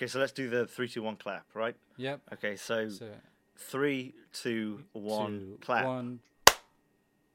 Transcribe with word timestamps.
Okay, 0.00 0.06
so 0.06 0.18
let's 0.18 0.32
do 0.32 0.48
the 0.48 0.66
three, 0.66 0.88
two, 0.88 1.02
one 1.02 1.16
clap, 1.16 1.44
right? 1.52 1.76
Yep. 1.98 2.22
Okay, 2.32 2.56
so, 2.56 2.88
So 2.88 3.06
three, 3.58 4.14
two, 4.32 4.82
one, 4.94 5.40
two, 5.40 5.58
clap. 5.60 5.84
One. 5.84 6.20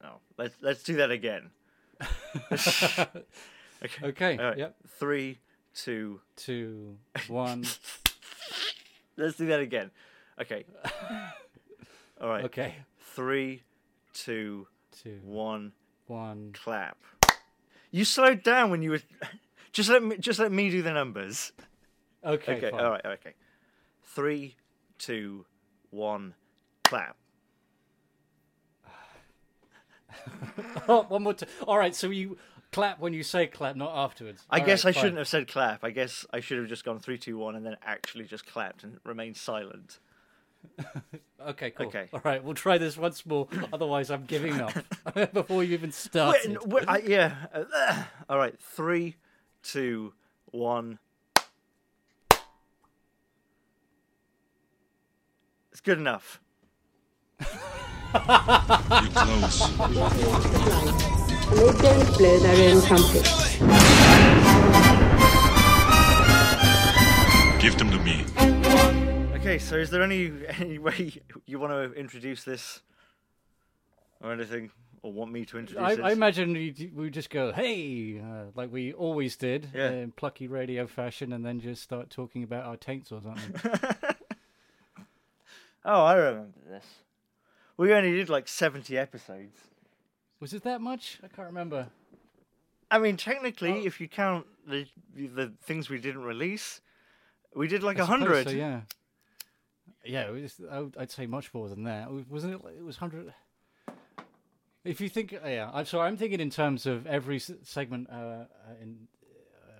Oh, 0.02 0.18
let's 0.36 0.56
let's 0.60 0.82
do 0.82 0.96
that 0.96 1.12
again. 1.12 1.50
Okay. 3.84 4.06
Okay. 4.06 4.36
Right. 4.38 4.56
Yep. 4.56 4.76
Three, 4.98 5.38
two. 5.74 6.20
Two. 6.34 6.96
One. 7.28 7.64
Let's 9.18 9.36
do 9.36 9.46
that 9.46 9.60
again. 9.60 9.90
Okay. 10.40 10.64
All 12.20 12.28
right. 12.30 12.44
Okay. 12.46 12.74
Three, 13.14 13.62
two, 14.14 14.66
Two. 15.02 15.20
one. 15.22 15.72
One. 16.06 16.52
Clap. 16.54 16.96
You 17.90 18.06
slowed 18.06 18.42
down 18.42 18.70
when 18.70 18.80
you 18.80 18.92
were. 18.92 19.00
Just 19.72 19.90
let 19.90 20.02
me. 20.02 20.16
Just 20.16 20.38
let 20.38 20.50
me 20.50 20.70
do 20.70 20.80
the 20.80 20.92
numbers. 20.92 21.52
Okay. 22.26 22.56
Okay. 22.56 22.70
fine. 22.70 22.80
All 22.80 22.90
right. 22.90 23.04
Okay. 23.06 23.34
Three, 24.02 24.56
two, 24.98 25.46
one. 25.90 26.34
Clap. 26.84 27.16
Oh, 30.88 31.02
one 31.08 31.22
more 31.24 31.34
time. 31.34 31.48
All 31.66 31.78
right. 31.78 31.94
So 31.94 32.08
you 32.10 32.38
clap 32.72 33.00
when 33.00 33.12
you 33.12 33.22
say 33.22 33.46
clap, 33.46 33.76
not 33.76 33.92
afterwards. 33.94 34.44
I 34.50 34.60
All 34.60 34.66
guess 34.66 34.84
right, 34.84 34.90
I 34.90 34.92
fine. 34.92 35.00
shouldn't 35.02 35.18
have 35.18 35.28
said 35.28 35.48
clap. 35.48 35.82
I 35.84 35.90
guess 35.90 36.24
I 36.32 36.40
should 36.40 36.58
have 36.58 36.68
just 36.68 36.84
gone 36.84 36.98
three, 37.00 37.18
two, 37.18 37.36
one, 37.38 37.56
and 37.56 37.64
then 37.66 37.76
actually 37.84 38.24
just 38.24 38.46
clapped 38.46 38.84
and 38.84 38.98
remained 39.04 39.36
silent. 39.36 39.98
Okay. 41.48 41.70
Cool. 41.70 41.86
Okay. 41.86 42.08
All 42.12 42.22
right. 42.24 42.42
We'll 42.42 42.54
try 42.54 42.76
this 42.76 42.96
once 42.96 43.24
more. 43.24 43.46
Otherwise, 43.72 44.10
I'm 44.10 44.24
giving 44.24 44.60
up 44.60 44.72
before 45.32 45.62
you 45.62 45.74
even 45.74 45.92
started. 45.92 46.58
Wait, 46.64 46.66
wait, 46.66 46.84
I, 46.88 46.98
yeah. 47.06 47.34
uh, 47.54 48.02
all 48.28 48.36
right. 48.38 48.58
Three, 48.58 49.14
two, 49.62 50.12
one. 50.46 50.98
It's 55.76 55.82
good 55.82 55.98
enough. 55.98 56.40
You're 57.38 57.50
close. 59.10 59.60
and 61.50 61.58
they 61.58 61.70
don't 61.82 62.18
their 62.42 62.74
own 62.74 62.80
trumpets. 62.80 63.58
Give 67.60 67.76
them 67.76 67.90
to 67.90 67.98
me. 67.98 68.24
Okay, 69.34 69.58
so 69.58 69.76
is 69.76 69.90
there 69.90 70.02
any 70.02 70.32
any 70.58 70.78
way 70.78 71.12
you 71.44 71.58
want 71.58 71.74
to 71.74 71.92
introduce 71.92 72.42
this 72.42 72.80
or 74.22 74.32
anything, 74.32 74.70
or 75.02 75.12
want 75.12 75.30
me 75.30 75.44
to 75.44 75.58
introduce 75.58 75.84
I, 75.84 75.92
it? 75.92 76.00
I 76.00 76.12
imagine 76.12 76.54
we 76.54 76.90
we 76.96 77.10
just 77.10 77.28
go, 77.28 77.52
hey, 77.52 78.18
uh, 78.18 78.44
like 78.54 78.72
we 78.72 78.94
always 78.94 79.36
did 79.36 79.68
Yeah. 79.74 79.90
in 79.90 80.12
plucky 80.12 80.48
radio 80.48 80.86
fashion, 80.86 81.34
and 81.34 81.44
then 81.44 81.60
just 81.60 81.82
start 81.82 82.08
talking 82.08 82.42
about 82.44 82.64
our 82.64 82.78
taints 82.78 83.12
or 83.12 83.20
something. 83.20 83.92
Oh, 85.88 86.04
I 86.04 86.14
remember 86.16 86.58
this. 86.68 86.84
We 87.76 87.92
only 87.94 88.10
did 88.12 88.28
like 88.28 88.48
seventy 88.48 88.98
episodes. 88.98 89.56
Was 90.40 90.52
it 90.52 90.64
that 90.64 90.80
much? 90.80 91.18
I 91.22 91.28
can't 91.28 91.46
remember. 91.48 91.86
I 92.90 92.98
mean, 92.98 93.16
technically, 93.16 93.72
Oh. 93.72 93.86
if 93.86 94.00
you 94.00 94.08
count 94.08 94.46
the 94.66 94.86
the 95.14 95.52
things 95.62 95.88
we 95.88 95.98
didn't 95.98 96.24
release, 96.24 96.80
we 97.54 97.68
did 97.68 97.82
like 97.82 97.98
a 97.98 98.06
hundred. 98.06 98.48
So, 98.48 98.50
yeah. 98.54 98.80
Yeah, 100.04 100.30
was, 100.30 100.60
I 100.70 100.80
would- 100.80 101.10
say 101.10 101.26
much 101.26 101.52
more 101.54 101.68
than 101.68 101.84
that. 101.84 102.10
Wasn't 102.28 102.54
it? 102.54 102.60
It 102.78 102.84
was 102.84 102.96
hundred. 102.96 103.32
If 104.84 105.00
you 105.00 105.08
think, 105.08 105.32
yeah, 105.32 105.68
I'm 105.72 105.84
sorry. 105.84 106.06
I'm 106.08 106.16
thinking 106.16 106.38
in 106.40 106.50
terms 106.50 106.86
of 106.86 107.06
every 107.08 107.38
segment 107.40 108.08
uh, 108.08 108.14
uh, 108.14 108.46
in 108.80 109.08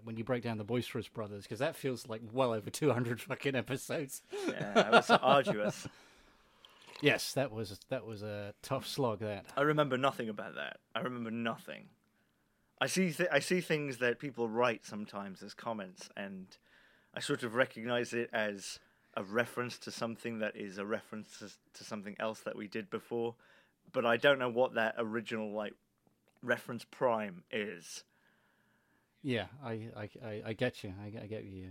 when 0.06 0.16
you 0.16 0.22
break 0.22 0.44
down 0.44 0.56
the 0.56 0.64
Boisterous 0.64 1.08
Brothers, 1.08 1.42
because 1.42 1.58
that 1.58 1.74
feels 1.74 2.06
like 2.08 2.22
well 2.32 2.52
over 2.52 2.70
200 2.70 3.20
fucking 3.20 3.56
episodes. 3.56 4.22
Yeah, 4.48 4.86
it 4.88 4.92
was 4.92 5.10
arduous. 5.22 5.88
Yes, 7.00 7.32
that 7.32 7.50
was 7.50 7.78
that 7.88 8.06
was 8.06 8.22
a 8.22 8.54
tough 8.62 8.86
slog. 8.86 9.18
That. 9.18 9.46
I 9.56 9.62
remember 9.62 9.98
nothing 9.98 10.28
about 10.28 10.54
that. 10.54 10.78
I 10.94 11.00
remember 11.00 11.32
nothing. 11.32 11.86
I 12.80 12.86
see 12.86 13.10
th- 13.10 13.28
I 13.32 13.40
see 13.40 13.60
things 13.60 13.98
that 13.98 14.20
people 14.20 14.48
write 14.48 14.86
sometimes 14.86 15.42
as 15.42 15.54
comments, 15.54 16.08
and 16.16 16.46
I 17.12 17.20
sort 17.20 17.42
of 17.42 17.54
recognize 17.54 18.12
it 18.12 18.30
as 18.32 18.78
a 19.16 19.24
reference 19.24 19.78
to 19.78 19.90
something 19.90 20.38
that 20.38 20.56
is 20.56 20.78
a 20.78 20.86
reference 20.86 21.38
to, 21.38 21.48
to 21.74 21.84
something 21.84 22.14
else 22.20 22.40
that 22.40 22.54
we 22.54 22.68
did 22.68 22.90
before, 22.90 23.34
but 23.92 24.06
I 24.06 24.18
don't 24.18 24.38
know 24.38 24.50
what 24.50 24.74
that 24.74 24.94
original 24.98 25.52
like 25.52 25.72
reference 26.42 26.84
prime 26.84 27.42
is. 27.50 28.04
Yeah, 29.26 29.46
I, 29.64 29.88
I, 29.96 30.08
I, 30.24 30.42
I 30.46 30.52
get 30.52 30.84
you. 30.84 30.94
I, 31.02 31.06
I 31.24 31.26
get 31.26 31.42
you. 31.42 31.70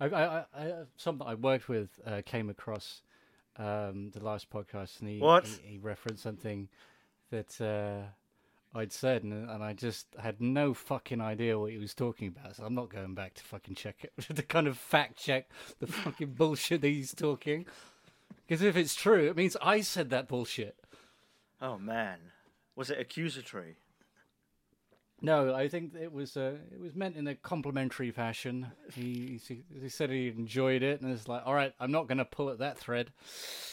I, 0.00 0.06
I, 0.06 0.24
I, 0.24 0.44
I 0.54 0.72
something 0.96 1.26
I 1.26 1.34
worked 1.34 1.68
with 1.68 1.90
uh, 2.06 2.22
came 2.24 2.48
across 2.48 3.02
um, 3.58 4.10
the 4.14 4.24
last 4.24 4.48
podcast, 4.48 5.00
and 5.00 5.10
he, 5.10 5.18
What? 5.18 5.46
he, 5.46 5.72
he 5.72 5.78
referenced 5.78 6.22
something 6.22 6.70
that 7.30 7.60
uh, 7.60 8.08
I'd 8.74 8.92
said, 8.92 9.24
and, 9.24 9.50
and 9.50 9.62
I 9.62 9.74
just 9.74 10.06
had 10.18 10.40
no 10.40 10.72
fucking 10.72 11.20
idea 11.20 11.58
what 11.58 11.70
he 11.70 11.76
was 11.76 11.92
talking 11.92 12.28
about. 12.28 12.56
So 12.56 12.64
I'm 12.64 12.74
not 12.74 12.88
going 12.88 13.12
back 13.12 13.34
to 13.34 13.44
fucking 13.44 13.74
check 13.74 14.02
it 14.02 14.14
to 14.34 14.42
kind 14.42 14.66
of 14.66 14.78
fact 14.78 15.18
check 15.18 15.50
the 15.80 15.86
fucking 15.86 16.32
bullshit 16.32 16.80
that 16.80 16.88
he's 16.88 17.12
talking. 17.12 17.66
Because 18.48 18.62
if 18.62 18.74
it's 18.74 18.94
true, 18.94 19.28
it 19.28 19.36
means 19.36 19.54
I 19.60 19.82
said 19.82 20.08
that 20.10 20.28
bullshit. 20.28 20.76
Oh 21.60 21.76
man, 21.76 22.20
was 22.74 22.88
it 22.88 22.98
accusatory? 22.98 23.76
No, 25.22 25.54
I 25.54 25.68
think 25.68 25.94
it 25.94 26.12
was 26.12 26.36
uh, 26.36 26.56
it 26.72 26.80
was 26.80 26.94
meant 26.94 27.16
in 27.16 27.26
a 27.26 27.34
complimentary 27.34 28.10
fashion. 28.10 28.68
He, 28.94 29.40
he 29.46 29.62
he 29.80 29.88
said 29.88 30.10
he 30.10 30.28
enjoyed 30.28 30.82
it, 30.82 31.02
and 31.02 31.12
it's 31.12 31.28
like, 31.28 31.42
all 31.44 31.54
right, 31.54 31.74
I'm 31.78 31.92
not 31.92 32.08
going 32.08 32.18
to 32.18 32.24
pull 32.24 32.48
at 32.48 32.58
that 32.58 32.78
thread, 32.78 33.10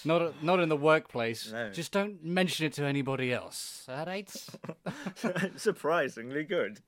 not 0.04 0.44
not 0.44 0.60
in 0.60 0.68
the 0.68 0.76
workplace. 0.76 1.52
No. 1.52 1.70
Just 1.72 1.94
don't 1.94 2.24
mention 2.24 2.66
it 2.66 2.74
to 2.74 2.84
anybody 2.84 3.32
else. 3.32 3.86
All 3.88 4.06
right? 4.06 4.30
Surprisingly 5.56 6.44
good. 6.44 6.82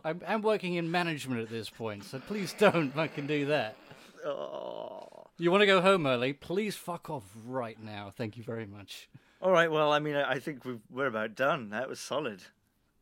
I'm 0.03 0.21
I'm 0.27 0.41
working 0.41 0.75
in 0.75 0.91
management 0.91 1.41
at 1.41 1.49
this 1.49 1.69
point, 1.69 2.03
so 2.03 2.19
please 2.19 2.53
don't 2.57 2.91
fucking 2.91 3.27
do 3.27 3.45
that. 3.45 3.77
Oh. 4.25 5.27
You 5.37 5.49
want 5.51 5.61
to 5.61 5.67
go 5.67 5.81
home 5.81 6.05
early? 6.05 6.33
Please 6.33 6.75
fuck 6.75 7.09
off 7.09 7.23
right 7.47 7.81
now. 7.81 8.11
Thank 8.15 8.37
you 8.37 8.43
very 8.43 8.65
much. 8.67 9.09
All 9.41 9.51
right. 9.51 9.71
Well, 9.71 9.91
I 9.91 9.99
mean, 9.99 10.15
I 10.15 10.39
think 10.39 10.65
we've, 10.65 10.81
we're 10.89 11.07
about 11.07 11.35
done. 11.35 11.69
That 11.69 11.89
was 11.89 11.99
solid. 11.99 12.43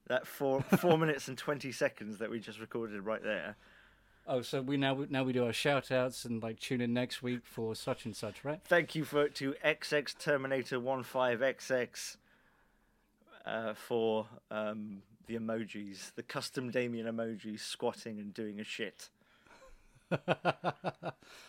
That 0.08 0.26
four 0.26 0.62
four 0.62 0.98
minutes 1.04 1.28
and 1.28 1.38
twenty 1.38 1.72
seconds 1.72 2.18
that 2.20 2.30
we 2.32 2.40
just 2.40 2.60
recorded 2.60 3.02
right 3.02 3.22
there. 3.22 3.58
Oh, 4.26 4.42
so 4.42 4.62
we 4.62 4.78
now 4.78 5.06
now 5.10 5.24
we 5.24 5.34
do 5.34 5.46
our 5.46 5.54
shout 5.54 5.92
outs 5.92 6.24
and 6.26 6.42
like 6.42 6.60
tune 6.60 6.82
in 6.82 6.94
next 6.94 7.22
week 7.22 7.42
for 7.44 7.76
such 7.76 8.06
and 8.06 8.16
such, 8.16 8.46
right? 8.46 8.60
Thank 8.64 8.96
you 8.96 9.04
for 9.04 9.28
to 9.28 9.56
XX 9.66 10.18
Terminator 10.18 10.80
One 10.80 11.04
Five 11.04 11.40
XX 11.40 12.18
uh, 13.46 13.74
for 13.74 14.28
um, 14.50 15.02
the 15.28 15.36
emojis, 15.36 16.14
the 16.16 16.24
custom 16.24 16.72
Damien 16.72 17.06
emojis, 17.06 17.60
squatting 17.60 18.20
and 18.20 18.34
doing 18.34 18.60
a 18.60 18.64
shit. 18.64 19.10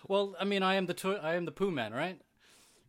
Well, 0.09 0.35
I 0.41 0.45
mean, 0.45 0.63
I 0.63 0.75
am 0.75 0.87
the 0.87 0.95
to- 0.95 1.23
I 1.23 1.35
am 1.35 1.45
the 1.45 1.53
poo 1.53 1.71
man, 1.71 1.93
right? 1.93 2.21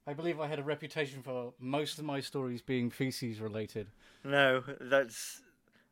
I 0.07 0.13
believe 0.13 0.39
I 0.39 0.47
had 0.47 0.59
a 0.59 0.63
reputation 0.63 1.21
for 1.21 1.53
most 1.59 1.99
of 1.99 2.05
my 2.05 2.19
stories 2.19 2.61
being 2.61 2.89
feces 2.89 3.39
related. 3.39 3.87
No, 4.23 4.63
that's 4.79 5.41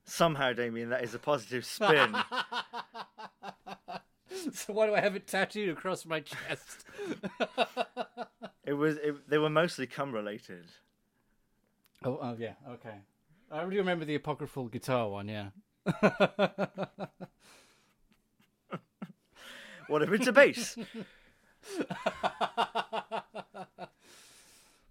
somehow 0.04 0.54
Damien. 0.54 0.90
That 0.90 1.04
is 1.04 1.14
a 1.14 1.20
positive 1.20 1.64
spin. 1.64 2.16
so 4.54 4.74
why 4.74 4.88
do 4.88 4.96
I 4.96 5.02
have 5.02 5.16
it 5.16 5.28
tattooed 5.28 5.70
across 5.70 6.06
my 6.06 6.22
chest? 6.22 6.86
it 8.66 8.74
was. 8.74 8.98
It, 8.98 9.30
they 9.30 9.38
were 9.38 9.50
mostly 9.50 9.88
cum 9.88 10.12
related. 10.12 10.66
oh, 12.04 12.20
oh 12.22 12.36
yeah, 12.40 12.54
okay. 12.70 12.96
I 13.52 13.60
already 13.60 13.78
remember 13.78 14.06
the 14.06 14.16
apocryphal 14.16 14.68
guitar 14.68 15.10
one. 15.10 15.28
Yeah. 15.28 15.50
What 19.90 20.04
if 20.04 20.12
it's 20.12 20.28
a 20.28 20.32
bass? 20.32 20.78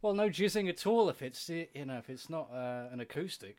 Well, 0.00 0.14
no 0.14 0.28
jizzing 0.28 0.68
at 0.68 0.86
all 0.86 1.08
if 1.08 1.22
it's 1.22 1.48
you 1.48 1.84
know 1.84 1.98
if 1.98 2.08
it's 2.08 2.30
not 2.30 2.48
uh, 2.54 2.86
an 2.92 3.00
acoustic. 3.00 3.56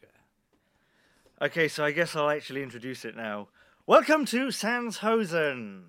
Okay, 1.42 1.68
so 1.68 1.84
I 1.84 1.92
guess 1.92 2.16
I'll 2.16 2.30
actually 2.30 2.64
introduce 2.64 3.04
it 3.04 3.16
now. 3.16 3.50
Welcome 3.86 4.24
to 4.28 4.50
Sans 4.50 5.00
Hosen. 5.00 5.84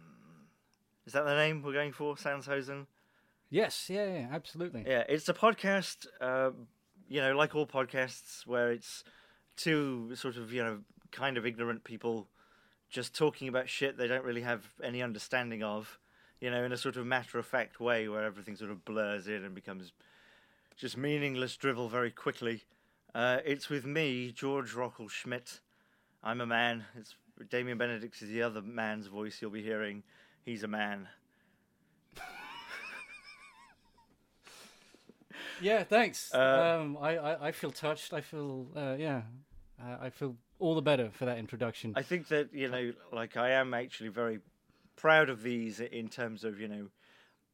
Is 1.06 1.12
that 1.12 1.24
the 1.24 1.36
name 1.36 1.62
we're 1.62 1.72
going 1.72 1.92
for? 1.92 2.16
Sans 2.18 2.46
Hosen? 2.46 2.88
Yes, 3.48 3.88
yeah, 3.88 4.06
yeah, 4.06 4.26
absolutely. 4.32 4.84
Yeah, 4.86 5.04
it's 5.08 5.28
a 5.28 5.34
podcast, 5.34 6.08
uh, 6.20 6.50
you 7.08 7.20
know, 7.20 7.36
like 7.36 7.54
all 7.54 7.66
podcasts, 7.66 8.44
where 8.44 8.72
it's 8.72 9.04
two 9.56 10.10
sort 10.16 10.36
of, 10.36 10.52
you 10.52 10.64
know, 10.64 10.78
kind 11.12 11.36
of 11.36 11.46
ignorant 11.46 11.84
people 11.84 12.26
just 12.88 13.14
talking 13.14 13.46
about 13.46 13.68
shit 13.68 13.96
they 13.96 14.08
don't 14.08 14.24
really 14.24 14.42
have 14.42 14.64
any 14.82 15.00
understanding 15.00 15.62
of, 15.62 16.00
you 16.40 16.50
know, 16.50 16.64
in 16.64 16.72
a 16.72 16.76
sort 16.76 16.96
of 16.96 17.06
matter 17.06 17.38
of 17.38 17.46
fact 17.46 17.78
way 17.78 18.08
where 18.08 18.24
everything 18.24 18.56
sort 18.56 18.72
of 18.72 18.84
blurs 18.84 19.28
in 19.28 19.44
and 19.44 19.54
becomes 19.54 19.92
just 20.80 20.96
meaningless 20.96 21.56
drivel 21.56 21.90
very 21.90 22.10
quickly. 22.10 22.64
Uh, 23.14 23.38
it's 23.44 23.68
with 23.68 23.84
me, 23.84 24.32
George 24.32 24.72
Rockle 24.72 25.10
Schmidt. 25.10 25.60
I'm 26.24 26.40
a 26.40 26.46
man. 26.46 26.86
It's 26.98 27.14
Damien 27.50 27.76
Benedict 27.76 28.20
is 28.22 28.30
the 28.30 28.42
other 28.42 28.62
man's 28.62 29.06
voice 29.06 29.40
you'll 29.40 29.50
be 29.50 29.62
hearing. 29.62 30.02
He's 30.44 30.62
a 30.62 30.68
man. 30.68 31.08
Yeah, 35.62 35.84
thanks. 35.84 36.32
Uh, 36.32 36.78
um, 36.80 36.96
I, 36.98 37.18
I, 37.18 37.48
I 37.48 37.52
feel 37.52 37.70
touched. 37.70 38.14
I 38.14 38.22
feel, 38.22 38.66
uh, 38.74 38.96
yeah, 38.98 39.22
uh, 39.78 39.96
I 40.00 40.08
feel 40.08 40.34
all 40.58 40.74
the 40.74 40.80
better 40.80 41.10
for 41.12 41.26
that 41.26 41.36
introduction. 41.36 41.92
I 41.96 42.02
think 42.02 42.28
that 42.28 42.54
you 42.54 42.70
know, 42.70 42.92
like 43.12 43.36
I 43.36 43.50
am 43.50 43.74
actually 43.74 44.08
very 44.08 44.40
proud 44.96 45.28
of 45.28 45.42
these 45.42 45.80
in 45.80 46.08
terms 46.08 46.44
of 46.44 46.60
you 46.60 46.68
know, 46.68 46.88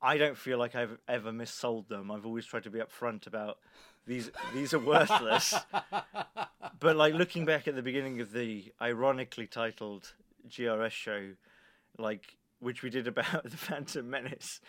I 0.03 0.19
don't 0.19 0.37
feel 0.37 0.59
like 0.59 0.75
I've 0.75 0.99
ever 1.09 1.33
missold 1.33 1.89
them. 1.89 2.11
I've 2.11 2.27
always 2.27 2.47
tried 2.47 2.65
to 2.65 2.71
be 2.71 2.81
upfront 2.81 3.27
about 3.27 3.59
these. 4.07 4.31
These 4.55 4.75
are 4.75 4.79
worthless. 4.79 5.55
but 6.81 6.97
like 6.97 7.15
looking 7.15 7.45
back 7.45 7.67
at 7.67 7.75
the 7.75 7.83
beginning 7.83 8.21
of 8.21 8.33
the 8.33 8.73
ironically 8.81 9.47
titled 9.47 10.13
GRS 10.49 10.91
show, 10.91 11.31
like 11.99 12.37
which 12.61 12.83
we 12.83 12.91
did 12.91 13.07
about 13.07 13.45
the 13.51 13.57
Phantom 13.57 14.09
Menace, 14.09 14.61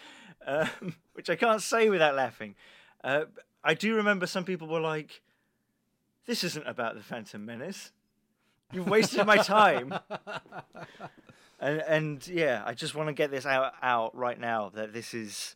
um, 0.45 0.95
which 1.13 1.29
I 1.29 1.35
can't 1.35 1.62
say 1.62 1.89
without 1.89 2.15
laughing. 2.15 2.56
Uh, 3.03 3.25
I 3.63 3.74
do 3.74 3.95
remember 3.95 4.27
some 4.27 4.45
people 4.45 4.68
were 4.68 4.79
like, 4.79 5.21
"This 6.25 6.44
isn't 6.44 6.68
about 6.68 6.95
the 6.95 7.03
Phantom 7.03 7.45
Menace. 7.45 7.91
You've 8.71 8.88
wasted 8.89 9.25
my 9.25 9.38
time." 9.38 9.94
and 11.59 11.81
and 11.81 12.27
yeah, 12.27 12.63
I 12.65 12.74
just 12.74 12.95
want 12.95 13.07
to 13.07 13.13
get 13.13 13.31
this 13.31 13.45
out 13.45 13.74
out 13.81 14.15
right 14.15 14.39
now 14.39 14.69
that 14.75 14.94
this 14.94 15.13
is. 15.13 15.56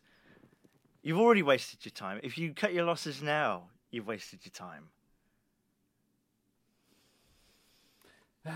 You've 1.02 1.18
already 1.18 1.42
wasted 1.42 1.84
your 1.84 1.90
time. 1.90 2.20
If 2.22 2.38
you 2.38 2.52
cut 2.54 2.72
your 2.72 2.84
losses 2.84 3.22
now, 3.22 3.70
you've 3.90 4.06
wasted 4.06 4.40
your 4.44 4.52
time. 4.52 4.88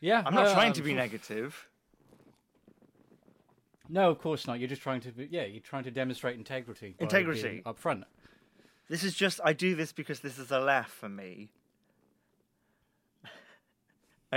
yeah, 0.00 0.22
I'm 0.24 0.34
not 0.34 0.48
uh, 0.48 0.54
trying 0.54 0.72
to 0.74 0.82
be 0.82 0.94
negative. 0.94 1.68
No, 3.88 4.10
of 4.10 4.18
course 4.18 4.46
not. 4.46 4.58
You're 4.58 4.68
just 4.68 4.82
trying 4.82 5.00
to, 5.02 5.12
be, 5.12 5.28
yeah, 5.30 5.44
you're 5.44 5.60
trying 5.60 5.84
to 5.84 5.90
demonstrate 5.90 6.36
integrity. 6.36 6.96
Integrity. 6.98 7.62
up 7.64 7.78
front. 7.78 8.04
This 8.88 9.04
is 9.04 9.14
just 9.14 9.40
I 9.44 9.52
do 9.52 9.74
this 9.74 9.92
because 9.92 10.20
this 10.20 10.38
is 10.38 10.50
a 10.50 10.60
laugh 10.60 10.90
for 10.90 11.08
me. 11.08 11.50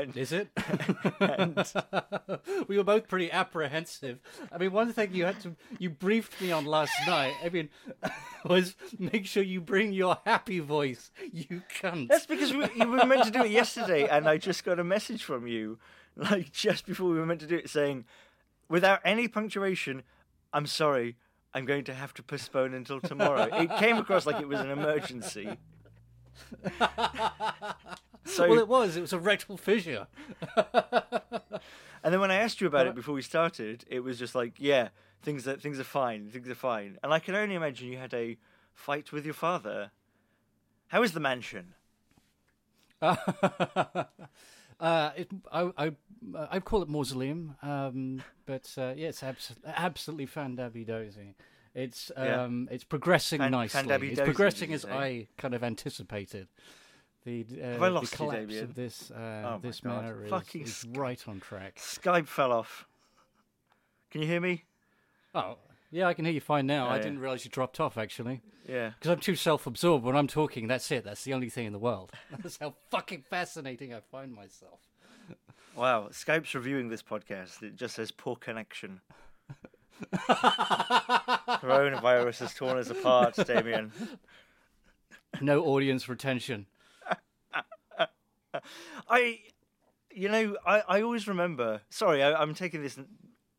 And 0.03 0.15
Is 0.15 0.31
it? 0.31 0.47
we 2.69 2.77
were 2.77 2.85
both 2.85 3.09
pretty 3.09 3.29
apprehensive. 3.29 4.19
I 4.49 4.57
mean, 4.57 4.71
one 4.71 4.93
thing 4.93 5.13
you 5.13 5.25
had 5.25 5.41
to, 5.41 5.57
you 5.77 5.89
briefed 5.89 6.39
me 6.41 6.53
on 6.53 6.65
last 6.65 6.93
night. 7.05 7.33
I 7.43 7.49
mean, 7.49 7.67
was 8.45 8.77
make 8.97 9.25
sure 9.25 9.43
you 9.43 9.59
bring 9.59 9.91
your 9.91 10.17
happy 10.25 10.59
voice. 10.59 11.11
You 11.33 11.63
cunt. 11.81 12.07
that's 12.07 12.25
because 12.25 12.53
we, 12.53 12.65
you 12.77 12.87
were 12.87 13.05
meant 13.05 13.25
to 13.25 13.31
do 13.31 13.43
it 13.43 13.51
yesterday, 13.51 14.07
and 14.07 14.29
I 14.29 14.37
just 14.37 14.63
got 14.63 14.79
a 14.79 14.85
message 14.85 15.23
from 15.23 15.47
you, 15.47 15.79
like 16.15 16.53
just 16.53 16.85
before 16.85 17.09
we 17.09 17.19
were 17.19 17.25
meant 17.25 17.41
to 17.41 17.47
do 17.47 17.57
it, 17.57 17.69
saying, 17.69 18.05
without 18.69 19.01
any 19.03 19.27
punctuation, 19.27 20.03
"I'm 20.53 20.65
sorry, 20.65 21.17
I'm 21.53 21.65
going 21.65 21.83
to 21.85 21.93
have 21.93 22.13
to 22.13 22.23
postpone 22.23 22.73
until 22.73 23.01
tomorrow." 23.01 23.49
It 23.51 23.69
came 23.79 23.97
across 23.97 24.25
like 24.25 24.39
it 24.39 24.47
was 24.47 24.61
an 24.61 24.71
emergency. 24.71 25.57
So 28.25 28.47
well, 28.49 28.59
it 28.59 28.67
was. 28.67 28.95
It 28.97 29.01
was 29.01 29.13
a 29.13 29.19
rectal 29.19 29.57
fissure. 29.57 30.07
And 32.03 32.13
then 32.13 32.21
when 32.21 32.31
I 32.31 32.35
asked 32.35 32.61
you 32.61 32.67
about 32.67 32.87
it 32.87 32.95
before 32.95 33.13
we 33.13 33.21
started, 33.21 33.83
it 33.87 33.99
was 34.01 34.17
just 34.17 34.33
like, 34.33 34.53
yeah, 34.57 34.89
things 35.21 35.47
are 35.47 35.57
things 35.57 35.79
are 35.79 35.83
fine, 35.83 36.29
things 36.29 36.47
are 36.47 36.55
fine. 36.55 36.97
And 37.03 37.13
I 37.13 37.19
can 37.19 37.35
only 37.35 37.55
imagine 37.55 37.89
you 37.89 37.97
had 37.97 38.13
a 38.13 38.37
fight 38.73 39.11
with 39.11 39.25
your 39.25 39.33
father. 39.33 39.91
How 40.87 41.03
is 41.03 41.11
the 41.11 41.19
mansion? 41.19 41.73
Uh, 44.79 45.11
it, 45.17 45.29
I, 45.51 45.71
I, 45.77 45.91
I 46.51 46.59
call 46.61 46.81
it 46.81 46.87
mausoleum, 46.87 47.53
um, 47.61 48.23
but 48.45 48.73
uh, 48.77 48.93
yeah, 48.95 49.09
it's 49.09 49.21
abs- 49.21 49.53
absolutely 49.65 50.25
fandabby 50.25 50.87
dozy. 50.87 51.35
It's 51.75 52.13
Yeah. 52.15 52.43
um, 52.43 52.69
it's 52.71 52.85
progressing 52.85 53.39
Fan- 53.39 53.51
nicely. 53.51 54.07
It's 54.09 54.21
progressing 54.21 54.71
as? 54.73 54.85
I 54.85 55.27
kind 55.37 55.53
of 55.53 55.65
anticipated. 55.65 56.47
The, 57.25 57.45
uh, 57.61 57.65
Have 57.73 57.83
I 57.83 57.87
lost 57.89 58.11
the 58.11 58.23
you, 58.23 58.29
collapse 58.29 58.47
Damien? 58.47 58.63
of 58.63 58.75
this 58.75 59.11
uh, 59.11 59.43
Oh 59.45 59.59
this 59.61 59.81
God. 59.81 60.03
manor 60.03 60.23
is, 60.23 60.29
Fucking 60.29 60.61
is 60.63 60.85
right 60.95 61.21
on 61.27 61.39
track. 61.39 61.75
Skype 61.77 62.27
fell 62.27 62.51
off. 62.51 62.87
Can 64.09 64.21
you 64.21 64.27
hear 64.27 64.41
me? 64.41 64.63
Oh, 65.35 65.57
yeah, 65.91 66.07
I 66.07 66.13
can 66.13 66.25
hear 66.25 66.33
you 66.33 66.41
fine 66.41 66.65
now. 66.65 66.87
Oh, 66.87 66.91
I 66.91 66.95
yeah. 66.97 67.03
didn't 67.03 67.19
realize 67.19 67.45
you 67.45 67.51
dropped 67.51 67.79
off 67.79 67.97
actually. 67.97 68.41
Yeah. 68.67 68.91
Because 68.97 69.11
I'm 69.11 69.19
too 69.19 69.35
self-absorbed. 69.35 70.03
When 70.05 70.15
I'm 70.15 70.27
talking, 70.27 70.67
that's 70.67 70.89
it. 70.91 71.03
That's 71.03 71.23
the 71.23 71.33
only 71.33 71.49
thing 71.49 71.65
in 71.65 71.73
the 71.73 71.79
world. 71.79 72.11
That's 72.41 72.57
how 72.59 72.75
fucking 72.91 73.23
fascinating 73.29 73.93
I 73.93 73.99
find 73.99 74.33
myself. 74.33 74.79
Wow. 75.75 76.09
Skype's 76.11 76.53
reviewing 76.53 76.89
this 76.89 77.01
podcast. 77.01 77.63
It 77.63 77.75
just 77.75 77.95
says 77.95 78.11
poor 78.11 78.35
connection. 78.35 79.01
Coronavirus 80.13 82.39
has 82.39 82.53
torn 82.53 82.77
us 82.77 82.89
apart, 82.89 83.35
Damien. 83.47 83.91
No 85.41 85.65
audience 85.65 86.07
retention. 86.07 86.67
I, 89.09 89.39
you 90.11 90.29
know, 90.29 90.57
I, 90.65 90.83
I 90.87 91.01
always 91.01 91.27
remember. 91.27 91.81
Sorry, 91.89 92.21
I, 92.23 92.33
I'm 92.41 92.53
taking 92.53 92.81
this 92.81 92.97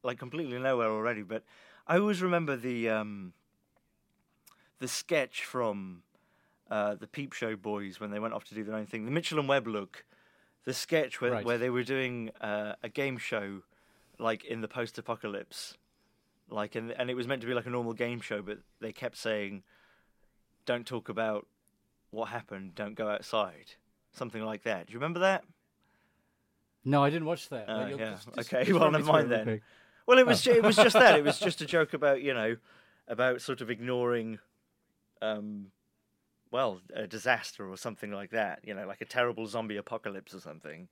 like 0.02 0.18
completely 0.18 0.58
nowhere 0.58 0.88
already, 0.88 1.22
but 1.22 1.44
I 1.86 1.98
always 1.98 2.22
remember 2.22 2.56
the 2.56 2.88
um, 2.90 3.32
the 4.78 4.88
sketch 4.88 5.44
from 5.44 6.02
uh, 6.70 6.94
the 6.94 7.06
Peep 7.06 7.32
Show 7.32 7.56
boys 7.56 8.00
when 8.00 8.10
they 8.10 8.18
went 8.18 8.34
off 8.34 8.44
to 8.44 8.54
do 8.54 8.64
their 8.64 8.76
own 8.76 8.86
thing. 8.86 9.04
The 9.04 9.10
Mitchell 9.10 9.38
and 9.38 9.48
Webb 9.48 9.66
look, 9.66 10.04
the 10.64 10.72
sketch 10.74 11.20
where 11.20 11.32
Right. 11.32 11.44
where 11.44 11.58
they 11.58 11.70
were 11.70 11.82
doing 11.82 12.30
uh, 12.40 12.74
a 12.82 12.88
game 12.88 13.18
show, 13.18 13.62
like 14.18 14.44
in 14.44 14.60
the 14.60 14.68
post-apocalypse, 14.68 15.76
like 16.48 16.74
and 16.74 16.90
and 16.92 17.10
it 17.10 17.14
was 17.14 17.26
meant 17.26 17.40
to 17.42 17.46
be 17.46 17.54
like 17.54 17.66
a 17.66 17.70
normal 17.70 17.92
game 17.92 18.20
show, 18.20 18.40
but 18.42 18.58
they 18.80 18.92
kept 18.92 19.16
saying, 19.16 19.62
"Don't 20.64 20.86
talk 20.86 21.08
about 21.08 21.46
what 22.10 22.28
happened. 22.30 22.74
Don't 22.74 22.94
go 22.94 23.08
outside." 23.08 23.74
Something 24.12 24.44
like 24.44 24.64
that. 24.64 24.86
Do 24.86 24.92
you 24.92 24.98
remember 24.98 25.20
that? 25.20 25.44
No, 26.84 27.04
I 27.04 27.10
didn't 27.10 27.26
watch 27.26 27.48
that. 27.50 27.68
Uh, 27.68 27.86
yeah. 27.90 27.96
just- 27.96 28.34
just- 28.34 28.52
Okay, 28.52 28.64
just 28.64 28.78
well, 28.78 28.90
never 28.90 29.04
mind 29.04 29.30
then. 29.30 29.44
quick. 29.44 29.62
Well, 30.06 30.18
it 30.18 30.26
was 30.26 30.46
Oh. 30.48 30.52
it 30.52 30.62
was 30.62 30.76
just 30.76 30.94
that. 30.94 31.18
It 31.18 31.24
was 31.24 31.38
just 31.48 31.60
a 31.60 31.66
joke 31.66 31.92
about 31.94 32.22
you 32.22 32.34
know 32.34 32.56
about 33.06 33.40
sort 33.42 33.60
of 33.60 33.70
ignoring, 33.70 34.38
um, 35.22 35.70
well, 36.50 36.80
a 36.94 37.06
disaster 37.06 37.68
or 37.68 37.76
something 37.76 38.10
like 38.10 38.30
that. 38.30 38.60
You 38.64 38.74
know, 38.74 38.86
like 38.86 39.00
a 39.00 39.04
terrible 39.04 39.46
zombie 39.46 39.76
apocalypse 39.76 40.34
or 40.34 40.40
something. 40.40 40.88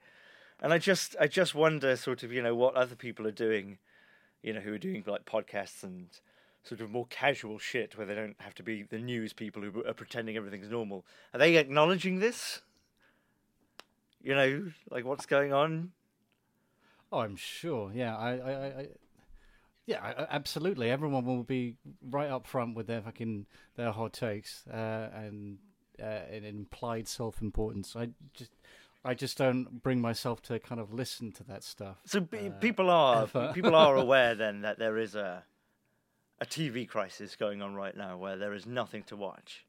And 0.60 0.72
I 0.72 0.78
just 0.78 1.16
I 1.18 1.26
just 1.26 1.54
wonder 1.54 1.96
sort 1.96 2.22
of 2.22 2.32
you 2.32 2.42
know 2.42 2.54
what 2.54 2.74
other 2.74 2.94
people 2.96 3.26
are 3.26 3.32
doing, 3.32 3.78
you 4.42 4.52
know, 4.52 4.60
who 4.60 4.74
are 4.74 4.78
doing 4.78 5.02
like 5.06 5.24
podcasts 5.24 5.82
and 5.82 6.08
sort 6.64 6.80
of 6.80 6.90
more 6.90 7.06
casual 7.06 7.58
shit 7.58 7.96
where 7.96 8.06
they 8.06 8.14
don't 8.14 8.36
have 8.40 8.54
to 8.56 8.62
be 8.62 8.82
the 8.82 8.98
news 8.98 9.32
people 9.32 9.62
who 9.62 9.84
are 9.86 9.94
pretending 9.94 10.36
everything's 10.36 10.68
normal. 10.68 11.04
Are 11.32 11.38
they 11.38 11.56
acknowledging 11.56 12.18
this? 12.18 12.60
You 14.28 14.34
know, 14.34 14.70
like 14.90 15.06
what's 15.06 15.24
going 15.24 15.54
on? 15.54 15.92
Oh, 17.10 17.20
I'm 17.20 17.36
sure. 17.36 17.90
Yeah, 17.94 18.14
I, 18.14 18.32
I, 18.32 18.52
I, 18.52 18.88
yeah, 19.86 20.26
absolutely. 20.28 20.90
Everyone 20.90 21.24
will 21.24 21.44
be 21.44 21.76
right 22.10 22.28
up 22.28 22.46
front 22.46 22.76
with 22.76 22.86
their 22.88 23.00
fucking 23.00 23.46
their 23.76 23.90
hot 23.90 24.12
takes 24.12 24.66
uh, 24.66 25.08
and 25.14 25.56
uh, 25.98 26.26
an 26.30 26.44
implied 26.44 27.08
self-importance. 27.08 27.96
I 27.96 28.10
just, 28.34 28.50
I 29.02 29.14
just 29.14 29.38
don't 29.38 29.82
bring 29.82 30.02
myself 30.02 30.42
to 30.42 30.58
kind 30.58 30.78
of 30.78 30.92
listen 30.92 31.32
to 31.32 31.44
that 31.44 31.64
stuff. 31.64 31.96
So 32.04 32.20
pe- 32.20 32.50
people 32.60 32.90
are 32.90 33.26
people 33.54 33.74
are 33.74 33.96
aware 34.04 34.34
then 34.34 34.60
that 34.60 34.78
there 34.78 34.98
is 34.98 35.14
a 35.14 35.42
a 36.38 36.44
TV 36.44 36.86
crisis 36.86 37.34
going 37.34 37.62
on 37.62 37.74
right 37.74 37.96
now 37.96 38.18
where 38.18 38.36
there 38.36 38.52
is 38.52 38.66
nothing 38.66 39.04
to 39.04 39.16
watch. 39.16 39.64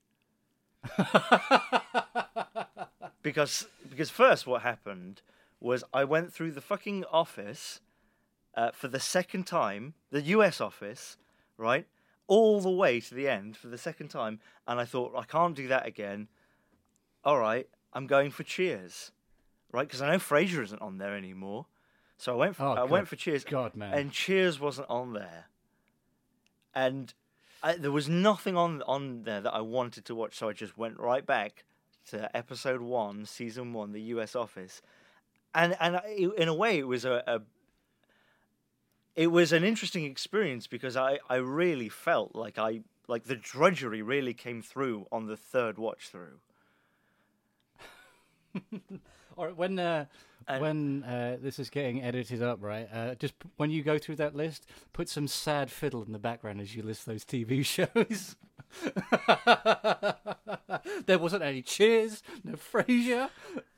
because 3.21 3.67
because 3.89 4.09
first 4.09 4.47
what 4.47 4.61
happened 4.61 5.21
was 5.59 5.83
I 5.93 6.03
went 6.05 6.33
through 6.33 6.51
the 6.51 6.61
fucking 6.61 7.03
office 7.11 7.81
uh, 8.55 8.71
for 8.71 8.87
the 8.87 8.99
second 8.99 9.45
time, 9.45 9.93
the 10.09 10.21
US 10.21 10.59
office, 10.61 11.17
right, 11.57 11.85
all 12.27 12.61
the 12.61 12.69
way 12.71 12.99
to 13.01 13.13
the 13.13 13.27
end 13.27 13.57
for 13.57 13.67
the 13.67 13.77
second 13.77 14.07
time, 14.09 14.39
and 14.67 14.79
I 14.79 14.85
thought 14.85 15.15
I 15.17 15.23
can't 15.23 15.55
do 15.55 15.67
that 15.67 15.85
again. 15.85 16.27
All 17.23 17.37
right, 17.39 17.67
I'm 17.93 18.07
going 18.07 18.31
for 18.31 18.43
Cheers, 18.43 19.11
right? 19.71 19.87
Because 19.87 20.01
I 20.01 20.09
know 20.11 20.17
Frasier 20.17 20.63
isn't 20.63 20.81
on 20.81 20.97
there 20.97 21.15
anymore, 21.15 21.65
so 22.17 22.33
I 22.33 22.35
went 22.37 22.55
for 22.55 22.63
Oh, 22.63 22.71
I 22.71 22.75
God. 22.75 22.89
went 22.89 23.07
for 23.07 23.15
Cheers, 23.17 23.43
God, 23.43 23.75
man. 23.75 23.93
and 23.93 24.11
Cheers 24.11 24.59
wasn't 24.59 24.89
on 24.89 25.13
there, 25.13 25.45
and 26.73 27.13
I, 27.61 27.73
there 27.75 27.91
was 27.91 28.07
nothing 28.07 28.55
on 28.55 28.81
on 28.83 29.23
there 29.23 29.41
that 29.41 29.53
I 29.53 29.61
wanted 29.61 30.05
to 30.05 30.15
watch, 30.15 30.35
so 30.37 30.47
I 30.49 30.53
just 30.53 30.77
went 30.77 30.97
right 30.99 31.25
back 31.25 31.65
to 32.09 32.35
episode 32.35 32.81
one, 32.81 33.25
season 33.25 33.73
one, 33.73 33.91
the 33.91 34.01
U.S. 34.13 34.35
Office, 34.35 34.81
and 35.53 35.75
and 35.79 35.99
in 36.37 36.47
a 36.47 36.53
way, 36.53 36.77
it 36.79 36.87
was 36.87 37.05
a, 37.05 37.23
a 37.27 37.41
it 39.15 39.27
was 39.27 39.51
an 39.51 39.63
interesting 39.63 40.05
experience 40.05 40.67
because 40.67 40.95
I 40.97 41.19
I 41.29 41.35
really 41.37 41.89
felt 41.89 42.35
like 42.35 42.57
I 42.57 42.81
like 43.07 43.23
the 43.25 43.35
drudgery 43.35 44.01
really 44.01 44.33
came 44.33 44.61
through 44.61 45.07
on 45.11 45.25
the 45.27 45.37
third 45.37 45.77
watch 45.77 46.09
through. 46.09 46.39
Or 49.35 49.53
when 49.53 49.79
uh, 49.79 50.05
And- 50.49 50.61
when 50.61 51.03
uh, 51.03 51.37
this 51.41 51.59
is 51.59 51.69
getting 51.69 52.03
edited 52.03 52.43
up, 52.43 52.57
right? 52.61 52.89
Uh, 52.93 53.15
just 53.15 53.39
p- 53.39 53.47
when 53.55 53.71
you 53.71 53.81
go 53.83 53.97
through 53.97 54.17
that 54.17 54.35
list, 54.35 54.65
put 54.91 55.07
some 55.07 55.29
sad 55.29 55.71
fiddle 55.71 56.03
in 56.03 56.11
the 56.11 56.19
background 56.19 56.59
as 56.59 56.75
you 56.75 56.83
list 56.83 57.05
those 57.05 57.23
TV 57.23 57.63
shows. 57.65 58.35
there 61.05 61.19
wasn't 61.19 61.43
any 61.43 61.61
Cheers, 61.61 62.23
no 62.43 62.53
Frasier. 62.53 63.29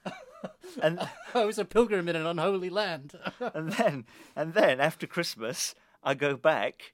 and 0.81 0.99
I 1.33 1.45
was 1.45 1.59
a 1.59 1.65
pilgrim 1.65 2.07
in 2.07 2.15
an 2.15 2.25
unholy 2.25 2.69
land. 2.69 3.13
and 3.39 3.73
then 3.73 4.05
and 4.35 4.53
then 4.53 4.79
after 4.79 5.07
Christmas, 5.07 5.75
I 6.03 6.13
go 6.13 6.35
back. 6.35 6.93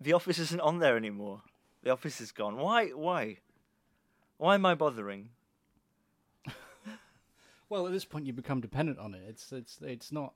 The 0.00 0.12
office 0.12 0.38
isn't 0.38 0.60
on 0.60 0.78
there 0.78 0.96
anymore. 0.96 1.42
The 1.82 1.90
office 1.90 2.20
is 2.20 2.32
gone. 2.32 2.56
Why? 2.56 2.88
Why? 2.88 3.38
Why 4.38 4.54
am 4.54 4.64
I 4.64 4.74
bothering? 4.74 5.30
well, 7.68 7.86
at 7.86 7.92
this 7.92 8.06
point, 8.06 8.26
you 8.26 8.32
become 8.32 8.60
dependent 8.60 8.98
on 8.98 9.14
it. 9.14 9.22
It's 9.28 9.52
it's 9.52 9.78
it's 9.82 10.10
not 10.10 10.34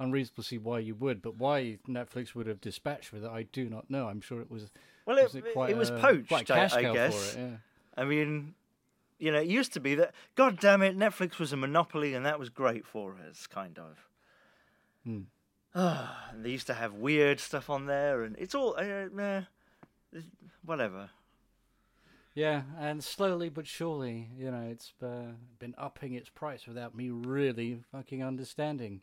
unreasonable 0.00 0.42
to 0.42 0.48
see 0.48 0.58
why 0.58 0.78
you 0.78 0.94
would, 0.94 1.22
but 1.22 1.36
why 1.36 1.78
Netflix 1.88 2.34
would 2.34 2.46
have 2.46 2.60
dispatched 2.60 3.12
with 3.12 3.24
it, 3.24 3.30
I 3.30 3.44
do 3.44 3.68
not 3.68 3.90
know. 3.90 4.06
I'm 4.06 4.20
sure 4.20 4.40
it 4.40 4.50
was. 4.50 4.70
Well, 5.06 5.18
it, 5.18 5.24
was 5.24 5.34
it, 5.34 5.52
quite 5.52 5.76
was 5.76 5.90
a- 5.90 5.98
poached, 5.98 6.28
quite 6.28 6.50
I, 6.50 6.54
cash 6.54 6.74
I 6.74 6.82
guess. 6.92 7.32
For 7.32 7.38
it, 7.38 7.42
yeah. 7.42 7.56
I 7.98 8.04
mean, 8.04 8.54
you 9.18 9.32
know, 9.32 9.40
it 9.40 9.48
used 9.48 9.72
to 9.72 9.80
be 9.80 9.96
that, 9.96 10.14
God 10.36 10.60
damn 10.60 10.82
it, 10.82 10.96
Netflix 10.96 11.38
was 11.38 11.52
a 11.52 11.56
monopoly 11.56 12.14
and 12.14 12.24
that 12.24 12.38
was 12.38 12.48
great 12.48 12.86
for 12.86 13.16
us, 13.28 13.48
kind 13.48 13.76
of. 13.78 14.06
Hmm. 15.04 15.22
and 15.74 16.44
they 16.44 16.50
used 16.50 16.68
to 16.68 16.74
have 16.74 16.94
weird 16.94 17.40
stuff 17.40 17.68
on 17.68 17.86
there, 17.86 18.22
and 18.22 18.36
it's 18.38 18.54
all, 18.54 18.76
uh, 18.78 18.82
eh, 18.82 19.42
whatever. 20.64 21.10
Yeah, 22.34 22.62
and 22.78 23.02
slowly 23.02 23.48
but 23.48 23.66
surely, 23.66 24.28
you 24.38 24.50
know, 24.50 24.68
it's 24.70 24.92
uh, 25.02 25.32
been 25.58 25.74
upping 25.76 26.14
its 26.14 26.28
price 26.28 26.66
without 26.66 26.94
me 26.94 27.10
really 27.10 27.80
fucking 27.90 28.22
understanding. 28.22 29.00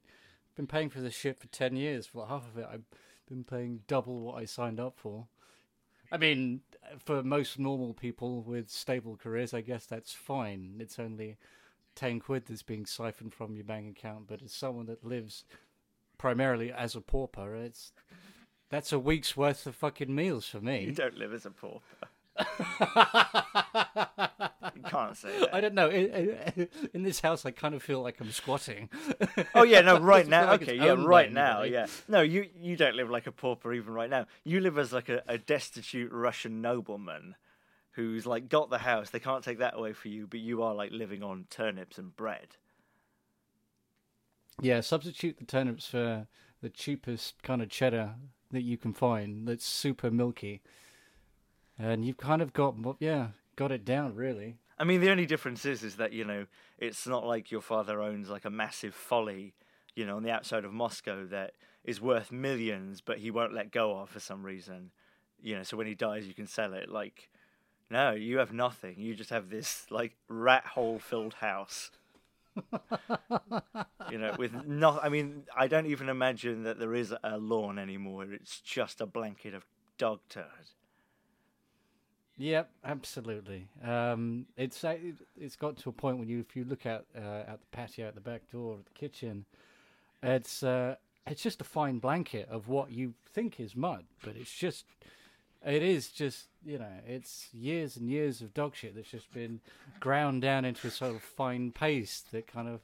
Been 0.55 0.67
paying 0.67 0.89
for 0.89 1.01
this 1.01 1.13
shit 1.13 1.37
for 1.37 1.47
ten 1.47 1.75
years. 1.75 2.07
For 2.07 2.27
half 2.27 2.47
of 2.47 2.57
it, 2.57 2.67
I've 2.71 2.85
been 3.27 3.43
paying 3.43 3.81
double 3.87 4.21
what 4.21 4.41
I 4.41 4.45
signed 4.45 4.79
up 4.79 4.93
for. 4.95 5.27
I 6.11 6.17
mean, 6.17 6.61
for 7.03 7.23
most 7.23 7.59
normal 7.59 7.93
people 7.93 8.41
with 8.41 8.69
stable 8.69 9.17
careers, 9.17 9.53
I 9.53 9.61
guess 9.61 9.85
that's 9.85 10.13
fine. 10.13 10.75
It's 10.79 10.99
only 10.99 11.37
ten 11.95 12.19
quid 12.19 12.43
that's 12.47 12.63
being 12.63 12.85
siphoned 12.85 13.33
from 13.33 13.55
your 13.55 13.65
bank 13.65 13.97
account. 13.97 14.27
But 14.27 14.41
as 14.43 14.53
someone 14.53 14.85
that 14.87 15.05
lives 15.05 15.45
primarily 16.17 16.71
as 16.71 16.95
a 16.95 17.01
pauper, 17.01 17.55
it's 17.55 17.91
that's 18.69 18.91
a 18.91 18.99
week's 18.99 19.37
worth 19.37 19.67
of 19.67 19.75
fucking 19.75 20.13
meals 20.13 20.47
for 20.47 20.61
me. 20.61 20.85
You 20.85 20.93
don't 20.93 21.17
live 21.17 21.33
as 21.33 21.45
a 21.45 21.51
pauper. 21.51 21.81
you 24.75 24.81
can't 24.85 25.15
say 25.15 25.29
that. 25.39 25.53
I 25.53 25.61
don't 25.61 25.73
know. 25.73 25.89
In, 25.89 26.67
in, 26.93 27.03
this 27.03 27.21
house, 27.21 27.45
I 27.45 27.51
kind 27.51 27.75
of 27.75 27.83
feel 27.83 28.01
like 28.01 28.19
I'm 28.19 28.31
squatting. 28.31 28.89
Oh 29.53 29.63
yeah, 29.63 29.81
no, 29.81 29.99
right 29.99 30.27
now. 30.27 30.47
like 30.47 30.63
okay, 30.63 30.75
yeah, 30.75 30.95
right 30.97 31.31
now, 31.31 31.63
yeah. 31.63 31.87
No, 32.07 32.21
you 32.21 32.47
you 32.59 32.75
don't 32.75 32.95
live 32.95 33.09
like 33.09 33.27
a 33.27 33.31
pauper 33.31 33.73
even 33.73 33.93
right 33.93 34.09
now. 34.09 34.25
You 34.43 34.59
live 34.59 34.77
as 34.77 34.91
like 34.93 35.09
a, 35.09 35.23
a 35.27 35.37
destitute 35.37 36.11
Russian 36.11 36.61
nobleman 36.61 37.35
who's 37.91 38.25
like 38.25 38.49
got 38.49 38.69
the 38.69 38.79
house. 38.79 39.09
They 39.09 39.19
can't 39.19 39.43
take 39.43 39.59
that 39.59 39.75
away 39.75 39.93
for 39.93 40.09
you, 40.09 40.27
but 40.27 40.39
you 40.39 40.63
are 40.63 40.73
like 40.73 40.91
living 40.91 41.23
on 41.23 41.45
turnips 41.49 41.97
and 41.97 42.15
bread. 42.15 42.57
yeah, 44.61 44.81
substitute 44.81 45.37
the 45.37 45.45
turnips 45.45 45.87
for 45.87 46.27
the 46.61 46.69
cheapest 46.69 47.41
kind 47.43 47.61
of 47.61 47.69
cheddar 47.69 48.15
that 48.51 48.63
you 48.63 48.77
can 48.77 48.93
find. 48.93 49.47
That's 49.47 49.65
super 49.65 50.11
milky, 50.11 50.61
and 51.77 52.05
you've 52.05 52.17
kind 52.17 52.41
of 52.41 52.53
got 52.53 52.75
yeah 52.99 53.29
got 53.55 53.71
it 53.71 53.85
down 53.85 54.15
really. 54.15 54.57
I 54.77 54.83
mean, 54.83 55.01
the 55.01 55.09
only 55.09 55.25
difference 55.25 55.65
is 55.65 55.83
is 55.83 55.95
that 55.95 56.11
you 56.13 56.25
know 56.25 56.45
it's 56.77 57.07
not 57.07 57.25
like 57.25 57.51
your 57.51 57.61
father 57.61 58.01
owns 58.01 58.29
like 58.29 58.45
a 58.45 58.49
massive 58.49 58.93
folly, 58.93 59.53
you 59.95 60.05
know, 60.05 60.17
on 60.17 60.23
the 60.23 60.31
outside 60.31 60.65
of 60.65 60.73
Moscow 60.73 61.25
that 61.27 61.53
is 61.83 62.01
worth 62.01 62.31
millions, 62.31 63.01
but 63.01 63.19
he 63.19 63.31
won't 63.31 63.53
let 63.53 63.71
go 63.71 63.97
of 63.97 64.09
for 64.09 64.19
some 64.19 64.43
reason. 64.43 64.91
You 65.41 65.57
know, 65.57 65.63
so 65.63 65.77
when 65.77 65.87
he 65.87 65.95
dies, 65.95 66.27
you 66.27 66.33
can 66.33 66.47
sell 66.47 66.73
it. 66.73 66.89
Like, 66.89 67.29
no, 67.89 68.11
you 68.11 68.39
have 68.39 68.51
nothing. 68.51 68.95
You 68.99 69.15
just 69.15 69.29
have 69.29 69.49
this 69.49 69.85
like 69.89 70.15
rat 70.27 70.65
hole 70.65 70.99
filled 70.99 71.35
house. 71.35 71.91
you 74.11 74.17
know, 74.17 74.35
with 74.37 74.53
no. 74.65 74.99
I 75.01 75.09
mean, 75.09 75.43
I 75.55 75.67
don't 75.67 75.87
even 75.87 76.09
imagine 76.09 76.63
that 76.63 76.79
there 76.79 76.95
is 76.95 77.13
a 77.23 77.37
lawn 77.37 77.79
anymore. 77.79 78.25
It's 78.31 78.59
just 78.59 79.01
a 79.01 79.05
blanket 79.05 79.53
of 79.53 79.65
dog 79.97 80.19
turd. 80.29 80.71
Yep, 82.37 82.69
absolutely. 82.83 83.67
Um, 83.83 84.45
it's 84.57 84.83
uh, 84.83 84.89
it- 85.01 85.25
it's 85.39 85.55
got 85.55 85.77
to 85.77 85.89
a 85.89 85.93
point 85.93 86.17
when 86.17 86.27
you 86.27 86.39
if 86.39 86.55
you 86.55 86.65
look 86.65 86.85
out 86.85 87.05
uh, 87.17 87.43
out 87.47 87.61
the 87.61 87.67
patio, 87.71 88.07
at 88.07 88.15
the 88.15 88.21
back 88.21 88.49
door 88.51 88.75
at 88.79 88.85
the 88.85 88.91
kitchen, 88.91 89.45
it's 90.21 90.61
uh, 90.61 90.95
it's 91.27 91.41
just 91.41 91.61
a 91.61 91.63
fine 91.63 91.99
blanket 91.99 92.47
of 92.49 92.67
what 92.67 92.91
you 92.91 93.13
think 93.33 93.59
is 93.59 93.75
mud, 93.75 94.03
but 94.23 94.35
it's 94.35 94.53
just 94.53 94.85
it 95.65 95.81
is 95.81 96.09
just 96.09 96.47
you 96.65 96.77
know 96.77 96.91
it's 97.07 97.47
years 97.53 97.95
and 97.95 98.09
years 98.09 98.41
of 98.41 98.53
dog 98.53 98.75
shit 98.75 98.95
that's 98.95 99.09
just 99.09 99.31
been 99.33 99.61
ground 100.01 100.41
down 100.41 100.65
into 100.65 100.87
a 100.87 100.91
sort 100.91 101.15
of 101.15 101.21
fine 101.21 101.71
paste 101.71 102.31
that 102.33 102.47
kind 102.47 102.67
of 102.67 102.81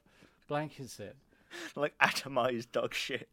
blankets 0.47 0.99
it. 0.99 1.15
Like 1.75 1.93
atomized 1.99 2.71
dog 2.71 2.93
shit. 2.93 3.27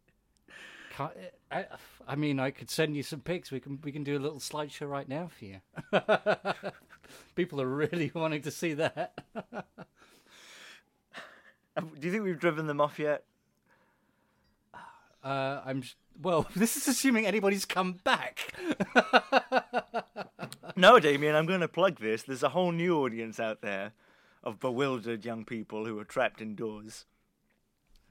I, 1.50 1.66
I 2.06 2.16
mean, 2.16 2.40
I 2.40 2.50
could 2.50 2.70
send 2.70 2.96
you 2.96 3.02
some 3.02 3.20
pics. 3.20 3.50
We 3.50 3.60
can 3.60 3.78
we 3.82 3.92
can 3.92 4.04
do 4.04 4.16
a 4.16 4.20
little 4.20 4.38
slideshow 4.38 4.88
right 4.88 5.08
now 5.08 5.28
for 5.38 5.44
you. 5.44 5.60
People 7.34 7.60
are 7.60 7.68
really 7.68 8.10
wanting 8.14 8.42
to 8.42 8.50
see 8.50 8.74
that. 8.74 9.18
Do 11.76 12.06
you 12.06 12.12
think 12.12 12.24
we've 12.24 12.38
driven 12.38 12.66
them 12.66 12.80
off 12.80 12.98
yet? 12.98 13.24
Uh, 15.22 15.60
I'm 15.64 15.82
well. 16.20 16.46
This 16.56 16.76
is 16.76 16.88
assuming 16.88 17.26
anybody's 17.26 17.64
come 17.64 17.92
back. 18.04 18.52
No, 20.78 21.00
Damien, 21.00 21.34
I'm 21.34 21.46
going 21.46 21.60
to 21.60 21.66
plug 21.66 21.98
this. 21.98 22.22
There's 22.22 22.44
a 22.44 22.50
whole 22.50 22.70
new 22.70 22.98
audience 22.98 23.40
out 23.40 23.62
there 23.62 23.94
of 24.44 24.60
bewildered 24.60 25.24
young 25.24 25.44
people 25.44 25.84
who 25.84 25.98
are 25.98 26.04
trapped 26.04 26.40
indoors. 26.40 27.04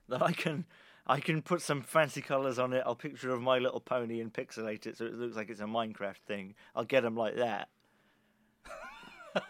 That 0.09 0.21
I 0.21 0.33
can, 0.33 0.65
I 1.07 1.19
can 1.19 1.41
put 1.41 1.61
some 1.61 1.81
fancy 1.81 2.21
colours 2.21 2.59
on 2.59 2.73
it. 2.73 2.83
I'll 2.85 2.95
picture 2.95 3.31
of 3.31 3.41
My 3.41 3.59
Little 3.59 3.79
Pony 3.79 4.19
and 4.19 4.31
pixelate 4.31 4.85
it 4.85 4.97
so 4.97 5.05
it 5.05 5.15
looks 5.15 5.35
like 5.35 5.49
it's 5.49 5.61
a 5.61 5.65
Minecraft 5.65 6.17
thing. 6.27 6.53
I'll 6.75 6.83
get 6.83 7.03
them 7.03 7.15
like 7.15 7.37
that. 7.37 7.69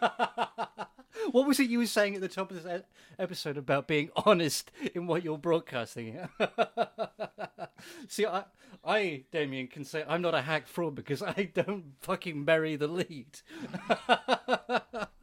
what 1.32 1.46
was 1.46 1.58
it 1.58 1.70
you 1.70 1.78
were 1.78 1.86
saying 1.86 2.14
at 2.14 2.20
the 2.20 2.28
top 2.28 2.50
of 2.50 2.62
this 2.62 2.82
episode 3.18 3.56
about 3.56 3.88
being 3.88 4.10
honest 4.24 4.70
in 4.94 5.06
what 5.06 5.24
you're 5.24 5.38
broadcasting? 5.38 6.28
See, 8.08 8.26
I, 8.26 8.44
I, 8.84 9.24
Damien, 9.32 9.66
can 9.66 9.84
say 9.84 10.04
I'm 10.06 10.22
not 10.22 10.34
a 10.34 10.42
hack 10.42 10.68
fraud 10.68 10.94
because 10.94 11.22
I 11.22 11.50
don't 11.54 11.94
fucking 12.00 12.44
bury 12.44 12.76
the 12.76 12.88
lead. 12.88 13.40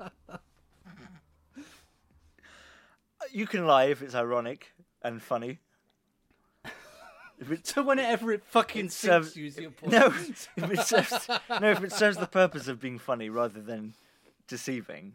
You 3.31 3.45
can 3.47 3.67
lie 3.67 3.85
if 3.85 4.01
it's 4.01 4.15
ironic 4.15 4.71
and 5.01 5.21
funny. 5.21 5.59
If 7.39 7.51
it, 7.51 7.67
So 7.73 7.83
whenever 7.83 8.31
it 8.31 8.43
fucking 8.45 8.89
serves- 8.89 9.35
you, 9.35 9.45
your 9.57 9.71
point. 9.79 9.91
no, 9.93 10.07
if 10.57 10.71
it 10.71 10.79
serves, 10.79 11.27
no, 11.61 11.71
if 11.71 11.83
it 11.83 11.91
serves 11.91 12.17
the 12.17 12.27
purpose 12.27 12.67
of 12.67 12.79
being 12.79 12.97
funny 12.99 13.29
rather 13.29 13.61
than 13.61 13.93
deceiving. 14.47 15.13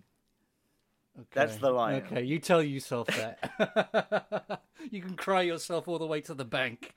That's 1.32 1.56
the 1.56 1.70
line. 1.70 2.02
Okay, 2.06 2.22
you 2.22 2.38
tell 2.38 2.62
yourself 2.62 3.08
that. 3.08 4.60
you 4.90 5.02
can 5.02 5.16
cry 5.16 5.42
yourself 5.42 5.86
all 5.88 5.98
the 5.98 6.06
way 6.06 6.20
to 6.22 6.32
the 6.34 6.44
bank. 6.44 6.94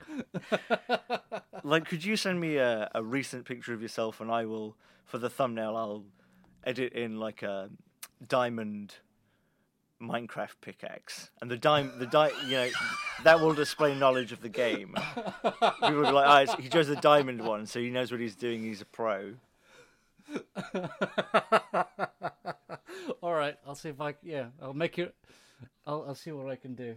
Like, 1.62 1.86
could 1.86 2.04
you 2.04 2.16
send 2.16 2.40
me 2.40 2.56
a, 2.56 2.90
a 2.94 3.02
recent 3.02 3.44
picture 3.44 3.74
of 3.74 3.82
yourself, 3.82 4.20
and 4.20 4.30
I 4.30 4.44
will, 4.46 4.76
for 5.04 5.18
the 5.18 5.28
thumbnail, 5.28 5.76
I'll 5.76 6.04
edit 6.64 6.92
in 6.92 7.18
like 7.18 7.42
a 7.42 7.70
diamond 8.26 8.94
Minecraft 10.02 10.54
pickaxe, 10.60 11.30
and 11.40 11.50
the 11.50 11.56
dime, 11.56 11.92
the 11.98 12.06
di, 12.06 12.30
you 12.46 12.52
know, 12.52 12.68
that 13.22 13.40
will 13.40 13.54
display 13.54 13.94
knowledge 13.94 14.32
of 14.32 14.40
the 14.40 14.48
game. 14.48 14.94
People 15.44 15.94
will 15.94 16.06
be 16.06 16.10
like, 16.10 16.26
"Ah, 16.28 16.40
it's 16.40 16.54
he 16.54 16.68
chose 16.68 16.88
the 16.88 16.96
diamond 16.96 17.40
one, 17.40 17.66
so 17.66 17.80
he 17.80 17.90
knows 17.90 18.10
what 18.10 18.20
he's 18.20 18.34
doing. 18.34 18.62
He's 18.62 18.80
a 18.80 18.84
pro." 18.84 19.34
All 23.22 23.32
right, 23.32 23.56
I'll 23.66 23.74
see 23.74 23.90
if 23.90 24.00
I 24.00 24.14
yeah, 24.22 24.46
I'll 24.60 24.74
make 24.74 24.98
it. 24.98 25.14
I'll 25.86 26.04
I'll 26.08 26.14
see 26.14 26.32
what 26.32 26.50
I 26.50 26.56
can 26.56 26.74
do. 26.74 26.96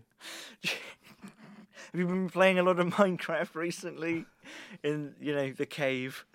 Have 1.91 2.01
you 2.01 2.05
been 2.07 2.29
playing 2.29 2.59
a 2.59 2.63
lot 2.63 2.79
of 2.79 2.87
Minecraft 2.87 3.55
recently? 3.55 4.25
In 4.83 5.15
you 5.21 5.35
know 5.35 5.51
the 5.51 5.65
cave. 5.65 6.25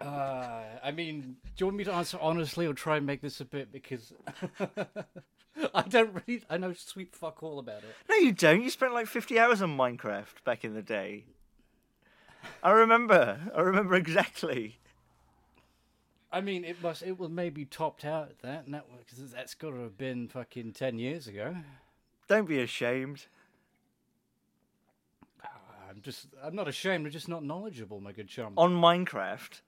Uh, 0.00 0.62
I 0.82 0.92
mean, 0.92 1.36
do 1.44 1.50
you 1.58 1.66
want 1.66 1.76
me 1.78 1.84
to 1.84 1.92
answer 1.92 2.18
honestly 2.20 2.66
or 2.66 2.72
try 2.72 2.98
and 2.98 3.06
make 3.06 3.20
this 3.20 3.40
a 3.40 3.44
bit 3.44 3.72
because 3.72 4.12
I 5.74 5.82
don't 5.82 6.14
really 6.14 6.44
I 6.48 6.56
know 6.56 6.72
sweet 6.72 7.14
fuck 7.16 7.42
all 7.42 7.58
about 7.58 7.78
it. 7.78 7.94
No, 8.08 8.16
you 8.16 8.32
don't. 8.32 8.62
You 8.62 8.70
spent 8.70 8.94
like 8.94 9.06
50 9.06 9.38
hours 9.38 9.60
on 9.60 9.76
Minecraft 9.76 10.44
back 10.44 10.64
in 10.64 10.74
the 10.74 10.82
day. 10.82 11.24
I 12.62 12.70
remember. 12.70 13.40
I 13.54 13.60
remember 13.60 13.94
exactly. 13.94 14.78
I 16.30 16.40
mean, 16.42 16.64
it 16.64 16.82
must 16.82 17.02
it 17.02 17.18
was 17.18 17.30
maybe 17.30 17.64
topped 17.64 18.04
out 18.04 18.28
at 18.28 18.38
that, 18.40 18.66
because 18.66 19.32
that's 19.32 19.54
got 19.54 19.70
to 19.70 19.80
have 19.80 19.98
been 19.98 20.28
fucking 20.28 20.72
ten 20.72 20.98
years 20.98 21.26
ago. 21.26 21.56
Don't 22.28 22.46
be 22.46 22.60
ashamed. 22.60 23.26
I'm 25.88 26.02
just, 26.02 26.26
I'm 26.44 26.54
not 26.54 26.68
ashamed. 26.68 27.06
I'm 27.06 27.12
just 27.12 27.28
not 27.28 27.42
knowledgeable, 27.42 28.00
my 28.00 28.12
good 28.12 28.28
chum. 28.28 28.52
On 28.58 28.72
Minecraft. 28.72 29.62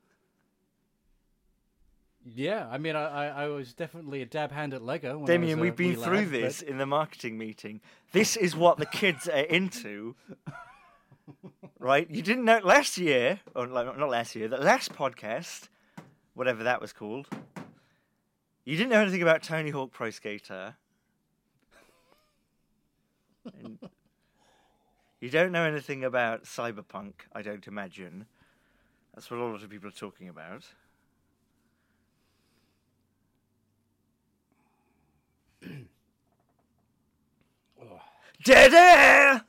Yeah, 2.25 2.69
I 2.71 2.77
mean, 2.79 2.97
I, 2.97 3.05
I, 3.07 3.45
I 3.45 3.49
was 3.49 3.73
definitely 3.73 4.21
a 4.21 4.27
dab 4.27 4.53
hand 4.53 4.75
at 4.75 4.83
Lego. 4.83 5.19
When 5.19 5.31
I 5.31 5.33
Damien, 5.33 5.59
we've 5.59 5.73
uh, 5.73 5.77
been 5.77 5.89
wee 5.97 6.03
through 6.03 6.17
lad, 6.17 6.25
but- 6.31 6.41
this 6.41 6.63
in 6.63 6.79
the 6.79 6.87
marketing 6.87 7.39
meeting. 7.39 7.81
This 8.13 8.37
is 8.37 8.55
what 8.55 8.79
the 8.79 8.87
kids 8.87 9.29
are 9.29 9.39
into. 9.39 10.15
Right? 11.79 12.11
You 12.11 12.21
didn't 12.21 12.45
know 12.45 12.61
last 12.63 12.99
year, 12.99 13.41
or 13.55 13.67
not 13.67 14.11
last 14.11 14.37
year, 14.37 14.49
the 14.49 14.59
last 14.59 14.93
podcast, 14.93 15.69
whatever 16.35 16.65
that 16.65 16.79
was 16.79 16.93
called. 16.93 17.27
You 18.67 18.77
didn't 18.77 18.91
know 18.91 19.01
anything 19.01 19.23
about 19.23 19.43
Tony 19.43 19.71
Hawk 19.71 19.91
Pro 19.91 20.11
Skater. 20.11 20.75
And 23.63 23.79
you 25.21 25.31
don't 25.31 25.53
know 25.53 25.65
anything 25.65 26.05
about 26.05 26.45
Cyberpunk, 26.45 27.13
I 27.33 27.41
don't 27.41 27.67
imagine. 27.67 28.27
That's 29.15 29.31
what 29.31 29.41
a 29.41 29.45
lot 29.45 29.63
of 29.63 29.71
people 29.71 29.89
are 29.89 29.93
talking 29.93 30.29
about. 30.29 30.65
Dead 38.45 38.73
air! 38.73 39.45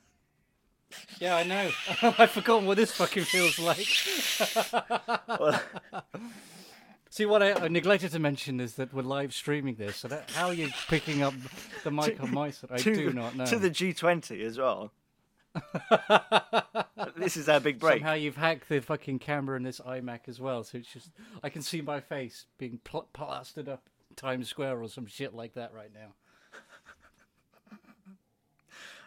Yeah, 1.18 1.36
I 1.36 1.44
know. 1.44 1.70
I've 2.18 2.30
forgotten 2.30 2.66
what 2.66 2.76
this 2.76 2.92
fucking 2.92 3.24
feels 3.24 3.58
like. 3.58 3.86
See, 7.10 7.26
what 7.26 7.42
I, 7.42 7.52
I 7.52 7.68
neglected 7.68 8.10
to 8.12 8.18
mention 8.18 8.58
is 8.60 8.74
that 8.74 8.92
we're 8.92 9.02
live 9.02 9.34
streaming 9.34 9.74
this. 9.76 9.96
So 9.96 10.08
that, 10.08 10.30
how 10.30 10.46
are 10.48 10.54
you 10.54 10.70
picking 10.88 11.22
up 11.22 11.34
the 11.84 11.90
mic 11.92 12.22
on 12.22 12.32
my 12.32 12.50
side? 12.50 12.70
I 12.72 12.78
do 12.78 13.10
the, 13.10 13.12
not 13.12 13.36
know. 13.36 13.44
to 13.46 13.58
the 13.58 13.70
G20 13.70 14.42
as 14.42 14.58
well. 14.58 14.92
this 17.16 17.36
is 17.36 17.48
our 17.48 17.60
big 17.60 17.78
break. 17.78 18.00
Somehow 18.00 18.14
you've 18.14 18.36
hacked 18.36 18.68
the 18.68 18.80
fucking 18.80 19.18
camera 19.18 19.56
in 19.56 19.62
this 19.62 19.80
iMac 19.80 20.20
as 20.26 20.40
well, 20.40 20.64
so 20.64 20.78
it's 20.78 20.90
just 20.90 21.10
I 21.42 21.50
can 21.50 21.60
see 21.60 21.82
my 21.82 22.00
face 22.00 22.46
being 22.56 22.80
pl- 22.84 23.08
plastered 23.12 23.68
up 23.68 23.88
Times 24.16 24.48
Square 24.48 24.82
or 24.82 24.88
some 24.88 25.06
shit 25.06 25.34
like 25.34 25.52
that 25.54 25.74
right 25.74 25.92
now. 25.92 26.14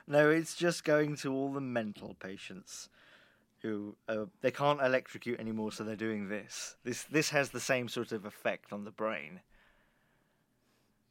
No, 0.07 0.29
it's 0.29 0.55
just 0.55 0.83
going 0.83 1.15
to 1.17 1.33
all 1.33 1.51
the 1.51 1.61
mental 1.61 2.15
patients 2.19 2.89
who 3.61 3.95
uh, 4.07 4.25
they 4.41 4.51
can't 4.51 4.79
electrocute 4.81 5.39
anymore, 5.39 5.71
so 5.71 5.83
they're 5.83 5.95
doing 5.95 6.29
this. 6.29 6.75
This 6.83 7.03
this 7.03 7.29
has 7.31 7.49
the 7.49 7.59
same 7.59 7.87
sort 7.87 8.11
of 8.11 8.25
effect 8.25 8.71
on 8.71 8.83
the 8.83 8.91
brain 8.91 9.39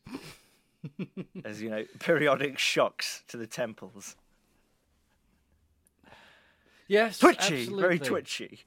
as 1.44 1.60
you 1.60 1.70
know 1.70 1.84
periodic 1.98 2.58
shocks 2.58 3.22
to 3.28 3.36
the 3.36 3.46
temples. 3.46 4.16
Yes, 6.86 7.18
Twitchy, 7.18 7.62
absolutely. 7.62 7.82
very 7.82 7.98
twitchy. 7.98 8.60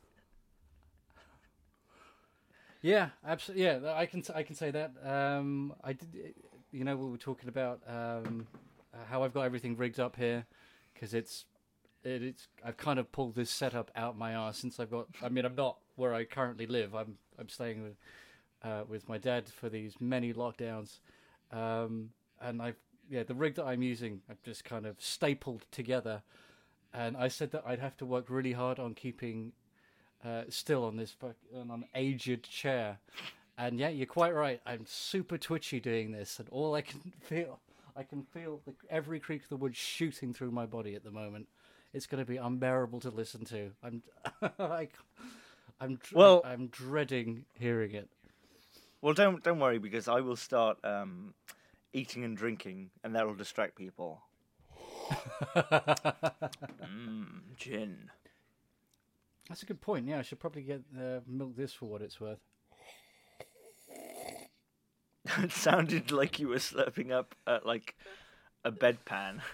Yeah, 2.81 3.09
absolutely. 3.25 3.65
Yeah, 3.65 3.93
I 3.93 4.05
can 4.05 4.23
I 4.33 4.43
can 4.43 4.55
say 4.55 4.71
that. 4.71 4.91
Um, 5.03 5.73
I 5.83 5.93
did. 5.93 6.33
You 6.71 6.83
know, 6.83 6.97
we 6.97 7.09
were 7.09 7.17
talking 7.17 7.47
about 7.47 7.81
um, 7.87 8.47
how 9.09 9.23
I've 9.23 9.33
got 9.33 9.43
everything 9.43 9.77
rigged 9.77 9.99
up 9.99 10.15
here 10.15 10.45
because 10.93 11.13
it's 11.13 11.45
it, 12.03 12.23
it's 12.23 12.47
I've 12.63 12.77
kind 12.77 12.99
of 12.99 13.11
pulled 13.11 13.35
this 13.35 13.49
setup 13.49 13.91
out 13.95 14.17
my 14.17 14.31
ass 14.31 14.57
since 14.57 14.79
I've 14.79 14.91
got. 14.91 15.07
I 15.21 15.29
mean, 15.29 15.45
I'm 15.45 15.55
not 15.55 15.77
where 15.95 16.13
I 16.13 16.23
currently 16.23 16.65
live. 16.65 16.95
I'm 16.95 17.17
I'm 17.37 17.49
staying 17.49 17.83
with 17.83 17.95
uh, 18.63 18.83
with 18.87 19.07
my 19.07 19.17
dad 19.17 19.47
for 19.47 19.69
these 19.69 19.95
many 19.99 20.33
lockdowns, 20.33 20.99
um, 21.51 22.09
and 22.41 22.61
I've 22.61 22.77
yeah 23.09 23.23
the 23.23 23.35
rig 23.35 23.55
that 23.55 23.65
I'm 23.65 23.81
using 23.81 24.21
I've 24.29 24.41
just 24.43 24.63
kind 24.63 24.85
of 24.85 24.99
stapled 25.01 25.65
together, 25.71 26.23
and 26.93 27.17
I 27.17 27.27
said 27.27 27.51
that 27.51 27.63
I'd 27.65 27.79
have 27.79 27.97
to 27.97 28.05
work 28.05 28.29
really 28.29 28.53
hard 28.53 28.79
on 28.79 28.93
keeping 28.93 29.53
uh, 30.23 30.43
still 30.49 30.83
on 30.85 30.97
this 30.97 31.15
on 31.55 31.71
an 31.71 31.85
aged 31.95 32.49
chair. 32.49 32.99
And 33.59 33.79
yeah, 33.79 33.89
you're 33.89 34.05
quite 34.05 34.35
right. 34.35 34.61
I'm 34.67 34.85
super 34.85 35.37
twitchy 35.37 35.79
doing 35.79 36.11
this, 36.11 36.37
and 36.39 36.47
all 36.49 36.75
I 36.75 36.81
can 36.81 37.11
feel, 37.21 37.59
I 37.97 38.03
can 38.03 38.23
feel 38.23 38.61
the, 38.65 38.73
every 38.89 39.19
creak 39.19 39.43
of 39.43 39.49
the 39.49 39.57
wood 39.57 39.75
shooting 39.75 40.33
through 40.33 40.51
my 40.51 40.65
body 40.67 40.93
at 40.95 41.03
the 41.03 41.11
moment. 41.11 41.47
It's 41.93 42.05
going 42.05 42.23
to 42.23 42.29
be 42.29 42.37
unbearable 42.37 42.99
to 43.01 43.09
listen 43.09 43.43
to. 43.45 43.71
I'm, 43.83 44.03
I, 44.59 44.89
I'm, 45.81 45.99
Well- 46.13 46.41
I'm 46.45 46.67
dreading 46.67 47.45
hearing 47.59 47.93
it. 47.93 48.09
Well, 49.01 49.13
don't 49.13 49.43
don't 49.43 49.59
worry 49.59 49.77
because 49.77 50.07
I 50.07 50.21
will 50.21 50.35
start 50.35 50.77
um, 50.83 51.35
eating 51.93 52.23
and 52.23 52.35
drinking, 52.35 52.89
and 53.03 53.15
that 53.15 53.27
will 53.27 53.35
distract 53.35 53.75
people. 53.75 54.21
mm, 55.55 57.25
gin. 57.55 58.09
That's 59.47 59.61
a 59.61 59.65
good 59.67 59.79
point. 59.79 60.07
Yeah, 60.07 60.17
I 60.17 60.23
should 60.23 60.39
probably 60.39 60.63
get 60.63 60.81
uh, 60.99 61.19
milk 61.27 61.55
this 61.55 61.73
for 61.73 61.85
what 61.85 62.01
it's 62.01 62.19
worth. 62.19 62.39
It 65.37 65.51
sounded 65.53 66.11
like 66.11 66.39
you 66.39 66.49
were 66.49 66.55
slurping 66.55 67.11
up 67.11 67.35
uh, 67.45 67.59
like 67.63 67.95
a 68.63 68.71
bedpan. 68.71 69.41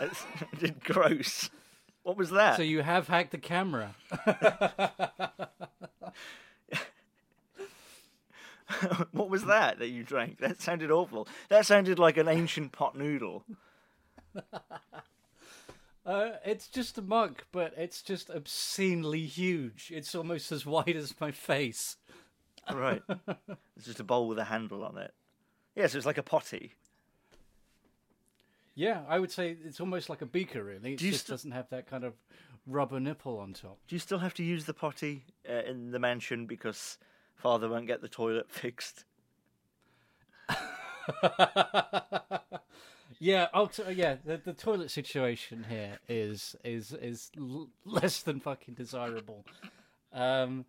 That 0.00 0.16
sounded 0.16 0.82
gross. 0.82 1.48
What 2.02 2.16
was 2.16 2.30
that? 2.30 2.56
So 2.56 2.64
you 2.64 2.82
have 2.82 3.06
hacked 3.06 3.30
the 3.30 3.38
camera. 3.38 3.94
what 9.12 9.30
was 9.30 9.44
that 9.44 9.78
that 9.78 9.88
you 9.88 10.02
drank? 10.02 10.38
That 10.38 10.60
sounded 10.60 10.90
awful. 10.90 11.28
That 11.50 11.66
sounded 11.66 12.00
like 12.00 12.16
an 12.16 12.26
ancient 12.26 12.72
pot 12.72 12.98
noodle. 12.98 13.44
Uh, 16.06 16.30
it's 16.44 16.68
just 16.68 16.98
a 16.98 17.02
mug, 17.02 17.42
but 17.50 17.74
it's 17.76 18.00
just 18.00 18.30
obscenely 18.30 19.26
huge. 19.26 19.90
It's 19.92 20.14
almost 20.14 20.52
as 20.52 20.64
wide 20.64 20.94
as 20.94 21.20
my 21.20 21.32
face. 21.32 21.96
Right. 22.72 23.02
it's 23.76 23.86
just 23.86 24.00
a 24.00 24.04
bowl 24.04 24.28
with 24.28 24.38
a 24.38 24.44
handle 24.44 24.84
on 24.84 24.98
it. 24.98 25.12
Yes, 25.74 25.94
it's 25.94 26.06
like 26.06 26.18
a 26.18 26.22
potty. 26.22 26.72
Yeah, 28.74 29.02
I 29.08 29.18
would 29.18 29.30
say 29.30 29.56
it's 29.64 29.80
almost 29.80 30.08
like 30.10 30.20
a 30.22 30.26
beaker, 30.26 30.62
really. 30.62 30.92
It 30.94 30.98
Do 30.98 31.06
you 31.06 31.12
just 31.12 31.26
st- 31.26 31.34
doesn't 31.34 31.52
have 31.52 31.68
that 31.70 31.86
kind 31.88 32.04
of 32.04 32.14
rubber 32.66 33.00
nipple 33.00 33.38
on 33.38 33.52
top. 33.54 33.78
Do 33.88 33.94
you 33.94 33.98
still 34.00 34.18
have 34.18 34.34
to 34.34 34.42
use 34.42 34.64
the 34.66 34.74
potty 34.74 35.24
uh, 35.48 35.62
in 35.66 35.92
the 35.92 35.98
mansion 35.98 36.46
because 36.46 36.98
father 37.34 37.68
won't 37.68 37.86
get 37.86 38.02
the 38.02 38.08
toilet 38.08 38.50
fixed? 38.50 39.04
Yeah, 43.18 43.46
t- 43.72 43.82
yeah. 43.92 44.16
The, 44.24 44.36
the 44.44 44.52
toilet 44.52 44.90
situation 44.90 45.64
here 45.70 45.98
is 46.08 46.54
is 46.64 46.92
is 46.92 47.30
l- 47.38 47.70
less 47.84 48.20
than 48.22 48.40
fucking 48.40 48.74
desirable. 48.74 49.46
Um, 50.12 50.66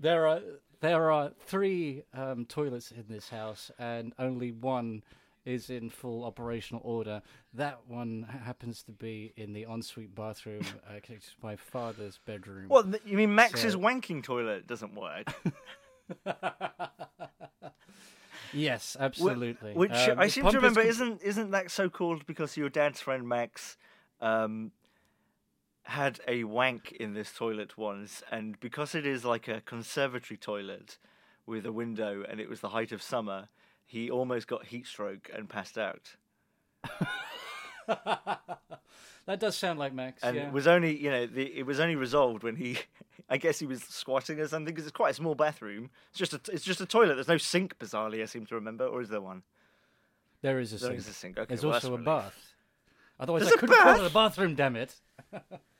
there 0.00 0.26
are 0.26 0.40
there 0.82 1.10
are 1.10 1.30
three 1.46 2.02
um, 2.12 2.44
toilets 2.44 2.90
in 2.90 3.04
this 3.08 3.30
house, 3.30 3.70
and 3.78 4.12
only 4.18 4.52
one 4.52 5.02
is 5.44 5.70
in 5.70 5.88
full 5.90 6.24
operational 6.24 6.82
order. 6.84 7.22
That 7.54 7.80
one 7.88 8.26
happens 8.44 8.82
to 8.84 8.92
be 8.92 9.32
in 9.36 9.54
the 9.54 9.62
ensuite 9.64 10.14
bathroom, 10.14 10.60
uh, 10.86 11.00
connected 11.02 11.22
to 11.30 11.36
my 11.42 11.56
father's 11.56 12.20
bedroom. 12.26 12.66
What 12.68 13.06
you 13.06 13.16
mean? 13.16 13.34
Max's 13.34 13.72
So- 13.72 13.78
wanking 13.88 14.22
toilet 14.22 14.66
doesn't 14.66 14.94
work? 14.94 15.32
Yes, 18.52 18.96
absolutely. 19.00 19.72
Which 19.72 19.92
Um, 19.92 20.18
I 20.18 20.28
seem 20.28 20.44
to 20.44 20.56
remember 20.56 20.82
isn't 20.82 21.22
isn't 21.22 21.52
that 21.52 21.70
so 21.70 21.88
called 21.88 22.26
because 22.26 22.56
your 22.56 22.68
dad's 22.68 23.00
friend 23.00 23.26
Max 23.26 23.78
um, 24.20 24.72
had 25.92 26.20
a 26.26 26.44
wank 26.44 26.92
in 26.92 27.14
this 27.14 27.32
toilet 27.32 27.76
once, 27.78 28.22
and 28.30 28.58
because 28.60 28.94
it 28.94 29.06
is 29.06 29.24
like 29.24 29.46
a 29.48 29.60
conservatory 29.60 30.36
toilet 30.38 30.98
with 31.46 31.64
a 31.66 31.72
window, 31.72 32.24
and 32.28 32.40
it 32.40 32.48
was 32.48 32.60
the 32.60 32.70
height 32.70 32.92
of 32.92 33.02
summer, 33.02 33.48
he 33.84 34.10
almost 34.10 34.46
got 34.46 34.66
heat 34.66 34.86
stroke 34.86 35.30
and 35.34 35.48
passed 35.48 35.76
out. 35.78 36.16
that 39.26 39.38
does 39.38 39.56
sound 39.56 39.78
like 39.78 39.92
Max. 39.94 40.22
And 40.22 40.36
yeah. 40.36 40.46
it 40.46 40.52
was 40.52 40.66
only 40.66 40.96
you 40.96 41.10
know 41.10 41.26
the, 41.26 41.44
it 41.58 41.66
was 41.66 41.78
only 41.80 41.96
resolved 41.96 42.42
when 42.42 42.56
he. 42.56 42.78
I 43.30 43.36
guess 43.38 43.58
he 43.58 43.66
was 43.66 43.82
squatting 43.84 44.40
or 44.40 44.48
something 44.48 44.74
because 44.74 44.84
it's 44.84 44.96
quite 44.96 45.10
a 45.10 45.14
small 45.14 45.34
bathroom. 45.34 45.88
It's 46.10 46.18
just 46.18 46.34
a 46.34 46.40
it's 46.52 46.64
just 46.64 46.80
a 46.80 46.86
toilet. 46.86 47.14
There's 47.14 47.28
no 47.28 47.38
sink, 47.38 47.78
bizarrely, 47.78 48.20
I 48.22 48.26
seem 48.26 48.44
to 48.46 48.54
remember, 48.54 48.84
or 48.86 49.00
is 49.00 49.08
there 49.08 49.22
one? 49.22 49.42
There 50.42 50.58
is 50.58 50.72
a 50.72 50.76
There 50.76 50.88
sink. 50.88 50.98
is 50.98 51.08
a 51.08 51.12
sink. 51.12 51.38
Okay, 51.38 51.46
There's 51.48 51.64
well, 51.64 51.74
also 51.74 51.88
a 51.88 51.90
relief. 51.92 52.04
bath. 52.04 52.54
Otherwise, 53.20 53.42
There's 53.42 53.52
I 53.54 53.56
couldn't 53.56 53.76
call 53.76 53.84
bath? 53.84 54.00
it 54.00 54.10
a 54.10 54.14
bathroom. 54.14 54.54
Damn 54.54 54.76
it! 54.76 54.96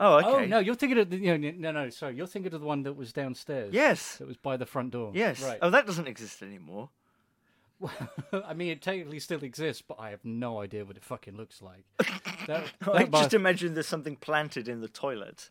Oh, 0.00 0.18
okay. 0.18 0.28
Oh 0.28 0.46
no, 0.46 0.58
you're 0.60 0.74
thinking 0.74 0.98
of 0.98 1.10
the, 1.10 1.16
you 1.16 1.36
know, 1.36 1.52
no, 1.56 1.72
no, 1.72 1.90
sorry, 1.90 2.14
you're 2.14 2.26
thinking 2.26 2.54
of 2.54 2.60
the 2.60 2.66
one 2.66 2.84
that 2.84 2.94
was 2.94 3.12
downstairs. 3.12 3.74
Yes. 3.74 4.16
that 4.16 4.28
was 4.28 4.36
by 4.36 4.56
the 4.56 4.66
front 4.66 4.92
door. 4.92 5.10
Yes. 5.14 5.42
right. 5.42 5.58
Oh, 5.60 5.70
that 5.70 5.86
doesn't 5.86 6.06
exist 6.06 6.42
anymore. 6.42 6.90
I 8.32 8.54
mean, 8.54 8.70
it 8.70 8.82
technically 8.82 9.20
still 9.20 9.42
exists, 9.44 9.82
but 9.86 9.98
I 10.00 10.10
have 10.10 10.24
no 10.24 10.60
idea 10.60 10.84
what 10.84 10.96
it 10.96 11.04
fucking 11.04 11.36
looks 11.36 11.62
like. 11.62 11.84
That, 12.46 12.64
I 12.80 13.00
that 13.00 13.10
bath- 13.10 13.22
just 13.24 13.34
imagine 13.34 13.74
there's 13.74 13.86
something 13.86 14.16
planted 14.16 14.68
in 14.68 14.80
the 14.80 14.88
toilet. 14.88 15.50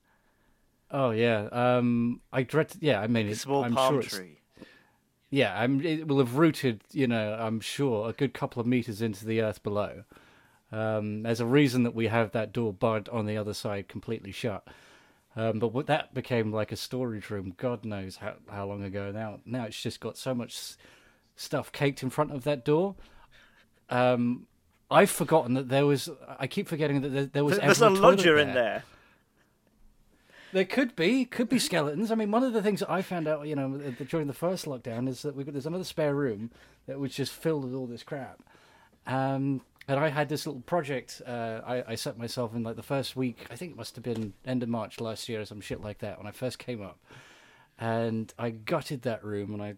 oh 0.90 1.12
yeah, 1.12 1.48
um, 1.52 2.22
I 2.34 2.42
dread. 2.42 2.74
Yeah, 2.80 3.00
I 3.00 3.06
mean, 3.06 3.28
it's 3.28 3.42
small 3.42 3.64
I'm 3.64 3.76
palm 3.76 3.94
sure 3.94 4.02
it's, 4.02 4.16
tree. 4.16 4.40
Yeah, 5.30 5.56
I'm, 5.56 5.80
it 5.86 6.08
will 6.08 6.18
have 6.18 6.38
rooted. 6.38 6.82
You 6.92 7.06
know, 7.06 7.38
I'm 7.40 7.60
sure 7.60 8.10
a 8.10 8.14
good 8.14 8.34
couple 8.34 8.60
of 8.60 8.66
meters 8.66 9.00
into 9.04 9.28
the 9.28 9.42
earth 9.42 9.62
below. 9.62 10.06
Um, 10.71 11.23
there's 11.23 11.39
a 11.39 11.45
reason 11.45 11.84
that 11.84 11.95
we 11.95 12.08
have 12.08 12.32
that 12.32 12.51
door 12.51 12.73
barred 12.73 13.08
on 13.10 13.25
the 13.25 13.38
other 13.38 13.53
side 13.53 13.88
completely 13.88 14.32
shut. 14.32 14.67
Um, 15.36 15.60
but 15.60 15.71
what 15.71 15.88
that 15.88 16.13
became 16.13 16.51
like 16.51 16.71
a 16.71 16.75
storage 16.75 17.30
room, 17.30 17.53
God 17.58 17.86
knows 17.86 18.17
how, 18.17 18.34
how 18.49 18.65
long 18.65 18.84
ago 18.84 19.12
now. 19.12 19.39
Now 19.45 19.65
it's 19.65 19.82
just 19.82 19.99
got 19.99 20.17
so 20.17 20.34
much 20.34 20.75
stuff 21.36 21.71
caked 21.71 22.03
in 22.03 22.10
front 22.10 22.34
of 22.34 22.43
that 22.43 22.65
door. 22.65 22.95
Um, 23.89 24.47
I've 24.89 25.12
forgotten 25.12 25.53
that 25.53 25.69
there 25.69 25.86
was. 25.86 26.10
I 26.39 26.47
keep 26.47 26.67
forgetting 26.67 27.01
that 27.01 27.10
there, 27.10 27.25
there 27.25 27.45
was. 27.45 27.60
There's 27.60 27.82
a 27.82 27.89
lodger 27.89 28.38
in 28.38 28.53
there. 28.53 28.84
There 30.53 30.65
could 30.65 30.95
be, 30.95 31.25
could 31.25 31.49
be 31.49 31.60
skeletons. 31.60 32.10
I 32.10 32.15
mean, 32.15 32.32
one 32.32 32.41
of 32.41 32.53
the 32.53 32.63
things 32.63 32.80
that 32.80 32.89
I 32.89 33.01
found 33.01 33.27
out, 33.27 33.45
you 33.45 33.56
know, 33.56 33.77
during 34.08 34.27
the 34.27 34.34
first 34.34 34.65
lockdown 34.65 35.10
is 35.10 35.21
that 35.23 35.36
we 35.36 35.43
got 35.43 35.51
there's 35.51 35.65
another 35.65 35.84
spare 35.84 36.15
room 36.15 36.51
that 36.88 36.99
was 36.99 37.13
just 37.13 37.34
filled 37.34 37.65
with 37.65 37.73
all 37.73 37.86
this 37.86 38.01
crap. 38.01 38.41
Um, 39.06 39.62
and 39.88 40.00
I 40.00 40.10
had 40.10 40.30
this 40.30 40.45
little 40.45 40.62
project. 40.62 41.21
Uh, 41.26 41.62
I, 41.65 41.84
I 41.89 41.95
set 41.95 42.17
myself 42.17 42.54
in 42.54 42.63
like 42.63 42.76
the 42.76 42.84
first 42.84 43.15
week. 43.15 43.47
I 43.50 43.56
think 43.56 43.71
it 43.71 43.78
must 43.78 43.95
have 43.95 44.04
been 44.04 44.34
end 44.45 44.63
of 44.63 44.69
March 44.69 45.00
last 45.00 45.30
year 45.30 45.41
or 45.41 45.45
some 45.45 45.62
shit 45.62 45.82
like 45.82 46.00
that 46.00 46.17
when 46.17 46.28
I 46.28 46.32
first 46.32 46.60
came 46.60 46.82
up. 46.82 47.00
And 47.80 48.34
I 48.38 48.50
gutted 48.50 49.04
that 49.04 49.23
room 49.23 49.54
and 49.54 49.62
I 49.62 49.76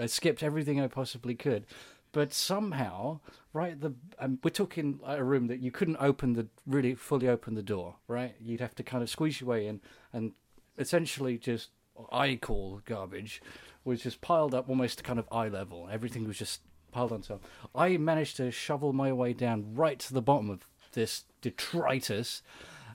I 0.00 0.06
skipped 0.06 0.42
everything 0.42 0.80
I 0.80 0.88
possibly 0.88 1.34
could. 1.34 1.66
But 2.12 2.32
somehow, 2.32 3.20
right, 3.52 3.80
the 3.80 3.94
um, 4.20 4.38
we're 4.44 4.50
talking 4.50 5.00
a 5.04 5.22
room 5.22 5.48
that 5.48 5.58
you 5.58 5.72
couldn't 5.72 5.96
open 5.98 6.34
the 6.34 6.46
really 6.64 6.94
fully 6.94 7.28
open 7.28 7.54
the 7.54 7.62
door, 7.62 7.96
right? 8.06 8.36
You'd 8.40 8.60
have 8.60 8.74
to 8.76 8.82
kind 8.84 9.02
of 9.02 9.10
squeeze 9.10 9.40
your 9.40 9.50
way 9.50 9.66
in, 9.66 9.80
and 10.12 10.32
essentially 10.78 11.38
just 11.38 11.70
I 12.12 12.36
call 12.36 12.82
garbage 12.84 13.42
was 13.84 14.02
just 14.02 14.20
piled 14.20 14.54
up 14.54 14.68
almost 14.68 14.98
to 14.98 15.04
kind 15.04 15.18
of 15.18 15.26
eye 15.32 15.48
level. 15.48 15.88
Everything 15.90 16.26
was 16.26 16.38
just 16.38 16.60
piled 16.94 17.12
on 17.12 17.20
top. 17.22 17.42
I 17.74 17.96
managed 17.96 18.36
to 18.36 18.50
shovel 18.50 18.92
my 18.92 19.12
way 19.12 19.32
down 19.32 19.74
right 19.74 19.98
to 19.98 20.14
the 20.14 20.22
bottom 20.22 20.48
of 20.48 20.60
this 20.92 21.24
detritus, 21.42 22.42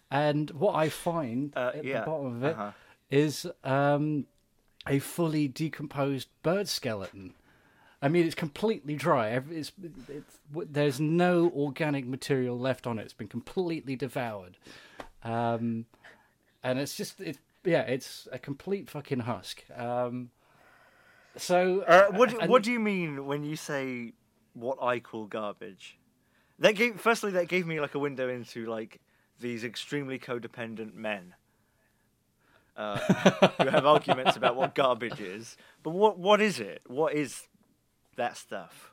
and 0.09 0.49
what 0.51 0.73
I 0.73 0.89
find 0.89 1.53
Uh, 1.55 1.71
at 1.75 1.83
yeah, 1.83 1.99
the 1.99 2.05
bottom 2.05 2.27
of 2.37 2.43
it 2.43 2.55
uh-huh. 2.55 2.71
is 3.09 3.45
um, 3.63 4.25
a 4.87 4.99
fully 4.99 5.47
decomposed 5.47 6.29
bird 6.41 6.67
skeleton. 6.67 7.33
I 8.01 8.07
mean, 8.07 8.25
it's 8.25 8.35
completely 8.35 8.95
dry. 8.95 9.27
It's, 9.51 9.73
it's, 10.07 10.39
there's 10.53 10.99
no 11.01 11.51
organic 11.53 12.07
material 12.07 12.57
left 12.57 12.87
on 12.87 12.97
it. 12.97 13.03
It's 13.03 13.13
been 13.13 13.27
completely 13.27 13.97
devoured, 13.97 14.57
um, 15.23 15.85
and 16.63 16.79
it's 16.79 16.95
just 16.95 17.19
it. 17.19 17.37
Yeah, 17.65 17.81
it's 17.81 18.29
a 18.31 18.39
complete 18.39 18.89
fucking 18.89 19.19
husk. 19.19 19.65
Um, 19.75 20.31
so, 21.39 21.81
Uh, 21.81 22.07
what 22.11 22.29
do, 22.29 22.39
and- 22.39 22.49
what 22.49 22.63
do 22.63 22.71
you 22.71 22.79
mean 22.79 23.25
when 23.25 23.43
you 23.43 23.55
say 23.55 24.13
what 24.53 24.77
I 24.81 24.99
call 24.99 25.25
garbage? 25.25 25.97
That 26.59 26.75
gave 26.75 26.99
firstly 26.99 27.31
that 27.31 27.47
gave 27.47 27.65
me 27.65 27.79
like 27.79 27.95
a 27.95 27.99
window 27.99 28.27
into 28.29 28.65
like 28.65 28.99
these 29.39 29.63
extremely 29.63 30.19
codependent 30.19 30.93
men 30.93 31.33
uh, 32.75 32.97
who 32.97 33.67
have 33.69 33.85
arguments 33.95 34.35
about 34.35 34.55
what 34.55 34.75
garbage 34.75 35.19
is. 35.21 35.55
But 35.83 35.91
what 35.91 36.17
what 36.19 36.41
is 36.41 36.59
it? 36.59 36.81
What 36.87 37.13
is 37.13 37.47
that 38.17 38.35
stuff? 38.37 38.91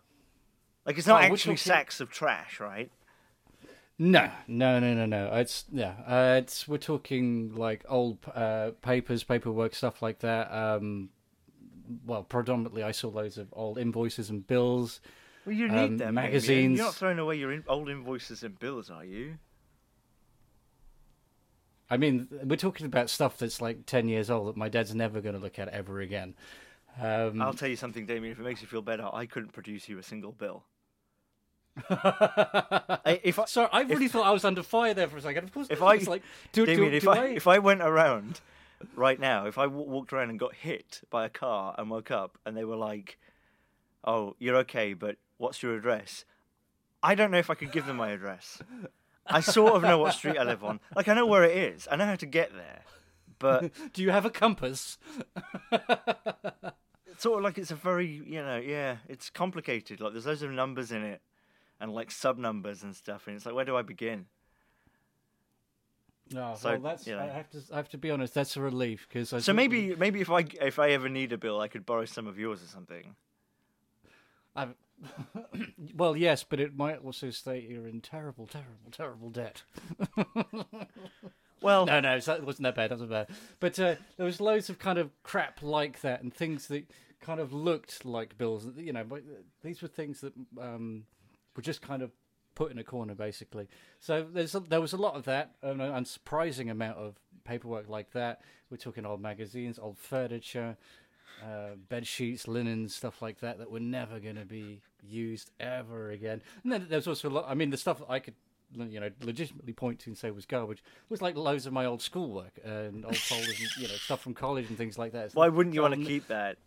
Like 0.84 0.98
it's 0.98 1.06
not 1.06 1.22
Oh, 1.22 1.24
actually 1.32 1.56
sacks 1.56 2.00
of 2.00 2.10
trash, 2.10 2.60
right? 2.60 2.90
No, 3.98 4.30
no, 4.46 4.78
no, 4.78 4.92
no, 4.94 5.06
no. 5.06 5.30
It's 5.34 5.64
yeah. 5.72 5.94
Uh, 6.06 6.38
it's 6.42 6.68
we're 6.68 6.76
talking 6.78 7.54
like 7.56 7.84
old 7.88 8.18
uh, 8.34 8.70
papers, 8.82 9.24
paperwork, 9.24 9.74
stuff 9.74 10.02
like 10.02 10.20
that. 10.20 10.52
Um, 10.52 11.08
well, 12.04 12.22
predominantly, 12.22 12.82
I 12.82 12.92
saw 12.92 13.08
loads 13.08 13.38
of 13.38 13.48
old 13.52 13.78
invoices 13.78 14.30
and 14.30 14.46
bills. 14.46 15.00
Well, 15.44 15.54
you 15.54 15.68
need 15.68 15.78
Um, 15.78 15.96
them. 15.98 16.14
magazines. 16.14 16.76
You're 16.78 16.86
not 16.86 16.94
throwing 16.96 17.18
away 17.18 17.36
your 17.36 17.52
in- 17.52 17.64
old 17.68 17.88
invoices 17.88 18.42
and 18.42 18.58
bills, 18.58 18.90
are 18.90 19.04
you? 19.04 19.38
I 21.88 21.96
mean, 21.96 22.26
we're 22.44 22.56
talking 22.56 22.86
about 22.86 23.10
stuff 23.10 23.38
that's 23.38 23.60
like 23.60 23.86
ten 23.86 24.08
years 24.08 24.28
old 24.28 24.48
that 24.48 24.56
my 24.56 24.68
dad's 24.68 24.94
never 24.94 25.20
going 25.20 25.34
to 25.36 25.40
look 25.40 25.58
at 25.58 25.68
ever 25.68 26.00
again. 26.00 26.34
Um, 27.00 27.40
I'll 27.40 27.52
tell 27.54 27.68
you 27.68 27.76
something, 27.76 28.06
Damien. 28.06 28.32
If 28.32 28.40
it 28.40 28.42
makes 28.42 28.60
you 28.60 28.66
feel 28.66 28.82
better, 28.82 29.08
I 29.12 29.26
couldn't 29.26 29.52
produce 29.52 29.88
you 29.88 29.98
a 29.98 30.02
single 30.02 30.32
bill. 30.32 30.64
I- 31.90 33.20
if 33.22 33.38
I, 33.38 33.44
Sorry, 33.44 33.68
I 33.72 33.82
really 33.82 34.08
thought 34.08 34.26
I 34.26 34.30
was 34.32 34.44
under 34.44 34.62
fire 34.62 34.94
there 34.94 35.06
for 35.08 35.18
a 35.18 35.20
second. 35.22 35.44
Of 35.44 35.52
course, 35.54 35.68
if 35.70 35.82
I 35.82 35.96
like, 35.96 36.22
do, 36.52 36.66
Damien, 36.66 36.90
do, 36.90 36.96
if 36.96 37.02
do 37.04 37.10
I, 37.10 37.24
if 37.26 37.46
I 37.46 37.58
went 37.58 37.82
around 37.82 38.40
right 38.94 39.18
now, 39.18 39.46
if 39.46 39.58
I 39.58 39.64
w- 39.64 39.88
walked 39.88 40.12
around 40.12 40.30
and 40.30 40.38
got 40.38 40.54
hit 40.54 41.00
by 41.10 41.24
a 41.24 41.28
car 41.28 41.74
and 41.78 41.90
woke 41.90 42.10
up 42.10 42.38
and 42.44 42.56
they 42.56 42.64
were 42.64 42.76
like, 42.76 43.18
"Oh, 44.04 44.34
you're 44.38 44.56
okay, 44.56 44.92
but 44.94 45.16
what's 45.38 45.62
your 45.62 45.74
address?" 45.76 46.24
I 47.02 47.14
don't 47.14 47.30
know 47.30 47.38
if 47.38 47.50
I 47.50 47.54
could 47.54 47.72
give 47.72 47.86
them 47.86 47.96
my 47.96 48.10
address. 48.10 48.60
I 49.26 49.40
sort 49.40 49.74
of 49.74 49.82
know 49.82 49.98
what 49.98 50.14
street 50.14 50.38
I 50.38 50.44
live 50.44 50.64
on. 50.64 50.80
Like 50.94 51.08
I 51.08 51.14
know 51.14 51.26
where 51.26 51.44
it 51.44 51.56
is. 51.56 51.88
I 51.90 51.96
know 51.96 52.06
how 52.06 52.16
to 52.16 52.26
get 52.26 52.52
there, 52.54 52.82
but 53.38 53.70
do 53.92 54.02
you 54.02 54.10
have 54.10 54.24
a 54.24 54.30
compass? 54.30 54.98
it's 55.72 57.22
sort 57.22 57.38
of 57.38 57.44
like 57.44 57.58
it's 57.58 57.70
a 57.70 57.76
very 57.76 58.06
you 58.06 58.42
know 58.42 58.56
yeah 58.56 58.96
it's 59.08 59.30
complicated. 59.30 60.00
Like 60.00 60.12
there's 60.12 60.26
loads 60.26 60.42
of 60.42 60.50
numbers 60.50 60.92
in 60.92 61.02
it 61.02 61.20
and 61.80 61.92
like 61.92 62.10
sub 62.10 62.38
numbers 62.38 62.82
and 62.82 62.94
stuff, 62.94 63.26
and 63.26 63.36
it's 63.36 63.46
like 63.46 63.54
where 63.54 63.64
do 63.64 63.76
I 63.76 63.82
begin? 63.82 64.26
No, 66.32 66.54
So, 66.58 66.70
well, 66.70 66.80
that's. 66.80 67.06
you 67.06 67.14
know. 67.14 67.22
I 67.22 67.26
have 67.26 67.48
to. 67.50 67.62
I 67.72 67.76
have 67.76 67.88
to 67.90 67.98
be 67.98 68.10
honest. 68.10 68.34
That's 68.34 68.56
a 68.56 68.60
relief 68.60 69.06
because. 69.08 69.44
So 69.44 69.52
maybe 69.52 69.94
maybe 69.94 70.20
if 70.20 70.30
I 70.30 70.44
if 70.60 70.78
I 70.78 70.90
ever 70.90 71.08
need 71.08 71.32
a 71.32 71.38
bill, 71.38 71.60
I 71.60 71.68
could 71.68 71.86
borrow 71.86 72.04
some 72.04 72.26
of 72.26 72.38
yours 72.38 72.62
or 72.62 72.66
something. 72.66 73.14
I've, 74.56 74.74
well, 75.96 76.16
yes, 76.16 76.42
but 76.42 76.58
it 76.60 76.76
might 76.76 77.04
also 77.04 77.30
state 77.30 77.68
you're 77.68 77.86
in 77.86 78.00
terrible, 78.00 78.46
terrible, 78.46 78.90
terrible 78.90 79.30
debt. 79.30 79.62
Well, 81.60 81.86
No, 81.86 82.00
no, 82.00 82.16
it 82.16 82.26
wasn't 82.44 82.64
that 82.64 82.74
bad. 82.74 82.90
That 82.90 82.94
wasn't 82.98 83.10
bad. 83.10 83.28
But 83.60 83.78
uh, 83.78 83.94
there 84.16 84.26
was 84.26 84.40
loads 84.40 84.68
of 84.70 84.78
kind 84.78 84.98
of 84.98 85.10
crap 85.22 85.62
like 85.62 86.00
that 86.00 86.22
and 86.22 86.32
things 86.34 86.66
that 86.68 86.90
kind 87.20 87.40
of 87.40 87.52
looked 87.52 88.04
like 88.04 88.36
bills. 88.38 88.66
You 88.76 88.92
know, 88.92 89.04
but 89.04 89.22
these 89.62 89.80
were 89.82 89.88
things 89.88 90.20
that 90.22 90.32
um, 90.60 91.04
were 91.54 91.62
just 91.62 91.82
kind 91.82 92.02
of 92.02 92.10
put 92.56 92.72
in 92.72 92.78
a 92.78 92.84
corner, 92.84 93.14
basically. 93.14 93.68
So 94.00 94.26
there's 94.28 94.56
a, 94.56 94.60
there 94.60 94.80
was 94.80 94.92
a 94.92 94.96
lot 94.96 95.14
of 95.14 95.24
that, 95.26 95.52
an 95.62 95.78
unsurprising 95.78 96.68
amount 96.68 96.98
of 96.98 97.14
paperwork 97.44 97.88
like 97.88 98.10
that. 98.12 98.40
We're 98.68 98.78
talking 98.78 99.06
old 99.06 99.20
magazines, 99.20 99.78
old 99.78 99.96
furniture, 99.96 100.76
uh, 101.44 101.76
bed 101.88 102.06
sheets, 102.06 102.48
linens, 102.48 102.96
stuff 102.96 103.22
like 103.22 103.38
that 103.40 103.58
that 103.58 103.70
were 103.70 103.78
never 103.78 104.18
going 104.18 104.36
to 104.36 104.44
be 104.44 104.80
used 105.00 105.52
ever 105.60 106.10
again. 106.10 106.42
And 106.64 106.72
then 106.72 106.86
there's 106.90 107.06
also 107.06 107.28
a 107.28 107.30
lot. 107.30 107.44
I 107.46 107.54
mean, 107.54 107.70
the 107.70 107.76
stuff 107.76 107.98
that 107.98 108.10
I 108.10 108.18
could 108.18 108.34
you 108.74 108.98
know, 108.98 109.10
legitimately 109.22 109.72
point 109.72 110.00
to 110.00 110.10
and 110.10 110.18
say 110.18 110.30
was 110.32 110.44
garbage 110.44 110.82
was 111.08 111.22
like 111.22 111.36
loads 111.36 111.66
of 111.66 111.72
my 111.72 111.84
old 111.84 112.02
schoolwork 112.02 112.58
and 112.64 113.04
old 113.04 113.16
folders 113.16 113.60
and 113.60 113.76
you 113.76 113.88
know 113.88 113.94
stuff 113.94 114.20
from 114.20 114.34
college 114.34 114.68
and 114.68 114.76
things 114.76 114.98
like 114.98 115.12
that. 115.12 115.32
Why 115.34 115.48
wouldn't 115.48 115.74
you 115.74 115.82
want 115.82 115.94
to 115.94 116.04
keep 116.04 116.26
that? 116.28 116.58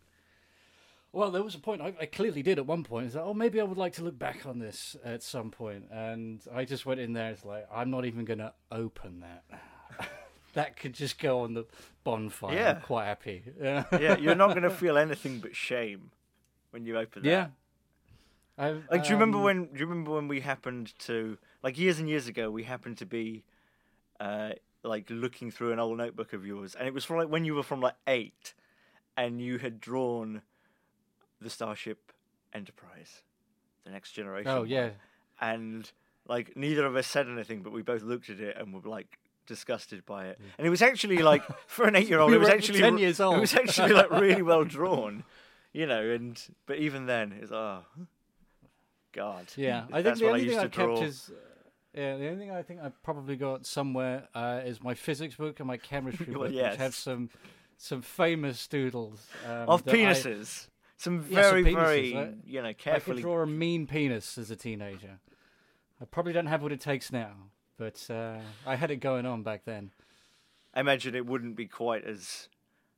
Well, 1.11 1.31
there 1.31 1.41
was 1.41 1.55
a 1.55 1.59
point 1.59 1.81
I, 1.81 1.93
I 1.99 2.05
clearly 2.05 2.43
did 2.43 2.59
at 2.59 2.67
one 2.67 2.83
point. 2.83 3.07
It's 3.07 3.15
like, 3.15 3.25
oh, 3.25 3.33
maybe 3.33 3.59
I 3.59 3.63
would 3.63 3.77
like 3.79 3.93
to 3.93 4.03
look 4.03 4.17
back 4.19 4.45
on 4.45 4.59
this 4.59 4.95
at 5.03 5.23
some 5.23 5.49
point, 5.49 5.85
and 5.91 6.39
I 6.53 6.65
just 6.65 6.85
went 6.85 6.99
in 6.99 7.13
there. 7.13 7.31
It's 7.31 7.43
like 7.45 7.67
I'm 7.73 7.89
not 7.89 8.05
even 8.05 8.25
going 8.25 8.39
to 8.39 8.53
open 8.71 9.21
that. 9.21 9.43
that 10.53 10.77
could 10.77 10.93
just 10.93 11.19
go 11.19 11.41
on 11.41 11.53
the 11.55 11.65
bonfire. 12.03 12.55
Yeah. 12.55 12.69
I'm 12.75 12.81
quite 12.81 13.05
happy. 13.05 13.43
Yeah, 13.59 13.85
Yeah, 13.99 14.17
you're 14.17 14.35
not 14.35 14.49
going 14.49 14.63
to 14.63 14.69
feel 14.69 14.97
anything 14.97 15.39
but 15.39 15.55
shame 15.55 16.11
when 16.71 16.85
you 16.85 16.97
open 16.97 17.23
that. 17.23 17.29
yeah. 17.29 17.47
I've, 18.57 18.83
Like, 18.91 19.03
do 19.03 19.09
you 19.09 19.15
remember 19.15 19.37
um, 19.37 19.43
when? 19.45 19.65
Do 19.67 19.79
you 19.79 19.85
remember 19.87 20.11
when 20.11 20.27
we 20.27 20.41
happened 20.41 20.93
to 20.99 21.37
like 21.63 21.77
years 21.79 21.97
and 21.99 22.09
years 22.09 22.27
ago? 22.27 22.51
We 22.51 22.63
happened 22.63 22.97
to 22.99 23.05
be, 23.05 23.45
uh, 24.19 24.51
like 24.83 25.07
looking 25.09 25.49
through 25.49 25.71
an 25.71 25.79
old 25.79 25.97
notebook 25.97 26.33
of 26.33 26.45
yours, 26.45 26.75
and 26.75 26.87
it 26.87 26.93
was 26.93 27.03
from 27.05 27.17
like 27.17 27.29
when 27.29 27.45
you 27.45 27.55
were 27.55 27.63
from 27.63 27.79
like 27.79 27.95
eight, 28.05 28.53
and 29.15 29.41
you 29.41 29.57
had 29.59 29.79
drawn 29.79 30.41
the 31.41 31.49
Starship 31.49 32.11
Enterprise, 32.53 33.21
the 33.85 33.91
next 33.91 34.11
generation. 34.11 34.51
Oh 34.51 34.63
yeah, 34.63 34.89
and 35.41 35.89
like 36.27 36.55
neither 36.55 36.85
of 36.85 36.95
us 36.95 37.07
said 37.07 37.27
anything, 37.27 37.61
but 37.61 37.71
we 37.73 37.81
both 37.81 38.01
looked 38.03 38.29
at 38.29 38.39
it 38.39 38.57
and 38.57 38.73
were 38.73 38.89
like 38.89 39.17
disgusted 39.47 40.05
by 40.05 40.27
it. 40.27 40.39
And 40.57 40.67
it 40.67 40.69
was 40.69 40.81
actually 40.81 41.17
like 41.19 41.43
for 41.67 41.85
an 41.87 41.95
eight-year-old, 41.95 42.29
We 42.31 42.37
it 42.37 42.39
was 42.39 42.49
actually 42.49 42.79
10 42.81 42.97
years 42.99 43.19
old. 43.19 43.37
It 43.37 43.41
was 43.41 43.55
actually 43.55 43.93
like 43.93 44.11
really 44.11 44.41
well 44.43 44.63
drawn, 44.75 45.23
you 45.73 45.85
know. 45.87 46.01
And 46.09 46.39
but 46.67 46.77
even 46.77 47.05
then, 47.07 47.33
it's 47.41 47.51
oh 47.51 47.83
god. 49.11 49.47
yeah. 49.55 49.85
I 49.91 50.01
think 50.01 50.03
That's 50.05 50.19
the 50.19 50.25
what 50.25 50.31
I 50.31 50.33
only 50.33 50.45
thing 50.45 50.47
used 50.49 50.59
to 50.59 50.65
I've 50.65 50.71
kept 50.71 50.97
draw. 50.99 51.01
is. 51.01 51.31
Yeah, 51.93 52.17
the 52.17 52.27
only 52.27 52.37
thing 52.45 52.51
I 52.51 52.61
think 52.61 52.81
I've 52.81 53.01
probably 53.01 53.35
got 53.35 53.65
somewhere 53.65 54.27
uh, 54.35 54.61
is 54.63 54.81
my 54.83 54.93
physics 54.93 55.35
book 55.35 55.59
and 55.59 55.67
my 55.67 55.77
chemistry 55.91 56.27
Well, 56.35 56.43
book, 56.43 56.53
yes. 56.53 56.73
which 56.73 56.79
have 56.81 56.93
some 56.95 57.29
some 57.77 58.01
famous 58.03 58.67
doodles 58.67 59.25
um, 59.47 59.67
of 59.69 59.85
penises. 59.85 60.67
I- 60.67 60.69
Some 60.99 61.25
Yeah, 61.29 61.43
some 61.43 61.63
very, 61.63 61.63
penises, 61.63 61.75
very, 61.75 62.13
right? 62.13 62.33
you 62.45 62.61
know, 62.61 62.73
carefully. 62.73 63.13
I 63.13 63.21
could 63.21 63.23
draw 63.23 63.41
a 63.41 63.47
mean 63.47 63.87
penis 63.87 64.37
as 64.37 64.51
a 64.51 64.55
teenager. 64.57 65.19
I 66.01 66.05
probably 66.05 66.33
don't 66.33 66.47
have 66.47 66.61
what 66.61 66.73
it 66.73 66.81
takes 66.81 67.09
now, 67.09 67.31
but 67.77 68.05
uh, 68.09 68.39
I 68.67 68.75
had 68.75 68.91
it 68.91 68.97
going 68.97 69.25
on 69.25 69.41
back 69.41 69.63
then. 69.63 69.91
I 70.73 70.81
imagine 70.81 71.15
it 71.15 71.25
wouldn't 71.25 71.55
be 71.55 71.67
quite 71.67 72.03
as, 72.03 72.49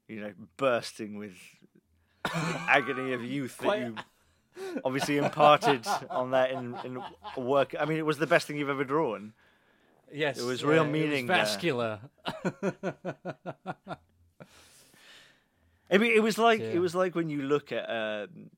you 0.07 0.19
know, 0.19 0.33
bursting 0.57 1.19
with 1.19 1.35
agony 2.33 3.13
of 3.13 3.23
youth 3.23 3.59
that 3.59 3.79
you 3.79 3.95
obviously 4.85 5.17
imparted 5.17 5.85
on 6.09 6.31
that 6.31 6.49
in, 6.49 6.75
in 6.83 7.03
work. 7.37 7.75
I 7.79 7.85
mean, 7.85 7.99
it 7.99 8.05
was 8.05 8.17
the 8.17 8.27
best 8.27 8.47
thing 8.47 8.57
you've 8.57 8.69
ever 8.69 8.83
drawn. 8.83 9.33
Yes, 10.11 10.39
it 10.39 10.43
was 10.43 10.63
real 10.63 10.85
yeah, 10.85 10.91
meaning 10.91 11.27
there. 11.27 11.37
vascular. 11.37 11.99
I 15.91 15.97
mean, 15.97 16.13
it 16.15 16.23
was 16.23 16.37
like 16.37 16.61
Yeah. 16.61 16.67
it 16.67 16.79
was 16.79 16.95
like 16.95 17.15
when 17.15 17.29
you 17.29 17.41
look 17.41 17.71
at 17.71 17.89
um, 17.89 18.49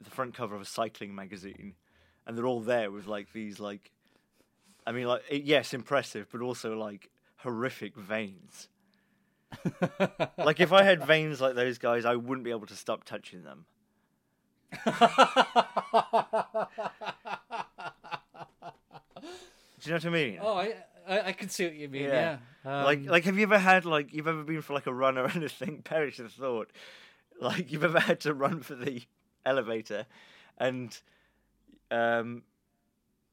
the 0.00 0.10
front 0.10 0.34
cover 0.34 0.54
of 0.54 0.62
a 0.62 0.64
cycling 0.64 1.14
magazine, 1.14 1.74
and 2.26 2.36
they're 2.36 2.46
all 2.46 2.60
there 2.60 2.90
with 2.90 3.06
like 3.06 3.32
these 3.32 3.60
like, 3.60 3.92
I 4.86 4.92
mean, 4.92 5.06
like 5.06 5.22
yes, 5.30 5.74
impressive, 5.74 6.26
but 6.32 6.40
also 6.40 6.76
like 6.76 7.10
horrific 7.38 7.96
veins. 7.96 8.68
like 10.38 10.60
if 10.60 10.72
I 10.72 10.82
had 10.82 11.04
veins 11.06 11.40
like 11.40 11.54
those 11.54 11.78
guys, 11.78 12.04
I 12.04 12.16
wouldn't 12.16 12.44
be 12.44 12.50
able 12.50 12.66
to 12.66 12.76
stop 12.76 13.04
touching 13.04 13.42
them. 13.44 13.66
Do 19.80 19.84
you 19.84 19.90
know 19.90 19.96
what 19.96 20.04
I 20.06 20.10
mean? 20.10 20.38
Oh, 20.42 20.54
I, 20.58 20.74
I 21.08 21.28
I 21.28 21.32
can 21.32 21.48
see 21.48 21.64
what 21.64 21.74
you 21.74 21.88
mean. 21.88 22.02
Yeah, 22.02 22.38
Yeah. 22.64 22.84
like 22.84 22.98
Um, 22.98 23.06
like 23.06 23.24
have 23.24 23.36
you 23.36 23.44
ever 23.44 23.58
had 23.58 23.84
like 23.84 24.12
you've 24.12 24.28
ever 24.28 24.42
been 24.44 24.62
for 24.62 24.74
like 24.74 24.86
a 24.86 24.94
run 24.94 25.16
or 25.18 25.26
anything 25.34 25.82
perish 25.82 26.18
the 26.18 26.28
thought 26.28 26.70
like 27.40 27.70
you've 27.72 27.84
ever 27.84 28.00
had 28.00 28.20
to 28.20 28.34
run 28.34 28.60
for 28.60 28.74
the 28.74 29.02
elevator 29.46 30.06
and 30.58 31.00
um 31.90 32.42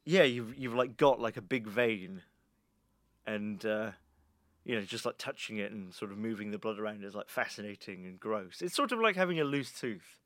yeah 0.06 0.24
you've 0.24 0.58
you've 0.58 0.76
like 0.76 0.96
got 0.96 1.20
like 1.20 1.38
a 1.38 1.42
big 1.42 1.68
vein 1.68 2.22
and 3.26 3.66
uh 3.66 3.92
you 4.64 4.76
know 4.76 4.82
just 4.82 5.06
like 5.06 5.18
touching 5.18 5.58
it 5.58 5.72
and 5.72 5.94
sort 5.94 6.12
of 6.12 6.18
moving 6.18 6.52
the 6.52 6.58
blood 6.60 6.80
around 6.80 7.04
is 7.04 7.16
like 7.16 7.30
fascinating 7.30 8.06
and 8.06 8.20
gross 8.20 8.62
it's 8.62 8.76
sort 8.76 8.92
of 8.92 9.00
like 9.00 9.16
having 9.16 9.40
a 9.40 9.44
loose 9.44 9.72
tooth 9.72 10.20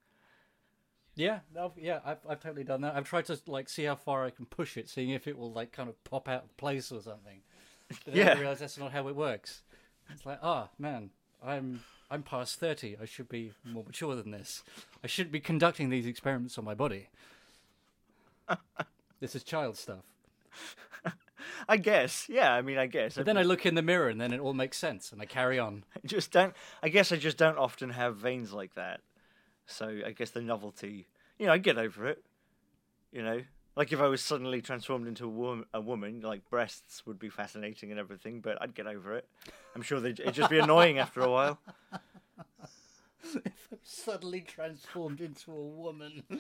Yeah, 1.20 1.40
I've, 1.60 1.72
yeah, 1.78 2.00
I've, 2.06 2.20
I've 2.30 2.40
totally 2.40 2.64
done 2.64 2.80
that. 2.82 2.96
I've 2.96 3.04
tried 3.04 3.26
to 3.26 3.38
like 3.46 3.68
see 3.68 3.84
how 3.84 3.96
far 3.96 4.26
I 4.26 4.30
can 4.30 4.46
push 4.46 4.78
it, 4.78 4.88
seeing 4.88 5.10
if 5.10 5.28
it 5.28 5.38
will 5.38 5.52
like 5.52 5.74
kind 5.74 5.90
of 5.90 6.02
pop 6.06 6.30
out 6.30 6.44
of 6.46 6.56
place 6.58 6.94
or 6.94 7.02
something. 7.02 7.42
But 7.90 8.14
then 8.14 8.16
Yeah. 8.16 8.34
I 8.36 8.40
realize 8.40 8.60
that's 8.60 8.78
not 8.78 8.94
how 8.94 9.08
it 9.10 9.16
works. 9.18 9.64
It's 10.10 10.26
like, 10.26 10.40
ah, 10.42 10.70
man, 10.80 11.10
I'm 11.46 11.84
I'm 12.10 12.24
past 12.24 12.58
thirty. 12.58 12.96
I 13.02 13.04
should 13.06 13.28
be 13.28 13.52
more 13.66 13.84
mature 13.84 14.16
than 14.16 14.32
this. 14.32 14.64
I 15.04 15.08
shouldn't 15.08 15.34
be 15.34 15.42
conducting 15.42 15.90
these 15.90 16.06
experiments 16.08 16.58
on 16.58 16.64
my 16.64 16.74
body. 16.74 17.10
this 19.20 19.36
is 19.36 19.44
child 19.44 19.78
stuff. 19.78 20.04
i 21.70 21.78
guess 21.78 22.28
yeah 22.30 22.54
i 22.54 22.62
mean 22.62 22.78
i 22.78 22.86
guess 22.86 23.16
But 23.16 23.26
then 23.26 23.38
I 23.38 23.44
look 23.44 23.66
in 23.66 23.76
the 23.76 23.82
mirror, 23.82 24.10
and 24.10 24.20
then 24.20 24.34
it 24.34 24.40
all 24.40 24.54
makes 24.54 24.78
sense, 24.78 25.12
and 25.12 25.22
I 25.22 25.26
carry 25.26 25.60
on. 25.60 25.84
I 25.96 26.00
just 26.08 26.32
don't. 26.32 26.54
I 26.82 26.90
guess 26.90 27.12
I 27.12 27.18
just 27.18 27.38
don't 27.38 27.58
often 27.58 27.90
have 27.92 28.16
veins 28.18 28.54
like 28.54 28.76
that. 28.76 29.02
So 29.70 30.02
I 30.06 30.12
guess 30.12 30.32
the 30.32 30.42
novelty, 30.42 31.08
you 31.38 31.46
know, 31.46 31.54
I 31.54 31.58
get 31.58 31.78
over 31.78 32.08
it. 32.08 32.24
You 33.12 33.24
know, 33.24 33.42
like 33.76 33.92
if 33.92 34.00
I 34.02 34.08
was 34.08 34.22
suddenly 34.22 34.62
transformed 34.62 35.08
into 35.08 35.26
a 35.26 35.30
woman, 35.30 35.66
a 35.74 35.82
woman, 35.82 36.22
like 36.22 36.50
breasts 36.50 37.06
would 37.06 37.20
be 37.20 37.30
fascinating 37.30 37.92
and 37.92 38.00
everything, 38.00 38.42
but 38.42 38.62
I'd 38.62 38.76
get 38.76 38.88
over 38.88 39.16
it. 39.16 39.28
I'm 39.76 39.82
sure 39.82 40.06
it'd 40.06 40.34
just 40.34 40.50
be 40.50 40.60
annoying 40.60 41.00
after 41.00 41.22
a 41.22 41.30
while. 41.30 41.60
if 43.24 43.68
I'm 43.72 43.80
suddenly 43.84 44.42
transformed 44.42 45.22
into 45.22 45.52
a 45.52 45.66
woman. 45.66 46.24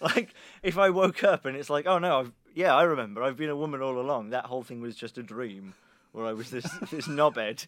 Like 0.00 0.34
if 0.62 0.78
I 0.78 0.90
woke 0.90 1.22
up 1.24 1.44
and 1.44 1.56
it's 1.56 1.70
like, 1.70 1.86
oh 1.86 1.98
no, 1.98 2.20
I've, 2.20 2.32
yeah, 2.54 2.74
I 2.74 2.82
remember, 2.82 3.22
I've 3.22 3.36
been 3.36 3.50
a 3.50 3.56
woman 3.56 3.82
all 3.82 3.98
along. 4.00 4.30
That 4.30 4.46
whole 4.46 4.62
thing 4.62 4.80
was 4.80 4.96
just 4.96 5.18
a 5.18 5.22
dream, 5.22 5.74
where 6.12 6.26
I 6.26 6.32
was 6.32 6.50
this 6.50 6.64
this 6.90 7.06
knobhead. 7.06 7.66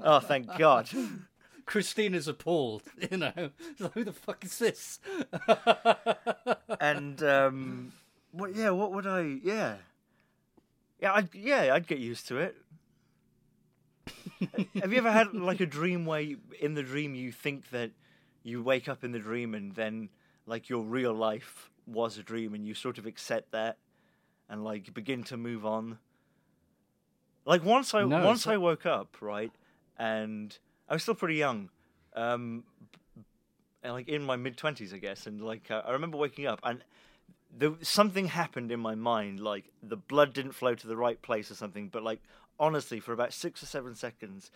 Oh, 0.00 0.20
thank 0.20 0.56
God. 0.58 0.88
Christina's 1.68 2.26
appalled, 2.26 2.82
you 3.10 3.18
know. 3.18 3.50
Who 3.92 4.02
the 4.02 4.12
fuck 4.14 4.42
is 4.42 4.58
this? 4.58 4.98
and 6.80 7.22
um, 7.22 7.92
what? 8.32 8.56
Yeah, 8.56 8.70
what 8.70 8.92
would 8.92 9.06
I? 9.06 9.38
Yeah, 9.44 9.74
yeah, 11.00 11.12
I'd, 11.12 11.34
yeah, 11.34 11.74
I'd 11.74 11.86
get 11.86 11.98
used 11.98 12.26
to 12.28 12.38
it. 12.38 12.56
Have 14.80 14.92
you 14.92 14.98
ever 14.98 15.12
had 15.12 15.34
like 15.34 15.60
a 15.60 15.66
dream 15.66 16.06
where 16.06 16.20
you, 16.22 16.38
in 16.60 16.72
the 16.74 16.82
dream 16.82 17.14
you 17.14 17.32
think 17.32 17.68
that 17.70 17.90
you 18.42 18.62
wake 18.62 18.88
up 18.88 19.04
in 19.04 19.12
the 19.12 19.18
dream 19.18 19.54
and 19.54 19.74
then 19.74 20.08
like 20.46 20.70
your 20.70 20.82
real 20.82 21.12
life 21.12 21.70
was 21.86 22.16
a 22.16 22.22
dream 22.22 22.54
and 22.54 22.66
you 22.66 22.72
sort 22.72 22.96
of 22.96 23.04
accept 23.04 23.50
that 23.52 23.76
and 24.48 24.64
like 24.64 24.94
begin 24.94 25.22
to 25.24 25.36
move 25.36 25.66
on? 25.66 25.98
Like 27.44 27.62
once 27.64 27.92
I 27.94 28.04
No, 28.04 28.24
once 28.24 28.44
so- 28.44 28.52
I 28.52 28.56
woke 28.56 28.86
up 28.86 29.16
right 29.20 29.52
and 29.98 30.56
I 30.88 30.94
was 30.94 31.02
still 31.02 31.14
pretty 31.14 31.36
young. 31.36 31.70
Um, 32.14 32.64
and 33.82 33.92
like 33.92 34.08
in 34.08 34.22
my 34.22 34.36
mid 34.36 34.56
twenties, 34.56 34.92
I 34.92 34.98
guess. 34.98 35.26
And 35.26 35.40
like 35.40 35.70
uh, 35.70 35.82
I 35.86 35.92
remember 35.92 36.16
waking 36.16 36.46
up 36.46 36.60
and 36.62 36.82
something 37.82 38.26
happened 38.26 38.72
in 38.72 38.80
my 38.80 38.94
mind. 38.94 39.40
Like 39.40 39.64
the 39.82 39.96
blood 39.96 40.32
didn't 40.32 40.52
flow 40.52 40.74
to 40.74 40.86
the 40.86 40.96
right 40.96 41.20
place 41.20 41.50
or 41.50 41.54
something. 41.54 41.88
But 41.88 42.02
like 42.02 42.20
honestly, 42.58 43.00
for 43.00 43.12
about 43.12 43.32
six 43.32 43.62
or 43.62 43.66
seven 43.66 43.94
seconds, 43.94 44.50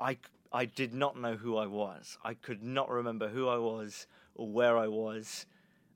I 0.00 0.18
I 0.52 0.64
did 0.64 0.94
not 0.94 1.18
know 1.18 1.34
who 1.34 1.56
I 1.56 1.66
was. 1.66 2.18
I 2.24 2.34
could 2.34 2.62
not 2.62 2.88
remember 2.88 3.28
who 3.28 3.48
I 3.48 3.58
was 3.58 4.06
or 4.34 4.48
where 4.48 4.78
I 4.78 4.88
was. 4.88 5.46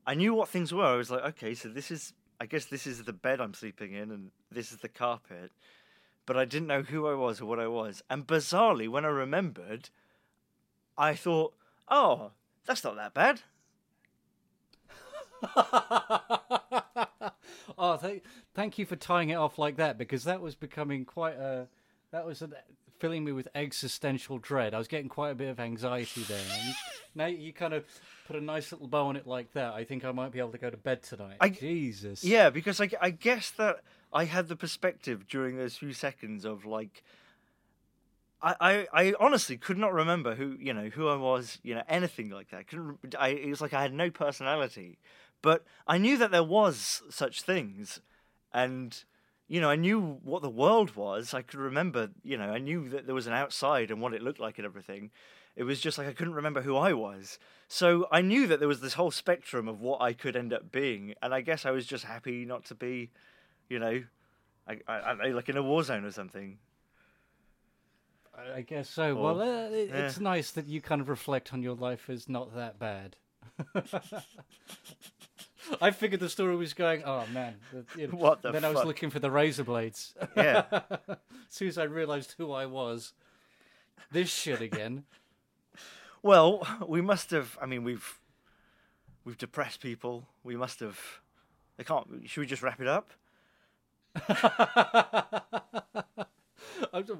I 0.07 0.15
knew 0.15 0.35
what 0.35 0.49
things 0.49 0.73
were. 0.75 0.85
I 0.85 0.97
was 0.97 1.11
like, 1.11 1.25
okay, 1.25 1.55
so 1.55 1.69
this 1.69 1.91
is. 1.91 2.13
I 2.41 2.47
guess 2.47 2.65
this 2.65 2.89
is 2.89 3.05
the 3.05 3.13
bed 3.13 3.41
I'm 3.41 3.55
sleeping 3.55 3.93
in, 3.93 4.11
and 4.11 4.31
this 4.51 4.73
is 4.73 4.79
the 4.79 4.89
carpet. 4.89 5.53
But 6.25 6.37
I 6.37 6.45
didn't 6.45 6.69
know 6.69 6.83
who 6.83 7.07
I 7.07 7.15
was 7.15 7.41
or 7.41 7.47
what 7.47 7.59
I 7.59 7.67
was. 7.67 8.03
And 8.09 8.27
bizarrely, 8.27 8.89
when 8.89 9.05
I 9.05 9.09
remembered, 9.09 9.91
I 10.97 11.15
thought, 11.15 11.55
oh, 11.89 12.31
that's 12.67 12.85
not 12.85 12.97
that 12.97 13.15
bad. 13.15 13.41
oh, 17.77 17.97
thank, 17.97 18.23
thank 18.55 18.79
you 18.79 18.87
for 18.87 18.95
tying 18.97 19.31
it 19.31 19.35
off 19.35 19.59
like 19.59 19.77
that 19.77 19.99
because 19.99 20.25
that 20.25 20.41
was 20.41 20.55
becoming 20.55 21.05
quite 21.05 21.35
a. 21.35 21.67
That 22.13 22.25
was 22.25 22.43
an, 22.43 22.55
filling 23.03 23.25
me 23.25 23.33
with 23.33 23.49
existential 23.57 24.39
dread. 24.39 24.75
I 24.75 24.79
was 24.79 24.87
getting 24.87 25.09
quite 25.09 25.31
a 25.31 25.35
bit 25.35 25.49
of 25.49 25.59
anxiety 25.59 26.23
there. 26.23 26.39
And 26.39 26.75
now 27.17 27.27
you 27.27 27.53
kind 27.53 27.75
of 27.75 27.85
put 28.29 28.37
a 28.37 28.41
nice 28.41 28.71
little 28.71 28.87
bow 28.87 29.07
on 29.07 29.17
it 29.17 29.27
like 29.27 29.53
that. 29.55 29.75
I 29.75 29.83
think 29.83 30.05
I 30.05 30.13
might 30.13 30.31
be 30.31 30.39
able 30.39 30.53
to 30.53 30.59
go 30.59 30.71
to 30.71 30.77
bed 30.77 31.03
tonight. 31.03 31.39
I- 31.41 31.49
Jesus. 31.49 32.23
Yeah, 32.23 32.51
because 32.51 32.81
I, 32.81 32.89
I 33.01 33.11
guess 33.11 33.51
that 33.53 33.81
I 34.13 34.25
had 34.25 34.49
the 34.49 34.57
perspective 34.57 35.27
during 35.27 35.57
those 35.57 35.77
few 35.77 35.93
seconds 35.93 36.45
of 36.45 36.65
like, 36.65 37.03
I, 38.43 38.55
I, 38.61 38.87
I 38.93 39.15
honestly 39.21 39.57
could 39.57 39.79
not 39.79 39.93
remember 39.93 40.35
who 40.35 40.57
you 40.59 40.75
know 40.75 40.89
who 40.89 41.09
I 41.09 41.17
was, 41.17 41.59
you 41.63 41.75
know 41.75 41.83
anything 41.89 42.31
like 42.31 42.51
that. 42.51 42.69
Couldn't 42.69 43.15
I? 43.19 43.29
It 43.29 43.49
was 43.49 43.61
like 43.61 43.73
I 43.73 43.83
had 43.83 43.95
no 43.95 44.11
personality, 44.11 44.99
but 45.41 45.65
I 45.87 45.99
knew 45.99 46.19
that 46.19 46.31
there 46.31 46.43
was 46.43 47.03
such 47.09 47.43
things, 47.43 48.01
and 48.53 49.03
you 49.49 49.61
know 49.61 49.71
I 49.71 49.77
knew 49.77 50.19
what 50.23 50.43
the 50.43 50.51
world 50.51 50.97
was. 50.97 51.35
I 51.35 51.43
could 51.43 51.61
remember, 51.61 52.11
you 52.23 52.37
know, 52.37 52.51
I 52.51 52.59
knew 52.59 52.89
that 52.89 53.07
there 53.07 53.15
was 53.15 53.27
an 53.27 53.33
outside 53.33 53.91
and 53.91 54.01
what 54.01 54.15
it 54.15 54.23
looked 54.23 54.41
like 54.41 54.59
and 54.59 54.67
everything. 54.67 55.11
It 55.55 55.65
was 55.65 55.81
just 55.81 55.99
like 55.99 56.09
I 56.09 56.13
couldn't 56.15 56.35
remember 56.35 56.63
who 56.63 56.77
I 56.77 56.95
was. 56.95 57.39
So 57.69 58.09
I 58.11 58.23
knew 58.23 58.47
that 58.47 58.59
there 58.59 58.69
was 58.69 58.81
this 58.81 58.95
whole 58.95 59.11
spectrum 59.11 59.69
of 59.69 59.81
what 59.81 60.01
I 60.01 60.15
could 60.15 60.37
end 60.37 60.53
up 60.53 60.73
being, 60.73 61.15
and 61.23 61.33
I 61.33 61.43
guess 61.43 61.65
I 61.65 61.71
was 61.71 61.87
just 61.87 62.05
happy 62.05 62.45
not 62.45 62.65
to 62.67 62.75
be, 62.75 63.11
you 63.73 63.79
know, 63.79 64.03
I, 64.69 64.79
I, 64.87 65.29
like 65.31 65.49
in 65.49 65.57
a 65.57 65.63
war 65.63 65.83
zone 65.83 66.05
or 66.05 66.13
something. 66.13 66.59
I- 68.55 68.61
guess 68.61 68.89
so. 68.89 69.17
Or- 69.17 69.35
well, 69.35 69.43
uh, 69.43 69.71
it, 69.71 69.89
yeah. 69.89 70.07
it's 70.07 70.21
nice 70.21 70.51
that 70.53 70.67
you 70.67 70.81
kind 70.81 71.01
of 71.01 71.09
reflect 71.09 71.53
on 71.53 71.63
your 71.63 71.75
life 71.75 72.09
as 72.11 72.29
not 72.29 72.55
that 72.55 72.79
bad. 72.79 73.17
I 75.81 75.91
figured 75.91 76.21
the 76.21 76.29
story 76.29 76.55
was 76.57 76.75
going. 76.75 77.03
Oh 77.05 77.25
man! 77.33 77.55
you 77.97 78.09
know, 78.09 78.15
What 78.15 78.43
the 78.43 78.53
Then 78.53 78.65
I 78.65 78.71
was 78.71 78.85
looking 78.85 79.11
for 79.11 79.21
the 79.21 79.31
razor 79.31 79.65
blades. 79.65 80.15
Yeah. 80.37 80.65
as 81.09 81.19
soon 81.49 81.69
as 81.69 81.79
I 81.79 81.85
realised 81.85 82.35
who 82.37 82.53
I 82.53 82.67
was, 82.67 83.13
this 84.11 84.29
shit 84.29 84.61
again. 84.61 85.05
Well, 86.25 86.65
we 86.87 87.01
must 87.01 87.33
have. 87.33 87.59
I 87.61 87.67
mean, 87.67 87.83
we've 87.83 88.21
we've 89.25 89.37
depressed 89.37 89.81
people. 89.81 90.29
We 90.45 90.55
must 90.55 90.79
have. 90.79 91.01
They 91.77 91.83
can't. 91.83 92.07
Should 92.27 92.43
we 92.43 92.47
just 92.47 92.63
wrap 92.63 92.81
it 92.81 92.87
up? 92.87 93.11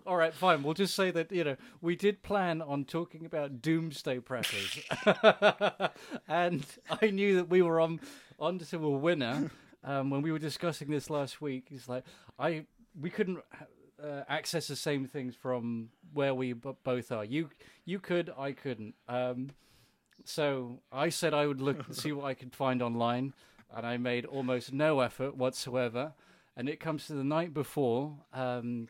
All 0.07 0.17
right, 0.17 0.35
fine. 0.35 0.63
We'll 0.63 0.75
just 0.75 0.95
say 0.95 1.11
that 1.11 1.33
you 1.33 1.45
know 1.45 1.57
we 1.81 1.97
did 1.97 2.23
plan 2.23 2.61
on 2.61 2.85
talking 2.85 3.25
about 3.25 3.63
doomsday 3.63 4.19
preppers, 4.21 5.91
and 6.29 6.65
I 7.03 7.11
knew 7.11 7.37
that 7.37 7.49
we 7.49 7.63
were 7.63 7.81
on 7.81 8.01
onto 8.39 8.85
a 8.85 8.91
winner 8.91 9.51
um, 9.85 10.11
when 10.11 10.23
we 10.23 10.31
were 10.33 10.39
discussing 10.39 10.91
this 10.91 11.09
last 11.11 11.41
week. 11.41 11.69
It's 11.71 11.89
like 11.89 12.05
I 12.39 12.67
we 13.01 13.09
couldn't 13.11 13.39
uh, 14.03 14.23
access 14.29 14.69
the 14.69 14.77
same 14.77 15.07
things 15.07 15.35
from 15.35 15.89
where 16.13 16.35
we 16.35 16.53
b- 16.53 16.73
both 16.85 17.11
are. 17.13 17.25
You 17.25 17.49
you 17.85 17.99
could, 17.99 18.31
I 18.37 18.53
couldn't. 18.53 18.95
Um, 19.09 19.51
so 20.25 20.81
I 20.93 21.09
said 21.09 21.35
I 21.35 21.47
would 21.47 21.61
look 21.61 21.87
and 21.87 21.97
see 21.97 22.13
what 22.13 22.27
I 22.27 22.35
could 22.35 22.55
find 22.55 22.83
online, 22.83 23.33
and 23.75 23.87
I 23.87 23.97
made 23.97 24.25
almost 24.27 24.73
no 24.73 25.01
effort 25.01 25.37
whatsoever. 25.37 26.13
And 26.57 26.69
it 26.69 26.81
comes 26.81 27.07
to 27.07 27.15
the 27.15 27.25
night 27.25 27.55
before. 27.55 28.17
Um, 28.33 28.89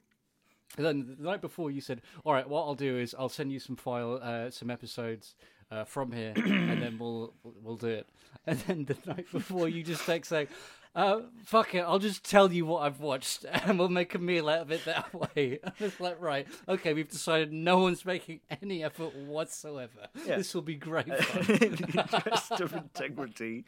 And 0.76 0.86
then 0.86 1.16
the 1.18 1.22
night 1.22 1.42
before, 1.42 1.70
you 1.70 1.82
said, 1.82 2.00
"All 2.24 2.32
right, 2.32 2.48
what 2.48 2.62
I'll 2.62 2.74
do 2.74 2.96
is 2.98 3.14
I'll 3.18 3.28
send 3.28 3.52
you 3.52 3.60
some 3.60 3.76
file, 3.76 4.18
uh, 4.22 4.50
some 4.50 4.70
episodes 4.70 5.34
uh, 5.70 5.84
from 5.84 6.12
here, 6.12 6.32
and 6.34 6.82
then 6.82 6.98
we'll 7.00 7.34
we'll 7.44 7.76
do 7.76 7.88
it." 7.88 8.08
And 8.46 8.58
then 8.60 8.84
the 8.86 8.96
night 9.06 9.30
before, 9.30 9.68
you 9.68 9.82
just 9.84 10.06
text 10.06 10.30
saying, 10.30 10.48
uh, 10.96 11.20
"Fuck 11.44 11.74
it, 11.74 11.80
I'll 11.80 11.98
just 11.98 12.24
tell 12.24 12.50
you 12.50 12.64
what 12.64 12.80
I've 12.84 13.00
watched, 13.00 13.44
and 13.52 13.78
we'll 13.78 13.90
make 13.90 14.14
a 14.14 14.18
meal 14.18 14.48
out 14.48 14.60
of 14.62 14.72
it 14.72 14.86
that 14.86 15.12
way." 15.36 15.58
I 15.62 15.72
was 15.78 16.00
like, 16.00 16.18
"Right, 16.18 16.48
okay, 16.66 16.94
we've 16.94 17.10
decided 17.10 17.52
no 17.52 17.78
one's 17.80 18.06
making 18.06 18.40
any 18.62 18.82
effort 18.82 19.14
whatsoever. 19.14 20.08
Yeah. 20.26 20.38
This 20.38 20.54
will 20.54 20.62
be 20.62 20.76
great 20.76 21.06
in 21.06 21.16
fun." 21.22 21.42
the 21.44 21.66
interest 21.66 22.60
of 22.60 22.72
integrity, 22.72 23.66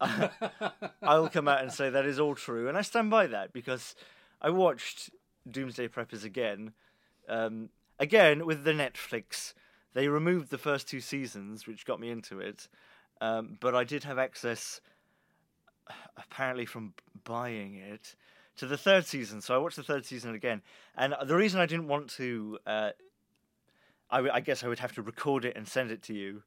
I, 0.00 0.30
I'll 1.02 1.28
come 1.28 1.48
out 1.48 1.62
and 1.62 1.72
say 1.72 1.90
that 1.90 2.06
is 2.06 2.18
all 2.18 2.34
true, 2.34 2.68
and 2.68 2.76
I 2.76 2.82
stand 2.82 3.10
by 3.10 3.26
that 3.28 3.52
because 3.52 3.94
I 4.40 4.50
watched 4.50 5.10
Doomsday 5.50 5.88
Preppers 5.88 6.24
again, 6.24 6.72
um, 7.28 7.70
again 7.98 8.46
with 8.46 8.64
the 8.64 8.72
Netflix. 8.72 9.54
They 9.94 10.08
removed 10.08 10.50
the 10.50 10.58
first 10.58 10.88
two 10.88 11.00
seasons, 11.00 11.66
which 11.66 11.86
got 11.86 12.00
me 12.00 12.10
into 12.10 12.40
it, 12.40 12.68
um, 13.20 13.56
but 13.60 13.74
I 13.74 13.84
did 13.84 14.04
have 14.04 14.18
access, 14.18 14.80
apparently 16.16 16.66
from 16.66 16.94
buying 17.24 17.76
it, 17.76 18.14
to 18.56 18.66
the 18.66 18.76
third 18.76 19.06
season. 19.06 19.40
So 19.40 19.54
I 19.54 19.58
watched 19.58 19.76
the 19.76 19.82
third 19.82 20.04
season 20.04 20.34
again, 20.34 20.62
and 20.96 21.14
the 21.26 21.36
reason 21.36 21.60
I 21.60 21.66
didn't 21.66 21.88
want 21.88 22.10
to. 22.10 22.58
Uh, 22.66 22.90
I, 24.10 24.16
w- 24.16 24.32
I 24.32 24.40
guess 24.40 24.64
I 24.64 24.68
would 24.68 24.78
have 24.78 24.94
to 24.94 25.02
record 25.02 25.44
it 25.44 25.54
and 25.54 25.68
send 25.68 25.90
it 25.90 26.02
to 26.04 26.14
you 26.14 26.42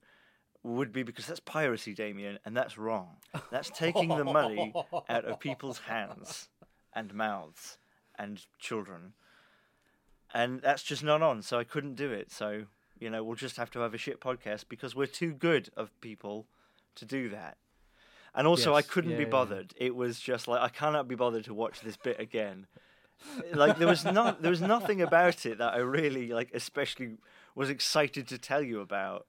would 0.63 0.91
be 0.91 1.03
because 1.03 1.27
that's 1.27 1.39
piracy, 1.39 1.93
Damien, 1.93 2.39
and 2.45 2.55
that's 2.55 2.77
wrong. 2.77 3.17
That's 3.49 3.69
taking 3.69 4.09
the 4.09 4.23
money 4.23 4.73
out 5.09 5.25
of 5.25 5.39
people's 5.39 5.79
hands 5.79 6.49
and 6.93 7.13
mouths 7.13 7.77
and 8.17 8.45
children. 8.59 9.13
And 10.33 10.61
that's 10.61 10.83
just 10.83 11.03
not 11.03 11.21
on, 11.21 11.41
so 11.41 11.57
I 11.57 11.63
couldn't 11.63 11.95
do 11.95 12.11
it. 12.11 12.31
So, 12.31 12.65
you 12.99 13.09
know, 13.09 13.23
we'll 13.23 13.35
just 13.35 13.57
have 13.57 13.71
to 13.71 13.79
have 13.79 13.93
a 13.93 13.97
shit 13.97 14.21
podcast 14.21 14.65
because 14.69 14.95
we're 14.95 15.07
too 15.07 15.33
good 15.33 15.69
of 15.75 15.99
people 15.99 16.45
to 16.95 17.05
do 17.05 17.29
that. 17.29 17.57
And 18.33 18.47
also, 18.47 18.73
I 18.73 18.81
couldn't 18.81 19.11
yeah, 19.11 19.17
be 19.17 19.23
yeah. 19.23 19.29
bothered. 19.29 19.73
It 19.75 19.95
was 19.95 20.19
just 20.19 20.47
like 20.47 20.61
I 20.61 20.69
cannot 20.69 21.07
be 21.07 21.15
bothered 21.15 21.43
to 21.45 21.53
watch 21.53 21.81
this 21.81 21.97
bit 21.97 22.19
again. 22.19 22.67
like 23.53 23.77
there 23.77 23.87
was 23.87 24.05
not 24.05 24.41
there 24.41 24.49
was 24.49 24.61
nothing 24.61 25.01
about 25.01 25.45
it 25.45 25.57
that 25.57 25.73
I 25.73 25.77
really 25.77 26.27
like, 26.27 26.49
especially 26.53 27.17
was 27.55 27.69
excited 27.69 28.27
to 28.29 28.37
tell 28.37 28.61
you 28.61 28.79
about. 28.79 29.25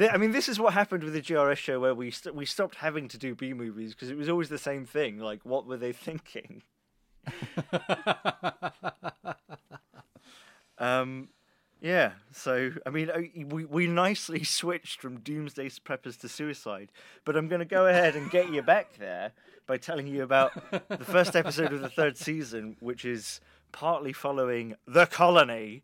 I 0.00 0.16
mean, 0.16 0.32
this 0.32 0.48
is 0.48 0.60
what 0.60 0.74
happened 0.74 1.04
with 1.04 1.12
the 1.12 1.22
GRS 1.22 1.56
show 1.56 1.80
where 1.80 1.94
we 1.94 2.10
st- 2.10 2.34
we 2.34 2.46
stopped 2.46 2.76
having 2.76 3.08
to 3.08 3.18
do 3.18 3.34
B 3.34 3.52
movies 3.52 3.94
because 3.94 4.10
it 4.10 4.16
was 4.16 4.28
always 4.28 4.48
the 4.48 4.58
same 4.58 4.84
thing. 4.84 5.18
Like, 5.18 5.44
what 5.44 5.66
were 5.66 5.76
they 5.76 5.92
thinking? 5.92 6.62
Um, 10.78 11.28
yeah. 11.80 12.12
So 12.32 12.72
I 12.86 12.90
mean, 12.90 13.10
we 13.48 13.64
we 13.64 13.86
nicely 13.86 14.44
switched 14.44 15.00
from 15.00 15.20
Doomsday 15.20 15.68
Preppers 15.70 16.18
to 16.20 16.28
Suicide, 16.28 16.90
but 17.24 17.36
I'm 17.36 17.48
going 17.48 17.60
to 17.60 17.64
go 17.64 17.86
ahead 17.86 18.16
and 18.16 18.30
get 18.30 18.50
you 18.52 18.62
back 18.62 18.96
there 18.98 19.32
by 19.66 19.76
telling 19.76 20.06
you 20.06 20.22
about 20.22 20.52
the 20.88 21.04
first 21.04 21.36
episode 21.36 21.72
of 21.72 21.80
the 21.80 21.90
third 21.90 22.16
season, 22.16 22.76
which 22.80 23.04
is 23.04 23.40
partly 23.70 24.12
following 24.12 24.76
the 24.86 25.06
colony, 25.06 25.82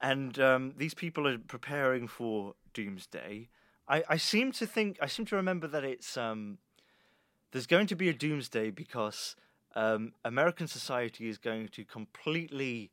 and 0.00 0.38
um, 0.38 0.74
these 0.76 0.94
people 0.94 1.26
are 1.26 1.38
preparing 1.38 2.06
for 2.06 2.54
Doomsday. 2.72 3.48
I, 3.88 4.04
I 4.08 4.16
seem 4.16 4.52
to 4.52 4.66
think 4.66 4.98
I 5.00 5.06
seem 5.06 5.26
to 5.26 5.36
remember 5.36 5.66
that 5.66 5.84
it's 5.84 6.16
um, 6.16 6.58
there's 7.52 7.66
going 7.66 7.86
to 7.88 7.96
be 7.96 8.08
a 8.08 8.14
Doomsday 8.14 8.70
because 8.70 9.36
um, 9.74 10.12
American 10.24 10.66
society 10.66 11.28
is 11.28 11.38
going 11.38 11.68
to 11.68 11.84
completely 11.84 12.90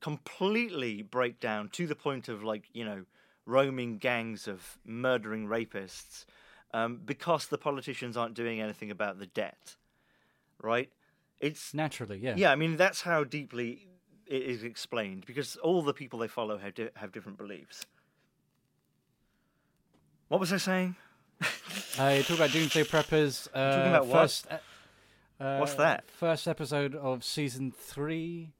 completely 0.00 1.02
break 1.02 1.40
down 1.40 1.68
to 1.70 1.86
the 1.86 1.96
point 1.96 2.28
of 2.28 2.44
like 2.44 2.64
you 2.72 2.84
know 2.84 3.04
roaming 3.46 3.98
gangs 3.98 4.46
of 4.46 4.78
murdering 4.84 5.46
rapists 5.46 6.26
um, 6.74 7.00
because 7.04 7.46
the 7.46 7.58
politicians 7.58 8.16
aren't 8.16 8.34
doing 8.34 8.60
anything 8.60 8.90
about 8.90 9.18
the 9.18 9.26
debt 9.26 9.76
right 10.62 10.90
it's 11.40 11.72
Naturally, 11.72 12.18
yeah. 12.18 12.34
yeah 12.36 12.52
i 12.52 12.56
mean 12.56 12.76
that's 12.76 13.02
how 13.02 13.24
deeply 13.24 13.88
it 14.26 14.42
is 14.42 14.62
explained 14.62 15.24
because 15.26 15.56
all 15.56 15.82
the 15.82 15.94
people 15.94 16.18
they 16.18 16.28
follow 16.28 16.58
have, 16.58 16.74
di- 16.74 16.90
have 16.96 17.12
different 17.12 17.38
beliefs 17.38 17.86
what 20.28 20.40
was 20.40 20.52
i 20.52 20.56
saying 20.56 20.96
Uh, 21.98 22.14
you 22.16 22.22
talk 22.22 22.36
about 22.36 22.50
Doomsday 22.50 22.84
Preppers. 22.84 23.48
Uh, 23.54 23.70
talking 23.76 23.88
about 23.88 24.06
what? 24.06 24.20
first, 24.20 24.46
e- 24.50 25.44
uh, 25.44 25.58
What's 25.58 25.74
that? 25.74 26.10
First 26.10 26.46
episode 26.46 26.94
of 26.94 27.24
season 27.24 27.70
three. 27.70 28.52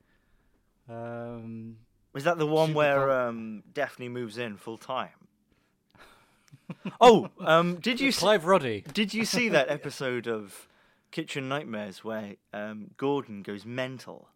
Um, 0.89 1.77
was 2.15 2.25
that 2.25 2.39
the 2.39 2.47
one 2.47 2.69
Super 2.69 2.77
where 2.79 3.11
um, 3.11 3.63
daphne 3.75 4.09
moves 4.09 4.39
in 4.39 4.57
full 4.57 4.79
time 4.79 5.11
oh 7.01 7.29
um, 7.41 7.77
did 7.77 8.01
you 8.01 8.11
see, 8.13 8.21
Clive 8.21 8.47
Roddy. 8.47 8.85
Did 8.93 9.13
you 9.13 9.25
see 9.25 9.49
that 9.51 9.69
episode 9.79 10.27
of 10.27 10.67
Kitchen 11.11 11.49
Nightmares 11.49 12.03
where 12.05 12.37
um, 12.55 12.91
Gordon 12.97 13.43
goes 13.43 13.65
mental? 13.67 14.29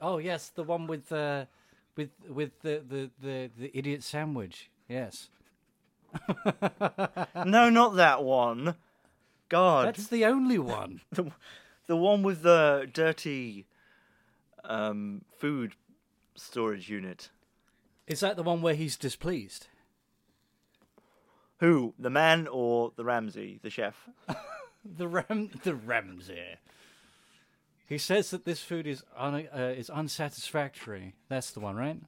Oh 0.00 0.18
yes, 0.18 0.48
the 0.48 0.64
one 0.64 0.86
with 0.86 1.08
the 1.08 1.46
with 1.96 2.10
with 2.28 2.60
the 2.62 2.82
the 2.88 3.10
the, 3.20 3.50
the 3.56 3.70
idiot 3.76 4.02
sandwich. 4.02 4.70
Yes, 4.92 5.30
no, 7.46 7.70
not 7.70 7.96
that 7.96 8.22
one. 8.22 8.74
God, 9.48 9.88
that's 9.88 10.08
the 10.08 10.24
only 10.24 10.58
one. 10.58 11.00
the, 11.10 11.30
the 11.86 11.96
one 11.96 12.22
with 12.22 12.42
the 12.42 12.88
dirty 12.92 13.66
um, 14.64 15.22
food 15.38 15.74
storage 16.34 16.88
unit. 16.88 17.30
Is 18.06 18.20
that 18.20 18.36
the 18.36 18.42
one 18.42 18.62
where 18.62 18.74
he's 18.74 18.96
displeased? 18.96 19.68
Who, 21.60 21.94
the 21.98 22.10
man 22.10 22.48
or 22.48 22.92
the 22.96 23.04
Ramsay, 23.04 23.60
the 23.62 23.70
chef? 23.70 24.08
The 24.84 25.06
Ram 25.06 25.48
the 25.62 25.76
Ramsay. 25.76 26.56
He 27.88 27.98
says 27.98 28.30
that 28.30 28.44
this 28.44 28.64
food 28.64 28.84
is 28.84 29.04
un, 29.16 29.46
uh, 29.54 29.74
is 29.76 29.88
unsatisfactory. 29.88 31.14
That's 31.28 31.52
the 31.52 31.60
one, 31.60 31.76
right? 31.76 32.00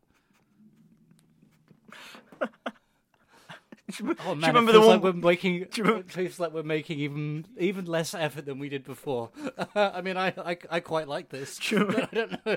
Oh, 3.87 3.93
do 3.93 4.05
you 4.05 4.17
Oh 4.19 4.35
do 4.35 4.41
you 4.41 4.47
remember 4.47 4.73
the 4.73 4.81
one? 4.81 4.89
like 4.89 5.03
we're 5.03 5.13
making. 5.13 5.55
you 5.57 5.67
remember- 5.79 6.01
It 6.01 6.11
feels 6.13 6.41
like 6.41 6.53
we're 6.55 6.63
making 6.63 7.01
even 7.01 7.47
even 7.59 7.85
less 7.85 8.15
effort 8.15 8.47
than 8.47 8.59
we 8.59 8.69
did 8.71 8.83
before. 8.85 9.31
I 9.75 10.01
mean, 10.01 10.17
I, 10.17 10.29
I 10.39 10.57
I 10.71 10.81
quite 10.81 11.07
like 11.07 11.29
this. 11.29 11.59
Do 11.59 11.77
you 11.77 11.85
but 11.85 12.09
I 12.11 12.15
don't 12.15 12.33
know 12.47 12.57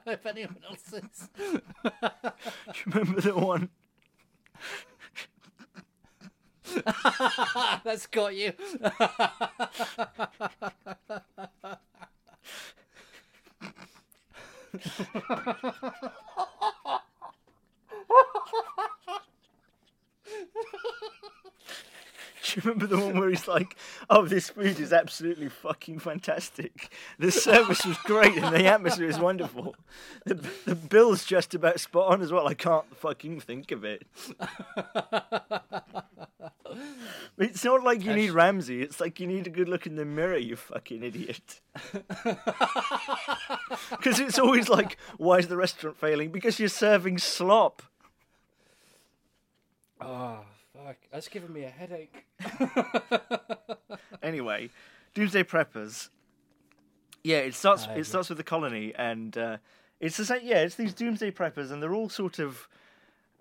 if 0.06 0.26
anyone 0.26 0.56
else 0.68 0.92
is. 0.92 1.28
Do 1.42 1.60
you 2.74 2.92
remember 2.92 3.20
the 3.22 3.34
one? 3.34 3.70
That's 7.84 8.06
got 8.08 8.34
you. 8.36 8.52
You 22.54 22.62
remember 22.64 22.86
the 22.86 22.98
one 22.98 23.18
where 23.18 23.28
he's 23.28 23.46
like, 23.48 23.76
"Oh, 24.08 24.24
this 24.24 24.50
food 24.50 24.80
is 24.80 24.92
absolutely 24.92 25.48
fucking 25.48 25.98
fantastic. 25.98 26.92
The 27.18 27.30
service 27.30 27.84
was 27.84 27.98
great 27.98 28.36
and 28.36 28.54
the 28.54 28.66
atmosphere 28.66 29.08
is 29.08 29.18
wonderful. 29.18 29.76
The 30.24 30.34
the 30.64 30.74
bill's 30.74 31.24
just 31.24 31.54
about 31.54 31.80
spot 31.80 32.12
on 32.12 32.22
as 32.22 32.32
well. 32.32 32.46
I 32.48 32.54
can't 32.54 32.96
fucking 32.96 33.40
think 33.40 33.70
of 33.70 33.84
it." 33.84 34.06
It's 37.38 37.64
not 37.64 37.82
like 37.82 38.04
you 38.04 38.12
need 38.14 38.30
Ramsay. 38.30 38.82
It's 38.82 39.00
like 39.00 39.20
you 39.20 39.26
need 39.26 39.46
a 39.46 39.50
good 39.50 39.68
look 39.68 39.86
in 39.86 39.94
the 39.94 40.04
mirror, 40.04 40.36
you 40.36 40.56
fucking 40.56 41.02
idiot. 41.02 41.60
Because 43.90 44.20
it's 44.20 44.38
always 44.38 44.68
like, 44.68 44.96
why 45.16 45.38
is 45.38 45.48
the 45.48 45.56
restaurant 45.56 45.96
failing? 45.96 46.30
Because 46.30 46.58
you're 46.58 46.68
serving 46.68 47.18
slop. 47.18 47.82
Oh 50.00 50.44
fuck! 50.84 50.96
That's 51.10 51.28
giving 51.28 51.52
me 51.52 51.64
a 51.64 51.70
headache. 51.70 52.26
anyway, 54.22 54.70
Doomsday 55.14 55.44
Preppers. 55.44 56.08
Yeah, 57.24 57.38
it 57.38 57.54
starts. 57.54 57.86
It 57.94 58.04
starts 58.04 58.28
with 58.28 58.38
the 58.38 58.44
colony, 58.44 58.92
and 58.96 59.36
uh, 59.36 59.56
it's 60.00 60.16
the 60.16 60.24
same. 60.24 60.40
Yeah, 60.42 60.58
it's 60.58 60.76
these 60.76 60.94
Doomsday 60.94 61.32
Preppers, 61.32 61.70
and 61.70 61.82
they're 61.82 61.94
all 61.94 62.08
sort 62.08 62.38
of 62.38 62.68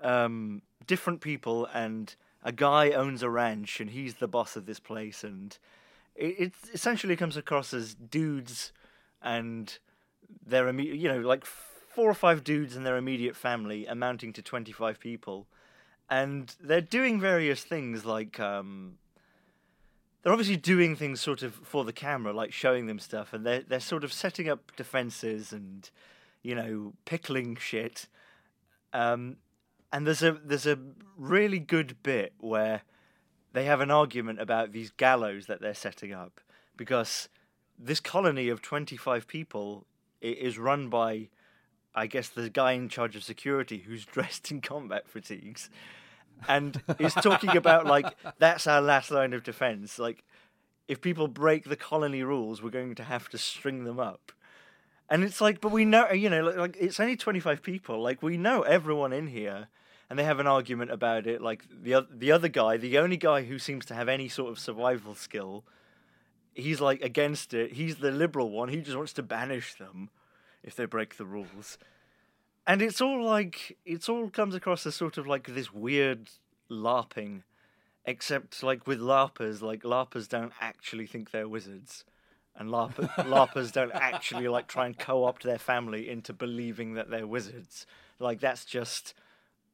um, 0.01 0.61
different 0.85 1.21
people. 1.21 1.67
And 1.73 2.13
a 2.43 2.51
guy 2.51 2.91
owns 2.91 3.23
a 3.23 3.29
ranch, 3.29 3.79
and 3.79 3.91
he's 3.91 4.15
the 4.15 4.27
boss 4.27 4.55
of 4.55 4.65
this 4.65 4.79
place. 4.79 5.23
And 5.23 5.57
it, 6.15 6.39
it 6.39 6.53
essentially 6.73 7.15
comes 7.15 7.37
across 7.37 7.73
as 7.73 7.93
dudes 7.93 8.71
and 9.21 9.77
their 10.45 10.67
immediate, 10.67 10.97
you 10.97 11.07
know, 11.07 11.19
like 11.19 11.45
four 11.45 12.09
or 12.09 12.15
five 12.15 12.43
dudes 12.43 12.75
and 12.75 12.85
their 12.85 12.97
immediate 12.97 13.35
family, 13.35 13.85
amounting 13.85 14.33
to 14.33 14.41
twenty-five 14.41 14.99
people, 14.99 15.47
and 16.09 16.55
they're 16.59 16.81
doing 16.81 17.19
various 17.19 17.63
things 17.63 18.05
like. 18.05 18.39
Um, 18.39 18.97
they're 20.23 20.33
obviously 20.33 20.57
doing 20.57 20.95
things 20.95 21.21
sort 21.21 21.41
of 21.41 21.53
for 21.55 21.85
the 21.85 21.93
camera, 21.93 22.33
like 22.33 22.51
showing 22.51 22.87
them 22.87 22.99
stuff, 22.99 23.33
and 23.33 23.45
they're 23.45 23.61
they're 23.61 23.79
sort 23.79 24.03
of 24.03 24.11
setting 24.11 24.49
up 24.49 24.75
defenses 24.75 25.53
and 25.53 25.89
you 26.43 26.55
know 26.55 26.93
pickling 27.05 27.55
shit. 27.55 28.07
Um, 28.93 29.37
and 29.91 30.05
there's 30.05 30.23
a 30.23 30.33
there's 30.33 30.67
a 30.67 30.77
really 31.17 31.59
good 31.59 32.01
bit 32.03 32.33
where 32.39 32.81
they 33.53 33.65
have 33.65 33.81
an 33.81 33.91
argument 33.91 34.39
about 34.41 34.71
these 34.71 34.91
gallows 34.91 35.45
that 35.47 35.61
they're 35.61 35.73
setting 35.73 36.13
up 36.13 36.41
because 36.75 37.29
this 37.77 37.99
colony 37.99 38.49
of 38.49 38.61
25 38.61 39.27
people 39.27 39.85
is 40.21 40.57
run 40.57 40.89
by 40.89 41.29
I 41.97 42.05
guess 42.05 42.29
the 42.29 42.49
guy 42.49 42.73
in 42.73 42.89
charge 42.89 43.15
of 43.15 43.23
security 43.23 43.79
who's 43.79 44.05
dressed 44.15 44.51
in 44.51 44.61
combat 44.61 45.09
fatigues 45.09 45.69
and 46.47 46.79
is 46.99 47.15
talking 47.15 47.57
about 47.57 47.87
like 47.87 48.15
that's 48.37 48.67
our 48.67 48.81
last 48.81 49.09
line 49.09 49.33
of 49.33 49.43
defense. 49.43 49.97
Like 49.97 50.23
if 50.87 51.01
people 51.01 51.27
break 51.27 51.65
the 51.65 51.75
colony 51.75 52.21
rules 52.23 52.61
we're 52.61 52.69
going 52.69 52.95
to 52.95 53.03
have 53.03 53.27
to 53.29 53.37
string 53.37 53.83
them 53.83 53.99
up. 53.99 54.31
And 55.09 55.23
it's 55.23 55.41
like 55.41 55.59
but 55.59 55.71
we 55.71 55.85
know 55.85 56.11
you 56.11 56.29
know 56.29 56.43
like, 56.43 56.57
like 56.57 56.77
it's 56.79 56.99
only 56.99 57.17
25 57.17 57.63
people. 57.63 57.99
Like 58.01 58.21
we 58.21 58.37
know 58.37 58.61
everyone 58.61 59.11
in 59.11 59.27
here. 59.27 59.67
And 60.09 60.17
they 60.17 60.23
have 60.23 60.39
an 60.39 60.47
argument 60.47 60.91
about 60.91 61.27
it. 61.27 61.41
Like 61.41 61.65
the 61.69 62.07
the 62.09 62.31
other 62.31 62.47
guy 62.47 62.77
the 62.77 62.99
only 62.99 63.17
guy 63.17 63.43
who 63.43 63.57
seems 63.57 63.85
to 63.85 63.95
have 63.95 64.07
any 64.07 64.29
sort 64.29 64.51
of 64.51 64.59
survival 64.59 65.15
skill 65.15 65.65
he's 66.53 66.79
like 66.79 67.01
against 67.01 67.53
it. 67.53 67.73
He's 67.73 67.97
the 67.97 68.11
liberal 68.11 68.49
one. 68.49 68.69
He 68.69 68.81
just 68.81 68.97
wants 68.97 69.13
to 69.13 69.23
banish 69.23 69.75
them 69.75 70.09
if 70.67 70.75
they 70.75 70.85
break 70.85 71.17
the 71.17 71.25
rules. 71.25 71.79
And 72.67 72.81
it's 72.81 72.99
all 72.99 73.23
like 73.23 73.77
it's 73.85 74.09
all 74.09 74.29
comes 74.29 74.53
across 74.53 74.85
as 74.85 74.93
sort 74.93 75.17
of 75.17 75.25
like 75.25 75.47
this 75.47 75.73
weird 75.73 76.29
larping 76.69 77.43
except 78.05 78.61
like 78.61 78.85
with 78.85 78.99
larpers 78.99 79.61
like 79.61 79.83
larpers 79.83 80.27
don't 80.27 80.51
actually 80.59 81.07
think 81.07 81.31
they're 81.31 81.47
wizards. 81.47 82.03
And 82.55 82.69
larp- 82.69 82.95
larpers 83.17 83.71
don't 83.71 83.93
actually 83.93 84.47
like 84.49 84.67
try 84.67 84.85
and 84.87 84.99
co-opt 84.99 85.43
their 85.43 85.57
family 85.57 86.09
into 86.09 86.33
believing 86.33 86.95
that 86.95 87.09
they're 87.09 87.27
wizards. 87.27 87.87
Like 88.19 88.41
that's 88.41 88.65
just 88.65 89.13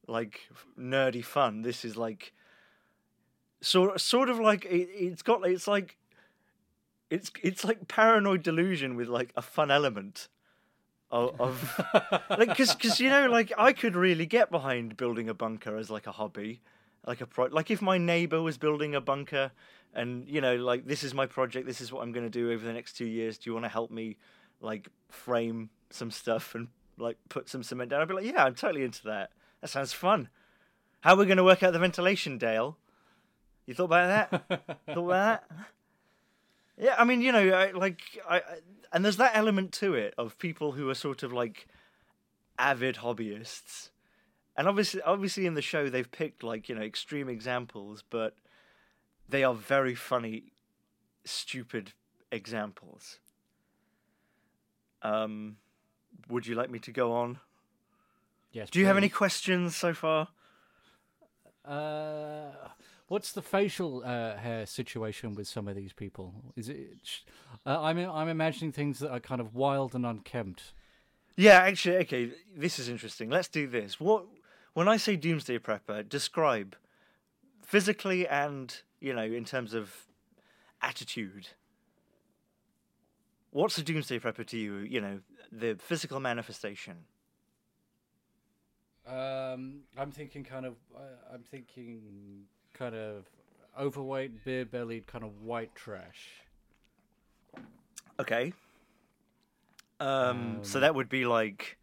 like 0.06 0.42
nerdy 0.78 1.24
fun. 1.24 1.62
This 1.62 1.84
is 1.84 1.96
like 1.96 2.32
sort 3.60 4.00
sort 4.00 4.28
of 4.28 4.38
like 4.38 4.64
it, 4.66 4.88
it's 4.92 5.22
got 5.22 5.44
it's 5.44 5.66
like 5.66 5.96
it's 7.10 7.32
it's 7.42 7.64
like 7.64 7.88
paranoid 7.88 8.44
delusion 8.44 8.94
with 8.94 9.08
like 9.08 9.32
a 9.34 9.42
fun 9.42 9.72
element 9.72 10.28
of, 11.14 11.40
of 11.40 12.24
like 12.30 12.48
because 12.48 12.74
because 12.74 12.98
you 12.98 13.08
know 13.08 13.28
like 13.28 13.52
I 13.56 13.72
could 13.72 13.94
really 13.94 14.26
get 14.26 14.50
behind 14.50 14.96
building 14.96 15.28
a 15.28 15.34
bunker 15.34 15.76
as 15.76 15.88
like 15.88 16.06
a 16.08 16.12
hobby, 16.12 16.60
like 17.06 17.20
a 17.20 17.26
pro 17.26 17.46
like 17.46 17.70
if 17.70 17.80
my 17.80 17.98
neighbor 17.98 18.42
was 18.42 18.58
building 18.58 18.94
a 18.94 19.00
bunker, 19.00 19.52
and 19.94 20.28
you 20.28 20.40
know 20.40 20.56
like 20.56 20.86
this 20.86 21.04
is 21.04 21.14
my 21.14 21.26
project, 21.26 21.66
this 21.66 21.80
is 21.80 21.92
what 21.92 22.02
I'm 22.02 22.10
going 22.10 22.26
to 22.26 22.30
do 22.30 22.50
over 22.50 22.64
the 22.66 22.72
next 22.72 22.94
two 22.94 23.06
years. 23.06 23.38
Do 23.38 23.48
you 23.48 23.54
want 23.54 23.64
to 23.64 23.70
help 23.70 23.92
me 23.92 24.16
like 24.60 24.88
frame 25.08 25.70
some 25.90 26.10
stuff 26.10 26.54
and 26.56 26.66
like 26.98 27.16
put 27.28 27.48
some 27.48 27.62
cement 27.62 27.90
down? 27.90 28.02
I'd 28.02 28.08
be 28.08 28.14
like, 28.14 28.24
yeah, 28.24 28.44
I'm 28.44 28.56
totally 28.56 28.82
into 28.82 29.04
that. 29.04 29.30
That 29.60 29.68
sounds 29.68 29.92
fun. 29.92 30.28
How 31.00 31.14
are 31.14 31.18
we 31.18 31.26
going 31.26 31.36
to 31.36 31.44
work 31.44 31.62
out 31.62 31.72
the 31.72 31.78
ventilation, 31.78 32.38
Dale? 32.38 32.76
You 33.66 33.74
thought 33.74 33.84
about 33.84 34.30
that? 34.48 34.48
thought 34.94 35.04
about 35.04 35.08
that? 35.08 35.44
Yeah, 36.76 36.94
I 36.98 37.04
mean, 37.04 37.20
you 37.20 37.32
know, 37.32 37.50
I, 37.50 37.70
like, 37.70 38.00
I, 38.28 38.36
I 38.36 38.42
and 38.92 39.04
there's 39.04 39.16
that 39.16 39.32
element 39.34 39.72
to 39.72 39.94
it 39.94 40.14
of 40.16 40.38
people 40.38 40.72
who 40.72 40.88
are 40.88 40.94
sort 40.94 41.22
of 41.22 41.32
like 41.32 41.66
avid 42.58 42.96
hobbyists, 42.96 43.90
and 44.56 44.68
obviously, 44.68 45.02
obviously, 45.02 45.46
in 45.46 45.54
the 45.54 45.62
show 45.62 45.88
they've 45.88 46.10
picked 46.10 46.42
like 46.42 46.68
you 46.68 46.74
know 46.74 46.82
extreme 46.82 47.28
examples, 47.28 48.04
but 48.08 48.36
they 49.28 49.42
are 49.42 49.54
very 49.54 49.94
funny, 49.94 50.52
stupid 51.24 51.92
examples. 52.30 53.18
Um, 55.02 55.56
would 56.28 56.46
you 56.46 56.54
like 56.54 56.70
me 56.70 56.78
to 56.80 56.92
go 56.92 57.12
on? 57.12 57.38
Yes. 58.52 58.70
Do 58.70 58.78
you 58.78 58.86
have 58.86 58.96
any 58.96 59.08
questions 59.08 59.76
so 59.76 59.92
far? 59.92 60.28
Uh, 61.64 62.52
what's 63.08 63.32
the 63.32 63.42
facial 63.42 64.02
uh, 64.04 64.36
hair 64.36 64.66
situation 64.66 65.34
with 65.34 65.46
some 65.46 65.68
of 65.68 65.76
these 65.76 65.92
people? 65.92 66.34
Is 66.56 66.68
it? 66.68 67.22
Uh, 67.66 67.80
I'm 67.80 67.98
I'm 67.98 68.28
imagining 68.28 68.72
things 68.72 68.98
that 69.00 69.10
are 69.10 69.20
kind 69.20 69.40
of 69.40 69.54
wild 69.54 69.94
and 69.94 70.06
unkempt. 70.06 70.72
Yeah, 71.36 71.58
actually, 71.58 71.96
okay, 71.98 72.30
this 72.56 72.78
is 72.78 72.88
interesting. 72.88 73.28
Let's 73.28 73.48
do 73.48 73.66
this. 73.66 73.98
What 73.98 74.26
when 74.72 74.88
I 74.88 74.96
say 74.96 75.16
doomsday 75.16 75.58
prepper, 75.58 76.08
describe 76.08 76.76
physically 77.62 78.26
and 78.26 78.82
you 79.00 79.14
know 79.14 79.22
in 79.22 79.44
terms 79.44 79.74
of 79.74 80.06
attitude. 80.82 81.48
What's 83.50 83.78
a 83.78 83.82
doomsday 83.82 84.18
prepper 84.18 84.46
to 84.46 84.58
you? 84.58 84.78
You 84.78 85.00
know 85.00 85.20
the 85.52 85.76
physical 85.78 86.20
manifestation. 86.20 87.04
Um, 89.06 89.82
I'm 89.98 90.10
thinking 90.10 90.44
kind 90.44 90.66
of. 90.66 90.74
Uh, 90.94 91.34
I'm 91.34 91.42
thinking 91.42 92.46
kind 92.74 92.94
of 92.94 93.24
overweight, 93.78 94.44
beer-bellied, 94.44 95.06
kind 95.06 95.24
of 95.24 95.42
white 95.42 95.74
trash. 95.74 96.28
Okay. 98.18 98.52
Um, 100.00 100.60
so 100.62 100.78
Um, 100.78 100.80
that 100.80 100.94
would 100.94 101.08
be 101.08 101.24
like, 101.24 101.78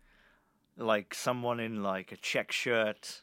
like 0.77 1.13
someone 1.13 1.59
in 1.59 1.83
like 1.83 2.11
a 2.11 2.17
check 2.17 2.51
shirt, 2.51 3.21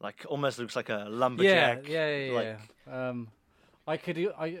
like 0.00 0.24
almost 0.28 0.58
looks 0.58 0.76
like 0.76 0.88
a 0.88 1.06
lumberjack. 1.08 1.88
Yeah, 1.88 2.08
yeah, 2.08 2.16
yeah. 2.16 2.32
like, 2.32 2.58
yeah. 2.86 3.08
Um, 3.08 3.28
I 3.86 3.96
could, 3.96 4.18
I, 4.38 4.60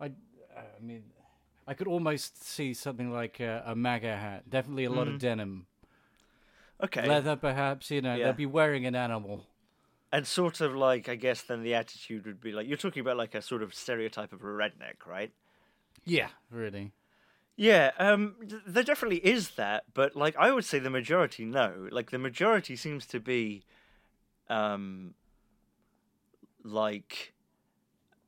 I, 0.00 0.06
I 0.06 0.80
mean, 0.80 1.04
I 1.66 1.74
could 1.74 1.88
almost 1.88 2.44
see 2.44 2.74
something 2.74 3.12
like 3.12 3.40
a, 3.40 3.62
a 3.66 3.74
MAGA 3.76 4.16
hat. 4.16 4.50
Definitely 4.50 4.84
a 4.84 4.90
lot 4.90 5.08
of 5.08 5.18
denim, 5.18 5.66
Okay. 6.82 7.06
leather, 7.06 7.36
perhaps. 7.36 7.90
You 7.90 8.02
know, 8.02 8.16
Yeah. 8.16 8.24
they'll 8.24 8.32
be 8.32 8.46
wearing 8.46 8.86
an 8.86 8.94
animal. 8.94 9.46
And 10.12 10.26
sort 10.26 10.60
of 10.60 10.74
like, 10.74 11.08
I 11.08 11.14
guess 11.14 11.40
then 11.40 11.62
the 11.62 11.74
attitude 11.74 12.26
would 12.26 12.40
be 12.40 12.52
like, 12.52 12.68
you're 12.68 12.76
talking 12.76 13.00
about 13.00 13.16
like 13.16 13.34
a 13.34 13.40
sort 13.40 13.62
of 13.62 13.74
stereotype 13.74 14.32
of 14.34 14.42
a 14.42 14.44
redneck, 14.44 15.06
right? 15.06 15.32
Yeah, 16.04 16.28
really. 16.50 16.92
Yeah, 17.56 17.92
um, 17.98 18.34
th- 18.46 18.62
there 18.66 18.82
definitely 18.82 19.24
is 19.26 19.52
that, 19.52 19.84
but 19.94 20.14
like 20.14 20.36
I 20.36 20.50
would 20.52 20.64
say 20.64 20.78
the 20.78 20.90
majority 20.90 21.44
no. 21.44 21.88
Like 21.90 22.10
the 22.10 22.18
majority 22.18 22.76
seems 22.76 23.06
to 23.06 23.20
be, 23.20 23.64
um, 24.50 25.14
like, 26.62 27.32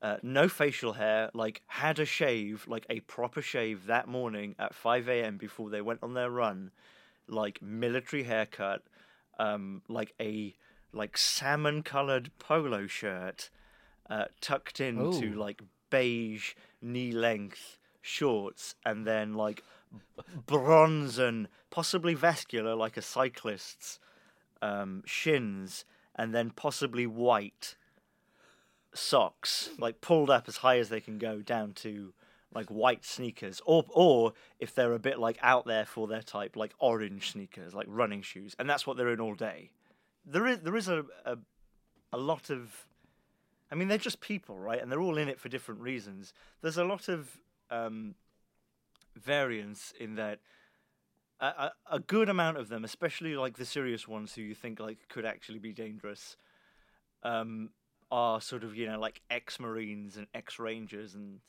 uh, 0.00 0.16
no 0.22 0.48
facial 0.48 0.94
hair. 0.94 1.30
Like 1.34 1.62
had 1.66 1.98
a 1.98 2.04
shave, 2.06 2.66
like 2.66 2.86
a 2.88 3.00
proper 3.00 3.42
shave 3.42 3.86
that 3.86 4.08
morning 4.08 4.54
at 4.58 4.74
five 4.74 5.08
a.m. 5.08 5.36
before 5.36 5.68
they 5.68 5.82
went 5.82 6.00
on 6.02 6.14
their 6.14 6.30
run, 6.30 6.70
like 7.28 7.60
military 7.60 8.22
haircut, 8.22 8.82
um, 9.38 9.82
like 9.88 10.14
a 10.20 10.54
like 10.94 11.18
salmon 11.18 11.82
colored 11.82 12.30
polo 12.38 12.86
shirt, 12.86 13.50
uh, 14.08 14.26
tucked 14.40 14.80
into 14.80 15.32
Ooh. 15.32 15.38
like 15.38 15.62
beige 15.90 16.54
knee 16.80 17.12
length 17.12 17.78
shorts 18.00 18.74
and 18.84 19.06
then 19.06 19.34
like 19.34 19.62
bronzen, 20.46 21.46
possibly 21.70 22.14
vascular 22.14 22.74
like 22.74 22.96
a 22.96 23.02
cyclist's 23.02 23.98
um, 24.62 25.02
shins 25.06 25.84
and 26.16 26.34
then 26.34 26.50
possibly 26.50 27.06
white 27.06 27.76
socks 28.94 29.70
like 29.78 30.00
pulled 30.00 30.30
up 30.30 30.44
as 30.46 30.58
high 30.58 30.78
as 30.78 30.88
they 30.88 31.00
can 31.00 31.18
go 31.18 31.40
down 31.40 31.72
to 31.72 32.12
like 32.54 32.68
white 32.68 33.04
sneakers 33.04 33.60
or 33.66 33.84
or 33.88 34.32
if 34.60 34.74
they're 34.74 34.92
a 34.92 34.98
bit 34.98 35.18
like 35.18 35.36
out 35.42 35.66
there 35.66 35.84
for 35.84 36.06
their 36.06 36.22
type 36.22 36.54
like 36.54 36.72
orange 36.78 37.32
sneakers 37.32 37.74
like 37.74 37.86
running 37.88 38.22
shoes 38.22 38.54
and 38.58 38.70
that's 38.70 38.86
what 38.86 38.96
they're 38.96 39.12
in 39.12 39.20
all 39.20 39.34
day 39.34 39.70
there 40.24 40.46
is 40.46 40.60
there 40.60 40.76
is 40.76 40.88
a 40.88 41.04
a, 41.24 41.36
a 42.12 42.18
lot 42.18 42.50
of 42.50 42.86
I 43.70 43.76
mean, 43.76 43.88
they're 43.88 43.98
just 43.98 44.20
people, 44.20 44.56
right? 44.56 44.80
And 44.80 44.90
they're 44.90 45.00
all 45.00 45.18
in 45.18 45.28
it 45.28 45.40
for 45.40 45.48
different 45.48 45.80
reasons. 45.80 46.32
There's 46.62 46.78
a 46.78 46.84
lot 46.84 47.08
of 47.08 47.38
um, 47.70 48.14
variance 49.16 49.92
in 49.98 50.14
that. 50.14 50.38
A, 51.40 51.46
a, 51.46 51.72
a 51.90 51.98
good 51.98 52.28
amount 52.28 52.58
of 52.58 52.68
them, 52.68 52.84
especially 52.84 53.34
like 53.34 53.56
the 53.56 53.64
serious 53.64 54.06
ones 54.06 54.34
who 54.34 54.42
you 54.42 54.54
think 54.54 54.78
like 54.78 55.08
could 55.08 55.24
actually 55.24 55.58
be 55.58 55.72
dangerous, 55.72 56.36
um, 57.24 57.70
are 58.12 58.40
sort 58.40 58.62
of 58.62 58.76
you 58.76 58.86
know 58.86 59.00
like 59.00 59.20
ex-marines 59.28 60.16
and 60.16 60.28
ex-rangers 60.32 61.14
and 61.14 61.40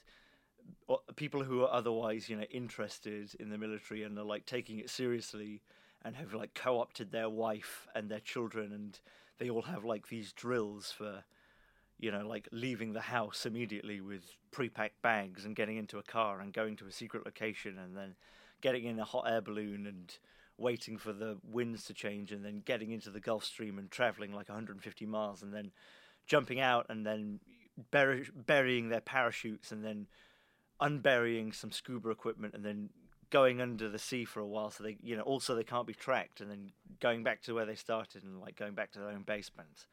people 1.15 1.43
who 1.43 1.61
are 1.61 1.71
otherwise 1.71 2.27
you 2.27 2.35
know 2.35 2.45
interested 2.49 3.35
in 3.39 3.49
the 3.49 3.57
military 3.57 4.01
and 4.01 4.17
are 4.17 4.23
like 4.23 4.47
taking 4.47 4.79
it 4.79 4.89
seriously 4.89 5.61
and 6.05 6.15
have 6.15 6.33
like 6.33 6.53
co-opted 6.53 7.11
their 7.11 7.29
wife 7.29 7.87
and 7.93 8.09
their 8.09 8.21
children 8.21 8.71
and 8.71 8.99
they 9.39 9.49
all 9.49 9.63
have 9.63 9.83
like 9.83 10.07
these 10.07 10.31
drills 10.31 10.91
for 10.91 11.25
you 11.97 12.11
know, 12.11 12.27
like 12.27 12.47
leaving 12.51 12.93
the 12.93 13.01
house 13.01 13.45
immediately 13.45 14.01
with 14.01 14.23
pre-packed 14.51 15.01
bags 15.01 15.45
and 15.45 15.55
getting 15.55 15.77
into 15.77 15.97
a 15.97 16.03
car 16.03 16.39
and 16.39 16.53
going 16.53 16.75
to 16.75 16.85
a 16.85 16.91
secret 16.91 17.25
location 17.25 17.77
and 17.77 17.95
then 17.95 18.15
getting 18.61 18.85
in 18.85 18.99
a 18.99 19.05
hot 19.05 19.25
air 19.27 19.41
balloon 19.41 19.87
and 19.87 20.17
waiting 20.57 20.97
for 20.97 21.13
the 21.13 21.37
winds 21.43 21.85
to 21.85 21.93
change 21.93 22.31
and 22.31 22.43
then 22.43 22.61
getting 22.65 22.91
into 22.91 23.09
the 23.09 23.19
Gulf 23.19 23.43
Stream 23.43 23.77
and 23.77 23.89
traveling 23.91 24.33
like 24.33 24.49
150 24.49 25.05
miles 25.05 25.41
and 25.41 25.53
then 25.53 25.71
jumping 26.27 26.59
out 26.59 26.85
and 26.89 27.05
then 27.05 27.39
bury, 27.91 28.27
burying 28.35 28.89
their 28.89 29.01
parachutes 29.01 29.71
and 29.71 29.83
then 29.83 30.07
unburying 30.81 31.51
some 31.53 31.71
scuba 31.71 32.09
equipment 32.09 32.53
and 32.53 32.63
then 32.63 32.89
going 33.35 33.59
under 33.59 33.89
the 33.89 33.99
sea 33.99 34.23
for 34.23 34.39
a 34.39 34.47
while 34.47 34.71
so 34.71 34.81
they 34.81 34.95
you 35.03 35.13
know 35.17 35.23
also 35.23 35.55
they 35.55 35.63
can't 35.63 35.85
be 35.85 35.93
tracked 35.93 36.39
and 36.39 36.49
then 36.49 36.71
going 37.01 37.21
back 37.21 37.41
to 37.41 37.53
where 37.53 37.65
they 37.65 37.75
started 37.75 38.23
and 38.23 38.39
like 38.39 38.55
going 38.55 38.73
back 38.73 38.93
to 38.93 38.99
their 38.99 39.09
own 39.09 39.23
basement 39.23 39.87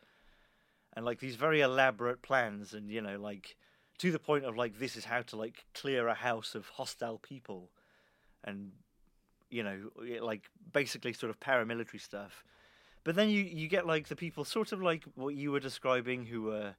and 0.92 1.04
like 1.04 1.18
these 1.18 1.34
very 1.34 1.60
elaborate 1.60 2.22
plans 2.22 2.72
and 2.72 2.88
you 2.88 3.00
know 3.00 3.18
like 3.18 3.56
to 3.98 4.12
the 4.12 4.18
point 4.20 4.44
of 4.44 4.56
like 4.56 4.78
this 4.78 4.94
is 4.96 5.04
how 5.04 5.22
to 5.22 5.34
like 5.34 5.64
clear 5.74 6.06
a 6.06 6.14
house 6.14 6.54
of 6.54 6.68
hostile 6.68 7.18
people 7.18 7.70
and 8.44 8.70
you 9.50 9.64
know 9.64 9.90
like 10.20 10.42
basically 10.72 11.12
sort 11.12 11.30
of 11.30 11.40
paramilitary 11.40 12.00
stuff. 12.00 12.44
But 13.02 13.16
then 13.16 13.28
you 13.28 13.42
you 13.42 13.66
get 13.66 13.88
like 13.88 14.06
the 14.06 14.16
people 14.16 14.44
sort 14.44 14.70
of 14.70 14.80
like 14.80 15.02
what 15.16 15.34
you 15.34 15.50
were 15.50 15.60
describing 15.60 16.26
who 16.26 16.42
were 16.42 16.74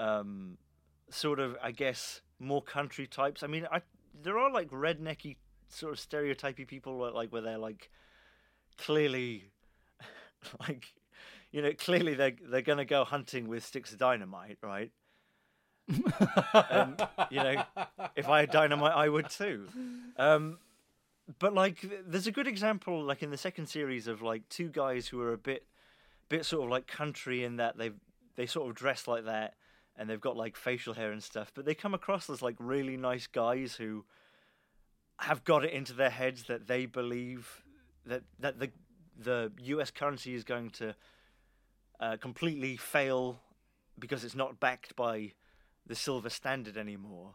um 0.00 0.58
sort 1.10 1.38
of 1.38 1.56
i 1.62 1.70
guess 1.70 2.22
more 2.40 2.62
country 2.62 3.06
types. 3.06 3.44
I 3.44 3.46
mean 3.46 3.68
i 3.70 3.82
there 4.22 4.38
are 4.38 4.50
like 4.50 4.70
rednecky 4.70 5.36
sort 5.70 5.92
of 5.92 6.00
stereotypy 6.00 6.64
people 6.64 7.10
like 7.14 7.32
where 7.32 7.42
they're 7.42 7.58
like 7.58 7.90
clearly 8.78 9.44
like 10.60 10.92
you 11.52 11.62
know 11.62 11.72
clearly 11.72 12.14
they 12.14 12.36
they're 12.48 12.62
going 12.62 12.78
to 12.78 12.84
go 12.84 13.04
hunting 13.04 13.48
with 13.48 13.64
sticks 13.64 13.92
of 13.92 13.98
dynamite 13.98 14.58
right? 14.62 14.90
And 15.88 17.02
you 17.30 17.42
know 17.42 17.62
if 18.14 18.28
i 18.28 18.40
had 18.40 18.50
dynamite 18.50 18.94
i 18.94 19.08
would 19.08 19.28
too. 19.30 19.66
Um 20.16 20.58
but 21.38 21.54
like 21.54 21.84
there's 22.06 22.26
a 22.26 22.32
good 22.32 22.46
example 22.46 23.02
like 23.02 23.22
in 23.22 23.30
the 23.30 23.36
second 23.36 23.66
series 23.66 24.06
of 24.06 24.22
like 24.22 24.48
two 24.48 24.68
guys 24.68 25.08
who 25.08 25.20
are 25.20 25.32
a 25.32 25.38
bit 25.38 25.66
bit 26.28 26.44
sort 26.44 26.64
of 26.64 26.70
like 26.70 26.86
country 26.86 27.44
in 27.44 27.56
that 27.56 27.76
they 27.76 27.90
they 28.36 28.46
sort 28.46 28.68
of 28.68 28.74
dress 28.74 29.06
like 29.06 29.24
that 29.24 29.54
and 29.96 30.08
they've 30.08 30.20
got 30.20 30.36
like 30.36 30.56
facial 30.56 30.94
hair 30.94 31.12
and 31.12 31.22
stuff 31.22 31.52
but 31.54 31.64
they 31.64 31.74
come 31.74 31.94
across 31.94 32.30
as 32.30 32.42
like 32.42 32.56
really 32.58 32.96
nice 32.96 33.26
guys 33.26 33.74
who 33.74 34.04
have 35.20 35.44
got 35.44 35.64
it 35.64 35.72
into 35.72 35.92
their 35.92 36.10
heads 36.10 36.44
that 36.44 36.66
they 36.66 36.86
believe 36.86 37.62
that 38.06 38.22
that 38.38 38.58
the 38.58 38.70
the 39.18 39.52
US 39.64 39.90
currency 39.90 40.34
is 40.34 40.44
going 40.44 40.70
to 40.70 40.94
uh, 42.00 42.16
completely 42.16 42.76
fail 42.76 43.40
because 43.98 44.24
it's 44.24 44.34
not 44.34 44.58
backed 44.58 44.96
by 44.96 45.32
the 45.86 45.94
silver 45.94 46.30
standard 46.30 46.76
anymore. 46.76 47.34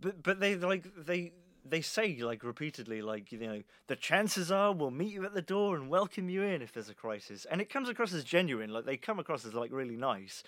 But 0.00 0.22
but 0.22 0.40
they 0.40 0.56
like 0.56 0.86
they 0.96 1.32
they 1.64 1.82
say 1.82 2.16
like 2.16 2.42
repeatedly 2.42 3.02
like 3.02 3.30
you 3.30 3.38
know 3.38 3.62
the 3.86 3.96
chances 3.96 4.50
are 4.50 4.72
we'll 4.72 4.90
meet 4.90 5.12
you 5.12 5.24
at 5.24 5.34
the 5.34 5.42
door 5.42 5.76
and 5.76 5.88
welcome 5.88 6.28
you 6.28 6.42
in 6.42 6.62
if 6.62 6.72
there's 6.72 6.88
a 6.88 6.94
crisis. 6.94 7.46
And 7.50 7.60
it 7.60 7.68
comes 7.68 7.88
across 7.88 8.14
as 8.14 8.24
genuine 8.24 8.70
like 8.70 8.86
they 8.86 8.96
come 8.96 9.18
across 9.18 9.44
as 9.44 9.54
like 9.54 9.70
really 9.70 9.96
nice. 9.96 10.42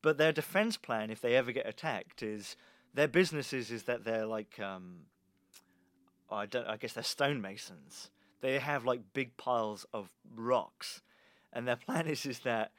But 0.00 0.18
their 0.18 0.32
defense 0.32 0.76
plan 0.76 1.10
if 1.10 1.20
they 1.20 1.34
ever 1.34 1.50
get 1.50 1.66
attacked 1.66 2.22
is 2.22 2.56
their 2.92 3.08
business 3.08 3.52
is, 3.52 3.72
is 3.72 3.82
that 3.84 4.04
they're 4.04 4.26
like 4.26 4.60
um 4.60 5.06
I 6.34 6.46
don't 6.46 6.66
I 6.66 6.76
guess 6.76 6.92
they're 6.92 7.04
stonemasons 7.04 8.10
they 8.40 8.58
have 8.58 8.84
like 8.84 9.00
big 9.12 9.36
piles 9.36 9.86
of 9.92 10.10
rocks 10.34 11.00
and 11.52 11.66
their 11.66 11.76
plan 11.86 12.06
is 12.06 12.26
is 12.26 12.40
that 12.40 12.72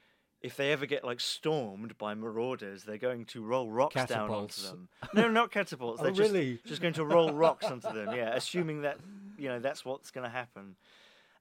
if 0.46 0.58
they 0.58 0.72
ever 0.72 0.86
get 0.86 1.04
like 1.04 1.20
stormed 1.20 1.98
by 1.98 2.14
marauders, 2.14 2.84
they're 2.84 3.00
going 3.00 3.26
to 3.26 3.44
roll 3.44 3.72
rocks 3.72 3.96
down 4.06 4.30
onto 4.30 4.62
them. 4.62 4.90
No, 5.12 5.28
not 5.28 5.50
catapults. 5.50 6.00
Oh, 6.02 6.04
They're 6.04 6.12
just, 6.12 6.32
really? 6.32 6.60
just 6.66 6.84
going 6.84 6.94
to 6.96 7.04
roll 7.04 7.34
rocks 7.34 7.66
onto 7.66 7.92
them. 7.92 8.16
Yeah, 8.16 8.36
assuming 8.36 8.84
that 8.84 9.00
you 9.40 9.50
know 9.50 9.60
that's 9.60 9.84
what's 9.84 10.12
going 10.12 10.24
to 10.24 10.30
happen. 10.30 10.76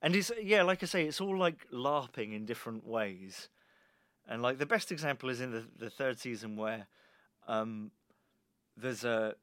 And 0.01 0.17
it's 0.17 0.33
yeah, 0.43 0.63
like 0.63 0.83
I 0.83 0.87
say, 0.87 1.05
it's 1.05 1.21
all 1.21 1.37
like 1.37 1.69
larping 1.71 2.35
in 2.35 2.47
different 2.47 2.87
ways. 2.87 3.51
And 4.27 4.41
like 4.41 4.57
the 4.57 4.65
best 4.65 4.91
example 4.91 5.29
is 5.29 5.43
in 5.43 5.51
the 5.51 5.65
the 5.77 5.91
third 5.91 6.19
season 6.19 6.57
where 6.57 6.87
um 7.47 7.91
there's 8.75 9.05
a 9.05 9.35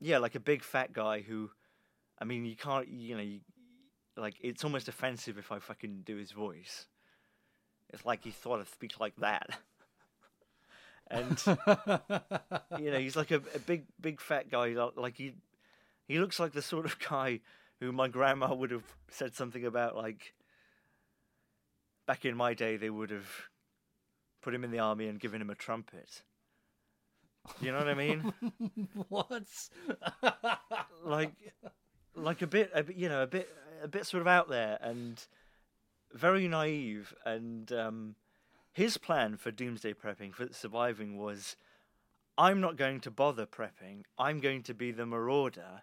yeah, 0.00 0.16
like 0.16 0.34
a 0.34 0.40
big 0.40 0.62
fat 0.62 0.94
guy 0.94 1.20
who 1.20 1.50
I 2.20 2.24
mean, 2.24 2.44
you 2.44 2.56
can't 2.56 2.88
you 2.88 3.16
know, 3.16 3.22
you, 3.22 3.40
like 4.16 4.34
it's 4.40 4.64
almost 4.64 4.88
offensive 4.88 5.38
if 5.38 5.50
I 5.50 5.58
fucking 5.58 6.02
do 6.04 6.16
his 6.16 6.32
voice. 6.32 6.86
It's 7.92 8.04
like 8.04 8.24
he 8.24 8.30
thought 8.30 8.60
I'd 8.60 8.68
speak 8.68 9.00
like 9.00 9.16
that. 9.16 9.58
and 11.10 11.42
you 12.78 12.90
know, 12.90 12.98
he's 12.98 13.16
like 13.16 13.30
a, 13.30 13.42
a 13.54 13.58
big, 13.58 13.84
big 14.00 14.20
fat 14.20 14.50
guy. 14.50 14.74
Like 14.96 15.16
he, 15.16 15.34
he 16.06 16.18
looks 16.18 16.38
like 16.38 16.52
the 16.52 16.62
sort 16.62 16.86
of 16.86 16.98
guy 16.98 17.40
who 17.80 17.92
my 17.92 18.08
grandma 18.08 18.54
would 18.54 18.70
have 18.70 18.84
said 19.10 19.34
something 19.34 19.64
about. 19.64 19.96
Like 19.96 20.34
back 22.06 22.24
in 22.24 22.36
my 22.36 22.54
day, 22.54 22.76
they 22.76 22.90
would 22.90 23.10
have 23.10 23.28
put 24.42 24.54
him 24.54 24.64
in 24.64 24.70
the 24.70 24.78
army 24.78 25.08
and 25.08 25.20
given 25.20 25.40
him 25.40 25.50
a 25.50 25.54
trumpet. 25.54 26.22
You 27.60 27.72
know 27.72 27.78
what 27.78 27.88
I 27.88 27.94
mean? 27.94 28.32
what? 29.08 29.42
like, 31.04 31.32
like 32.14 32.42
a 32.42 32.46
bit, 32.46 32.70
a 32.74 32.82
bit, 32.82 32.96
you 32.96 33.08
know, 33.08 33.22
a 33.22 33.26
bit, 33.26 33.48
a 33.82 33.88
bit 33.88 34.06
sort 34.06 34.20
of 34.20 34.26
out 34.26 34.48
there 34.48 34.78
and 34.80 35.24
very 36.12 36.48
naive. 36.48 37.14
And 37.24 37.72
um, 37.72 38.14
his 38.72 38.96
plan 38.96 39.36
for 39.36 39.50
doomsday 39.50 39.94
prepping, 39.94 40.34
for 40.34 40.48
surviving, 40.52 41.16
was 41.16 41.56
I'm 42.36 42.60
not 42.60 42.76
going 42.76 43.00
to 43.00 43.10
bother 43.10 43.46
prepping. 43.46 44.04
I'm 44.18 44.40
going 44.40 44.62
to 44.64 44.74
be 44.74 44.92
the 44.92 45.06
marauder. 45.06 45.82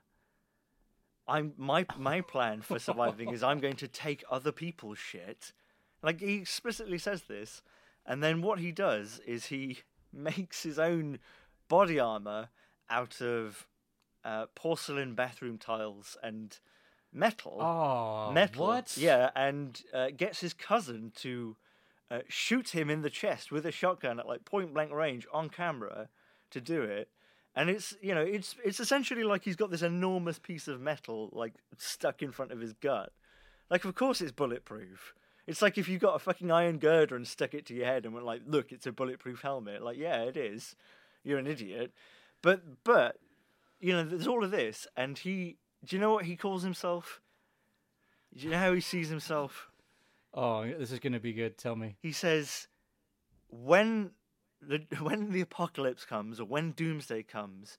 I'm 1.27 1.53
my 1.57 1.85
my 1.97 2.21
plan 2.21 2.61
for 2.61 2.79
surviving 2.79 3.33
is 3.33 3.43
I'm 3.43 3.59
going 3.59 3.75
to 3.77 3.87
take 3.87 4.23
other 4.31 4.51
people's 4.51 4.97
shit. 4.97 5.51
Like 6.01 6.21
he 6.21 6.35
explicitly 6.35 6.97
says 6.97 7.23
this, 7.23 7.61
and 8.05 8.23
then 8.23 8.41
what 8.41 8.59
he 8.59 8.71
does 8.71 9.19
is 9.27 9.47
he 9.47 9.79
makes 10.13 10.63
his 10.63 10.79
own 10.79 11.19
body 11.67 11.99
armor 11.99 12.49
out 12.89 13.21
of 13.21 13.67
uh, 14.23 14.45
porcelain 14.55 15.15
bathroom 15.15 15.57
tiles 15.57 16.17
and 16.23 16.57
metal 17.13 17.57
Oh, 17.61 18.31
metal. 18.31 18.67
What? 18.67 18.97
Yeah, 18.97 19.29
and 19.35 19.81
uh, 19.93 20.09
gets 20.15 20.41
his 20.41 20.53
cousin 20.53 21.11
to 21.17 21.55
uh, 22.11 22.19
shoot 22.27 22.69
him 22.69 22.89
in 22.89 23.01
the 23.01 23.09
chest 23.09 23.51
with 23.51 23.65
a 23.65 23.71
shotgun 23.71 24.19
at 24.19 24.27
like 24.27 24.45
point 24.45 24.73
blank 24.73 24.91
range 24.91 25.25
on 25.33 25.49
camera 25.49 26.09
to 26.51 26.61
do 26.61 26.81
it. 26.81 27.09
And 27.55 27.69
it's 27.69 27.95
you 28.01 28.13
know 28.13 28.21
it's 28.21 28.55
it's 28.63 28.79
essentially 28.79 29.23
like 29.23 29.43
he's 29.43 29.55
got 29.55 29.71
this 29.71 29.81
enormous 29.81 30.37
piece 30.37 30.67
of 30.67 30.79
metal 30.79 31.29
like 31.33 31.53
stuck 31.77 32.21
in 32.21 32.31
front 32.31 32.51
of 32.51 32.59
his 32.59 32.73
gut. 32.73 33.11
Like 33.69 33.83
of 33.83 33.95
course 33.95 34.21
it's 34.21 34.31
bulletproof. 34.31 35.13
It's 35.47 35.61
like 35.61 35.77
if 35.77 35.87
you 35.89 35.97
got 35.97 36.15
a 36.15 36.19
fucking 36.19 36.51
iron 36.51 36.77
girder 36.77 37.15
and 37.15 37.25
stuck 37.27 37.53
it 37.53 37.65
to 37.67 37.73
your 37.73 37.85
head 37.85 38.05
and 38.05 38.13
went 38.13 38.25
like, 38.25 38.41
look, 38.45 38.71
it's 38.71 38.85
a 38.85 38.91
bulletproof 38.91 39.41
helmet. 39.41 39.81
Like 39.81 39.97
yeah, 39.97 40.21
it 40.23 40.37
is. 40.37 40.75
You're 41.23 41.39
an 41.39 41.47
idiot. 41.47 41.93
But 42.43 42.83
but 42.83 43.17
you 43.79 43.93
know 43.93 44.03
there's 44.03 44.27
all 44.27 44.43
of 44.43 44.51
this, 44.51 44.87
and 44.95 45.17
he. 45.17 45.57
Do 45.85 45.95
you 45.95 46.01
know 46.01 46.11
what 46.11 46.25
he 46.25 46.35
calls 46.35 46.63
himself? 46.63 47.21
Do 48.35 48.43
you 48.43 48.51
know 48.51 48.57
how 48.57 48.73
he 48.73 48.81
sees 48.81 49.09
himself? 49.09 49.69
Oh, 50.33 50.65
this 50.65 50.91
is 50.91 50.99
going 50.99 51.13
to 51.13 51.19
be 51.19 51.33
good. 51.33 51.57
Tell 51.57 51.75
me. 51.75 51.95
He 52.01 52.11
says, 52.11 52.67
"When 53.49 54.11
the 54.61 54.85
when 55.01 55.31
the 55.31 55.41
apocalypse 55.41 56.05
comes, 56.05 56.39
or 56.39 56.45
when 56.45 56.71
doomsday 56.71 57.23
comes, 57.23 57.77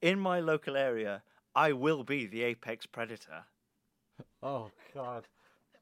in 0.00 0.18
my 0.18 0.40
local 0.40 0.76
area, 0.76 1.22
I 1.54 1.72
will 1.72 2.04
be 2.04 2.26
the 2.26 2.42
apex 2.42 2.86
predator." 2.86 3.44
Oh 4.42 4.70
God. 4.94 5.26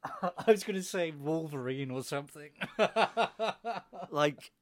I 0.23 0.51
was 0.51 0.65
going 0.65 0.77
to 0.77 0.83
say 0.83 1.11
Wolverine 1.11 1.91
or 1.91 2.03
something. 2.03 2.51
Like, 4.11 4.53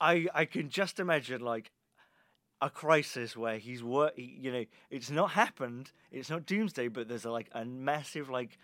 I 0.00 0.26
I 0.34 0.44
can 0.46 0.68
just 0.68 0.98
imagine 0.98 1.42
like 1.42 1.70
a 2.60 2.70
crisis 2.70 3.36
where 3.36 3.58
he's 3.58 3.82
wor- 3.82 4.12
he, 4.14 4.38
you 4.40 4.52
know, 4.52 4.64
it's 4.90 5.10
not 5.10 5.30
happened, 5.30 5.92
it's 6.10 6.30
not 6.30 6.46
doomsday, 6.46 6.88
but 6.88 7.08
there's 7.08 7.24
a, 7.24 7.30
like 7.30 7.48
a 7.52 7.64
massive 7.64 8.28
like 8.28 8.58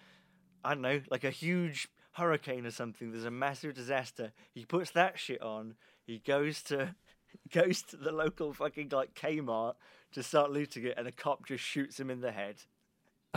I 0.65 0.75
don't 0.75 0.83
know, 0.83 1.01
like 1.11 1.25
a 1.25 1.31
huge 1.31 1.89
hurricane 2.13 2.67
or 2.67 2.71
something. 2.71 3.13
There's 3.13 3.25
a 3.25 3.31
massive 3.31 3.75
disaster. 3.75 4.33
He 4.53 4.65
puts 4.65 4.91
that 4.93 5.19
shit 5.19 5.41
on. 5.43 5.75
He 6.05 6.19
goes 6.19 6.63
to 6.65 6.95
goes 7.53 7.83
to 7.83 7.97
the 7.97 8.13
local 8.13 8.53
fucking 8.53 8.89
like 8.91 9.15
Kmart 9.15 9.75
to 10.13 10.23
start 10.23 10.51
looting 10.51 10.85
it, 10.85 10.95
and 10.97 11.07
a 11.07 11.13
cop 11.13 11.47
just 11.47 11.65
shoots 11.65 11.99
him 11.99 12.11
in 12.11 12.21
the 12.21 12.33
head. 12.33 12.57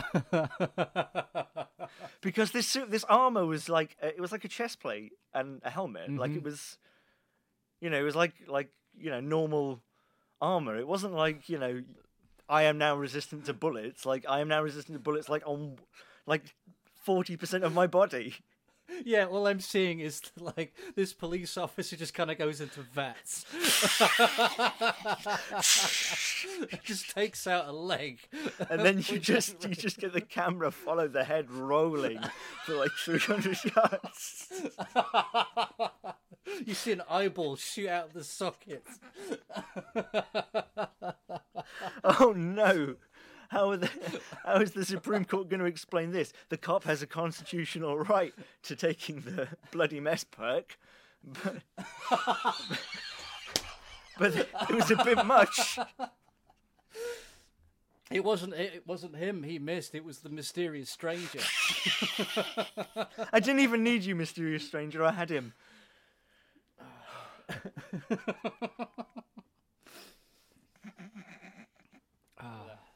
because 2.22 2.52
this 2.52 2.66
suit, 2.66 2.90
this 2.90 3.04
armor 3.04 3.44
was 3.44 3.68
like 3.68 3.96
uh, 4.02 4.06
it 4.06 4.20
was 4.20 4.32
like 4.32 4.44
a 4.44 4.48
chest 4.48 4.80
plate 4.80 5.12
and 5.34 5.60
a 5.64 5.70
helmet. 5.70 6.10
Like 6.16 6.32
it 6.32 6.42
was, 6.42 6.78
you 7.80 7.90
know, 7.90 7.98
it 7.98 8.02
was 8.02 8.16
like 8.16 8.32
like 8.48 8.70
you 8.96 9.10
know 9.10 9.20
normal 9.20 9.82
armor. 10.40 10.76
It 10.76 10.86
wasn't 10.88 11.14
like 11.14 11.48
you 11.48 11.58
know, 11.58 11.82
I 12.48 12.64
am 12.64 12.78
now 12.78 12.96
resistant 12.96 13.46
to 13.46 13.54
bullets. 13.54 14.06
Like 14.06 14.24
I 14.28 14.40
am 14.40 14.48
now 14.48 14.62
resistant 14.62 14.96
to 14.96 15.02
bullets. 15.02 15.28
Like 15.28 15.42
on 15.46 15.76
like 16.26 16.54
forty 17.02 17.36
percent 17.36 17.64
of 17.64 17.74
my 17.74 17.86
body. 17.86 18.34
Yeah, 19.04 19.26
all 19.26 19.46
I'm 19.46 19.60
seeing 19.60 20.00
is 20.00 20.20
like 20.38 20.74
this 20.94 21.12
police 21.12 21.56
officer 21.56 21.96
just 21.96 22.14
kind 22.14 22.30
of 22.30 22.38
goes 22.38 22.60
into 22.60 22.80
VATS, 22.80 23.44
just 26.84 27.10
takes 27.10 27.46
out 27.46 27.68
a 27.68 27.72
leg, 27.72 28.20
and 28.68 28.80
then 28.80 29.02
you 29.06 29.18
just 29.18 29.62
you 29.66 29.74
just 29.74 29.98
get 29.98 30.12
the 30.12 30.20
camera 30.20 30.70
follow 30.70 31.08
the 31.08 31.24
head 31.24 31.50
rolling 31.50 32.20
for 32.64 32.74
like 32.74 32.92
300 32.92 33.56
shots 33.56 34.52
you 36.66 36.74
see 36.74 36.92
an 36.92 37.02
eyeball 37.08 37.56
shoot 37.56 37.88
out 37.88 38.06
of 38.08 38.12
the 38.12 38.24
socket. 38.24 38.84
Oh 42.04 42.32
no! 42.36 42.96
How, 43.50 43.70
are 43.70 43.76
the, 43.76 43.90
how 44.44 44.60
is 44.60 44.70
the 44.72 44.84
Supreme 44.84 45.24
Court 45.24 45.48
going 45.48 45.58
to 45.58 45.66
explain 45.66 46.12
this? 46.12 46.32
The 46.50 46.56
cop 46.56 46.84
has 46.84 47.02
a 47.02 47.06
constitutional 47.06 47.98
right 47.98 48.32
to 48.62 48.76
taking 48.76 49.22
the 49.22 49.48
bloody 49.72 49.98
mess 49.98 50.22
perk, 50.22 50.78
but, 51.24 51.56
but 54.18 54.36
it 54.36 54.70
was 54.70 54.92
a 54.92 55.04
bit 55.04 55.26
much. 55.26 55.80
It 58.10 58.24
wasn't. 58.24 58.54
It 58.54 58.84
wasn't 58.86 59.14
him. 59.16 59.44
He 59.44 59.58
missed. 59.60 59.94
It 59.94 60.04
was 60.04 60.18
the 60.18 60.30
mysterious 60.30 60.90
stranger. 60.90 61.38
I 63.32 63.38
didn't 63.38 63.60
even 63.60 63.84
need 63.84 64.02
you, 64.04 64.16
mysterious 64.16 64.66
stranger. 64.66 65.04
I 65.04 65.12
had 65.12 65.30
him. 65.30 65.54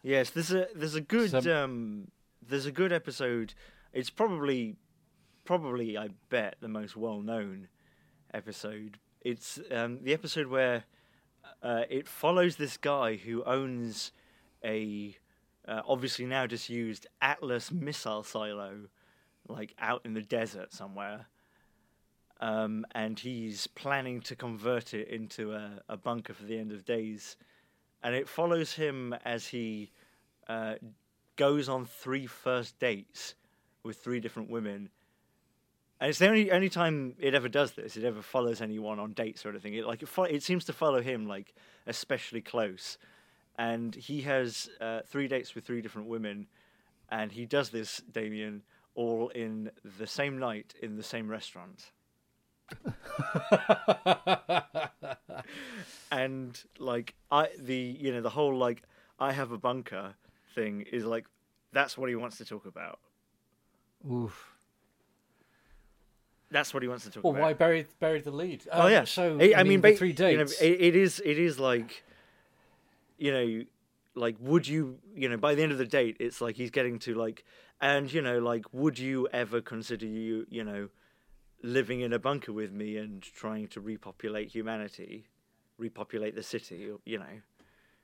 Yes, 0.05 0.29
there's 0.29 0.53
a 0.53 0.69
there's 0.75 0.95
a 0.95 1.01
good 1.01 1.31
Some- 1.31 1.49
um 1.49 2.09
there's 2.47 2.67
a 2.67 2.73
good 2.73 2.93
episode. 2.93 3.55
It's 3.93 4.11
probably 4.11 4.77
probably 5.45 5.97
I 5.97 6.11
bet 6.29 6.57
the 6.61 6.69
most 6.69 6.95
well 6.95 7.23
known 7.23 7.69
episode. 8.33 8.99
It's 9.23 9.59
um 9.71 10.01
the 10.03 10.13
episode 10.13 10.49
where 10.49 10.85
uh, 11.63 11.85
it 11.89 12.07
follows 12.07 12.57
this 12.57 12.77
guy 12.77 13.17
who 13.17 13.43
owns 13.45 14.13
a 14.63 15.17
uh, 15.67 15.81
obviously 15.89 16.27
now 16.27 16.47
disused 16.47 17.07
Atlas 17.23 17.73
missile 17.73 18.23
silo, 18.23 18.89
like 19.49 19.75
out 19.79 20.03
in 20.05 20.13
the 20.13 20.21
desert 20.21 20.75
somewhere. 20.75 21.27
Um, 22.41 22.85
and 22.95 23.19
he's 23.19 23.67
planning 23.69 24.21
to 24.23 24.37
convert 24.37 24.93
it 24.93 25.09
into 25.09 25.53
a, 25.55 25.81
a 25.89 25.97
bunker 25.97 26.35
for 26.35 26.45
the 26.45 26.59
end 26.59 26.73
of 26.73 26.85
days. 26.85 27.37
And 28.05 28.15
it 28.15 28.29
follows 28.29 28.75
him 28.75 29.15
as 29.25 29.49
he 29.49 29.91
uh, 30.47 30.75
goes 31.37 31.69
on 31.69 31.87
three 31.87 32.27
first 32.27 32.79
dates 32.79 33.35
with 33.83 33.97
three 33.97 34.21
different 34.21 34.51
women. 34.51 34.91
And 36.01 36.11
it's 36.11 36.19
the 36.19 36.29
only 36.29 36.51
only 36.51 36.69
time 36.69 37.15
it 37.19 37.35
ever 37.35 37.49
does 37.49 37.73
this. 37.73 37.97
It 37.97 38.05
ever 38.05 38.21
follows 38.21 38.61
anyone 38.61 38.99
on 38.99 39.13
dates 39.13 39.47
or 39.47 39.49
anything. 39.49 39.75
It 39.75 39.87
like 39.87 40.03
it, 40.03 40.09
fo- 40.09 40.25
it 40.25 40.43
seems 40.43 40.65
to 40.67 40.73
follow 40.73 41.01
him 41.01 41.27
like 41.27 41.55
especially 41.87 42.43
close. 42.43 42.99
And 43.57 43.95
he 43.95 44.23
has 44.23 44.69
uh, 44.81 45.01
three 45.07 45.29
dates 45.29 45.55
with 45.55 45.65
three 45.65 45.81
different 45.81 46.09
women, 46.09 46.47
and 47.09 47.31
he 47.31 47.47
does 47.47 47.71
this, 47.71 48.03
Damien, 48.13 48.63
all 48.97 49.29
in 49.29 49.71
the 49.99 50.07
same 50.07 50.39
night 50.39 50.75
in 50.83 50.97
the 50.97 51.03
same 51.03 51.29
restaurant. 51.29 51.93
and 56.11 56.63
like 56.79 57.15
I 57.31 57.49
the 57.59 57.77
you 57.77 58.13
know 58.13 58.21
the 58.21 58.31
whole 58.31 58.57
like 58.57 58.83
I 59.19 59.33
have 59.33 59.53
a 59.53 59.59
bunker 59.59 60.15
thing 60.55 60.83
is 60.93 61.05
like 61.05 61.27
that's 61.73 61.99
what 61.99 62.09
he 62.09 62.17
wants 62.17 62.39
to 62.39 62.45
talk 62.45 62.67
about. 62.67 62.99
Oof. 64.11 64.51
That's 66.51 66.73
what 66.73 66.83
he 66.83 66.89
wants 66.89 67.05
to 67.05 67.11
talk 67.11 67.25
Well, 67.25 67.33
about. 67.33 67.41
Well, 67.41 67.49
why 67.51 67.55
buried 67.55 67.87
buried 67.99 68.25
the 68.25 68.31
lead? 68.31 68.63
Oh 68.71 68.87
Um, 68.87 68.93
yeah. 68.93 69.05
So 69.05 69.39
I, 69.41 69.55
I 69.57 69.63
mean, 69.65 69.81
ba- 69.81 69.97
three 69.97 70.11
you 70.11 70.15
know, 70.15 70.45
dates. 70.45 70.61
it, 70.61 70.81
it 70.81 70.97
is 70.97 71.21
it 71.25 71.39
is 71.39 71.59
like, 71.59 72.05
you 73.19 73.33
know, 73.33 73.65
like 74.15 74.37
would 74.41 74.69
you 74.69 74.99
you 75.15 75.29
know 75.29 75.37
by 75.37 75.55
the 75.55 75.63
end 75.63 75.73
of 75.73 75.79
the 75.79 75.87
date 75.87 76.17
it's 76.21 76.41
like 76.41 76.57
he's 76.57 76.71
getting 76.71 76.99
to 77.01 77.15
like 77.15 77.45
and 77.81 78.13
you 78.13 78.23
know 78.23 78.39
like 78.39 78.65
would 78.73 78.99
you 78.99 79.27
ever 79.33 79.61
consider 79.61 80.07
you 80.07 80.47
you 80.49 80.63
know 80.63 80.89
living 81.65 82.01
in 82.01 82.13
a 82.13 82.19
bunker 82.19 82.53
with 82.53 82.73
me 82.73 82.97
and 82.99 83.23
trying 83.23 83.67
to 83.69 83.81
repopulate 83.81 84.49
humanity, 84.51 85.27
repopulate 85.79 86.35
the 86.35 86.43
city 86.43 86.89
you 87.05 87.19
know. 87.19 87.41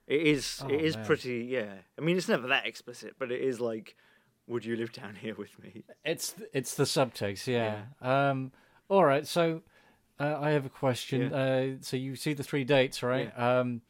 It 0.07 0.23
is 0.27 0.61
Oh, 0.65 0.69
it 0.69 0.81
is 0.81 0.97
man. 0.97 1.05
pretty 1.07 1.45
yeah. 1.51 1.75
I 1.99 2.01
mean 2.01 2.17
it's 2.17 2.29
never 2.29 2.49
that 2.49 2.67
explicit, 2.67 3.15
but 3.19 3.31
it 3.31 3.41
is 3.43 3.61
like 3.61 3.97
would 4.47 4.65
you 4.65 4.75
live 4.77 4.93
down 4.93 5.15
here 5.21 5.35
with 5.37 5.59
me? 5.63 5.85
It's 6.05 6.35
it's 6.53 6.75
the 6.75 6.85
subtext, 6.85 7.47
yeah. 7.47 7.83
Um, 8.01 8.51
all 8.89 9.05
right, 9.05 9.27
so 9.27 9.63
uh, 10.19 10.39
I 10.41 10.51
have 10.51 10.67
a 10.67 10.71
question. 10.71 11.33
Uh, 11.33 11.77
so 11.81 11.97
you 11.97 12.17
see 12.17 12.33
the 12.35 12.43
three 12.43 12.65
dates, 12.65 13.03
right? 13.03 13.31
Um, 13.39 13.83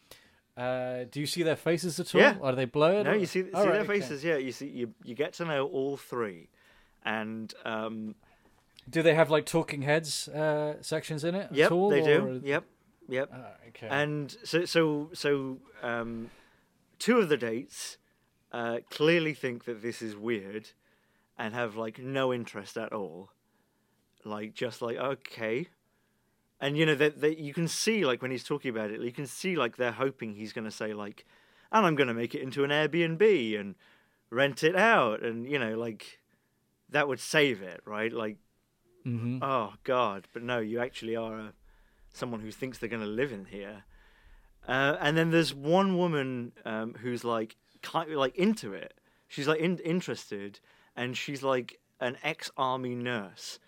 uh, 0.56 1.04
do 1.10 1.20
you 1.20 1.26
see 1.26 1.42
their 1.42 1.56
faces 1.56 1.98
at 1.98 2.14
all? 2.14 2.20
Yeah. 2.20 2.36
Are 2.42 2.54
they 2.54 2.66
blurred? 2.66 3.06
No, 3.06 3.12
or- 3.12 3.16
you 3.16 3.24
see, 3.26 3.42
see 3.44 3.50
All 3.52 3.62
their 3.62 3.72
right, 3.72 3.80
okay. 3.88 4.00
faces. 4.00 4.22
Yeah, 4.22 4.36
you 4.36 4.52
see, 4.52 4.66
you 4.66 4.92
you 5.04 5.14
get 5.14 5.32
to 5.34 5.44
know 5.46 5.66
all 5.68 5.96
three, 5.96 6.50
and 7.04 7.54
um, 7.64 8.14
Do 8.88 9.02
they 9.02 9.14
have 9.14 9.30
like 9.30 9.46
talking 9.46 9.82
heads 9.82 10.28
uh, 10.28 10.76
sections 10.82 11.24
in 11.24 11.34
it? 11.34 11.48
yep, 11.52 11.66
at 11.66 11.72
all, 11.72 11.90
they 11.90 12.02
do. 12.02 12.24
or- 12.26 12.32
Yep, 12.42 12.64
yep. 13.08 13.30
Ah, 13.32 13.52
okay. 13.68 13.88
And 13.88 14.34
so, 14.44 14.64
so, 14.64 15.10
so, 15.12 15.58
um, 15.82 16.30
two 16.98 17.18
of 17.18 17.28
the 17.28 17.36
dates 17.36 17.98
uh, 18.52 18.78
clearly 18.90 19.34
think 19.34 19.64
that 19.64 19.82
this 19.82 20.02
is 20.02 20.16
weird, 20.16 20.70
and 21.38 21.54
have 21.54 21.76
like 21.76 21.98
no 21.98 22.32
interest 22.32 22.76
at 22.76 22.92
all. 22.92 23.30
Like, 24.24 24.54
just 24.54 24.82
like 24.82 24.96
okay, 24.96 25.68
and 26.60 26.76
you 26.76 26.84
know 26.84 26.94
that 26.96 27.20
that 27.20 27.38
you 27.38 27.54
can 27.54 27.68
see 27.68 28.04
like 28.04 28.22
when 28.22 28.30
he's 28.30 28.44
talking 28.44 28.70
about 28.70 28.90
it, 28.90 29.00
you 29.00 29.12
can 29.12 29.26
see 29.26 29.56
like 29.56 29.76
they're 29.76 29.92
hoping 29.92 30.34
he's 30.34 30.52
going 30.52 30.64
to 30.66 30.70
say 30.70 30.92
like, 30.92 31.24
and 31.72 31.86
I'm 31.86 31.94
going 31.94 32.08
to 32.08 32.14
make 32.14 32.34
it 32.34 32.42
into 32.42 32.64
an 32.64 32.70
Airbnb 32.70 33.58
and 33.58 33.74
rent 34.30 34.62
it 34.64 34.74
out, 34.76 35.22
and 35.22 35.46
you 35.46 35.58
know 35.58 35.74
like 35.78 36.18
that 36.90 37.06
would 37.08 37.20
save 37.20 37.62
it, 37.62 37.80
right? 37.84 38.12
Like, 38.12 38.36
Mhm. 39.06 39.38
oh 39.42 39.74
god, 39.84 40.28
but 40.32 40.42
no, 40.42 40.58
you 40.58 40.80
actually 40.80 41.16
are 41.16 41.38
a, 41.38 41.52
someone 42.12 42.40
who 42.40 42.50
thinks 42.50 42.78
they're 42.78 42.88
going 42.88 43.02
to 43.02 43.08
live 43.08 43.32
in 43.32 43.46
here. 43.46 43.84
Uh, 44.68 44.96
and 45.00 45.16
then 45.16 45.30
there's 45.30 45.54
one 45.54 45.96
woman 45.96 46.52
um, 46.64 46.94
who's 47.00 47.24
like 47.24 47.56
kind 47.82 48.10
like 48.14 48.36
into 48.36 48.72
it. 48.72 48.94
She's 49.28 49.48
like 49.48 49.60
in, 49.60 49.78
interested, 49.78 50.60
and 50.96 51.16
she's 51.16 51.42
like 51.42 51.80
an 52.00 52.18
ex-army 52.22 52.94
nurse, 52.94 53.58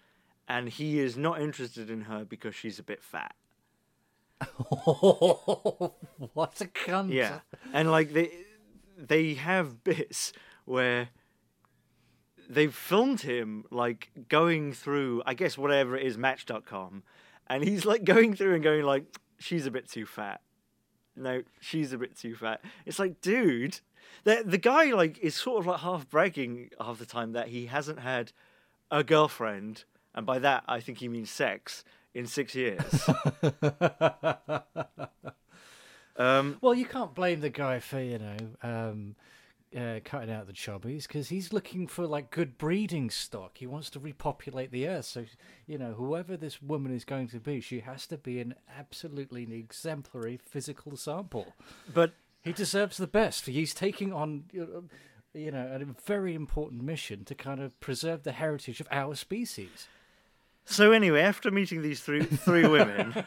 and 0.48 0.68
he 0.68 0.98
is 0.98 1.16
not 1.16 1.40
interested 1.40 1.88
in 1.88 2.02
her 2.02 2.24
because 2.24 2.54
she's 2.54 2.78
a 2.78 2.82
bit 2.82 3.02
fat. 3.02 3.34
what 6.34 6.60
a 6.60 6.66
cunt! 6.66 7.12
Yeah, 7.12 7.40
and 7.72 7.90
like 7.90 8.12
they 8.12 8.30
they 8.98 9.34
have 9.34 9.84
bits 9.84 10.32
where 10.64 11.10
they've 12.52 12.74
filmed 12.74 13.22
him 13.22 13.64
like 13.70 14.10
going 14.28 14.72
through, 14.72 15.22
I 15.24 15.34
guess 15.34 15.56
whatever 15.56 15.96
it 15.96 16.04
is, 16.06 16.18
Match.com, 16.18 17.02
and 17.46 17.64
he's 17.64 17.84
like 17.84 18.04
going 18.04 18.34
through 18.34 18.54
and 18.54 18.62
going 18.62 18.84
like, 18.84 19.04
she's 19.38 19.66
a 19.66 19.70
bit 19.70 19.88
too 19.88 20.06
fat. 20.06 20.40
No, 21.16 21.42
she's 21.60 21.92
a 21.92 21.98
bit 21.98 22.16
too 22.16 22.34
fat. 22.34 22.62
It's 22.86 22.98
like, 22.98 23.20
dude, 23.20 23.80
the 24.24 24.42
the 24.44 24.58
guy 24.58 24.92
like 24.92 25.18
is 25.18 25.34
sort 25.34 25.60
of 25.60 25.66
like 25.66 25.80
half 25.80 26.08
bragging 26.08 26.70
half 26.80 26.98
the 26.98 27.06
time 27.06 27.32
that 27.32 27.48
he 27.48 27.66
hasn't 27.66 27.98
had 28.00 28.32
a 28.90 29.02
girlfriend, 29.04 29.84
and 30.14 30.24
by 30.24 30.38
that 30.38 30.64
I 30.66 30.80
think 30.80 30.98
he 30.98 31.08
means 31.08 31.30
sex 31.30 31.84
in 32.14 32.26
six 32.26 32.54
years. 32.54 33.08
um, 36.16 36.58
Well, 36.60 36.74
you 36.74 36.86
can't 36.86 37.14
blame 37.14 37.40
the 37.40 37.50
guy 37.50 37.80
for 37.80 38.00
you 38.00 38.18
know 38.18 38.36
um, 38.62 39.16
uh, 39.76 40.00
cutting 40.04 40.30
out 40.30 40.46
the 40.46 40.52
chubbies 40.52 41.06
because 41.06 41.28
he's 41.28 41.52
looking 41.52 41.86
for 41.86 42.06
like 42.06 42.30
good 42.30 42.58
breeding 42.58 43.10
stock. 43.10 43.58
He 43.58 43.66
wants 43.66 43.90
to 43.90 43.98
repopulate 44.00 44.70
the 44.70 44.86
earth. 44.88 45.06
So 45.06 45.24
you 45.66 45.78
know, 45.78 45.92
whoever 45.94 46.36
this 46.36 46.60
woman 46.62 46.94
is 46.94 47.04
going 47.04 47.28
to 47.28 47.38
be, 47.40 47.60
she 47.60 47.80
has 47.80 48.06
to 48.08 48.18
be 48.18 48.40
an 48.40 48.54
absolutely 48.78 49.42
exemplary 49.54 50.36
physical 50.36 50.96
sample. 50.96 51.54
but 51.92 52.12
He 52.42 52.52
deserves 52.52 52.96
the 52.96 53.06
best. 53.06 53.46
He's 53.46 53.74
taking 53.74 54.12
on. 54.12 54.44
you 54.52 54.66
know, 54.66 54.84
You 55.34 55.50
know, 55.50 55.66
a 55.80 56.02
very 56.06 56.34
important 56.34 56.82
mission 56.82 57.24
to 57.24 57.34
kind 57.34 57.60
of 57.60 57.78
preserve 57.80 58.22
the 58.22 58.32
heritage 58.32 58.80
of 58.80 58.88
our 58.90 59.14
species. 59.14 59.88
So 60.64 60.92
anyway, 60.92 61.22
after 61.22 61.50
meeting 61.50 61.82
these 61.82 62.00
three 62.00 62.22
three 62.24 62.66
women, 62.68 63.24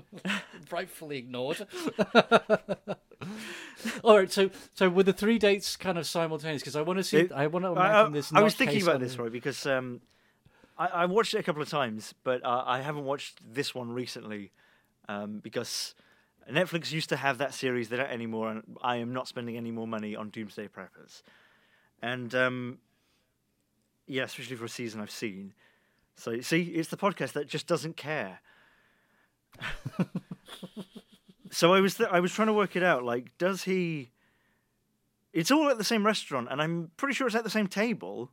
rightfully 0.70 1.18
ignored. 1.18 1.66
All 4.04 4.16
right, 4.18 4.30
so 4.30 4.50
so 4.74 4.88
were 4.88 5.02
the 5.02 5.12
three 5.12 5.38
dates 5.38 5.76
kind 5.76 5.98
of 5.98 6.06
simultaneous? 6.06 6.62
Because 6.62 6.76
I 6.76 6.82
want 6.82 6.98
to 6.98 7.04
see, 7.04 7.18
It- 7.18 7.32
I 7.32 7.46
want 7.48 7.64
to 7.64 7.72
imagine 7.72 8.06
I- 8.06 8.08
this. 8.10 8.32
I 8.32 8.40
was 8.42 8.54
thinking 8.54 8.82
about 8.82 8.96
on- 8.96 9.00
this 9.00 9.16
right 9.18 9.32
because 9.32 9.66
um, 9.66 10.00
I, 10.78 10.86
I 10.86 11.06
watched 11.06 11.34
it 11.34 11.38
a 11.38 11.42
couple 11.42 11.62
of 11.62 11.68
times, 11.68 12.14
but 12.24 12.44
uh, 12.44 12.62
I 12.66 12.80
haven't 12.80 13.04
watched 13.04 13.38
this 13.54 13.74
one 13.74 13.92
recently 13.92 14.52
um, 15.08 15.40
because 15.40 15.94
Netflix 16.50 16.92
used 16.92 17.08
to 17.10 17.16
have 17.16 17.38
that 17.38 17.54
series. 17.54 17.88
They 17.88 17.96
don't 17.96 18.10
anymore, 18.10 18.50
and 18.50 18.62
I 18.82 18.96
am 18.96 19.12
not 19.12 19.26
spending 19.28 19.56
any 19.56 19.70
more 19.70 19.86
money 19.86 20.14
on 20.16 20.30
Doomsday 20.30 20.68
Preppers. 20.68 21.22
And 22.00 22.34
um, 22.34 22.78
yeah, 24.06 24.24
especially 24.24 24.56
for 24.56 24.64
a 24.64 24.68
season 24.68 25.00
I've 25.00 25.10
seen. 25.10 25.54
So 26.16 26.40
see, 26.40 26.62
it's 26.62 26.88
the 26.88 26.96
podcast 26.96 27.32
that 27.32 27.46
just 27.48 27.66
doesn't 27.66 27.96
care. 27.96 28.40
so 31.52 31.74
I 31.74 31.80
was 31.80 31.96
th- 31.96 32.08
I 32.10 32.18
was 32.18 32.32
trying 32.32 32.48
to 32.48 32.54
work 32.54 32.74
it 32.76 32.82
out. 32.82 33.04
Like, 33.04 33.36
does 33.36 33.64
he? 33.64 34.10
It's 35.34 35.50
all 35.50 35.68
at 35.68 35.78
the 35.78 35.84
same 35.84 36.04
restaurant, 36.04 36.48
and 36.50 36.60
I'm 36.60 36.90
pretty 36.96 37.14
sure 37.14 37.26
it's 37.26 37.36
at 37.36 37.44
the 37.44 37.50
same 37.50 37.68
table. 37.68 38.32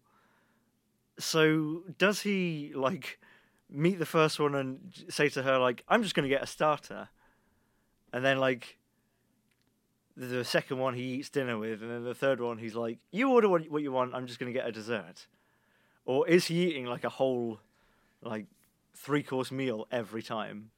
So 1.19 1.83
does 1.97 2.21
he 2.21 2.71
like 2.73 3.19
meet 3.69 3.99
the 3.99 4.05
first 4.05 4.39
one 4.39 4.55
and 4.55 4.79
say 5.09 5.27
to 5.29 5.43
her 5.43 5.59
like, 5.59 5.83
"I'm 5.89 6.01
just 6.01 6.15
going 6.15 6.23
to 6.23 6.33
get 6.33 6.41
a 6.41 6.47
starter," 6.47 7.09
and 8.13 8.23
then 8.23 8.37
like 8.37 8.77
the 10.15 10.45
second 10.45 10.77
one 10.77 10.93
he 10.93 11.15
eats 11.15 11.29
dinner 11.29 11.57
with, 11.57 11.81
and 11.81 11.91
then 11.91 12.03
the 12.05 12.15
third 12.15 12.39
one 12.39 12.57
he's 12.57 12.75
like, 12.75 12.99
"You 13.11 13.31
order 13.31 13.49
what 13.49 13.69
what 13.69 13.83
you 13.83 13.91
want. 13.91 14.15
I'm 14.15 14.27
just 14.27 14.39
going 14.39 14.51
to 14.51 14.57
get 14.57 14.67
a 14.67 14.71
dessert," 14.71 15.27
or 16.05 16.25
is 16.25 16.45
he 16.45 16.69
eating 16.69 16.85
like 16.85 17.03
a 17.03 17.09
whole 17.09 17.59
like 18.21 18.45
three 18.95 19.23
course 19.23 19.51
meal 19.51 19.87
every 19.91 20.23
time? 20.23 20.71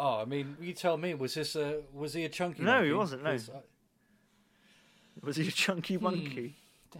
Oh, 0.00 0.20
I 0.20 0.24
mean, 0.24 0.56
you 0.60 0.72
tell 0.72 0.96
me. 0.96 1.14
Was 1.14 1.34
this 1.34 1.56
a 1.56 1.80
was 1.92 2.14
he 2.14 2.24
a 2.24 2.28
chunky? 2.28 2.62
No, 2.62 2.82
he 2.84 2.92
wasn't, 2.92 3.24
no. 3.24 3.30
I- 3.30 3.38
Was 5.22 5.36
he 5.36 5.48
a 5.48 5.50
chunky 5.50 5.96
hmm. 5.96 6.04
monkey? 6.04 6.56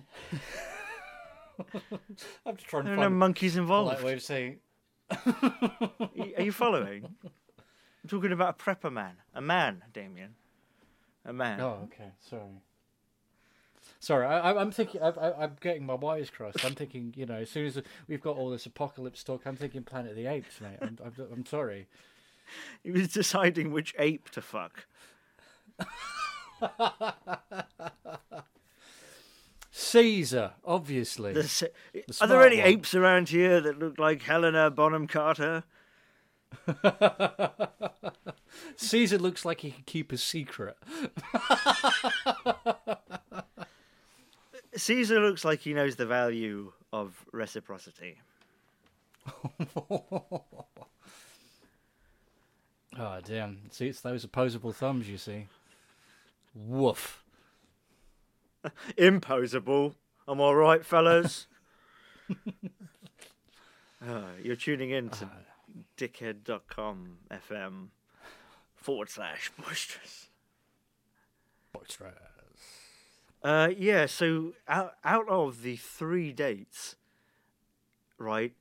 I'm 2.47 2.57
just 2.57 2.69
trying 2.69 2.85
to 2.85 2.91
There 2.91 2.95
are 2.95 2.97
find 2.97 3.01
no 3.01 3.07
a 3.07 3.11
monkeys 3.11 3.57
involved. 3.57 4.03
way 4.03 4.15
of 4.15 4.23
saying. 4.23 4.59
Are 5.11 6.43
you 6.43 6.53
following? 6.53 7.05
I'm 7.25 8.09
talking 8.09 8.33
about 8.33 8.61
a 8.61 8.63
prepper 8.63 8.93
man. 8.93 9.17
A 9.35 9.41
man, 9.41 9.83
Damien. 9.93 10.35
A 11.25 11.33
man. 11.33 11.61
Oh, 11.61 11.81
okay. 11.85 12.13
Sorry. 12.29 12.43
Sorry, 14.01 14.27
I, 14.27 14.53
I- 14.53 14.61
I'm 14.61 14.71
thinking. 14.71 15.03
I, 15.03 15.09
I, 15.09 15.45
I'm 15.45 15.57
getting 15.61 15.87
my 15.87 15.95
wires 15.95 16.31
crossed. 16.31 16.65
I'm 16.65 16.75
thinking, 16.75 17.13
you 17.17 17.27
know, 17.27 17.37
as 17.37 17.51
soon 17.51 17.67
as 17.67 17.81
we've 18.09 18.21
got 18.21 18.37
all 18.37 18.51
this 18.51 18.67
apocalypse 18.67 19.23
talk, 19.23 19.43
I'm 19.47 19.57
thinking 19.57 19.83
Planet 19.83 20.11
of 20.13 20.17
the 20.17 20.27
Apes, 20.27 20.61
mate. 20.61 20.79
I'm, 20.81 20.99
I'm, 21.05 21.13
I'm 21.33 21.47
sorry. 21.47 21.87
He 22.83 22.91
was 22.91 23.09
deciding 23.09 23.73
which 23.73 23.95
ape 23.99 24.31
to 24.31 24.41
fuck. 24.41 24.87
Caesar, 29.71 30.53
obviously. 30.65 31.33
The 31.33 31.45
se- 31.47 31.71
The 31.93 32.03
Are 32.21 32.27
there 32.27 32.45
any 32.47 32.59
one. 32.59 32.67
apes 32.67 32.95
around 32.95 33.29
here 33.29 33.61
that 33.61 33.79
look 33.79 33.99
like 33.99 34.23
Helena 34.23 34.71
Bonham 34.71 35.07
Carter? 35.07 35.65
Caesar 38.77 39.19
looks 39.19 39.45
like 39.45 39.61
he 39.61 39.71
can 39.73 39.83
keep 39.85 40.11
a 40.13 40.17
secret. 40.17 40.77
Caesar 44.75 45.21
looks 45.21 45.45
like 45.45 45.61
he 45.61 45.75
knows 45.75 45.97
the 45.97 46.07
value 46.07 46.73
of 46.93 47.25
reciprocity. 47.33 48.21
Oh 52.99 53.19
damn! 53.25 53.71
See, 53.71 53.87
it's 53.87 54.01
those 54.01 54.25
opposable 54.25 54.73
thumbs. 54.73 55.09
You 55.09 55.19
see. 55.19 55.47
Woof. 56.55 57.23
Imposable. 58.97 59.95
I'm 60.27 60.41
all 60.41 60.57
right, 60.57 60.85
fellas. 60.85 61.47
Ah, 64.07 64.25
you're 64.43 64.57
tuning 64.57 64.91
in 64.91 65.11
to 65.11 65.29
dickhead.com 65.97 67.19
FM 67.31 67.89
forward 68.75 69.09
slash 69.09 69.51
boisterous. 69.57 70.29
Boisterous. 71.73 72.15
Uh, 73.43 73.71
yeah, 73.77 74.07
so 74.07 74.53
out, 74.67 74.95
out 75.05 75.29
of 75.29 75.63
the 75.63 75.77
three 75.77 76.33
dates, 76.33 76.97
right, 78.19 78.53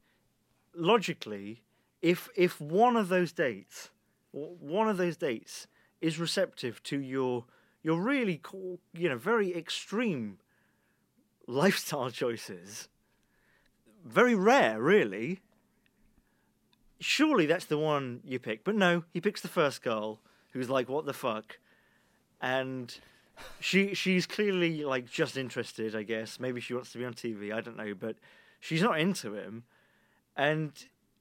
logically, 0.75 1.63
if 2.01 2.29
if 2.35 2.61
one 2.61 2.95
of 2.95 3.09
those 3.09 3.31
dates, 3.31 3.89
one 4.31 4.89
of 4.89 4.97
those 4.97 5.17
dates 5.17 5.67
is 6.01 6.19
receptive 6.19 6.81
to 6.83 6.99
your 6.99 7.45
your 7.83 8.01
really 8.01 8.39
cool, 8.41 8.79
you 8.93 9.07
know, 9.07 9.17
very 9.17 9.55
extreme 9.55 10.39
lifestyle 11.47 12.09
choices, 12.23 12.89
very 14.05 14.35
rare, 14.35 14.81
really. 14.81 15.39
Surely 16.99 17.45
that's 17.45 17.65
the 17.65 17.77
one 17.77 18.21
you 18.25 18.39
pick, 18.39 18.63
but 18.63 18.75
no, 18.75 19.03
he 19.13 19.21
picks 19.21 19.41
the 19.41 19.47
first 19.47 19.83
girl 19.83 20.19
who's 20.51 20.69
like, 20.69 20.89
"What 20.89 21.05
the 21.05 21.13
fuck," 21.13 21.59
and 22.41 22.97
she 23.59 23.93
she's 23.93 24.25
clearly 24.25 24.83
like 24.83 25.09
just 25.09 25.37
interested, 25.37 25.95
I 25.95 26.03
guess. 26.03 26.39
Maybe 26.39 26.59
she 26.59 26.73
wants 26.73 26.91
to 26.91 26.97
be 26.97 27.05
on 27.05 27.13
TV, 27.13 27.53
I 27.53 27.61
don't 27.61 27.77
know, 27.77 27.93
but 27.93 28.15
she's 28.59 28.81
not 28.81 28.99
into 28.99 29.35
him. 29.35 29.63
And 30.35 30.71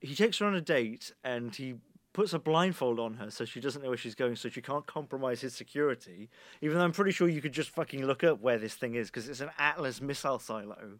he 0.01 0.15
takes 0.15 0.39
her 0.39 0.47
on 0.47 0.55
a 0.55 0.61
date 0.61 1.13
and 1.25 1.55
he 1.55 1.77
puts 2.17 2.33
a 2.33 2.39
blindfold 2.39 2.99
on 2.99 3.13
her 3.13 3.31
so 3.31 3.45
she 3.45 3.61
doesn't 3.61 3.83
know 3.83 3.89
where 3.89 3.97
she's 3.99 4.15
going 4.15 4.35
so 4.35 4.49
she 4.49 4.63
can't 4.63 4.87
compromise 4.87 5.43
his 5.43 5.55
security. 5.55 6.31
Even 6.63 6.79
though 6.79 6.85
I'm 6.85 6.93
pretty 6.93 7.11
sure 7.11 7.29
you 7.29 7.43
could 7.43 7.53
just 7.53 7.69
fucking 7.69 8.07
look 8.07 8.25
up 8.25 8.41
where 8.41 8.57
this 8.57 8.73
thing 8.73 8.95
is 8.95 9.11
because 9.11 9.29
it's 9.29 9.41
an 9.41 9.51
Atlas 9.59 10.01
missile 10.01 10.39
silo. 10.39 10.99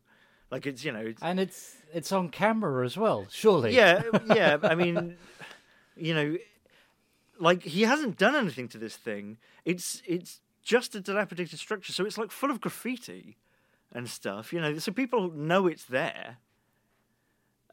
Like 0.51 0.67
it's, 0.67 0.85
you 0.85 0.93
know, 0.93 1.01
it's, 1.01 1.23
And 1.23 1.41
it's 1.41 1.77
it's 1.95 2.13
on 2.13 2.29
camera 2.29 2.85
as 2.85 2.99
well. 2.99 3.27
Surely. 3.31 3.75
yeah, 3.75 4.03
yeah. 4.27 4.59
I 4.63 4.75
mean, 4.75 5.17
you 5.97 6.15
know, 6.15 6.37
like 7.41 7.63
he 7.63 7.83
hasn't 7.85 8.19
done 8.19 8.37
anything 8.37 8.69
to 8.69 8.79
this 8.79 8.97
thing. 8.97 9.39
It's 9.65 10.03
it's 10.07 10.43
just 10.63 10.95
a 10.95 11.01
dilapidated 11.01 11.59
structure, 11.59 11.95
so 11.95 12.05
it's 12.05 12.19
like 12.19 12.31
full 12.31 12.51
of 12.51 12.61
graffiti 12.61 13.39
and 13.91 14.07
stuff. 14.07 14.53
You 14.53 14.61
know, 14.61 14.77
so 14.77 14.93
people 14.93 15.31
know 15.31 15.67
it's 15.67 15.85
there. 15.85 16.37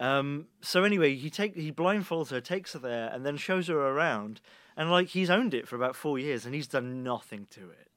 Um. 0.04 0.48
So 0.62 0.84
anyway, 0.84 1.16
he 1.16 1.30
take 1.30 1.56
he 1.56 1.72
blindfolds 1.72 2.30
her, 2.32 2.42
takes 2.42 2.74
her 2.74 2.80
there, 2.80 3.10
and 3.14 3.26
then 3.26 3.38
shows 3.38 3.68
her 3.68 3.78
around. 3.78 4.42
And 4.76 4.92
like 4.92 5.10
he's 5.10 5.30
owned 5.30 5.54
it 5.54 5.68
for 5.68 5.78
about 5.78 5.96
four 5.96 6.20
years, 6.20 6.46
and 6.46 6.54
he's 6.54 6.68
done 6.68 7.04
nothing 7.04 7.48
to 7.52 7.70
it. 7.70 7.90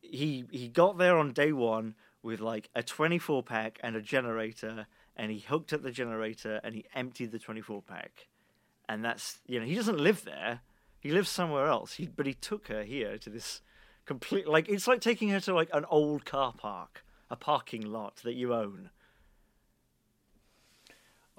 He 0.00 0.46
he 0.50 0.68
got 0.68 0.96
there 0.96 1.18
on 1.18 1.32
day 1.32 1.52
one 1.52 1.94
with 2.22 2.40
like 2.40 2.70
a 2.74 2.82
24 2.82 3.42
pack 3.42 3.78
and 3.82 3.96
a 3.96 4.02
generator 4.02 4.86
and 5.16 5.30
he 5.30 5.38
hooked 5.38 5.72
up 5.72 5.82
the 5.82 5.90
generator 5.90 6.60
and 6.62 6.74
he 6.74 6.84
emptied 6.94 7.32
the 7.32 7.38
24 7.38 7.82
pack 7.82 8.28
and 8.88 9.04
that's 9.04 9.40
you 9.46 9.58
know 9.58 9.66
he 9.66 9.74
doesn't 9.74 9.98
live 9.98 10.24
there 10.24 10.60
he 10.98 11.10
lives 11.10 11.30
somewhere 11.30 11.66
else 11.66 11.94
he 11.94 12.06
but 12.06 12.26
he 12.26 12.34
took 12.34 12.68
her 12.68 12.82
here 12.82 13.16
to 13.16 13.30
this 13.30 13.62
complete 14.04 14.46
like 14.46 14.68
it's 14.68 14.86
like 14.86 15.00
taking 15.00 15.30
her 15.30 15.40
to 15.40 15.54
like 15.54 15.70
an 15.72 15.84
old 15.88 16.24
car 16.24 16.52
park 16.52 17.04
a 17.30 17.36
parking 17.36 17.82
lot 17.82 18.16
that 18.16 18.34
you 18.34 18.52
own 18.52 18.90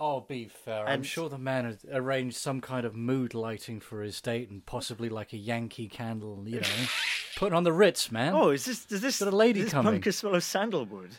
Oh, 0.04 0.22
be 0.22 0.46
fair. 0.46 0.88
I'm 0.90 1.04
sure 1.04 1.30
the 1.30 1.38
man 1.38 1.66
had 1.66 1.78
arranged 1.94 2.36
some 2.36 2.60
kind 2.60 2.88
of 2.88 2.96
mood 2.96 3.36
lighting 3.36 3.80
for 3.80 4.02
his 4.02 4.20
date 4.20 4.50
and 4.50 4.66
possibly 4.66 5.10
like 5.10 5.32
a 5.32 5.38
Yankee 5.38 5.88
candle, 5.88 6.42
you 6.48 6.60
know, 6.62 6.68
putting 7.36 7.54
on 7.54 7.64
the 7.64 7.72
Ritz, 7.72 8.12
man. 8.12 8.34
oh 8.34 8.50
is 8.50 8.66
this 8.66 8.84
does 8.86 9.02
this 9.02 9.20
Got 9.20 9.32
a 9.32 9.36
lady 9.36 9.62
this 9.62 9.72
coming. 9.72 9.94
pumpkin 9.94 10.12
smell 10.12 10.34
of 10.36 10.44
sandalwood? 10.44 11.12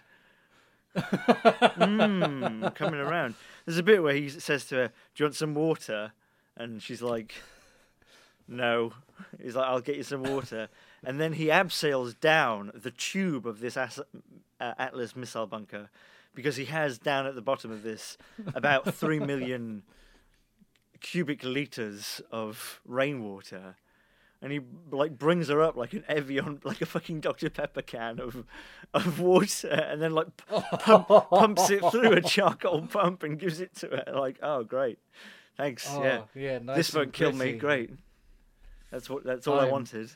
Mm, 0.96 2.74
coming 2.74 3.00
around. 3.00 3.34
There's 3.64 3.78
a 3.78 3.82
bit 3.82 4.02
where 4.02 4.14
he 4.14 4.28
says 4.28 4.64
to 4.66 4.74
her 4.74 4.88
do 4.88 4.92
you 5.16 5.24
want 5.26 5.36
some 5.36 5.54
water? 5.54 6.12
And 6.56 6.82
she's 6.82 7.02
like 7.02 7.34
no. 8.48 8.92
He's 9.40 9.54
like 9.56 9.66
i'll 9.68 9.80
get 9.80 9.96
you 9.96 10.02
some 10.02 10.22
water. 10.24 10.68
And 11.04 11.20
then 11.20 11.32
he 11.32 11.46
abseils 11.46 12.18
down 12.20 12.70
the 12.76 12.92
tube 12.92 13.44
of 13.44 13.58
this 13.58 13.76
As- 13.76 13.98
uh, 14.60 14.72
atlas 14.78 15.16
missile 15.16 15.46
bunker 15.48 15.90
because 16.34 16.56
he 16.56 16.64
has 16.66 16.98
down 16.98 17.26
at 17.26 17.34
the 17.34 17.42
bottom 17.42 17.70
of 17.70 17.82
this 17.82 18.16
about 18.54 18.94
3 18.94 19.18
million 19.20 19.82
cubic 21.00 21.42
liters 21.44 22.20
of 22.30 22.80
rainwater. 22.86 23.76
And 24.40 24.50
he 24.50 24.60
like 24.90 25.16
brings 25.16 25.48
her 25.48 25.62
up 25.62 25.76
like 25.76 25.92
an 25.92 26.04
Evian, 26.08 26.60
like 26.64 26.80
a 26.80 26.86
fucking 26.86 27.20
Dr 27.20 27.48
Pepper 27.48 27.82
can 27.82 28.18
of 28.18 28.44
of 28.92 29.20
water, 29.20 29.68
and 29.68 30.02
then 30.02 30.12
like 30.12 30.36
pump, 30.36 31.06
pumps 31.06 31.70
it 31.70 31.80
through 31.92 32.12
a 32.14 32.20
charcoal 32.36 32.82
pump 32.88 33.22
and 33.22 33.38
gives 33.38 33.60
it 33.60 33.72
to 33.76 33.86
her. 33.88 34.12
Like, 34.12 34.40
oh 34.42 34.64
great, 34.64 34.98
thanks, 35.56 35.86
Oh, 35.88 36.02
yeah, 36.02 36.22
yeah, 36.34 36.58
nice 36.58 36.76
this 36.76 36.92
won't 36.94 37.12
kill 37.12 37.30
me. 37.32 37.52
Great, 37.52 37.90
that's 38.90 39.08
what 39.08 39.22
that's 39.22 39.46
all 39.46 39.60
I 39.60 39.64
I'm- 39.64 39.70
wanted. 39.70 40.10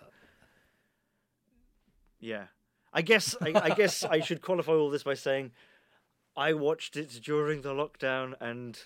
Yeah, 2.19 2.47
I 2.93 3.03
guess 3.03 3.37
I, 3.41 3.53
I 3.55 3.71
guess 3.71 4.03
I 4.05 4.21
should 4.21 4.43
qualify 4.43 4.73
all 4.73 4.91
this 4.91 5.03
by 5.05 5.15
saying 5.15 5.53
I 6.37 6.53
watched 6.53 6.97
it 6.97 7.21
during 7.23 7.63
the 7.63 7.73
lockdown 7.73 8.35
and. 8.41 8.79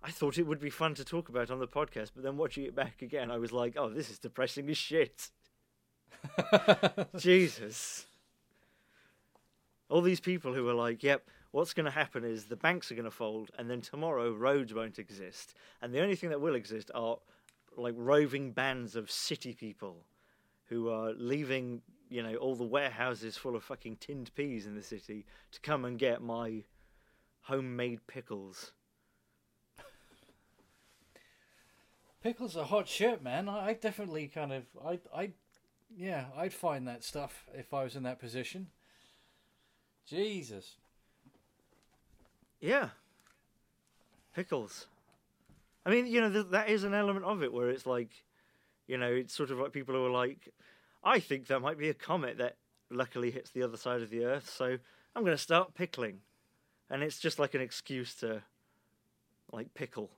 I 0.00 0.12
thought 0.12 0.38
it 0.38 0.46
would 0.46 0.60
be 0.60 0.70
fun 0.70 0.94
to 0.94 1.04
talk 1.04 1.28
about 1.28 1.50
on 1.50 1.58
the 1.58 1.66
podcast, 1.66 2.12
but 2.14 2.22
then 2.22 2.36
watching 2.36 2.62
it 2.62 2.72
back 2.72 3.02
again, 3.02 3.32
I 3.32 3.36
was 3.38 3.50
like, 3.50 3.74
"Oh, 3.76 3.90
this 3.90 4.10
is 4.10 4.20
depressing 4.20 4.70
as 4.70 4.76
shit." 4.78 5.30
Jesus. 7.16 8.06
All 9.88 10.00
these 10.00 10.20
people 10.20 10.54
who 10.54 10.68
are 10.68 10.74
like, 10.74 11.02
"Yep, 11.02 11.28
what's 11.50 11.74
going 11.74 11.84
to 11.84 11.90
happen 11.90 12.22
is 12.22 12.44
the 12.44 12.54
banks 12.54 12.92
are 12.92 12.94
going 12.94 13.06
to 13.06 13.10
fold, 13.10 13.50
and 13.58 13.68
then 13.68 13.80
tomorrow 13.80 14.32
roads 14.32 14.72
won't 14.72 15.00
exist, 15.00 15.54
and 15.82 15.92
the 15.92 16.00
only 16.00 16.14
thing 16.14 16.30
that 16.30 16.40
will 16.40 16.54
exist 16.54 16.92
are 16.94 17.18
like 17.76 17.94
roving 17.96 18.52
bands 18.52 18.96
of 18.96 19.10
city 19.10 19.52
people 19.52 20.04
who 20.66 20.88
are 20.90 21.12
leaving, 21.14 21.80
you 22.08 22.22
know, 22.22 22.34
all 22.36 22.54
the 22.54 22.64
warehouses 22.64 23.36
full 23.36 23.56
of 23.56 23.64
fucking 23.64 23.96
tinned 23.96 24.34
peas 24.34 24.66
in 24.66 24.74
the 24.74 24.82
city 24.82 25.24
to 25.50 25.60
come 25.60 25.84
and 25.84 25.98
get 25.98 26.22
my 26.22 26.62
homemade 27.48 28.06
pickles." 28.06 28.72
Pickles 32.22 32.56
are 32.56 32.64
hot 32.64 32.88
shit, 32.88 33.22
man. 33.22 33.48
I, 33.48 33.68
I 33.68 33.72
definitely 33.74 34.26
kind 34.26 34.52
of, 34.52 34.64
I, 34.84 34.98
I, 35.14 35.30
yeah, 35.96 36.26
I'd 36.36 36.52
find 36.52 36.86
that 36.88 37.04
stuff 37.04 37.46
if 37.54 37.72
I 37.72 37.84
was 37.84 37.94
in 37.94 38.02
that 38.02 38.18
position. 38.18 38.66
Jesus. 40.04 40.74
Yeah. 42.60 42.88
pickles. 44.34 44.86
I 45.86 45.90
mean, 45.90 46.06
you 46.06 46.20
know, 46.20 46.30
th- 46.30 46.46
that 46.50 46.68
is 46.68 46.84
an 46.84 46.92
element 46.92 47.24
of 47.24 47.42
it 47.42 47.52
where 47.52 47.70
it's 47.70 47.86
like, 47.86 48.24
you 48.86 48.98
know, 48.98 49.12
it's 49.12 49.34
sort 49.34 49.50
of 49.50 49.58
like 49.58 49.72
people 49.72 49.94
who 49.94 50.04
are 50.06 50.10
like, 50.10 50.52
I 51.04 51.20
think 51.20 51.46
there 51.46 51.60
might 51.60 51.78
be 51.78 51.88
a 51.88 51.94
comet 51.94 52.38
that 52.38 52.56
luckily 52.90 53.30
hits 53.30 53.50
the 53.50 53.62
other 53.62 53.76
side 53.76 54.02
of 54.02 54.10
the 54.10 54.24
Earth, 54.24 54.50
so 54.50 54.76
I'm 55.14 55.24
going 55.24 55.36
to 55.36 55.42
start 55.42 55.74
pickling, 55.74 56.20
and 56.90 57.02
it's 57.02 57.18
just 57.18 57.38
like 57.38 57.54
an 57.54 57.60
excuse 57.60 58.14
to, 58.16 58.42
like, 59.52 59.72
pickle. 59.74 60.10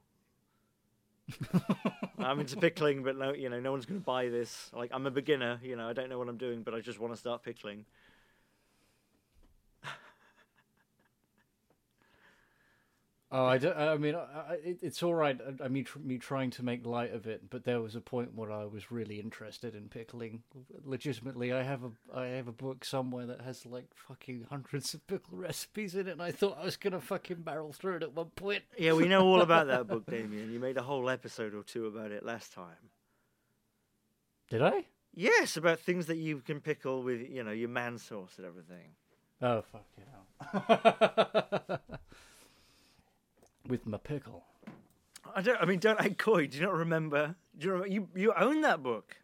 I'm 2.18 2.40
into 2.40 2.56
pickling, 2.56 3.02
but 3.02 3.16
no, 3.16 3.32
you 3.32 3.48
know, 3.48 3.60
no 3.60 3.72
one's 3.72 3.86
going 3.86 4.00
to 4.00 4.04
buy 4.04 4.28
this. 4.28 4.70
Like, 4.74 4.90
I'm 4.92 5.06
a 5.06 5.10
beginner, 5.10 5.60
you 5.62 5.76
know, 5.76 5.88
I 5.88 5.92
don't 5.92 6.08
know 6.08 6.18
what 6.18 6.28
I'm 6.28 6.36
doing, 6.36 6.62
but 6.62 6.74
I 6.74 6.80
just 6.80 6.98
want 6.98 7.12
to 7.12 7.18
start 7.18 7.42
pickling. 7.42 7.84
Oh, 13.32 13.44
I, 13.44 13.58
don't, 13.58 13.76
I 13.78 13.96
mean, 13.96 14.16
I, 14.16 14.54
it, 14.64 14.78
it's 14.82 15.04
all 15.04 15.14
right. 15.14 15.38
I, 15.40 15.66
I 15.66 15.68
mean, 15.68 15.84
tr- 15.84 16.00
me 16.00 16.18
trying 16.18 16.50
to 16.50 16.64
make 16.64 16.84
light 16.84 17.14
of 17.14 17.28
it, 17.28 17.48
but 17.48 17.62
there 17.62 17.80
was 17.80 17.94
a 17.94 18.00
point 18.00 18.34
where 18.34 18.50
I 18.50 18.64
was 18.64 18.90
really 18.90 19.20
interested 19.20 19.76
in 19.76 19.88
pickling. 19.88 20.42
Legitimately, 20.84 21.52
I 21.52 21.62
have 21.62 21.84
a 21.84 21.90
I 22.12 22.26
have 22.26 22.48
a 22.48 22.52
book 22.52 22.84
somewhere 22.84 23.26
that 23.26 23.42
has 23.42 23.64
like 23.64 23.86
fucking 23.94 24.46
hundreds 24.50 24.94
of 24.94 25.06
pickle 25.06 25.38
recipes 25.38 25.94
in 25.94 26.08
it, 26.08 26.12
and 26.12 26.22
I 26.22 26.32
thought 26.32 26.58
I 26.60 26.64
was 26.64 26.76
gonna 26.76 27.00
fucking 27.00 27.42
barrel 27.42 27.72
through 27.72 27.96
it 27.96 28.02
at 28.02 28.16
one 28.16 28.30
point. 28.30 28.64
Yeah, 28.76 28.94
we 28.94 29.06
know 29.06 29.24
all 29.24 29.42
about 29.42 29.68
that 29.68 29.86
book, 29.86 30.06
Damien. 30.10 30.52
You 30.52 30.58
made 30.58 30.76
a 30.76 30.82
whole 30.82 31.08
episode 31.08 31.54
or 31.54 31.62
two 31.62 31.86
about 31.86 32.10
it 32.10 32.24
last 32.24 32.52
time. 32.52 32.90
Did 34.48 34.62
I? 34.62 34.86
Yes, 35.14 35.56
about 35.56 35.78
things 35.78 36.06
that 36.06 36.16
you 36.16 36.38
can 36.40 36.60
pickle 36.60 37.04
with, 37.04 37.20
you 37.30 37.44
know, 37.44 37.52
your 37.52 37.68
man 37.68 37.98
sauce 37.98 38.32
and 38.38 38.46
everything. 38.46 38.90
Oh 39.40 39.62
fuck 39.62 39.86
hell! 40.50 41.80
With 43.70 43.86
my 43.86 43.98
pickle. 43.98 44.44
I 45.34 45.42
don't. 45.42 45.60
I 45.62 45.64
mean, 45.64 45.78
don't 45.78 46.00
act 46.00 46.18
coy. 46.18 46.46
Do 46.48 46.58
you 46.58 46.64
not 46.64 46.74
remember? 46.74 47.36
Do 47.56 47.66
you 47.66 47.72
remember? 47.72 47.94
You 47.94 48.08
you 48.14 48.34
own 48.36 48.62
that 48.62 48.82
book, 48.82 49.16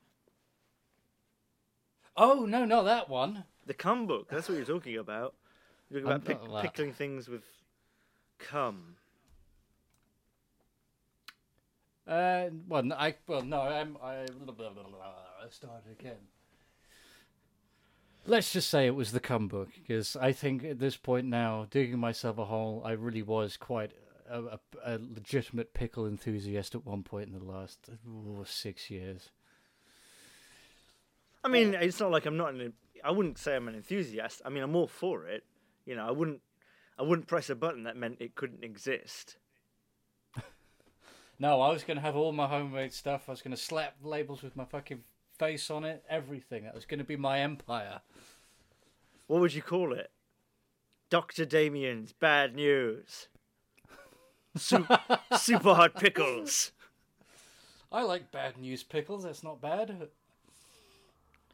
Oh 2.17 2.47
no, 2.47 2.65
not 2.65 2.85
that 2.85 3.09
one. 3.09 3.45
the 3.67 3.75
cum 3.75 4.07
book. 4.07 4.29
That's 4.31 4.49
what 4.49 4.57
you're 4.57 4.67
talking 4.67 4.97
about. 4.97 5.35
You're 5.91 6.01
talking 6.01 6.17
about 6.17 6.63
pick, 6.63 6.63
pickling 6.73 6.93
things 6.93 7.29
with 7.29 7.43
cum. 8.39 8.97
Uh, 12.07 12.47
well, 12.69 12.85
no, 12.85 12.95
I 12.95 13.17
well 13.27 13.43
no, 13.43 13.61
I'm 13.61 13.97
I 14.03 14.27
blah, 14.45 14.55
blah, 14.55 14.71
blah, 14.71 15.49
started 15.51 15.91
again. 15.99 16.17
Let's 18.29 18.53
just 18.53 18.71
say 18.71 18.87
it 18.87 18.95
was 18.95 19.13
the 19.13 19.21
cum 19.21 19.47
book 19.49 19.69
because 19.77 20.17
I 20.17 20.33
think 20.33 20.65
at 20.65 20.79
this 20.79 20.97
point 20.97 21.27
now, 21.27 21.67
digging 21.71 21.99
myself 21.99 22.39
a 22.39 22.45
hole, 22.45 22.83
I 22.85 22.93
really 22.93 23.23
was 23.23 23.57
quite 23.57 23.93
a, 24.31 24.43
a, 24.43 24.59
a 24.85 24.99
legitimate 24.99 25.75
pickle 25.75 26.07
enthusiast 26.07 26.75
at 26.75 26.85
one 26.85 27.03
point 27.03 27.29
in 27.29 27.39
the 27.39 27.45
last 27.45 27.89
oh, 28.09 28.45
six 28.45 28.91
years. 28.91 29.31
I 31.45 31.49
mean, 31.49 31.75
it's 31.75 32.01
not 32.01 32.11
like 32.11 32.27
I'm 32.27 32.37
not 32.37 32.55
an. 32.55 32.73
I 33.05 33.13
wouldn't 33.13 33.39
say 33.39 33.55
I'm 33.55 33.69
an 33.69 33.75
enthusiast. 33.75 34.43
I 34.45 34.49
mean, 34.49 34.63
I'm 34.63 34.75
all 34.75 34.89
for 34.89 35.27
it. 35.27 35.45
You 35.85 35.95
know, 35.95 36.07
I 36.07 36.11
wouldn't. 36.11 36.41
I 36.99 37.03
wouldn't 37.03 37.29
press 37.29 37.51
a 37.51 37.55
button 37.55 37.85
that 37.85 37.97
meant 37.97 38.17
it 38.21 38.35
couldn't 38.35 38.65
exist. 38.65 39.37
No, 41.39 41.61
I 41.61 41.71
was 41.71 41.85
going 41.85 41.99
to 41.99 42.03
have 42.03 42.17
all 42.17 42.33
my 42.33 42.47
homemade 42.47 42.95
stuff. 42.95 43.25
I 43.29 43.33
was 43.33 43.43
going 43.43 43.55
to 43.55 43.63
slap 43.63 43.97
labels 44.03 44.43
with 44.43 44.57
my 44.57 44.65
fucking 44.65 45.03
face 45.39 45.71
on 45.71 45.85
it, 45.85 46.03
everything. 46.09 46.65
That 46.65 46.75
was 46.75 46.87
going 46.87 46.97
to 46.99 47.05
be 47.05 47.17
my 47.17 47.41
empire. 47.41 48.01
What 49.27 49.43
would 49.43 49.53
you 49.53 49.61
call 49.61 49.93
it? 49.93 50.11
Doctor 51.11 51.45
Damien's 51.45 52.13
bad 52.13 52.55
news. 52.55 53.29
Su- 54.57 54.87
super 55.37 55.75
hot 55.75 55.95
pickles. 55.97 56.73
I 57.93 58.03
like 58.03 58.31
bad 58.31 58.59
news 58.59 58.83
pickles. 58.83 59.25
That's 59.25 59.43
not 59.45 59.61
bad. 59.61 60.09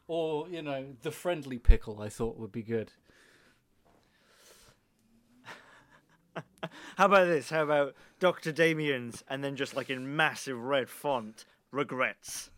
Or 0.07 0.47
you 0.49 0.61
know, 0.61 0.85
the 1.01 1.11
friendly 1.11 1.57
pickle. 1.57 2.01
I 2.01 2.09
thought 2.09 2.37
would 2.37 2.51
be 2.51 2.63
good. 2.63 2.91
How 6.97 7.05
about 7.05 7.27
this? 7.27 7.49
How 7.49 7.63
about 7.63 7.95
Dr. 8.19 8.51
Damien's 8.51 9.23
and 9.29 9.43
then 9.43 9.55
just 9.55 9.75
like 9.75 9.89
in 9.89 10.15
massive 10.15 10.59
red 10.59 10.89
font, 10.89 11.45
regrets. 11.71 12.49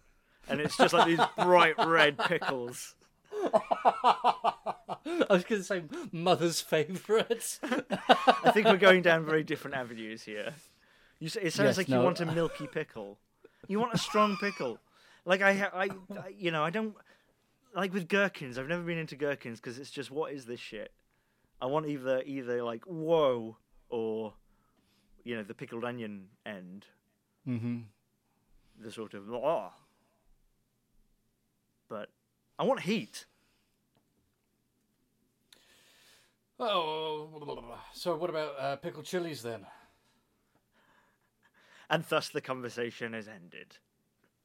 And 0.47 0.61
it's 0.61 0.77
just 0.77 0.93
like 0.93 1.07
these 1.07 1.19
bright 1.37 1.75
red 1.85 2.17
pickles. 2.17 2.95
I 3.43 5.25
was 5.29 5.43
going 5.43 5.61
to 5.61 5.63
say 5.63 5.83
mother's 6.11 6.61
favourites. 6.61 7.59
I 7.63 8.51
think 8.51 8.67
we're 8.67 8.77
going 8.77 9.01
down 9.01 9.25
very 9.25 9.43
different 9.43 9.75
avenues 9.75 10.23
here. 10.23 10.53
You 11.19 11.29
say, 11.29 11.41
it 11.41 11.53
sounds 11.53 11.69
Yes, 11.69 11.77
like 11.77 11.89
you 11.89 11.99
want 11.99 12.19
a 12.19 12.25
milky 12.25 12.67
pickle. 12.67 13.17
You 13.67 13.79
want 13.79 13.93
a 13.93 13.97
strong 13.97 14.37
pickle. 14.37 14.79
Like 15.25 15.41
I, 15.41 15.69
I, 15.73 15.83
I, 15.83 16.27
you 16.37 16.51
know, 16.51 16.63
I 16.63 16.69
don't 16.69 16.95
like 17.75 17.93
with 17.93 18.07
gherkins. 18.07 18.57
I've 18.57 18.67
never 18.67 18.83
been 18.83 18.97
into 18.97 19.15
gherkins 19.15 19.59
because 19.59 19.79
it's 19.79 19.91
just 19.91 20.11
what 20.11 20.33
is 20.33 20.45
this 20.45 20.59
shit? 20.59 20.91
I 21.61 21.67
want 21.67 21.87
either 21.87 22.21
either 22.25 22.63
like 22.63 22.83
whoa 22.85 23.57
or 23.89 24.33
you 25.23 25.35
know 25.35 25.43
the 25.43 25.53
pickled 25.53 25.83
onion 25.83 26.27
end, 26.45 26.85
mm-hmm. 27.47 27.79
the 28.83 28.91
sort 28.91 29.13
of 29.13 29.31
oh. 29.31 29.71
I 32.57 32.63
want 32.63 32.81
heat. 32.81 33.25
Oh, 36.57 37.29
so 37.93 38.15
what 38.15 38.29
about 38.29 38.55
uh, 38.57 38.75
pickled 38.77 39.05
chilies 39.05 39.43
then? 39.43 39.65
And 41.89 42.03
thus 42.07 42.29
the 42.29 42.41
conversation 42.41 43.13
is 43.13 43.27
ended. 43.27 43.77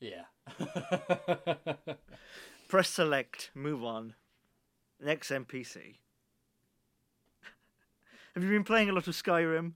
Yeah. 0.00 0.24
Press 2.68 2.88
select, 2.88 3.50
move 3.54 3.84
on. 3.84 4.14
Next 5.02 5.30
NPC. 5.30 5.96
Have 8.34 8.42
you 8.42 8.50
been 8.50 8.64
playing 8.64 8.90
a 8.90 8.92
lot 8.92 9.06
of 9.08 9.14
Skyrim? 9.14 9.72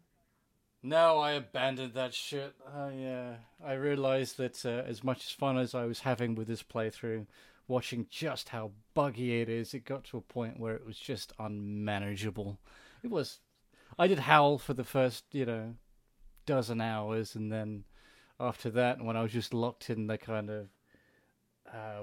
no, 0.83 1.19
I 1.19 1.33
abandoned 1.33 1.95
that 1.95 2.13
shit. 2.13 2.55
I 2.75 3.05
uh, 3.05 3.37
I 3.65 3.73
realised 3.75 4.37
that 4.37 4.65
uh, 4.67 4.83
as 4.87 5.03
much 5.03 5.25
as 5.25 5.31
fun 5.31 5.57
as 5.57 5.75
I 5.75 5.87
was 5.87 6.01
having 6.01 6.35
with 6.35 6.47
this 6.47 6.63
playthrough, 6.63 7.27
watching 7.69 8.07
just 8.11 8.51
how 8.51 8.73
buggy 8.95 9.41
it 9.41 9.49
is, 9.49 9.75
it 9.75 9.85
got 9.85 10.05
to 10.05 10.17
a 10.19 10.21
point 10.21 10.59
where 10.61 10.75
it 10.75 10.85
was 10.85 10.99
just 10.99 11.33
unmanageable. 11.39 12.59
It 13.03 13.11
was. 13.11 13.41
I 13.99 14.07
did 14.07 14.19
howl 14.21 14.59
for 14.59 14.75
the 14.75 14.85
first, 14.85 15.25
you 15.33 15.47
know, 15.47 15.75
dozen 16.47 16.81
hours, 16.81 17.35
and 17.35 17.51
then 17.53 17.85
after 18.41 18.71
that, 18.71 19.01
when 19.03 19.17
I 19.17 19.23
was 19.23 19.33
just 19.33 19.55
locked 19.55 19.89
in 19.91 20.07
the 20.09 20.19
kind 20.19 20.51
of, 20.51 20.69
uh, 21.73 22.03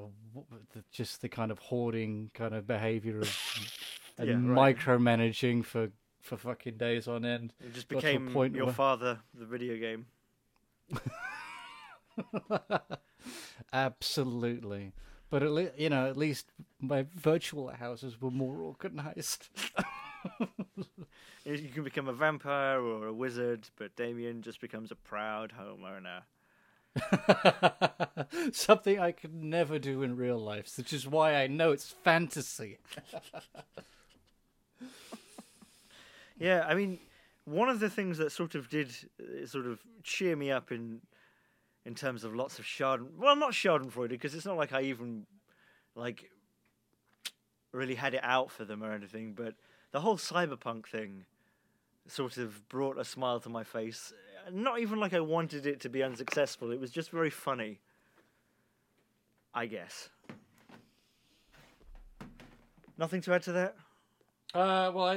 just 0.91 1.21
the 1.21 1.29
kind 1.29 1.51
of 1.51 1.59
hoarding 1.59 2.31
kind 2.33 2.53
of 2.55 2.65
behavior 2.65 3.19
of 3.19 3.71
and 4.17 4.27
Yeah, 4.27 4.53
right. 4.53 4.77
micromanaging 4.77 5.65
for 5.65 5.91
for 6.21 6.37
fucking 6.37 6.77
days 6.77 7.07
on 7.07 7.25
end. 7.25 7.51
It 7.59 7.73
just 7.73 7.87
Got 7.89 8.01
to 8.01 8.07
a 8.09 8.13
became 8.19 8.31
point 8.33 8.55
your 8.55 8.65
where- 8.65 8.73
father, 8.75 9.19
the 9.33 9.45
video 9.45 9.75
game. 9.77 10.05
Absolutely. 13.73 14.93
But 15.31 15.41
at 15.41 15.49
le- 15.51 15.71
you 15.77 15.89
know, 15.89 16.07
at 16.07 16.17
least 16.17 16.51
my 16.79 17.07
virtual 17.15 17.69
houses 17.69 18.21
were 18.21 18.29
more 18.29 18.57
organized. 18.57 19.49
You 21.43 21.69
can 21.73 21.83
become 21.83 22.07
a 22.07 22.13
vampire 22.13 22.79
or 22.79 23.07
a 23.07 23.13
wizard, 23.13 23.67
but 23.75 23.95
Damien 23.95 24.43
just 24.43 24.61
becomes 24.61 24.91
a 24.91 24.95
proud 24.95 25.53
homeowner. 25.59 26.21
Something 28.53 28.99
I 28.99 29.11
could 29.11 29.33
never 29.33 29.79
do 29.79 30.03
in 30.03 30.15
real 30.15 30.37
life, 30.37 30.71
which 30.77 30.93
is 30.93 31.07
why 31.07 31.33
I 31.35 31.47
know 31.47 31.71
it's 31.71 31.95
fantasy. 32.03 32.77
Yeah, 36.39 36.65
I 36.67 36.73
mean, 36.73 36.97
one 37.45 37.69
of 37.69 37.79
the 37.79 37.89
things 37.89 38.17
that 38.17 38.31
sort 38.31 38.55
of 38.55 38.67
did 38.67 38.89
uh, 39.21 39.45
sort 39.45 39.67
of 39.67 39.79
cheer 40.01 40.35
me 40.35 40.49
up 40.49 40.71
in 40.71 41.01
in 41.85 41.95
terms 41.95 42.23
of 42.23 42.35
lots 42.35 42.59
of 42.59 42.65
Schaden, 42.65 43.17
well, 43.17 43.35
not 43.35 43.51
Schadenfreude, 43.53 44.09
because 44.09 44.35
it's 44.35 44.45
not 44.45 44.57
like 44.57 44.73
I 44.73 44.81
even 44.83 45.25
like 45.95 46.29
really 47.71 47.95
had 47.95 48.13
it 48.13 48.23
out 48.23 48.51
for 48.51 48.65
them 48.65 48.83
or 48.83 48.91
anything, 48.91 49.33
but 49.33 49.55
the 49.91 50.01
whole 50.01 50.17
cyberpunk 50.17 50.87
thing 50.87 51.25
sort 52.07 52.37
of 52.37 52.67
brought 52.69 52.97
a 52.97 53.05
smile 53.05 53.39
to 53.39 53.49
my 53.49 53.63
face. 53.63 54.13
Not 54.51 54.79
even 54.79 54.99
like 54.99 55.13
I 55.13 55.19
wanted 55.19 55.65
it 55.65 55.79
to 55.81 55.89
be 55.89 56.03
unsuccessful. 56.03 56.71
It 56.71 56.79
was 56.79 56.91
just 56.91 57.11
very 57.11 57.29
funny. 57.29 57.79
I 59.53 59.65
guess. 59.65 60.09
Nothing 62.97 63.21
to 63.21 63.33
add 63.33 63.41
to 63.43 63.51
that. 63.53 63.75
Uh, 64.53 64.91
well, 64.93 65.05
I, 65.05 65.13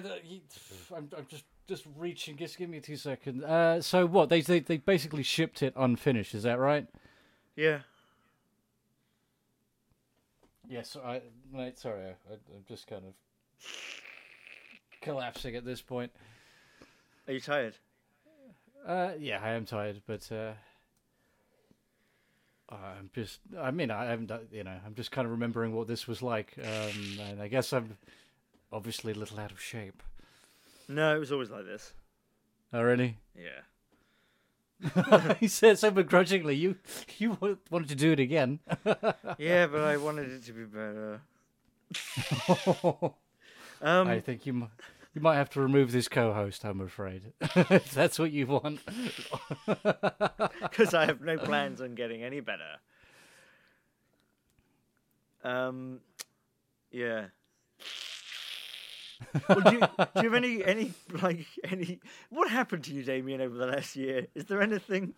I'm, 0.94 1.08
I'm 1.16 1.26
just 1.28 1.44
just 1.68 1.84
reaching. 1.96 2.36
Just 2.36 2.58
give 2.58 2.68
me 2.70 2.80
two 2.80 2.96
seconds. 2.96 3.42
Uh, 3.44 3.80
so 3.80 4.06
what? 4.06 4.28
They, 4.28 4.40
they 4.40 4.60
they 4.60 4.76
basically 4.78 5.22
shipped 5.22 5.62
it 5.62 5.72
unfinished. 5.76 6.34
Is 6.34 6.42
that 6.44 6.58
right? 6.58 6.86
Yeah. 7.56 7.80
Yes. 10.68 10.96
I 11.02 11.20
mate, 11.52 11.78
sorry. 11.78 12.02
I, 12.30 12.32
I'm 12.34 12.64
just 12.68 12.86
kind 12.86 13.02
of 13.06 13.12
collapsing 15.00 15.56
at 15.56 15.64
this 15.64 15.80
point. 15.82 16.12
Are 17.26 17.32
you 17.32 17.40
tired? 17.40 17.74
Uh, 18.86 19.12
yeah, 19.18 19.40
I 19.42 19.50
am 19.52 19.64
tired, 19.64 20.02
but 20.06 20.30
uh, 20.30 20.52
I'm 22.70 23.08
just. 23.14 23.40
I 23.58 23.70
mean, 23.70 23.90
I 23.90 24.04
haven't. 24.06 24.26
done- 24.26 24.48
You 24.52 24.64
know, 24.64 24.76
I'm 24.84 24.94
just 24.94 25.10
kind 25.10 25.24
of 25.24 25.32
remembering 25.32 25.74
what 25.74 25.86
this 25.88 26.06
was 26.06 26.22
like, 26.22 26.52
um, 26.58 27.18
and 27.20 27.40
I 27.40 27.48
guess 27.48 27.72
I'm 27.72 27.96
obviously 28.72 29.12
a 29.12 29.16
little 29.16 29.38
out 29.40 29.52
of 29.52 29.60
shape. 29.60 30.02
No, 30.88 31.14
it 31.16 31.18
was 31.18 31.32
always 31.32 31.50
like 31.50 31.64
this. 31.64 31.92
Oh, 32.72 32.82
really? 32.82 33.18
Yeah. 33.36 33.60
he 35.40 35.48
said 35.48 35.78
so 35.78 35.90
begrudgingly. 35.90 36.56
You 36.56 36.76
you 37.18 37.38
wa- 37.40 37.54
wanted 37.70 37.88
to 37.90 37.94
do 37.94 38.12
it 38.12 38.20
again. 38.20 38.60
Yeah, 39.38 39.66
but 39.66 39.80
I 39.80 39.96
wanted 39.96 40.30
it 40.30 40.44
to 40.44 40.52
be 40.52 40.64
better. 40.64 41.20
Um, 43.82 44.08
I 44.08 44.20
think 44.20 44.46
you 44.46 44.52
might. 44.54 44.70
You 45.14 45.20
might 45.20 45.34
have 45.36 45.50
to 45.50 45.60
remove 45.60 45.92
this 45.92 46.08
co-host. 46.08 46.64
I'm 46.64 46.80
afraid, 46.80 47.32
if 47.40 47.92
that's 47.92 48.18
what 48.18 48.32
you 48.32 48.46
want. 48.48 48.80
because 49.66 50.92
I 50.94 51.04
have 51.06 51.20
no 51.20 51.36
plans 51.38 51.80
on 51.80 51.94
getting 51.94 52.22
any 52.24 52.40
better. 52.40 52.78
Um, 55.44 56.00
yeah. 56.90 57.26
Well, 59.48 59.60
do, 59.60 59.72
you, 59.72 59.80
do 59.80 60.22
you 60.22 60.22
have 60.30 60.34
any 60.34 60.64
any 60.64 60.92
like 61.22 61.46
any? 61.64 62.00
What 62.30 62.50
happened 62.50 62.84
to 62.84 62.92
you, 62.94 63.02
Damien, 63.02 63.40
over 63.40 63.56
the 63.56 63.66
last 63.66 63.96
year? 63.96 64.26
Is 64.34 64.44
there 64.46 64.60
anything? 64.62 65.14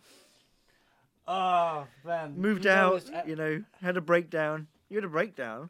Ah, 1.27 1.83
oh 1.83 2.07
man, 2.07 2.35
Moved 2.37 2.65
You 2.65 2.71
know, 2.71 2.77
out, 2.77 2.95
it's- 2.97 3.13
uh, 3.13 3.27
you 3.27 3.35
know, 3.35 3.63
had 3.81 3.97
a 3.97 4.01
breakdown. 4.01 4.67
You 4.89 4.97
had 4.97 5.03
a 5.03 5.09
breakdown. 5.09 5.69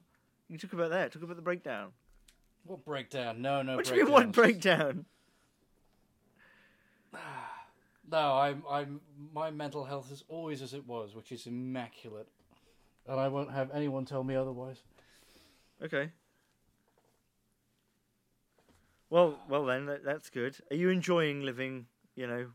You 0.49 0.57
talk 0.57 0.73
about 0.73 0.91
that. 0.91 1.11
Talk 1.11 1.23
about 1.23 1.35
the 1.35 1.41
breakdown. 1.41 1.89
What 2.63 2.85
breakdown? 2.85 3.41
No, 3.41 3.61
no. 3.63 3.75
What 3.75 3.85
do 3.85 3.95
you 3.95 4.03
mean, 4.05 4.13
what 4.13 4.31
breakdown? 4.31 5.05
No, 8.09 8.37
I'm. 8.37 8.63
I'm. 8.69 9.01
My 9.33 9.51
mental 9.51 9.83
health 9.83 10.13
is 10.13 10.23
always 10.29 10.61
as 10.61 10.73
it 10.73 10.87
was, 10.87 11.13
which 11.13 11.33
is 11.33 11.45
immaculate, 11.45 12.29
and 13.05 13.19
I 13.19 13.27
won't 13.27 13.51
have 13.51 13.69
anyone 13.73 14.05
tell 14.05 14.23
me 14.23 14.33
otherwise. 14.33 14.77
Okay. 15.83 16.09
Well, 19.09 19.39
well 19.47 19.65
then, 19.65 19.85
that, 19.85 20.03
that's 20.03 20.29
good. 20.29 20.57
Are 20.69 20.75
you 20.75 20.89
enjoying 20.89 21.41
living, 21.43 21.87
you 22.15 22.27
know, 22.27 22.47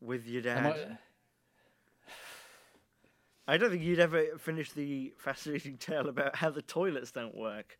with 0.00 0.26
your 0.26 0.42
dad? 0.42 0.98
I- 3.46 3.56
don't 3.58 3.70
think 3.70 3.82
you'd 3.82 4.00
ever 4.00 4.38
finish 4.38 4.72
the 4.72 5.12
fascinating 5.18 5.76
tale 5.78 6.08
about 6.08 6.36
how 6.36 6.50
the 6.50 6.62
toilets 6.62 7.10
don't 7.10 7.34
work. 7.34 7.78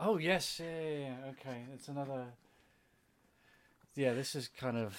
Oh 0.00 0.18
yes, 0.18 0.60
yeah, 0.62 0.80
yeah, 0.80 0.98
yeah. 0.98 1.30
Okay, 1.30 1.64
it's 1.74 1.88
another. 1.88 2.26
Yeah, 3.96 4.12
this 4.14 4.34
is 4.34 4.48
kind 4.48 4.76
of 4.76 4.96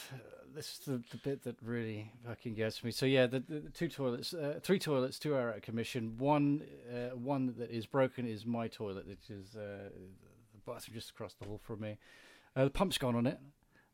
this 0.53 0.71
is 0.73 0.79
the, 0.79 1.03
the 1.11 1.17
bit 1.17 1.43
that 1.43 1.55
really 1.61 2.11
fucking 2.25 2.55
gets 2.55 2.83
me. 2.83 2.91
So 2.91 3.05
yeah, 3.05 3.25
the, 3.27 3.39
the, 3.41 3.59
the 3.59 3.69
two 3.69 3.89
toilets, 3.89 4.33
uh, 4.33 4.59
three 4.61 4.79
toilets, 4.79 5.19
two 5.19 5.33
are 5.33 5.49
out 5.49 5.57
of 5.57 5.61
commission. 5.63 6.17
One, 6.17 6.61
uh, 6.89 7.15
one 7.15 7.53
that 7.57 7.71
is 7.71 7.85
broken 7.85 8.25
is 8.25 8.45
my 8.45 8.67
toilet, 8.67 9.07
which 9.07 9.29
is 9.29 9.55
bathroom 10.65 10.95
just 10.95 11.09
across 11.11 11.33
the 11.33 11.45
hall 11.45 11.59
from 11.63 11.81
me. 11.81 11.97
Uh, 12.55 12.65
the 12.65 12.69
pump's 12.69 12.97
gone 12.97 13.15
on 13.15 13.27
it. 13.27 13.39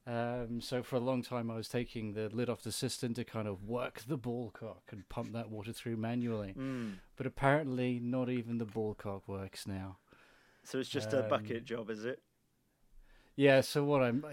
Um, 0.07 0.61
so 0.61 0.81
for 0.81 0.95
a 0.95 0.99
long 0.99 1.21
time, 1.21 1.51
I 1.51 1.55
was 1.55 1.67
taking 1.67 2.13
the 2.13 2.29
lid 2.29 2.49
off 2.49 2.63
the 2.63 2.71
cistern 2.71 3.13
to 3.13 3.23
kind 3.23 3.47
of 3.47 3.63
work 3.63 4.01
the 4.07 4.17
ball 4.17 4.49
cock 4.51 4.83
and 4.91 5.07
pump 5.09 5.33
that 5.33 5.51
water 5.51 5.73
through 5.73 5.97
manually. 5.97 6.55
Mm. 6.57 6.93
But 7.15 7.27
apparently, 7.27 7.99
not 8.01 8.29
even 8.29 8.57
the 8.57 8.65
ball 8.65 8.95
cock 8.95 9.27
works 9.27 9.67
now. 9.67 9.97
So 10.63 10.79
it's 10.79 10.89
just 10.89 11.13
a 11.13 11.23
Um, 11.23 11.29
bucket 11.29 11.65
job, 11.65 11.89
is 11.89 12.03
it? 12.05 12.21
Yeah, 13.35 13.61
so 13.61 13.83
what 13.83 14.01
I'm. 14.03 14.25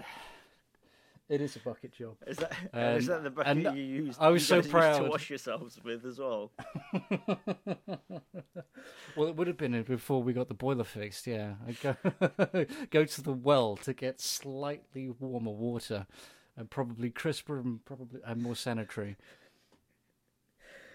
It 1.29 1.43
is 1.43 1.57
a 1.57 1.59
bucket 1.59 1.93
job. 1.93 2.17
Is 2.27 2.39
that 2.39 2.53
is 2.97 3.11
um, 3.11 3.17
that 3.17 3.25
the 3.25 3.31
bucket 3.31 3.77
you 3.77 3.83
use? 3.83 4.17
I 4.19 4.31
was 4.31 4.47
so 4.47 4.63
proud. 4.63 5.03
to 5.03 5.11
wash 5.11 5.29
yourselves 5.29 5.79
with 5.85 6.07
as 6.07 6.19
well. 6.19 6.53
well, 9.15 9.29
it 9.29 9.37
would 9.37 9.47
have 9.47 9.59
been 9.59 9.83
before 9.83 10.23
we 10.23 10.33
got 10.33 10.49
the 10.49 10.55
boiler 10.55 10.85
fixed. 10.85 11.27
Yeah, 11.27 11.55
I 11.67 11.73
go 11.73 11.97
go 12.91 13.05
to 13.05 13.23
the 13.23 13.33
well 13.33 13.77
to 13.77 13.93
get 13.93 14.23
slightly 14.23 15.11
warmer 15.11 15.51
water, 15.51 16.07
and 16.57 16.71
probably 16.71 17.11
crisper 17.11 17.59
and 17.59 17.85
probably 17.85 18.21
and 18.25 18.43
more 18.43 18.57
sanitary. 18.57 19.17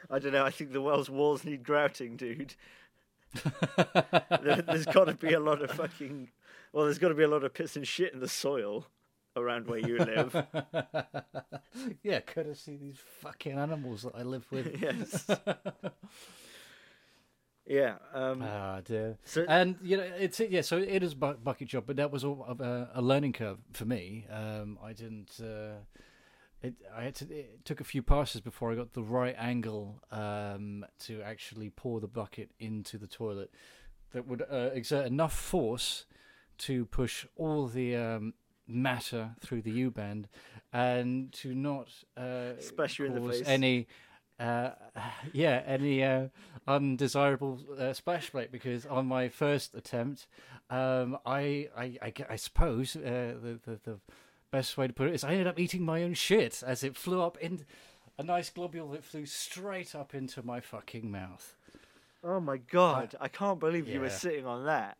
I 0.09 0.17
don't 0.17 0.33
know. 0.33 0.45
I 0.45 0.49
think 0.49 0.71
the 0.71 0.81
well's 0.81 1.11
walls 1.11 1.45
need 1.45 1.63
grouting, 1.63 2.17
dude. 2.17 2.55
there, 4.41 4.63
there's 4.63 4.85
got 4.87 5.05
to 5.05 5.13
be 5.13 5.33
a 5.33 5.39
lot 5.39 5.61
of 5.61 5.69
fucking. 5.69 6.31
Well, 6.71 6.85
there's 6.85 6.97
got 6.97 7.09
to 7.09 7.15
be 7.15 7.23
a 7.23 7.27
lot 7.27 7.43
of 7.43 7.53
piss 7.53 7.75
and 7.75 7.87
shit 7.87 8.13
in 8.13 8.19
the 8.19 8.27
soil 8.27 8.87
around 9.35 9.67
where 9.67 9.79
you 9.79 9.97
live. 9.97 10.45
yeah, 12.03 12.19
courtesy 12.21 12.77
these 12.77 12.99
fucking 13.21 13.57
animals 13.57 14.03
that 14.03 14.13
I 14.15 14.23
live 14.23 14.45
with. 14.51 14.75
yes. 14.81 15.29
Yeah. 17.65 17.95
Um, 18.13 18.41
Ah, 18.41 18.81
dear. 18.83 19.17
so 19.23 19.45
And 19.47 19.77
you 19.81 19.95
know, 19.95 20.03
it's 20.03 20.39
yeah. 20.39 20.61
So 20.61 20.77
it 20.79 21.01
is 21.01 21.13
bu- 21.15 21.35
bucket 21.37 21.69
job, 21.69 21.85
but 21.87 21.95
that 21.95 22.11
was 22.11 22.25
all 22.25 22.43
of 22.45 22.59
a, 22.59 22.89
a 22.93 23.01
learning 23.01 23.33
curve 23.33 23.57
for 23.71 23.85
me. 23.85 24.25
Um, 24.29 24.77
I 24.83 24.91
didn't. 24.91 25.39
Uh, 25.41 25.75
it, 26.61 26.73
I 26.93 27.03
had 27.03 27.15
to. 27.15 27.33
It 27.33 27.63
took 27.63 27.79
a 27.79 27.85
few 27.85 28.03
passes 28.03 28.41
before 28.41 28.71
I 28.73 28.75
got 28.75 28.91
the 28.93 29.01
right 29.03 29.35
angle 29.37 30.01
um, 30.11 30.85
to 31.05 31.21
actually 31.21 31.69
pour 31.69 32.01
the 32.01 32.07
bucket 32.07 32.49
into 32.59 32.97
the 32.97 33.07
toilet 33.07 33.49
that 34.11 34.27
would 34.27 34.41
uh, 34.41 34.71
exert 34.73 35.05
enough 35.07 35.33
force 35.33 36.05
to 36.59 36.85
push 36.87 37.25
all 37.37 37.67
the 37.67 37.95
um, 37.95 38.33
matter 38.67 39.31
through 39.39 39.61
the 39.61 39.71
U 39.71 39.91
bend 39.91 40.27
and 40.71 41.31
to 41.33 41.53
not 41.53 41.89
uh, 42.17 42.59
Splash 42.59 42.99
you 42.99 43.05
in 43.05 43.15
the 43.15 43.21
face. 43.31 43.43
any. 43.45 43.87
Uh, 44.39 44.71
yeah, 45.31 45.61
any 45.65 46.03
uh, 46.03 46.27
undesirable 46.67 47.59
uh, 47.79 47.93
splash 47.93 48.31
plate 48.31 48.51
because 48.51 48.85
on 48.87 49.05
my 49.05 49.29
first 49.29 49.75
attempt, 49.75 50.25
um, 50.71 51.17
I, 51.25 51.69
I, 51.77 51.97
I, 52.01 52.13
I 52.31 52.35
suppose 52.35 52.95
uh, 52.95 53.35
the, 53.41 53.59
the 53.63 53.79
the 53.83 53.99
best 54.51 54.75
way 54.75 54.87
to 54.87 54.93
put 54.93 55.07
it 55.07 55.13
is 55.13 55.23
I 55.23 55.31
ended 55.31 55.47
up 55.47 55.59
eating 55.59 55.83
my 55.83 56.03
own 56.03 56.15
shit 56.15 56.63
as 56.65 56.83
it 56.83 56.95
flew 56.97 57.21
up 57.21 57.37
in 57.37 57.65
a 58.17 58.23
nice 58.23 58.49
globule 58.49 58.89
that 58.91 59.03
flew 59.03 59.25
straight 59.25 59.93
up 59.95 60.13
into 60.15 60.43
my 60.43 60.59
fucking 60.59 61.09
mouth. 61.11 61.55
oh 62.23 62.39
my 62.39 62.57
god, 62.57 63.15
I 63.21 63.27
can't 63.27 63.59
believe 63.59 63.87
you 63.87 64.01
were 64.01 64.09
sitting 64.09 64.47
on 64.47 64.65
that. 64.65 64.97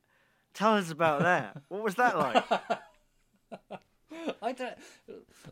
Tell 0.54 0.76
us 0.76 0.92
about 0.92 1.22
that. 1.22 1.58
What 1.70 1.84
was 1.84 1.96
that 1.96 2.18
like? 2.18 2.46
I 4.42 4.52
don't. 4.52 4.76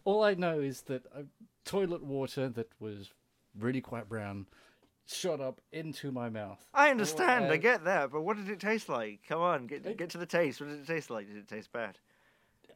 All 0.04 0.24
I 0.24 0.34
know 0.34 0.60
is 0.60 0.82
that 0.84 1.06
uh, 1.16 1.24
toilet 1.66 2.04
water 2.04 2.50
that 2.50 2.70
was 2.80 3.12
really 3.58 3.82
quite 3.82 4.08
brown 4.08 4.48
shot 5.08 5.42
up 5.42 5.62
into 5.72 6.12
my 6.12 6.30
mouth. 6.30 6.64
I 6.74 6.90
understand. 6.90 7.46
I 7.46 7.58
get 7.58 7.84
that, 7.86 8.12
but 8.12 8.22
what 8.22 8.38
did 8.38 8.50
it 8.50 8.60
taste 8.60 8.90
like? 8.90 9.22
Come 9.28 9.42
on, 9.42 9.68
get 9.68 9.98
get 9.98 10.10
to 10.12 10.18
the 10.18 10.26
taste. 10.26 10.62
What 10.62 10.70
did 10.70 10.80
it 10.80 10.88
taste 10.88 11.10
like? 11.10 11.28
Did 11.28 11.38
it 11.38 11.48
taste 11.48 11.72
bad? 11.72 11.98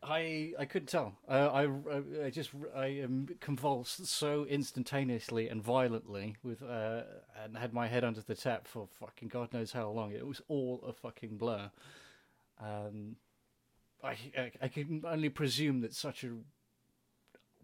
I 0.03 0.53
I 0.59 0.65
couldn't 0.65 0.87
tell. 0.87 1.15
Uh, 1.27 1.49
I, 1.51 1.63
I 1.63 2.25
I 2.25 2.29
just 2.29 2.51
I 2.75 3.01
um, 3.01 3.27
convulsed 3.39 4.05
so 4.05 4.45
instantaneously 4.45 5.47
and 5.47 5.63
violently 5.63 6.35
with 6.43 6.61
uh, 6.61 7.01
and 7.43 7.57
had 7.57 7.73
my 7.73 7.87
head 7.87 8.03
under 8.03 8.21
the 8.21 8.35
tap 8.35 8.67
for 8.67 8.87
fucking 8.99 9.29
god 9.29 9.53
knows 9.53 9.71
how 9.71 9.89
long. 9.89 10.11
It 10.11 10.27
was 10.27 10.41
all 10.47 10.83
a 10.87 10.93
fucking 10.93 11.37
blur. 11.37 11.71
Um, 12.59 13.17
I 14.05 14.17
I, 14.37 14.51
I 14.61 14.67
can 14.67 15.03
only 15.05 15.29
presume 15.29 15.81
that 15.81 15.93
such 15.93 16.23
a 16.23 16.31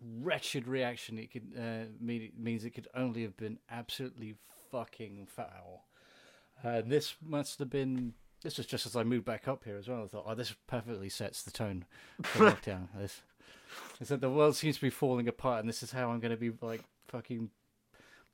wretched 0.01 0.67
reaction 0.67 1.19
it 1.19 1.31
could 1.31 1.53
uh, 1.57 1.85
mean 1.99 2.31
means 2.37 2.65
it 2.65 2.71
could 2.71 2.87
only 2.95 3.21
have 3.23 3.37
been 3.37 3.59
absolutely 3.69 4.35
fucking 4.71 5.27
foul. 5.27 5.85
Uh, 6.63 6.81
this 6.85 7.15
must 7.23 7.59
have 7.59 7.69
been. 7.69 8.13
This 8.43 8.57
was 8.57 8.65
just 8.65 8.87
as 8.87 8.95
I 8.95 9.03
moved 9.03 9.25
back 9.25 9.47
up 9.47 9.63
here 9.65 9.77
as 9.77 9.87
well. 9.87 10.03
I 10.03 10.07
thought, 10.07 10.25
oh, 10.27 10.33
this 10.33 10.55
perfectly 10.65 11.09
sets 11.09 11.43
the 11.43 11.51
tone 11.51 11.85
for 12.23 12.45
lockdown. 12.51 12.87
This, 12.97 13.21
I 13.99 14.03
said 14.03 14.21
the 14.21 14.31
world 14.31 14.55
seems 14.55 14.75
to 14.77 14.81
be 14.81 14.89
falling 14.89 15.27
apart, 15.27 15.59
and 15.59 15.69
this 15.69 15.83
is 15.83 15.91
how 15.91 16.09
I'm 16.09 16.19
going 16.19 16.31
to 16.31 16.37
be 16.37 16.51
like 16.61 16.83
fucking 17.07 17.51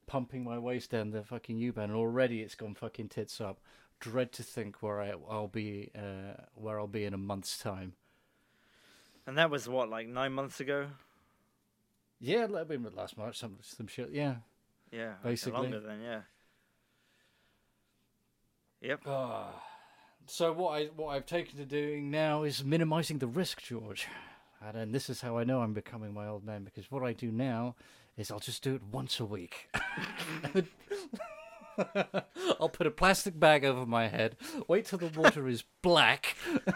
pumping 0.06 0.46
my 0.46 0.58
waste 0.58 0.92
down 0.92 1.12
the 1.12 1.24
fucking 1.24 1.58
U-bend. 1.58 1.92
And 1.92 2.00
already 2.00 2.42
it's 2.42 2.56
gone 2.56 2.74
fucking 2.74 3.10
tits 3.10 3.42
up. 3.42 3.60
Dread 4.00 4.32
to 4.34 4.44
think 4.44 4.82
where 4.82 5.02
I, 5.02 5.14
I'll 5.30 5.48
be, 5.48 5.92
uh, 5.96 6.42
where 6.56 6.80
I'll 6.80 6.88
be 6.88 7.06
in 7.06 7.14
a 7.14 7.18
month's 7.18 7.58
time. 7.58 7.94
And 9.26 9.38
that 9.38 9.50
was 9.50 9.68
what, 9.68 9.90
like 9.90 10.08
nine 10.08 10.34
months 10.34 10.60
ago? 10.60 10.88
Yeah, 12.20 12.48
I 12.56 12.64
mean, 12.64 12.88
last 12.96 13.18
March, 13.18 13.38
some 13.38 13.58
some 13.62 13.88
shit. 13.88 14.10
Yeah. 14.12 14.36
Yeah, 14.92 15.14
Basically. 15.24 15.60
longer 15.60 15.80
then. 15.80 16.02
Yeah. 16.02 16.22
Yep. 18.82 19.02
Ah. 19.06 19.64
So 20.28 20.52
what 20.54 20.72
I 20.72 20.86
what 20.96 21.10
I've 21.10 21.26
taken 21.26 21.58
to 21.58 21.66
doing 21.66 22.10
now 22.10 22.44
is 22.44 22.64
minimizing 22.64 23.20
the 23.20 23.28
risk, 23.28 23.62
George. 23.62 24.08
And 24.62 24.76
then 24.76 24.92
this 24.92 25.10
is 25.10 25.22
how 25.22 25.38
I 25.38 25.44
know 25.44 25.62
I'm 25.62 25.74
becoming 25.74 26.14
my 26.14 26.28
old 26.28 26.44
man 26.44 26.64
because 26.64 26.90
what 26.90 27.04
I 27.04 27.14
do 27.14 27.32
now 27.32 27.76
is 28.18 28.32
I'll 28.32 28.40
just 28.40 28.64
do 28.64 28.74
it 28.76 28.82
once 28.92 29.20
a 29.20 29.26
week. 29.26 29.70
I'll 32.60 32.70
put 32.70 32.88
a 32.88 32.92
plastic 32.92 33.40
bag 33.40 33.64
over 33.66 33.86
my 33.86 34.08
head, 34.08 34.36
wait 34.68 34.86
till 34.86 35.00
the 35.00 35.08
water 35.08 35.48
is 35.48 35.64
black, 35.82 36.36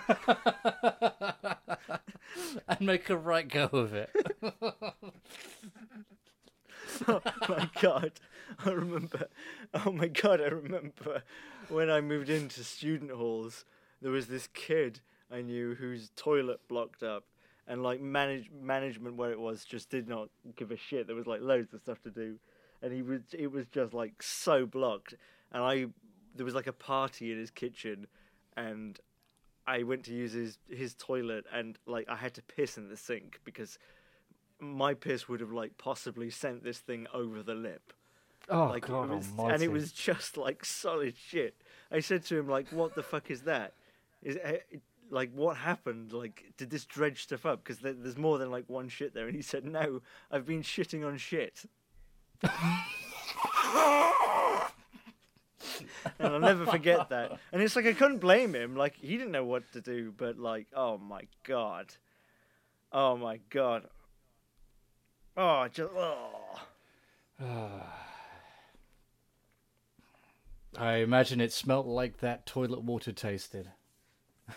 and 2.67 2.81
make 2.81 3.09
a 3.09 3.17
right 3.17 3.47
go 3.47 3.65
of 3.65 3.93
it. 3.93 4.09
oh 7.07 7.21
my 7.49 7.69
god. 7.81 8.11
I 8.65 8.71
remember 8.71 9.27
oh 9.73 9.93
my 9.93 10.07
god 10.07 10.41
i 10.41 10.47
remember 10.47 11.23
when 11.69 11.89
i 11.89 12.01
moved 12.01 12.29
into 12.29 12.65
student 12.65 13.09
halls 13.09 13.63
there 14.01 14.11
was 14.11 14.27
this 14.27 14.47
kid 14.53 14.99
i 15.31 15.41
knew 15.41 15.73
whose 15.73 16.11
toilet 16.17 16.59
blocked 16.67 17.01
up 17.01 17.23
and 17.71 17.83
like 17.83 18.01
manage 18.01 18.49
management 18.51 19.15
where 19.15 19.31
it 19.31 19.39
was 19.39 19.63
just 19.63 19.89
did 19.89 20.07
not 20.07 20.29
give 20.57 20.71
a 20.71 20.77
shit. 20.77 21.07
There 21.07 21.15
was 21.15 21.25
like 21.25 21.41
loads 21.41 21.73
of 21.73 21.79
stuff 21.79 22.01
to 22.03 22.09
do 22.09 22.37
and 22.81 22.93
he 22.93 23.01
was 23.01 23.21
it 23.37 23.51
was 23.51 23.65
just 23.67 23.93
like 23.93 24.21
so 24.21 24.65
blocked 24.65 25.13
and 25.51 25.63
i 25.63 25.85
there 26.35 26.45
was 26.45 26.55
like 26.55 26.67
a 26.67 26.73
party 26.73 27.31
in 27.31 27.37
his 27.37 27.51
kitchen 27.51 28.07
and 28.55 28.99
i 29.67 29.83
went 29.83 30.03
to 30.03 30.13
use 30.13 30.33
his 30.33 30.57
his 30.69 30.93
toilet 30.95 31.45
and 31.53 31.77
like 31.85 32.07
i 32.09 32.15
had 32.15 32.33
to 32.33 32.41
piss 32.41 32.77
in 32.77 32.89
the 32.89 32.97
sink 32.97 33.39
because 33.43 33.77
my 34.61 34.93
piss 34.93 35.27
would 35.27 35.39
have 35.39 35.51
like 35.51 35.77
possibly 35.77 36.29
sent 36.29 36.63
this 36.63 36.77
thing 36.77 37.07
over 37.13 37.43
the 37.43 37.55
lip. 37.55 37.93
Oh 38.49 38.67
like 38.67 38.87
god 38.87 39.11
it 39.11 39.15
was, 39.15 39.27
and 39.37 39.61
it 39.61 39.71
was 39.71 39.91
just 39.91 40.37
like 40.37 40.63
solid 40.63 41.15
shit. 41.17 41.55
I 41.91 41.99
said 41.99 42.23
to 42.25 42.39
him 42.39 42.47
like, 42.47 42.69
"What 42.69 42.95
the 42.95 43.03
fuck 43.03 43.31
is 43.31 43.41
that? 43.41 43.73
Is 44.21 44.35
it, 44.35 44.65
eh, 44.71 44.77
like 45.09 45.31
what 45.33 45.57
happened? 45.57 46.13
Like 46.13 46.53
did 46.57 46.69
this 46.69 46.85
dredge 46.85 47.23
stuff 47.23 47.45
up? 47.45 47.63
Because 47.63 47.79
there, 47.79 47.93
there's 47.93 48.17
more 48.17 48.37
than 48.37 48.51
like 48.51 48.65
one 48.67 48.87
shit 48.87 49.13
there." 49.13 49.27
And 49.27 49.35
he 49.35 49.41
said, 49.41 49.65
"No, 49.65 50.01
I've 50.31 50.45
been 50.45 50.61
shitting 50.61 51.05
on 51.05 51.17
shit." 51.17 51.65
And 52.43 52.51
I'll 56.19 56.39
never 56.39 56.65
forget 56.65 57.09
that. 57.09 57.37
And 57.51 57.61
it's 57.61 57.75
like 57.75 57.85
I 57.85 57.93
couldn't 57.93 58.19
blame 58.19 58.55
him. 58.55 58.75
Like 58.75 58.95
he 58.95 59.17
didn't 59.17 59.31
know 59.31 59.45
what 59.45 59.71
to 59.73 59.81
do, 59.81 60.13
but 60.15 60.37
like, 60.37 60.67
oh 60.75 60.97
my 60.97 61.21
god, 61.43 61.93
oh 62.91 63.17
my 63.17 63.39
god, 63.49 63.83
oh 65.37 65.67
just 65.67 65.91
oh. 65.95 66.27
I 70.77 70.95
imagine 70.97 71.41
it 71.41 71.51
smelt 71.51 71.85
like 71.85 72.19
that 72.19 72.45
toilet 72.45 72.83
water 72.83 73.11
tasted. 73.11 73.71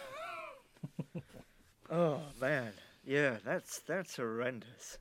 Oh 1.90 2.20
man, 2.40 2.72
yeah, 3.04 3.36
that's 3.44 3.78
that's 3.80 4.16
horrendous. 4.16 4.98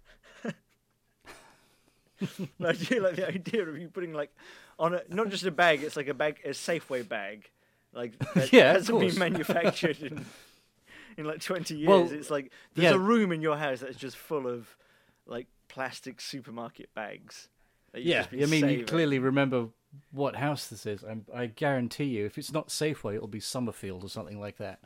I 2.63 2.73
do 2.73 3.01
like 3.01 3.15
the 3.15 3.27
idea 3.27 3.67
of 3.67 3.77
you 3.77 3.89
putting 3.89 4.13
like 4.13 4.31
on 4.79 4.95
a 4.95 5.01
not 5.09 5.29
just 5.29 5.45
a 5.45 5.51
bag, 5.51 5.83
it's 5.83 5.95
like 5.95 6.07
a 6.07 6.13
bag, 6.13 6.39
a 6.45 6.49
Safeway 6.49 7.07
bag, 7.07 7.49
like 7.93 8.17
that 8.33 8.51
Yeah, 8.51 8.73
hasn't 8.73 8.99
been 8.99 9.17
manufactured 9.17 10.01
in 10.01 10.25
in 11.17 11.25
like 11.25 11.41
twenty 11.41 11.75
years. 11.75 11.87
Well, 11.87 12.11
it's 12.11 12.29
like 12.29 12.51
there's 12.75 12.91
yeah. 12.91 12.95
a 12.95 12.99
room 12.99 13.31
in 13.31 13.41
your 13.41 13.57
house 13.57 13.81
that's 13.81 13.97
just 13.97 14.17
full 14.17 14.47
of 14.47 14.75
like 15.25 15.47
plastic 15.67 16.21
supermarket 16.21 16.93
bags. 16.93 17.49
Yeah, 17.95 18.25
just 18.31 18.33
I 18.33 18.45
mean, 18.47 18.69
you 18.69 18.85
clearly 18.85 19.19
remember 19.19 19.67
what 20.11 20.35
house 20.35 20.67
this 20.67 20.85
is. 20.85 21.03
I, 21.03 21.41
I 21.41 21.45
guarantee 21.45 22.05
you, 22.05 22.25
if 22.25 22.39
it's 22.39 22.51
not 22.51 22.69
Safeway, 22.69 23.15
it'll 23.15 23.27
be 23.27 23.39
Somerfield 23.39 24.03
or 24.03 24.09
something 24.09 24.39
like 24.39 24.57
that. 24.57 24.79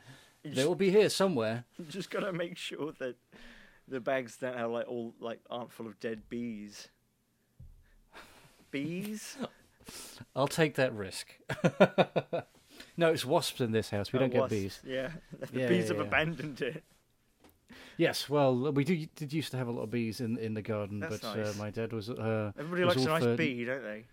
They 0.44 0.66
will 0.66 0.76
be 0.76 0.92
here 0.92 1.10
somewhere. 1.10 1.66
You 1.78 1.86
just 1.86 2.10
gotta 2.10 2.32
make 2.32 2.58
sure 2.58 2.94
that 3.00 3.16
the 3.88 4.00
bags 4.00 4.38
don't 4.38 4.58
have 4.58 4.72
like 4.72 4.88
all 4.88 5.14
like 5.20 5.40
aren't 5.50 5.72
full 5.72 5.88
of 5.88 6.00
dead 6.00 6.24
bees. 6.30 6.90
Bees? 8.72 9.38
I'll 10.36 10.48
take 10.48 10.76
that 10.76 10.94
risk. 10.94 11.28
no, 12.98 13.12
it's 13.12 13.26
wasps 13.26 13.62
in 13.62 13.72
this 13.72 13.90
house. 13.90 14.12
We 14.12 14.18
Oh, 14.18 14.22
don't 14.22 14.34
get 14.34 14.50
bees. 14.50 14.80
Yeah, 14.86 15.12
the 15.40 15.60
Yeah, 15.62 15.68
bees 15.68 15.84
yeah, 15.84 15.88
have 15.90 15.98
yeah. 15.98 16.04
abandoned 16.04 16.62
it. 16.62 16.84
Yes, 17.98 18.30
well, 18.30 18.72
we 18.72 18.84
do, 18.84 19.06
did 19.16 19.34
used 19.34 19.52
to 19.52 19.58
have 19.58 19.68
a 19.68 19.72
lot 19.72 19.84
of 19.84 19.92
bees 19.92 20.22
in 20.22 20.38
in 20.38 20.54
the 20.54 20.62
garden, 20.62 21.00
That's 21.00 21.20
but 21.20 21.36
nice. 21.38 21.48
uh, 21.48 21.54
my 21.58 21.70
dad 21.72 21.94
was. 21.94 22.10
Uh, 22.10 22.52
Everybody 22.58 22.84
was 22.86 22.96
likes 22.96 23.06
a 23.06 23.10
nice 23.10 23.24
for- 23.24 23.36
bee, 23.36 23.66
don't 23.66 23.84
they? 23.84 24.06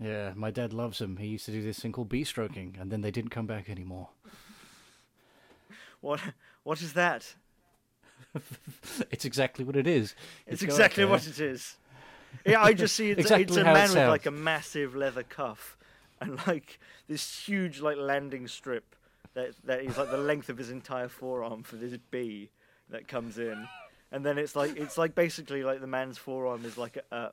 Yeah, 0.00 0.32
my 0.34 0.50
dad 0.50 0.72
loves 0.72 0.98
them. 0.98 1.16
He 1.18 1.26
used 1.28 1.44
to 1.46 1.52
do 1.52 1.62
this 1.62 1.78
thing 1.78 1.92
called 1.92 2.08
bee 2.08 2.24
stroking, 2.24 2.76
and 2.80 2.90
then 2.90 3.00
they 3.00 3.10
didn't 3.10 3.30
come 3.30 3.46
back 3.46 3.68
anymore. 3.70 4.08
What? 6.00 6.20
What 6.64 6.80
is 6.82 6.92
that? 6.94 7.34
It's 9.10 9.24
exactly 9.24 9.64
what 9.64 9.76
it 9.76 9.86
is. 9.86 10.14
It's 10.46 10.62
exactly 10.62 11.04
what 11.04 11.26
it 11.26 11.38
is. 11.38 11.76
Yeah, 12.46 12.62
I 12.62 12.72
just 12.72 12.94
see 12.94 13.10
it's, 13.10 13.30
it's 13.30 13.56
a 13.56 13.64
how 13.64 13.70
it 13.70 13.74
man 13.74 13.88
with 13.88 14.08
like 14.08 14.26
a 14.26 14.30
massive 14.30 14.94
leather 14.94 15.22
cuff 15.22 15.76
and 16.20 16.46
like 16.46 16.78
this 17.08 17.46
huge 17.46 17.80
like 17.80 17.96
landing 17.96 18.48
strip 18.48 18.96
that 19.34 19.50
that 19.64 19.82
is 19.82 19.98
like 19.98 20.10
the 20.10 20.16
length 20.16 20.48
of 20.48 20.58
his 20.58 20.70
entire 20.70 21.08
forearm 21.08 21.62
for 21.62 21.76
this 21.76 21.96
bee 22.10 22.50
that 22.90 23.08
comes 23.08 23.38
in, 23.38 23.66
and 24.12 24.24
then 24.24 24.38
it's 24.38 24.54
like 24.54 24.76
it's 24.76 24.96
like 24.96 25.14
basically 25.14 25.62
like 25.62 25.80
the 25.80 25.86
man's 25.86 26.18
forearm 26.18 26.64
is 26.64 26.78
like 26.78 26.98
a 27.10 27.16
a, 27.16 27.32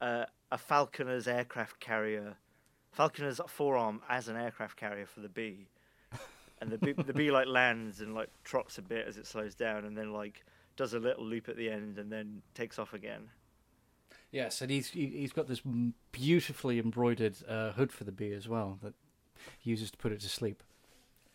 a, 0.00 0.26
a 0.52 0.58
falconer's 0.58 1.28
aircraft 1.28 1.78
carrier, 1.80 2.36
falconer's 2.92 3.40
forearm 3.48 4.00
as 4.08 4.28
an 4.28 4.36
aircraft 4.36 4.76
carrier 4.76 5.06
for 5.06 5.20
the 5.20 5.28
bee. 5.28 5.68
And 6.62 6.70
the 6.70 6.76
bee, 6.76 6.92
the 6.92 7.14
bee 7.14 7.30
like 7.30 7.46
lands 7.48 8.02
and 8.02 8.14
like 8.14 8.28
trots 8.44 8.76
a 8.76 8.82
bit 8.82 9.06
as 9.06 9.16
it 9.16 9.26
slows 9.26 9.54
down, 9.54 9.84
and 9.84 9.96
then 9.96 10.12
like 10.12 10.44
does 10.76 10.94
a 10.94 10.98
little 10.98 11.24
loop 11.24 11.48
at 11.48 11.56
the 11.56 11.70
end, 11.70 11.98
and 11.98 12.10
then 12.12 12.42
takes 12.54 12.78
off 12.78 12.92
again. 12.92 13.28
Yes, 14.32 14.60
and 14.60 14.70
he's 14.70 14.88
he, 14.90 15.06
he's 15.06 15.32
got 15.32 15.48
this 15.48 15.62
beautifully 16.12 16.78
embroidered 16.78 17.36
uh, 17.48 17.72
hood 17.72 17.92
for 17.92 18.04
the 18.04 18.12
bee 18.12 18.32
as 18.32 18.48
well 18.48 18.78
that 18.82 18.94
he 19.58 19.70
uses 19.70 19.90
to 19.90 19.98
put 19.98 20.12
it 20.12 20.20
to 20.20 20.28
sleep. 20.28 20.62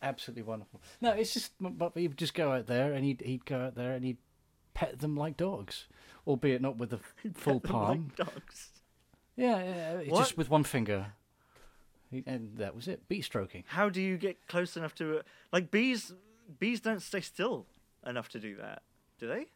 Absolutely 0.01 0.43
wonderful. 0.43 0.81
No, 1.01 1.11
it's 1.11 1.33
just 1.33 1.51
but 1.59 1.91
he'd 1.95 2.17
just 2.17 2.33
go 2.33 2.51
out 2.51 2.67
there 2.67 2.93
and 2.93 3.03
he'd 3.03 3.21
he'd 3.21 3.45
go 3.45 3.59
out 3.59 3.75
there 3.75 3.93
and 3.93 4.05
he'd 4.05 4.17
pet 4.73 4.99
them 4.99 5.15
like 5.15 5.35
dogs, 5.35 5.87
albeit 6.25 6.61
not 6.61 6.77
with 6.77 6.91
the 6.91 6.99
full 7.33 7.59
palm. 7.59 8.11
like 8.17 8.27
dogs. 8.27 8.69
Yeah, 9.35 10.01
yeah, 10.03 10.09
just 10.15 10.37
with 10.37 10.49
one 10.49 10.63
finger. 10.63 11.07
And 12.25 12.55
that 12.57 12.75
was 12.75 12.87
it. 12.87 13.09
Bee 13.09 13.21
stroking. 13.21 13.65
How 13.67 13.89
do 13.89 14.01
you 14.01 14.17
get 14.17 14.47
close 14.47 14.77
enough 14.77 14.95
to 14.95 15.17
it? 15.17 15.25
Like 15.51 15.69
bees, 15.69 16.13
bees 16.59 16.79
don't 16.79 17.01
stay 17.01 17.19
still 17.19 17.65
enough 18.05 18.29
to 18.29 18.39
do 18.39 18.55
that, 18.57 18.83
do 19.19 19.27
they? 19.27 19.47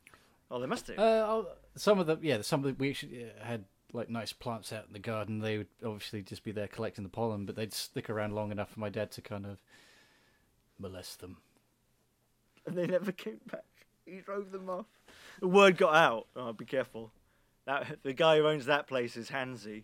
Oh, 0.51 0.59
they 0.59 0.65
must 0.65 0.87
do. 0.87 0.95
Uh, 0.95 1.43
some 1.79 1.99
of 1.99 2.07
the 2.07 2.17
yeah, 2.21 2.41
some 2.41 2.63
of 2.63 2.65
the, 2.65 2.73
we 2.73 2.89
actually 2.91 3.25
uh, 3.25 3.43
had 3.43 3.65
like 3.93 4.09
nice 4.09 4.33
plants 4.33 4.71
out 4.71 4.85
in 4.87 4.93
the 4.93 4.99
garden. 4.99 5.39
They 5.39 5.57
would 5.59 5.67
obviously 5.83 6.21
just 6.21 6.43
be 6.43 6.51
there 6.51 6.67
collecting 6.67 7.03
the 7.03 7.09
pollen, 7.09 7.45
but 7.45 7.55
they'd 7.55 7.73
stick 7.73 8.09
around 8.09 8.33
long 8.35 8.51
enough 8.51 8.71
for 8.71 8.79
my 8.79 8.89
dad 8.89 9.11
to 9.11 9.21
kind 9.21 9.45
of 9.45 9.57
molest 10.77 11.21
them. 11.21 11.37
and 12.65 12.77
they 12.77 12.85
never 12.85 13.11
came 13.11 13.39
back. 13.51 13.63
He 14.05 14.17
drove 14.19 14.51
them 14.51 14.69
off. 14.69 14.85
The 15.39 15.47
word 15.47 15.77
got 15.77 15.95
out. 15.95 16.27
Oh, 16.35 16.53
be 16.53 16.65
careful. 16.65 17.11
That 17.65 17.99
the 18.03 18.13
guy 18.13 18.37
who 18.37 18.47
owns 18.47 18.65
that 18.65 18.87
place 18.87 19.15
is 19.17 19.29
Hansy. 19.29 19.83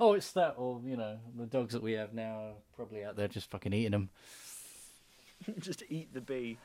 Oh, 0.00 0.14
it's 0.14 0.32
that, 0.32 0.54
or 0.56 0.80
you 0.84 0.96
know, 0.96 1.18
the 1.38 1.46
dogs 1.46 1.72
that 1.72 1.82
we 1.82 1.92
have 1.92 2.12
now 2.12 2.38
are 2.38 2.52
probably 2.74 3.04
out 3.04 3.16
there 3.16 3.28
just 3.28 3.48
fucking 3.50 3.72
eating 3.72 3.92
them. 3.92 4.10
Just 5.58 5.82
eat 5.88 6.12
the 6.14 6.20
bee. 6.20 6.58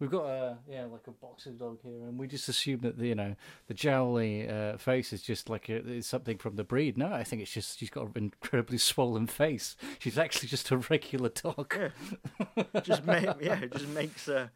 We've 0.00 0.10
got 0.10 0.24
a 0.24 0.56
yeah, 0.68 0.86
like 0.86 1.06
a 1.06 1.10
boxing 1.10 1.58
dog 1.58 1.78
here, 1.82 1.92
and 1.92 2.18
we 2.18 2.26
just 2.26 2.48
assume 2.48 2.80
that 2.80 2.98
the, 2.98 3.08
you 3.08 3.14
know 3.14 3.36
the 3.68 3.74
jowly 3.74 4.48
uh, 4.48 4.78
face 4.78 5.12
is 5.12 5.22
just 5.22 5.48
like 5.50 5.68
a, 5.68 5.76
is 5.86 6.06
something 6.06 6.38
from 6.38 6.56
the 6.56 6.64
breed. 6.64 6.96
No, 6.96 7.12
I 7.12 7.22
think 7.22 7.42
it's 7.42 7.52
just 7.52 7.78
she's 7.78 7.90
got 7.90 8.06
an 8.16 8.32
incredibly 8.32 8.78
swollen 8.78 9.26
face. 9.26 9.76
She's 9.98 10.18
actually 10.18 10.48
just 10.48 10.70
a 10.70 10.78
regular 10.78 11.28
dog. 11.28 11.76
Yeah. 11.76 12.64
just 12.82 13.04
ma- 13.04 13.34
yeah, 13.40 13.66
just 13.66 13.88
makes 13.88 14.26
a 14.26 14.50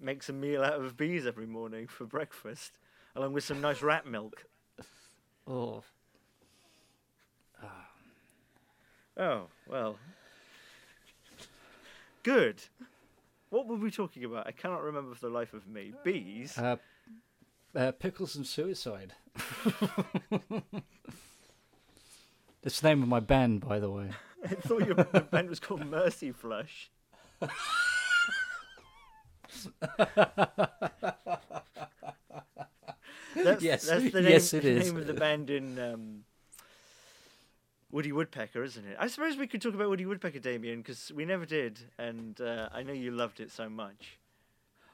makes 0.00 0.28
a 0.28 0.32
meal 0.32 0.62
out 0.62 0.80
of 0.80 0.96
bees 0.96 1.26
every 1.26 1.46
morning 1.46 1.88
for 1.88 2.06
breakfast, 2.06 2.78
along 3.16 3.32
with 3.32 3.42
some 3.44 3.60
nice 3.60 3.82
rat 3.82 4.06
milk. 4.06 4.46
Oh, 5.46 5.82
Oh 9.18 9.48
well. 9.66 9.98
Good. 12.22 12.62
What 13.50 13.66
were 13.66 13.76
we 13.76 13.90
talking 13.90 14.24
about? 14.24 14.46
I 14.46 14.52
cannot 14.52 14.82
remember 14.82 15.14
for 15.14 15.26
the 15.26 15.32
life 15.32 15.54
of 15.54 15.66
me. 15.66 15.92
Bees. 16.04 16.56
uh, 16.58 16.76
uh, 17.74 17.92
pickles 17.92 18.36
and 18.36 18.46
suicide. 18.46 19.14
That's 22.62 22.80
the 22.80 22.88
name 22.88 23.02
of 23.02 23.08
my 23.08 23.20
band, 23.20 23.60
by 23.60 23.78
the 23.78 23.90
way. 23.90 24.10
I 24.44 24.48
thought 24.48 24.86
your 24.86 24.94
band 24.94 25.48
was 25.48 25.60
called 25.60 25.86
Mercy 25.86 26.32
Flush. 26.32 26.90
that's, 33.34 33.62
Yes, 33.62 33.86
that's 33.86 34.12
the 34.12 34.20
name, 34.20 34.30
yes, 34.32 34.52
it 34.52 34.64
is. 34.64 34.86
name 34.86 34.96
of 35.00 35.06
the 35.06 35.14
band 35.14 35.50
in 35.50 35.78
um, 35.78 36.24
Woody 37.90 38.12
Woodpecker, 38.12 38.62
isn't 38.62 38.86
it? 38.86 38.96
I 38.98 39.06
suppose 39.06 39.36
we 39.36 39.46
could 39.46 39.62
talk 39.62 39.74
about 39.74 39.88
Woody 39.88 40.04
Woodpecker, 40.04 40.40
Damien, 40.40 40.80
because 40.80 41.10
we 41.14 41.24
never 41.24 41.46
did, 41.46 41.78
and 41.98 42.38
uh, 42.40 42.68
I 42.72 42.82
know 42.82 42.92
you 42.92 43.10
loved 43.10 43.40
it 43.40 43.50
so 43.50 43.68
much. 43.68 44.18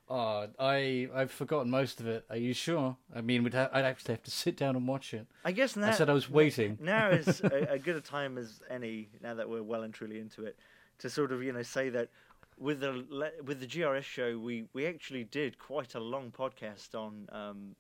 Oh, 0.09 0.47
I 0.61 1.09
I've 1.15 1.31
forgotten 1.31 1.71
most 1.71 1.99
of 1.99 2.07
it. 2.07 2.25
Are 2.29 2.37
you 2.37 2.53
sure? 2.53 2.97
I 3.15 3.21
mean, 3.23 3.43
we'd 3.43 3.55
ha- 3.55 3.71
I'd 3.73 3.85
actually 3.87 4.15
have 4.15 4.23
to 4.25 4.31
sit 4.31 4.57
down 4.57 4.77
and 4.77 4.87
watch 4.87 5.15
it. 5.15 5.27
I 5.45 5.53
guess 5.53 5.77
now 5.77 5.89
I 5.89 5.93
said 5.93 6.11
I 6.11 6.13
was 6.13 6.29
waiting. 6.29 6.79
now 6.81 7.09
is 7.09 7.41
a, 7.45 7.73
a 7.73 7.79
good 7.79 7.97
a 7.97 8.01
time 8.01 8.37
as 8.37 8.61
any. 8.71 9.09
Now 9.23 9.35
that 9.35 9.49
we're 9.49 9.63
well 9.63 9.83
and 9.83 9.95
truly 9.95 10.21
into 10.21 10.45
it, 10.45 10.57
to 10.99 11.09
sort 11.09 11.33
of 11.33 11.43
you 11.43 11.53
know 11.53 11.63
say 11.63 11.89
that 11.89 12.11
with 12.59 12.81
the 12.81 13.33
with 13.45 13.61
the 13.61 13.67
GRS 13.67 14.03
show, 14.03 14.39
we 14.39 14.67
we 14.73 14.87
actually 14.87 15.25
did 15.25 15.59
quite 15.59 15.95
a 15.95 16.01
long 16.01 16.31
podcast 16.31 16.95
on 16.95 17.27
um, 17.33 17.75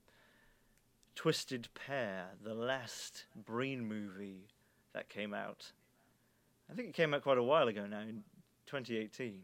Twisted 1.14 1.68
Pair, 1.74 2.30
the 2.42 2.54
last 2.54 3.26
Breen 3.36 3.86
movie 3.86 4.48
that 4.94 5.08
came 5.08 5.34
out. 5.34 5.72
I 6.70 6.74
think 6.74 6.88
it 6.88 6.94
came 6.94 7.12
out 7.12 7.22
quite 7.22 7.38
a 7.38 7.42
while 7.42 7.68
ago 7.68 7.86
now, 7.86 8.00
in 8.00 8.22
2018. 8.66 9.40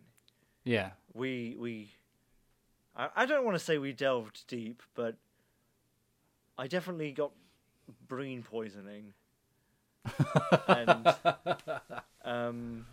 Yeah. 0.64 0.90
We 1.12 1.56
we. 1.59 1.90
I, 2.97 3.09
I 3.14 3.27
don't 3.27 3.44
want 3.44 3.56
to 3.56 3.64
say 3.64 3.78
we 3.78 3.93
delved 3.93 4.47
deep, 4.48 4.82
but 4.94 5.16
I 6.56 6.66
definitely 6.66 7.12
got 7.12 7.32
brain 8.09 8.43
poisoning. 8.43 9.12
and 10.66 11.14
um, 12.24 12.86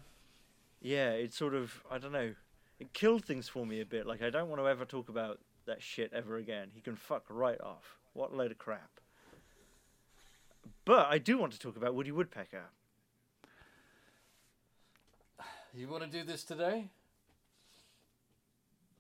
yeah, 0.82 1.12
it 1.12 1.34
sort 1.34 1.54
of 1.54 1.82
I 1.90 1.98
don't 1.98 2.12
know, 2.12 2.34
it 2.80 2.94
killed 2.94 3.24
things 3.24 3.48
for 3.48 3.66
me 3.66 3.82
a 3.82 3.86
bit. 3.86 4.06
Like 4.06 4.22
I 4.22 4.30
don't 4.30 4.50
want 4.50 4.62
to 4.62 4.68
ever 4.68 4.86
talk 4.86 5.10
about 5.10 5.40
that 5.66 5.82
shit 5.82 6.12
ever 6.14 6.38
again. 6.38 6.70
He 6.74 6.82
can 6.82 6.96
fuck 6.96 7.24
right 7.30 7.60
off. 7.62 7.98
What 8.14 8.34
a 8.34 8.36
load 8.36 8.52
of 8.52 8.58
crap. 8.58 8.97
But 10.88 11.08
I 11.08 11.18
do 11.18 11.38
want 11.38 11.52
to 11.52 11.60
talk 11.60 11.76
about 11.76 11.96
Woody 11.96 12.14
Woodpecker. 12.14 12.64
You 15.74 15.90
want 15.90 16.04
to 16.04 16.10
do 16.10 16.24
this 16.24 16.46
today? 16.46 16.86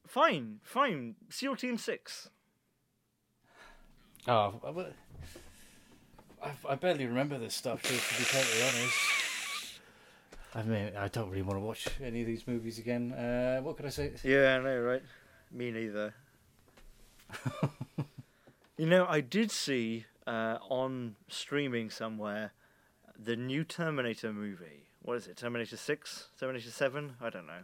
Fine, 0.05 0.59
fine. 0.63 1.15
SEAL 1.29 1.55
Team 1.55 1.77
Six. 1.77 2.29
Oh, 4.27 4.59
I- 6.43 6.45
I, 6.49 6.51
I 6.69 6.75
barely 6.75 7.05
remember 7.05 7.37
this 7.37 7.55
stuff, 7.55 7.81
to, 7.81 7.87
to 7.87 7.93
be 8.19 8.25
totally 8.25 8.63
honest. 8.63 9.79
I 10.55 10.63
mean, 10.63 10.91
I 10.97 11.07
don't 11.07 11.29
really 11.29 11.41
want 11.41 11.55
to 11.55 11.61
watch 11.61 11.87
any 12.03 12.19
of 12.21 12.27
these 12.27 12.45
movies 12.47 12.79
again. 12.79 13.13
Uh, 13.13 13.61
what 13.61 13.77
could 13.77 13.85
I 13.85 13.89
say? 13.89 14.11
Yeah, 14.25 14.57
I 14.57 14.61
know, 14.61 14.79
right? 14.81 15.03
Me 15.53 15.71
neither. 15.71 16.13
you 18.77 18.85
know, 18.87 19.05
I 19.07 19.21
did 19.21 19.51
see 19.51 20.05
uh, 20.27 20.57
on 20.69 21.15
streaming 21.27 21.89
somewhere 21.89 22.51
the 23.17 23.35
new 23.35 23.63
Terminator 23.63 24.31
movie. 24.31 24.89
What 25.01 25.17
is 25.17 25.27
it? 25.27 25.37
Terminator 25.37 25.77
Six? 25.77 26.27
Terminator 26.39 26.69
Seven? 26.69 27.13
I 27.21 27.29
don't 27.31 27.47
know. 27.47 27.63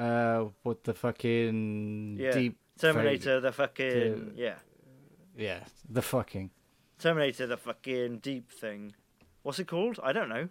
Uh, 0.00 0.50
what 0.62 0.84
the 0.84 0.94
fucking 0.94 2.16
Yeah, 2.18 2.32
deep 2.32 2.58
Terminator, 2.78 3.40
the 3.40 3.52
fucking 3.52 3.88
the- 3.90 4.32
yeah, 4.34 4.56
Yeah, 5.36 5.60
the 5.88 6.02
fucking. 6.02 6.50
Terminator, 6.98 7.46
the 7.46 7.56
fucking 7.56 8.18
deep 8.18 8.50
thing. 8.50 8.94
What's 9.42 9.58
it 9.58 9.66
called? 9.68 10.00
I 10.02 10.12
don't 10.12 10.28
know. 10.28 10.48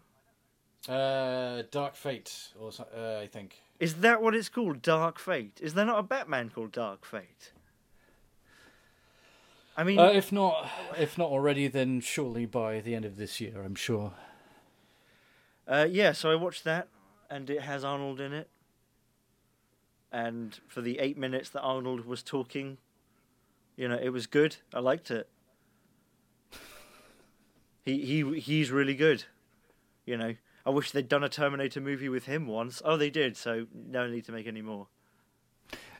Uh, 0.87 1.63
Dark 1.71 1.95
Fate, 1.95 2.49
or 2.59 2.71
uh, 2.95 3.19
I 3.19 3.27
think. 3.27 3.55
Is 3.79 3.95
that 3.95 4.21
what 4.21 4.35
it's 4.35 4.49
called? 4.49 4.81
Dark 4.81 5.19
Fate? 5.19 5.59
Is 5.61 5.73
there 5.73 5.85
not 5.85 5.99
a 5.99 6.03
Batman 6.03 6.49
called 6.49 6.71
Dark 6.71 7.05
Fate? 7.05 7.51
I 9.77 9.83
mean, 9.83 9.99
Uh, 9.99 10.07
if 10.07 10.31
not, 10.31 10.69
if 10.97 11.17
not 11.17 11.29
already, 11.29 11.67
then 11.67 11.99
shortly 11.99 12.45
by 12.45 12.79
the 12.79 12.95
end 12.95 13.05
of 13.05 13.17
this 13.17 13.41
year, 13.41 13.61
I'm 13.61 13.75
sure. 13.75 14.13
Uh, 15.67 15.87
yeah, 15.89 16.11
so 16.13 16.31
I 16.31 16.35
watched 16.35 16.63
that, 16.63 16.87
and 17.29 17.49
it 17.49 17.61
has 17.61 17.83
Arnold 17.83 18.19
in 18.19 18.31
it. 18.33 18.49
And 20.11 20.57
for 20.67 20.81
the 20.81 20.99
eight 20.99 21.17
minutes 21.17 21.49
that 21.49 21.61
Arnold 21.61 22.05
was 22.05 22.23
talking, 22.23 22.77
you 23.75 23.87
know, 23.89 23.99
it 24.01 24.09
was 24.09 24.27
good. 24.27 24.57
I 24.73 24.79
liked 24.79 25.11
it. 25.11 25.27
He 27.83 28.05
he 28.05 28.39
he's 28.39 28.71
really 28.71 28.95
good. 28.95 29.25
You 30.05 30.17
know, 30.17 30.35
I 30.65 30.69
wish 30.69 30.91
they'd 30.91 31.09
done 31.09 31.23
a 31.23 31.29
Terminator 31.29 31.81
movie 31.81 32.09
with 32.09 32.25
him 32.25 32.47
once. 32.47 32.81
Oh, 32.85 32.95
they 32.95 33.09
did. 33.09 33.35
So 33.35 33.67
no 33.73 34.07
need 34.07 34.25
to 34.25 34.31
make 34.31 34.47
any 34.47 34.61
more. 34.61 34.87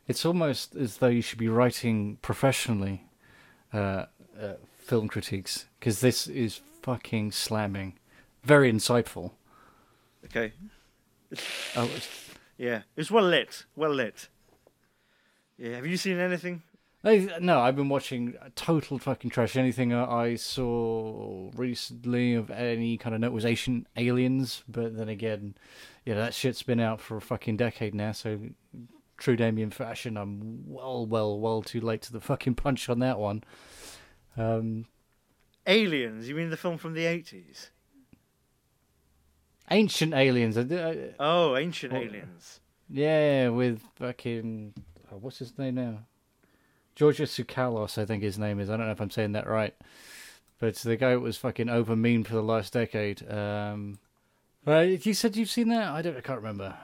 It's 0.07 0.25
almost 0.25 0.75
as 0.75 0.97
though 0.97 1.07
you 1.07 1.21
should 1.21 1.39
be 1.39 1.49
writing 1.49 2.17
professionally 2.21 3.04
uh, 3.75 4.05
uh, 4.41 4.53
film 4.77 5.07
critiques 5.07 5.65
because 5.79 5.99
this 6.01 6.27
is 6.27 6.61
fucking 6.81 7.31
slamming, 7.31 7.93
very 8.43 8.71
insightful. 8.71 9.31
Okay. 10.25 10.53
Oh, 11.75 11.83
it's- 11.85 12.29
Yeah, 12.57 12.81
it's 12.95 13.11
well 13.11 13.25
lit. 13.25 13.65
Well 13.75 13.93
lit. 13.93 14.29
Yeah. 15.57 15.75
Have 15.75 15.85
you 15.87 15.97
seen 15.97 16.17
anything? 16.19 16.61
I- 17.03 17.37
no, 17.39 17.59
I've 17.59 17.75
been 17.75 17.89
watching 17.89 18.35
total 18.55 18.97
fucking 18.97 19.29
trash. 19.29 19.55
Anything 19.55 19.93
I 19.93 20.05
I 20.31 20.35
saw 20.35 21.51
recently 21.55 22.33
of 22.33 22.49
any 22.49 22.97
kind 22.97 23.13
of 23.13 23.21
note 23.21 23.31
was 23.33 23.45
Ancient 23.45 23.87
Aliens, 23.95 24.63
but 24.67 24.97
then 24.97 25.09
again, 25.09 25.55
yeah, 26.05 26.15
that 26.15 26.33
shit's 26.33 26.63
been 26.63 26.79
out 26.79 26.99
for 27.01 27.17
a 27.17 27.21
fucking 27.21 27.57
decade 27.57 27.93
now. 27.93 28.11
So, 28.11 28.39
true 29.17 29.35
Damien 29.35 29.71
fashion, 29.71 30.17
I'm 30.17 30.63
well, 30.67 31.05
well, 31.05 31.39
well 31.39 31.61
too 31.61 31.81
late 31.81 32.01
to 32.03 32.11
the 32.13 32.21
fucking 32.21 32.55
punch 32.55 32.89
on 32.89 32.99
that 32.99 33.17
one. 33.19 33.43
Um, 34.37 34.85
Aliens. 35.67 36.27
You 36.27 36.35
mean 36.35 36.49
the 36.49 36.57
film 36.57 36.77
from 36.77 36.93
the 36.93 37.05
eighties? 37.05 37.71
Ancient 39.71 40.13
Aliens, 40.13 40.57
Oh, 41.19 41.55
Ancient 41.55 41.93
What- 41.93 42.03
Aliens. 42.03 42.59
yeah, 42.89 43.49
with 43.49 43.81
fucking 43.95 44.73
oh, 45.11 45.17
what's 45.17 45.39
his 45.39 45.57
name 45.57 45.75
now? 45.75 45.99
Giorgio 46.93 47.25
Tsoukalos, 47.25 47.97
I 47.97 48.05
think 48.05 48.21
his 48.23 48.37
name 48.39 48.59
is. 48.59 48.69
I 48.69 48.77
don't 48.77 48.85
know 48.85 48.91
if 48.91 49.01
I'm 49.01 49.09
saying 49.09 49.31
that 49.33 49.47
right, 49.47 49.73
but 50.59 50.75
the 50.75 50.95
guy 50.95 51.15
was 51.17 51.35
fucking 51.37 51.67
over 51.67 51.95
mean 51.95 52.23
for 52.23 52.35
the 52.35 52.43
last 52.43 52.73
decade. 52.73 53.29
Um, 53.29 53.97
right, 54.65 55.03
you 55.05 55.13
said 55.13 55.35
you've 55.35 55.49
seen 55.49 55.69
that? 55.69 55.89
I 55.89 56.01
don't. 56.01 56.15
I 56.15 56.21
can't 56.21 56.39
remember. 56.39 56.75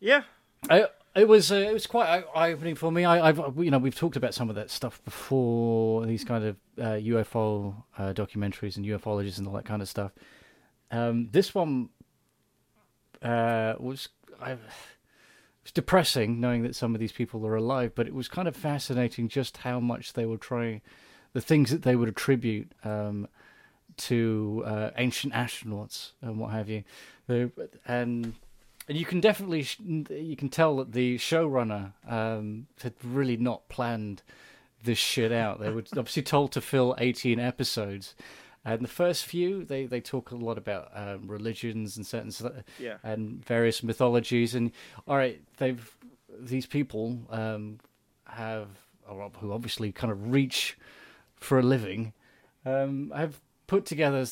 Yeah. 0.00 0.22
I, 0.68 0.86
it 1.16 1.26
was 1.28 1.50
uh, 1.50 1.56
it 1.56 1.72
was 1.72 1.86
quite 1.86 2.24
eye 2.34 2.52
opening 2.52 2.74
for 2.74 2.90
me. 2.92 3.04
I, 3.04 3.28
I've 3.28 3.38
you 3.58 3.70
know 3.70 3.78
we've 3.78 3.94
talked 3.94 4.16
about 4.16 4.34
some 4.34 4.48
of 4.48 4.56
that 4.56 4.70
stuff 4.70 5.02
before. 5.04 6.06
These 6.06 6.24
kind 6.24 6.44
of 6.44 6.56
uh, 6.78 6.82
UFO 7.00 7.74
uh, 7.98 8.12
documentaries 8.12 8.76
and 8.76 8.86
ufologists 8.86 9.38
and 9.38 9.46
all 9.46 9.54
that 9.54 9.64
kind 9.64 9.82
of 9.82 9.88
stuff. 9.88 10.12
Um, 10.90 11.28
this 11.32 11.54
one 11.54 11.88
uh, 13.22 13.74
was 13.78 14.08
I, 14.40 14.56
depressing 15.74 16.40
knowing 16.40 16.62
that 16.62 16.74
some 16.74 16.94
of 16.94 17.00
these 17.00 17.12
people 17.12 17.46
are 17.46 17.54
alive, 17.56 17.92
but 17.94 18.06
it 18.06 18.14
was 18.14 18.28
kind 18.28 18.48
of 18.48 18.56
fascinating 18.56 19.28
just 19.28 19.58
how 19.58 19.78
much 19.80 20.14
they 20.14 20.26
were 20.26 20.38
trying, 20.38 20.80
the 21.32 21.40
things 21.40 21.70
that 21.70 21.82
they 21.82 21.94
would 21.96 22.08
attribute 22.08 22.72
um, 22.82 23.28
to 23.96 24.62
uh, 24.66 24.90
ancient 24.96 25.32
astronauts 25.32 26.12
and 26.22 26.38
what 26.38 26.50
have 26.50 26.68
you, 26.68 26.82
They- 27.26 27.50
and 27.86 28.34
and 28.90 28.98
you 28.98 29.04
can 29.04 29.20
definitely 29.20 29.64
you 30.10 30.34
can 30.34 30.48
tell 30.48 30.76
that 30.78 30.90
the 30.92 31.16
showrunner 31.16 31.92
um, 32.08 32.66
had 32.82 32.94
really 33.04 33.36
not 33.36 33.68
planned 33.68 34.22
this 34.82 34.98
shit 34.98 35.30
out. 35.30 35.60
They 35.60 35.70
were 35.70 35.84
obviously 35.96 36.22
told 36.22 36.50
to 36.52 36.60
fill 36.60 36.96
18 36.98 37.38
episodes. 37.38 38.16
And 38.64 38.82
the 38.82 38.88
first 38.88 39.24
few, 39.24 39.64
they, 39.64 39.86
they 39.86 40.00
talk 40.00 40.32
a 40.32 40.34
lot 40.34 40.58
about 40.58 40.90
um, 40.94 41.28
religions 41.28 41.96
and 41.96 42.04
certain 42.04 42.32
Yeah. 42.80 42.96
and 43.04 43.44
various 43.44 43.82
mythologies. 43.84 44.56
And 44.56 44.72
all 45.06 45.16
right, 45.16 45.40
they've 45.58 45.96
these 46.36 46.66
people 46.66 47.16
um, 47.30 47.78
have 48.26 48.66
who 49.38 49.52
obviously 49.52 49.92
kind 49.92 50.12
of 50.12 50.32
reach 50.32 50.76
for 51.36 51.60
a 51.60 51.62
living 51.62 52.12
um, 52.66 53.12
have 53.14 53.40
put 53.68 53.86
together 53.86 54.24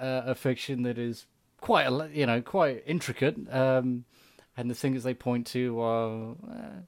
uh, 0.00 0.22
a 0.26 0.34
fiction 0.34 0.82
that 0.82 0.98
is 0.98 1.26
quite 1.62 1.86
a, 1.86 2.10
you 2.12 2.26
know 2.26 2.42
quite 2.42 2.82
intricate. 2.86 3.36
Um, 3.50 4.04
and 4.54 4.68
the 4.70 4.74
things 4.74 5.02
they 5.02 5.14
point 5.14 5.46
to 5.48 5.80
are 5.80 6.32
uh, 6.50 6.82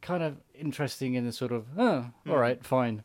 kind 0.00 0.22
of 0.22 0.36
interesting 0.54 1.14
in 1.14 1.26
a 1.26 1.32
sort 1.32 1.50
of 1.50 1.66
oh, 1.76 2.06
all 2.28 2.36
right, 2.36 2.64
fine 2.64 3.02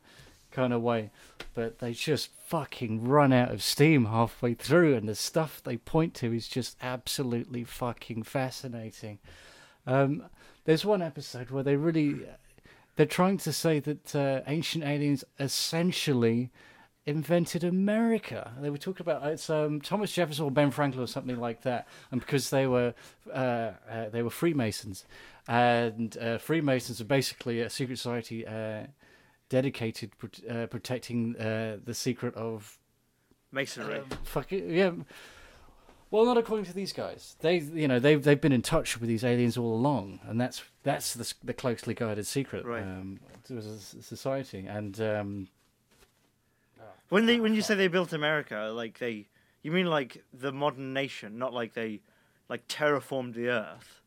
kind 0.51 0.71
of 0.71 0.83
way. 0.83 1.09
But 1.55 1.79
they 1.79 1.93
just 1.93 2.29
fucking 2.45 3.07
run 3.07 3.33
out 3.33 3.51
of 3.51 3.63
steam 3.63 4.05
halfway 4.05 4.53
through, 4.53 4.93
and 4.95 5.09
the 5.09 5.15
stuff 5.15 5.61
they 5.63 5.77
point 5.77 6.13
to 6.15 6.31
is 6.31 6.47
just 6.47 6.77
absolutely 6.81 7.63
fucking 7.63 8.23
fascinating. 8.23 9.17
Um, 9.87 10.25
there's 10.65 10.85
one 10.85 11.01
episode 11.01 11.49
where 11.49 11.63
they 11.63 11.75
really 11.75 12.21
they're 12.95 13.05
trying 13.05 13.37
to 13.39 13.51
say 13.51 13.79
that 13.79 14.15
uh, 14.15 14.41
ancient 14.47 14.83
aliens 14.83 15.23
essentially 15.39 16.51
invented 17.05 17.63
America. 17.63 18.51
They 18.59 18.69
were 18.69 18.77
talking 18.77 19.01
about 19.03 19.25
it's 19.27 19.49
um, 19.49 19.79
Thomas 19.81 20.11
Jefferson 20.11 20.45
or 20.45 20.51
Ben 20.51 20.71
Franklin 20.71 21.03
or 21.03 21.07
something 21.07 21.39
like 21.39 21.61
that, 21.63 21.87
and 22.11 22.19
because 22.19 22.49
they 22.49 22.65
were 22.67 22.93
uh, 23.31 23.71
uh, 23.89 24.09
they 24.11 24.23
were 24.23 24.29
Freemasons, 24.29 25.05
and 25.47 26.17
uh, 26.17 26.37
Freemasons 26.37 26.99
are 27.01 27.05
basically 27.05 27.61
a 27.61 27.69
secret 27.69 27.97
society 27.97 28.45
uh, 28.47 28.87
dedicated 29.49 30.17
prot- 30.17 30.41
uh, 30.49 30.65
protecting 30.67 31.35
uh, 31.37 31.77
the 31.83 31.93
secret 31.93 32.33
of 32.35 32.77
Masonry. 33.51 34.01
fucking 34.23 34.69
yeah. 34.69 34.91
Well, 36.11 36.25
not 36.25 36.37
according 36.37 36.65
to 36.67 36.73
these 36.73 36.93
guys. 36.93 37.35
They, 37.41 37.57
you 37.57 37.87
know, 37.87 37.99
they've 37.99 38.23
they've 38.23 38.39
been 38.39 38.51
in 38.51 38.61
touch 38.61 38.99
with 38.99 39.09
these 39.09 39.23
aliens 39.23 39.57
all 39.57 39.73
along, 39.73 40.21
and 40.27 40.39
that's 40.39 40.63
that's 40.83 41.13
the, 41.13 41.33
the 41.43 41.53
closely 41.53 41.93
guarded 41.93 42.25
secret 42.25 42.65
Right. 42.65 42.83
um, 42.83 43.19
to 43.47 43.57
a 43.57 43.61
society. 43.61 44.65
And 44.67 44.99
um, 45.01 45.47
When 47.09 47.25
they 47.25 47.39
when 47.39 47.53
you 47.53 47.61
say 47.61 47.75
they 47.75 47.87
built 47.87 48.13
America, 48.13 48.71
like 48.73 48.99
they, 48.99 49.27
you 49.61 49.71
mean 49.71 49.85
like 49.85 50.23
the 50.33 50.51
modern 50.51 50.93
nation, 50.93 51.37
not 51.37 51.53
like 51.53 51.73
they, 51.73 52.01
like 52.49 52.67
terraformed 52.67 53.33
the 53.33 53.49
earth. 53.49 54.01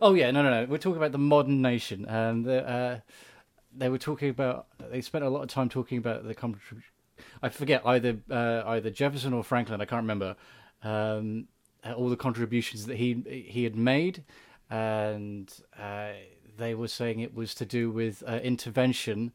Oh 0.00 0.14
yeah, 0.14 0.30
no, 0.30 0.42
no, 0.42 0.50
no. 0.50 0.66
We're 0.66 0.78
talking 0.78 0.96
about 0.96 1.12
the 1.12 1.18
modern 1.18 1.60
nation, 1.60 2.04
and 2.06 2.44
the, 2.44 2.68
uh, 2.68 3.00
they 3.76 3.88
were 3.88 3.98
talking 3.98 4.30
about. 4.30 4.66
They 4.90 5.00
spent 5.00 5.24
a 5.24 5.28
lot 5.28 5.42
of 5.42 5.48
time 5.48 5.68
talking 5.68 5.98
about 5.98 6.26
the 6.26 6.34
contribution. 6.34 6.90
I 7.42 7.48
forget 7.48 7.82
either 7.86 8.16
uh, 8.30 8.62
either 8.66 8.90
Jefferson 8.90 9.32
or 9.32 9.44
Franklin. 9.44 9.80
I 9.80 9.84
can't 9.84 10.02
remember 10.02 10.36
um, 10.82 11.48
all 11.96 12.08
the 12.08 12.16
contributions 12.16 12.86
that 12.86 12.96
he 12.96 13.22
he 13.50 13.64
had 13.64 13.76
made, 13.76 14.24
and 14.70 15.52
uh, 15.78 16.12
they 16.56 16.74
were 16.74 16.88
saying 16.88 17.20
it 17.20 17.34
was 17.34 17.54
to 17.56 17.66
do 17.66 17.90
with 17.90 18.22
uh, 18.26 18.40
intervention. 18.42 19.32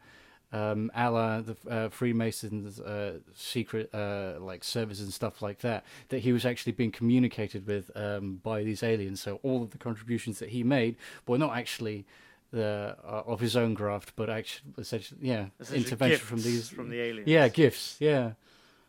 Um, 0.51 0.89
a 0.95 1.11
la 1.11 1.41
the 1.41 1.55
uh, 1.69 1.89
Freemasons' 1.89 2.79
uh, 2.79 3.19
secret 3.35 3.93
uh, 3.93 4.33
like 4.39 4.63
services 4.63 5.03
and 5.03 5.13
stuff 5.13 5.43
like 5.43 5.59
that, 5.59 5.85
that 6.07 6.19
he 6.19 6.31
was 6.33 6.43
actually 6.43 6.71
being 6.71 6.91
communicated 6.91 7.67
with 7.67 7.91
um, 7.95 8.39
by 8.43 8.63
these 8.63 8.81
aliens. 8.81 9.21
So 9.21 9.39
all 9.43 9.61
of 9.61 9.69
the 9.69 9.77
contributions 9.77 10.39
that 10.39 10.49
he 10.49 10.63
made 10.63 10.95
were 11.27 11.37
not 11.37 11.55
actually 11.55 12.05
the 12.51 12.97
uh, 13.05 13.23
of 13.27 13.39
his 13.41 13.55
own 13.55 13.75
graft, 13.75 14.13
but 14.15 14.27
actually 14.27 14.73
essentially, 14.79 15.19
yeah, 15.21 15.47
Essentially 15.59 15.83
intervention 15.85 16.25
from 16.25 16.41
these 16.41 16.67
from 16.69 16.89
the 16.89 16.99
aliens. 16.99 17.27
Yeah, 17.27 17.47
gifts. 17.47 17.97
Yeah, 17.99 18.31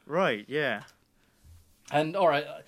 Right. 0.07 0.47
Yeah. 0.49 0.85
and 1.93 2.17
all 2.17 2.29
right, 2.29 2.47
uh, 2.47 2.63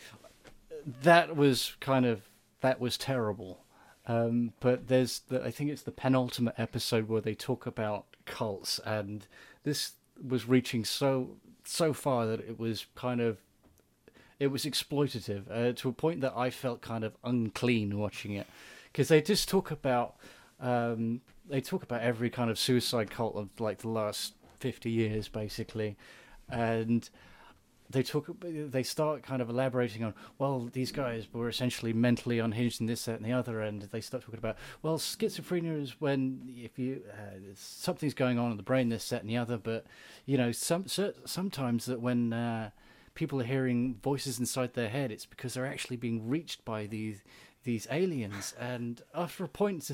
that 1.02 1.34
was 1.34 1.76
kind 1.80 2.04
of 2.04 2.22
that 2.60 2.78
was 2.78 2.98
terrible. 2.98 3.64
Um, 4.06 4.52
but 4.60 4.88
there's 4.88 5.20
the, 5.28 5.42
I 5.44 5.50
think 5.50 5.70
it's 5.70 5.82
the 5.82 5.92
penultimate 5.92 6.56
episode 6.58 7.08
where 7.08 7.20
they 7.20 7.34
talk 7.34 7.66
about 7.66 8.11
cults, 8.26 8.78
and 8.84 9.26
this 9.64 9.92
was 10.22 10.48
reaching 10.48 10.84
so 10.84 11.36
so 11.64 11.92
far 11.92 12.26
that 12.26 12.40
it 12.40 12.58
was 12.58 12.86
kind 12.94 13.20
of 13.20 13.38
it 14.38 14.48
was 14.48 14.64
exploitative 14.64 15.44
uh, 15.50 15.72
to 15.72 15.88
a 15.88 15.92
point 15.92 16.20
that 16.20 16.32
I 16.36 16.50
felt 16.50 16.80
kind 16.82 17.04
of 17.04 17.16
unclean 17.22 17.96
watching 17.96 18.32
it. 18.32 18.46
Because 18.90 19.08
they 19.08 19.22
just 19.22 19.48
talk 19.48 19.70
about 19.70 20.16
um, 20.60 21.20
they 21.48 21.60
talk 21.60 21.82
about 21.82 22.02
every 22.02 22.30
kind 22.30 22.50
of 22.50 22.58
suicide 22.58 23.10
cult 23.10 23.36
of 23.36 23.48
like 23.60 23.78
the 23.78 23.88
last 23.88 24.34
fifty 24.58 24.90
years 24.90 25.28
basically, 25.28 25.96
and 26.48 27.08
they 27.92 28.02
talk 28.02 28.26
they 28.40 28.82
start 28.82 29.22
kind 29.22 29.40
of 29.42 29.48
elaborating 29.48 30.02
on 30.02 30.14
well 30.38 30.68
these 30.72 30.90
guys 30.92 31.26
were 31.32 31.48
essentially 31.48 31.92
mentally 31.92 32.38
unhinged 32.38 32.80
in 32.80 32.86
this 32.86 33.04
that 33.04 33.16
and 33.16 33.24
the 33.24 33.32
other 33.32 33.60
and 33.60 33.82
they 33.82 34.00
start 34.00 34.22
talking 34.24 34.38
about 34.38 34.56
well 34.82 34.98
schizophrenia 34.98 35.80
is 35.80 36.00
when 36.00 36.42
if 36.48 36.78
you 36.78 37.02
uh, 37.12 37.36
something's 37.54 38.14
going 38.14 38.38
on 38.38 38.50
in 38.50 38.56
the 38.56 38.62
brain 38.62 38.88
this 38.88 39.08
that 39.10 39.20
and 39.20 39.30
the 39.30 39.36
other 39.36 39.56
but 39.58 39.84
you 40.26 40.36
know 40.36 40.52
some 40.52 40.86
sometimes 40.86 41.84
that 41.86 42.00
when 42.00 42.32
uh, 42.32 42.70
people 43.14 43.40
are 43.40 43.44
hearing 43.44 43.96
voices 44.02 44.38
inside 44.38 44.74
their 44.74 44.88
head 44.88 45.10
it's 45.12 45.26
because 45.26 45.54
they're 45.54 45.66
actually 45.66 45.96
being 45.96 46.28
reached 46.28 46.64
by 46.64 46.86
these 46.86 47.22
these 47.64 47.86
aliens 47.90 48.54
and 48.58 49.02
after 49.14 49.44
a 49.44 49.48
point 49.48 49.88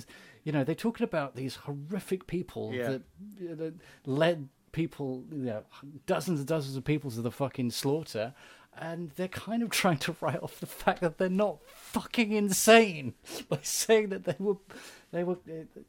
you 0.45 0.53
know 0.53 0.65
they're 0.65 0.75
talking 0.75 1.05
about 1.05 1.37
these 1.37 1.57
horrific 1.57 2.27
people 2.27 2.73
Yeah. 2.73 2.89
that, 2.91 3.03
you 3.39 3.57
know, 3.57 3.73
led 4.07 4.49
people, 4.73 5.25
you 5.31 5.39
know, 5.39 5.63
dozens 6.07 6.41
and 6.41 6.49
dozens 6.49 6.77
of 6.77 6.85
people 6.85 7.11
to 7.11 7.21
the 7.21 7.31
fucking 7.31 7.71
slaughter, 7.71 8.35
and 8.77 9.11
they're 9.17 9.29
kind 9.29 9.63
of 9.63 9.71
trying 9.83 9.99
to 9.99 10.17
write 10.21 10.43
off 10.43 10.61
the 10.61 10.67
fact 10.67 11.01
that 11.01 11.19
they're 11.19 11.29
not 11.29 11.59
fucking 11.67 12.33
insane 12.33 13.15
by 13.49 13.59
saying 13.63 14.09
that 14.11 14.25
they 14.25 14.37
were, 14.39 14.57
they 15.13 15.25
were. 15.25 15.39
uh, 15.49 15.81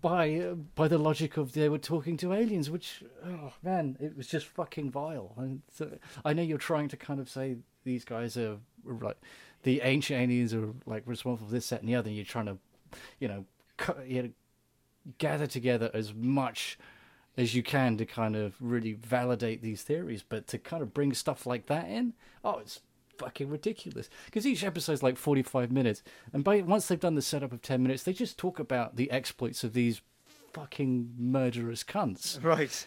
By 0.00 0.36
uh, 0.36 0.54
by 0.76 0.86
the 0.88 0.98
logic 0.98 1.36
of 1.36 1.52
they 1.52 1.68
were 1.68 1.78
talking 1.78 2.16
to 2.18 2.32
aliens, 2.32 2.70
which 2.70 3.02
oh 3.26 3.52
man, 3.62 3.96
it 3.98 4.16
was 4.16 4.28
just 4.28 4.46
fucking 4.46 4.90
vile. 4.90 5.32
And 5.36 5.62
so, 5.72 5.98
I 6.24 6.32
know 6.32 6.42
you're 6.42 6.58
trying 6.72 6.88
to 6.90 6.96
kind 6.96 7.18
of 7.18 7.28
say 7.28 7.56
these 7.82 8.04
guys 8.04 8.36
are 8.36 8.58
like 8.84 9.16
the 9.64 9.80
ancient 9.82 10.20
aliens 10.20 10.54
are 10.54 10.68
like 10.86 11.02
responsible 11.06 11.48
for 11.48 11.52
this, 11.52 11.68
that, 11.70 11.80
and 11.80 11.88
the 11.88 11.96
other. 11.96 12.08
And 12.08 12.16
you're 12.16 12.24
trying 12.24 12.46
to, 12.46 12.58
you 13.18 13.26
know, 13.28 13.44
cut, 13.78 14.06
you 14.06 14.22
know, 14.22 14.30
gather 15.18 15.46
together 15.48 15.90
as 15.92 16.14
much 16.14 16.78
as 17.40 17.54
you 17.54 17.62
can 17.62 17.96
to 17.96 18.04
kind 18.04 18.36
of 18.36 18.54
really 18.60 18.92
validate 18.92 19.62
these 19.62 19.82
theories, 19.82 20.22
but 20.22 20.46
to 20.48 20.58
kind 20.58 20.82
of 20.82 20.92
bring 20.92 21.14
stuff 21.14 21.46
like 21.46 21.66
that 21.66 21.88
in, 21.88 22.12
oh, 22.44 22.58
it's 22.58 22.80
fucking 23.16 23.48
ridiculous. 23.48 24.10
Because 24.26 24.46
each 24.46 24.62
episode's 24.62 25.02
like 25.02 25.16
45 25.16 25.72
minutes, 25.72 26.02
and 26.34 26.44
by 26.44 26.60
once 26.60 26.86
they've 26.86 27.00
done 27.00 27.14
the 27.14 27.22
setup 27.22 27.52
of 27.52 27.62
10 27.62 27.82
minutes, 27.82 28.02
they 28.02 28.12
just 28.12 28.38
talk 28.38 28.58
about 28.58 28.96
the 28.96 29.10
exploits 29.10 29.64
of 29.64 29.72
these 29.72 30.02
fucking 30.52 31.14
murderous 31.18 31.82
cunts. 31.82 32.42
Right. 32.50 32.86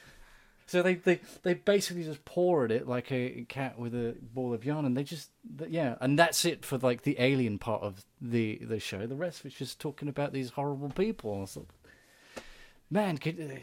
So 0.65 0.81
they, 0.81 0.95
they, 0.95 1.19
they 1.43 1.55
basically 1.55 2.05
just 2.05 2.23
pour 2.23 2.63
at 2.63 2.71
it 2.71 2.87
like 2.87 3.11
a 3.11 3.45
cat 3.49 3.77
with 3.77 3.93
a 3.93 4.15
ball 4.21 4.53
of 4.53 4.63
yarn, 4.63 4.85
and 4.85 4.95
they 4.95 5.03
just 5.03 5.29
yeah, 5.67 5.95
and 5.99 6.17
that's 6.17 6.45
it 6.45 6.63
for 6.63 6.77
like 6.77 7.01
the 7.01 7.17
alien 7.19 7.59
part 7.59 7.83
of 7.83 8.05
the 8.21 8.59
the 8.61 8.79
show. 8.79 9.05
The 9.05 9.15
rest 9.15 9.41
of 9.41 9.47
it's 9.47 9.57
just 9.57 9.81
talking 9.81 10.07
about 10.07 10.31
these 10.31 10.51
horrible 10.51 10.89
people. 10.89 11.47
Like, 11.53 11.67
man, 12.89 13.17
could, 13.17 13.61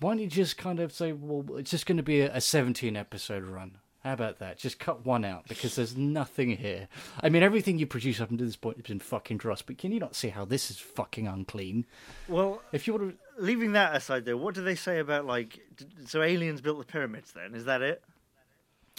why 0.00 0.10
don't 0.10 0.18
you 0.20 0.26
just 0.26 0.56
kind 0.56 0.80
of 0.80 0.92
say, 0.92 1.12
well, 1.12 1.56
it's 1.58 1.70
just 1.70 1.86
going 1.86 1.96
to 1.96 2.02
be 2.02 2.20
a, 2.20 2.36
a 2.36 2.40
17 2.40 2.96
episode 2.96 3.44
run? 3.44 3.78
How 4.04 4.12
about 4.12 4.38
that? 4.40 4.58
Just 4.58 4.78
cut 4.78 5.06
one 5.06 5.24
out 5.24 5.48
because 5.48 5.76
there's 5.76 5.96
nothing 5.96 6.58
here. 6.58 6.88
I 7.22 7.30
mean, 7.30 7.42
everything 7.42 7.78
you 7.78 7.86
produce 7.86 8.20
up 8.20 8.30
until 8.30 8.46
this 8.46 8.54
point 8.54 8.76
has 8.76 8.86
been 8.86 9.00
fucking 9.00 9.38
dross, 9.38 9.62
but 9.62 9.78
can 9.78 9.92
you 9.92 9.98
not 9.98 10.14
see 10.14 10.28
how 10.28 10.44
this 10.44 10.70
is 10.70 10.76
fucking 10.76 11.26
unclean? 11.26 11.86
Well, 12.28 12.60
If 12.70 12.86
you 12.86 12.92
want 12.92 13.12
to, 13.12 13.42
leaving 13.42 13.72
that 13.72 13.96
aside, 13.96 14.26
though, 14.26 14.36
what 14.36 14.54
do 14.54 14.62
they 14.62 14.74
say 14.74 14.98
about 14.98 15.24
like? 15.24 15.58
So 16.06 16.20
aliens 16.20 16.60
built 16.60 16.78
the 16.78 16.84
pyramids. 16.84 17.32
Then 17.32 17.54
is 17.54 17.64
that 17.64 17.80
it? 17.80 18.02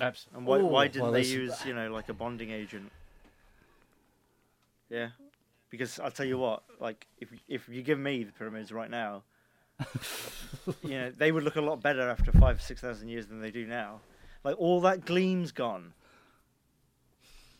absolutely. 0.01 0.39
And 0.39 0.47
why, 0.47 0.57
why 0.57 0.85
oh, 0.85 0.87
didn't 0.87 1.13
they 1.13 1.21
use 1.23 1.63
you 1.65 1.75
know 1.75 1.91
like 1.91 2.09
a 2.09 2.13
bonding 2.13 2.49
agent? 2.49 2.91
Yeah, 4.89 5.09
because 5.69 5.99
I'll 5.99 6.11
tell 6.11 6.25
you 6.25 6.39
what, 6.39 6.63
like 6.79 7.05
if 7.19 7.29
if 7.47 7.69
you 7.69 7.83
give 7.83 7.99
me 7.99 8.23
the 8.23 8.31
pyramids 8.31 8.71
right 8.71 8.89
now, 8.89 9.21
you 10.83 10.89
know 10.89 11.11
they 11.11 11.31
would 11.31 11.43
look 11.43 11.55
a 11.55 11.61
lot 11.61 11.81
better 11.81 12.09
after 12.09 12.31
five 12.31 12.61
six 12.61 12.81
thousand 12.81 13.09
years 13.09 13.27
than 13.27 13.41
they 13.41 13.51
do 13.51 13.65
now. 13.65 13.99
Like 14.43 14.55
all 14.57 14.81
that 14.81 15.05
gleam's 15.05 15.51
gone. 15.51 15.93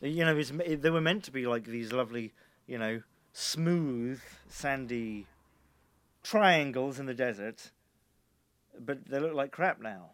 You 0.02 0.26
know, 0.26 0.38
it's, 0.38 0.52
they 0.52 0.90
were 0.90 1.02
meant 1.02 1.24
to 1.24 1.32
be 1.32 1.48
like 1.48 1.66
these 1.66 1.92
lovely, 1.92 2.34
you 2.68 2.78
know, 2.78 3.02
smooth, 3.34 4.22
sandy 4.50 5.26
triangles 6.22 7.00
in 7.00 7.06
the 7.06 7.14
desert, 7.14 7.72
but 8.80 9.08
they 9.08 9.20
look 9.20 9.34
like 9.34 9.52
crap 9.52 9.82
now. 9.82 10.12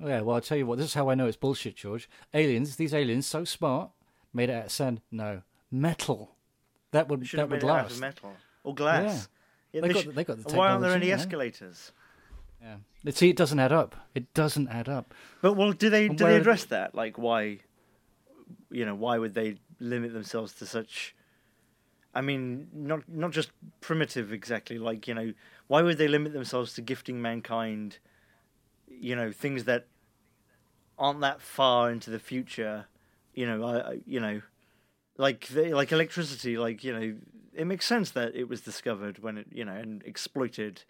Oh, 0.00 0.06
yeah, 0.06 0.20
well, 0.20 0.36
I'll 0.36 0.40
tell 0.40 0.56
you 0.56 0.66
what, 0.66 0.78
this 0.78 0.88
is 0.88 0.94
how 0.94 1.10
I 1.10 1.14
know 1.14 1.26
it's 1.26 1.36
bullshit, 1.36 1.76
George. 1.76 2.08
Aliens, 2.32 2.76
these 2.76 2.94
aliens, 2.94 3.26
so 3.26 3.44
smart, 3.44 3.90
made 4.32 4.48
it 4.48 4.54
out 4.54 4.66
of 4.66 4.72
sand. 4.72 5.00
No, 5.10 5.42
metal. 5.70 6.36
That 6.92 7.08
would 7.08 7.26
that 7.26 7.50
would 7.50 7.62
it 7.62 7.66
last. 7.66 8.00
metal 8.00 8.34
or 8.62 8.74
glass. 8.74 9.28
Yeah, 9.72 9.82
They 9.82 9.88
they 9.88 9.94
got- 9.94 10.14
they 10.14 10.24
got 10.24 10.42
the 10.44 10.56
Why 10.56 10.68
aren't 10.70 10.82
there 10.82 10.92
any 10.92 11.12
escalators? 11.12 11.92
Yeah. 12.62 12.76
See, 13.10 13.30
it 13.30 13.36
doesn't 13.36 13.58
add 13.60 13.72
up. 13.72 13.94
It 14.14 14.32
doesn't 14.34 14.68
add 14.68 14.88
up. 14.88 15.14
But 15.42 15.54
well, 15.54 15.72
do 15.72 15.90
they 15.90 16.08
do 16.08 16.24
they 16.24 16.36
address 16.36 16.64
that? 16.66 16.94
Like, 16.94 17.16
why? 17.18 17.60
You 18.70 18.84
know, 18.84 18.94
why 18.94 19.18
would 19.18 19.34
they 19.34 19.58
limit 19.78 20.12
themselves 20.12 20.52
to 20.54 20.66
such? 20.66 21.14
I 22.14 22.20
mean, 22.20 22.68
not 22.72 23.08
not 23.08 23.30
just 23.30 23.50
primitive 23.80 24.32
exactly. 24.32 24.78
Like, 24.78 25.06
you 25.06 25.14
know, 25.14 25.32
why 25.68 25.82
would 25.82 25.98
they 25.98 26.08
limit 26.08 26.32
themselves 26.32 26.74
to 26.74 26.82
gifting 26.82 27.22
mankind? 27.22 27.98
You 28.88 29.14
know, 29.14 29.30
things 29.30 29.64
that 29.64 29.86
aren't 30.98 31.20
that 31.20 31.40
far 31.40 31.90
into 31.90 32.10
the 32.10 32.18
future. 32.18 32.86
You 33.34 33.46
know, 33.46 33.64
I 33.64 34.00
you 34.04 34.18
know, 34.18 34.42
like 35.16 35.46
they, 35.48 35.72
like 35.72 35.92
electricity. 35.92 36.58
Like, 36.58 36.82
you 36.82 36.92
know, 36.92 37.16
it 37.58 37.66
makes 37.66 37.86
sense 37.86 38.10
that 38.12 38.34
it 38.34 38.48
was 38.48 38.60
discovered 38.60 39.18
when 39.18 39.36
it 39.36 39.46
you 39.52 39.64
know 39.64 39.72
and 39.72 40.02
exploited 40.04 40.84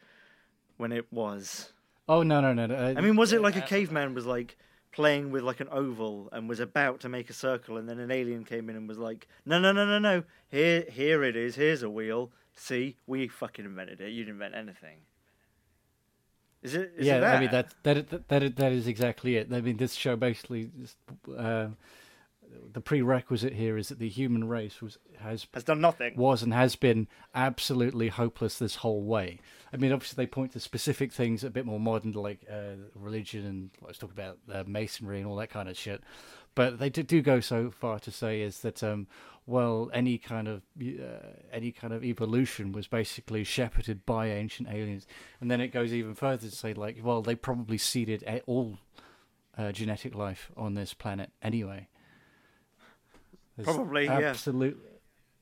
when 0.76 0.92
it 0.92 1.12
was. 1.12 1.72
Oh 2.08 2.22
no 2.22 2.40
no 2.40 2.52
no! 2.52 2.66
no. 2.66 2.94
I 2.96 3.00
mean, 3.00 3.16
was 3.16 3.32
it 3.32 3.40
like 3.40 3.56
a 3.56 3.60
caveman 3.60 4.14
was 4.14 4.26
like 4.26 4.56
playing 4.92 5.30
with 5.30 5.42
like 5.42 5.60
an 5.60 5.68
oval 5.70 6.28
and 6.32 6.48
was 6.48 6.60
about 6.60 7.00
to 7.00 7.08
make 7.08 7.30
a 7.30 7.32
circle, 7.32 7.76
and 7.76 7.88
then 7.88 7.98
an 7.98 8.10
alien 8.10 8.44
came 8.44 8.68
in 8.70 8.76
and 8.76 8.88
was 8.88 8.98
like, 8.98 9.26
"No, 9.44 9.58
no, 9.58 9.72
no, 9.72 9.86
no, 9.86 9.98
no! 9.98 10.24
Here, 10.50 10.84
here 10.90 11.24
it 11.24 11.36
is. 11.36 11.56
Here's 11.56 11.82
a 11.82 11.90
wheel. 11.90 12.30
See, 12.54 12.96
we 13.06 13.28
fucking 13.28 13.64
invented 13.64 14.00
it. 14.00 14.10
You 14.10 14.24
didn't 14.24 14.34
invent 14.34 14.54
anything." 14.54 14.98
Is 16.62 16.74
it? 16.74 16.92
Is 16.96 17.06
yeah, 17.06 17.16
it 17.16 17.20
that? 17.20 17.36
I 17.36 17.40
mean 17.40 17.50
that 17.50 17.74
that 17.82 18.08
that 18.10 18.28
that, 18.28 18.56
that 18.56 18.72
is 18.72 18.86
exactly 18.86 19.36
it. 19.36 19.52
I 19.52 19.60
mean, 19.60 19.76
this 19.76 19.94
show 19.94 20.16
basically, 20.16 20.70
just, 20.78 20.96
uh, 21.36 21.68
the 22.72 22.80
prerequisite 22.80 23.54
here 23.54 23.76
is 23.76 23.88
that 23.88 23.98
the 23.98 24.08
human 24.08 24.48
race 24.48 24.80
was 24.80 24.98
has 25.18 25.46
has 25.54 25.64
done 25.64 25.80
nothing. 25.80 26.14
was 26.16 26.42
and 26.42 26.52
has 26.52 26.76
been 26.76 27.08
absolutely 27.34 28.08
hopeless 28.08 28.58
this 28.58 28.76
whole 28.76 29.02
way. 29.02 29.40
I 29.72 29.76
mean, 29.76 29.92
obviously 29.92 30.22
they 30.22 30.28
point 30.28 30.52
to 30.52 30.60
specific 30.60 31.12
things 31.12 31.44
a 31.44 31.50
bit 31.50 31.66
more 31.66 31.80
modern, 31.80 32.12
like 32.12 32.40
uh, 32.50 32.76
religion 32.94 33.46
and 33.46 33.70
let's 33.80 33.98
talk 33.98 34.12
about 34.12 34.38
uh, 34.52 34.64
masonry 34.66 35.18
and 35.18 35.26
all 35.26 35.36
that 35.36 35.50
kind 35.50 35.68
of 35.68 35.76
shit. 35.76 36.02
But 36.54 36.78
they 36.78 36.90
do, 36.90 37.02
do 37.02 37.22
go 37.22 37.40
so 37.40 37.70
far 37.70 37.98
to 38.00 38.10
say 38.10 38.40
is 38.40 38.60
that 38.60 38.82
um, 38.82 39.06
well, 39.46 39.90
any 39.94 40.18
kind 40.18 40.46
of 40.46 40.62
uh, 40.80 41.26
any 41.52 41.72
kind 41.72 41.92
of 41.92 42.04
evolution 42.04 42.72
was 42.72 42.86
basically 42.86 43.44
shepherded 43.44 44.04
by 44.04 44.28
ancient 44.28 44.68
aliens, 44.68 45.06
and 45.40 45.50
then 45.50 45.60
it 45.60 45.68
goes 45.68 45.92
even 45.92 46.14
further 46.14 46.48
to 46.48 46.54
say 46.54 46.74
like, 46.74 46.98
well, 47.02 47.22
they 47.22 47.34
probably 47.34 47.78
seeded 47.78 48.24
all 48.46 48.78
uh, 49.56 49.72
genetic 49.72 50.14
life 50.14 50.50
on 50.56 50.74
this 50.74 50.94
planet 50.94 51.30
anyway. 51.42 51.88
There's 53.58 53.76
Probably, 53.76 54.08
absolutely 54.08 54.88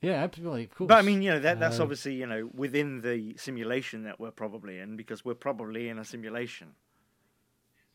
Yeah, 0.01 0.23
absolutely, 0.23 0.63
of 0.63 0.75
course. 0.75 0.87
But 0.87 0.97
I 0.97 1.01
mean, 1.03 1.21
you 1.21 1.29
know, 1.31 1.39
that 1.39 1.59
that's 1.59 1.79
Uh, 1.79 1.83
obviously 1.83 2.15
you 2.15 2.25
know 2.25 2.49
within 2.53 3.01
the 3.01 3.37
simulation 3.37 4.03
that 4.03 4.19
we're 4.19 4.31
probably 4.31 4.79
in 4.79 4.97
because 4.97 5.23
we're 5.23 5.35
probably 5.35 5.87
in 5.87 5.99
a 5.99 6.03
simulation. 6.03 6.73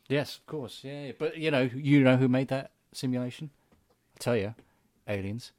yes, 0.08 0.36
of 0.38 0.46
course. 0.46 0.80
Yeah, 0.84 1.06
yeah. 1.06 1.12
but 1.18 1.36
you 1.36 1.50
know, 1.50 1.68
you 1.74 2.02
know 2.04 2.16
who 2.16 2.28
made 2.28 2.48
that 2.48 2.70
simulation? 2.92 3.50
I 4.14 4.18
tell 4.20 4.36
you, 4.36 4.54
aliens. 5.08 5.50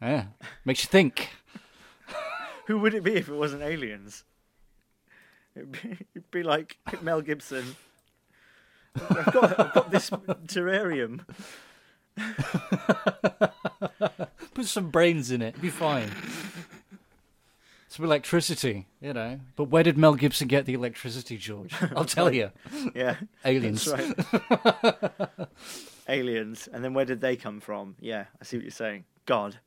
Yeah, 0.00 0.26
makes 0.66 0.84
you 0.84 0.88
think. 0.88 1.30
Who 2.66 2.78
would 2.80 2.94
it 2.94 3.02
be 3.02 3.14
if 3.14 3.28
it 3.28 3.34
wasn't 3.34 3.62
aliens? 3.62 4.24
It'd 5.56 5.72
be, 5.72 5.98
it'd 6.14 6.30
be 6.30 6.42
like 6.42 6.78
Mel 7.02 7.20
Gibson. 7.22 7.76
I've 9.10 9.32
got, 9.32 9.60
I've 9.60 9.72
got 9.74 9.90
this 9.90 10.10
terrarium. 10.10 11.20
Put 14.54 14.66
some 14.66 14.90
brains 14.90 15.30
in 15.30 15.42
it, 15.42 15.48
it'd 15.48 15.62
be 15.62 15.70
fine. 15.70 16.10
Some 17.88 18.04
electricity, 18.06 18.86
you 19.00 19.12
know. 19.12 19.40
But 19.54 19.64
where 19.64 19.82
did 19.82 19.98
Mel 19.98 20.14
Gibson 20.14 20.48
get 20.48 20.64
the 20.64 20.74
electricity, 20.74 21.36
George? 21.36 21.74
I'll 21.96 22.06
tell 22.06 22.32
you. 22.32 22.50
Yeah, 22.94 23.16
Aliens. 23.44 23.84
that's 23.84 24.32
right. 24.32 25.38
aliens, 26.08 26.68
and 26.72 26.82
then 26.82 26.94
where 26.94 27.04
did 27.04 27.20
they 27.20 27.36
come 27.36 27.60
from? 27.60 27.96
Yeah, 28.00 28.24
I 28.40 28.44
see 28.44 28.56
what 28.56 28.64
you're 28.64 28.70
saying. 28.70 29.04
God. 29.26 29.58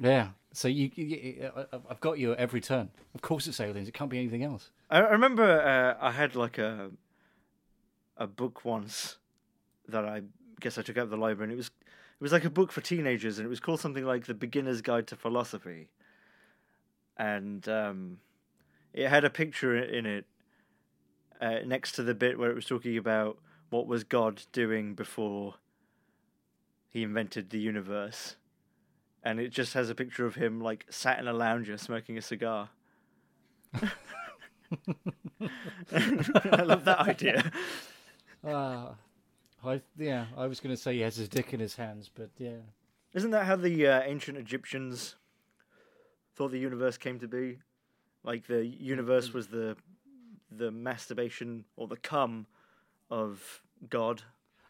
Yeah. 0.00 0.28
So 0.52 0.68
you, 0.68 0.90
you, 0.94 1.50
I've 1.90 2.00
got 2.00 2.18
you 2.18 2.32
at 2.32 2.38
every 2.38 2.60
turn. 2.60 2.88
Of 3.14 3.20
course, 3.20 3.46
it's 3.46 3.60
aliens. 3.60 3.88
It 3.88 3.94
can't 3.94 4.10
be 4.10 4.18
anything 4.18 4.42
else. 4.42 4.70
I, 4.90 5.00
I 5.00 5.10
remember 5.10 5.44
uh, 5.44 6.04
I 6.04 6.12
had 6.12 6.34
like 6.34 6.58
a 6.58 6.90
a 8.16 8.26
book 8.26 8.64
once 8.64 9.16
that 9.86 10.04
I 10.04 10.22
guess 10.60 10.78
I 10.78 10.82
took 10.82 10.98
out 10.98 11.10
the 11.10 11.16
library, 11.16 11.44
and 11.44 11.52
it 11.52 11.56
was 11.56 11.66
it 11.66 12.22
was 12.22 12.32
like 12.32 12.44
a 12.44 12.50
book 12.50 12.72
for 12.72 12.80
teenagers, 12.80 13.38
and 13.38 13.46
it 13.46 13.48
was 13.48 13.60
called 13.60 13.80
something 13.80 14.04
like 14.04 14.26
The 14.26 14.34
Beginner's 14.34 14.80
Guide 14.80 15.06
to 15.08 15.16
Philosophy, 15.16 15.88
and 17.16 17.68
um, 17.68 18.18
it 18.92 19.08
had 19.08 19.24
a 19.24 19.30
picture 19.30 19.76
in 19.76 20.06
it 20.06 20.24
uh, 21.40 21.58
next 21.64 21.92
to 21.92 22.02
the 22.02 22.14
bit 22.14 22.38
where 22.38 22.50
it 22.50 22.54
was 22.54 22.66
talking 22.66 22.96
about 22.96 23.38
what 23.70 23.86
was 23.86 24.04
God 24.04 24.42
doing 24.52 24.94
before 24.94 25.54
he 26.88 27.02
invented 27.02 27.50
the 27.50 27.60
universe, 27.60 28.36
and 29.22 29.38
it 29.38 29.50
just 29.50 29.74
has 29.74 29.90
a 29.90 29.94
picture 29.94 30.26
of 30.26 30.34
him 30.34 30.60
like 30.60 30.86
sat 30.90 31.18
in 31.18 31.28
a 31.28 31.32
lounger 31.32 31.78
smoking 31.78 32.18
a 32.18 32.22
cigar. 32.22 32.70
I 35.92 36.62
love 36.62 36.84
that 36.84 37.00
idea. 37.00 37.52
Ah, 38.46 38.94
I 39.64 39.80
yeah. 39.96 40.26
I 40.36 40.46
was 40.46 40.60
going 40.60 40.74
to 40.74 40.80
say 40.80 40.94
he 40.94 41.00
has 41.00 41.16
his 41.16 41.28
dick 41.28 41.52
in 41.52 41.60
his 41.60 41.76
hands, 41.76 42.10
but 42.14 42.30
yeah. 42.38 42.60
Isn't 43.14 43.30
that 43.30 43.46
how 43.46 43.56
the 43.56 43.86
uh, 43.86 44.02
ancient 44.04 44.38
Egyptians 44.38 45.16
thought 46.36 46.50
the 46.50 46.58
universe 46.58 46.96
came 46.96 47.18
to 47.20 47.28
be? 47.28 47.58
Like 48.22 48.46
the 48.46 48.64
universe 48.64 49.32
was 49.32 49.48
the 49.48 49.76
the 50.50 50.70
masturbation 50.70 51.64
or 51.76 51.88
the 51.88 51.96
cum 51.96 52.46
of 53.10 53.62
God. 53.88 54.22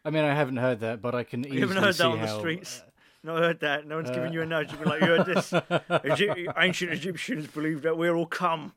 I 0.03 0.09
mean, 0.09 0.23
I 0.23 0.33
haven't 0.33 0.57
heard 0.57 0.79
that, 0.79 1.01
but 1.01 1.13
I 1.13 1.23
can 1.23 1.41
easily 1.41 1.55
You 1.55 1.67
haven't 1.67 1.83
heard 1.83 1.95
that 1.95 2.05
on 2.05 2.21
the 2.21 2.27
how, 2.27 2.39
streets. 2.39 2.83
Not 3.21 3.39
heard 3.39 3.59
that. 3.59 3.85
No 3.85 3.97
one's 3.97 4.09
giving 4.11 4.29
uh, 4.29 4.33
you 4.33 4.41
a 4.41 4.45
nudge. 4.45 4.71
You'd 4.71 4.79
be 4.79 4.85
like, 4.85 5.01
you 5.01 5.07
heard 5.07 5.25
this? 5.25 5.53
Egy- 5.89 6.47
ancient 6.57 6.93
Egyptians 6.93 7.47
believed 7.47 7.83
that 7.83 7.97
we're 7.97 8.15
all 8.15 8.25
cum. 8.25 8.73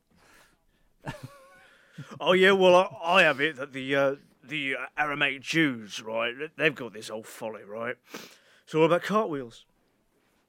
oh 2.21 2.33
yeah, 2.33 2.53
well 2.53 2.75
I, 2.75 3.19
I 3.19 3.23
have 3.23 3.41
it 3.41 3.57
that 3.57 3.73
the 3.73 3.97
uh, 3.97 4.15
the 4.43 4.77
uh, 4.77 4.87
Aramaic 4.97 5.41
Jews, 5.41 6.03
right? 6.03 6.35
They've 6.57 6.75
got 6.75 6.93
this 6.93 7.11
old 7.11 7.27
folly, 7.27 7.65
right? 7.65 7.97
It's 8.65 8.75
all 8.75 8.85
about 8.85 9.03
cartwheels. 9.03 9.65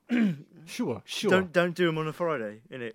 Sure, 0.66 1.02
sure. 1.04 1.30
Don't 1.30 1.52
don't 1.52 1.76
do 1.76 1.88
them 1.88 1.98
on 1.98 2.08
a 2.08 2.14
Friday, 2.14 2.62
innit? 2.72 2.94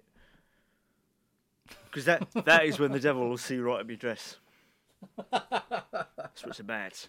Because 1.84 2.06
that 2.06 2.26
that 2.46 2.64
is 2.64 2.78
when 2.78 2.92
the 2.92 2.98
devil 2.98 3.28
will 3.28 3.36
see 3.36 3.58
right 3.58 3.80
up 3.80 3.88
your 3.88 3.98
dress. 3.98 4.38
That's 5.30 6.42
what 6.42 6.46
it's 6.46 6.60
about. 6.60 7.08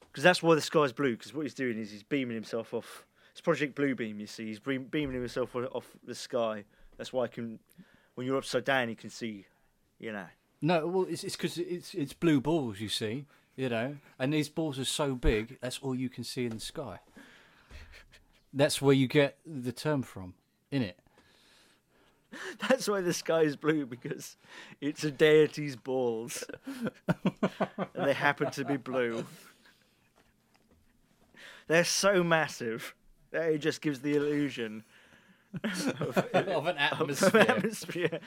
Because 0.00 0.22
that's 0.24 0.42
why 0.42 0.54
the 0.54 0.62
sky's 0.62 0.92
blue. 0.92 1.16
Because 1.16 1.34
what 1.34 1.42
he's 1.42 1.52
doing 1.52 1.78
is 1.78 1.90
he's 1.90 2.02
beaming 2.02 2.34
himself 2.34 2.72
off. 2.72 3.04
It's 3.32 3.42
Project 3.42 3.74
Blue 3.74 3.94
Beam. 3.94 4.18
You 4.18 4.26
see, 4.26 4.46
he's 4.46 4.58
beaming 4.58 5.12
himself 5.12 5.54
off 5.54 5.84
the 6.06 6.14
sky. 6.14 6.64
That's 6.96 7.12
why 7.12 7.24
I 7.24 7.28
can, 7.28 7.58
when 8.14 8.26
you're 8.26 8.38
upside 8.38 8.64
down, 8.64 8.88
you 8.88 8.96
can 8.96 9.10
see. 9.10 9.44
You 9.98 10.12
know. 10.12 10.24
No, 10.62 10.86
well, 10.86 11.06
it's 11.08 11.22
it's 11.22 11.36
because 11.36 11.58
it's 11.58 11.94
it's 11.94 12.12
blue 12.12 12.40
balls, 12.40 12.80
you 12.80 12.88
see, 12.88 13.26
you 13.56 13.68
know, 13.68 13.96
and 14.18 14.32
these 14.32 14.48
balls 14.48 14.78
are 14.78 14.84
so 14.84 15.14
big. 15.14 15.58
That's 15.60 15.78
all 15.80 15.94
you 15.94 16.08
can 16.08 16.24
see 16.24 16.46
in 16.46 16.54
the 16.54 16.60
sky. 16.60 17.00
That's 18.52 18.80
where 18.80 18.94
you 18.94 19.06
get 19.06 19.38
the 19.44 19.72
term 19.72 20.02
from, 20.02 20.34
in 20.70 20.82
it. 20.82 20.98
That's 22.68 22.88
why 22.88 23.00
the 23.00 23.12
sky 23.12 23.42
is 23.42 23.56
blue 23.56 23.86
because 23.86 24.36
it's 24.80 25.04
a 25.04 25.10
deity's 25.10 25.76
balls, 25.76 26.44
and 27.06 27.86
they 27.94 28.12
happen 28.12 28.50
to 28.52 28.64
be 28.64 28.76
blue. 28.76 29.26
They're 31.68 31.84
so 31.84 32.22
massive 32.22 32.94
that 33.30 33.50
it 33.50 33.58
just 33.58 33.80
gives 33.80 34.00
the 34.00 34.14
illusion 34.14 34.84
of 35.64 36.28
an 36.32 36.48
of 36.48 36.66
an 36.66 36.78
atmosphere. 36.78 38.20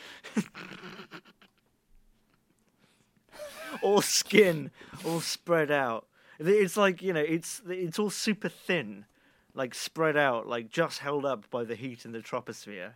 All 3.81 4.01
skin, 4.01 4.71
all 5.05 5.21
spread 5.21 5.71
out. 5.71 6.05
It's 6.39 6.77
like 6.77 7.01
you 7.01 7.13
know, 7.13 7.21
it's 7.21 7.61
it's 7.67 7.99
all 7.99 8.09
super 8.09 8.49
thin, 8.49 9.05
like 9.53 9.75
spread 9.75 10.15
out, 10.17 10.47
like 10.47 10.69
just 10.69 10.99
held 10.99 11.25
up 11.25 11.49
by 11.49 11.63
the 11.63 11.75
heat 11.75 12.05
in 12.05 12.11
the 12.11 12.19
troposphere. 12.19 12.93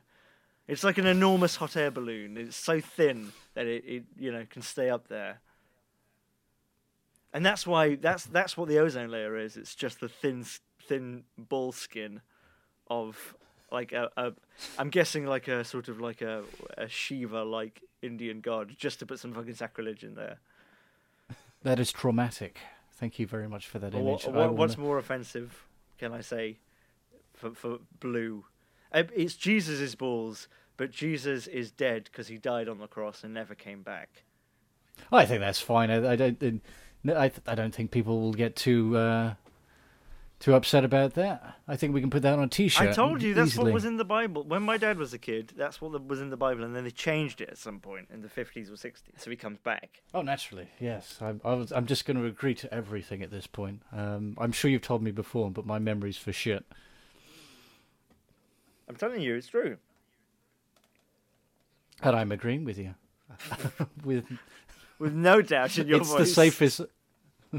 It's 0.68 0.84
like 0.84 0.98
an 0.98 1.06
enormous 1.06 1.58
hot 1.58 1.76
air 1.76 1.92
balloon. 1.92 2.38
It's 2.38 2.56
so 2.56 2.80
thin 2.80 3.34
that 3.54 3.68
it, 3.68 3.84
it 3.86 4.04
you 4.18 4.32
know 4.32 4.46
can 4.50 4.62
stay 4.62 4.90
up 4.90 5.08
there. 5.08 5.40
And 7.34 7.46
that's 7.46 7.68
why 7.68 7.96
that's 7.96 8.26
that's 8.26 8.56
what 8.56 8.70
the 8.70 8.80
ozone 8.80 9.10
layer 9.10 9.36
is. 9.38 9.58
It's 9.58 9.76
just 9.76 10.00
the 10.00 10.08
thin 10.08 10.46
thin 10.88 11.24
ball 11.38 11.72
skin 11.72 12.22
of 12.88 13.36
like 13.72 13.92
a, 13.92 14.10
a 14.16 14.34
I'm 14.78 14.90
guessing 14.90 15.26
like 15.26 15.48
a 15.48 15.66
sort 15.66 15.90
of 15.90 16.00
like 16.00 16.22
a, 16.22 16.44
a 16.78 16.88
Shiva 16.88 17.44
like 17.44 17.82
Indian 18.02 18.40
god 18.40 18.74
just 18.78 19.00
to 19.00 19.06
put 19.06 19.20
some 19.20 19.34
fucking 19.34 19.56
sacrilege 19.56 20.04
in 20.04 20.16
there. 20.16 20.40
That 21.64 21.80
is 21.80 21.92
traumatic. 21.92 22.60
Thank 22.92 23.20
you 23.20 23.28
very 23.28 23.48
much 23.50 23.68
for 23.68 23.80
that 23.80 23.94
image. 23.94 24.26
what, 24.26 24.34
what, 24.34 24.54
what's 24.56 24.78
more 24.78 24.98
offensive, 24.98 25.66
can 25.98 26.14
I 26.14 26.22
say, 26.22 26.60
for 27.34 27.52
for 27.52 27.80
blue? 28.00 28.46
It's 28.94 29.36
Jesus's 29.36 29.96
balls, 29.96 30.48
but 30.78 30.92
Jesus 30.92 31.48
is 31.48 31.72
dead 31.72 32.04
because 32.06 32.28
he 32.28 32.38
died 32.38 32.70
on 32.70 32.78
the 32.78 32.88
cross 32.88 33.24
and 33.24 33.34
never 33.34 33.56
came 33.56 33.82
back. 33.82 34.24
I 35.12 35.26
think 35.26 35.40
that's 35.40 35.60
fine. 35.60 35.90
I, 35.90 36.12
I 36.12 36.16
don't. 36.16 36.44
I- 36.44 36.60
I, 37.06 37.30
I 37.46 37.56
don't 37.56 37.76
think 37.76 37.92
people 37.92 38.22
will 38.22 38.32
get 38.32 38.56
too 38.56 38.96
uh, 38.96 39.34
too 40.44 40.54
upset 40.56 40.84
about 40.84 41.14
that. 41.14 41.56
I 41.70 41.78
think 41.78 41.94
we 41.94 42.02
can 42.02 42.10
put 42.10 42.22
that 42.24 42.38
on 42.38 42.44
a 42.44 42.48
T-shirt. 42.50 42.90
I 42.90 42.92
told 42.92 43.22
you 43.22 43.34
that's 43.34 43.52
easily. 43.52 43.72
what 43.72 43.76
was 43.76 43.86
in 43.86 43.96
the 43.96 44.04
Bible. 44.04 44.44
When 44.44 44.62
my 44.62 44.76
dad 44.76 44.98
was 44.98 45.14
a 45.14 45.18
kid, 45.18 45.54
that's 45.56 45.80
what 45.80 46.06
was 46.06 46.20
in 46.20 46.32
the 46.32 46.36
Bible, 46.36 46.66
and 46.66 46.76
then 46.76 46.84
they 46.84 46.92
changed 46.92 47.40
it 47.40 47.48
at 47.48 47.58
some 47.58 47.80
point 47.80 48.10
in 48.14 48.22
the 48.22 48.28
fifties 48.28 48.70
or 48.70 48.76
sixties. 48.76 49.16
So 49.20 49.30
he 49.30 49.38
comes 49.38 49.60
back. 49.60 50.02
Oh, 50.14 50.22
naturally, 50.22 50.68
yes. 50.82 51.18
I, 51.22 51.36
I 51.46 51.54
was, 51.54 51.72
I'm 51.72 51.86
just 51.86 52.06
going 52.06 52.18
to 52.18 52.26
agree 52.26 52.56
to 52.56 52.74
everything 52.74 53.24
at 53.24 53.32
this 53.32 53.48
point. 53.48 53.84
Um, 53.94 54.36
I'm 54.38 54.52
sure 54.52 54.70
you've 54.70 54.82
told 54.82 55.02
me 55.02 55.12
before, 55.12 55.50
but 55.50 55.66
my 55.66 55.80
memory's 55.80 56.18
for 56.18 56.34
shit. 56.34 56.66
I'm 58.90 58.98
telling 58.98 59.22
you, 59.22 59.36
it's 59.36 59.48
true. 59.48 59.78
And 62.02 62.18
I'm 62.18 62.34
agreeing 62.34 62.66
with 62.66 62.78
you. 62.78 62.96
with 64.04 64.26
With 65.00 65.14
no 65.14 65.42
doubt 65.42 65.78
in 65.78 65.88
your 65.88 66.02
it's 66.02 66.10
voice. 66.10 66.20
the 66.20 66.26
safest. 66.26 66.82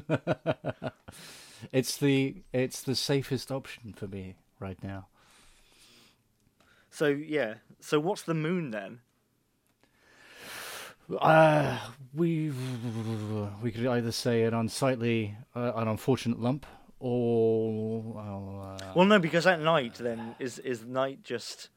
it's 1.72 1.96
the 1.96 2.42
it's 2.52 2.82
the 2.82 2.94
safest 2.94 3.50
option 3.50 3.92
for 3.92 4.06
me 4.06 4.36
right 4.60 4.82
now. 4.82 5.06
So 6.90 7.08
yeah. 7.08 7.54
So 7.80 7.98
what's 8.00 8.22
the 8.22 8.34
moon 8.34 8.70
then? 8.70 9.00
Uh, 11.20 11.78
we 12.14 12.50
we 13.62 13.70
could 13.70 13.86
either 13.86 14.12
say 14.12 14.44
an 14.44 14.54
unsightly, 14.54 15.36
uh, 15.54 15.72
an 15.76 15.88
unfortunate 15.88 16.40
lump, 16.40 16.66
or 16.98 18.02
well, 18.02 18.78
uh, 18.80 18.92
Well, 18.94 19.04
no, 19.04 19.18
because 19.18 19.46
at 19.46 19.60
night 19.60 19.94
then 19.94 20.34
is 20.38 20.58
is 20.58 20.84
night 20.84 21.22
just? 21.22 21.68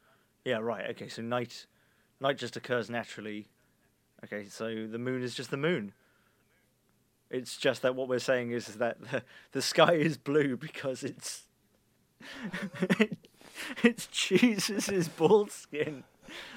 Yeah, 0.45 0.59
right. 0.59 0.91
Okay, 0.91 1.09
so 1.09 1.22
night, 1.22 1.65
night 2.22 2.38
just 2.38 2.55
occurs 2.55 2.89
naturally. 2.89 3.49
Okay, 4.23 4.45
so 4.45 4.88
the 4.88 4.97
moon 4.97 5.22
is 5.22 5.35
just 5.35 5.51
the 5.51 5.57
moon. 5.57 5.93
It's 7.29 7.57
just 7.57 7.81
that 7.81 7.95
what 7.95 8.07
we're 8.07 8.19
saying 8.19 8.51
is, 8.51 8.69
is 8.69 8.75
that 8.75 9.01
the, 9.11 9.23
the 9.51 9.61
sky 9.61 9.93
is 9.93 10.17
blue 10.17 10.57
because 10.57 11.03
it's 11.03 11.43
it's 13.83 14.07
Jesus's 14.07 15.07
bald 15.07 15.51
skin, 15.51 16.03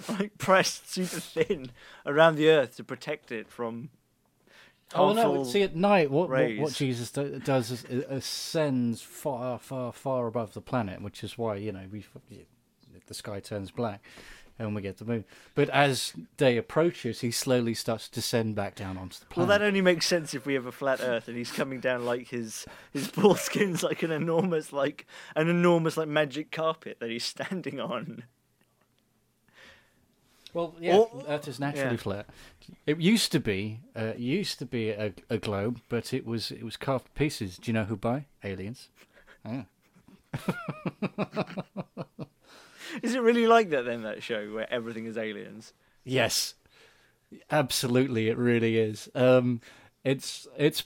like 0.09 0.38
pressed 0.38 0.92
super 0.92 1.20
thin 1.20 1.70
around 2.06 2.36
the 2.36 2.48
earth 2.48 2.76
to 2.76 2.84
protect 2.84 3.32
it 3.32 3.48
from. 3.48 3.90
Oh 4.92 5.12
no! 5.12 5.44
See, 5.44 5.62
at 5.62 5.76
night, 5.76 6.10
what 6.10 6.28
what, 6.28 6.56
what. 6.56 6.72
Jesus 6.72 7.12
do, 7.12 7.38
does 7.38 7.70
is 7.70 7.84
it 7.84 8.06
ascends 8.10 9.01
far, 9.01 9.59
far, 9.60 9.92
far 9.92 10.26
above 10.26 10.52
the 10.52 10.60
planet, 10.60 11.01
which 11.01 11.22
is 11.22 11.38
why 11.38 11.55
you 11.56 11.70
know 11.70 11.84
we 11.92 12.05
the 13.10 13.14
sky 13.14 13.40
turns 13.40 13.70
black, 13.70 14.02
and 14.61 14.74
we 14.74 14.82
get 14.82 14.99
the 14.99 15.05
moon. 15.05 15.24
But 15.55 15.70
as 15.70 16.12
day 16.37 16.57
approaches, 16.57 17.20
he 17.23 17.31
slowly 17.31 17.73
starts 17.74 18.09
to 18.09 18.15
descend 18.15 18.55
back 18.55 18.74
down 18.74 18.99
onto 18.99 19.19
the 19.19 19.27
planet. 19.27 19.49
Well, 19.49 19.59
that 19.59 19.65
only 19.65 19.81
makes 19.81 20.07
sense 20.07 20.35
if 20.35 20.45
we 20.45 20.55
have 20.55 20.66
a 20.66 20.73
flat 20.73 21.01
Earth 21.01 21.28
and 21.28 21.37
he's 21.37 21.51
coming 21.51 21.81
down 21.81 22.05
like 22.05 22.28
his 22.28 22.66
his 22.93 23.09
ball 23.09 23.35
skin's 23.35 23.82
like 23.82 24.03
an 24.03 24.11
enormous 24.12 24.73
like 24.73 25.07
an 25.35 25.49
enormous 25.49 25.97
like 25.97 26.09
magic 26.09 26.51
carpet 26.53 26.99
that 27.01 27.11
he's 27.11 27.24
standing 27.24 27.81
on. 27.81 28.24
Well, 30.53 30.74
yeah, 30.81 30.97
Or- 30.97 31.24
Earth 31.28 31.49
is 31.49 31.59
naturally 31.61 31.93
yeah. 31.93 31.97
flat. 31.97 32.27
It 32.87 32.99
used 32.99 33.32
to 33.32 33.41
be, 33.41 33.81
uh, 33.95 34.12
used 34.16 34.59
to 34.59 34.66
be 34.66 34.91
a, 34.91 35.12
a 35.28 35.39
globe, 35.39 35.81
but 35.89 36.12
it 36.12 36.27
was 36.27 36.51
it 36.51 36.65
was 36.65 36.77
carved 36.77 37.07
to 37.07 37.12
pieces. 37.12 37.57
Do 37.57 37.70
you 37.70 37.73
know 37.73 37.85
who 37.85 37.97
by? 37.97 38.27
Aliens. 38.45 38.89
Yeah. 39.45 39.62
Is 43.03 43.15
it 43.15 43.23
really 43.23 43.47
like 43.47 43.71
that 43.71 43.85
then? 43.85 44.03
That 44.03 44.23
show 44.23 44.47
where 44.53 44.73
everything 44.73 45.07
is 45.07 45.17
aliens. 45.17 45.73
Yes, 46.05 46.55
absolutely, 47.51 48.29
it 48.29 48.39
really 48.39 48.79
is. 48.79 49.09
Um, 49.15 49.61
it's 50.05 50.47
it's 50.57 50.85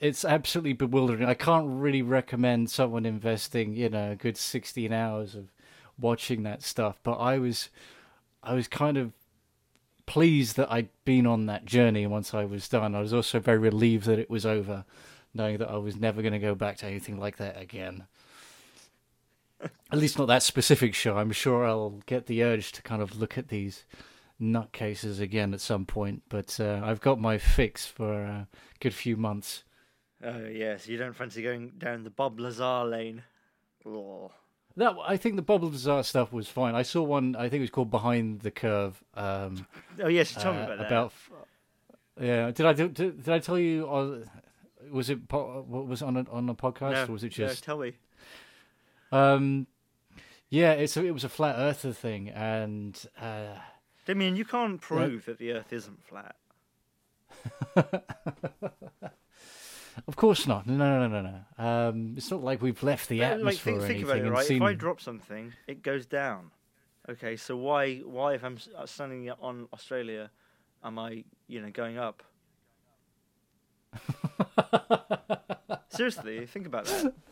it's 0.00 0.24
absolutely 0.24 0.72
bewildering. 0.72 1.24
I 1.24 1.34
can't 1.34 1.66
really 1.68 2.02
recommend 2.02 2.70
someone 2.70 3.06
investing, 3.06 3.74
you 3.74 3.88
know, 3.88 4.12
a 4.12 4.16
good 4.16 4.36
sixteen 4.36 4.92
hours 4.92 5.34
of 5.34 5.52
watching 5.98 6.42
that 6.42 6.62
stuff. 6.62 6.98
But 7.02 7.14
I 7.14 7.38
was, 7.38 7.70
I 8.42 8.54
was 8.54 8.68
kind 8.68 8.96
of 8.96 9.12
pleased 10.06 10.56
that 10.56 10.70
I'd 10.70 10.88
been 11.04 11.26
on 11.26 11.46
that 11.46 11.64
journey. 11.64 12.06
Once 12.06 12.34
I 12.34 12.44
was 12.44 12.68
done, 12.68 12.94
I 12.94 13.00
was 13.00 13.12
also 13.12 13.40
very 13.40 13.58
relieved 13.58 14.06
that 14.06 14.18
it 14.18 14.30
was 14.30 14.46
over, 14.46 14.84
knowing 15.34 15.58
that 15.58 15.70
I 15.70 15.76
was 15.76 15.96
never 15.96 16.22
going 16.22 16.32
to 16.32 16.38
go 16.38 16.54
back 16.54 16.76
to 16.78 16.86
anything 16.86 17.18
like 17.18 17.36
that 17.38 17.60
again. 17.60 18.06
At 19.62 19.98
least 19.98 20.18
not 20.18 20.26
that 20.28 20.42
specific 20.42 20.94
show. 20.94 21.16
I'm 21.16 21.32
sure 21.32 21.64
I'll 21.64 22.00
get 22.06 22.26
the 22.26 22.42
urge 22.42 22.72
to 22.72 22.82
kind 22.82 23.00
of 23.00 23.18
look 23.18 23.38
at 23.38 23.48
these 23.48 23.84
nutcases 24.40 25.20
again 25.20 25.54
at 25.54 25.60
some 25.60 25.86
point. 25.86 26.22
But 26.28 26.58
uh, 26.60 26.80
I've 26.84 27.00
got 27.00 27.20
my 27.20 27.38
fix 27.38 27.86
for 27.86 28.22
a 28.22 28.48
good 28.80 28.94
few 28.94 29.16
months. 29.16 29.64
Oh 30.24 30.46
yes, 30.46 30.88
you 30.88 30.96
don't 30.98 31.14
fancy 31.14 31.42
going 31.42 31.72
down 31.78 32.04
the 32.04 32.10
Bob 32.10 32.40
Lazar 32.40 32.84
lane. 32.84 33.22
Oh. 33.86 34.32
That 34.76 34.94
I 35.06 35.16
think 35.16 35.36
the 35.36 35.42
Bob 35.42 35.62
Lazar 35.62 36.02
stuff 36.02 36.32
was 36.32 36.48
fine. 36.48 36.74
I 36.74 36.82
saw 36.82 37.02
one. 37.02 37.34
I 37.36 37.48
think 37.48 37.60
it 37.60 37.60
was 37.60 37.70
called 37.70 37.90
Behind 37.90 38.40
the 38.40 38.50
Curve. 38.50 39.02
Um, 39.14 39.66
Oh 40.02 40.08
yes, 40.08 40.34
you 40.34 40.42
told 40.42 40.56
me 40.56 40.62
uh, 40.62 40.64
about 40.66 40.78
that. 40.78 40.86
about 40.86 41.12
yeah. 42.20 42.50
Did 42.50 42.66
I 42.66 42.72
did, 42.72 42.94
did 42.94 43.28
I 43.28 43.38
tell 43.38 43.58
you? 43.58 43.88
Uh, 43.88 44.18
was 44.90 45.10
it 45.10 45.20
what 45.32 45.86
was 45.86 46.02
it 46.02 46.04
on 46.04 46.16
a, 46.16 46.26
on 46.30 46.48
a 46.48 46.54
podcast 46.54 46.92
no, 46.92 47.04
or 47.04 47.12
was 47.12 47.24
it 47.24 47.38
no, 47.38 47.46
just? 47.46 47.64
tell 47.64 47.78
me. 47.78 47.94
Um, 49.12 49.66
yeah, 50.48 50.72
it's 50.72 50.96
a, 50.96 51.04
it 51.04 51.12
was 51.12 51.24
a 51.24 51.28
flat 51.28 51.56
earther 51.58 51.92
thing, 51.92 52.28
and 52.30 52.98
uh, 53.20 53.56
Damien, 54.06 54.36
you 54.36 54.44
can't 54.44 54.80
prove 54.80 55.24
that 55.26 55.38
the 55.38 55.52
Earth 55.52 55.72
isn't 55.72 56.04
flat. 56.04 56.36
of 60.06 60.14
course 60.14 60.46
not. 60.46 60.66
No, 60.66 60.76
no, 60.76 61.08
no, 61.08 61.22
no, 61.22 61.42
no. 61.58 61.64
Um, 61.64 62.14
it's 62.16 62.30
not 62.30 62.42
like 62.42 62.62
we've 62.62 62.82
left 62.82 63.08
the 63.08 63.20
Like, 63.20 63.32
atmosphere 63.32 63.72
think, 63.72 63.76
or 63.76 63.86
think 63.86 63.98
anything. 64.00 64.20
about 64.20 64.26
it, 64.26 64.30
right? 64.30 64.46
seen... 64.46 64.56
If 64.58 64.62
I 64.62 64.72
drop 64.74 65.00
something, 65.00 65.52
it 65.66 65.82
goes 65.82 66.06
down. 66.06 66.52
Okay, 67.08 67.36
so 67.36 67.56
why, 67.56 67.98
why 67.98 68.34
if 68.34 68.44
I'm 68.44 68.58
uh, 68.76 68.86
standing 68.86 69.30
on 69.40 69.68
Australia, 69.72 70.30
am 70.84 70.98
I, 70.98 71.24
you 71.48 71.60
know, 71.60 71.70
going 71.70 71.98
up? 71.98 72.22
Seriously, 75.88 76.46
think 76.46 76.66
about 76.66 76.84
that. 76.86 77.12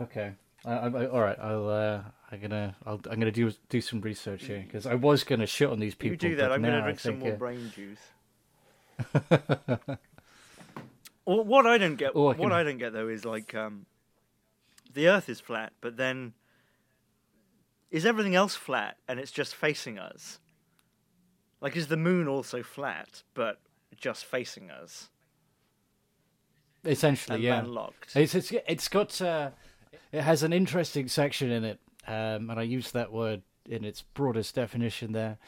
Okay. 0.00 0.32
I, 0.64 0.72
I, 0.72 0.88
I- 0.88 1.06
all 1.06 1.20
right. 1.20 1.38
I'll. 1.38 1.68
Uh, 1.68 2.02
I'm 2.30 2.40
gonna. 2.40 2.76
I'll, 2.84 3.00
I'm 3.10 3.18
gonna 3.18 3.30
do 3.32 3.50
do 3.68 3.80
some 3.80 4.00
research 4.00 4.44
here 4.44 4.62
because 4.66 4.86
I 4.86 4.94
was 4.94 5.24
gonna 5.24 5.46
shit 5.46 5.70
on 5.70 5.78
these 5.78 5.94
people. 5.94 6.12
you 6.12 6.16
do 6.16 6.36
that, 6.36 6.52
I'm 6.52 6.60
going 6.60 6.74
to 6.74 6.78
now 6.78 6.84
I 6.84 6.86
drink 6.86 7.00
some 7.00 7.18
more 7.18 7.32
uh, 7.32 7.36
brain 7.36 7.72
juice. 7.74 8.00
Well, 11.28 11.44
what 11.44 11.66
I 11.66 11.76
don't 11.76 11.96
get, 11.96 12.12
Oh, 12.14 12.28
I 12.28 12.36
what 12.36 12.52
I 12.52 12.62
don't 12.62 12.78
get 12.78 12.94
though, 12.94 13.08
is 13.08 13.26
like 13.26 13.54
um, 13.54 13.84
the 14.94 15.08
Earth 15.08 15.28
is 15.28 15.40
flat, 15.40 15.74
but 15.82 15.98
then 15.98 16.32
is 17.90 18.06
everything 18.06 18.34
else 18.34 18.54
flat 18.54 18.96
and 19.06 19.20
it's 19.20 19.30
just 19.30 19.54
facing 19.54 19.98
us? 19.98 20.38
Like, 21.60 21.76
is 21.76 21.88
the 21.88 21.98
moon 21.98 22.28
also 22.28 22.62
flat 22.62 23.24
but 23.34 23.60
just 23.94 24.24
facing 24.24 24.70
us 24.70 25.10
essentially, 26.82 27.34
and 27.34 27.44
yeah. 27.44 27.56
landlocked? 27.56 28.16
It's 28.16 28.34
it's 28.34 28.50
it's 28.66 28.88
got. 28.88 29.20
Uh, 29.20 29.50
it 30.12 30.22
has 30.22 30.42
an 30.42 30.52
interesting 30.52 31.08
section 31.08 31.50
in 31.50 31.64
it, 31.64 31.80
um, 32.06 32.50
and 32.50 32.58
I 32.58 32.62
use 32.62 32.90
that 32.92 33.12
word 33.12 33.42
in 33.68 33.84
its 33.84 34.02
broadest 34.02 34.54
definition 34.54 35.12
there, 35.12 35.38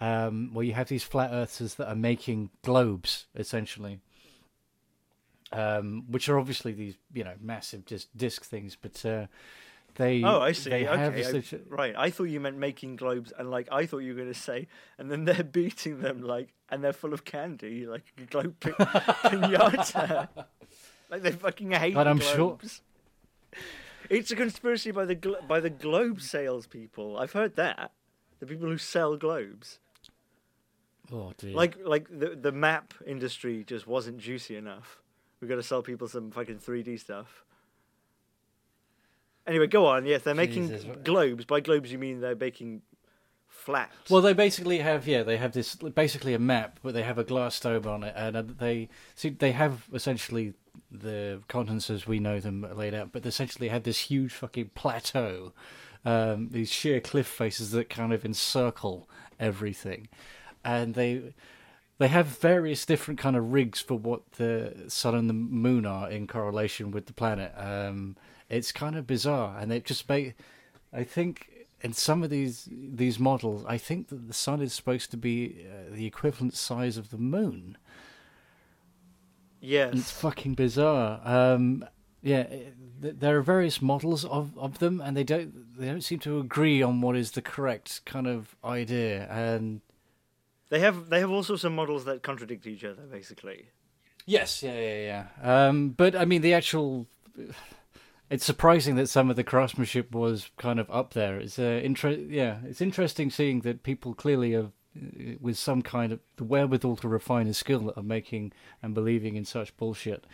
um, 0.00 0.50
where 0.52 0.64
you 0.64 0.72
have 0.74 0.88
these 0.88 1.04
flat 1.04 1.30
earthers 1.32 1.74
that 1.76 1.88
are 1.88 1.94
making 1.96 2.50
globes, 2.62 3.26
essentially. 3.36 4.00
Um, 5.50 6.04
which 6.10 6.28
are 6.28 6.38
obviously 6.38 6.72
these, 6.72 6.96
you 7.14 7.24
know, 7.24 7.32
massive 7.40 7.86
just 7.86 8.14
disc 8.14 8.44
things, 8.44 8.76
but 8.78 9.02
uh, 9.06 9.28
they 9.94 10.22
Oh, 10.22 10.40
I 10.42 10.52
see. 10.52 10.70
Okay, 10.70 10.86
I- 10.86 11.58
right. 11.70 11.94
I 11.96 12.10
thought 12.10 12.24
you 12.24 12.38
meant 12.38 12.58
making 12.58 12.96
globes, 12.96 13.32
and 13.38 13.50
like 13.50 13.66
I 13.72 13.86
thought 13.86 14.00
you 14.00 14.12
were 14.12 14.20
going 14.20 14.32
to 14.32 14.38
say, 14.38 14.68
and 14.98 15.10
then 15.10 15.24
they're 15.24 15.42
beating 15.50 16.00
them 16.00 16.20
like, 16.20 16.52
and 16.68 16.84
they're 16.84 16.92
full 16.92 17.14
of 17.14 17.24
candy, 17.24 17.86
like 17.86 18.02
a 18.18 18.24
globe 18.26 18.60
pi- 18.60 18.72
pinata. 19.30 20.28
like 21.08 21.22
they 21.22 21.32
fucking 21.32 21.70
hate 21.70 21.94
But 21.94 22.06
I'm 22.06 22.20
sure- 22.20 22.36
globes. 22.36 22.82
It's 24.10 24.30
a 24.30 24.36
conspiracy 24.36 24.90
by 24.90 25.04
the 25.04 25.14
glo- 25.14 25.40
by 25.46 25.60
the 25.60 25.70
globe 25.70 26.20
salespeople. 26.20 27.18
I've 27.18 27.32
heard 27.32 27.56
that 27.56 27.92
the 28.40 28.46
people 28.46 28.68
who 28.68 28.78
sell 28.78 29.16
globes, 29.16 29.78
Oh 31.12 31.32
dear. 31.36 31.54
like 31.54 31.76
like 31.84 32.06
the 32.10 32.30
the 32.40 32.52
map 32.52 32.94
industry, 33.06 33.64
just 33.64 33.86
wasn't 33.86 34.18
juicy 34.18 34.56
enough. 34.56 34.98
We've 35.40 35.48
got 35.48 35.56
to 35.56 35.62
sell 35.62 35.82
people 35.82 36.08
some 36.08 36.30
fucking 36.30 36.58
3D 36.58 36.98
stuff. 36.98 37.44
Anyway, 39.46 39.66
go 39.66 39.86
on. 39.86 40.04
Yes, 40.04 40.22
they're 40.22 40.34
making 40.34 40.68
Jesus, 40.68 40.84
globes. 41.04 41.44
By 41.44 41.60
globes, 41.60 41.90
you 41.92 41.98
mean 41.98 42.20
they're 42.20 42.34
making 42.34 42.82
flat. 43.46 43.90
Well, 44.10 44.20
they 44.20 44.32
basically 44.34 44.78
have 44.78 45.06
yeah, 45.06 45.22
they 45.22 45.36
have 45.36 45.52
this 45.52 45.74
basically 45.76 46.34
a 46.34 46.38
map, 46.38 46.80
but 46.82 46.92
they 46.94 47.02
have 47.02 47.18
a 47.18 47.24
glass 47.24 47.58
dome 47.60 47.86
on 47.86 48.04
it, 48.04 48.14
and 48.16 48.36
uh, 48.36 48.42
they 48.58 48.88
see 49.14 49.30
they 49.30 49.52
have 49.52 49.84
essentially 49.92 50.54
the 50.90 51.40
continents 51.48 51.90
as 51.90 52.06
we 52.06 52.18
know 52.18 52.40
them 52.40 52.66
laid 52.74 52.94
out, 52.94 53.12
but 53.12 53.22
they 53.22 53.28
essentially 53.28 53.68
have 53.68 53.82
this 53.82 53.98
huge 53.98 54.32
fucking 54.32 54.70
plateau, 54.74 55.52
um, 56.04 56.48
these 56.50 56.70
sheer 56.70 57.00
cliff 57.00 57.26
faces 57.26 57.70
that 57.72 57.90
kind 57.90 58.12
of 58.12 58.24
encircle 58.24 59.08
everything, 59.38 60.08
and 60.64 60.94
they 60.94 61.34
they 61.98 62.08
have 62.08 62.26
various 62.26 62.86
different 62.86 63.18
kind 63.18 63.36
of 63.36 63.52
rigs 63.52 63.80
for 63.80 63.96
what 63.96 64.32
the 64.32 64.84
sun 64.86 65.14
and 65.14 65.28
the 65.28 65.34
moon 65.34 65.84
are 65.84 66.08
in 66.08 66.26
correlation 66.26 66.92
with 66.92 67.06
the 67.06 67.12
planet. 67.12 67.52
Um, 67.56 68.16
it's 68.48 68.72
kind 68.72 68.96
of 68.96 69.06
bizarre, 69.06 69.58
and 69.58 69.70
they 69.70 69.80
just 69.80 70.08
make. 70.08 70.34
I 70.92 71.04
think 71.04 71.50
in 71.80 71.92
some 71.92 72.22
of 72.22 72.30
these 72.30 72.68
these 72.70 73.18
models, 73.18 73.64
I 73.66 73.78
think 73.78 74.08
that 74.08 74.28
the 74.28 74.34
sun 74.34 74.62
is 74.62 74.72
supposed 74.72 75.10
to 75.10 75.16
be 75.16 75.66
uh, 75.68 75.94
the 75.94 76.06
equivalent 76.06 76.54
size 76.54 76.96
of 76.96 77.10
the 77.10 77.18
moon. 77.18 77.76
Yes. 79.60 79.94
It's 79.94 80.10
fucking 80.10 80.54
bizarre. 80.54 81.20
Um, 81.24 81.84
yeah, 82.22 82.40
it- 82.40 82.74
th- 83.02 83.14
there 83.18 83.38
are 83.38 83.42
various 83.42 83.80
models 83.80 84.24
of, 84.24 84.56
of 84.58 84.78
them, 84.80 85.00
and 85.00 85.16
they 85.16 85.24
don't 85.24 85.78
they 85.78 85.86
don't 85.86 86.02
seem 86.02 86.18
to 86.20 86.38
agree 86.40 86.82
on 86.82 87.00
what 87.00 87.16
is 87.16 87.32
the 87.32 87.42
correct 87.42 88.04
kind 88.04 88.26
of 88.26 88.56
idea. 88.64 89.28
And 89.30 89.80
They 90.68 90.80
have 90.80 91.08
they 91.08 91.20
have 91.20 91.30
all 91.30 91.42
sorts 91.44 91.64
of 91.64 91.72
models 91.72 92.04
that 92.06 92.22
contradict 92.22 92.66
each 92.66 92.84
other, 92.84 93.02
basically. 93.02 93.68
yes, 94.26 94.62
yeah, 94.62 94.78
yeah, 94.78 95.26
yeah. 95.42 95.66
Um, 95.68 95.90
but 95.90 96.16
I 96.16 96.24
mean, 96.24 96.42
the 96.42 96.54
actual. 96.54 97.06
It's 98.30 98.44
surprising 98.44 98.96
that 98.96 99.08
some 99.08 99.30
of 99.30 99.36
the 99.36 99.44
craftsmanship 99.44 100.12
was 100.14 100.50
kind 100.58 100.78
of 100.78 100.90
up 100.90 101.14
there. 101.14 101.38
It's 101.38 101.58
uh, 101.58 101.80
inter- 101.82 102.10
yeah, 102.10 102.58
it's 102.66 102.82
interesting 102.82 103.30
seeing 103.30 103.60
that 103.60 103.82
people 103.82 104.12
clearly 104.12 104.52
have, 104.52 104.72
with 105.40 105.56
some 105.58 105.82
kind 105.82 106.12
of 106.12 106.20
the 106.36 106.44
wherewithal 106.44 106.96
to 106.96 107.08
refine 107.08 107.46
a 107.46 107.54
skill, 107.54 107.80
that 107.80 107.96
are 107.96 108.02
making 108.02 108.52
and 108.82 108.94
believing 108.94 109.36
in 109.36 109.44
such 109.44 109.76
bullshit. 109.76 110.24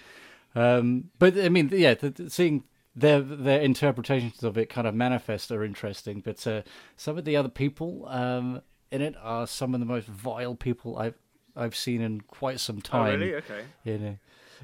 Um, 0.55 1.11
but 1.19 1.37
I 1.39 1.49
mean, 1.49 1.71
yeah, 1.73 1.95
the, 1.95 2.11
the- 2.11 2.31
seeing 2.31 2.65
their 2.97 3.21
their 3.21 3.61
interpretations 3.61 4.43
of 4.45 4.57
it 4.57 4.69
kind 4.69 4.87
of 4.87 4.95
manifest 4.95 5.51
are 5.51 5.65
interesting. 5.65 6.21
But 6.21 6.47
uh, 6.47 6.63
some 6.97 7.19
of 7.19 7.25
the 7.25 7.37
other 7.37 7.49
people 7.49 8.07
um, 8.09 8.63
in 8.91 9.03
it 9.03 9.17
are 9.21 9.47
some 9.47 9.75
of 9.75 9.81
the 9.81 9.87
most 9.87 10.07
vile 10.07 10.55
people 10.55 10.97
I've 10.97 11.19
I've 11.57 11.75
seen 11.77 12.01
in 12.01 12.21
quite 12.21 12.61
some 12.61 12.77
Oh, 12.79 12.81
time. 12.81 13.21
really? 13.21 13.35
Okay. 13.37 13.63
You 13.85 13.99
know. 13.99 14.17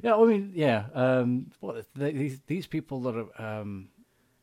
Yeah, 0.03 0.15
I 0.17 0.25
mean, 0.25 0.53
yeah. 0.55 0.85
Um, 0.95 1.51
what 1.59 1.85
they, 1.95 2.13
these 2.13 2.41
these 2.47 2.67
people 2.69 3.01
that 3.03 3.17
are 3.17 3.61
um, 3.61 3.89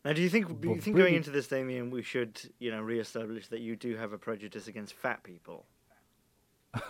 Now, 0.07 0.13
do 0.13 0.21
you 0.21 0.29
think 0.29 0.61
do 0.61 0.69
you 0.69 0.79
think 0.79 0.95
going 0.95 1.15
into 1.15 1.31
this, 1.31 1.49
Damien, 1.49 1.91
we 1.91 2.01
should 2.01 2.39
you 2.59 2.71
know 2.71 2.79
reestablish 2.79 3.49
that 3.49 3.59
you 3.59 3.75
do 3.75 3.97
have 3.97 4.13
a 4.13 4.17
prejudice 4.17 4.65
against 4.69 4.93
fat 4.93 5.21
people? 5.21 5.65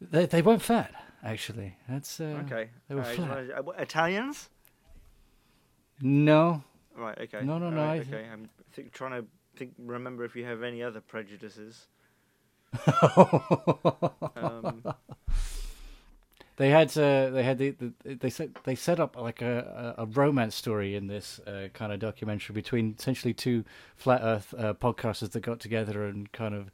they 0.00 0.26
they 0.26 0.42
weren't 0.42 0.62
fat 0.62 0.94
actually. 1.24 1.74
That's 1.88 2.20
uh, 2.20 2.40
Okay. 2.44 2.70
they 2.86 2.94
were 2.94 3.00
uh, 3.00 3.62
Italians? 3.78 4.48
No, 6.00 6.62
Right. 6.94 7.18
Okay. 7.22 7.44
No, 7.44 7.58
no, 7.58 7.70
no, 7.70 7.80
Alright, 7.80 8.06
I, 8.12 8.16
okay. 8.16 8.28
I'm 8.32 8.48
think, 8.70 8.92
trying 8.92 9.20
to 9.20 9.26
think. 9.56 9.72
Remember 9.76 10.24
if 10.24 10.36
you 10.36 10.44
have 10.44 10.62
any 10.62 10.84
other 10.84 11.00
prejudices. 11.00 11.88
Um, 14.36 14.84
they 16.60 16.68
had 16.68 16.90
uh, 16.98 17.30
they 17.30 17.42
had 17.42 17.56
the, 17.56 17.70
the 17.70 18.14
they 18.16 18.28
set 18.28 18.50
they 18.64 18.74
set 18.74 19.00
up 19.00 19.16
like 19.16 19.40
a, 19.40 19.94
a 19.96 20.04
romance 20.04 20.54
story 20.54 20.94
in 20.94 21.06
this 21.06 21.40
uh, 21.46 21.68
kind 21.72 21.90
of 21.90 22.00
documentary 22.00 22.52
between 22.52 22.94
essentially 22.98 23.32
two 23.32 23.64
flat 23.96 24.20
Earth 24.22 24.52
uh, 24.58 24.74
podcasters 24.74 25.30
that 25.30 25.40
got 25.40 25.58
together 25.58 26.04
and 26.04 26.30
kind 26.32 26.54
of 26.54 26.70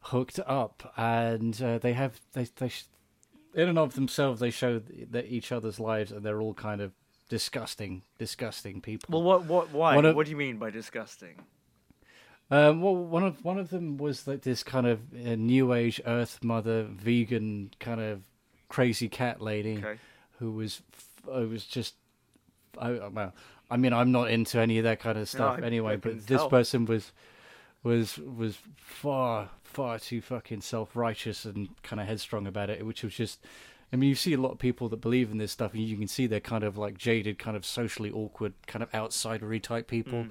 hooked 0.00 0.38
up, 0.40 0.92
and 0.98 1.62
uh, 1.62 1.78
they 1.78 1.94
have 1.94 2.20
they 2.34 2.44
they 2.56 2.70
in 3.54 3.70
and 3.70 3.78
of 3.78 3.94
themselves 3.94 4.40
they 4.40 4.50
show 4.50 4.82
each 5.26 5.50
other's 5.50 5.80
lives 5.80 6.12
and 6.12 6.22
they're 6.22 6.42
all 6.42 6.52
kind 6.52 6.82
of 6.82 6.92
disgusting 7.30 8.02
disgusting 8.18 8.82
people. 8.82 9.22
well, 9.22 9.22
what? 9.22 9.46
What? 9.46 9.72
Why? 9.72 9.96
Of- 9.96 10.16
what 10.16 10.26
do 10.26 10.32
you 10.32 10.36
mean 10.36 10.58
by 10.58 10.68
disgusting? 10.68 11.36
Um, 12.50 12.82
well, 12.82 12.94
one 12.94 13.22
of 13.24 13.42
one 13.42 13.56
of 13.56 13.70
them 13.70 13.96
was 13.96 14.26
like 14.28 14.42
this 14.42 14.62
kind 14.62 14.86
of 14.86 15.00
uh, 15.14 15.34
new 15.36 15.72
age 15.72 15.98
Earth 16.04 16.40
Mother 16.44 16.82
vegan 16.82 17.70
kind 17.80 18.02
of 18.02 18.20
crazy 18.74 19.08
cat 19.08 19.40
lady 19.40 19.76
Okay. 19.78 19.98
who 20.38 20.50
was 20.52 20.82
I 21.32 21.40
was 21.54 21.64
just 21.64 21.94
I 22.78 22.90
well 23.18 23.32
I 23.70 23.76
mean 23.76 23.92
I'm 23.92 24.10
not 24.12 24.30
into 24.30 24.58
any 24.58 24.78
of 24.78 24.84
that 24.84 24.98
kind 25.00 25.16
of 25.18 25.28
stuff 25.28 25.58
I- 25.62 25.66
anyway 25.66 25.96
but 25.96 26.26
this 26.26 26.44
person 26.46 26.84
was 26.86 27.12
was 27.82 28.18
was 28.18 28.58
far 28.76 29.50
far 29.62 29.98
too 29.98 30.20
fucking 30.20 30.60
self 30.62 30.96
righteous 30.96 31.44
and 31.44 31.68
kind 31.82 32.00
of 32.00 32.06
headstrong 32.08 32.46
about 32.46 32.68
it 32.70 32.84
which 32.84 33.02
was 33.04 33.14
just 33.14 33.38
I 33.92 33.96
mean 33.96 34.08
you 34.08 34.16
see 34.16 34.32
a 34.34 34.40
lot 34.40 34.52
of 34.52 34.58
people 34.58 34.88
that 34.88 35.00
believe 35.00 35.30
in 35.30 35.38
this 35.38 35.52
stuff 35.52 35.72
and 35.74 35.82
you 35.82 35.96
can 35.96 36.08
see 36.08 36.26
they're 36.26 36.40
kind 36.54 36.64
of 36.64 36.76
like 36.76 36.98
jaded 36.98 37.38
kind 37.38 37.56
of 37.56 37.64
socially 37.64 38.10
awkward 38.10 38.54
kind 38.66 38.82
of 38.82 38.90
outsidery 38.92 39.62
type 39.62 39.86
people 39.88 40.26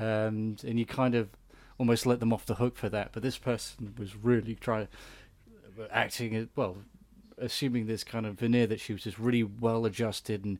Mm. 0.00 0.28
um, 0.28 0.56
and 0.68 0.78
you 0.78 0.84
kind 0.86 1.14
of 1.14 1.30
almost 1.78 2.04
let 2.06 2.20
them 2.20 2.32
off 2.32 2.44
the 2.46 2.56
hook 2.56 2.76
for 2.76 2.88
that. 2.88 3.10
But 3.12 3.22
this 3.22 3.38
person 3.38 3.94
was 3.98 4.16
really 4.16 4.54
trying, 4.56 4.88
acting 5.92 6.34
as 6.34 6.46
well, 6.56 6.76
assuming 7.40 7.86
this 7.86 8.04
kind 8.04 8.26
of 8.26 8.38
veneer 8.38 8.66
that 8.66 8.80
she 8.80 8.92
was 8.92 9.02
just 9.02 9.18
really 9.18 9.42
well 9.42 9.84
adjusted 9.84 10.44
and 10.44 10.58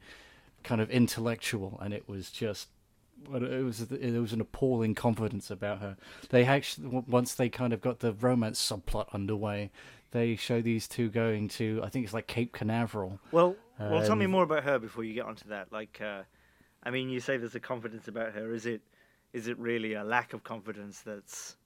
kind 0.65 0.81
of 0.81 0.91
intellectual, 0.91 1.79
and 1.83 1.93
it 1.95 2.09
was 2.09 2.31
just. 2.31 2.69
It 3.33 3.65
was 3.65 3.81
it 3.91 4.21
was 4.21 4.33
an 4.33 4.41
appalling 4.41 4.95
confidence 4.95 5.51
about 5.51 5.81
her. 5.81 5.97
They 6.31 6.45
actually 6.45 7.03
once 7.09 7.35
they 7.35 7.49
kind 7.49 7.73
of 7.73 7.81
got 7.81 7.99
the 7.99 8.13
romance 8.13 8.61
subplot 8.65 9.13
underway, 9.13 9.73
they 10.13 10.37
show 10.37 10.63
these 10.63 10.87
two 10.87 11.09
going 11.09 11.49
to 11.49 11.81
I 11.83 11.89
think 11.89 12.05
it's 12.05 12.15
like 12.15 12.29
Cape 12.29 12.53
Canaveral. 12.53 13.19
Well, 13.33 13.57
well, 13.81 14.07
tell 14.07 14.15
me 14.15 14.27
Um, 14.27 14.31
more 14.31 14.45
about 14.45 14.63
her 14.63 14.79
before 14.79 15.03
you 15.03 15.15
get 15.15 15.25
onto 15.27 15.49
that. 15.49 15.73
Like, 15.73 16.01
uh, 16.01 16.23
I 16.85 16.91
mean, 16.93 17.09
you 17.11 17.19
say 17.19 17.39
there's 17.39 17.57
a 17.57 17.61
confidence 17.61 18.07
about 18.07 18.35
her. 18.35 18.55
Is 18.55 18.67
it, 18.67 18.83
is 19.33 19.49
it 19.49 19.59
really 19.59 19.95
a 19.95 20.05
lack 20.05 20.33
of 20.33 20.45
confidence 20.45 21.01
that's 21.01 21.57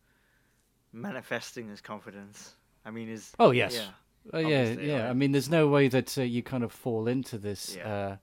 manifesting 0.93 1.71
as 1.71 1.81
confidence? 1.81 2.55
I 2.85 2.91
mean, 2.91 3.09
is 3.09 3.33
Oh 3.39 3.51
yes, 3.51 3.75
yeah, 3.75 3.91
Uh, 4.33 4.39
yeah, 4.39 4.65
yeah. 4.71 5.03
right. 5.03 5.11
I 5.11 5.13
mean, 5.15 5.33
there's 5.33 5.51
no 5.51 5.69
way 5.69 5.89
that 5.89 6.17
uh, 6.19 6.23
you 6.23 6.43
kind 6.43 6.63
of 6.65 6.73
fall 6.73 7.09
into 7.09 7.39
this, 7.39 7.77
Yeah. 7.77 7.89
uh, 7.89 8.17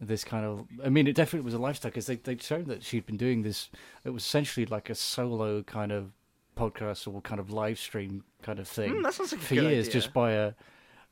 this 0.00 0.24
kind 0.24 0.44
of. 0.46 0.66
I 0.84 0.88
mean, 0.88 1.06
it 1.06 1.14
definitely 1.14 1.44
was 1.44 1.54
a 1.54 1.58
lifestyle 1.58 1.90
because 1.90 2.06
they 2.06 2.16
they 2.16 2.36
showed 2.38 2.66
that 2.66 2.82
she'd 2.82 3.06
been 3.06 3.16
doing 3.16 3.42
this. 3.42 3.68
It 4.04 4.10
was 4.10 4.22
essentially 4.24 4.66
like 4.66 4.88
a 4.90 4.94
solo 4.94 5.62
kind 5.62 5.92
of 5.92 6.12
podcast 6.56 7.06
or 7.12 7.20
kind 7.20 7.38
of 7.40 7.50
live 7.50 7.78
stream 7.78 8.24
kind 8.42 8.58
of 8.58 8.66
thing 8.66 8.94
Mm, 8.94 9.02
that 9.02 9.12
sounds 9.14 9.32
like 9.32 9.42
a 9.42 9.44
for 9.44 9.54
years, 9.54 9.88
idea. 9.88 9.92
just 9.92 10.12
by 10.14 10.32
a. 10.32 10.52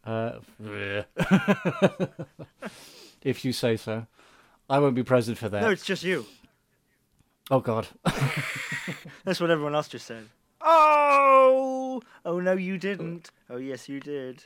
Uh, 0.07 0.39
if 3.23 3.45
you 3.45 3.53
say 3.53 3.77
so, 3.77 4.07
I 4.69 4.79
won't 4.79 4.95
be 4.95 5.03
present 5.03 5.39
for 5.39 5.49
that. 5.49 5.63
no, 5.63 5.71
it's 5.71 5.85
just 5.85 6.03
you. 6.03 6.27
Oh 7.51 7.61
God. 7.61 7.87
That's 9.25 9.41
what 9.41 9.51
everyone 9.51 9.75
else 9.75 9.89
just 9.89 10.07
said. 10.07 10.25
Oh, 10.67 12.01
oh 12.25 12.41
no, 12.41 12.53
you 12.55 12.79
didn't. 12.79 13.31
Oh 13.51 13.59
yes, 13.59 13.89
you 13.89 14.01
did. 14.01 14.45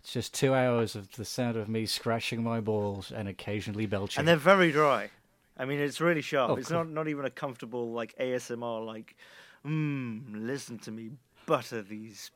It's 0.00 0.12
just 0.12 0.34
two 0.34 0.54
hours 0.54 0.96
of 0.96 1.12
the 1.12 1.24
sound 1.24 1.56
of 1.56 1.68
me 1.68 1.86
scratching 1.86 2.42
my 2.42 2.60
balls 2.60 3.10
and 3.10 3.28
occasionally 3.28 3.86
belching. 3.86 4.20
And 4.20 4.28
they're 4.28 4.36
very 4.36 4.72
dry. 4.72 5.10
I 5.56 5.64
mean, 5.64 5.78
it's 5.78 6.00
really 6.00 6.20
sharp. 6.20 6.50
Oh, 6.50 6.56
it's 6.56 6.68
cool. 6.68 6.78
not 6.78 6.90
not 6.90 7.08
even 7.08 7.24
a 7.24 7.30
comfortable 7.30 7.92
like 7.92 8.16
ASMR. 8.18 8.84
Like, 8.84 9.16
mmm, 9.64 10.46
listen 10.46 10.78
to 10.80 10.90
me 10.90 11.10
butter 11.46 11.82
these 11.82 12.32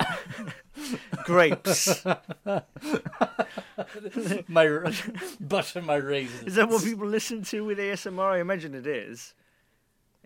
grapes. 1.24 2.04
my 4.48 4.92
butter 5.40 5.82
my 5.82 5.96
raisins. 5.96 6.42
Is 6.48 6.54
that 6.56 6.68
what 6.68 6.82
people 6.82 7.06
listen 7.06 7.42
to 7.44 7.64
with 7.64 7.78
ASMR? 7.78 8.32
I 8.32 8.38
imagine 8.40 8.74
it 8.74 8.86
is. 8.86 9.34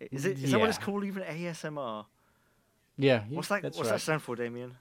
Is 0.00 0.24
it? 0.24 0.42
Is 0.42 0.52
that 0.52 0.60
what 0.60 0.68
it's 0.68 0.78
called? 0.78 1.04
Even 1.04 1.22
ASMR? 1.22 2.06
Yeah. 2.96 3.24
What's 3.28 3.48
that? 3.48 3.62
What's 3.62 3.78
right. 3.78 3.88
that 3.88 4.00
stand 4.00 4.22
for, 4.22 4.36
Damien? 4.36 4.76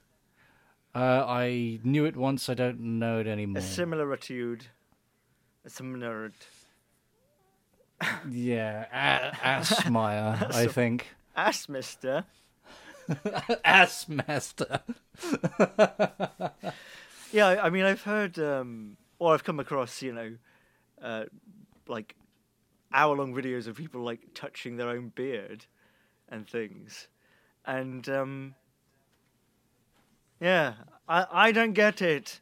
Uh, 0.94 1.24
I 1.26 1.78
knew 1.84 2.04
it 2.04 2.16
once. 2.16 2.48
I 2.48 2.54
don't 2.54 2.80
know 2.80 3.20
it 3.20 3.26
anymore. 3.26 3.58
A 3.58 3.62
similitude. 3.62 4.66
A 5.64 5.70
similar. 5.70 6.32
yeah, 8.30 9.32
a- 9.42 9.60
Assmeyer, 9.60 10.50
I 10.54 10.66
think. 10.66 11.08
Ass, 11.36 11.68
Mister. 11.68 12.24
Ass 13.64 14.08
master. 14.08 14.80
Yeah, 17.32 17.46
I 17.46 17.66
I 17.66 17.70
mean, 17.70 17.84
I've 17.84 18.02
heard, 18.02 18.38
um, 18.38 18.96
or 19.18 19.34
I've 19.34 19.44
come 19.44 19.60
across, 19.60 20.02
you 20.02 20.12
know, 20.12 20.36
uh, 21.02 21.24
like 21.86 22.14
hour-long 22.92 23.34
videos 23.34 23.66
of 23.66 23.76
people 23.76 24.02
like 24.02 24.20
touching 24.34 24.76
their 24.76 24.88
own 24.88 25.12
beard 25.14 25.66
and 26.28 26.48
things, 26.48 27.08
and 27.66 28.08
um, 28.08 28.54
yeah, 30.40 30.74
I 31.08 31.26
I 31.30 31.52
don't 31.52 31.72
get 31.72 32.02
it. 32.02 32.40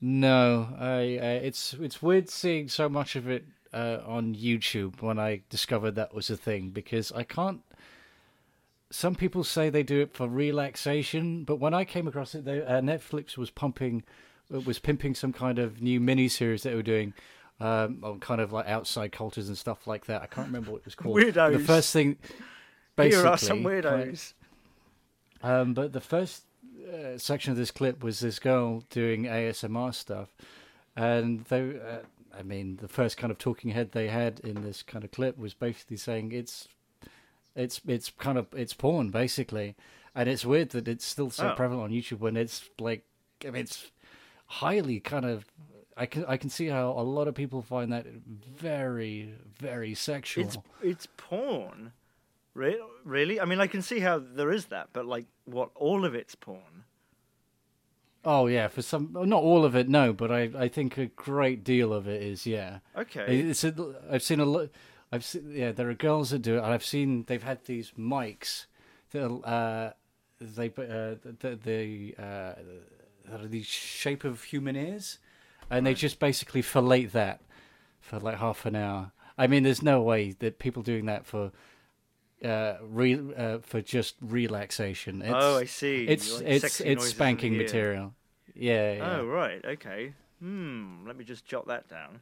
No, 0.00 0.68
I. 0.78 1.00
It's 1.42 1.74
it's 1.74 2.00
weird 2.02 2.28
seeing 2.28 2.68
so 2.68 2.88
much 2.88 3.16
of 3.16 3.28
it 3.28 3.44
uh, 3.72 3.98
on 4.06 4.34
YouTube 4.34 5.02
when 5.02 5.18
I 5.18 5.42
discovered 5.48 5.92
that 5.92 6.14
was 6.14 6.30
a 6.30 6.36
thing 6.36 6.70
because 6.70 7.12
I 7.12 7.22
can't. 7.24 7.62
Some 8.90 9.14
people 9.14 9.44
say 9.44 9.68
they 9.68 9.82
do 9.82 10.00
it 10.00 10.14
for 10.14 10.26
relaxation, 10.26 11.44
but 11.44 11.56
when 11.56 11.74
I 11.74 11.84
came 11.84 12.08
across 12.08 12.34
it, 12.34 12.46
they, 12.46 12.62
uh, 12.62 12.80
Netflix 12.80 13.36
was 13.36 13.50
pumping, 13.50 14.02
was 14.48 14.78
pimping 14.78 15.14
some 15.14 15.32
kind 15.32 15.58
of 15.58 15.82
new 15.82 16.00
mini 16.00 16.26
series 16.28 16.62
that 16.62 16.70
they 16.70 16.76
were 16.76 16.82
doing, 16.82 17.12
um, 17.60 17.98
on 18.02 18.20
kind 18.20 18.40
of 18.40 18.52
like 18.52 18.66
outside 18.68 19.12
cultures 19.12 19.48
and 19.48 19.56
stuff 19.58 19.86
like 19.86 20.06
that. 20.06 20.22
I 20.22 20.26
can't 20.26 20.46
remember 20.46 20.70
what 20.72 20.78
it 20.78 20.84
was 20.84 20.94
called. 20.94 21.16
Weirdos. 21.16 21.52
The 21.52 21.58
first 21.58 21.92
thing, 21.92 22.16
basically, 22.96 23.18
Here 23.22 23.26
are 23.28 23.38
some 23.38 23.62
like, 23.62 23.74
weirdos. 23.84 24.32
um, 25.42 25.74
but 25.74 25.92
the 25.92 26.00
first 26.00 26.44
uh, 26.92 27.18
section 27.18 27.50
of 27.52 27.56
this 27.58 27.70
clip 27.70 28.02
was 28.02 28.20
this 28.20 28.38
girl 28.38 28.84
doing 28.90 29.24
ASMR 29.24 29.94
stuff, 29.94 30.28
and 30.96 31.44
they, 31.46 31.78
uh, 31.78 31.98
I 32.38 32.42
mean, 32.42 32.78
the 32.80 32.88
first 32.88 33.16
kind 33.16 33.30
of 33.30 33.38
talking 33.38 33.70
head 33.72 33.92
they 33.92 34.08
had 34.08 34.40
in 34.40 34.62
this 34.62 34.82
kind 34.82 35.04
of 35.04 35.10
clip 35.10 35.36
was 35.38 35.54
basically 35.54 35.96
saying 35.96 36.32
it's, 36.32 36.68
it's, 37.56 37.80
it's 37.86 38.10
kind 38.18 38.38
of 38.38 38.46
it's 38.54 38.72
porn 38.74 39.10
basically, 39.10 39.74
and 40.14 40.28
it's 40.28 40.44
weird 40.44 40.70
that 40.70 40.86
it's 40.88 41.04
still 41.04 41.30
so 41.30 41.50
Oh. 41.50 41.54
prevalent 41.56 41.84
on 41.84 41.90
YouTube 41.90 42.20
when 42.20 42.36
it's 42.36 42.68
like, 42.78 43.04
I 43.44 43.50
mean, 43.50 43.62
it's 43.62 43.90
highly 44.46 45.00
kind 45.00 45.24
of. 45.24 45.44
I 45.98 46.06
can 46.06 46.24
I 46.26 46.36
can 46.36 46.48
see 46.48 46.68
how 46.68 46.90
a 46.90 47.02
lot 47.02 47.28
of 47.28 47.34
people 47.34 47.60
find 47.60 47.92
that 47.92 48.06
very 48.06 49.34
very 49.58 49.94
sexual. 49.94 50.44
It's 50.44 50.56
it's 50.82 51.08
porn. 51.16 51.92
Re- 52.54 52.80
really? 53.04 53.40
I 53.40 53.44
mean, 53.44 53.60
I 53.60 53.66
can 53.66 53.82
see 53.82 54.00
how 54.00 54.18
there 54.18 54.50
is 54.50 54.66
that, 54.66 54.88
but 54.92 55.06
like, 55.06 55.26
what? 55.44 55.70
All 55.74 56.04
of 56.04 56.14
it's 56.14 56.34
porn. 56.34 56.84
Oh 58.24 58.46
yeah, 58.46 58.68
for 58.68 58.82
some, 58.82 59.10
not 59.12 59.42
all 59.42 59.64
of 59.64 59.76
it, 59.76 59.88
no, 59.88 60.12
but 60.12 60.30
I, 60.32 60.50
I 60.58 60.68
think 60.68 60.98
a 60.98 61.06
great 61.06 61.62
deal 61.62 61.92
of 61.92 62.08
it 62.08 62.20
is, 62.20 62.46
yeah. 62.46 62.80
Okay. 62.96 63.40
It's 63.40 63.62
a, 63.62 63.94
I've 64.10 64.24
seen 64.24 64.40
a 64.40 64.44
lot. 64.44 64.70
I've 65.12 65.24
seen, 65.24 65.52
yeah, 65.54 65.72
there 65.72 65.88
are 65.88 65.94
girls 65.94 66.30
that 66.30 66.40
do 66.40 66.56
it, 66.56 66.58
and 66.58 66.66
I've 66.66 66.84
seen 66.84 67.24
they've 67.28 67.42
had 67.42 67.64
these 67.64 67.92
mics 67.96 68.66
that 69.12 69.24
uh, 69.24 69.92
they 70.40 70.66
uh, 70.66 71.14
the 71.40 71.58
the 71.62 72.14
uh, 72.18 72.54
that 73.30 73.40
are 73.40 73.48
the 73.48 73.62
shape 73.62 74.24
of 74.24 74.42
human 74.42 74.76
ears, 74.76 75.18
and 75.70 75.86
they 75.86 75.94
just 75.94 76.18
basically 76.18 76.62
fillet 76.62 77.06
that 77.06 77.40
for 78.00 78.18
like 78.18 78.38
half 78.38 78.66
an 78.66 78.76
hour. 78.76 79.12
I 79.36 79.46
mean, 79.46 79.62
there's 79.62 79.82
no 79.82 80.02
way 80.02 80.32
that 80.40 80.58
people 80.58 80.82
doing 80.82 81.06
that 81.06 81.26
for 81.26 81.52
uh, 82.44 82.74
re, 82.82 83.20
uh 83.36 83.58
for 83.62 83.80
just 83.80 84.16
relaxation. 84.20 85.22
It's, 85.22 85.32
oh, 85.34 85.58
I 85.58 85.64
see. 85.64 86.06
it's 86.06 86.40
Like 86.40 86.46
it's 86.46 86.80
it's 86.80 87.08
spanking 87.08 87.56
material. 87.56 88.14
Yeah, 88.54 88.94
yeah. 88.94 89.16
Oh 89.18 89.26
right, 89.26 89.64
okay. 89.64 90.14
Hmm. 90.40 91.06
Let 91.06 91.16
me 91.16 91.24
just 91.24 91.44
jot 91.44 91.66
that 91.68 91.88
down. 91.88 92.20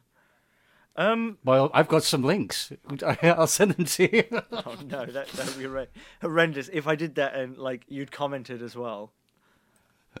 Um. 0.95 1.37
Well, 1.43 1.69
I've 1.73 1.87
got 1.87 2.03
some 2.03 2.23
links. 2.23 2.71
I'll 3.21 3.47
send 3.47 3.75
them 3.75 3.85
to 3.85 4.15
you. 4.15 4.23
Oh 4.51 4.75
no, 4.85 5.05
that 5.05 5.27
that 5.27 5.45
would 5.45 5.59
be 5.59 5.87
horrendous. 6.21 6.69
If 6.73 6.87
I 6.87 6.95
did 6.95 7.15
that 7.15 7.35
and 7.35 7.57
like 7.57 7.83
you'd 7.87 8.11
commented 8.11 8.61
as 8.61 8.75
well. 8.75 9.13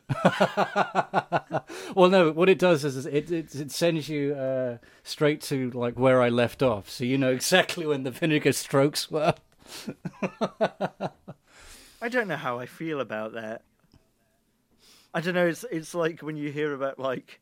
well, 1.95 2.09
no. 2.09 2.31
What 2.31 2.49
it 2.49 2.59
does 2.59 2.83
is 2.85 3.05
it 3.05 3.31
it, 3.31 3.55
it 3.55 3.71
sends 3.71 4.09
you 4.09 4.33
uh, 4.33 4.77
straight 5.03 5.41
to 5.43 5.71
like 5.71 5.97
where 5.97 6.21
I 6.21 6.29
left 6.29 6.61
off, 6.63 6.89
so 6.89 7.03
you 7.03 7.17
know 7.17 7.31
exactly 7.31 7.85
when 7.85 8.03
the 8.03 8.11
vinegar 8.11 8.53
strokes 8.53 9.09
were. 9.11 9.35
I 12.01 12.09
don't 12.09 12.27
know 12.27 12.37
how 12.37 12.59
I 12.59 12.65
feel 12.65 13.01
about 13.01 13.33
that. 13.33 13.63
I 15.13 15.21
don't 15.21 15.33
know. 15.33 15.47
It's 15.47 15.65
it's 15.71 15.95
like 15.95 16.21
when 16.21 16.37
you 16.37 16.51
hear 16.51 16.73
about 16.73 16.99
like, 16.99 17.41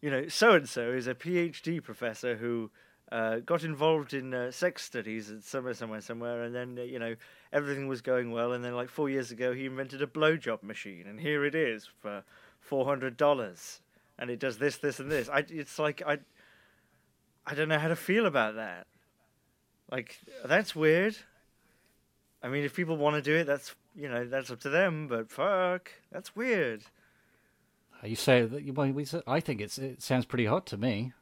you 0.00 0.10
know, 0.10 0.28
so 0.28 0.52
and 0.52 0.68
so 0.68 0.90
is 0.92 1.06
a 1.06 1.14
PhD 1.14 1.82
professor 1.82 2.36
who 2.36 2.70
uh, 3.12 3.36
got 3.40 3.62
involved 3.62 4.14
in 4.14 4.32
uh, 4.32 4.50
sex 4.50 4.82
studies 4.82 5.30
at 5.30 5.42
somewhere, 5.44 5.74
somewhere, 5.74 6.00
somewhere, 6.00 6.42
and 6.42 6.54
then 6.54 6.78
uh, 6.78 6.82
you 6.82 6.98
know 6.98 7.14
everything 7.52 7.86
was 7.86 8.00
going 8.00 8.30
well, 8.32 8.52
and 8.52 8.64
then 8.64 8.74
like 8.74 8.88
four 8.88 9.08
years 9.08 9.30
ago 9.30 9.52
he 9.52 9.66
invented 9.66 10.02
a 10.02 10.06
blowjob 10.06 10.62
machine, 10.62 11.04
and 11.06 11.20
here 11.20 11.44
it 11.44 11.54
is 11.54 11.88
for 12.00 12.24
four 12.60 12.84
hundred 12.86 13.16
dollars, 13.16 13.80
and 14.18 14.30
it 14.30 14.38
does 14.38 14.58
this, 14.58 14.78
this, 14.78 15.00
and 15.00 15.10
this. 15.10 15.28
I 15.28 15.44
it's 15.48 15.78
like 15.78 16.02
I, 16.06 16.18
I 17.46 17.54
don't 17.54 17.68
know 17.68 17.78
how 17.78 17.88
to 17.88 17.96
feel 17.96 18.26
about 18.26 18.56
that. 18.56 18.86
Like 19.90 20.18
that's 20.44 20.74
weird. 20.74 21.16
I 22.42 22.48
mean, 22.48 22.64
if 22.64 22.74
people 22.74 22.96
want 22.96 23.16
to 23.16 23.22
do 23.22 23.36
it, 23.36 23.44
that's 23.44 23.74
you 23.94 24.08
know 24.08 24.26
that's 24.26 24.50
up 24.50 24.60
to 24.60 24.70
them. 24.70 25.08
But 25.08 25.30
fuck, 25.30 25.90
that's 26.10 26.34
weird. 26.34 26.84
You 28.02 28.16
say 28.16 28.42
that 28.44 28.62
you. 28.62 29.04
Say- 29.04 29.22
I 29.26 29.40
think 29.40 29.60
it's 29.60 29.78
it 29.78 30.02
sounds 30.02 30.26
pretty 30.26 30.46
hot 30.46 30.66
to 30.66 30.76
me. 30.76 31.12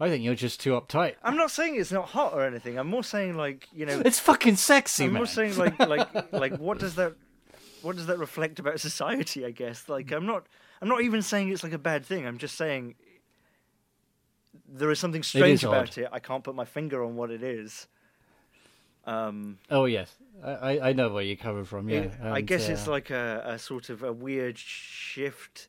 I 0.00 0.08
think 0.08 0.24
you're 0.24 0.34
just 0.34 0.60
too 0.60 0.70
uptight. 0.80 1.16
I'm 1.22 1.36
not 1.36 1.50
saying 1.50 1.76
it's 1.78 1.92
not 1.92 2.06
hot 2.08 2.32
or 2.32 2.42
anything. 2.44 2.78
I'm 2.78 2.86
more 2.88 3.04
saying 3.04 3.36
like 3.36 3.68
you 3.72 3.84
know. 3.86 4.00
It's 4.04 4.18
fucking 4.18 4.56
sexy, 4.56 5.04
I'm 5.04 5.12
man. 5.12 5.20
more 5.20 5.26
saying 5.26 5.56
like 5.58 5.78
like 5.78 6.32
like 6.32 6.56
what 6.58 6.78
does 6.78 6.94
that 6.94 7.14
what 7.82 7.96
does 7.96 8.06
that 8.06 8.18
reflect 8.18 8.58
about 8.58 8.80
society? 8.80 9.44
I 9.44 9.50
guess 9.50 9.88
like 9.88 10.10
I'm 10.12 10.26
not 10.26 10.46
I'm 10.80 10.88
not 10.88 11.02
even 11.02 11.20
saying 11.22 11.50
it's 11.50 11.62
like 11.62 11.72
a 11.74 11.78
bad 11.78 12.04
thing. 12.06 12.26
I'm 12.26 12.38
just 12.38 12.56
saying 12.56 12.94
there 14.68 14.90
is 14.90 14.98
something 14.98 15.22
strange 15.22 15.60
is 15.60 15.64
about 15.64 15.90
odd. 15.90 15.98
it. 15.98 16.08
I 16.12 16.18
can't 16.18 16.42
put 16.44 16.54
my 16.54 16.64
finger 16.64 17.04
on 17.04 17.16
what 17.16 17.30
it 17.30 17.42
is. 17.42 17.86
Um, 19.06 19.58
Oh 19.70 19.86
yes, 19.86 20.14
I 20.44 20.78
I- 20.80 20.92
know 20.92 21.08
where 21.08 21.22
you're 21.22 21.36
coming 21.36 21.64
from. 21.64 21.88
Yeah, 21.88 22.00
it- 22.02 22.12
I 22.22 22.40
guess 22.42 22.68
it's 22.68 22.86
uh, 22.86 22.90
like 22.90 23.10
a, 23.10 23.42
a 23.46 23.58
sort 23.58 23.88
of 23.90 24.02
a 24.02 24.12
weird 24.12 24.58
shift 24.58 25.68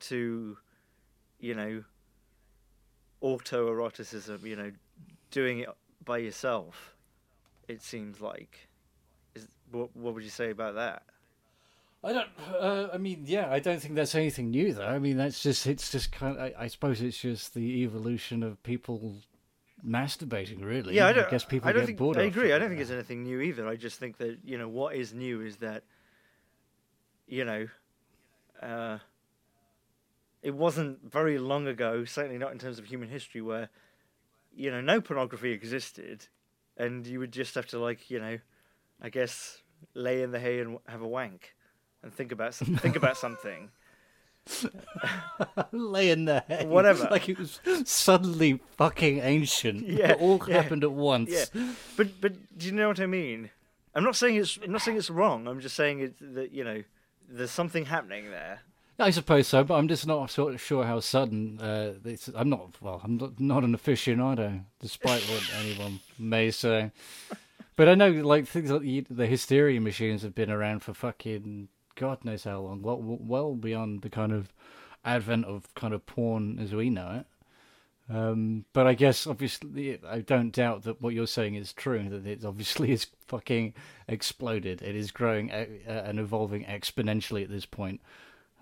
to, 0.00 0.58
you 1.38 1.54
know, 1.54 1.84
autoeroticism. 3.24 4.42
You 4.44 4.56
know, 4.56 4.72
doing 5.30 5.60
it 5.60 5.68
by 6.04 6.18
yourself. 6.18 6.94
It 7.66 7.82
seems 7.82 8.20
like. 8.20 8.68
Is 9.34 9.48
what? 9.70 9.96
What 9.96 10.14
would 10.14 10.22
you 10.24 10.30
say 10.30 10.50
about 10.50 10.74
that? 10.74 11.02
I 12.04 12.12
don't. 12.12 12.28
Uh, 12.60 12.88
I 12.92 12.98
mean, 12.98 13.22
yeah, 13.24 13.50
I 13.50 13.58
don't 13.60 13.80
think 13.80 13.94
that's 13.94 14.14
anything 14.14 14.50
new, 14.50 14.74
though. 14.74 14.86
I 14.86 14.98
mean, 14.98 15.16
that's 15.16 15.42
just 15.42 15.66
it's 15.66 15.90
just 15.90 16.12
kind. 16.12 16.36
Of, 16.36 16.42
I, 16.42 16.64
I 16.64 16.66
suppose 16.66 17.00
it's 17.00 17.16
just 17.18 17.54
the 17.54 17.82
evolution 17.82 18.42
of 18.42 18.62
people 18.62 19.14
masturbating. 19.86 20.62
Really, 20.62 20.94
Yeah, 20.94 21.06
I 21.06 21.12
don't. 21.14 21.30
guess 21.30 21.44
people 21.44 21.70
I 21.70 21.72
get 21.72 21.86
think, 21.86 21.98
bored. 21.98 22.18
I 22.18 22.24
agree. 22.24 22.52
I 22.52 22.58
don't 22.58 22.68
think 22.68 22.80
it's 22.82 22.90
anything 22.90 23.22
new 23.22 23.40
either. 23.40 23.66
I 23.66 23.76
just 23.76 23.98
think 23.98 24.18
that 24.18 24.38
you 24.44 24.58
know 24.58 24.68
what 24.68 24.94
is 24.94 25.14
new 25.14 25.40
is 25.40 25.56
that, 25.58 25.84
you 27.26 27.44
know, 27.46 27.66
uh, 28.62 28.98
it 30.44 30.54
wasn't 30.54 31.10
very 31.10 31.38
long 31.38 31.66
ago. 31.66 32.04
Certainly 32.04 32.38
not 32.38 32.52
in 32.52 32.58
terms 32.58 32.78
of 32.78 32.84
human 32.84 33.08
history, 33.08 33.40
where 33.40 33.70
you 34.54 34.70
know 34.70 34.80
no 34.80 35.00
pornography 35.00 35.50
existed, 35.50 36.28
and 36.76 37.06
you 37.06 37.18
would 37.18 37.32
just 37.32 37.54
have 37.56 37.66
to 37.68 37.78
like 37.78 38.10
you 38.10 38.20
know, 38.20 38.38
I 39.02 39.08
guess 39.08 39.62
lay 39.94 40.22
in 40.22 40.30
the 40.30 40.38
hay 40.38 40.60
and 40.60 40.78
have 40.86 41.00
a 41.00 41.08
wank, 41.08 41.54
and 42.02 42.12
think 42.12 42.30
about 42.30 42.54
some, 42.54 42.76
think 42.76 42.94
about 42.94 43.16
something. 43.16 43.70
lay 45.72 46.10
in 46.10 46.26
the 46.26 46.44
hay. 46.46 46.66
Whatever. 46.66 47.08
Like 47.10 47.30
it 47.30 47.38
was 47.38 47.60
suddenly 47.84 48.60
fucking 48.76 49.20
ancient. 49.20 49.88
Yeah, 49.88 50.12
it 50.12 50.20
all 50.20 50.42
yeah, 50.46 50.60
happened 50.60 50.84
at 50.84 50.92
once. 50.92 51.30
Yeah, 51.30 51.72
but 51.96 52.20
but 52.20 52.58
do 52.58 52.66
you 52.66 52.72
know 52.72 52.88
what 52.88 53.00
I 53.00 53.06
mean? 53.06 53.50
I'm 53.94 54.04
not 54.04 54.16
saying 54.16 54.36
it's 54.36 54.58
I'm 54.62 54.72
not 54.72 54.82
saying 54.82 54.98
it's 54.98 55.10
wrong. 55.10 55.48
I'm 55.48 55.60
just 55.60 55.74
saying 55.74 56.00
it's 56.00 56.20
that 56.20 56.52
you 56.52 56.64
know 56.64 56.82
there's 57.30 57.50
something 57.50 57.86
happening 57.86 58.30
there. 58.30 58.60
I 58.98 59.10
suppose 59.10 59.48
so, 59.48 59.64
but 59.64 59.74
I'm 59.74 59.88
just 59.88 60.06
not 60.06 60.30
sort 60.30 60.54
of 60.54 60.60
sure 60.60 60.84
how 60.84 61.00
sudden. 61.00 61.60
Uh, 61.60 61.94
this, 62.00 62.30
I'm 62.34 62.48
not. 62.48 62.76
Well, 62.80 63.00
I'm 63.02 63.16
not, 63.16 63.40
not 63.40 63.64
an 63.64 63.76
aficionado, 63.76 64.64
despite 64.80 65.22
what 65.22 65.50
anyone 65.60 66.00
may 66.18 66.50
say. 66.50 66.92
But 67.76 67.88
I 67.88 67.96
know, 67.96 68.10
like 68.10 68.46
things 68.46 68.70
like 68.70 68.82
the, 68.82 69.04
the 69.10 69.26
hysteria 69.26 69.80
machines 69.80 70.22
have 70.22 70.34
been 70.34 70.50
around 70.50 70.80
for 70.80 70.94
fucking 70.94 71.68
God 71.96 72.24
knows 72.24 72.44
how 72.44 72.60
long. 72.60 72.82
Well, 72.82 72.98
well 73.00 73.54
beyond 73.54 74.02
the 74.02 74.10
kind 74.10 74.32
of 74.32 74.52
advent 75.04 75.46
of 75.46 75.72
kind 75.74 75.92
of 75.92 76.06
porn 76.06 76.58
as 76.60 76.72
we 76.72 76.90
know 76.90 77.20
it. 77.20 77.26
Um, 78.14 78.66
but 78.74 78.86
I 78.86 78.94
guess 78.94 79.26
obviously, 79.26 79.98
I 80.06 80.20
don't 80.20 80.50
doubt 80.50 80.82
that 80.84 81.00
what 81.00 81.14
you're 81.14 81.26
saying 81.26 81.54
is 81.54 81.72
true. 81.72 82.08
That 82.08 82.26
it 82.26 82.44
obviously 82.44 82.92
is 82.92 83.06
fucking 83.26 83.74
exploded. 84.06 84.82
It 84.82 84.94
is 84.94 85.10
growing 85.10 85.50
uh, 85.50 85.66
and 85.88 86.18
evolving 86.18 86.64
exponentially 86.64 87.42
at 87.42 87.50
this 87.50 87.66
point. 87.66 88.00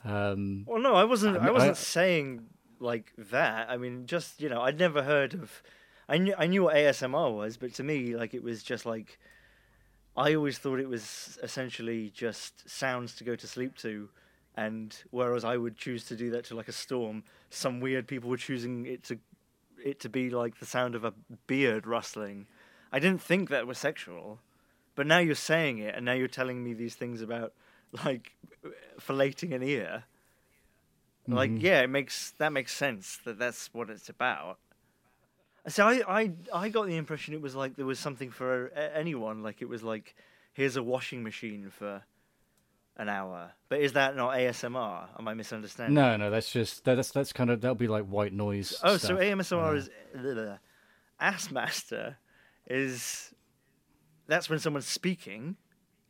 Um, 0.04 0.64
Well, 0.66 0.80
no, 0.80 0.94
I 0.94 1.04
wasn't. 1.04 1.38
I- 1.38 1.48
I 1.48 1.50
wasn't 1.50 1.72
I- 1.72 1.74
saying 1.80 2.46
like 2.80 3.12
that. 3.16 3.70
I 3.70 3.76
mean, 3.76 4.06
just 4.06 4.40
you 4.40 4.48
know, 4.48 4.60
I'd 4.62 4.78
never 4.78 5.02
heard 5.02 5.34
of. 5.34 5.62
I 6.08 6.18
knew 6.18 6.34
I 6.36 6.46
knew 6.46 6.64
what 6.64 6.74
ASMR 6.76 7.30
was, 7.34 7.56
but 7.56 7.72
to 7.74 7.82
me, 7.82 8.16
like 8.16 8.34
it 8.34 8.42
was 8.42 8.62
just 8.62 8.84
like. 8.86 9.18
I 10.14 10.34
always 10.34 10.58
thought 10.58 10.78
it 10.78 10.88
was 10.90 11.38
essentially 11.42 12.10
just 12.10 12.68
sounds 12.68 13.14
to 13.16 13.24
go 13.24 13.34
to 13.34 13.46
sleep 13.46 13.76
to, 13.78 14.10
and 14.54 14.94
whereas 15.10 15.42
I 15.42 15.56
would 15.56 15.78
choose 15.78 16.04
to 16.06 16.16
do 16.16 16.30
that 16.32 16.44
to 16.46 16.54
like 16.54 16.68
a 16.68 16.72
storm, 16.72 17.24
some 17.48 17.80
weird 17.80 18.06
people 18.06 18.28
were 18.28 18.36
choosing 18.36 18.84
it 18.84 19.04
to, 19.04 19.18
it 19.82 20.00
to 20.00 20.10
be 20.10 20.28
like 20.28 20.58
the 20.58 20.66
sound 20.66 20.94
of 20.94 21.04
a 21.04 21.14
beard 21.46 21.86
rustling. 21.86 22.46
I 22.92 22.98
didn't 22.98 23.22
think 23.22 23.48
that 23.48 23.66
was 23.66 23.78
sexual, 23.78 24.40
but 24.94 25.06
now 25.06 25.16
you're 25.16 25.34
saying 25.34 25.78
it, 25.78 25.94
and 25.94 26.04
now 26.04 26.12
you're 26.12 26.28
telling 26.28 26.62
me 26.62 26.74
these 26.74 26.94
things 26.94 27.22
about 27.22 27.54
like 28.04 28.32
filleting 29.00 29.54
an 29.54 29.62
ear. 29.62 30.04
Like, 31.28 31.52
yeah, 31.62 31.82
it 31.82 31.90
makes 31.90 32.32
that 32.38 32.52
makes 32.52 32.72
sense 32.72 33.18
that 33.24 33.38
that's 33.38 33.72
what 33.72 33.90
it's 33.90 34.08
about. 34.08 34.58
So 35.68 35.86
I, 35.86 36.02
I, 36.08 36.32
I 36.52 36.68
got 36.68 36.86
the 36.88 36.96
impression 36.96 37.34
it 37.34 37.40
was 37.40 37.54
like 37.54 37.76
there 37.76 37.86
was 37.86 38.00
something 38.00 38.30
for 38.32 38.68
anyone. 38.70 39.42
Like 39.44 39.62
it 39.62 39.68
was 39.68 39.84
like, 39.84 40.16
here's 40.52 40.76
a 40.76 40.82
washing 40.82 41.22
machine 41.22 41.70
for 41.70 42.02
an 42.96 43.08
hour. 43.08 43.52
But 43.68 43.80
is 43.80 43.92
that 43.92 44.16
not 44.16 44.34
ASMR? 44.34 45.06
Am 45.16 45.28
I 45.28 45.34
misunderstanding? 45.34 45.94
No, 45.94 46.16
no, 46.16 46.30
that's 46.30 46.50
just 46.52 46.84
that, 46.84 46.96
that's 46.96 47.12
that's 47.12 47.32
kind 47.32 47.50
of 47.50 47.60
that'll 47.60 47.76
be 47.76 47.86
like 47.86 48.06
white 48.06 48.32
noise. 48.32 48.74
Oh, 48.82 48.96
stuff. 48.96 49.10
so 49.10 49.16
ASMR 49.16 49.72
Uh, 49.72 49.76
is 49.76 50.58
Ass 51.20 51.52
Master 51.52 52.16
is 52.66 53.32
that's 54.26 54.50
when 54.50 54.58
someone's 54.58 54.86
speaking, 54.86 55.56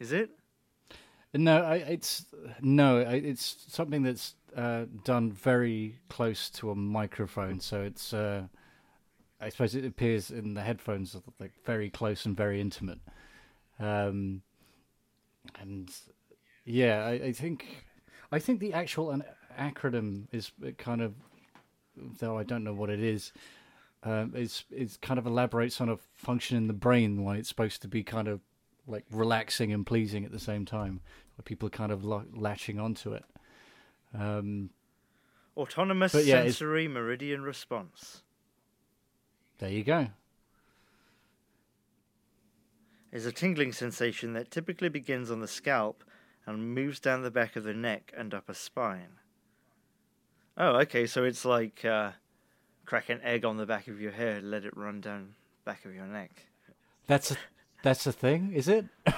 is 0.01 0.13
it? 0.13 0.31
No, 1.35 1.63
I, 1.63 1.77
it's 1.77 2.27
no, 2.61 3.01
I, 3.01 3.15
it's 3.15 3.65
something 3.69 4.03
that's 4.03 4.35
uh, 4.57 4.85
done 5.05 5.33
very 5.33 5.99
close 6.09 6.51
to 6.51 6.71
a 6.71 6.75
microphone. 6.75 7.61
So 7.61 7.83
it's 7.83 8.13
uh, 8.13 8.45
I 9.41 9.49
suppose 9.49 9.75
it 9.75 9.85
appears 9.85 10.31
in 10.31 10.55
the 10.55 10.63
headphones 10.63 11.17
like 11.41 11.53
very 11.65 11.91
close 11.91 12.27
and 12.27 12.37
very 12.37 12.61
intimate. 12.61 13.01
Um, 13.81 14.43
and 15.59 15.91
yeah, 16.65 17.05
I, 17.05 17.13
I 17.13 17.33
think 17.33 17.87
I 18.31 18.39
think 18.39 18.61
the 18.61 18.73
actual 18.73 19.11
an 19.11 19.25
acronym 19.59 20.27
is 20.33 20.53
kind 20.79 21.01
of 21.01 21.15
though 22.19 22.39
I 22.39 22.43
don't 22.45 22.65
know 22.65 22.75
what 22.75 22.91
it 22.91 23.01
is. 23.01 23.33
Um, 24.05 24.33
it's 24.35 24.65
it's 24.71 24.97
kind 24.97 25.19
of 25.19 25.27
elaborates 25.27 25.81
on 25.81 25.89
a 25.89 25.97
function 26.15 26.57
in 26.57 26.67
the 26.67 26.73
brain 26.73 27.25
why 27.25 27.37
it's 27.37 27.49
supposed 27.49 27.83
to 27.83 27.89
be 27.89 28.03
kind 28.03 28.29
of 28.29 28.41
like 28.87 29.05
relaxing 29.11 29.73
and 29.73 29.87
pleasing 29.87 30.25
at 30.25 30.33
the 30.33 30.39
same 30.41 30.65
time. 30.65 31.01
Where 31.37 31.43
people 31.45 31.67
are 31.69 31.71
kind 31.71 31.93
of 31.93 32.05
lo- 32.05 32.27
latching 32.35 32.79
onto 32.79 33.13
it. 33.13 33.25
Um, 34.15 34.71
Autonomous 35.57 36.15
yeah, 36.15 36.21
it's- 36.41 36.57
sensory 36.57 36.89
meridian 36.89 37.43
response 37.43 38.23
there 39.59 39.71
you 39.71 39.85
go. 39.85 40.09
is 43.13 43.27
a 43.27 43.33
tingling 43.33 43.73
sensation 43.73 44.33
that 44.33 44.51
typically 44.51 44.89
begins 44.89 45.31
on 45.31 45.41
the 45.41 45.49
scalp 45.49 46.03
and 46.47 46.75
moves 46.75 46.99
down 46.99 47.23
the 47.23 47.31
back 47.31 47.55
of 47.57 47.63
the 47.65 47.75
neck 47.75 48.13
and 48.17 48.33
upper 48.35 48.55
spine. 48.55 49.19
Oh, 50.57 50.77
okay, 50.81 51.07
so 51.07 51.25
it's 51.25 51.45
like 51.45 51.85
uh, 51.85 52.13
crack 52.85 53.09
an 53.11 53.21
egg 53.23 53.45
on 53.45 53.57
the 53.57 53.67
back 53.67 53.87
of 53.89 54.01
your 54.01 54.13
head, 54.13 54.43
let 54.43 54.65
it 54.65 54.77
run 54.77 55.01
down 55.01 55.35
back 55.65 55.85
of 55.85 55.95
your 55.95 56.07
neck. 56.07 56.47
That's 57.07 57.31
a 57.31 57.37
that's 57.83 58.07
a 58.07 58.13
thing, 58.13 58.53
is 58.55 58.69
it? 58.69 58.87
I 59.07 59.13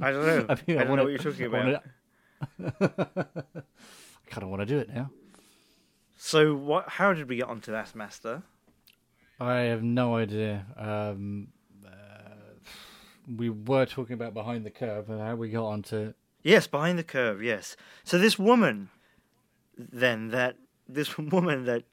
don't 0.00 0.26
know. 0.26 0.46
I, 0.48 0.52
I 0.52 0.56
mean, 0.66 0.78
I 0.78 0.84
don't 0.84 0.88
wanna- 0.88 0.96
know 0.96 1.04
what 1.04 1.12
you're 1.12 1.18
talking 1.32 1.44
I 1.44 1.48
about. 1.48 1.82
wanna- 2.58 3.34
I 4.28 4.30
kind 4.30 4.42
of 4.42 4.48
want 4.48 4.60
to 4.62 4.66
do 4.66 4.78
it 4.78 4.88
now. 4.92 5.10
So, 6.16 6.54
what? 6.54 6.88
How 6.88 7.12
did 7.12 7.28
we 7.28 7.36
get 7.36 7.48
onto 7.48 7.72
that, 7.72 7.94
Master? 7.94 8.42
I 9.40 9.54
have 9.72 9.82
no 9.82 10.16
idea. 10.16 10.66
Um, 10.76 11.48
uh, 11.84 11.88
we 13.36 13.50
were 13.50 13.86
talking 13.86 14.14
about 14.14 14.32
behind 14.34 14.64
the 14.64 14.70
curve 14.70 15.10
and 15.10 15.20
how 15.20 15.34
we 15.34 15.50
got 15.50 15.66
onto 15.66 16.14
Yes, 16.44 16.66
behind 16.66 16.98
the 16.98 17.04
curve. 17.04 17.42
Yes. 17.42 17.76
So 18.04 18.18
this 18.18 18.38
woman, 18.38 18.88
then 19.76 20.28
that 20.28 20.56
this 20.88 21.16
woman 21.18 21.64
that 21.66 21.84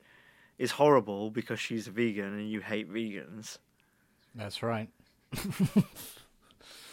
is 0.57 0.71
horrible 0.71 1.29
because 1.31 1.59
she's 1.59 1.87
a 1.87 1.91
vegan 1.91 2.33
and 2.33 2.49
you 2.49 2.61
hate 2.61 2.91
vegans. 2.91 3.57
That's 4.35 4.61
right. 4.63 4.89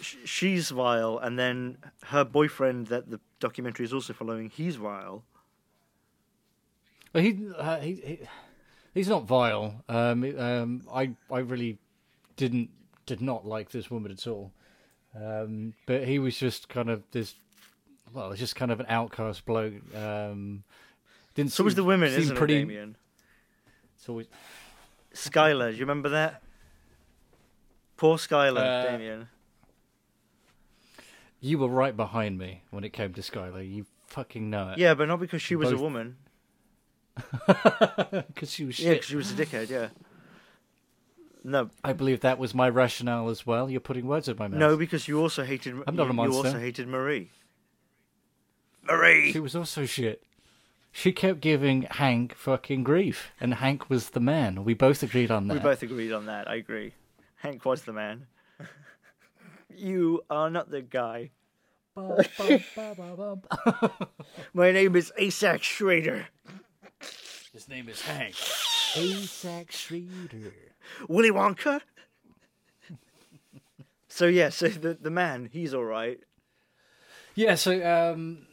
She's 0.01 0.71
vile, 0.71 1.19
and 1.19 1.39
then 1.39 1.79
her 2.05 2.25
boyfriend 2.25 2.89
that 2.89 3.11
the 3.11 3.21
documentary 3.41 3.85
is 3.85 3.93
also 3.93 4.13
following. 4.13 4.51
He's 4.51 4.77
vile. 4.77 5.25
But 7.13 7.23
he, 7.23 7.49
uh, 7.57 7.81
he, 7.81 7.95
he 7.95 8.19
he's 8.95 9.09
not 9.09 9.25
vile. 9.25 9.83
Um, 9.89 10.39
um, 10.39 10.83
I 10.93 11.13
I 11.31 11.39
really 11.39 11.79
didn't 12.37 12.71
did 13.07 13.21
not 13.21 13.47
like 13.47 13.71
this 13.71 13.91
woman 13.91 14.13
at 14.13 14.27
all. 14.27 14.53
Um, 15.15 15.75
but 15.87 16.05
he 16.05 16.19
was 16.19 16.37
just 16.37 16.69
kind 16.69 16.91
of 16.91 17.03
this. 17.13 17.35
Well, 18.13 18.31
it's 18.33 18.41
just 18.41 18.55
kind 18.55 18.71
of 18.71 18.81
an 18.81 18.87
outcast 18.89 19.47
bloke. 19.47 19.75
Um, 19.95 20.63
didn't 21.35 21.53
So 21.53 21.65
was 21.65 21.75
the 21.75 21.85
women, 21.85 22.11
seem 22.11 22.21
isn't 22.21 22.37
pretty, 22.37 22.57
it, 22.57 22.61
Damien? 22.61 22.97
It's 23.97 24.09
always, 24.09 24.27
Skyler, 25.13 25.71
do 25.71 25.77
you 25.77 25.83
remember 25.83 26.09
that? 26.11 26.43
Poor 27.97 28.17
Skyler, 28.19 28.59
Uh, 28.59 28.91
Damien. 28.91 29.29
you 31.41 31.59
were 31.59 31.69
right 31.69 31.97
behind 31.97 32.39
me 32.39 32.63
when 32.71 32.85
it 32.85 32.93
came 32.93 33.13
to 33.15 33.21
Skyler. 33.21 33.69
You 33.69 33.87
fucking 34.07 34.51
know 34.51 34.71
it. 34.71 34.79
Yeah, 34.79 34.95
but 34.95 35.09
not 35.09 35.21
because 35.21 35.43
she 35.43 35.57
was 35.57 35.73
a 35.73 35.77
woman. 35.77 36.17
because 37.47 38.51
she 38.53 38.65
was 38.65 38.79
Yeah, 38.79 38.91
shit. 38.91 38.95
because 38.97 39.07
she 39.09 39.17
was 39.17 39.33
a 39.33 39.35
dickhead. 39.35 39.71
Yeah. 39.71 39.89
No, 41.45 41.71
I 41.85 41.93
believe 41.93 42.21
that 42.21 42.39
was 42.39 42.55
my 42.55 42.69
rationale 42.69 43.29
as 43.29 43.47
well. 43.47 43.71
You're 43.71 43.81
putting 43.81 44.07
words 44.07 44.29
in 44.29 44.37
my 44.37 44.49
mouth. 44.49 44.59
no, 44.59 44.77
because 44.77 45.07
you 45.07 45.21
also 45.21 45.45
hated. 45.45 45.77
I'm 45.87 45.95
not 45.95 46.11
a 46.11 46.13
monster. 46.13 46.33
You 46.41 46.45
also 46.45 46.59
hated 46.59 46.89
Marie. 46.89 47.31
Marie. 48.83 49.33
She 49.33 49.39
was 49.39 49.55
also 49.55 49.85
shit. 49.87 50.23
She 50.91 51.13
kept 51.13 51.41
giving 51.41 51.83
Hank 51.83 52.35
fucking 52.35 52.83
grief, 52.83 53.31
and 53.41 53.55
Hank 53.55 53.89
was 53.89 54.11
the 54.11 54.21
man. 54.21 54.65
We 54.65 54.75
both 54.75 55.03
agreed 55.05 55.31
on 55.31 55.47
that. 55.49 55.55
We 55.55 55.61
both 55.61 55.83
agreed 55.83 56.11
on 56.13 56.27
that. 56.27 56.49
I 56.51 56.57
agree. 56.57 56.95
Hank 57.37 57.65
was 57.65 57.83
the 57.83 57.93
man. 57.93 58.27
you 59.75 60.23
are 60.31 60.51
not 60.51 60.71
the 60.71 60.83
guy. 60.83 61.31
My 61.97 62.17
name 64.71 64.97
is 64.97 65.13
Asac 65.19 65.63
Schrader. 65.63 66.27
His 67.53 67.69
name 67.69 67.89
is 67.89 68.03
Hank. 68.03 68.35
Isaac 68.97 69.73
Schrader. 69.73 70.53
Willy 71.09 71.31
Wonka. 71.31 71.81
so 74.09 74.27
yeah, 74.27 74.51
so 74.51 74.69
the 74.69 74.95
the 74.95 75.11
man, 75.11 75.49
he's 75.51 75.73
all 75.73 75.85
right. 75.85 76.21
Yeah, 77.35 77.55
so 77.55 77.73
um, 77.87 78.47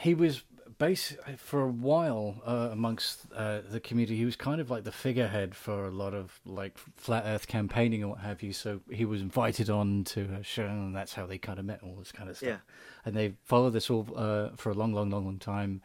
he 0.00 0.14
was 0.14 0.42
base 0.84 1.16
for 1.38 1.62
a 1.62 1.68
while 1.68 2.42
uh, 2.46 2.68
amongst 2.72 3.26
uh, 3.34 3.60
the 3.70 3.80
community. 3.80 4.16
He 4.16 4.24
was 4.24 4.36
kind 4.36 4.60
of 4.60 4.70
like 4.70 4.84
the 4.84 4.92
figurehead 4.92 5.54
for 5.54 5.86
a 5.86 5.90
lot 5.90 6.14
of 6.14 6.40
like 6.44 6.76
flat 6.96 7.24
Earth 7.26 7.46
campaigning 7.46 8.02
and 8.02 8.10
what 8.10 8.20
have 8.20 8.42
you. 8.42 8.52
So 8.52 8.80
he 8.90 9.04
was 9.04 9.20
invited 9.20 9.70
on 9.70 10.04
to 10.04 10.28
a 10.40 10.42
show, 10.42 10.66
and 10.66 10.94
that's 10.94 11.14
how 11.14 11.26
they 11.26 11.38
kind 11.38 11.58
of 11.58 11.64
met 11.64 11.80
all 11.82 11.94
this 11.96 12.12
kind 12.12 12.28
of 12.28 12.36
stuff. 12.36 12.48
Yeah. 12.48 12.58
And 13.04 13.16
they 13.16 13.34
followed 13.44 13.70
this 13.70 13.88
all 13.90 14.06
uh, 14.14 14.50
for 14.56 14.70
a 14.70 14.74
long, 14.74 14.92
long, 14.92 15.10
long, 15.10 15.24
long 15.24 15.38
time, 15.38 15.80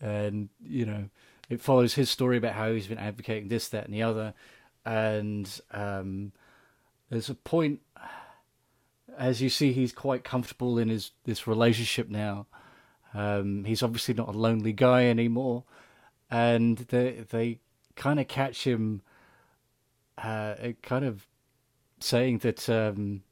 and 0.00 0.48
you 0.62 0.86
know 0.86 1.08
it 1.50 1.60
follows 1.60 1.94
his 1.94 2.10
story 2.10 2.36
about 2.36 2.52
how 2.52 2.72
he's 2.72 2.86
been 2.86 2.98
advocating 2.98 3.48
this, 3.48 3.68
that, 3.68 3.84
and 3.84 3.94
the 3.94 4.02
other, 4.02 4.34
and 4.84 5.60
um, 5.72 6.32
there's 7.10 7.30
a 7.30 7.34
point 7.34 7.80
as 9.18 9.42
you 9.42 9.48
see, 9.48 9.72
he's 9.72 9.92
quite 9.92 10.22
comfortable 10.22 10.78
in 10.78 10.88
his 10.88 11.10
this 11.24 11.46
relationship 11.46 12.08
now. 12.08 12.46
Um, 13.18 13.64
he's 13.64 13.82
obviously 13.82 14.14
not 14.14 14.28
a 14.28 14.38
lonely 14.38 14.72
guy 14.72 15.06
anymore, 15.06 15.64
and 16.30 16.78
they 16.78 17.24
they 17.28 17.58
kind 17.96 18.20
of 18.20 18.28
catch 18.28 18.62
him, 18.62 19.02
uh, 20.16 20.54
kind 20.82 21.04
of 21.04 21.26
saying 21.98 22.38
that 22.38 22.70
um, 22.70 23.24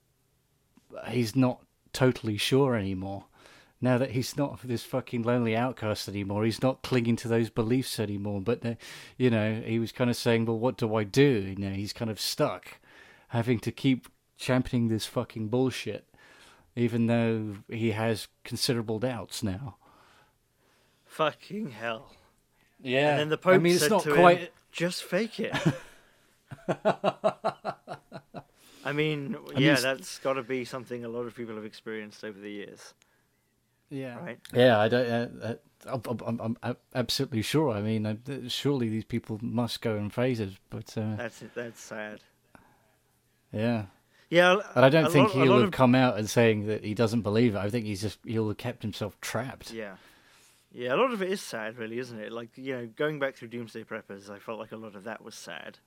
he's 1.09 1.37
not 1.37 1.61
totally 1.93 2.37
sure 2.37 2.75
anymore. 2.75 3.27
Now 3.81 3.97
that 3.99 4.11
he's 4.11 4.37
not 4.37 4.61
this 4.65 4.83
fucking 4.83 5.23
lonely 5.23 5.55
outcast 5.55 6.09
anymore, 6.09 6.45
he's 6.45 6.63
not 6.63 6.83
clinging 6.83 7.15
to 7.17 7.29
those 7.29 7.49
beliefs 7.49 8.01
anymore. 8.01 8.41
But 8.41 8.67
uh, 8.67 8.75
you 9.17 9.31
know, 9.31 9.63
he 9.65 9.79
was 9.79 9.93
kind 9.93 10.11
of 10.11 10.17
saying, 10.17 10.47
"Well, 10.47 10.59
what 10.59 10.79
do 10.79 10.97
I 10.97 11.05
do?" 11.05 11.55
You 11.57 11.57
know, 11.65 11.71
he's 11.71 11.93
kind 11.93 12.11
of 12.11 12.19
stuck, 12.19 12.81
having 13.29 13.61
to 13.61 13.71
keep 13.71 14.09
championing 14.37 14.89
this 14.89 15.07
fucking 15.07 15.47
bullshit, 15.47 16.09
even 16.77 17.07
though 17.07 17.57
he 17.69 17.91
has 17.93 18.29
considerable 18.45 18.99
doubts 18.99 19.43
now. 19.43 19.77
Fucking 21.07 21.71
hell. 21.71 22.13
Yeah, 22.83 23.11
And 23.13 23.21
then 23.21 23.29
the 23.31 23.39
Pope 23.39 23.55
I 23.55 23.59
mean, 23.59 23.73
it's 23.73 23.81
said 23.83 23.91
not 23.91 24.03
to 24.03 24.13
quite. 24.15 24.39
him, 24.41 24.49
"Just 24.71 25.03
fake 25.05 25.41
it." 25.41 25.53
I 28.85 28.93
mean, 28.93 29.33
mean, 29.33 29.37
yeah, 29.57 29.73
it's- 29.73 29.83
that's 29.83 30.19
got 30.21 30.35
to 30.35 30.43
be 30.43 30.65
something 30.65 31.05
a 31.05 31.09
lot 31.09 31.23
of 31.27 31.35
people 31.35 31.55
have 31.57 31.65
experienced 31.65 32.23
over 32.25 32.39
the 32.39 32.51
years, 32.51 32.95
Yeah, 33.91 34.17
right? 34.19 34.39
Yeah, 34.53 34.79
I 34.79 34.89
don't. 34.89 35.07
Uh, 35.07 35.29
uh, 35.43 35.55
I'm, 35.87 36.03
I'm, 36.27 36.41
I'm, 36.41 36.57
I'm 36.63 36.77
absolutely 36.95 37.43
sure. 37.43 37.71
I 37.71 37.81
mean, 37.81 38.07
uh, 38.07 38.17
surely 38.49 38.89
these 38.89 39.05
people 39.05 39.39
must 39.43 39.81
go 39.81 39.97
in 39.97 40.11
phases, 40.11 40.55
but 40.71 40.97
uh, 40.97 41.17
That's 41.17 41.43
it, 41.43 41.55
that's 41.55 41.81
sad. 41.81 42.21
yeah. 43.53 43.87
Yeah, 44.29 44.57
But 44.75 44.83
I 44.83 44.89
don't 44.89 45.13
think 45.13 45.35
lot, 45.35 45.45
he'll 45.45 45.59
have 45.59 45.69
of, 45.69 45.71
come 45.71 45.95
out 45.95 46.19
and 46.19 46.29
saying 46.29 46.67
that 46.67 46.85
he 46.85 46.95
doesn't 46.95 47.23
believe 47.23 47.55
it. 47.55 47.59
I 47.59 47.71
think 47.71 47.87
he's 47.87 48.03
just 48.03 48.19
he'll 48.25 48.49
have 48.49 48.57
kept 48.57 48.83
himself 48.83 49.21
trapped. 49.21 49.73
Yeah, 49.73 49.97
yeah, 50.73 50.95
a 50.95 50.97
lot 50.97 51.13
of 51.13 51.23
it 51.23 51.31
is 51.31 51.41
sad, 51.41 51.79
really, 51.79 51.99
isn't 51.99 52.19
it? 52.19 52.33
Like 52.33 52.51
you 52.57 52.75
know, 52.75 52.87
going 52.87 53.19
back 53.19 53.37
through 53.37 53.49
Doomsday 53.49 53.85
Preppers, 53.85 54.29
I 54.29 54.39
felt 54.39 54.59
like 54.59 54.73
a 54.73 54.77
lot 54.77 54.97
of 54.97 55.05
that 55.05 55.23
was 55.23 55.35
sad. 55.35 55.79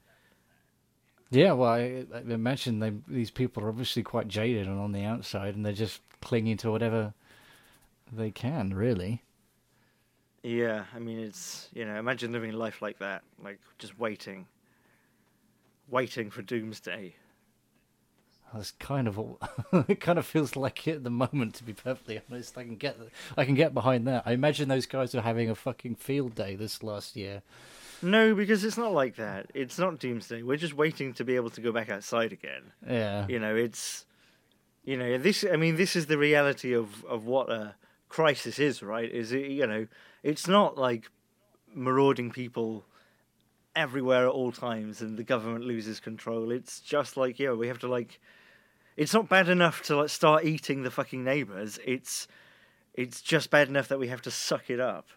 Yeah, 1.32 1.52
well, 1.52 1.70
I, 1.70 2.06
I 2.14 2.22
imagine 2.28 2.80
they, 2.80 2.94
these 3.08 3.30
people 3.30 3.64
are 3.64 3.70
obviously 3.70 4.02
quite 4.02 4.28
jaded 4.28 4.66
and 4.68 4.80
on 4.80 4.94
the 4.94 5.04
outside, 5.04 5.56
and 5.56 5.66
they're 5.66 5.74
just 5.74 6.02
clinging 6.22 6.58
to 6.58 6.72
whatever 6.72 7.14
they 8.12 8.32
can, 8.32 8.74
really. 8.74 9.24
Yeah, 10.42 10.86
I 10.96 11.00
mean, 11.00 11.20
it's 11.20 11.68
you 11.74 11.86
know, 11.86 12.00
imagine 12.00 12.32
living 12.32 12.54
life 12.54 12.82
like 12.82 13.00
that, 13.00 13.24
like 13.44 13.60
just 13.78 14.00
waiting, 14.00 14.48
waiting 15.90 16.32
for 16.32 16.42
Doomsday. 16.42 17.16
That's 18.54 18.72
kind 18.72 19.08
of 19.08 19.20
all, 19.20 19.40
it. 19.88 20.00
Kind 20.00 20.18
of 20.20 20.26
feels 20.26 20.56
like 20.56 20.88
it 20.88 20.98
at 20.98 21.04
the 21.04 21.10
moment. 21.10 21.56
To 21.56 21.64
be 21.64 21.74
perfectly 21.74 22.20
honest, 22.30 22.58
I 22.58 22.64
can 22.64 22.76
get 22.76 22.98
I 23.38 23.46
can 23.46 23.56
get 23.56 23.74
behind 23.74 24.08
that. 24.08 24.24
I 24.26 24.32
imagine 24.32 24.70
those 24.70 24.86
guys 24.86 25.14
are 25.14 25.22
having 25.22 25.50
a 25.50 25.56
fucking 25.56 25.96
field 25.96 26.36
day 26.36 26.56
this 26.56 26.82
last 26.84 27.16
year. 27.16 27.42
No, 28.02 28.34
because 28.34 28.64
it's 28.64 28.78
not 28.78 28.94
like 28.94 29.18
that. 29.18 29.52
It's 29.54 29.78
not 29.78 30.00
Doomsday. 30.00 30.42
We're 30.42 30.58
just 30.58 30.74
waiting 30.74 31.14
to 31.16 31.26
be 31.26 31.36
able 31.36 31.50
to 31.52 31.62
go 31.62 31.72
back 31.72 31.90
outside 31.90 32.32
again. 32.32 32.72
Yeah, 32.88 33.28
You 33.28 33.40
know, 33.40 33.56
it's 33.56 34.06
you 34.84 34.98
know 34.98 35.18
this. 35.18 35.46
I 35.52 35.56
mean, 35.58 35.76
this 35.76 35.96
is 35.96 36.08
the 36.08 36.18
reality 36.18 36.74
of 36.74 37.04
of 37.06 37.26
what 37.26 37.50
a 37.50 37.76
crisis 38.08 38.58
is, 38.58 38.82
right? 38.82 39.12
Is 39.12 39.32
it 39.32 39.52
you 39.52 39.68
know, 39.68 39.88
it's 40.24 40.48
not 40.48 40.78
like 40.78 41.10
marauding 41.76 42.32
people 42.32 42.86
everywhere 43.80 44.28
at 44.28 44.32
all 44.32 44.52
times 44.52 45.02
and 45.02 45.18
the 45.18 45.24
government 45.24 45.66
loses 45.66 46.00
control. 46.00 46.52
It's 46.52 46.80
just 46.80 47.18
like 47.18 47.40
yeah, 47.40 47.54
we 47.54 47.68
have 47.68 47.80
to 47.80 47.88
like. 47.88 48.20
It's 48.98 49.14
not 49.14 49.30
bad 49.30 49.48
enough 49.48 49.82
to 49.84 49.96
like 49.96 50.10
start 50.10 50.44
eating 50.46 50.84
the 50.84 50.92
fucking 50.92 51.24
neighbors. 51.24 51.80
It's 51.86 52.28
it's 52.94 53.22
just 53.22 53.50
bad 53.50 53.70
enough 53.70 53.88
that 53.88 54.00
we 54.00 54.10
have 54.10 54.22
to 54.24 54.32
suck 54.32 54.70
it 54.70 54.80
up. 54.80 55.08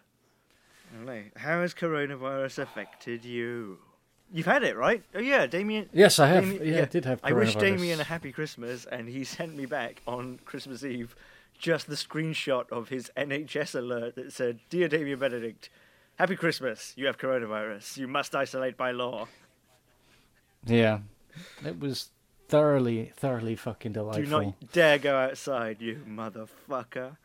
I. 1.07 1.31
How 1.35 1.61
has 1.61 1.73
coronavirus 1.73 2.59
affected 2.59 3.25
you? 3.25 3.79
You've 4.31 4.45
had 4.45 4.63
it, 4.63 4.77
right? 4.77 5.03
Oh 5.13 5.19
yeah, 5.19 5.45
Damien. 5.47 5.89
Yes, 5.91 6.19
I 6.19 6.27
have. 6.27 6.43
Damien- 6.43 6.73
yeah, 6.73 6.81
I 6.81 6.85
did 6.85 7.05
have. 7.05 7.19
I 7.23 7.33
wish. 7.33 7.55
Damien 7.55 7.99
a 7.99 8.03
happy 8.03 8.31
Christmas, 8.31 8.85
and 8.85 9.07
he 9.09 9.23
sent 9.23 9.55
me 9.55 9.65
back 9.65 10.01
on 10.07 10.39
Christmas 10.45 10.83
Eve 10.83 11.15
just 11.57 11.87
the 11.87 11.95
screenshot 11.95 12.69
of 12.71 12.89
his 12.89 13.11
NHS 13.15 13.75
alert 13.75 14.15
that 14.15 14.33
said, 14.33 14.59
"Dear 14.69 14.87
Damien 14.87 15.19
Benedict, 15.19 15.69
Happy 16.17 16.35
Christmas. 16.35 16.93
You 16.95 17.07
have 17.07 17.17
coronavirus. 17.17 17.97
You 17.97 18.07
must 18.07 18.35
isolate 18.35 18.77
by 18.77 18.91
law. 18.91 19.27
Yeah, 20.65 20.99
it 21.65 21.79
was 21.79 22.09
thoroughly, 22.47 23.11
thoroughly 23.15 23.55
fucking 23.55 23.93
delightful. 23.93 24.23
Do 24.23 24.29
not 24.29 24.71
dare 24.71 24.97
go 24.99 25.17
outside, 25.17 25.81
you 25.81 26.01
motherfucker." 26.07 27.17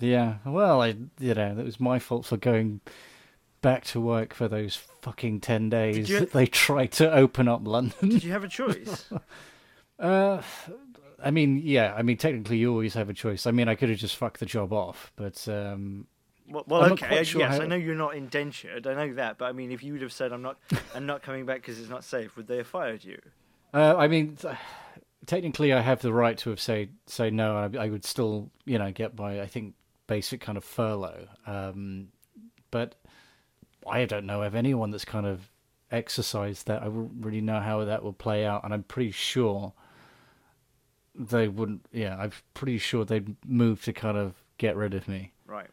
Yeah, 0.00 0.36
well, 0.44 0.82
I 0.82 0.96
you 1.18 1.34
know 1.34 1.56
it 1.58 1.64
was 1.64 1.78
my 1.78 1.98
fault 1.98 2.26
for 2.26 2.36
going 2.36 2.80
back 3.62 3.84
to 3.84 4.00
work 4.00 4.32
for 4.34 4.48
those 4.48 4.76
fucking 4.76 5.40
ten 5.40 5.68
days 5.68 6.08
you- 6.08 6.20
that 6.20 6.32
they 6.32 6.46
tried 6.46 6.92
to 6.92 7.12
open 7.12 7.48
up 7.48 7.66
London. 7.66 8.08
Did 8.10 8.24
you 8.24 8.32
have 8.32 8.44
a 8.44 8.48
choice? 8.48 9.10
Uh, 9.98 10.42
I 11.24 11.30
mean, 11.30 11.62
yeah, 11.64 11.94
I 11.96 12.02
mean 12.02 12.18
technically 12.18 12.58
you 12.58 12.70
always 12.70 12.92
have 12.92 13.08
a 13.08 13.14
choice. 13.14 13.46
I 13.46 13.50
mean, 13.50 13.66
I 13.66 13.74
could 13.74 13.88
have 13.88 13.96
just 13.96 14.14
fucked 14.16 14.40
the 14.40 14.44
job 14.44 14.74
off, 14.74 15.10
but 15.16 15.48
um, 15.48 16.06
well, 16.48 16.64
well 16.66 16.92
okay. 16.92 17.24
sure 17.24 17.40
yes, 17.40 17.60
I 17.60 17.66
know 17.66 17.76
you're 17.76 17.94
not 17.94 18.14
indentured. 18.14 18.86
I 18.86 18.94
know 18.94 19.14
that, 19.14 19.38
but 19.38 19.46
I 19.46 19.52
mean, 19.52 19.72
if 19.72 19.82
you 19.82 19.92
would 19.92 20.02
have 20.02 20.12
said, 20.12 20.32
"I'm 20.32 20.42
not, 20.42 20.58
I'm 20.94 21.06
not 21.06 21.22
coming 21.22 21.46
back 21.46 21.56
because 21.62 21.78
it's 21.78 21.88
not 21.88 22.04
safe," 22.04 22.36
would 22.36 22.46
they 22.46 22.58
have 22.58 22.66
fired 22.66 23.04
you? 23.04 23.20
uh, 23.74 23.96
I 23.96 24.08
mean, 24.08 24.38
technically 25.26 25.72
I 25.72 25.80
have 25.80 26.00
the 26.00 26.12
right 26.12 26.36
to 26.38 26.50
have 26.50 26.60
say 26.60 26.88
say 27.06 27.30
no. 27.30 27.56
I, 27.56 27.84
I 27.84 27.88
would 27.88 28.04
still, 28.04 28.50
you 28.64 28.78
know, 28.78 28.90
get 28.92 29.18
my 29.18 29.40
I 29.40 29.46
think 29.46 29.74
basic 30.06 30.40
kind 30.40 30.58
of 30.58 30.64
furlough. 30.64 31.26
Um, 31.46 32.08
but 32.70 32.94
I 33.88 34.04
don't 34.04 34.26
know 34.26 34.42
of 34.42 34.54
anyone 34.54 34.90
that's 34.90 35.04
kind 35.04 35.26
of 35.26 35.50
exercised 35.90 36.66
that. 36.66 36.82
I 36.82 36.88
wouldn't 36.88 37.24
really 37.24 37.40
know 37.40 37.60
how 37.60 37.84
that 37.84 38.02
will 38.02 38.12
play 38.12 38.44
out, 38.44 38.64
and 38.64 38.72
I'm 38.72 38.82
pretty 38.84 39.10
sure 39.10 39.72
they 41.14 41.48
wouldn't. 41.48 41.86
Yeah, 41.92 42.16
I'm 42.16 42.32
pretty 42.54 42.78
sure 42.78 43.04
they'd 43.04 43.36
move 43.44 43.82
to 43.84 43.92
kind 43.92 44.16
of 44.16 44.34
get 44.58 44.76
rid 44.76 44.94
of 44.94 45.06
me 45.06 45.32
Right. 45.46 45.68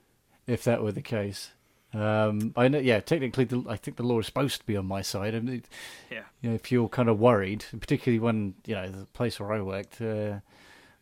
If 0.47 0.63
that 0.63 0.81
were 0.83 0.91
the 0.91 1.01
case. 1.01 1.51
Um, 1.93 2.53
I 2.57 2.67
know, 2.69 2.79
yeah. 2.79 2.99
Technically, 3.01 3.43
the, 3.43 3.63
I 3.69 3.75
think 3.75 3.97
the 3.97 4.03
law 4.03 4.19
is 4.19 4.25
supposed 4.25 4.59
to 4.61 4.65
be 4.65 4.75
on 4.75 4.85
my 4.87 5.01
side. 5.03 5.35
I 5.35 5.39
mean, 5.39 5.63
Yeah. 6.09 6.23
you 6.41 6.49
know, 6.49 6.55
if 6.55 6.71
you're 6.71 6.89
kind 6.89 7.07
of 7.07 7.19
worried, 7.19 7.65
particularly 7.79 8.19
when 8.19 8.55
you 8.65 8.73
know 8.75 8.87
the 8.89 9.05
place 9.07 9.39
where 9.39 9.51
I 9.53 9.61
worked, 9.61 10.01
uh, 10.01 10.39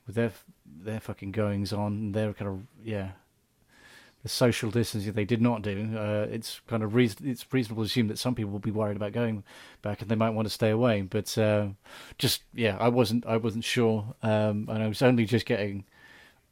with 0.06 0.16
their 0.16 0.32
their 0.66 1.00
fucking 1.00 1.32
goings 1.32 1.72
on, 1.72 2.12
their 2.12 2.34
kind 2.34 2.50
of 2.52 2.60
yeah, 2.84 3.12
the 4.24 4.28
social 4.30 4.70
distancing 4.70 5.14
they 5.14 5.24
did 5.24 5.42
not 5.42 5.62
do. 5.62 5.98
Uh, 5.98 6.28
it's 6.30 6.60
kind 6.68 6.84
of 6.84 6.94
reason 6.94 7.26
it's 7.26 7.46
reasonable 7.54 7.84
to 7.84 7.88
assume 7.88 8.10
that 8.10 8.20
some 8.20 8.36
people 8.36 8.52
will 8.52 8.60
be 8.60 8.70
worried 8.72 8.98
about 8.98 9.14
going 9.14 9.44
back 9.82 10.02
and 10.02 10.12
they 10.12 10.16
might 10.16 10.32
want 10.32 10.46
to 10.46 10.54
stay 10.54 10.72
away. 10.72 11.04
But 11.04 11.38
uh, 11.38 11.68
just 12.18 12.44
yeah, 12.54 12.76
I 12.82 12.90
wasn't 12.90 13.26
I 13.26 13.38
wasn't 13.38 13.64
sure, 13.64 14.14
um, 14.24 14.68
and 14.70 14.84
I 14.84 14.90
was 14.90 15.02
only 15.02 15.24
just 15.26 15.46
getting 15.46 15.86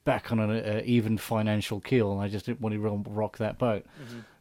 back 0.09 0.31
on 0.31 0.39
an 0.39 0.49
uh, 0.51 0.81
even 0.85 1.17
financial 1.17 1.79
keel, 1.79 2.11
and 2.11 2.21
I 2.21 2.27
just 2.27 2.45
didn't 2.45 2.61
want 2.61 2.73
to 2.75 3.11
rock 3.11 3.37
that 3.37 3.57
boat. 3.57 3.85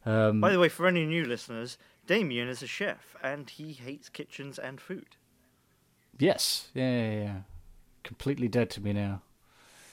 Um, 0.07 0.41
By 0.41 0.51
the 0.53 0.59
way, 0.59 0.69
for 0.71 0.87
any 0.87 1.05
new 1.05 1.25
listeners, 1.25 1.77
Damien 2.07 2.49
is 2.49 2.63
a 2.63 2.67
chef 2.67 3.15
and 3.23 3.51
he 3.51 3.73
hates 3.73 4.09
kitchens 4.09 4.59
and 4.59 4.81
food. 4.81 5.17
yes, 6.19 6.69
yeah, 6.75 6.91
yeah, 7.03 7.13
yeah, 7.25 7.37
completely 8.05 8.49
dead 8.49 8.71
to 8.71 8.81
me 8.81 8.93
now. 8.93 9.23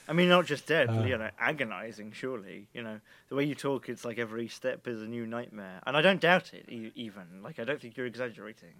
I 0.07 0.13
mean, 0.13 0.29
not 0.29 0.45
just 0.45 0.67
dead, 0.67 0.87
but 0.87 0.99
Uh. 1.05 1.07
you 1.11 1.17
know, 1.17 1.31
agonizing. 1.39 2.11
Surely, 2.13 2.67
you 2.73 2.83
know, 2.83 2.99
the 3.29 3.35
way 3.35 3.43
you 3.43 3.55
talk, 3.55 3.89
it's 3.89 4.05
like 4.05 4.19
every 4.19 4.47
step 4.47 4.87
is 4.87 5.01
a 5.01 5.07
new 5.07 5.25
nightmare, 5.25 5.79
and 5.85 5.97
I 5.97 6.01
don't 6.01 6.21
doubt 6.21 6.53
it. 6.53 6.65
E- 6.69 6.91
even 6.95 7.41
like, 7.43 7.59
I 7.59 7.63
don't 7.63 7.81
think 7.81 7.97
you're 7.97 8.05
exaggerating. 8.05 8.75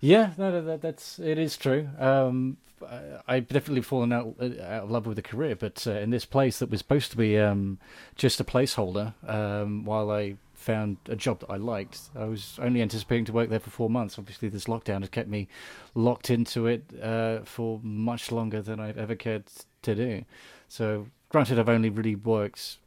Yeah, 0.00 0.32
no, 0.38 0.62
that, 0.62 0.80
that's 0.80 1.18
it 1.18 1.38
is 1.38 1.56
true. 1.56 1.88
Um, 1.98 2.58
I, 2.86 3.00
I've 3.26 3.48
definitely 3.48 3.82
fallen 3.82 4.12
out, 4.12 4.36
out 4.40 4.84
of 4.84 4.90
love 4.90 5.06
with 5.06 5.16
the 5.16 5.22
career, 5.22 5.56
but 5.56 5.86
uh, 5.86 5.92
in 5.92 6.10
this 6.10 6.24
place 6.24 6.58
that 6.60 6.70
was 6.70 6.78
supposed 6.78 7.10
to 7.10 7.16
be 7.16 7.38
um, 7.38 7.78
just 8.16 8.40
a 8.40 8.44
placeholder, 8.44 9.14
um, 9.28 9.84
while 9.84 10.10
I 10.10 10.36
found 10.54 10.98
a 11.08 11.16
job 11.16 11.40
that 11.40 11.50
I 11.50 11.56
liked, 11.56 12.00
I 12.16 12.24
was 12.24 12.58
only 12.60 12.82
anticipating 12.82 13.24
to 13.26 13.32
work 13.32 13.48
there 13.48 13.60
for 13.60 13.70
four 13.70 13.90
months. 13.90 14.18
Obviously, 14.18 14.48
this 14.48 14.64
lockdown 14.64 15.00
has 15.00 15.08
kept 15.08 15.28
me 15.28 15.48
locked 15.94 16.30
into 16.30 16.66
it 16.66 16.84
uh, 17.02 17.40
for 17.44 17.80
much 17.82 18.30
longer 18.30 18.62
than 18.62 18.78
I've 18.78 18.98
ever 18.98 19.14
cared 19.14 19.44
to 19.82 19.94
do. 19.94 20.24
So, 20.68 21.06
granted, 21.28 21.58
I've 21.58 21.68
only 21.68 21.90
really 21.90 22.14
worked 22.14 22.78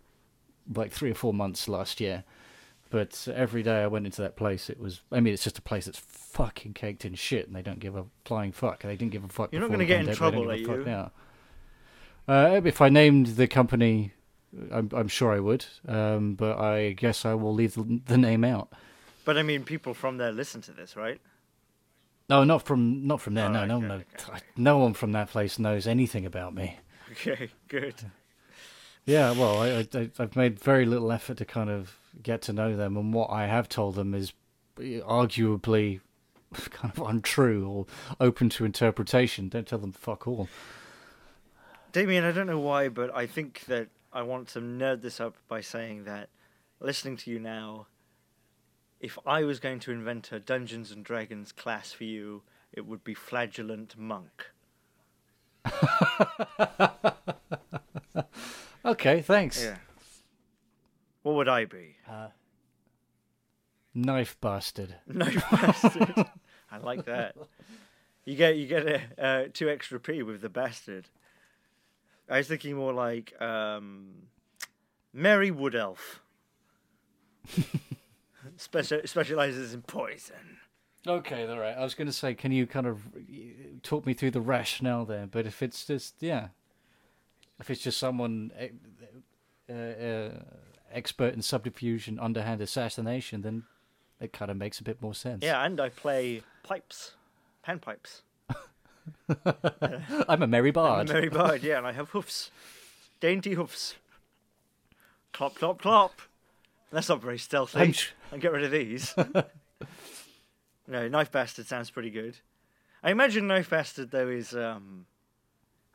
like 0.73 0.91
three 0.91 1.11
or 1.11 1.15
four 1.15 1.33
months 1.33 1.67
last 1.67 1.99
year. 1.99 2.23
But 2.91 3.27
every 3.33 3.63
day 3.63 3.81
I 3.81 3.87
went 3.87 4.05
into 4.05 4.21
that 4.21 4.35
place, 4.35 4.69
it 4.69 4.79
was. 4.79 5.01
I 5.11 5.21
mean, 5.21 5.33
it's 5.33 5.45
just 5.45 5.57
a 5.57 5.61
place 5.61 5.85
that's 5.85 5.97
fucking 5.97 6.73
caked 6.73 7.05
in 7.05 7.15
shit, 7.15 7.47
and 7.47 7.55
they 7.55 7.61
don't 7.61 7.79
give 7.79 7.95
a 7.95 8.05
flying 8.25 8.51
fuck. 8.51 8.83
They 8.83 8.97
didn't 8.97 9.13
give 9.13 9.23
a 9.23 9.29
fuck. 9.29 9.51
You're 9.53 9.61
not 9.61 9.71
gonna 9.71 9.85
get 9.85 10.05
in 10.05 10.13
trouble, 10.13 10.45
they 10.45 10.61
don't 10.61 10.85
give 10.85 10.87
are 10.87 10.93
fuck 11.03 11.11
now. 12.27 12.55
Uh, 12.57 12.61
if 12.65 12.81
I 12.81 12.89
named 12.89 13.27
the 13.27 13.47
company, 13.47 14.11
I'm, 14.71 14.89
I'm 14.93 15.07
sure 15.07 15.31
I 15.31 15.39
would. 15.39 15.65
Um, 15.87 16.35
but 16.35 16.59
I 16.59 16.91
guess 16.91 17.25
I 17.25 17.33
will 17.33 17.53
leave 17.53 17.75
the, 17.75 18.01
the 18.05 18.17
name 18.17 18.43
out. 18.43 18.73
But 19.23 19.37
I 19.37 19.43
mean, 19.43 19.63
people 19.63 19.93
from 19.93 20.17
there 20.17 20.33
listen 20.33 20.61
to 20.63 20.71
this, 20.71 20.95
right? 20.97 21.21
No, 22.29 22.43
not 22.43 22.63
from 22.63 23.07
not 23.07 23.21
from 23.21 23.35
there. 23.35 23.47
Oh, 23.47 23.51
no, 23.51 23.65
no, 23.65 23.77
okay, 23.77 23.87
no. 23.87 23.93
okay, 23.95 24.05
okay. 24.27 24.39
No 24.57 24.77
one 24.79 24.93
from 24.93 25.13
that 25.13 25.29
place 25.29 25.59
knows 25.59 25.87
anything 25.87 26.25
about 26.25 26.53
me. 26.53 26.77
Okay, 27.11 27.49
good. 27.67 27.95
Yeah, 29.05 29.31
well, 29.31 29.61
I, 29.61 29.85
I, 29.93 30.09
I've 30.17 30.37
made 30.37 30.57
very 30.61 30.85
little 30.85 31.11
effort 31.11 31.35
to 31.39 31.45
kind 31.45 31.69
of 31.69 31.97
get 32.21 32.41
to 32.43 32.53
know 32.53 32.75
them, 32.75 32.97
and 32.97 33.13
what 33.13 33.29
I 33.29 33.47
have 33.47 33.69
told 33.69 33.95
them 33.95 34.13
is 34.13 34.33
arguably 34.77 36.01
kind 36.71 36.93
of 36.95 37.07
untrue 37.07 37.67
or 37.67 37.85
open 38.19 38.49
to 38.49 38.65
interpretation. 38.65 39.49
Don't 39.49 39.67
tell 39.67 39.79
them 39.79 39.91
fuck 39.91 40.27
all. 40.27 40.47
Damien, 41.91 42.23
I 42.23 42.31
don't 42.31 42.47
know 42.47 42.59
why, 42.59 42.89
but 42.89 43.13
I 43.15 43.25
think 43.27 43.65
that 43.65 43.89
I 44.13 44.21
want 44.21 44.47
to 44.49 44.59
nerd 44.59 45.01
this 45.01 45.19
up 45.19 45.35
by 45.47 45.61
saying 45.61 46.05
that 46.05 46.29
listening 46.79 47.17
to 47.17 47.31
you 47.31 47.39
now, 47.39 47.87
if 48.99 49.17
I 49.25 49.43
was 49.43 49.59
going 49.59 49.79
to 49.81 49.91
invent 49.91 50.31
a 50.31 50.39
Dungeons 50.39 50.91
and 50.91 51.03
Dragons 51.03 51.51
class 51.51 51.91
for 51.91 52.05
you, 52.05 52.43
it 52.71 52.85
would 52.85 53.03
be 53.03 53.13
Flagellant 53.13 53.97
Monk. 53.97 54.51
Okay, 58.83 59.21
thanks. 59.21 59.63
Yeah. 59.63 59.77
What 61.23 61.35
would 61.35 61.47
I 61.47 61.65
be? 61.65 61.97
Knife 63.93 64.37
bastard. 64.41 64.95
Knife 65.07 65.43
bastard. 65.51 66.25
I 66.71 66.77
like 66.77 67.05
that. 67.05 67.35
You 68.25 68.35
get 68.35 68.55
you 68.57 68.67
get 68.67 68.87
a 68.87 69.01
uh, 69.23 69.47
two 69.51 69.69
extra 69.69 69.99
p 69.99 70.23
with 70.23 70.41
the 70.41 70.49
bastard. 70.49 71.07
I 72.29 72.37
was 72.37 72.47
thinking 72.47 72.75
more 72.75 72.93
like 72.93 73.39
um, 73.41 74.13
Mary 75.13 75.51
Wood 75.51 75.75
Elf. 75.75 76.21
Special 78.57 79.01
specializes 79.05 79.73
in 79.73 79.81
poison. 79.81 80.59
Okay, 81.05 81.47
all 81.47 81.59
right. 81.59 81.75
I 81.75 81.81
was 81.81 81.95
going 81.95 82.07
to 82.07 82.13
say, 82.13 82.35
can 82.35 82.51
you 82.51 82.67
kind 82.67 82.85
of 82.85 83.01
talk 83.81 84.05
me 84.05 84.13
through 84.13 84.31
the 84.31 84.41
rationale 84.41 85.03
there? 85.03 85.25
But 85.25 85.47
if 85.47 85.63
it's 85.63 85.85
just, 85.85 86.15
yeah, 86.19 86.49
if 87.59 87.71
it's 87.71 87.81
just 87.81 87.97
someone 87.97 88.51
uh, 89.67 89.73
uh, 89.73 90.29
expert 90.93 91.33
in 91.33 91.41
subterfuge 91.41 92.07
and 92.07 92.19
underhand 92.19 92.61
assassination, 92.61 93.41
then 93.41 93.63
it 94.19 94.33
kind 94.33 94.51
of 94.51 94.57
makes 94.57 94.79
a 94.79 94.83
bit 94.83 95.01
more 95.01 95.13
sense. 95.13 95.43
Yeah, 95.43 95.63
and 95.65 95.79
I 95.79 95.89
play 95.89 96.43
pipes, 96.63 97.15
panpipes. 97.67 98.21
I'm 100.27 100.43
a 100.43 100.47
merry 100.47 100.69
I'm 100.69 100.73
bard. 100.73 101.09
a 101.09 101.13
merry 101.13 101.29
bard, 101.29 101.63
yeah, 101.63 101.77
and 101.77 101.87
I 101.87 101.91
have 101.93 102.09
hoofs, 102.09 102.51
dainty 103.19 103.53
hoofs. 103.53 103.95
Clop, 105.33 105.55
clop, 105.55 105.81
clop. 105.81 106.21
That's 106.91 107.09
not 107.09 107.21
very 107.21 107.37
stealthy. 107.39 107.79
I'm 107.79 107.93
sh- 107.93 108.09
I'll 108.31 108.39
get 108.39 108.51
rid 108.51 108.63
of 108.65 108.71
these. 108.71 109.13
no, 110.87 111.07
knife 111.07 111.31
bastard 111.31 111.67
sounds 111.67 111.89
pretty 111.89 112.09
good. 112.09 112.37
I 113.01 113.11
imagine 113.11 113.47
knife 113.47 113.69
bastard 113.69 114.11
though 114.11 114.27
is 114.27 114.53
um, 114.53 115.05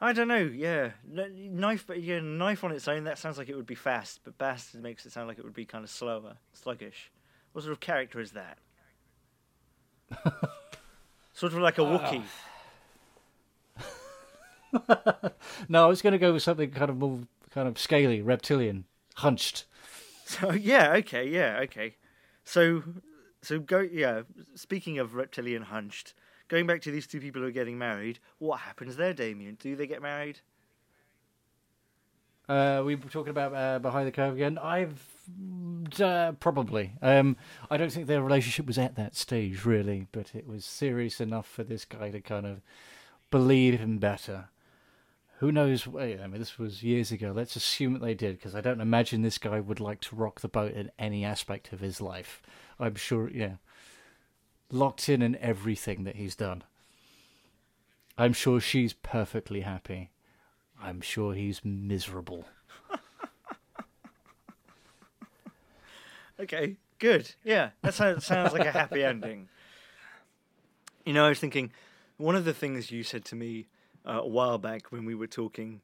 I 0.01 0.13
don't 0.13 0.29
know. 0.29 0.37
Yeah, 0.37 0.91
knife, 1.07 1.87
but 1.87 2.03
yeah, 2.03 2.21
knife 2.21 2.65
on 2.65 2.73
its 2.73 2.87
own 2.87 3.05
that 3.05 3.19
sounds 3.19 3.39
like 3.39 3.49
it 3.49 3.57
would 3.57 3.67
be 3.67 3.75
fast, 3.75 4.21
but 4.25 4.37
bastard 4.37 4.83
makes 4.83 5.07
it 5.07 5.13
sound 5.13 5.29
like 5.29 5.39
it 5.39 5.45
would 5.45 5.55
be 5.55 5.65
kind 5.65 5.85
of 5.85 5.91
slower, 5.91 6.37
sluggish. 6.53 7.11
What 7.53 7.63
sort 7.63 7.73
of 7.73 7.81
character 7.81 8.21
is 8.21 8.33
that? 8.33 8.59
sort 11.33 11.55
of 11.55 11.61
like 11.61 11.79
a 11.79 11.83
ah. 11.83 11.99
Wookiee. 11.99 12.23
No, 15.69 15.85
I 15.85 15.87
was 15.87 16.03
going 16.03 16.13
to 16.13 16.19
go 16.19 16.35
with 16.35 16.43
something 16.43 16.71
kind 16.71 16.91
of 16.91 16.99
more 16.99 17.21
kind 17.51 17.67
of 17.67 17.79
scaly, 17.79 18.21
reptilian, 18.21 18.85
hunched. 19.17 19.65
So 20.27 20.53
yeah, 20.53 20.93
okay, 20.95 21.29
yeah, 21.29 21.61
okay. 21.63 21.97
So, 22.45 22.83
so 23.43 23.59
go. 23.59 23.81
Yeah. 23.81 24.23
Speaking 24.55 24.99
of 24.99 25.15
reptilian 25.15 25.63
hunched, 25.63 26.15
going 26.49 26.67
back 26.67 26.83
to 26.83 26.91
these 26.91 27.07
two 27.07 27.21
people 27.21 27.43
who 27.43 27.49
are 27.49 27.53
getting 27.53 27.79
married, 27.79 28.19
what 28.39 28.61
happens 28.61 28.97
there, 28.97 29.13
Damien? 29.13 29.57
Do 29.61 29.77
they 29.77 29.87
get 29.87 30.03
married? 30.03 30.41
Uh, 32.49 32.83
we 32.87 32.95
were 32.95 33.09
talking 33.09 33.31
about 33.31 33.55
uh, 33.55 33.79
behind 33.81 34.07
the 34.07 34.13
curve 34.13 34.35
again. 34.35 34.57
I've 34.59 35.03
uh, 36.01 36.33
probably. 36.39 36.93
Um, 37.03 37.37
I 37.71 37.77
don't 37.77 37.91
think 37.91 38.07
their 38.07 38.23
relationship 38.23 38.67
was 38.67 38.79
at 38.79 38.95
that 38.95 39.17
stage 39.17 39.65
really, 39.65 40.07
but 40.13 40.35
it 40.35 40.47
was 40.47 40.65
serious 40.65 41.21
enough 41.21 41.47
for 41.47 41.65
this 41.65 41.85
guy 41.85 42.11
to 42.11 42.21
kind 42.21 42.47
of 42.47 42.61
believe 43.31 43.81
him 43.81 43.99
better. 43.99 44.49
Who 45.41 45.53
knows? 45.53 45.87
I 45.89 46.17
mean, 46.17 46.39
this 46.39 46.59
was 46.59 46.83
years 46.83 47.13
ago. 47.13 47.33
Let's 47.35 47.57
assume 47.57 47.93
that 47.95 48.03
they 48.03 48.15
did, 48.15 48.39
because 48.39 48.55
I 48.55 48.63
don't 48.63 48.81
imagine 48.81 49.21
this 49.21 49.39
guy 49.39 49.61
would 49.61 49.81
like 49.81 50.01
to 50.03 50.17
rock 50.17 50.41
the 50.41 50.49
boat 50.49 50.73
in 50.73 50.91
any 50.99 51.25
aspect 51.25 51.73
of 51.73 51.81
his 51.81 52.01
life. 52.01 52.41
I'm 52.81 52.95
sure, 52.95 53.29
yeah, 53.29 53.57
locked 54.71 55.09
in 55.09 55.23
in 55.23 55.37
everything 55.37 56.05
that 56.05 56.17
he's 56.17 56.37
done. 56.37 56.65
I'm 58.19 58.33
sure 58.33 58.61
she's 58.61 58.93
perfectly 58.93 59.61
happy. 59.61 60.11
I'm 60.81 61.01
sure 61.01 61.35
he's 61.35 61.65
miserable. 61.65 62.47
Okay, 66.39 66.77
good. 66.99 67.35
Yeah, 67.45 67.71
that 67.81 67.95
sounds, 67.95 68.27
sounds 68.27 68.53
like 68.53 68.67
a 68.67 68.71
happy 68.71 69.03
ending. 69.03 69.49
You 71.07 71.15
know, 71.15 71.25
I 71.25 71.31
was 71.31 71.39
thinking, 71.39 71.73
one 72.19 72.35
of 72.35 72.45
the 72.45 72.53
things 72.53 72.91
you 72.91 73.03
said 73.05 73.25
to 73.27 73.35
me 73.35 73.69
uh, 74.05 74.21
a 74.23 74.29
while 74.29 74.59
back 74.59 74.93
when 74.93 75.07
we 75.07 75.15
were 75.15 75.27
talking, 75.27 75.81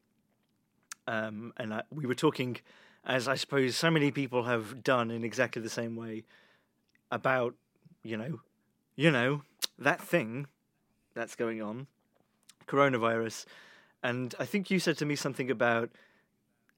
um, 1.07 1.55
and 1.57 1.73
I, 1.73 1.83
we 1.91 2.05
were 2.05 2.15
talking, 2.15 2.59
as 3.05 3.29
I 3.29 3.37
suppose 3.37 3.77
so 3.77 3.91
many 3.91 4.11
people 4.11 4.43
have 4.43 4.83
done 4.85 5.11
in 5.11 5.25
exactly 5.25 5.63
the 5.63 5.71
same 5.71 5.97
way, 5.97 6.25
about, 7.11 7.55
you 8.03 8.19
know, 8.19 8.41
you 8.97 9.11
know, 9.11 9.43
that 9.79 10.01
thing 10.01 10.47
that's 11.15 11.35
going 11.35 11.63
on, 11.63 11.87
coronavirus, 12.67 13.47
and 14.03 14.35
I 14.39 14.45
think 14.45 14.71
you 14.71 14.79
said 14.79 14.99
to 14.99 15.07
me 15.07 15.15
something 15.15 15.51
about, 15.51 15.91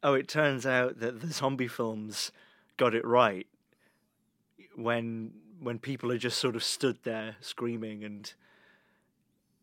oh, 0.03 0.15
it 0.15 0.29
turns 0.29 0.67
out 0.67 1.01
that 1.01 1.21
the 1.21 1.33
zombie 1.33 1.69
films 1.69 2.31
got 2.77 2.95
it 2.95 3.05
right 3.07 3.47
when 4.77 5.33
when 5.61 5.79
people 5.79 6.11
are 6.11 6.19
just 6.19 6.39
sort 6.39 6.57
of 6.57 6.65
stood 6.65 6.99
there 7.05 7.37
screaming 7.41 8.03
and 8.03 8.35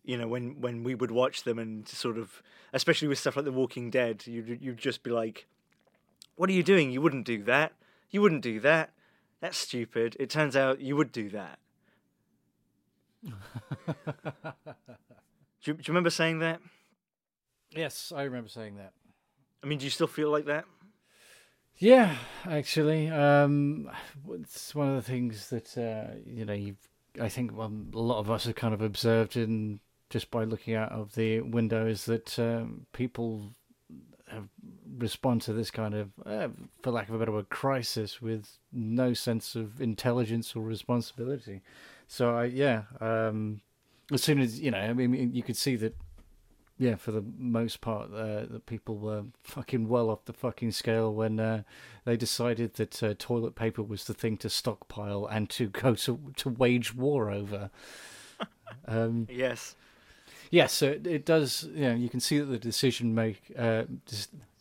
you 0.04 0.18
know 0.18 0.28
when 0.28 0.60
when 0.62 0.84
we 0.84 0.96
would 0.96 1.12
watch 1.12 1.44
them 1.44 1.60
and 1.60 1.88
sort 1.88 2.18
of 2.18 2.42
especially 2.74 3.08
with 3.08 3.20
stuff 3.20 3.36
like 3.36 3.46
The 3.46 3.52
Walking 3.52 3.90
Dead, 3.90 4.26
you 4.26 4.58
you'd 4.60 4.78
just 4.78 5.04
be 5.04 5.12
like, 5.12 5.46
"What 6.36 6.50
are 6.50 6.54
you 6.54 6.64
doing? 6.64 6.92
You 6.92 7.02
wouldn't 7.02 7.26
do 7.26 7.44
that. 7.44 7.74
You 8.10 8.22
wouldn't 8.22 8.42
do 8.42 8.60
that. 8.62 8.92
That's 9.42 9.58
stupid." 9.58 10.16
It 10.20 10.30
turns 10.30 10.56
out 10.56 10.82
you 10.82 10.96
would 10.96 11.12
do 11.12 11.30
that. 11.30 11.60
Do, 13.24 13.32
you, 15.64 15.74
do 15.74 15.80
you 15.80 15.84
remember 15.88 16.10
saying 16.10 16.40
that? 16.40 16.60
Yes, 17.72 18.12
I 18.16 18.24
remember 18.24 18.50
saying 18.50 18.78
that. 18.78 18.94
I 19.64 19.68
mean, 19.68 19.78
do 19.78 19.86
you 19.86 19.92
still 19.92 20.08
feel 20.08 20.30
like 20.30 20.46
that? 20.46 20.66
Yeah, 21.78 22.16
actually, 22.46 23.10
um, 23.10 23.90
it's 24.34 24.76
one 24.76 24.90
of 24.90 24.96
the 24.96 25.02
things 25.02 25.50
that 25.50 25.78
uh, 25.78 26.16
you 26.26 26.46
know 26.46 26.54
you've. 26.54 26.88
I 27.20 27.28
think 27.28 27.58
um, 27.58 27.92
a 27.94 28.00
lot 28.00 28.20
of 28.20 28.30
us 28.32 28.46
have 28.46 28.56
kind 28.56 28.74
of 28.74 28.82
observed 28.82 29.36
in 29.36 29.80
just 30.10 30.30
by 30.30 30.44
looking 30.44 30.76
out 30.76 30.92
of 30.92 31.16
the 31.16 31.42
window 31.42 31.88
is 31.88 32.06
that 32.06 32.38
um, 32.38 32.86
people 32.94 33.54
have 34.28 34.48
respond 34.98 35.42
to 35.42 35.54
this 35.54 35.72
kind 35.72 35.94
of, 35.94 36.10
uh, 36.26 36.50
for 36.82 36.92
lack 36.92 37.10
of 37.10 37.16
a 37.16 37.20
better 37.20 37.32
word, 37.32 37.50
crisis 37.50 38.22
with 38.22 38.58
no 38.72 39.14
sense 39.14 39.56
of 39.56 39.82
intelligence 39.82 40.56
or 40.56 40.64
responsibility. 40.64 41.62
So 42.12 42.36
I, 42.36 42.44
yeah, 42.44 42.84
um, 43.00 43.62
as 44.12 44.22
soon 44.22 44.42
as 44.42 44.60
you 44.60 44.70
know, 44.70 44.80
I 44.80 44.92
mean, 44.92 45.34
you 45.34 45.42
could 45.42 45.56
see 45.56 45.78
that. 45.78 45.96
Yeah, 46.78 46.96
for 46.96 47.12
the 47.12 47.24
most 47.38 47.80
part, 47.80 48.12
uh, 48.12 48.48
the 48.50 48.60
people 48.60 48.98
were 48.98 49.24
fucking 49.44 49.88
well 49.88 50.10
off 50.10 50.26
the 50.26 50.34
fucking 50.34 50.72
scale 50.72 51.14
when 51.14 51.40
uh, 51.40 51.62
they 52.04 52.18
decided 52.18 52.74
that 52.74 53.02
uh, 53.02 53.14
toilet 53.18 53.56
paper 53.56 53.82
was 53.82 54.06
the 54.06 54.14
thing 54.14 54.36
to 54.38 54.50
stockpile 54.50 55.26
and 55.26 55.50
to 55.52 55.70
go 55.70 55.96
to 55.96 56.34
to 56.36 56.50
wage 56.50 56.94
war 56.94 57.32
over. 57.32 57.70
um, 58.90 59.28
Yes. 59.32 59.78
Yes, 60.50 60.74
so 60.74 60.88
it, 61.06 61.26
does. 61.26 61.70
You 61.74 61.82
know, 61.82 61.96
you 61.96 62.10
can 62.10 62.20
see 62.20 62.40
that 62.40 62.46
the 62.46 62.60
decision 62.60 63.16
make, 63.16 63.54
uh, 63.58 63.84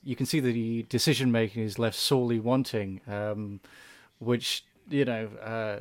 you 0.05 0.15
can 0.15 0.27
see 0.27 0.39
that 0.39 0.53
the 0.53 0.85
decision 0.85 1.33
making 1.33 1.65
is 1.65 1.81
left 1.81 1.97
sorely 1.97 2.39
wanting, 2.39 3.01
um, 3.09 3.59
which 4.21 4.65
you 4.89 5.05
know 5.05 5.27
uh, 5.43 5.81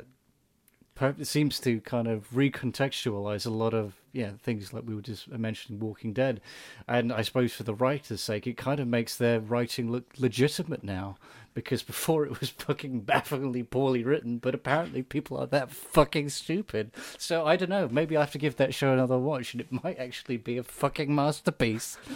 seems 1.22 1.60
to 1.60 1.80
kind 1.80 2.08
of 2.08 2.30
recontextualize 2.30 3.46
a 3.46 3.50
lot 3.50 3.74
of 3.74 3.94
yeah 4.12 4.30
things 4.42 4.72
like 4.72 4.84
we 4.86 4.94
were 4.94 5.02
just 5.02 5.28
mentioning 5.28 5.80
Walking 5.80 6.12
Dead, 6.12 6.40
and 6.88 7.12
I 7.12 7.22
suppose 7.22 7.52
for 7.52 7.62
the 7.62 7.74
writers' 7.74 8.20
sake, 8.20 8.46
it 8.46 8.56
kind 8.56 8.80
of 8.80 8.88
makes 8.88 9.16
their 9.16 9.40
writing 9.40 9.90
look 9.90 10.12
legitimate 10.18 10.84
now 10.84 11.16
because 11.54 11.82
before 11.92 12.24
it 12.24 12.38
was 12.40 12.50
fucking 12.50 13.00
bafflingly 13.00 13.62
poorly 13.62 14.04
written, 14.04 14.38
but 14.38 14.54
apparently 14.54 15.02
people 15.02 15.36
are 15.36 15.46
that 15.46 15.70
fucking 15.70 16.28
stupid. 16.28 16.92
So 17.18 17.46
I 17.46 17.56
don't 17.56 17.70
know. 17.70 17.88
Maybe 17.90 18.16
I 18.16 18.20
have 18.20 18.32
to 18.32 18.38
give 18.38 18.56
that 18.56 18.74
show 18.74 18.92
another 18.92 19.18
watch, 19.18 19.54
and 19.54 19.60
it 19.60 19.72
might 19.84 19.98
actually 19.98 20.36
be 20.36 20.58
a 20.58 20.62
fucking 20.62 21.14
masterpiece. 21.14 21.98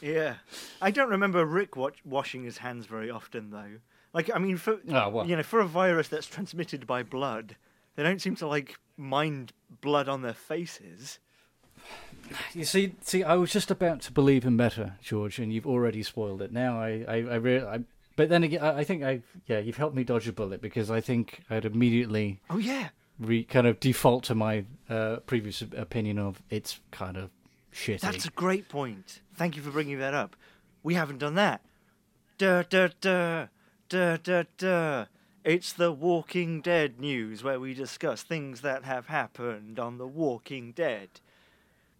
Yeah. 0.00 0.34
I 0.80 0.90
don't 0.90 1.10
remember 1.10 1.44
Rick 1.46 1.76
watch- 1.76 2.04
washing 2.04 2.42
his 2.42 2.58
hands 2.58 2.86
very 2.86 3.10
often, 3.10 3.50
though. 3.50 3.78
Like, 4.14 4.30
I 4.34 4.38
mean, 4.38 4.56
for 4.58 4.78
Oh, 4.90 5.08
well. 5.08 5.26
you 5.26 5.36
know, 5.36 5.42
for 5.42 5.60
a 5.60 5.66
virus 5.66 6.08
that's 6.08 6.26
transmitted 6.26 6.86
by 6.86 7.02
blood, 7.02 7.56
they 7.96 8.02
don't 8.02 8.20
seem 8.20 8.36
to 8.36 8.46
like 8.46 8.76
mind 8.96 9.52
blood 9.80 10.08
on 10.08 10.22
their 10.22 10.34
faces. 10.34 11.18
You 12.54 12.64
see, 12.64 12.94
see, 13.00 13.24
I 13.24 13.34
was 13.34 13.50
just 13.52 13.70
about 13.70 14.00
to 14.02 14.12
believe 14.12 14.44
him 14.44 14.56
better, 14.56 14.94
George, 15.02 15.38
and 15.38 15.52
you've 15.52 15.66
already 15.66 16.02
spoiled 16.02 16.40
it. 16.42 16.52
Now 16.52 16.80
I, 16.80 17.04
I, 17.08 17.14
I, 17.16 17.34
re- 17.36 17.62
I 17.62 17.80
but 18.16 18.28
then 18.28 18.42
again, 18.44 18.62
I, 18.62 18.78
I 18.78 18.84
think 18.84 19.02
I, 19.02 19.22
yeah, 19.46 19.58
you've 19.58 19.76
helped 19.76 19.96
me 19.96 20.04
dodge 20.04 20.28
a 20.28 20.32
bullet 20.32 20.60
because 20.62 20.90
I 20.90 21.00
think 21.00 21.40
I'd 21.50 21.64
immediately 21.64 22.40
Oh 22.48 22.58
yeah. 22.58 22.88
re- 23.18 23.44
kind 23.44 23.66
of 23.66 23.80
default 23.80 24.24
to 24.24 24.34
my 24.34 24.64
uh, 24.88 25.16
previous 25.26 25.62
opinion 25.62 26.18
of 26.18 26.42
it's 26.50 26.80
kind 26.90 27.16
of 27.16 27.30
shitty. 27.74 28.00
That's 28.00 28.26
a 28.26 28.30
great 28.30 28.68
point. 28.68 29.20
Thank 29.34 29.56
you 29.56 29.62
for 29.62 29.70
bringing 29.70 29.98
that 29.98 30.14
up. 30.14 30.36
We 30.82 30.94
haven't 30.94 31.18
done 31.18 31.34
that. 31.34 31.62
Duh, 32.38 32.62
duh, 32.68 32.88
duh, 33.00 33.46
duh, 33.92 34.16
duh, 34.16 34.44
duh. 34.56 35.04
It's 35.44 35.74
the 35.74 35.92
Walking 35.92 36.62
Dead 36.62 36.98
news 36.98 37.44
where 37.44 37.60
we 37.60 37.74
discuss 37.74 38.22
things 38.22 38.62
that 38.62 38.84
have 38.84 39.08
happened 39.08 39.78
on 39.78 39.98
The 39.98 40.06
Walking 40.06 40.72
Dead. 40.72 41.10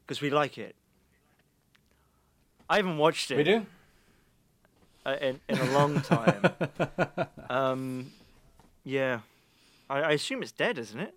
Because 0.00 0.22
we 0.22 0.30
like 0.30 0.56
it. 0.56 0.74
I 2.70 2.76
haven't 2.76 2.96
watched 2.96 3.30
it 3.30 3.36
we 3.36 3.44
do. 3.44 3.66
uh, 5.04 5.16
in, 5.20 5.40
in 5.50 5.58
a 5.58 5.70
long 5.72 6.00
time. 6.00 6.46
um, 7.50 8.12
yeah. 8.84 9.20
I, 9.90 10.00
I 10.00 10.10
assume 10.12 10.42
it's 10.42 10.52
dead, 10.52 10.78
isn't 10.78 10.98
it? 10.98 11.14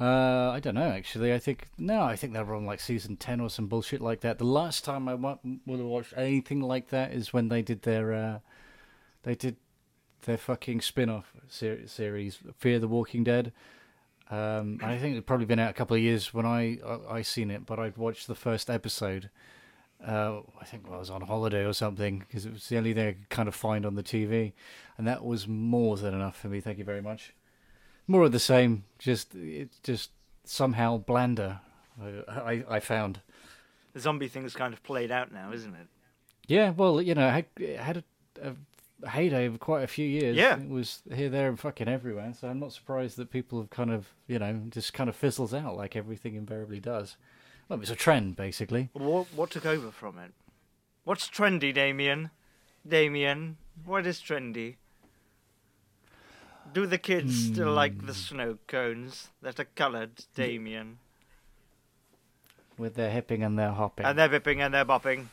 Uh, 0.00 0.50
I 0.50 0.58
don't 0.58 0.74
know 0.74 0.90
actually. 0.90 1.32
I 1.32 1.38
think 1.38 1.66
no. 1.76 2.02
I 2.02 2.16
think 2.16 2.32
they're 2.32 2.54
on 2.54 2.66
like 2.66 2.78
season 2.80 3.16
ten 3.16 3.40
or 3.40 3.50
some 3.50 3.66
bullshit 3.66 4.00
like 4.00 4.20
that. 4.20 4.38
The 4.38 4.44
last 4.44 4.84
time 4.84 5.08
I 5.08 5.14
would 5.14 5.38
have 5.42 5.86
watched 5.86 6.14
anything 6.16 6.60
like 6.60 6.90
that 6.90 7.12
is 7.12 7.32
when 7.32 7.48
they 7.48 7.62
did 7.62 7.82
their, 7.82 8.12
uh, 8.12 8.38
they 9.24 9.34
did 9.34 9.56
their 10.22 10.38
fucking 10.38 10.80
spin-off 10.80 11.32
ser- 11.48 11.86
series, 11.86 12.38
Fear 12.56 12.78
the 12.78 12.88
Walking 12.88 13.24
Dead. 13.24 13.52
Um, 14.30 14.78
I 14.82 14.98
think 14.98 15.12
it'd 15.12 15.26
probably 15.26 15.46
been 15.46 15.58
out 15.58 15.70
a 15.70 15.74
couple 15.74 15.96
of 15.96 16.02
years 16.02 16.34
when 16.34 16.44
I 16.44 16.78
I, 16.86 17.16
I 17.16 17.22
seen 17.22 17.50
it, 17.50 17.64
but 17.64 17.78
I'd 17.78 17.96
watched 17.96 18.26
the 18.26 18.34
first 18.34 18.68
episode. 18.68 19.30
Uh, 20.06 20.40
I 20.60 20.64
think 20.64 20.84
I 20.90 20.96
was 20.96 21.10
on 21.10 21.22
holiday 21.22 21.64
or 21.64 21.72
something 21.72 22.20
because 22.20 22.46
it 22.46 22.52
was 22.52 22.68
the 22.68 22.76
only 22.76 22.94
thing 22.94 23.08
I 23.08 23.12
could 23.12 23.28
kind 23.30 23.48
of 23.48 23.54
find 23.54 23.84
on 23.86 23.94
the 23.94 24.02
TV, 24.02 24.52
and 24.96 25.06
that 25.06 25.24
was 25.24 25.48
more 25.48 25.96
than 25.96 26.14
enough 26.14 26.38
for 26.38 26.48
me. 26.48 26.60
Thank 26.60 26.78
you 26.78 26.84
very 26.84 27.02
much 27.02 27.32
more 28.08 28.24
of 28.24 28.32
the 28.32 28.40
same. 28.40 28.84
Just 28.98 29.34
it's 29.36 29.78
just 29.80 30.10
somehow 30.44 30.96
blander. 30.98 31.60
I, 32.02 32.32
I, 32.32 32.64
I 32.68 32.80
found. 32.80 33.20
The 33.92 34.00
zombie 34.00 34.28
thing's 34.28 34.54
kind 34.54 34.72
of 34.72 34.82
played 34.82 35.10
out 35.12 35.30
now, 35.30 35.52
isn't 35.52 35.74
it? 35.74 35.86
Yeah, 36.46 36.70
well, 36.70 37.02
you 37.02 37.14
know, 37.14 37.26
I 37.26 37.30
had, 37.30 37.46
it 37.58 37.78
had 37.78 37.96
a, 37.98 38.48
a 38.48 38.52
heyday 39.06 39.46
of 39.46 39.60
quite 39.60 39.82
a 39.82 39.86
few 39.86 40.06
years. 40.06 40.36
Yeah. 40.36 40.58
it 40.58 40.68
was 40.68 41.02
here, 41.12 41.28
there, 41.28 41.48
and 41.48 41.58
fucking 41.58 41.88
everywhere. 41.88 42.32
So 42.38 42.48
I'm 42.48 42.58
not 42.58 42.72
surprised 42.72 43.16
that 43.16 43.30
people 43.30 43.60
have 43.60 43.70
kind 43.70 43.90
of, 43.90 44.08
you 44.26 44.38
know, 44.38 44.62
just 44.70 44.92
kind 44.92 45.08
of 45.08 45.16
fizzles 45.16 45.54
out 45.54 45.76
like 45.76 45.96
everything 45.96 46.34
invariably 46.34 46.80
does. 46.80 47.16
Well, 47.68 47.80
it's 47.80 47.90
a 47.90 47.96
trend, 47.96 48.36
basically. 48.36 48.88
What 48.94 49.26
what 49.34 49.50
took 49.50 49.66
over 49.66 49.90
from 49.90 50.18
it? 50.18 50.32
What's 51.04 51.28
trendy, 51.28 51.72
Damien? 51.72 52.30
Damien, 52.86 53.56
what 53.84 54.06
is 54.06 54.20
trendy? 54.20 54.76
Do 56.72 56.86
the 56.86 56.98
kids 56.98 57.46
still 57.46 57.72
like 57.72 57.98
the 57.98 58.12
hmm. 58.12 58.12
snow 58.12 58.58
cones 58.66 59.28
that 59.42 59.58
are 59.58 59.68
coloured, 59.74 60.24
Damien? 60.34 60.98
With 62.76 62.94
their 62.94 63.10
hipping 63.10 63.42
and 63.42 63.58
their 63.58 63.72
hopping, 63.72 64.06
And 64.06 64.18
they're 64.18 64.28
bipping 64.28 64.60
and 64.60 64.72
they're 64.72 64.84
bopping. 64.84 65.26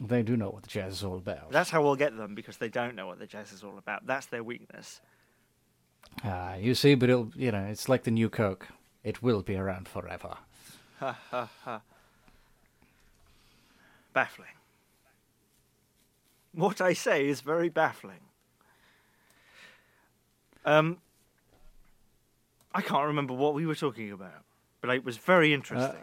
They 0.00 0.22
do 0.22 0.36
know 0.36 0.50
what 0.50 0.62
the 0.62 0.68
jazz 0.68 0.94
is 0.94 1.04
all 1.04 1.16
about. 1.16 1.50
That's 1.50 1.70
how 1.70 1.82
we'll 1.82 1.96
get 1.96 2.16
them 2.16 2.34
because 2.34 2.56
they 2.56 2.68
don't 2.68 2.94
know 2.94 3.06
what 3.06 3.18
the 3.18 3.26
jazz 3.26 3.52
is 3.52 3.62
all 3.62 3.78
about. 3.78 4.06
That's 4.06 4.26
their 4.26 4.42
weakness. 4.42 5.00
Ah, 6.24 6.54
you 6.54 6.74
see, 6.74 6.94
but 6.94 7.10
it'll, 7.10 7.30
you 7.36 7.52
know, 7.52 7.64
it's 7.64 7.88
like 7.88 8.04
the 8.04 8.10
new 8.10 8.28
Coke. 8.28 8.68
It 9.04 9.22
will 9.22 9.42
be 9.42 9.56
around 9.56 9.88
forever. 9.88 10.36
Ha 11.00 11.18
ha 11.30 11.50
ha. 11.64 11.80
Baffling. 14.12 14.48
What 16.52 16.80
I 16.80 16.92
say 16.92 17.28
is 17.28 17.40
very 17.40 17.68
baffling. 17.68 18.20
Um, 20.64 20.98
I 22.74 22.82
can't 22.82 23.06
remember 23.06 23.34
what 23.34 23.54
we 23.54 23.66
were 23.66 23.74
talking 23.74 24.12
about, 24.12 24.44
but 24.80 24.90
it 24.90 25.04
was 25.04 25.16
very 25.16 25.52
interesting. 25.52 26.02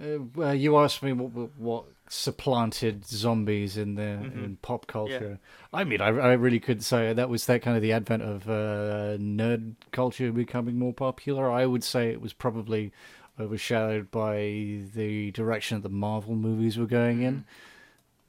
Uh, 0.00 0.18
well, 0.34 0.54
you 0.54 0.78
asked 0.78 1.02
me 1.02 1.12
what, 1.12 1.50
what 1.58 1.84
supplanted 2.08 3.06
zombies 3.06 3.76
in 3.76 3.94
the 3.94 4.02
in 4.02 4.58
pop 4.62 4.86
culture. 4.86 5.38
I 5.72 5.84
mean, 5.84 6.00
I, 6.00 6.08
I 6.08 6.32
really 6.34 6.60
could 6.60 6.82
say 6.84 7.12
that 7.12 7.28
was 7.28 7.46
that 7.46 7.62
kind 7.62 7.76
of 7.76 7.82
the 7.82 7.92
advent 7.92 8.22
of 8.22 8.48
uh, 8.48 9.16
nerd 9.18 9.74
culture 9.90 10.30
becoming 10.32 10.78
more 10.78 10.92
popular. 10.92 11.50
I 11.50 11.66
would 11.66 11.82
say 11.82 12.10
it 12.10 12.20
was 12.20 12.32
probably 12.32 12.92
overshadowed 13.40 14.10
by 14.10 14.82
the 14.94 15.30
direction 15.32 15.78
that 15.78 15.88
the 15.88 15.94
Marvel 15.94 16.34
movies 16.34 16.78
were 16.78 16.86
going 16.86 17.22
in. 17.22 17.44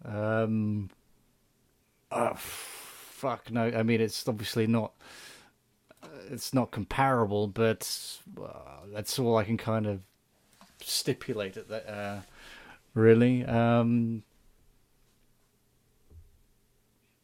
Um, 0.04 0.90
uh, 2.12 2.34
fuck 2.36 3.52
no. 3.52 3.66
I 3.66 3.84
mean, 3.84 4.02
it's 4.02 4.28
obviously 4.28 4.68
not. 4.68 4.94
It's 6.30 6.54
not 6.54 6.72
comparable, 6.72 7.48
but 7.48 8.20
uh, 8.42 8.86
that's 8.94 9.20
all 9.20 9.38
I 9.38 9.44
can 9.44 9.58
kind 9.58 9.86
of 9.86 10.00
stipulate 10.82 11.58
at 11.58 11.68
that 11.70 11.88
uh 11.90 12.20
really? 12.96 13.46
Um 13.46 14.24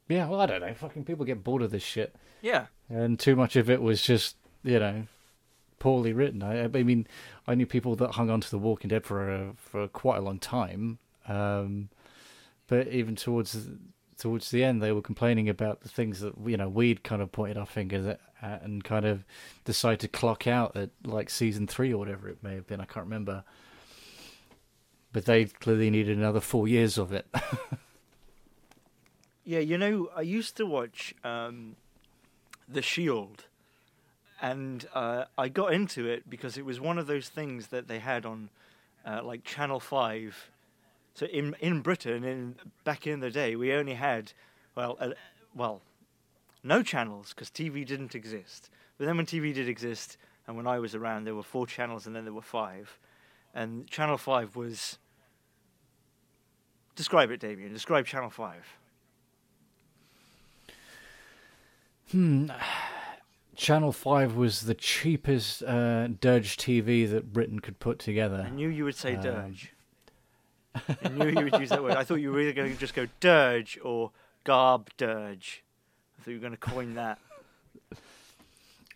yeah 0.08 0.28
well 0.28 0.42
i 0.42 0.46
don't 0.46 0.62
know. 0.62 0.74
Fucking 0.74 1.06
people 1.06 1.26
get 1.26 1.44
bored 1.44 1.62
of 1.62 1.72
this 1.72 1.84
shit. 1.84 2.16
Yeah, 2.42 2.68
and 2.90 3.18
too 3.18 3.36
much 3.36 3.56
of 3.56 3.70
it 3.70 3.82
was 3.82 4.02
just 4.02 4.36
you 4.64 4.80
know 4.80 5.08
poorly 5.82 6.14
written. 6.14 6.44
I, 6.44 6.66
I 6.66 6.84
mean, 6.84 7.08
I 7.48 7.56
knew 7.56 7.66
people 7.66 7.96
that 7.96 8.12
hung 8.12 8.30
on 8.30 8.40
to 8.40 8.50
The 8.52 8.60
Walking 8.60 8.90
Dead 8.90 9.04
for 9.04 9.32
a, 9.34 9.54
for 9.58 9.88
quite 9.88 10.18
a 10.18 10.22
long 10.22 10.38
time, 10.38 11.00
um, 11.28 11.90
but 12.68 12.88
even 12.90 13.16
towards 13.16 13.68
towards 14.18 14.52
the 14.52 14.64
end, 14.64 14.84
they 14.84 14.92
were 14.92 15.02
complaining 15.02 15.50
about 15.50 15.82
the 15.82 15.90
things 15.90 16.20
that 16.20 16.34
you 16.46 16.56
know 16.56 16.70
we'd 16.70 17.04
kind 17.04 17.22
of 17.22 17.32
pointed 17.32 17.58
our 17.58 17.66
fingers 17.66 18.06
at, 18.06 18.20
at 18.42 18.62
and 18.62 18.84
kind 18.84 19.06
of 19.06 19.26
decided 19.66 20.00
to 20.02 20.08
clock 20.08 20.46
out 20.46 20.78
at 20.78 20.92
like 21.04 21.30
season 21.30 21.66
three 21.66 21.92
or 21.92 21.98
whatever 21.98 22.30
it 22.30 22.44
may 22.44 22.54
have 22.54 22.68
been. 22.68 22.80
I 22.80 22.86
can't 22.86 23.06
remember, 23.06 23.44
but 25.14 25.26
they 25.26 25.46
clearly 25.46 25.90
needed 25.90 26.18
another 26.18 26.40
four 26.40 26.68
years 26.68 26.98
of 26.98 27.12
it. 27.12 27.26
Yeah, 29.44 29.60
you 29.60 29.78
know, 29.78 30.10
I 30.16 30.22
used 30.22 30.56
to 30.58 30.66
watch 30.66 31.16
um, 31.24 31.76
The 32.70 32.82
Shield, 32.82 33.46
and 34.40 34.88
uh, 34.94 35.26
I 35.38 35.50
got 35.50 35.74
into 35.74 36.08
it 36.08 36.30
because 36.30 36.58
it 36.58 36.66
was 36.66 36.80
one 36.80 37.00
of 37.00 37.08
those 37.08 37.28
things 37.28 37.68
that 37.68 37.88
they 37.88 38.00
had 38.00 38.26
on 38.26 38.50
uh, 39.06 39.22
like 39.24 39.44
Channel 39.44 39.80
Five. 39.80 40.52
So 41.16 41.26
in 41.26 41.56
in 41.60 41.82
Britain, 41.82 42.24
in 42.24 42.56
back 42.84 43.08
in 43.08 43.20
the 43.20 43.32
day, 43.32 43.56
we 43.56 43.74
only 43.74 43.96
had 43.96 44.32
well, 44.76 44.96
uh, 45.00 45.10
well, 45.56 45.82
no 46.64 46.84
channels 46.84 47.34
because 47.34 47.50
TV 47.50 47.86
didn't 47.86 48.14
exist. 48.14 48.70
But 48.98 49.06
then 49.06 49.18
when 49.18 49.26
TV 49.26 49.54
did 49.54 49.68
exist, 49.68 50.18
and 50.46 50.56
when 50.56 50.68
I 50.68 50.78
was 50.78 50.94
around, 50.94 51.26
there 51.26 51.36
were 51.36 51.44
four 51.44 51.66
channels, 51.66 52.06
and 52.06 52.16
then 52.16 52.26
there 52.26 52.34
were 52.34 52.42
five, 52.44 53.00
and 53.54 53.88
Channel 53.88 54.18
Five 54.18 54.56
was. 54.56 54.98
Describe 56.96 57.32
it, 57.32 57.40
Damien. 57.40 57.72
Describe 57.74 58.06
Channel 58.06 58.30
Five. 58.30 58.78
Hmm. 62.12 62.50
Channel 63.56 63.92
5 63.92 64.36
was 64.36 64.62
the 64.62 64.74
cheapest 64.74 65.62
uh, 65.64 66.08
dirge 66.08 66.58
TV 66.58 67.10
that 67.10 67.32
Britain 67.32 67.60
could 67.60 67.80
put 67.80 68.00
together. 68.00 68.44
I 68.48 68.50
knew 68.50 68.68
you 68.68 68.84
would 68.86 68.96
say 68.96 69.16
Um, 69.16 69.22
dirge. 69.22 69.74
I 70.76 71.08
knew 71.10 71.28
you 71.28 71.44
would 71.46 71.60
use 71.60 71.70
that 71.70 71.84
word. 71.84 71.94
I 71.94 72.04
thought 72.04 72.16
you 72.16 72.32
were 72.32 72.40
either 72.42 72.54
going 72.54 72.74
to 72.74 72.80
just 72.80 72.94
go 72.96 73.08
dirge 73.20 73.78
or 73.84 74.12
garb 74.44 74.90
dirge. 74.98 75.64
I 76.18 76.24
thought 76.24 76.32
you 76.32 76.38
were 76.38 76.42
going 76.42 76.54
to 76.54 76.58
coin 76.58 76.96
that. 76.96 77.20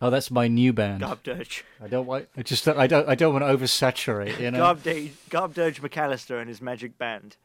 Oh, 0.00 0.10
that's 0.10 0.30
my 0.30 0.46
new 0.46 0.72
band. 0.72 1.00
Garb 1.00 1.22
dirge. 1.22 1.64
I 1.82 1.88
don't 1.88 2.06
want. 2.06 2.28
I 2.36 2.42
just. 2.42 2.68
I 2.68 2.86
don't. 2.86 3.08
I 3.08 3.14
don't 3.14 3.32
want 3.32 3.44
to 3.44 3.56
oversaturate. 3.56 4.38
You 4.38 4.50
know. 4.50 4.58
Garb, 4.58 4.82
da- 4.82 5.12
garb 5.30 5.54
dirge 5.54 5.80
McAllister 5.80 6.38
and 6.38 6.48
his 6.48 6.60
magic 6.60 6.98
band. 6.98 7.36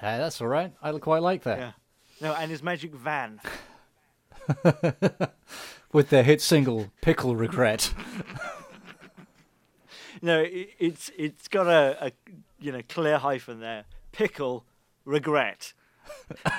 Hey, 0.00 0.16
that's 0.16 0.40
all 0.40 0.48
right. 0.48 0.72
I 0.82 0.92
quite 0.92 1.22
like 1.22 1.42
that. 1.42 1.58
Yeah. 1.58 1.72
No, 2.20 2.34
and 2.34 2.50
his 2.50 2.62
magic 2.62 2.94
van. 2.94 3.40
With 5.92 6.08
their 6.08 6.22
hit 6.22 6.40
single 6.40 6.90
"Pickle 7.02 7.36
Regret." 7.36 7.92
No, 10.22 10.40
it, 10.40 10.70
it's 10.78 11.10
it's 11.16 11.48
got 11.48 11.66
a, 11.66 12.06
a 12.06 12.12
you 12.60 12.72
know 12.72 12.82
clear 12.88 13.18
hyphen 13.18 13.60
there. 13.60 13.84
Pickle 14.12 14.64
regret. 15.04 15.72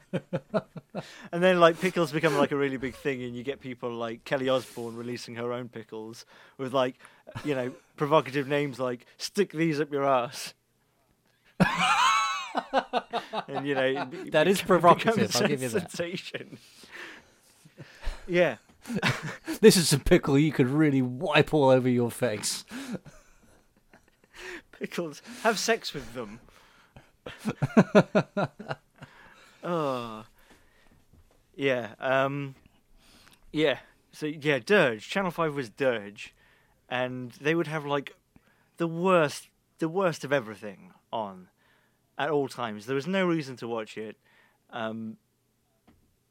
and 1.32 1.42
then 1.42 1.60
like 1.60 1.80
pickles 1.80 2.12
become 2.12 2.36
like 2.36 2.52
a 2.52 2.56
really 2.56 2.76
big 2.76 2.94
thing, 2.94 3.22
and 3.22 3.34
you 3.34 3.42
get 3.42 3.60
people 3.60 3.90
like 3.90 4.24
Kelly 4.24 4.48
Osbourne 4.48 4.96
releasing 4.96 5.34
her 5.36 5.52
own 5.52 5.68
pickles 5.68 6.24
with 6.58 6.72
like 6.72 6.96
you 7.44 7.54
know 7.54 7.72
provocative 7.96 8.48
names 8.48 8.78
like 8.78 9.06
"stick 9.16 9.52
these 9.52 9.80
up 9.80 9.92
your 9.92 10.04
ass." 10.04 10.54
and 13.48 13.66
you 13.66 13.74
know 13.74 14.08
it 14.10 14.32
That 14.32 14.48
is 14.48 14.62
provocative, 14.66 15.34
I'll 15.36 15.48
give 15.48 15.62
you 15.62 15.68
that. 15.68 15.90
Sensation. 15.90 16.58
Yeah, 18.26 18.56
this 19.60 19.76
is 19.76 19.92
a 19.92 19.98
pickle 19.98 20.38
you 20.38 20.52
could 20.52 20.68
really 20.68 21.02
wipe 21.02 21.52
all 21.52 21.68
over 21.68 21.88
your 21.88 22.10
face. 22.10 22.64
pickles. 24.72 25.22
Have 25.42 25.58
sex 25.58 25.92
with 25.92 26.14
them. 26.14 26.40
Oh, 29.62 30.24
yeah. 31.54 31.94
Um, 32.00 32.54
yeah. 33.52 33.78
So 34.12 34.26
yeah, 34.26 34.58
Dirge. 34.58 35.08
Channel 35.08 35.30
Five 35.30 35.54
was 35.54 35.70
Dirge, 35.70 36.34
and 36.88 37.32
they 37.32 37.54
would 37.54 37.66
have 37.66 37.84
like 37.86 38.14
the 38.76 38.86
worst, 38.86 39.48
the 39.78 39.88
worst 39.88 40.24
of 40.24 40.32
everything 40.32 40.92
on 41.12 41.48
at 42.18 42.30
all 42.30 42.48
times. 42.48 42.86
There 42.86 42.94
was 42.94 43.06
no 43.06 43.26
reason 43.26 43.56
to 43.56 43.68
watch 43.68 43.96
it. 43.96 44.16
Um, 44.70 45.16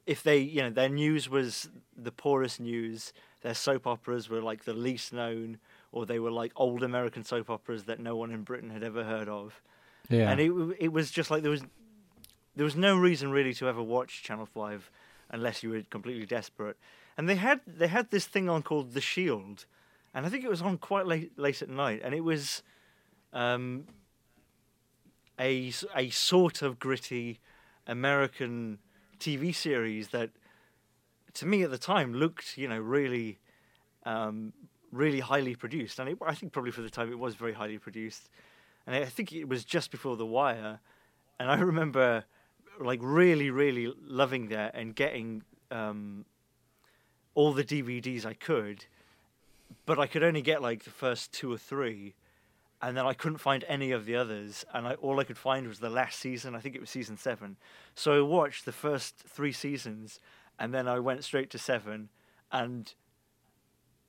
if 0.06 0.22
they, 0.22 0.38
you 0.38 0.62
know, 0.62 0.70
their 0.70 0.88
news 0.88 1.28
was 1.28 1.68
the 1.96 2.12
poorest 2.12 2.60
news, 2.60 3.12
their 3.42 3.54
soap 3.54 3.86
operas 3.86 4.28
were 4.28 4.42
like 4.42 4.64
the 4.64 4.72
least 4.74 5.12
known, 5.12 5.58
or 5.92 6.06
they 6.06 6.18
were 6.18 6.30
like 6.30 6.52
old 6.56 6.82
American 6.82 7.24
soap 7.24 7.50
operas 7.50 7.84
that 7.84 8.00
no 8.00 8.16
one 8.16 8.32
in 8.32 8.42
Britain 8.42 8.70
had 8.70 8.82
ever 8.82 9.04
heard 9.04 9.28
of. 9.28 9.60
Yeah. 10.08 10.30
And 10.30 10.40
it 10.40 10.52
it 10.78 10.92
was 10.92 11.10
just 11.10 11.30
like 11.30 11.42
there 11.42 11.50
was 11.50 11.62
there 12.54 12.64
was 12.64 12.76
no 12.76 12.96
reason 12.96 13.30
really 13.30 13.54
to 13.54 13.68
ever 13.68 13.82
watch 13.82 14.22
Channel 14.22 14.46
Five 14.46 14.90
unless 15.30 15.62
you 15.62 15.70
were 15.70 15.82
completely 15.90 16.26
desperate. 16.26 16.76
And 17.16 17.28
they 17.28 17.36
had 17.36 17.60
they 17.66 17.88
had 17.88 18.10
this 18.10 18.26
thing 18.26 18.48
on 18.48 18.62
called 18.62 18.92
The 18.92 19.00
Shield, 19.00 19.66
and 20.14 20.24
I 20.26 20.28
think 20.28 20.44
it 20.44 20.50
was 20.50 20.62
on 20.62 20.78
quite 20.78 21.06
late 21.06 21.38
late 21.38 21.62
at 21.62 21.68
night, 21.68 22.00
and 22.04 22.14
it 22.14 22.22
was 22.22 22.62
um, 23.32 23.84
a 25.38 25.72
a 25.94 26.10
sort 26.10 26.62
of 26.62 26.78
gritty 26.78 27.40
American 27.86 28.78
TV 29.18 29.54
series 29.54 30.08
that, 30.08 30.30
to 31.34 31.46
me 31.46 31.62
at 31.62 31.70
the 31.70 31.78
time, 31.78 32.14
looked 32.14 32.56
you 32.56 32.68
know 32.68 32.78
really 32.78 33.38
um, 34.04 34.52
really 34.90 35.20
highly 35.20 35.54
produced, 35.54 35.98
and 35.98 36.08
it, 36.08 36.18
I 36.24 36.34
think 36.34 36.52
probably 36.52 36.72
for 36.72 36.82
the 36.82 36.90
time 36.90 37.10
it 37.10 37.18
was 37.18 37.34
very 37.34 37.52
highly 37.52 37.78
produced. 37.78 38.30
And 38.86 38.96
I 38.96 39.04
think 39.04 39.32
it 39.32 39.48
was 39.48 39.64
just 39.64 39.90
before 39.90 40.16
The 40.16 40.26
Wire, 40.26 40.80
and 41.38 41.50
I 41.50 41.58
remember 41.60 42.24
like 42.84 43.00
really, 43.02 43.50
really 43.50 43.92
loving 44.06 44.48
that 44.48 44.74
and 44.74 44.94
getting 44.94 45.42
um, 45.70 46.24
all 47.34 47.52
the 47.52 47.64
DVDs 47.64 48.24
I 48.24 48.34
could, 48.34 48.84
but 49.86 49.98
I 49.98 50.06
could 50.06 50.22
only 50.22 50.42
get 50.42 50.62
like 50.62 50.84
the 50.84 50.90
first 50.90 51.32
two 51.32 51.52
or 51.52 51.58
three, 51.58 52.14
and 52.80 52.96
then 52.96 53.06
I 53.06 53.14
couldn't 53.14 53.38
find 53.38 53.64
any 53.68 53.90
of 53.92 54.04
the 54.04 54.16
others, 54.16 54.64
and 54.74 54.86
I, 54.86 54.94
all 54.94 55.20
I 55.20 55.24
could 55.24 55.38
find 55.38 55.66
was 55.66 55.78
the 55.78 55.90
last 55.90 56.18
season. 56.18 56.54
I 56.54 56.60
think 56.60 56.74
it 56.74 56.80
was 56.80 56.90
season 56.90 57.16
seven. 57.16 57.56
So 57.94 58.18
I 58.18 58.20
watched 58.20 58.64
the 58.64 58.72
first 58.72 59.16
three 59.16 59.52
seasons, 59.52 60.20
and 60.58 60.74
then 60.74 60.88
I 60.88 60.98
went 60.98 61.24
straight 61.24 61.50
to 61.50 61.58
seven, 61.58 62.08
and 62.50 62.92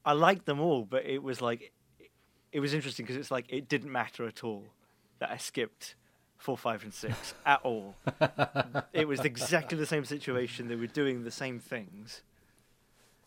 I 0.06 0.14
liked 0.14 0.45
them 0.45 0.60
all, 0.60 0.84
but 0.84 1.06
it 1.06 1.24
was 1.24 1.41
like 1.41 1.72
it 2.52 2.60
was 2.60 2.74
interesting 2.74 3.06
because 3.06 3.18
it's 3.18 3.32
like 3.32 3.45
it 3.50 3.68
didn't 3.68 3.91
matter 3.91 4.28
at 4.28 4.44
all 4.44 4.66
that 5.20 5.32
I 5.32 5.38
skipped 5.38 5.95
four, 6.44 6.57
five, 6.57 6.84
and 6.84 6.94
six 6.94 7.34
at 7.45 7.61
all. 7.64 7.95
it 8.91 9.07
was 9.07 9.22
exactly 9.22 9.78
the 9.78 9.86
same 9.86 10.03
situation. 10.03 10.68
They 10.68 10.76
were 10.76 10.88
doing 10.88 11.24
the 11.24 11.32
same 11.32 11.60
things. 11.60 12.22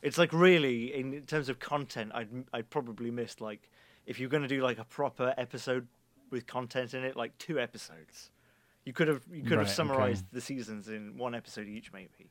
It's 0.03 0.19
like 0.19 0.33
really, 0.33 0.95
in 0.95 1.23
terms 1.23 1.49
of 1.49 1.59
content, 1.59 2.13
I'd 2.15 2.29
I'd 2.53 2.69
probably 2.71 3.11
missed 3.11 3.41
like 3.41 3.71
if 4.05 4.21
you're 4.21 4.29
going 4.29 4.43
to 4.43 4.49
do 4.49 4.61
like 4.63 4.79
a 4.79 4.85
proper 4.85 5.35
episode 5.39 5.89
with 6.31 6.47
content 6.47 6.93
in 6.95 7.03
it, 7.05 7.17
like 7.17 7.37
two 7.39 7.59
episodes. 7.59 8.31
You 8.85 8.93
could 8.93 9.09
have 9.09 9.23
you 9.33 9.43
could 9.43 9.53
Right, 9.53 9.59
have 9.61 9.67
okay. 9.69 9.75
summarized 9.75 10.27
the 10.33 10.41
seasons 10.41 10.89
in 10.89 11.17
one 11.17 11.35
episode 11.35 11.67
each, 11.67 11.93
maybe. 11.93 12.31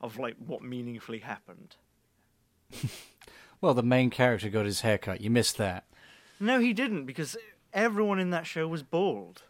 Of 0.00 0.18
like 0.18 0.36
what 0.38 0.62
meaningfully 0.62 1.18
happened. 1.18 1.74
well, 3.60 3.74
the 3.74 3.82
main 3.82 4.10
character 4.10 4.48
got 4.48 4.64
his 4.66 4.82
haircut. 4.82 5.20
You 5.20 5.30
missed 5.30 5.58
that. 5.58 5.84
No, 6.40 6.60
he 6.60 6.72
didn't 6.72 7.04
because 7.04 7.36
everyone 7.72 8.18
in 8.20 8.30
that 8.30 8.46
show 8.46 8.68
was 8.68 8.82
bald. 8.82 9.42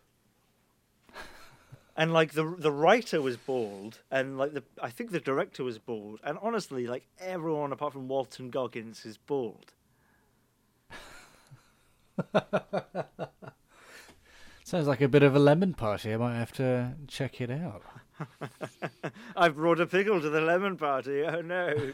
And 1.98 2.12
like 2.12 2.32
the 2.32 2.54
the 2.56 2.70
writer 2.70 3.20
was 3.20 3.36
bald, 3.36 3.98
and 4.08 4.38
like 4.38 4.54
the 4.54 4.62
I 4.80 4.88
think 4.88 5.10
the 5.10 5.18
director 5.18 5.64
was 5.64 5.78
bald, 5.78 6.20
and 6.22 6.38
honestly, 6.40 6.86
like 6.86 7.08
everyone 7.18 7.72
apart 7.72 7.92
from 7.92 8.06
Walton 8.06 8.50
Goggins 8.50 9.04
is 9.04 9.18
bald. 9.18 9.72
Sounds 14.62 14.86
like 14.86 15.00
a 15.00 15.08
bit 15.08 15.24
of 15.24 15.34
a 15.34 15.40
lemon 15.40 15.74
party. 15.74 16.14
I 16.14 16.18
might 16.18 16.36
have 16.36 16.52
to 16.52 16.94
check 17.08 17.40
it 17.40 17.50
out. 17.50 17.82
I've 19.36 19.56
brought 19.56 19.80
a 19.80 19.86
pickle 19.86 20.20
to 20.20 20.30
the 20.30 20.40
lemon 20.40 20.76
party. 20.76 21.24
Oh 21.24 21.40
no! 21.40 21.74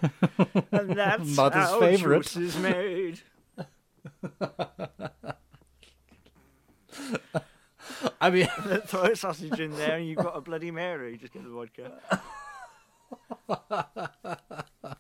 and 0.71 0.91
that's 0.91 1.35
Mother's 1.35 1.65
how 1.65 1.81
favourite. 1.81 2.25
juice 2.25 2.37
is 2.37 2.59
made. 2.59 3.23
I 8.21 8.31
mean, 8.31 8.47
Throw 8.87 9.03
a 9.03 9.17
sausage 9.17 9.59
in 9.61 9.73
there, 9.77 9.97
and 9.97 10.07
you've 10.07 10.19
got 10.19 10.37
a 10.37 10.41
Bloody 10.41 10.71
Mary. 10.71 11.17
Just 11.17 11.33
get 11.33 11.43
the 11.45 11.51
vodka. 11.51 11.93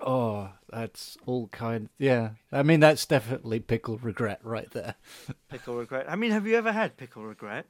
oh, 0.00 0.50
that's 0.70 1.16
all 1.26 1.48
kind. 1.48 1.88
Yeah, 1.98 2.30
I 2.52 2.62
mean 2.62 2.80
that's 2.80 3.06
definitely 3.06 3.60
pickle 3.60 3.98
regret 3.98 4.40
right 4.42 4.70
there. 4.72 4.94
Pickle 5.48 5.76
regret. 5.76 6.06
I 6.08 6.16
mean, 6.16 6.30
have 6.32 6.46
you 6.46 6.56
ever 6.56 6.72
had 6.72 6.96
pickle 6.96 7.24
regret? 7.24 7.66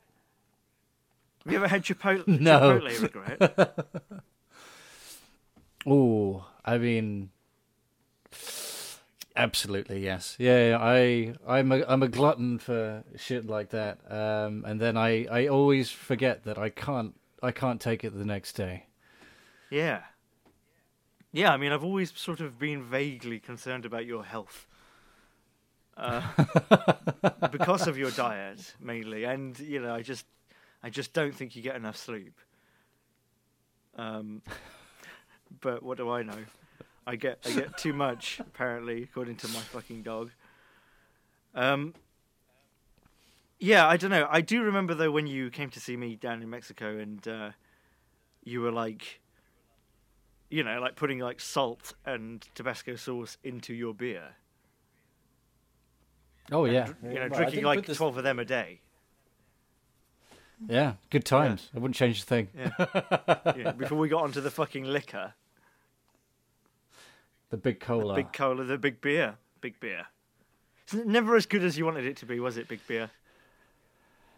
Have 1.45 1.53
you 1.53 1.59
ever 1.59 1.69
had 1.69 1.83
Chipotle, 1.85 2.27
No. 2.41 2.81
Chipotle 2.81 3.03
regret? 3.03 3.75
Oh, 5.87 6.45
I 6.65 6.77
mean, 6.77 7.31
absolutely 9.37 10.03
yes. 10.05 10.37
Yeah, 10.39 10.79
I 10.81 11.35
I'm 11.47 11.73
a 11.73 11.85
I'm 11.87 12.03
a 12.03 12.09
glutton 12.09 12.59
for 12.59 13.05
shit 13.17 13.47
like 13.47 13.71
that. 13.71 13.99
Um, 14.11 14.65
and 14.67 14.81
then 14.81 14.97
I 14.97 15.27
I 15.31 15.47
always 15.47 15.91
forget 15.91 16.45
that 16.45 16.59
I 16.59 16.69
can't 16.69 17.15
I 17.43 17.53
can't 17.53 17.81
take 17.81 18.05
it 18.05 18.17
the 18.17 18.25
next 18.25 18.53
day. 18.53 18.87
Yeah. 19.71 20.03
Yeah, 21.33 21.53
I 21.53 21.57
mean, 21.57 21.73
I've 21.73 21.85
always 21.85 22.13
sort 22.19 22.41
of 22.41 22.59
been 22.59 22.83
vaguely 22.83 23.39
concerned 23.39 23.87
about 23.87 24.05
your 24.05 24.25
health. 24.25 24.67
Uh, 25.97 26.23
because 27.53 27.87
of 27.87 27.97
your 27.97 28.11
diet, 28.11 28.75
mainly. 28.81 29.25
And, 29.25 29.59
you 29.61 29.81
know, 29.81 29.95
I 29.95 30.03
just, 30.03 30.27
I 30.83 30.91
just 30.91 31.13
don't 31.13 31.35
think 31.35 31.55
you 31.55 31.63
get 31.63 31.77
enough 31.77 31.97
sleep. 31.97 32.39
Um, 33.97 34.43
but 35.61 35.83
what 35.83 35.99
do 35.99 36.11
I 36.11 36.23
know? 36.23 36.39
I 37.07 37.17
get, 37.17 37.39
I 37.47 37.53
get 37.53 37.77
too 37.79 37.93
much, 37.93 38.39
apparently, 38.41 39.03
according 39.03 39.37
to 39.37 39.49
my 39.49 39.61
fucking 39.61 40.03
dog. 40.03 40.31
Um, 41.55 41.95
yeah, 43.59 43.87
I 43.87 43.97
don't 43.97 44.11
know. 44.11 44.29
I 44.31 44.41
do 44.41 44.63
remember, 44.63 44.95
though, 44.95 45.11
when 45.11 45.27
you 45.27 45.51
came 45.51 45.71
to 45.71 45.81
see 45.81 45.97
me 45.97 46.15
down 46.17 46.43
in 46.43 46.49
Mexico 46.51 46.99
and, 46.99 47.27
uh, 47.27 47.51
you 48.45 48.61
were 48.61 48.71
like, 48.73 49.21
you 50.51 50.63
know, 50.65 50.81
like 50.81 50.97
putting 50.97 51.19
like 51.19 51.41
salt 51.41 51.93
and 52.07 52.47
Tabasco 52.55 52.97
sauce 52.97 53.37
into 53.45 53.75
your 53.75 53.93
beer. 53.95 54.35
Oh 56.53 56.65
And 56.65 56.75
yeah, 56.75 56.85
dr- 56.87 56.97
you 57.05 57.15
know, 57.15 57.29
Well, 57.31 57.39
drinking 57.41 57.65
like 57.65 57.87
this- 57.87 57.97
twelve 57.99 58.17
of 58.17 58.25
them 58.25 58.39
a 58.39 58.45
day. 58.45 58.81
Yeah, 60.69 60.95
good 61.11 61.25
times. 61.25 61.71
I 61.75 61.79
wouldn't 61.79 61.95
change 61.97 62.23
a 62.23 62.25
thing. 62.25 62.49
Yeah, 63.57 63.73
before 63.77 63.97
we 63.99 64.09
got 64.09 64.25
onto 64.25 64.41
the 64.41 64.51
fucking 64.51 64.85
liquor, 64.85 65.35
The 67.51 67.57
big 67.57 67.81
cola. 67.81 68.15
The 68.15 68.23
big 68.23 68.33
cola, 68.33 68.65
the 68.65 68.79
big 68.79 69.01
beer, 69.01 69.37
big 69.61 69.79
beer. 69.81 70.07
It's 70.85 70.95
never 70.95 71.37
as 71.37 71.47
good 71.47 71.63
as 71.65 71.77
you 71.79 71.85
wanted 71.85 72.07
it 72.07 72.17
to 72.19 72.27
be, 72.27 72.41
was 72.41 72.57
it? 72.57 72.69
Big 72.69 72.81
beer. 72.87 73.11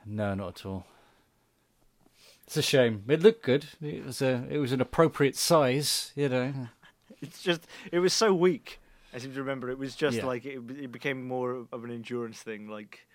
No, 0.04 0.34
not 0.34 0.60
at 0.60 0.66
all. 0.66 0.84
It's 2.46 2.56
a 2.56 2.62
shame. 2.62 3.04
It 3.08 3.22
looked 3.22 3.42
good. 3.44 3.66
It 3.80 4.04
was 4.04 4.20
a 4.20 4.44
it 4.50 4.58
was 4.58 4.72
an 4.72 4.80
appropriate 4.80 5.36
size, 5.36 6.12
you 6.16 6.28
know. 6.28 6.52
It's 7.20 7.40
just, 7.40 7.68
it 7.92 8.00
was 8.00 8.12
so 8.12 8.34
weak. 8.34 8.80
I 9.14 9.18
seem 9.18 9.32
to 9.34 9.38
remember 9.38 9.70
it 9.70 9.78
was 9.78 9.94
just 9.94 10.16
Yeah. 10.16 10.26
like 10.26 10.44
it, 10.44 10.58
it 10.70 10.90
became 10.90 11.24
more 11.28 11.52
of 11.70 11.84
an 11.84 11.92
endurance 11.92 12.42
thing. 12.42 12.66
Like, 12.68 13.06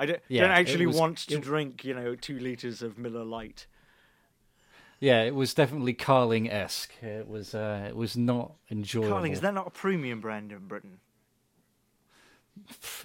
I 0.00 0.06
don't, 0.06 0.20
Yeah, 0.26 0.42
don't 0.48 0.50
actually 0.50 0.86
was- 0.86 0.96
want 0.96 1.18
to 1.28 1.36
it- 1.36 1.42
drink, 1.42 1.84
you 1.84 1.94
know, 1.94 2.16
two 2.16 2.40
liters 2.40 2.82
of 2.82 2.98
Miller 2.98 3.22
Lite. 3.24 3.68
Yeah, 4.98 5.22
it 5.24 5.34
was 5.34 5.52
definitely 5.54 5.92
Carling 5.94 6.50
esque. 6.50 6.92
It 7.02 7.28
was 7.28 7.54
uh, 7.54 7.84
it 7.88 7.96
was 7.96 8.16
not 8.16 8.52
enjoyable. 8.70 9.10
Carling, 9.10 9.32
is 9.32 9.40
that 9.42 9.52
not 9.54 9.66
a 9.66 9.70
premium 9.70 10.20
brand 10.20 10.52
in 10.52 10.66
Britain? 10.66 11.00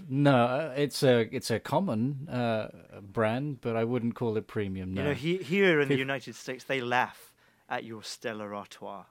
No, 0.07 0.45
uh, 0.45 0.73
it's 0.77 1.03
a 1.03 1.27
it's 1.35 1.51
a 1.51 1.59
common 1.59 2.29
uh, 2.29 2.69
brand, 3.01 3.59
but 3.59 3.75
I 3.75 3.83
wouldn't 3.83 4.15
call 4.15 4.37
it 4.37 4.47
premium. 4.47 4.93
No. 4.93 5.01
You 5.01 5.07
know, 5.09 5.13
he, 5.13 5.37
here 5.37 5.81
in 5.81 5.89
the 5.89 5.97
United 5.97 6.35
States, 6.35 6.63
they 6.63 6.79
laugh 6.79 7.33
at 7.67 7.83
your 7.83 8.01
Stella 8.03 8.45
Artois. 8.45 9.03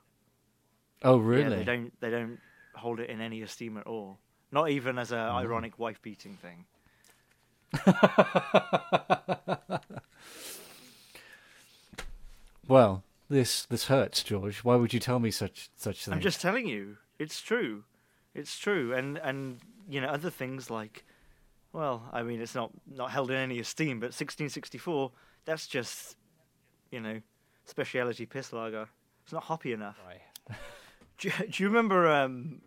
oh, 1.02 1.18
Yeah, 1.20 1.26
really? 1.26 1.56
they 1.56 1.64
don't. 1.64 2.00
They 2.00 2.10
don't 2.10 2.38
hold 2.74 3.00
it 3.00 3.10
in 3.10 3.20
any 3.20 3.42
esteem 3.42 3.76
at 3.76 3.86
all. 3.86 4.18
Not 4.50 4.70
even 4.70 4.98
as 4.98 5.12
a 5.12 5.16
Mm. 5.16 5.34
ironic 5.34 5.78
wife 5.78 6.00
beating 6.00 6.38
thing. 6.40 6.64
Well, 12.70 13.02
this 13.28 13.66
this 13.66 13.86
hurts, 13.86 14.22
George. 14.22 14.58
Why 14.58 14.76
would 14.76 14.94
you 14.94 15.00
tell 15.00 15.18
me 15.18 15.32
such 15.32 15.70
such 15.76 16.04
things? 16.04 16.14
I'm 16.14 16.20
just 16.20 16.40
telling 16.40 16.68
you, 16.68 16.98
it's 17.18 17.40
true. 17.40 17.82
It's 18.32 18.56
true, 18.56 18.94
and 18.94 19.18
and 19.18 19.58
you 19.88 20.00
know 20.00 20.06
other 20.06 20.30
things 20.30 20.70
like, 20.70 21.04
well, 21.72 22.08
I 22.12 22.22
mean, 22.22 22.40
it's 22.40 22.54
not 22.54 22.70
not 22.86 23.10
held 23.10 23.32
in 23.32 23.36
any 23.36 23.58
esteem, 23.58 23.98
but 23.98 24.14
1664, 24.14 25.10
that's 25.46 25.66
just, 25.66 26.16
you 26.92 27.00
know, 27.00 27.20
speciality 27.64 28.24
piss 28.24 28.52
lager. 28.52 28.88
It's 29.24 29.32
not 29.32 29.42
hoppy 29.42 29.72
enough. 29.72 29.98
Right. 30.06 30.56
Do 31.18 31.28
you, 31.28 31.48
do 31.48 31.62
you 31.62 31.68
remember 31.68 32.08
um, 32.08 32.62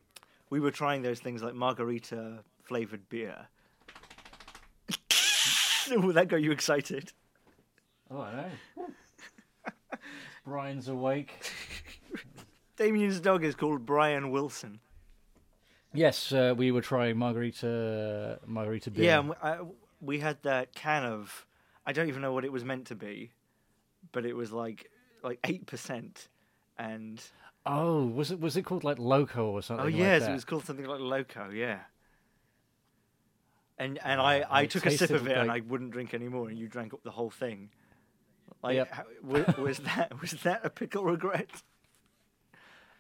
we 0.52 0.60
were 0.60 0.70
trying 0.70 1.02
those 1.02 1.20
things 1.20 1.42
like 1.42 1.56
margarita 1.56 2.44
flavored 2.62 3.10
beer? 3.10 3.48
oh, 5.92 6.12
that 6.12 6.28
got 6.28 6.44
you 6.44 6.52
excited. 6.52 7.14
Oh, 8.12 8.22
I 8.22 8.36
know. 8.36 8.86
Brian's 10.46 10.88
awake. 10.88 11.52
Damien's 12.78 13.20
dog 13.20 13.44
is 13.44 13.56
called 13.56 13.86
Brian 13.86 14.32
Wilson. 14.32 14.80
Yes, 15.94 16.32
uh, 16.34 16.54
we 16.58 16.72
were 16.72 16.82
trying 16.82 17.18
margarita 17.18 18.40
margarita 18.46 18.90
beer. 18.92 19.04
Yeah, 19.06 19.20
we, 19.20 19.36
I, 19.42 19.60
we 20.02 20.20
had 20.20 20.42
that 20.44 20.74
can 20.74 21.04
of 21.04 21.46
I 21.86 21.94
don't 21.94 22.08
even 22.08 22.22
know 22.22 22.34
what 22.34 22.46
it 22.46 22.52
was 22.52 22.64
meant 22.66 22.88
to 22.88 22.96
be, 22.96 23.32
but 24.12 24.26
it 24.26 24.34
was 24.36 24.52
like 24.52 24.90
like 25.22 25.40
eight 25.44 25.66
percent, 25.68 26.30
and 26.78 27.22
Oh, 27.66 28.06
was 28.08 28.32
it 28.32 28.40
was 28.40 28.58
it 28.58 28.64
called 28.64 28.84
like 28.84 28.98
Loco 28.98 29.52
or 29.52 29.62
something? 29.62 29.84
oh 29.86 29.90
like 29.90 29.96
yes, 29.96 30.24
that? 30.24 30.32
it 30.32 30.34
was 30.34 30.46
called 30.46 30.66
something 30.66 30.86
like 30.86 31.00
Loco, 31.00 31.50
yeah. 31.52 31.80
And 33.78 34.00
and 34.04 34.20
Ah, 34.20 34.26
I, 34.26 34.46
I 34.50 34.66
took 34.66 34.86
a 34.88 34.92
sip 34.92 35.12
of 35.12 35.28
it 35.28 35.38
and 35.38 35.52
I 35.52 35.60
wouldn't 35.62 35.92
drink 35.92 36.14
anymore, 36.16 36.50
and 36.50 36.58
you 36.58 36.68
drank 36.68 36.94
up 36.94 37.04
the 37.04 37.12
whole 37.12 37.30
thing. 37.30 37.70
Like, 38.64 38.76
Yep. 38.76 38.92
how, 38.92 39.04
was, 39.24 39.58
was 39.58 39.78
that 39.80 40.22
was 40.22 40.32
that 40.44 40.62
a 40.66 40.70
pickle 40.70 41.04
regret? 41.04 41.50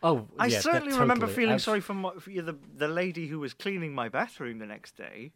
Oh, 0.05 0.27
I 0.37 0.47
yeah, 0.47 0.55
that 0.57 0.63
certainly 0.63 0.91
remember 0.93 1.27
totally- 1.27 1.33
feeling 1.35 1.53
abs- 1.55 1.63
sorry 1.63 1.79
for, 1.79 1.93
my, 1.93 2.11
for 2.19 2.29
the 2.29 2.57
the 2.75 2.87
lady 2.89 3.27
who 3.27 3.39
was 3.39 3.53
cleaning 3.53 3.95
my 3.95 4.09
bathroom 4.09 4.59
the 4.59 4.65
next 4.65 4.97
day. 4.97 5.31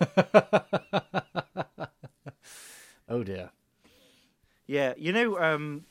Oh 3.08 3.24
dear. 3.24 3.50
Yeah, 4.68 4.94
you 4.96 5.12
know, 5.12 5.36
um, 5.40 5.84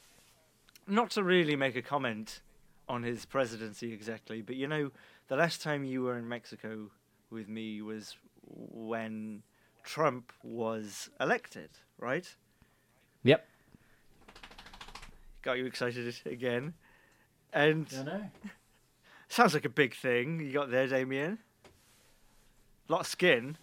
not 0.88 1.10
to 1.12 1.24
really 1.24 1.58
make 1.58 1.76
a 1.76 1.82
comment 1.82 2.40
on 2.88 3.04
his 3.04 3.26
presidency 3.26 3.92
exactly, 3.92 4.42
but 4.42 4.56
you 4.56 4.68
know, 4.68 4.92
the 5.28 5.36
last 5.36 5.62
time 5.62 5.84
you 5.84 6.02
were 6.04 6.18
in 6.18 6.30
Mexico 6.30 6.90
with 7.30 7.50
me 7.50 7.82
was 7.82 8.16
when 8.46 9.44
Trump 9.84 10.32
was 10.44 11.10
elected, 11.20 11.70
right? 11.98 12.34
Yep. 13.24 13.46
Got 15.42 15.58
you 15.58 15.66
excited 15.66 16.16
again. 16.26 16.74
And 17.54 17.92
know. 18.06 18.24
sounds 19.28 19.54
like 19.54 19.66
a 19.66 19.70
big 19.70 19.96
thing 19.96 20.40
you 20.40 20.52
got 20.52 20.70
there, 20.70 20.88
Damien. 20.88 21.40
A 22.88 22.92
lot 22.92 23.02
of 23.02 23.08
skin. 23.08 23.58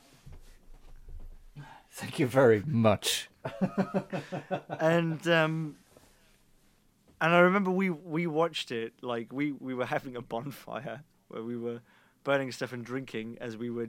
Thank 1.91 2.19
you 2.19 2.27
very 2.27 2.63
much. 2.67 3.29
and 4.81 5.27
um 5.29 5.77
and 7.21 7.35
I 7.35 7.39
remember 7.39 7.71
we 7.71 7.91
we 7.91 8.27
watched 8.27 8.71
it 8.71 8.93
like 9.03 9.33
we 9.33 9.53
we 9.53 9.75
were 9.75 9.87
having 9.87 10.17
a 10.17 10.23
bonfire 10.23 11.03
where 11.29 11.43
we 11.43 11.57
were 11.57 11.81
burning 12.25 12.53
stuff 12.53 12.73
and 12.73 12.85
drinking 12.85 13.39
as 13.41 13.57
we 13.57 13.71
were 13.71 13.89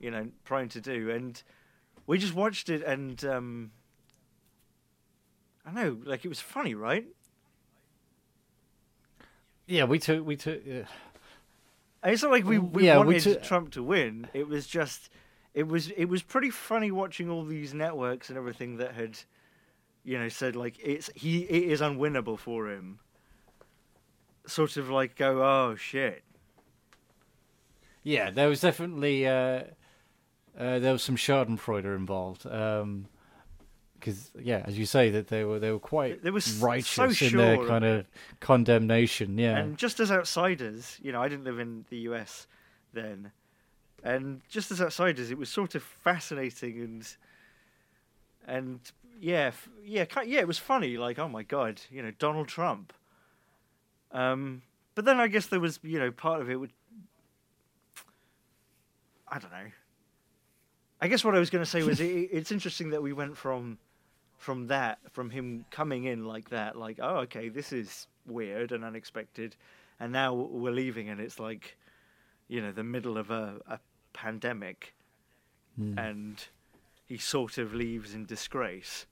you 0.00 0.10
know 0.10 0.28
trying 0.44 0.68
to 0.70 0.80
do 0.80 1.10
and 1.10 1.42
we 2.06 2.18
just 2.18 2.34
watched 2.34 2.68
it 2.68 2.82
and 2.82 3.24
um 3.24 3.70
I 5.66 5.72
know 5.72 5.98
like 6.04 6.24
it 6.24 6.28
was 6.28 6.40
funny 6.40 6.74
right 6.74 7.06
Yeah, 9.66 9.84
we 9.84 9.98
took 9.98 10.26
we 10.26 10.36
took. 10.36 10.62
Uh, 10.66 10.84
it's 12.04 12.22
not 12.22 12.30
like 12.32 12.44
we 12.44 12.58
we 12.58 12.86
Yeah, 12.86 13.00
we 13.00 13.06
wanted 13.06 13.22
took- 13.22 13.42
Trump 13.42 13.70
to 13.72 13.82
win 13.82 14.28
it 14.32 14.48
was 14.48 14.66
just 14.66 15.10
it 15.54 15.66
was 15.66 15.90
it 15.90 16.06
was 16.06 16.22
pretty 16.22 16.50
funny 16.50 16.90
watching 16.90 17.28
all 17.28 17.44
these 17.44 17.74
networks 17.74 18.28
and 18.28 18.38
everything 18.38 18.76
that 18.78 18.94
had 18.94 19.18
you 20.04 20.18
know 20.18 20.28
said 20.28 20.56
like 20.56 20.76
it's 20.82 21.10
he 21.14 21.42
it 21.42 21.64
is 21.70 21.80
unwinnable 21.80 22.38
for 22.38 22.70
him 22.70 23.00
sort 24.46 24.76
of 24.76 24.88
like 24.88 25.16
go 25.16 25.42
oh 25.42 25.74
shit 25.74 26.22
yeah, 28.04 28.30
there 28.30 28.48
was 28.48 28.60
definitely 28.62 29.26
uh, 29.26 29.64
uh, 30.58 30.78
there 30.78 30.92
was 30.92 31.02
some 31.02 31.16
Schadenfreude 31.16 31.84
involved. 31.84 32.46
Um, 32.46 33.06
because 33.98 34.30
yeah, 34.40 34.62
as 34.64 34.78
you 34.78 34.86
say, 34.86 35.10
that 35.10 35.28
they 35.28 35.44
were 35.44 35.58
they 35.58 35.70
were 35.70 35.78
quite 35.78 36.22
They 36.22 36.30
were 36.30 36.40
righteous 36.60 36.88
so 36.88 37.04
in 37.04 37.12
sure 37.12 37.40
their 37.42 37.60
of 37.62 37.68
kind 37.68 37.84
it. 37.84 38.00
of 38.00 38.06
condemnation. 38.40 39.36
Yeah, 39.38 39.58
and 39.58 39.76
just 39.76 40.00
as 40.00 40.10
outsiders 40.10 40.98
you 41.02 41.12
know 41.12 41.20
I 41.22 41.28
didn't 41.28 41.44
live 41.44 41.58
in 41.58 41.84
the 41.90 41.98
US 42.10 42.46
then 42.92 43.32
and 44.02 44.40
just 44.48 44.70
as 44.70 44.80
outsiders 44.80 45.30
it 45.30 45.38
was 45.38 45.48
sort 45.50 45.74
of 45.74 45.82
fascinating 45.82 46.80
and 46.80 47.16
and 48.46 48.80
yeah 49.20 49.50
yeah 49.84 50.04
yeah 50.24 50.40
it 50.40 50.46
was 50.46 50.58
funny 50.58 50.96
like 50.96 51.18
oh 51.18 51.28
my 51.28 51.42
god 51.42 51.80
you 51.90 52.02
know 52.02 52.12
Donald 52.18 52.48
Trump 52.48 52.92
um 54.12 54.62
but 54.94 55.04
then 55.04 55.18
I 55.20 55.26
guess 55.28 55.46
there 55.46 55.60
was 55.60 55.80
you 55.82 55.98
know 55.98 56.10
part 56.10 56.40
of 56.40 56.48
it 56.48 56.56
would 56.56 56.72
I 59.28 59.38
don't 59.38 59.50
know 59.52 59.70
I 61.00 61.08
guess 61.08 61.24
what 61.24 61.34
I 61.34 61.38
was 61.38 61.50
going 61.50 61.64
to 61.64 61.70
say 61.70 61.82
was 61.82 62.00
it, 62.00 62.06
it's 62.32 62.50
interesting 62.50 62.90
that 62.90 63.02
we 63.02 63.12
went 63.12 63.36
from 63.36 63.78
from 64.38 64.68
that, 64.68 64.98
from 65.10 65.30
him 65.30 65.64
coming 65.70 66.04
in 66.04 66.24
like 66.24 66.50
that, 66.50 66.76
like, 66.76 66.98
oh, 67.02 67.16
okay, 67.18 67.48
this 67.48 67.72
is 67.72 68.06
weird 68.24 68.72
and 68.72 68.84
unexpected, 68.84 69.56
and 69.98 70.12
now 70.12 70.32
we're 70.32 70.72
leaving, 70.72 71.08
and 71.08 71.20
it's 71.20 71.40
like, 71.40 71.76
you 72.46 72.62
know, 72.62 72.70
the 72.70 72.84
middle 72.84 73.18
of 73.18 73.30
a, 73.30 73.60
a 73.66 73.80
pandemic, 74.12 74.94
and 75.98 76.46
he 77.06 77.18
sort 77.18 77.58
of 77.58 77.74
leaves 77.74 78.14
in 78.14 78.26
disgrace. 78.26 79.06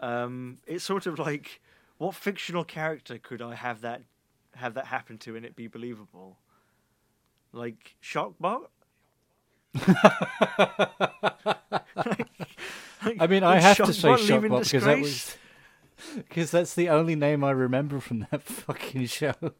Um, 0.00 0.58
it's 0.66 0.84
sort 0.84 1.06
of 1.06 1.18
like, 1.18 1.60
what 1.98 2.14
fictional 2.14 2.64
character 2.64 3.18
could 3.18 3.42
I 3.42 3.56
have 3.56 3.80
that 3.82 4.02
have 4.54 4.74
that 4.74 4.86
happen 4.86 5.18
to 5.18 5.34
and 5.34 5.44
it 5.44 5.56
be 5.56 5.66
believable? 5.66 6.38
Like 7.52 7.96
Shockbot? 8.00 8.68
I 13.20 13.26
mean, 13.26 13.42
I 13.42 13.60
have 13.60 13.76
to 13.76 13.92
say 13.92 14.34
in 14.34 14.42
because 14.42 14.84
that 14.84 15.00
was 15.00 15.36
because 16.16 16.50
that's 16.50 16.74
the 16.74 16.88
only 16.88 17.14
name 17.14 17.44
I 17.44 17.50
remember 17.50 18.00
from 18.00 18.26
that 18.30 18.42
fucking 18.42 19.06
show. 19.06 19.34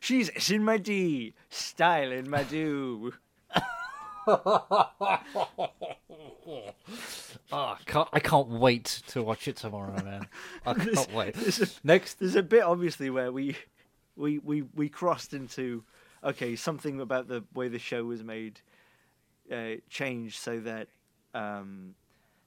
She's 0.00 0.50
in 0.50 0.64
my 0.64 0.78
D, 0.78 1.34
style 1.48 2.10
in 2.10 2.28
my 2.28 2.42
do. 2.42 3.12
Oh, 7.52 7.52
I 7.52 7.76
can't, 7.84 8.08
I 8.12 8.20
can't 8.20 8.48
wait 8.48 9.02
to 9.08 9.22
watch 9.22 9.46
it 9.46 9.56
tomorrow, 9.56 10.02
man. 10.02 10.26
I 10.64 10.74
can't 10.74 11.12
wait. 11.12 11.34
There's 11.34 11.60
a, 11.60 11.66
Next, 11.84 12.14
there's 12.14 12.34
a 12.34 12.42
bit 12.42 12.62
obviously 12.62 13.10
where 13.10 13.30
we, 13.30 13.56
we 14.16 14.38
we 14.38 14.62
we 14.74 14.88
crossed 14.88 15.34
into, 15.34 15.84
okay, 16.24 16.56
something 16.56 17.00
about 17.00 17.28
the 17.28 17.44
way 17.54 17.68
the 17.68 17.78
show 17.78 18.04
was 18.04 18.24
made, 18.24 18.60
uh, 19.52 19.74
changed 19.90 20.36
so 20.36 20.60
that, 20.60 20.88
um, 21.34 21.94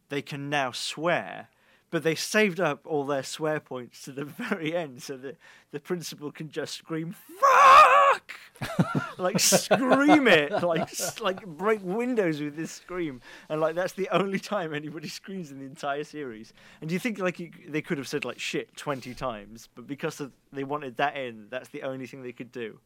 they 0.09 0.21
can 0.21 0.49
now 0.49 0.71
swear, 0.71 1.49
but 1.91 2.03
they 2.03 2.15
saved 2.15 2.59
up 2.59 2.85
all 2.85 3.05
their 3.05 3.23
swear 3.23 3.59
points 3.59 4.03
to 4.03 4.11
the 4.11 4.25
very 4.49 4.75
end, 4.75 5.01
so 5.01 5.17
that 5.17 5.37
the 5.71 5.79
principal 5.79 6.31
can 6.31 6.49
just 6.49 6.73
scream 6.75 7.15
"fuck," 7.39 8.33
like 9.17 9.39
scream 9.39 10.27
it, 10.27 10.51
like 10.63 10.89
like 11.21 11.45
break 11.45 11.79
windows 11.83 12.41
with 12.41 12.55
this 12.55 12.71
scream, 12.71 13.21
and 13.49 13.61
like 13.61 13.75
that's 13.75 13.93
the 13.93 14.09
only 14.11 14.39
time 14.39 14.73
anybody 14.73 15.07
screams 15.21 15.51
in 15.51 15.59
the 15.59 15.65
entire 15.65 16.03
series. 16.03 16.53
And 16.81 16.89
do 16.89 16.93
you 16.93 16.99
think 16.99 17.19
like 17.19 17.39
you, 17.39 17.51
they 17.67 17.81
could 17.81 17.97
have 17.97 18.07
said 18.07 18.25
like 18.25 18.39
shit 18.39 18.75
twenty 18.75 19.13
times, 19.13 19.69
but 19.75 19.87
because 19.87 20.19
of, 20.19 20.31
they 20.51 20.63
wanted 20.63 20.97
that 20.97 21.15
in, 21.17 21.47
that's 21.49 21.69
the 21.69 21.83
only 21.83 22.07
thing 22.07 22.23
they 22.23 22.31
could 22.31 22.51
do. 22.51 22.79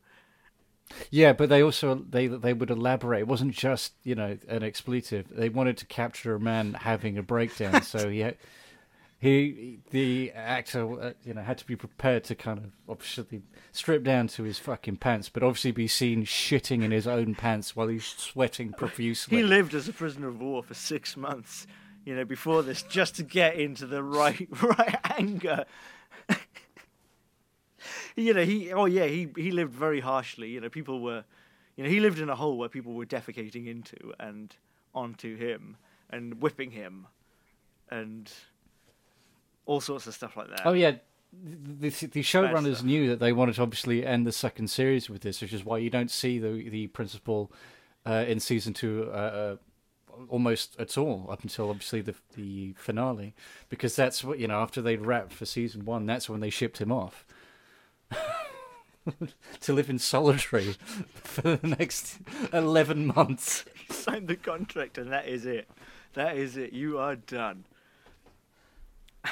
Yeah, 1.11 1.34
but 1.34 1.49
they 1.49 1.61
also 1.61 2.03
they 2.10 2.28
they 2.28 2.53
would 2.53 2.70
elaborate. 2.70 3.22
It 3.22 3.28
wasn't 3.28 3.53
just 3.53 3.94
you 4.03 4.16
know 4.16 4.38
an 4.48 4.64
expletive. 4.64 5.28
They 5.30 5.49
wanted 5.49 5.78
to 5.78 5.86
capture 5.86 6.36
a 6.36 6.40
man 6.40 6.74
having 6.74 7.18
a 7.18 7.24
breakdown, 7.24 7.82
so 7.82 8.10
he 8.10 8.20
had, 8.20 8.38
he 9.20 9.80
the 9.91 10.32
actor 10.32 11.02
uh, 11.02 11.14
you 11.24 11.34
know 11.34 11.41
had 11.41 11.57
to 11.60 11.66
be 11.66 11.76
prepared 11.76 12.24
to 12.26 12.36
kind 12.36 12.60
of 12.60 12.72
obviously 12.88 13.41
strip 13.72 14.03
down 14.03 14.28
to 14.30 14.44
his 14.44 14.60
fucking 14.60 14.98
pants, 14.98 15.30
but 15.30 15.44
obviously 15.44 15.72
be 15.72 15.88
seen 15.88 16.26
shitting 16.26 16.84
in 16.84 16.91
his 16.91 17.07
own 17.07 17.36
pants 17.36 17.76
while 17.76 17.88
he's 17.88 18.06
sweating 18.06 18.72
profusely. 18.74 19.38
He 19.38 19.44
lived 19.44 19.74
as 19.74 19.88
a 19.88 19.94
prisoner 19.94 20.28
of 20.28 20.40
war 20.40 20.64
for 20.64 20.74
six 20.74 21.16
months, 21.16 21.68
you 22.06 22.16
know, 22.16 22.26
before 22.26 22.64
this, 22.64 22.82
just 22.84 23.16
to 23.16 23.24
get 23.24 23.56
into 23.56 23.86
the 23.86 24.03
right 24.03 24.48
right 24.61 24.98
anger. 25.18 25.66
You 28.24 28.34
know, 28.34 28.44
he 28.44 28.72
oh 28.72 28.86
yeah, 28.86 29.06
he 29.06 29.30
he 29.36 29.52
lived 29.52 29.74
very 29.74 30.00
harshly. 30.00 30.50
You 30.50 30.62
know, 30.62 30.70
people 30.70 31.02
were, 31.02 31.24
you 31.76 31.84
know, 31.84 31.90
he 31.90 32.00
lived 32.00 32.20
in 32.20 32.30
a 32.30 32.36
hole 32.36 32.58
where 32.58 32.70
people 32.70 32.94
were 32.94 33.06
defecating 33.06 33.68
into 33.68 34.14
and 34.20 34.56
onto 34.94 35.36
him 35.36 35.78
and 36.10 36.41
whipping 36.41 36.72
him, 36.72 37.08
and 37.90 38.32
all 39.66 39.82
sorts 39.82 40.08
of 40.08 40.16
stuff 40.16 40.36
like 40.36 40.50
that. 40.50 40.66
Oh 40.66 40.74
yeah, 40.74 40.96
the, 41.32 41.90
the, 41.90 42.24
showrunners 42.24 42.84
knew 42.84 43.08
that 43.10 43.20
they 43.20 43.32
wanted 43.32 43.56
to 43.56 43.62
obviously 43.62 44.06
end 44.06 44.26
the 44.26 44.32
second 44.32 44.70
series 44.70 45.10
with 45.10 45.22
this, 45.22 45.41
which 45.41 45.54
is 45.54 45.64
why 45.64 45.78
you 45.78 45.90
don't 45.90 46.12
see 46.12 46.40
the 46.40 46.70
the 46.70 46.88
principal 46.88 47.52
uh, 48.06 48.26
in 48.28 48.40
season 48.40 48.74
two 48.74 49.10
uh, 49.14 49.16
uh, 49.16 49.56
almost 50.28 50.76
at 50.80 50.98
all 50.98 51.28
up 51.30 51.44
until 51.44 51.70
obviously 51.70 52.02
the 52.02 52.16
the 52.36 52.74
finale, 52.74 53.36
because 53.70 53.96
that's 53.96 54.24
what 54.24 54.40
you 54.40 54.48
know 54.48 54.60
after 54.60 54.82
they'd 54.82 55.06
wrapped 55.06 55.34
for 55.34 55.46
season 55.46 55.86
one, 55.86 56.06
that's 56.06 56.28
when 56.30 56.40
they 56.40 56.50
shipped 56.50 56.80
him 56.80 56.91
off. 56.91 57.26
to 59.61 59.73
live 59.73 59.90
in 59.90 59.99
solitary 59.99 60.76
for 61.14 61.41
the 61.41 61.68
next 61.68 62.19
11 62.53 63.07
months. 63.07 63.65
Sign 63.90 64.26
the 64.26 64.36
contract, 64.36 64.98
and 64.98 65.11
that 65.11 65.27
is 65.27 65.45
it. 65.45 65.69
That 66.14 66.38
is 66.38 66.57
it. 66.57 66.73
You 66.73 66.98
are 66.98 67.15
done. 67.15 67.65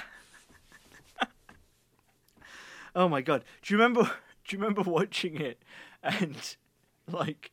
oh 2.95 3.09
my 3.09 3.21
god! 3.21 3.43
Do 3.61 3.73
you 3.73 3.79
remember? 3.79 4.03
Do 4.47 4.55
you 4.55 4.61
remember 4.61 4.89
watching 4.89 5.41
it 5.41 5.61
and 6.01 6.55
like 7.11 7.51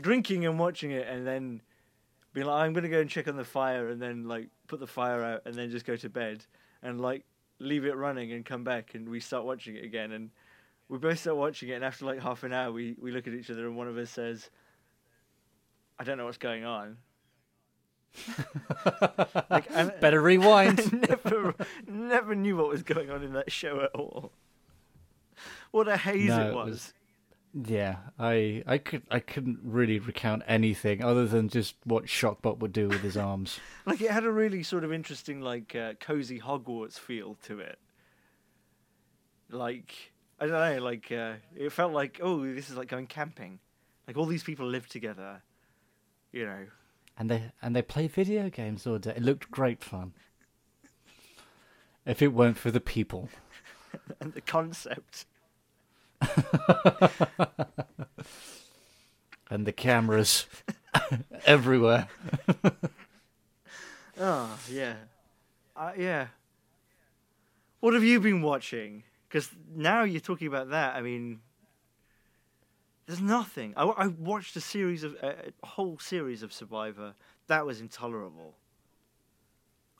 drinking 0.00 0.44
and 0.44 0.58
watching 0.58 0.90
it, 0.90 1.06
and 1.08 1.26
then 1.26 1.62
being 2.32 2.46
like, 2.46 2.62
"I'm 2.62 2.72
gonna 2.72 2.88
go 2.88 3.00
and 3.00 3.08
check 3.08 3.28
on 3.28 3.36
the 3.36 3.44
fire," 3.44 3.88
and 3.88 4.02
then 4.02 4.28
like 4.28 4.48
put 4.66 4.80
the 4.80 4.86
fire 4.86 5.22
out, 5.22 5.42
and 5.46 5.54
then 5.54 5.70
just 5.70 5.86
go 5.86 5.96
to 5.96 6.08
bed, 6.10 6.44
and 6.82 7.00
like 7.00 7.24
leave 7.58 7.84
it 7.84 7.96
running 7.96 8.32
and 8.32 8.44
come 8.44 8.64
back, 8.64 8.94
and 8.94 9.08
we 9.08 9.20
start 9.20 9.44
watching 9.44 9.76
it 9.76 9.84
again, 9.84 10.12
and 10.12 10.30
we 10.88 10.98
both 10.98 11.18
start 11.18 11.36
watching 11.36 11.68
it, 11.68 11.74
and 11.74 11.84
after 11.84 12.04
like 12.04 12.20
half 12.20 12.42
an 12.42 12.52
hour, 12.52 12.72
we, 12.72 12.96
we 13.00 13.10
look 13.10 13.26
at 13.26 13.34
each 13.34 13.50
other, 13.50 13.66
and 13.66 13.76
one 13.76 13.88
of 13.88 13.96
us 13.96 14.10
says, 14.10 14.50
"I 15.98 16.04
don't 16.04 16.18
know 16.18 16.24
what's 16.26 16.38
going 16.38 16.64
on." 16.64 16.98
like, 19.50 19.66
and 19.70 19.92
Better 20.00 20.20
rewind. 20.20 20.80
I 20.92 21.06
never, 21.08 21.54
never 21.86 22.34
knew 22.34 22.56
what 22.56 22.68
was 22.68 22.82
going 22.82 23.10
on 23.10 23.22
in 23.22 23.32
that 23.32 23.50
show 23.50 23.80
at 23.80 23.90
all. 23.94 24.32
What 25.70 25.88
a 25.88 25.96
haze 25.96 26.28
No, 26.28 26.40
it 26.40 26.48
it 26.50 26.54
was. 26.54 26.92
Yeah, 27.56 27.98
I 28.18 28.64
I 28.66 28.78
could 28.78 29.02
I 29.12 29.20
couldn't 29.20 29.60
really 29.62 30.00
recount 30.00 30.42
anything 30.48 31.04
other 31.04 31.24
than 31.24 31.48
just 31.48 31.76
what 31.84 32.06
Shockbot 32.06 32.58
would 32.58 32.72
do 32.72 32.88
with 32.88 33.00
his 33.00 33.16
arms. 33.16 33.60
Like 33.86 34.00
it 34.00 34.10
had 34.10 34.24
a 34.24 34.30
really 34.30 34.62
sort 34.62 34.82
of 34.82 34.92
interesting, 34.92 35.42
like 35.42 35.76
uh, 35.76 35.92
cozy 36.00 36.40
Hogwarts 36.40 36.98
feel 36.98 37.36
to 37.44 37.60
it. 37.60 37.78
Like 39.50 40.12
I 40.40 40.46
don't 40.46 40.76
know, 40.76 40.82
like 40.82 41.12
uh, 41.12 41.34
it 41.54 41.70
felt 41.70 41.92
like 41.92 42.18
oh, 42.22 42.44
this 42.44 42.70
is 42.70 42.76
like 42.76 42.88
going 42.88 43.06
camping. 43.06 43.60
Like 44.08 44.16
all 44.16 44.26
these 44.26 44.42
people 44.42 44.66
live 44.66 44.88
together, 44.88 45.42
you 46.32 46.46
know. 46.46 46.66
And 47.16 47.30
they 47.30 47.52
and 47.62 47.76
they 47.76 47.82
play 47.82 48.08
video 48.08 48.50
games 48.50 48.86
all 48.86 48.98
day. 48.98 49.14
It 49.16 49.22
looked 49.22 49.50
great 49.50 49.84
fun. 49.84 50.12
If 52.04 52.20
it 52.20 52.32
weren't 52.32 52.58
for 52.58 52.70
the 52.70 52.80
people. 52.80 53.28
and 54.20 54.32
the 54.32 54.40
concept. 54.40 55.26
And 59.50 59.66
the 59.66 59.72
cameras 59.72 60.46
everywhere. 61.46 62.08
Oh 64.20 64.56
yeah, 64.70 64.94
uh, 65.74 65.90
yeah. 65.98 66.28
What 67.80 67.94
have 67.94 68.04
you 68.04 68.20
been 68.20 68.42
watching? 68.42 69.02
Because 69.28 69.50
now 69.74 70.04
you're 70.04 70.20
talking 70.20 70.46
about 70.46 70.70
that. 70.70 70.94
I 70.94 71.00
mean, 71.02 71.40
there's 73.06 73.20
nothing. 73.20 73.74
I, 73.76 73.82
I 73.82 74.06
watched 74.06 74.54
a 74.54 74.60
series 74.60 75.02
of 75.02 75.14
a 75.20 75.52
a 75.62 75.66
whole 75.66 75.98
series 75.98 76.44
of 76.44 76.52
Survivor. 76.52 77.14
That 77.48 77.66
was 77.66 77.80
intolerable. 77.80 78.54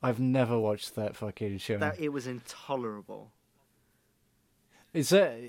I've 0.00 0.20
never 0.20 0.60
watched 0.60 0.94
that 0.94 1.16
fucking 1.16 1.58
show. 1.58 1.78
That 1.78 1.98
it 1.98 2.10
was 2.10 2.28
intolerable. 2.28 3.32
Is 4.92 5.08
that? 5.08 5.40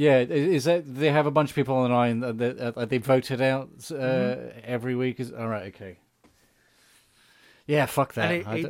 Yeah, 0.00 0.18
is 0.20 0.64
that 0.64 0.82
they 1.02 1.10
have 1.10 1.26
a 1.26 1.30
bunch 1.30 1.50
of 1.50 1.54
people 1.56 1.74
online 1.76 2.20
that 2.20 2.38
that- 2.38 2.76
uh, 2.78 2.84
they 2.86 2.98
voted 2.98 3.40
out 3.42 3.68
uh, 3.90 3.94
Mm-hmm. 3.94 4.58
every 4.76 4.94
week? 4.94 5.20
Is 5.20 5.30
all 5.32 5.48
right? 5.48 5.66
Okay. 5.74 5.98
Yeah, 7.66 7.86
fuck 7.86 8.14
that. 8.14 8.32
it, 8.32 8.46
it, 8.48 8.64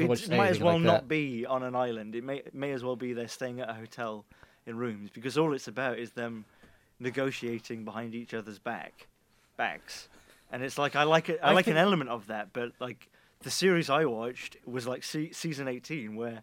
it 0.00 0.30
might 0.30 0.50
as 0.50 0.60
well 0.60 0.74
like 0.74 0.82
not 0.82 1.08
be 1.08 1.44
on 1.46 1.62
an 1.62 1.74
island. 1.74 2.14
It 2.14 2.22
may 2.22 2.42
may 2.52 2.72
as 2.72 2.84
well 2.84 2.96
be 2.96 3.12
they're 3.12 3.28
staying 3.28 3.60
at 3.60 3.68
a 3.70 3.74
hotel 3.74 4.24
in 4.66 4.76
rooms 4.76 5.10
because 5.10 5.36
all 5.38 5.54
it's 5.54 5.68
about 5.68 5.98
is 5.98 6.12
them 6.12 6.44
negotiating 7.00 7.84
behind 7.84 8.14
each 8.14 8.34
other's 8.34 8.58
back 8.58 9.06
backs. 9.56 10.08
And 10.52 10.62
it's 10.62 10.78
like 10.78 10.94
I 10.96 11.02
like 11.04 11.28
it. 11.30 11.40
I, 11.42 11.50
I 11.50 11.52
like 11.52 11.66
an 11.66 11.76
element 11.76 12.10
of 12.10 12.26
that, 12.28 12.52
but 12.52 12.72
like 12.78 13.08
the 13.40 13.50
series 13.50 13.90
I 13.90 14.04
watched 14.04 14.56
was 14.66 14.86
like 14.86 15.02
se- 15.02 15.32
season 15.32 15.66
eighteen, 15.66 16.14
where 16.14 16.42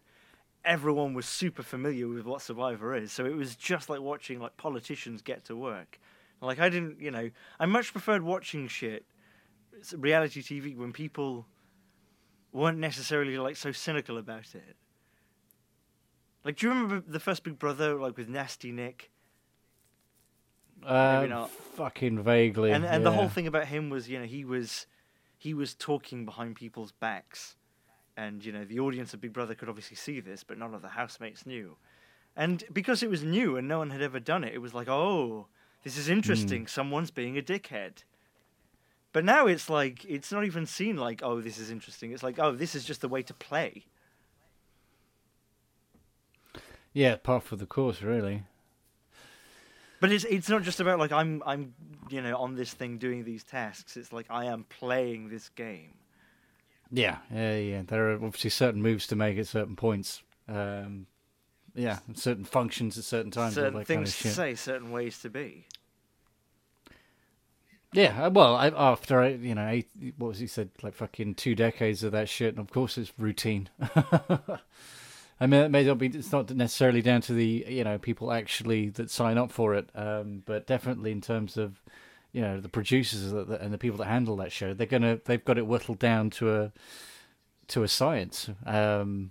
everyone 0.66 1.14
was 1.14 1.24
super 1.24 1.62
familiar 1.62 2.08
with 2.08 2.26
what 2.26 2.42
Survivor 2.42 2.94
is. 2.94 3.12
So 3.12 3.24
it 3.24 3.36
was 3.36 3.56
just 3.56 3.88
like 3.88 4.00
watching 4.00 4.40
like 4.40 4.56
politicians 4.56 5.22
get 5.22 5.44
to 5.46 5.56
work. 5.56 5.98
Like 6.42 6.58
I 6.58 6.68
didn't, 6.68 7.00
you 7.00 7.10
know, 7.10 7.30
I 7.58 7.66
much 7.66 7.92
preferred 7.92 8.22
watching 8.22 8.68
shit, 8.68 9.06
reality 9.96 10.42
TV 10.42 10.76
when 10.76 10.92
people 10.92 11.46
weren't 12.52 12.78
necessarily 12.78 13.38
like 13.38 13.56
so 13.56 13.72
cynical 13.72 14.18
about 14.18 14.54
it. 14.54 14.76
Like, 16.44 16.56
do 16.56 16.66
you 16.66 16.72
remember 16.72 17.02
the 17.06 17.18
first 17.20 17.42
Big 17.42 17.58
Brother, 17.58 17.98
like 17.98 18.16
with 18.16 18.28
Nasty 18.28 18.70
Nick? 18.70 19.10
Uh, 20.84 21.26
not. 21.28 21.50
Fucking 21.50 22.22
vaguely. 22.22 22.70
and 22.70 22.84
and 22.84 23.04
the 23.04 23.12
whole 23.12 23.28
thing 23.28 23.46
about 23.46 23.66
him 23.66 23.88
was 23.88 24.08
you 24.08 24.18
know 24.18 24.26
he 24.26 24.44
was 24.44 24.86
he 25.38 25.54
was 25.54 25.74
talking 25.74 26.24
behind 26.24 26.54
people's 26.54 26.92
backs 26.92 27.56
and 28.16 28.44
you 28.44 28.52
know 28.52 28.64
the 28.64 28.80
audience 28.80 29.12
of 29.14 29.20
big 29.20 29.32
brother 29.32 29.54
could 29.54 29.68
obviously 29.68 29.96
see 29.96 30.20
this 30.20 30.42
but 30.44 30.58
none 30.58 30.74
of 30.74 30.82
the 30.82 30.88
housemates 30.88 31.46
knew 31.46 31.76
and 32.36 32.64
because 32.72 33.02
it 33.02 33.10
was 33.10 33.22
new 33.22 33.56
and 33.56 33.66
no 33.66 33.78
one 33.78 33.90
had 33.90 34.02
ever 34.02 34.20
done 34.20 34.44
it 34.44 34.54
it 34.54 34.58
was 34.58 34.74
like 34.74 34.88
oh 34.88 35.46
this 35.84 35.96
is 35.96 36.08
interesting 36.08 36.62
hmm. 36.62 36.66
someone's 36.66 37.10
being 37.10 37.36
a 37.38 37.42
dickhead 37.42 38.04
but 39.12 39.24
now 39.24 39.46
it's 39.46 39.70
like 39.70 40.04
it's 40.04 40.32
not 40.32 40.44
even 40.44 40.66
seen 40.66 40.96
like 40.96 41.22
oh 41.22 41.40
this 41.40 41.58
is 41.58 41.70
interesting 41.70 42.12
it's 42.12 42.22
like 42.22 42.38
oh 42.38 42.52
this 42.52 42.74
is 42.74 42.84
just 42.84 43.00
the 43.00 43.08
way 43.08 43.22
to 43.22 43.34
play 43.34 43.86
Yeah, 46.96 47.16
part 47.16 47.42
for 47.42 47.56
the 47.56 47.66
course, 47.66 48.00
really. 48.00 48.44
But 50.00 50.10
it's 50.10 50.24
it's 50.24 50.48
not 50.48 50.62
just 50.62 50.80
about 50.80 50.98
like 50.98 51.12
I'm 51.12 51.42
I'm 51.44 51.74
you 52.08 52.22
know 52.22 52.34
on 52.38 52.54
this 52.54 52.72
thing 52.72 52.96
doing 52.96 53.22
these 53.22 53.44
tasks. 53.44 53.98
It's 53.98 54.14
like 54.14 54.24
I 54.30 54.46
am 54.46 54.64
playing 54.70 55.28
this 55.28 55.50
game. 55.50 55.92
Yeah, 56.90 57.18
yeah, 57.32 57.56
yeah. 57.56 57.82
There 57.86 58.10
are 58.10 58.14
obviously 58.14 58.50
certain 58.50 58.82
moves 58.82 59.06
to 59.08 59.16
make 59.16 59.38
at 59.38 59.46
certain 59.46 59.76
points. 59.76 60.22
Um, 60.48 61.06
yeah, 61.74 61.98
certain 62.14 62.44
functions 62.44 62.96
at 62.96 63.04
certain 63.04 63.30
times. 63.30 63.54
certain 63.54 63.74
that 63.74 63.86
kind 63.86 63.86
things 63.86 64.10
of 64.10 64.18
to 64.20 64.28
say, 64.30 64.54
certain 64.54 64.90
ways 64.90 65.18
to 65.20 65.30
be. 65.30 65.66
Yeah, 67.92 68.26
uh, 68.26 68.30
well, 68.30 68.56
I, 68.56 68.68
after 68.68 69.20
I, 69.20 69.28
you 69.28 69.54
know, 69.54 69.68
eight, 69.68 69.88
what 70.18 70.28
was 70.28 70.38
he 70.38 70.46
said, 70.46 70.70
like 70.82 70.94
fucking 70.94 71.34
two 71.36 71.54
decades 71.54 72.02
of 72.02 72.12
that 72.12 72.28
shit, 72.28 72.54
and 72.54 72.58
of 72.58 72.70
course 72.70 72.98
it's 72.98 73.12
routine. 73.18 73.68
I 75.40 75.46
mean, 75.46 75.60
it 75.60 75.70
may 75.70 75.84
not 75.84 75.98
be. 75.98 76.06
It's 76.06 76.32
not 76.32 76.50
necessarily 76.50 77.02
down 77.02 77.20
to 77.22 77.32
the 77.32 77.64
you 77.68 77.84
know 77.84 77.98
people 77.98 78.32
actually 78.32 78.88
that 78.90 79.10
sign 79.10 79.38
up 79.38 79.52
for 79.52 79.74
it, 79.74 79.90
um, 79.94 80.42
but 80.46 80.66
definitely 80.66 81.12
in 81.12 81.20
terms 81.20 81.56
of 81.56 81.80
you 82.36 82.42
know 82.42 82.60
the 82.60 82.68
producers 82.68 83.32
and 83.32 83.72
the 83.72 83.78
people 83.78 83.96
that 83.96 84.08
handle 84.08 84.36
that 84.36 84.52
show, 84.52 84.74
they're 84.74 84.86
gonna 84.86 85.18
they've 85.24 85.42
got 85.42 85.56
it 85.56 85.66
whittled 85.66 85.98
down 85.98 86.28
to 86.28 86.54
a 86.54 86.72
to 87.68 87.82
a 87.82 87.88
science. 87.88 88.50
Um, 88.66 89.30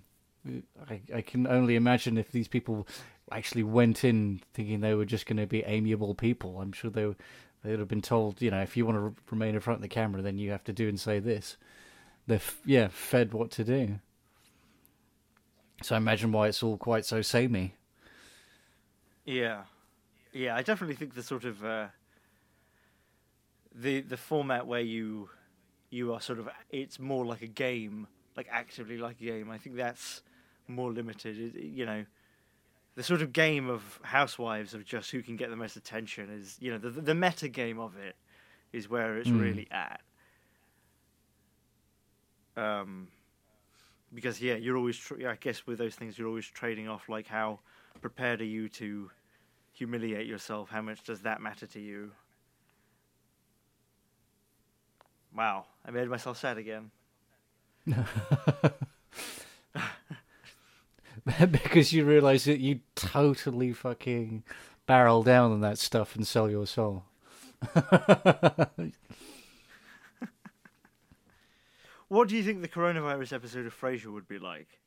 I, 0.90 1.00
I 1.14 1.20
can 1.20 1.46
only 1.46 1.76
imagine 1.76 2.18
if 2.18 2.32
these 2.32 2.48
people 2.48 2.88
actually 3.30 3.62
went 3.62 4.02
in 4.02 4.40
thinking 4.54 4.80
they 4.80 4.94
were 4.94 5.04
just 5.04 5.24
going 5.26 5.36
to 5.36 5.46
be 5.46 5.62
amiable 5.62 6.16
people. 6.16 6.60
I'm 6.60 6.72
sure 6.72 6.90
they 6.90 7.06
were, 7.06 7.16
they 7.62 7.70
would 7.70 7.78
have 7.78 7.88
been 7.88 8.02
told, 8.02 8.42
you 8.42 8.50
know, 8.50 8.60
if 8.60 8.76
you 8.76 8.84
want 8.84 8.98
to 8.98 9.22
remain 9.30 9.54
in 9.54 9.60
front 9.60 9.78
of 9.78 9.82
the 9.82 9.88
camera, 9.88 10.20
then 10.20 10.38
you 10.38 10.50
have 10.50 10.64
to 10.64 10.72
do 10.72 10.88
and 10.88 10.98
say 10.98 11.20
this. 11.20 11.56
They're 12.26 12.36
f- 12.36 12.60
yeah 12.64 12.88
fed 12.88 13.32
what 13.32 13.52
to 13.52 13.62
do. 13.62 14.00
So 15.84 15.94
I 15.94 15.98
imagine 15.98 16.32
why 16.32 16.48
it's 16.48 16.60
all 16.60 16.76
quite 16.76 17.04
so 17.04 17.22
samey. 17.22 17.74
Yeah, 19.24 19.62
yeah. 20.32 20.56
I 20.56 20.62
definitely 20.62 20.96
think 20.96 21.14
the 21.14 21.22
sort 21.22 21.44
of 21.44 21.64
uh, 21.64 21.86
the 23.76 24.00
the 24.00 24.16
format 24.16 24.66
where 24.66 24.80
you 24.80 25.28
you 25.90 26.12
are 26.14 26.20
sort 26.20 26.38
of 26.38 26.48
it's 26.70 26.98
more 26.98 27.24
like 27.24 27.42
a 27.42 27.46
game, 27.46 28.06
like 28.36 28.48
actively 28.50 28.98
like 28.98 29.20
a 29.20 29.24
game. 29.24 29.50
I 29.50 29.58
think 29.58 29.76
that's 29.76 30.22
more 30.66 30.92
limited. 30.92 31.38
It, 31.38 31.62
you 31.62 31.86
know, 31.86 32.04
the 32.96 33.02
sort 33.02 33.22
of 33.22 33.32
game 33.32 33.68
of 33.68 34.00
Housewives 34.02 34.74
of 34.74 34.84
just 34.84 35.10
who 35.10 35.22
can 35.22 35.36
get 35.36 35.50
the 35.50 35.56
most 35.56 35.76
attention 35.76 36.30
is 36.30 36.56
you 36.60 36.72
know 36.72 36.78
the 36.78 36.90
the 36.90 37.14
meta 37.14 37.48
game 37.48 37.78
of 37.78 37.96
it 37.96 38.16
is 38.72 38.88
where 38.88 39.18
it's 39.18 39.30
Mm. 39.30 39.40
really 39.40 39.68
at. 39.70 40.00
Um, 42.56 43.08
because 44.14 44.40
yeah, 44.40 44.54
you're 44.54 44.76
always 44.76 44.96
tr- 44.96 45.28
I 45.28 45.36
guess 45.36 45.66
with 45.66 45.78
those 45.78 45.94
things 45.94 46.18
you're 46.18 46.28
always 46.28 46.46
trading 46.46 46.88
off 46.88 47.08
like 47.08 47.26
how 47.26 47.60
prepared 48.00 48.40
are 48.40 48.44
you 48.44 48.68
to 48.70 49.10
humiliate 49.72 50.26
yourself? 50.26 50.70
How 50.70 50.82
much 50.82 51.02
does 51.04 51.22
that 51.22 51.40
matter 51.40 51.66
to 51.66 51.80
you? 51.80 52.12
Wow, 55.36 55.66
I 55.84 55.90
made 55.90 56.08
myself 56.08 56.38
sad 56.38 56.56
again. 56.58 56.90
because 61.50 61.92
you 61.92 62.04
realize 62.04 62.44
that 62.44 62.60
you 62.60 62.80
totally 62.94 63.72
fucking 63.72 64.42
barrel 64.86 65.22
down 65.22 65.52
on 65.52 65.60
that 65.60 65.78
stuff 65.78 66.16
and 66.16 66.26
sell 66.26 66.50
your 66.50 66.66
soul. 66.66 67.04
What 72.08 72.28
do 72.28 72.36
you 72.36 72.44
think 72.44 72.62
the 72.62 72.68
coronavirus 72.68 73.32
episode 73.32 73.66
of 73.66 73.78
Frasier 73.78 74.12
would 74.12 74.28
be 74.28 74.38
like? 74.38 74.80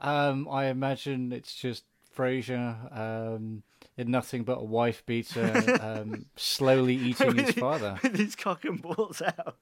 Um, 0.00 0.48
I 0.48 0.66
imagine 0.66 1.32
it's 1.32 1.54
just 1.54 1.84
Frasier 2.16 2.96
um, 2.96 3.62
in 4.00 4.10
nothing 4.10 4.44
but 4.44 4.58
a 4.58 4.64
wife 4.64 5.04
beater, 5.04 5.78
um, 5.80 6.24
slowly 6.36 6.94
eating 6.94 7.36
his 7.36 7.52
father. 7.52 7.98
with 8.02 8.16
his 8.16 8.34
cock 8.34 8.64
and 8.64 8.80
balls 8.80 9.20
out. 9.22 9.56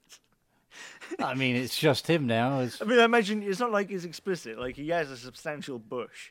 I 1.19 1.35
mean, 1.35 1.57
it's 1.57 1.77
just 1.77 2.07
him 2.07 2.27
now. 2.27 2.61
It's, 2.61 2.81
I 2.81 2.85
mean, 2.85 3.01
I 3.01 3.05
imagine 3.05 3.43
it's 3.43 3.59
not 3.59 3.73
like 3.73 3.91
he's 3.91 4.05
explicit. 4.05 4.59
Like 4.59 4.77
he 4.77 4.91
has 4.91 5.11
a 5.11 5.17
substantial 5.17 5.79
bush. 5.79 6.31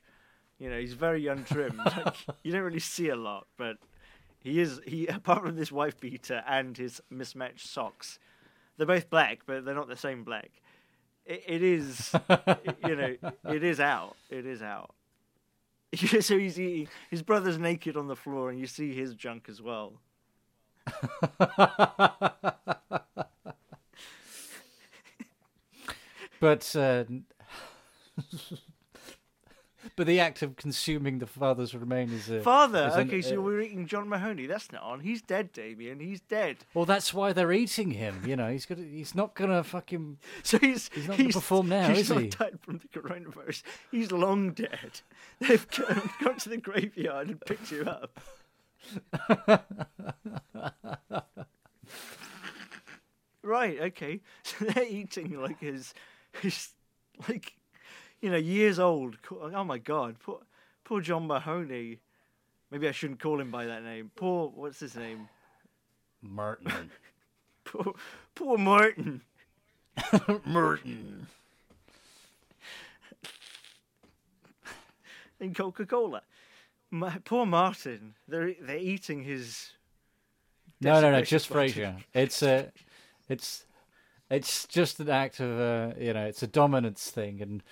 You 0.58 0.70
know, 0.70 0.80
he's 0.80 0.94
very 0.94 1.28
untrimmed. 1.28 1.80
like, 1.86 2.16
you 2.44 2.52
don't 2.52 2.62
really 2.62 2.80
see 2.80 3.10
a 3.10 3.16
lot, 3.16 3.48
but 3.58 3.78
he 4.40 4.62
is. 4.62 4.80
He 4.88 5.08
apart 5.08 5.44
from 5.44 5.58
this 5.58 5.72
wife 5.72 6.00
beater 6.00 6.44
and 6.48 6.78
his 6.78 7.02
mismatched 7.10 7.68
socks, 7.68 8.20
they're 8.78 8.88
both 8.88 9.10
black, 9.10 9.42
but 9.46 9.66
they're 9.66 9.76
not 9.76 9.90
the 9.90 9.98
same 9.98 10.24
black. 10.24 10.50
It, 11.26 11.44
it 11.46 11.64
is, 11.64 12.16
you 12.88 12.96
know, 12.96 13.16
it 13.50 13.64
is 13.64 13.82
out. 13.82 14.16
It 14.30 14.46
is 14.46 14.62
out. 14.62 14.92
so 16.22 16.38
he's 16.38 16.60
eating. 16.60 16.88
His 17.10 17.22
brother's 17.24 17.58
naked 17.58 17.96
on 17.98 18.08
the 18.08 18.16
floor, 18.16 18.50
and 18.50 18.60
you 18.60 18.68
see 18.68 18.94
his 18.94 19.16
junk 19.16 19.48
as 19.50 19.62
well. 19.62 20.00
but 26.40 26.76
uh, 26.76 27.04
but 29.98 30.08
the 30.08 30.20
act 30.22 30.42
of 30.44 30.56
consuming 30.56 31.18
the 31.20 31.26
father's 31.26 31.76
remains 31.76 32.14
is 32.14 32.30
a, 32.30 32.40
father. 32.42 32.88
is 32.88 32.96
an- 32.96 33.08
okay, 33.08 33.22
so 33.22 33.40
uh, 33.40 33.42
we're 33.42 33.60
eating 33.62 33.86
John 33.88 34.08
Mahoney. 34.08 34.46
That's 34.46 34.72
not 34.72 34.84
on. 34.84 35.02
He's 35.02 35.22
dead, 35.22 35.52
Damien. 35.52 36.00
He's 36.00 36.22
dead. 36.22 36.58
Well, 36.74 36.86
that's 36.86 37.14
why 37.14 37.34
they're 37.34 37.52
eating 37.52 37.92
him. 37.92 38.22
You 38.26 38.36
know, 38.38 38.50
he's 38.50 38.66
got. 38.66 38.78
He's 38.78 39.14
not 39.16 39.34
gonna 39.36 39.64
fucking. 39.64 40.20
So 40.44 40.58
he's 40.60 40.90
He's 40.94 41.08
not 41.08 41.18
gonna 41.18 41.30
perform 41.34 41.68
now, 41.68 41.90
he's 41.90 42.00
is 42.00 42.10
not 42.12 42.22
he? 42.22 42.28
died 42.30 42.60
from 42.62 42.78
the 42.80 42.88
coronavirus. 43.00 43.64
He's 43.92 44.12
long 44.12 44.52
dead. 44.52 45.02
They've 45.40 45.68
gone, 45.72 46.10
gone 46.24 46.38
to 46.38 46.50
the 46.50 46.58
graveyard 46.58 47.28
and 47.28 47.42
picked 47.42 47.72
you 47.72 47.84
up. 47.84 48.20
right. 53.44 53.80
Okay. 53.82 54.22
So 54.44 54.66
they're 54.66 54.86
eating 54.88 55.42
like 55.42 55.60
his 55.60 55.94
his 56.42 56.70
like 57.28 57.54
you 58.22 58.30
know 58.30 58.38
years 58.38 58.80
old. 58.80 59.18
Oh 59.32 59.64
my 59.64 59.78
God. 59.78 60.18
Poor 60.20 60.40
poor 60.84 61.02
John 61.02 61.28
Mahoney. 61.28 62.00
Maybe 62.72 62.88
I 62.88 62.92
shouldn't 62.92 63.20
call 63.20 63.40
him 63.40 63.52
by 63.52 63.66
that 63.66 63.84
name. 63.84 64.12
Poor 64.16 64.50
what's 64.54 64.80
his 64.80 64.96
name? 64.96 65.30
Martin. 66.22 66.92
Poor 67.64 67.94
poor 68.34 68.58
Martin. 68.58 69.22
Martin. 70.46 71.28
in 75.40 75.54
Coca 75.54 75.86
Cola. 75.86 76.22
My, 76.90 77.18
poor 77.24 77.46
Martin. 77.46 78.16
They're 78.28 78.54
they're 78.62 78.78
eating 78.78 79.24
his. 79.24 79.72
No, 80.80 81.02
no, 81.02 81.12
no, 81.12 81.22
just 81.22 81.52
body. 81.52 81.72
Frasier. 81.72 82.04
It's 82.14 82.44
a, 82.44 82.72
it's, 83.28 83.66
it's 84.30 84.68
just 84.68 85.00
an 85.00 85.10
act 85.10 85.40
of, 85.40 85.60
uh, 85.60 86.00
you 86.00 86.14
know, 86.14 86.26
it's 86.26 86.44
a 86.44 86.48
dominance 86.48 87.10
thing, 87.10 87.42
and 87.42 87.64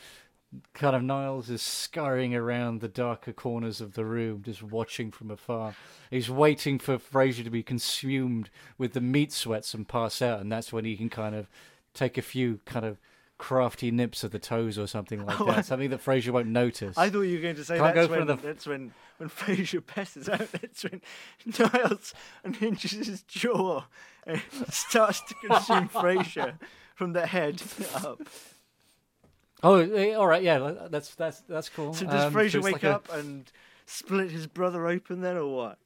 kind 0.74 0.96
of 0.96 1.04
Niles 1.04 1.50
is 1.50 1.62
scurrying 1.62 2.36
around 2.36 2.82
the 2.82 2.88
darker 2.88 3.34
corners 3.34 3.82
of 3.82 3.94
the 3.94 4.06
room, 4.06 4.42
just 4.44 4.62
watching 4.64 5.12
from 5.12 5.32
afar. 5.32 5.76
He's 6.10 6.30
waiting 6.30 6.80
for 6.80 6.98
Frasier 6.98 7.44
to 7.44 7.50
be 7.50 7.64
consumed 7.64 8.50
with 8.78 8.94
the 8.94 9.02
meat 9.02 9.32
sweats 9.32 9.74
and 9.74 9.88
pass 9.88 10.22
out, 10.22 10.40
and 10.42 10.52
that's 10.52 10.72
when 10.74 10.86
he 10.86 10.96
can 10.96 11.10
kind 11.10 11.36
of 11.36 11.48
take 11.94 12.18
a 12.18 12.22
few 12.22 12.60
kind 12.66 12.86
of 12.86 12.98
crafty 13.38 13.92
nips 13.92 14.24
of 14.24 14.32
the 14.32 14.40
toes 14.40 14.78
or 14.80 14.88
something 14.88 15.26
like 15.26 15.40
Oh, 15.42 15.46
that. 15.46 15.66
Something 15.66 15.90
that 15.90 16.04
Frasier 16.04 16.30
won't 16.32 16.48
notice. 16.48 16.98
I 16.98 17.10
thought 17.10 17.22
you 17.24 17.36
were 17.36 17.42
going 17.42 17.56
to 17.58 17.66
say 17.66 17.78
Can't 17.78 17.94
that's 17.94 18.08
go 18.08 18.18
when 18.18 18.28
the- 18.28 18.36
that's 18.36 18.66
when 18.66 18.94
when 19.18 19.30
Frasier 19.30 19.86
passes 19.86 20.28
out. 20.28 20.40
That's 20.52 20.84
when 20.84 21.02
Niles 21.58 22.14
unhinges 22.44 22.92
his 23.08 23.22
jaw 23.24 23.86
eh, 24.28 24.40
and 24.58 24.68
starts 24.74 25.22
to 25.22 25.34
consume 25.36 25.88
Frasier 25.88 26.60
from 26.96 27.14
the 27.14 27.26
head 27.26 27.62
up. 27.94 28.22
Oh, 29.66 29.78
eh, 29.78 30.14
all 30.14 30.28
right, 30.28 30.44
yeah, 30.44 30.88
that's 30.90 31.16
that's 31.16 31.40
that's 31.42 31.70
cool. 31.70 31.94
So 31.94 32.06
does 32.06 32.26
Um, 32.26 32.34
Frasier 32.34 32.62
wake 32.62 32.74
like 32.74 32.84
a- 32.84 32.96
up 32.96 33.12
and 33.12 33.52
split 33.86 34.30
his 34.32 34.48
brother 34.48 34.88
open 34.88 35.22
then, 35.22 35.38
or 35.38 35.56
what? 35.56 35.80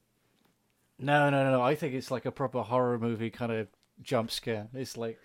No, 0.98 1.30
no, 1.30 1.44
no, 1.44 1.50
no. 1.52 1.62
I 1.62 1.74
think 1.74 1.94
it's 1.94 2.10
like 2.10 2.26
a 2.26 2.32
proper 2.32 2.60
horror 2.62 2.98
movie 2.98 3.30
kind 3.30 3.50
of 3.52 3.68
jump 4.02 4.30
scare. 4.30 4.68
It's 4.74 4.96
like 4.96 5.18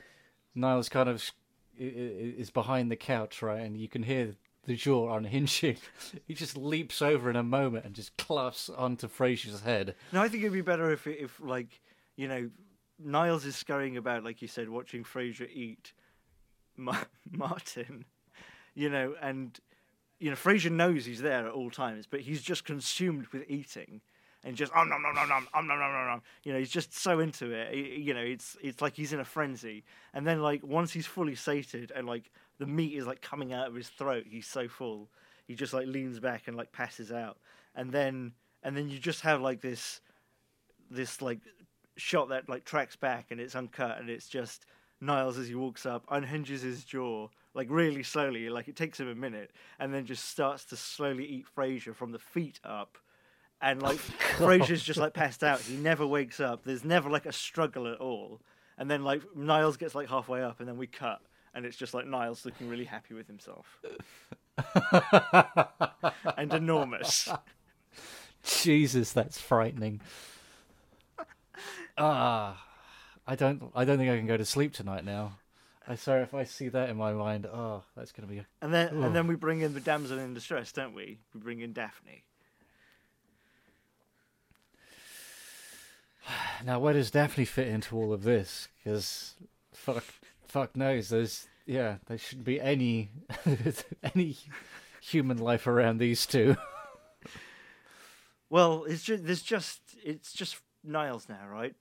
Niles 0.56 0.88
kind 0.90 1.10
of 1.10 1.16
s- 1.16 1.34
i- 1.80 1.84
i- 1.84 2.36
is 2.38 2.50
behind 2.50 2.90
the 2.90 2.96
couch, 2.96 3.42
right, 3.42 3.60
and 3.62 3.76
you 3.78 3.90
can 3.90 4.04
hear 4.04 4.36
the 4.64 4.76
jaw 4.76 5.16
unhinging, 5.16 5.78
he 6.28 6.34
just 6.34 6.58
leaps 6.58 7.02
over 7.02 7.30
in 7.30 7.36
a 7.36 7.44
moment 7.44 7.86
and 7.86 7.94
just 7.94 8.16
claps 8.18 8.68
onto 8.70 9.08
Frasier's 9.08 9.62
head. 9.62 9.96
No, 10.12 10.22
I 10.22 10.28
think 10.30 10.42
it'd 10.44 10.54
be 10.54 10.62
better 10.62 10.92
if, 10.92 11.06
if 11.06 11.40
like, 11.40 11.82
you 12.16 12.28
know, 12.28 12.50
Niles 12.98 13.46
is 13.46 13.56
scurrying 13.56 13.96
about, 13.98 14.24
like 14.24 14.42
you 14.42 14.48
said, 14.48 14.70
watching 14.70 15.04
Frasier 15.04 15.48
eat 15.54 15.94
Ma- 16.78 17.04
Martin, 17.32 18.06
you 18.76 18.90
know, 18.90 19.16
and, 19.22 19.58
you 20.20 20.30
know, 20.30 20.36
Frasier 20.36 20.72
knows 20.72 21.06
he's 21.06 21.22
there 21.22 21.48
at 21.48 21.54
all 21.54 21.72
times, 21.72 22.06
but 22.10 22.20
he's 22.22 22.42
just 22.42 22.66
consumed 22.66 23.28
with 23.28 23.46
eating. 23.48 24.02
And 24.44 24.56
just 24.56 24.72
um 24.76 24.88
nom 24.90 25.02
nom 25.02 25.16
nom 25.16 25.28
nom 25.28 25.48
um 25.56 25.68
nom 25.68 25.80
nom 25.80 25.92
nom 25.92 26.08
nom. 26.08 26.22
You 26.44 26.54
know, 26.54 26.60
he's 26.60 26.70
just 26.70 26.96
so 26.96 27.20
into 27.20 27.52
it. 27.52 27.74
He- 27.74 28.02
you 28.02 28.14
know, 28.14 28.22
it's 28.22 28.56
it's 28.62 28.80
like 28.80 28.94
he's 28.94 29.12
in 29.12 29.20
a 29.20 29.26
frenzy. 29.26 29.84
And 30.14 30.28
then 30.28 30.40
like 30.40 30.64
once 30.64 30.92
he's 30.94 31.08
fully 31.08 31.34
sated 31.34 31.92
and 31.96 32.06
like 32.06 32.30
the 32.60 32.68
meat 32.68 32.94
is 32.94 33.08
like 33.08 33.22
coming 33.22 33.54
out 33.54 33.68
of 33.68 33.74
his 33.74 33.90
throat, 33.90 34.26
he's 34.30 34.46
so 34.46 34.68
full. 34.68 35.10
He 35.48 35.56
just 35.56 35.74
like 35.74 35.88
leans 35.88 36.20
back 36.20 36.48
and 36.48 36.56
like 36.56 36.72
passes 36.72 37.12
out. 37.12 37.38
And 37.74 37.92
then 37.92 38.34
and 38.62 38.78
then 38.78 38.88
you 38.88 39.00
just 39.00 39.22
have 39.22 39.42
like 39.42 39.62
this 39.62 40.00
this 40.92 41.24
like 41.24 41.40
shot 41.98 42.30
that 42.30 42.48
like 42.48 42.66
tracks 42.66 42.96
back 42.96 43.32
and 43.32 43.40
it's 43.40 43.56
uncut 43.56 43.98
and 44.00 44.12
it's 44.12 44.28
just 44.28 44.66
Niles 45.02 45.40
as 45.40 45.48
he 45.48 45.56
walks 45.56 45.86
up 45.88 46.06
unhinges 46.10 46.62
his 46.62 46.84
jaw 46.84 47.30
like 47.56 47.68
really 47.72 48.04
slowly 48.04 48.50
like 48.50 48.68
it 48.68 48.76
takes 48.76 49.00
him 49.00 49.08
a 49.08 49.16
minute 49.16 49.50
and 49.80 49.92
then 49.94 50.06
just 50.06 50.30
starts 50.30 50.66
to 50.66 50.76
slowly 50.76 51.26
eat 51.26 51.46
Frasier 51.58 51.96
from 51.96 52.12
the 52.12 52.20
feet 52.20 52.60
up 52.64 53.00
and 53.62 53.82
like 53.82 53.98
Frasier's 54.38 54.84
just 54.84 55.00
like 55.00 55.14
passed 55.14 55.44
out 55.44 55.62
he 55.62 55.76
never 55.76 56.06
wakes 56.06 56.40
up 56.40 56.64
there's 56.64 56.86
never 56.86 57.10
like 57.10 57.26
a 57.26 57.34
struggle 57.34 57.92
at 57.92 58.00
all 58.00 58.42
and 58.78 58.92
then 58.92 59.04
like 59.04 59.24
Niles 59.36 59.78
gets 59.78 59.96
like 59.96 60.10
halfway 60.10 60.44
up 60.44 60.60
and 60.60 60.70
then 60.70 60.78
we 60.78 60.86
cut 60.86 61.22
and 61.56 61.66
it's 61.66 61.78
just 61.78 61.96
like 61.96 62.06
Niles 62.06 62.46
looking 62.46 62.70
really 62.70 62.86
happy 62.86 63.16
with 63.16 63.26
himself 63.26 63.80
and 66.38 66.54
enormous 66.54 67.28
Jesus, 68.46 69.12
that's 69.12 69.40
frightening. 69.40 70.02
Ah, 71.98 72.64
I 73.26 73.36
don't. 73.36 73.72
I 73.74 73.86
don't 73.86 73.98
think 73.98 74.12
I 74.12 74.18
can 74.18 74.28
go 74.28 74.38
to 74.38 74.46
sleep 74.46 74.74
tonight 74.74 75.04
now. 75.04 75.38
I 75.88 75.96
sorry 75.96 76.24
if 76.24 76.34
I 76.34 76.44
see 76.46 76.70
that 76.70 76.90
in 76.90 76.98
my 76.98 77.14
mind. 77.14 77.46
Oh, 77.46 77.84
that's 77.96 78.12
gonna 78.12 78.28
be. 78.28 78.44
And 78.62 78.74
then 78.74 78.94
Ooh. 78.94 79.04
and 79.04 79.16
then 79.16 79.28
we 79.28 79.36
bring 79.36 79.62
in 79.62 79.74
the 79.74 79.80
damsel 79.80 80.18
in 80.18 80.34
distress, 80.34 80.72
don't 80.72 80.96
we? 80.96 81.20
We 81.34 81.40
bring 81.40 81.62
in 81.62 81.74
Daphne. 81.74 82.24
Now, 86.64 86.80
where 86.80 86.94
does 86.94 87.12
Daphne 87.12 87.46
fit 87.46 87.68
into 87.68 87.96
all 87.96 88.12
of 88.12 88.24
this? 88.24 88.68
Because 88.84 89.36
fuck, 89.74 90.04
fuck 90.48 90.76
knows. 90.76 91.10
There's 91.10 91.48
yeah, 91.66 91.98
there 92.08 92.18
shouldn't 92.18 92.46
be 92.46 92.60
any 92.60 93.10
any 94.16 94.38
human 95.02 95.38
life 95.38 95.68
around 95.68 96.00
these 96.00 96.26
two. 96.26 96.56
Well, 98.50 98.86
it's 98.86 99.04
just 99.04 99.26
there's 99.26 99.42
just 99.42 99.82
it's 100.04 100.34
just 100.34 100.58
Niles 100.84 101.28
now, 101.30 101.48
right? 101.48 101.76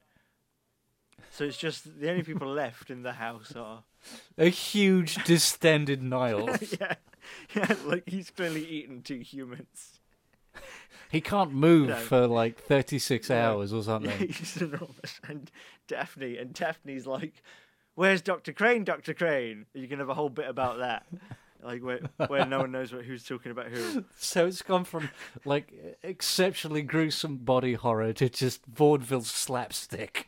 So 1.31 1.45
it's 1.45 1.59
just 1.59 2.01
the 2.01 2.11
only 2.11 2.23
people 2.23 2.49
left 2.49 2.91
in 2.91 3.03
the 3.03 3.13
house 3.13 3.53
are 3.57 3.85
A 4.39 4.49
huge 4.49 5.23
distended 5.25 6.03
Nile. 6.03 6.49
yeah, 6.81 6.95
yeah, 7.55 7.75
like 7.85 8.05
he's 8.09 8.31
clearly 8.31 8.67
eaten 8.67 9.03
two 9.03 9.19
humans. 9.21 10.01
He 11.11 11.21
can't 11.21 11.53
move 11.53 11.89
No. 11.89 11.97
for 11.97 12.27
like 12.27 12.59
thirty 12.59 12.99
six 12.99 13.29
No. 13.31 13.37
hours 13.41 13.73
or 13.73 13.83
something. 13.83 14.11
Yeah, 14.11 14.27
he's 14.33 14.57
enormous. 14.61 15.21
And 15.29 15.51
Daphne 15.87 16.37
and 16.39 16.53
Daphne's 16.53 17.07
like, 17.07 17.43
"Where's 17.95 18.21
Doctor 18.23 18.53
Crane? 18.53 18.85
Doctor 18.85 19.15
Crane?" 19.15 19.67
Are 19.75 19.79
You 19.79 19.87
going 19.87 19.99
to 19.99 20.03
have 20.05 20.09
a 20.11 20.15
whole 20.15 20.29
bit 20.29 20.49
about 20.49 20.79
that, 20.79 21.07
like 21.63 21.83
where 21.85 22.01
where 22.27 22.45
no 22.47 22.59
one 22.61 22.73
knows 22.73 22.93
what, 22.93 23.05
who's 23.05 23.23
talking 23.25 23.53
about 23.53 23.67
who. 23.69 24.05
So 24.19 24.47
it's 24.47 24.63
gone 24.63 24.85
from 24.85 25.11
like 25.45 25.73
exceptionally 26.03 26.83
gruesome 26.83 27.37
body 27.37 27.75
horror 27.75 28.13
to 28.15 28.29
just 28.29 28.65
vaudeville 28.67 29.23
slapstick. 29.23 30.27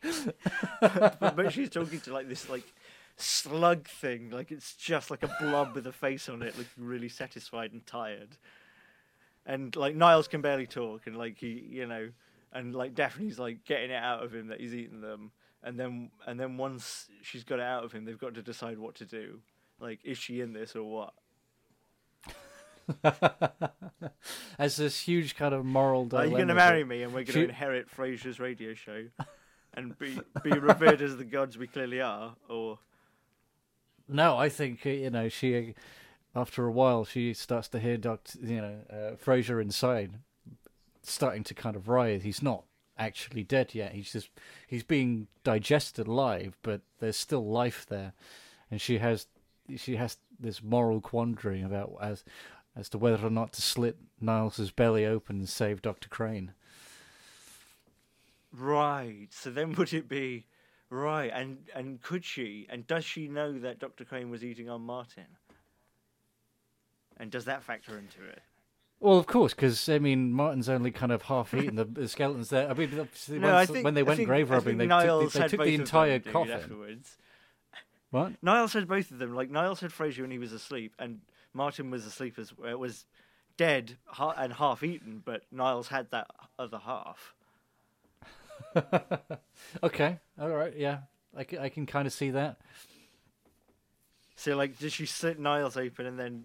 but 0.80 1.52
she's 1.52 1.70
talking 1.70 2.00
to 2.00 2.12
like 2.12 2.28
this 2.28 2.48
like 2.48 2.64
slug 3.18 3.88
thing 3.88 4.28
like 4.30 4.50
it's 4.52 4.74
just 4.74 5.10
like 5.10 5.22
a 5.22 5.34
blob 5.40 5.74
with 5.74 5.86
a 5.86 5.92
face 5.92 6.28
on 6.28 6.42
it 6.42 6.56
looking 6.58 6.84
really 6.84 7.08
satisfied 7.08 7.72
and 7.72 7.86
tired. 7.86 8.36
And 9.46 9.74
like 9.76 9.94
niles 9.94 10.28
can 10.28 10.40
barely 10.42 10.66
talk 10.66 11.06
and 11.06 11.16
like 11.16 11.38
he 11.38 11.66
you 11.70 11.86
know 11.86 12.10
and 12.52 12.74
like 12.74 12.94
daphne's 12.94 13.38
like 13.38 13.64
getting 13.64 13.90
it 13.90 14.02
out 14.02 14.22
of 14.22 14.34
him 14.34 14.48
that 14.48 14.60
he's 14.60 14.74
eaten 14.74 15.00
them. 15.00 15.30
And 15.62 15.78
then 15.80 16.10
and 16.26 16.38
then 16.38 16.56
once 16.58 17.08
she's 17.22 17.42
got 17.44 17.58
it 17.58 17.64
out 17.64 17.84
of 17.84 17.92
him 17.92 18.04
they've 18.04 18.18
got 18.18 18.34
to 18.34 18.42
decide 18.42 18.78
what 18.78 18.96
to 18.96 19.04
do. 19.06 19.40
Like 19.80 20.00
is 20.04 20.18
she 20.18 20.40
in 20.40 20.52
this 20.52 20.74
or 20.76 20.84
what? 20.84 21.14
As 24.58 24.76
this 24.76 25.00
huge 25.00 25.34
kind 25.36 25.54
of 25.54 25.64
moral 25.64 26.02
are 26.02 26.08
dilemma. 26.08 26.30
you 26.30 26.36
going 26.36 26.48
to 26.48 26.54
marry 26.54 26.84
me 26.84 27.02
and 27.02 27.12
we're 27.12 27.24
going 27.24 27.26
to 27.26 27.32
She- 27.32 27.44
inherit 27.44 27.88
frasier's 27.90 28.38
radio 28.40 28.74
show 28.74 29.04
and 29.74 29.98
be 29.98 30.18
be 30.42 30.50
revered 30.52 31.02
as 31.02 31.16
the 31.16 31.24
gods 31.24 31.58
we 31.58 31.66
clearly 31.66 32.00
are 32.00 32.34
or 32.48 32.78
No, 34.08 34.36
I 34.36 34.48
think 34.48 34.86
uh, 34.86 34.90
you 34.90 35.10
know 35.10 35.28
she. 35.28 35.74
After 36.34 36.66
a 36.66 36.70
while, 36.70 37.06
she 37.06 37.32
starts 37.32 37.66
to 37.68 37.78
hear 37.78 37.96
Doctor, 37.96 38.38
you 38.42 38.60
know, 38.60 38.76
uh, 38.90 39.16
Frasier 39.16 39.60
inside, 39.60 40.18
starting 41.02 41.42
to 41.44 41.54
kind 41.54 41.74
of 41.76 41.88
writhe. 41.88 42.24
He's 42.24 42.42
not 42.42 42.64
actually 42.98 43.42
dead 43.42 43.74
yet. 43.74 43.92
He's 43.92 44.12
just 44.12 44.28
he's 44.66 44.82
being 44.82 45.28
digested 45.44 46.06
alive, 46.06 46.58
but 46.62 46.82
there's 47.00 47.16
still 47.16 47.46
life 47.46 47.86
there, 47.88 48.12
and 48.70 48.80
she 48.80 48.98
has 48.98 49.26
she 49.76 49.96
has 49.96 50.18
this 50.38 50.62
moral 50.62 51.00
quandary 51.00 51.62
about 51.62 51.96
as 52.00 52.24
as 52.76 52.88
to 52.90 52.98
whether 52.98 53.26
or 53.26 53.30
not 53.30 53.52
to 53.54 53.62
slit 53.62 53.96
Niles's 54.20 54.70
belly 54.70 55.06
open 55.06 55.36
and 55.36 55.48
save 55.48 55.80
Doctor 55.80 56.08
Crane. 56.08 56.52
Right. 58.52 59.28
So 59.30 59.50
then 59.50 59.72
would 59.74 59.92
it 59.92 60.08
be 60.08 60.46
right? 60.96 61.30
And 61.32 61.58
and 61.74 62.00
could 62.02 62.24
she? 62.24 62.66
And 62.68 62.86
does 62.86 63.04
she 63.04 63.28
know 63.28 63.58
that 63.60 63.78
Dr. 63.78 64.04
Crane 64.04 64.30
was 64.30 64.44
eating 64.44 64.68
on 64.68 64.80
Martin? 64.82 65.26
And 67.18 67.30
does 67.30 67.44
that 67.46 67.62
factor 67.62 67.98
into 67.98 68.22
it? 68.28 68.42
Well, 69.00 69.18
of 69.18 69.26
course, 69.26 69.52
because 69.54 69.88
I 69.88 69.98
mean, 69.98 70.32
Martin's 70.32 70.68
only 70.68 70.90
kind 70.90 71.12
of 71.12 71.22
half 71.22 71.52
eaten. 71.54 71.76
The, 71.76 71.84
the 71.84 72.08
skeletons 72.08 72.48
there. 72.50 72.68
I 72.68 72.74
mean, 72.74 72.98
obviously 72.98 73.38
No, 73.38 73.54
I 73.54 73.66
think 73.66 73.84
when 73.84 73.94
they 73.94 74.02
went 74.02 74.16
think- 74.18 74.28
grave 74.28 74.50
robbing, 74.50 74.78
they 74.78 74.86
took, 74.86 75.32
the, 75.32 75.38
they 75.40 75.48
took 75.48 75.60
the 75.62 75.74
entire 75.74 76.18
coffin. 76.18 76.52
afterwards. 76.52 77.16
What? 78.10 78.32
Niles 78.42 78.72
had 78.72 78.88
both 78.88 79.10
of 79.10 79.18
them. 79.18 79.34
Like 79.34 79.50
Niles 79.50 79.80
had 79.80 79.90
Frasier 79.90 80.22
when 80.22 80.30
he 80.30 80.38
was 80.38 80.52
asleep, 80.52 80.94
and 80.98 81.20
Martin 81.52 81.90
was 81.90 82.06
asleep 82.06 82.38
as 82.38 82.52
uh, 82.66 82.76
was 82.78 83.04
dead 83.58 83.96
ha- 84.06 84.34
and 84.36 84.52
half 84.54 84.82
eaten, 84.82 85.22
but 85.24 85.42
Niles 85.50 85.88
had 85.88 86.10
that 86.10 86.28
other 86.58 86.78
half. 86.78 87.34
Okay, 89.82 90.18
all 90.40 90.48
right, 90.50 90.74
yeah, 90.76 90.98
I 91.36 91.44
can, 91.44 91.58
I 91.58 91.68
can 91.68 91.86
kind 91.86 92.06
of 92.06 92.12
see 92.12 92.30
that. 92.30 92.58
So 94.36 94.56
like, 94.56 94.78
does 94.78 94.92
she 94.92 95.06
slit 95.06 95.38
Niles 95.38 95.76
open 95.76 96.06
and 96.06 96.18
then 96.18 96.44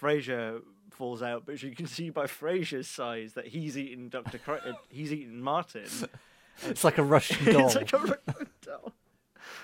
Frasier 0.00 0.60
falls 0.90 1.22
out? 1.22 1.44
But 1.46 1.62
you 1.62 1.74
can 1.74 1.86
see 1.86 2.10
by 2.10 2.26
Frasier's 2.26 2.88
size 2.88 3.32
that 3.34 3.48
he's 3.48 3.76
eaten 3.76 4.08
Doctor. 4.08 4.38
Cra- 4.38 4.62
uh, 4.64 4.72
he's 4.88 5.12
eaten 5.12 5.40
Martin. 5.40 5.86
It's 6.66 6.82
like 6.82 6.98
a 6.98 7.04
Russian 7.04 7.44
doll. 7.52 7.66
it's 7.66 7.76
like 7.76 7.92
a 7.92 7.98
Russian 7.98 8.48
doll. 8.62 8.92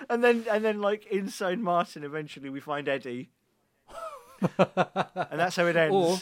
And 0.09 0.23
then 0.23 0.45
and 0.49 0.65
then 0.65 0.81
like 0.81 1.07
inside 1.07 1.59
Martin, 1.59 2.05
eventually 2.05 2.51
we 2.51 2.61
find 2.61 2.89
Eddie. 2.89 3.31
and 4.41 5.41
that's 5.41 5.57
how 5.57 5.67
it 5.67 5.75
ends. 5.75 5.93
Or- 5.95 6.19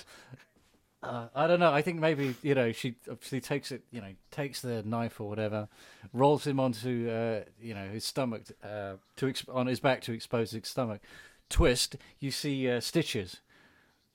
Uh, 1.03 1.27
I 1.35 1.49
don't 1.49 1.59
know. 1.59 1.73
I 1.73 1.83
think 1.83 1.99
maybe 1.99 2.37
you 2.43 2.55
know 2.55 2.71
she 2.71 2.95
obviously 3.11 3.41
takes 3.41 3.73
it. 3.73 3.83
You 3.91 4.01
know, 4.01 4.15
takes 4.31 4.61
the 4.61 4.83
knife 4.85 5.21
or 5.21 5.29
whatever, 5.29 5.69
rolls 6.13 6.47
him 6.47 6.61
onto 6.61 7.11
uh, 7.11 7.41
you 7.61 7.75
know 7.75 7.89
his 7.89 8.05
stomach 8.05 8.43
uh, 8.63 8.95
to 9.17 9.33
on 9.49 9.67
his 9.67 9.81
back 9.81 10.01
to 10.03 10.13
expose 10.13 10.53
his 10.53 10.69
stomach. 10.69 11.01
Twist. 11.49 11.97
You 12.21 12.31
see 12.31 12.71
uh, 12.71 12.81
stitches. 12.81 13.41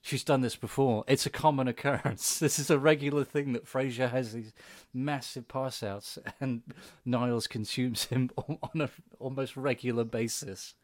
She's 0.00 0.24
done 0.24 0.40
this 0.40 0.56
before. 0.56 1.04
It's 1.08 1.26
a 1.26 1.30
common 1.30 1.68
occurrence. 1.68 2.38
This 2.40 2.58
is 2.58 2.70
a 2.70 2.78
regular 2.78 3.24
thing 3.24 3.52
that 3.52 3.66
Frasier 3.66 4.10
has 4.10 4.32
these 4.32 4.52
massive 4.94 5.48
pass 5.48 5.82
outs, 5.82 6.18
and 6.40 6.62
Niles 7.04 7.46
consumes 7.46 8.04
him 8.04 8.30
on 8.36 8.80
a 8.80 8.88
almost 9.18 9.56
regular 9.56 10.04
basis. 10.04 10.74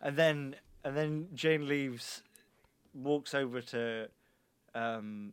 And 0.00 0.16
then 0.16 0.56
and 0.82 0.96
then 0.96 1.28
Jane 1.34 1.68
Leeves, 1.68 2.22
walks 2.92 3.34
over 3.34 3.60
to 3.60 4.08
um, 4.74 5.32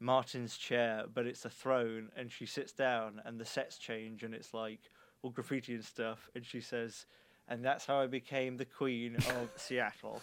Martin's 0.00 0.56
chair, 0.56 1.04
but 1.12 1.26
it's 1.26 1.44
a 1.44 1.50
throne, 1.50 2.10
and 2.16 2.30
she 2.30 2.46
sits 2.46 2.72
down, 2.72 3.22
and 3.24 3.38
the 3.38 3.44
sets 3.44 3.78
change, 3.78 4.22
and 4.22 4.34
it's 4.34 4.52
like 4.52 4.80
all 5.22 5.30
graffiti 5.30 5.74
and 5.74 5.84
stuff, 5.84 6.28
and 6.34 6.44
she 6.44 6.60
says, 6.60 7.06
"And 7.48 7.64
that's 7.64 7.86
how 7.86 8.00
I 8.00 8.06
became 8.06 8.56
the 8.56 8.64
queen 8.64 9.16
of 9.16 9.50
Seattle." 9.56 10.20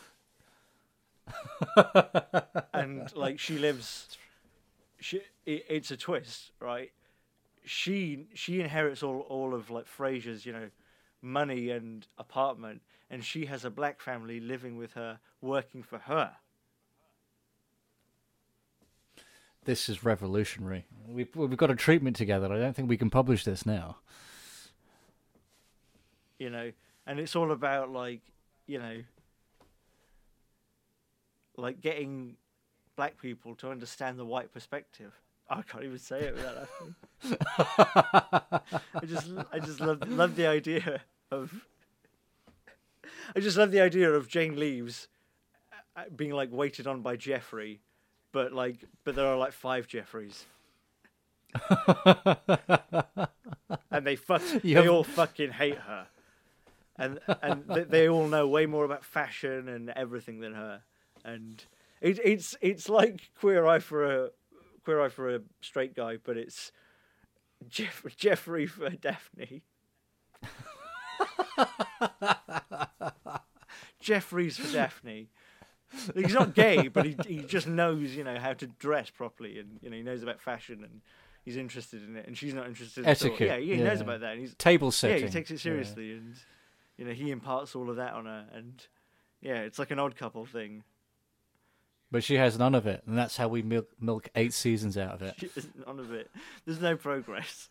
and 2.74 3.16
like 3.16 3.40
she 3.40 3.58
lives, 3.58 4.17
she 4.99 5.22
it, 5.45 5.66
it's 5.69 5.91
a 5.91 5.98
twist, 5.98 6.51
right? 6.59 6.91
She 7.64 8.27
she 8.33 8.59
inherits 8.59 9.03
all 9.03 9.22
all 9.22 9.53
of 9.53 9.69
like 9.69 9.85
Frasier's, 9.85 10.45
you 10.45 10.53
know, 10.53 10.69
money 11.22 11.69
and 11.69 12.06
apartment, 12.17 12.82
and 13.09 13.24
she 13.24 13.45
has 13.45 13.64
a 13.66 13.69
black 13.69 14.01
family 14.01 14.40
living 14.40 14.77
with 14.77 14.93
her, 14.93 15.19
working 15.41 15.83
for 15.83 15.99
her. 15.99 16.35
This 19.69 19.88
is 19.88 20.03
revolutionary. 20.03 20.88
We've 21.07 21.30
we've 21.35 21.56
got 21.56 21.69
a 21.69 21.75
treatment 21.75 22.15
together. 22.15 22.51
I 22.51 22.57
don't 22.57 22.75
think 22.75 22.89
we 22.89 22.98
can 22.98 23.11
publish 23.11 23.43
this 23.43 23.67
now. 23.67 23.98
you 26.39 26.49
know, 26.49 26.72
and 27.06 27.19
it's 27.19 27.35
all 27.35 27.51
about 27.51 27.91
like, 27.91 28.22
you 28.65 28.80
know, 28.80 29.03
like 31.57 31.81
getting 31.81 32.38
black 32.95 33.22
people 33.22 33.53
to 33.56 33.69
understand 33.69 34.17
the 34.17 34.25
white 34.25 34.51
perspective. 34.51 35.14
I 35.49 35.61
can't 35.61 35.83
even 35.83 35.99
say 35.99 36.22
it 36.22 36.35
without 36.35 36.56
laughing. 36.56 36.95
I 38.95 39.06
just, 39.06 39.27
I 39.51 39.59
just 39.59 39.80
love, 39.81 40.07
love 40.09 40.35
the 40.35 40.48
idea 40.48 41.01
of. 41.31 41.53
I 43.35 43.39
just 43.39 43.57
love 43.57 43.72
the 43.72 43.81
idea 43.81 44.11
of 44.11 44.27
Jane 44.27 44.57
Leeves 44.59 45.07
uh, 45.95 46.03
being 46.15 46.31
like 46.31 46.49
waited 46.51 46.88
on 46.88 47.01
by 47.01 47.15
Jeffrey, 47.15 47.81
but 48.32 48.53
like, 48.53 48.77
but 49.03 49.16
there 49.16 49.25
are 49.27 49.38
like 49.38 49.53
five 49.53 49.88
Jeffreys. 49.88 50.45
and 53.91 54.06
they 54.06 54.16
fuck, 54.16 54.41
they 54.64 54.69
have- 54.72 54.88
all 54.90 55.03
fucking 55.03 55.51
hate 55.51 55.77
her, 55.80 56.08
and 56.98 57.19
and 57.41 57.64
they, 57.67 57.83
they 57.83 58.08
all 58.09 58.27
know 58.27 58.48
way 58.48 58.66
more 58.67 58.85
about 58.85 59.03
fashion 59.03 59.67
and 59.67 59.90
everything 59.90 60.40
than 60.41 60.53
her, 60.53 60.83
and 61.25 61.66
it, 62.01 62.19
it's 62.24 62.56
it's 62.61 62.88
like 62.88 63.32
Queer 63.40 63.66
Eye 63.66 63.80
for 63.80 64.06
a 64.06 64.30
Queer 64.83 65.01
Eye 65.01 65.09
for 65.09 65.33
a 65.35 65.40
straight 65.61 65.95
guy, 65.95 66.17
but 66.24 66.38
it's 66.38 66.72
Jeff, 67.67 68.06
Jeffrey 68.16 68.67
for 68.67 68.90
Daphne. 68.91 69.64
Jeffrey's 73.99 74.58
for 74.58 74.72
Daphne. 74.72 75.30
He's 76.15 76.33
not 76.33 76.53
gay, 76.53 76.87
but 76.87 77.05
he 77.05 77.15
he 77.27 77.39
just 77.39 77.67
knows 77.67 78.15
you 78.15 78.23
know 78.23 78.37
how 78.37 78.53
to 78.53 78.67
dress 78.67 79.09
properly, 79.09 79.59
and 79.59 79.79
you 79.81 79.89
know 79.89 79.95
he 79.97 80.03
knows 80.03 80.21
about 80.23 80.39
fashion, 80.41 80.83
and 80.83 81.01
he's 81.43 81.57
interested 81.57 82.03
in 82.03 82.15
it, 82.15 82.27
and 82.27 82.37
she's 82.37 82.53
not 82.53 82.67
interested. 82.67 83.05
at 83.05 83.21
all. 83.23 83.27
Etiquette, 83.29 83.63
Yeah, 83.65 83.75
he 83.75 83.81
knows 83.81 84.01
about 84.01 84.19
that. 84.21 84.33
And 84.33 84.41
he's 84.41 84.53
Table 84.55 84.91
setting. 84.91 85.19
yeah, 85.19 85.25
he 85.25 85.31
takes 85.31 85.51
it 85.51 85.59
seriously, 85.59 86.11
and 86.13 86.35
you 86.97 87.05
know 87.05 87.11
he 87.11 87.31
imparts 87.31 87.75
all 87.75 87.89
of 87.89 87.95
that 87.95 88.13
on 88.13 88.25
her, 88.25 88.45
and 88.53 88.85
yeah, 89.41 89.61
it's 89.61 89.79
like 89.79 89.91
an 89.91 89.99
odd 89.99 90.15
couple 90.15 90.45
thing. 90.45 90.83
But 92.11 92.23
she 92.23 92.35
has 92.35 92.57
none 92.57 92.73
of 92.73 92.87
it, 92.87 93.03
and 93.05 93.17
that's 93.17 93.37
how 93.37 93.47
we 93.47 93.61
milk, 93.61 93.87
milk 93.99 94.29
eight 94.35 94.53
seasons 94.53 94.97
out 94.97 95.13
of 95.13 95.21
it. 95.21 95.35
She 95.37 95.49
is 95.55 95.67
None 95.85 95.99
of 95.99 96.11
it. 96.11 96.29
There's 96.65 96.81
no 96.81 96.95
progress. 96.95 97.69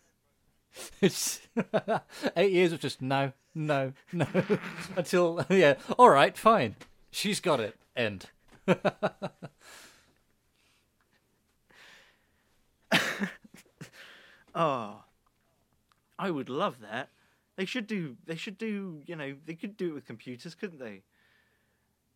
It's 1.01 1.41
eight 2.37 2.51
years 2.51 2.71
of 2.71 2.79
just 2.79 3.01
no, 3.01 3.33
no, 3.55 3.93
no, 4.13 4.27
until 4.95 5.45
yeah. 5.49 5.75
All 5.97 6.09
right, 6.09 6.37
fine. 6.37 6.75
She's 7.11 7.39
got 7.39 7.59
it. 7.59 7.75
End. 7.95 8.27
Oh, 14.55 15.03
I 16.17 16.31
would 16.31 16.49
love 16.49 16.81
that. 16.81 17.09
They 17.55 17.65
should 17.65 17.87
do. 17.87 18.17
They 18.25 18.35
should 18.35 18.57
do. 18.57 19.01
You 19.05 19.15
know, 19.15 19.35
they 19.45 19.53
could 19.53 19.77
do 19.77 19.89
it 19.89 19.93
with 19.93 20.05
computers, 20.05 20.55
couldn't 20.55 20.79
they? 20.79 21.03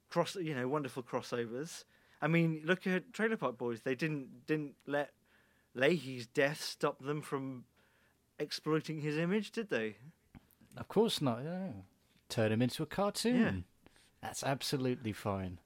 Cross. 0.09 0.35
You 0.35 0.55
know, 0.55 0.67
wonderful 0.67 1.03
crossovers. 1.03 1.83
I 2.21 2.27
mean, 2.27 2.61
look 2.65 2.87
at 2.87 3.13
Trailer 3.13 3.37
Park 3.37 3.57
Boys. 3.57 3.81
They 3.81 3.95
didn't 3.95 4.45
didn't 4.45 4.75
let 4.87 5.11
Lahey's 5.75 6.27
death 6.27 6.61
stop 6.61 7.03
them 7.03 7.21
from 7.21 7.65
exploiting 8.39 9.01
his 9.01 9.17
image, 9.17 9.51
did 9.51 9.69
they? 9.69 9.95
Of 10.77 10.87
course 10.87 11.21
not. 11.21 11.43
Yeah. 11.43 11.67
Turn 12.29 12.51
him 12.51 12.61
into 12.61 12.83
a 12.83 12.87
cartoon. 12.87 13.65
That's 14.23 14.43
absolutely 14.43 15.11
fine. 15.13 15.59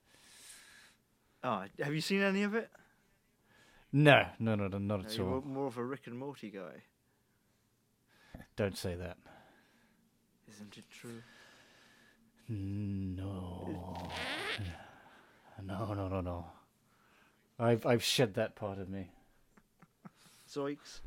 Oh, 1.44 1.64
have 1.80 1.94
you 1.94 2.02
seen 2.02 2.22
any 2.22 2.44
of 2.44 2.56
it? 2.56 2.70
No, 3.94 4.26
no, 4.40 4.56
no, 4.56 4.68
no, 4.68 4.78
not 4.80 5.04
No, 5.04 5.06
at 5.08 5.20
all. 5.20 5.42
more 5.46 5.68
of 5.68 5.78
a 5.78 5.84
Rick 5.84 6.08
and 6.08 6.18
Morty 6.18 6.50
guy, 6.50 6.82
Don't 8.56 8.76
say 8.78 8.96
that. 8.96 9.18
isn't 10.52 10.78
it 10.78 10.84
true? 10.92 11.22
No. 12.50 14.10
No, 15.64 15.94
no, 15.94 16.08
no, 16.08 16.22
no. 16.22 16.46
I've 17.60 17.86
I've 17.86 18.04
shed 18.04 18.34
that 18.36 18.56
part 18.56 18.78
of 18.80 18.90
me. 18.90 19.10
Zoiks. 20.50 21.02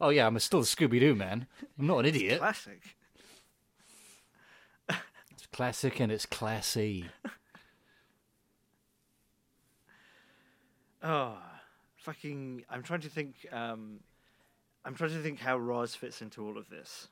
Oh 0.00 0.10
yeah, 0.10 0.26
I'm 0.26 0.38
still 0.38 0.60
a 0.60 0.64
Scooby 0.64 1.00
Doo 1.00 1.14
man. 1.14 1.46
I'm 1.78 1.86
not 1.86 1.98
an 2.00 2.06
idiot. 2.06 2.38
Classic. 2.38 2.80
Classic 5.52 5.98
and 6.00 6.12
it's 6.12 6.26
classy. 6.26 7.06
Oh, 11.02 11.38
fucking! 11.96 12.64
I'm 12.70 12.82
trying 12.82 13.00
to 13.00 13.08
think. 13.08 13.34
Um, 13.52 14.00
I'm 14.84 14.94
trying 14.94 15.10
to 15.10 15.22
think 15.22 15.38
how 15.40 15.58
Roz 15.58 15.94
fits 15.94 16.22
into 16.22 16.46
all 16.46 16.56
of 16.58 16.68
this. 16.68 17.08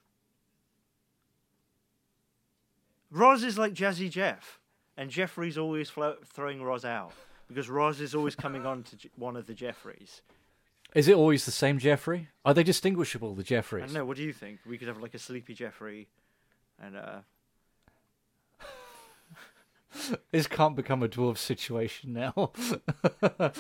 Roz 3.11 3.43
is 3.45 3.57
like 3.59 3.73
Jazzy 3.75 4.11
Jeff, 4.11 4.59
and 4.97 5.11
Jeffrey's 5.11 5.57
always 5.59 5.89
flo- 5.91 6.17
throwing 6.25 6.63
Roz 6.63 6.85
out 6.85 7.13
because 7.49 7.69
Roz 7.69 8.01
is 8.01 8.15
always 8.15 8.35
coming 8.35 8.67
on 8.67 8.83
to 8.85 8.97
J- 8.97 9.11
one 9.17 9.37
of 9.37 9.47
the 9.47 9.55
Jeffreys. 9.55 10.23
Is 10.95 11.09
it 11.09 11.15
always 11.17 11.45
the 11.45 11.53
same 11.53 11.79
Jeffrey? 11.79 12.29
Are 12.45 12.55
they 12.55 12.63
distinguishable, 12.63 13.35
the 13.35 13.43
Jeffreys? 13.43 13.83
I 13.85 13.87
don't 13.87 13.95
know. 13.95 14.05
What 14.05 14.17
do 14.17 14.23
you 14.23 14.33
think? 14.33 14.61
We 14.67 14.79
could 14.79 14.89
have 14.89 15.01
like 15.01 15.15
a 15.15 15.19
sleepy 15.19 15.55
Jeffrey, 15.55 16.09
and 16.83 16.97
uh, 16.97 17.19
This 20.33 20.47
can't 20.47 20.77
become 20.77 21.03
a 21.03 21.09
dwarf 21.09 21.39
situation 21.39 22.13
now. 22.13 22.53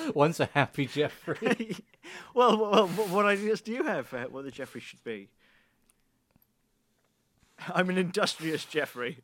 One's 0.14 0.40
a 0.40 0.46
happy 0.46 0.86
Jeffrey. 0.86 1.76
well, 2.34 2.56
well, 2.58 2.86
what 2.88 3.08
what 3.08 3.26
ideas 3.26 3.60
do 3.60 3.72
you 3.72 3.84
have 3.84 4.08
for 4.08 4.20
what 4.22 4.44
the 4.44 4.50
Jeffrey 4.50 4.80
should 4.80 5.02
be? 5.04 5.28
I'm 7.74 7.88
an 7.88 7.98
industrious 7.98 8.64
Jeffrey. 8.64 9.22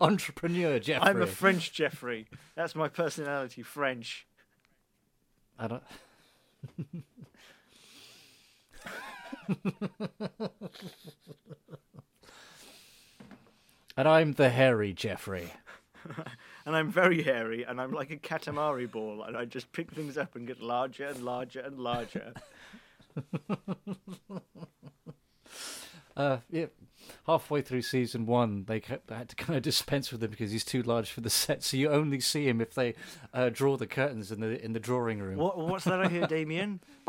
Entrepreneur 0.00 0.78
Jeffrey. 0.78 1.08
I'm 1.08 1.20
a 1.20 1.26
French 1.26 1.72
Jeffrey. 1.72 2.26
That's 2.54 2.74
my 2.74 2.88
personality, 2.88 3.62
French. 3.62 4.26
I 5.58 5.68
don't. 5.68 5.82
And 13.98 14.08
I'm 14.08 14.32
the 14.32 14.48
hairy 14.48 14.94
Jeffrey. 14.94 15.52
And 16.64 16.76
I'm 16.76 16.92
very 16.92 17.22
hairy, 17.22 17.62
and 17.62 17.80
I'm 17.80 17.92
like 17.92 18.10
a 18.10 18.18
Katamari 18.18 18.90
ball, 18.90 19.22
and 19.22 19.34
I 19.38 19.46
just 19.46 19.72
pick 19.72 19.90
things 19.90 20.18
up 20.18 20.36
and 20.36 20.46
get 20.46 20.60
larger 20.60 21.06
and 21.06 21.22
larger 21.22 21.60
and 21.60 21.78
larger. 21.78 22.34
Uh, 26.18 26.38
yeah, 26.50 26.66
halfway 27.26 27.62
through 27.62 27.80
season 27.80 28.26
one, 28.26 28.64
they 28.64 28.82
had 29.08 29.28
to 29.28 29.36
kind 29.36 29.56
of 29.56 29.62
dispense 29.62 30.10
with 30.10 30.20
him 30.20 30.30
because 30.30 30.50
he's 30.50 30.64
too 30.64 30.82
large 30.82 31.12
for 31.12 31.20
the 31.20 31.30
set. 31.30 31.62
So 31.62 31.76
you 31.76 31.90
only 31.90 32.18
see 32.18 32.48
him 32.48 32.60
if 32.60 32.74
they 32.74 32.94
uh, 33.32 33.50
draw 33.50 33.76
the 33.76 33.86
curtains 33.86 34.32
in 34.32 34.40
the 34.40 34.60
in 34.62 34.72
the 34.72 34.80
drawing 34.80 35.20
room. 35.20 35.36
what, 35.36 35.56
what's 35.56 35.84
that 35.84 36.00
I 36.00 36.08
hear, 36.08 36.26
Damien? 36.26 36.80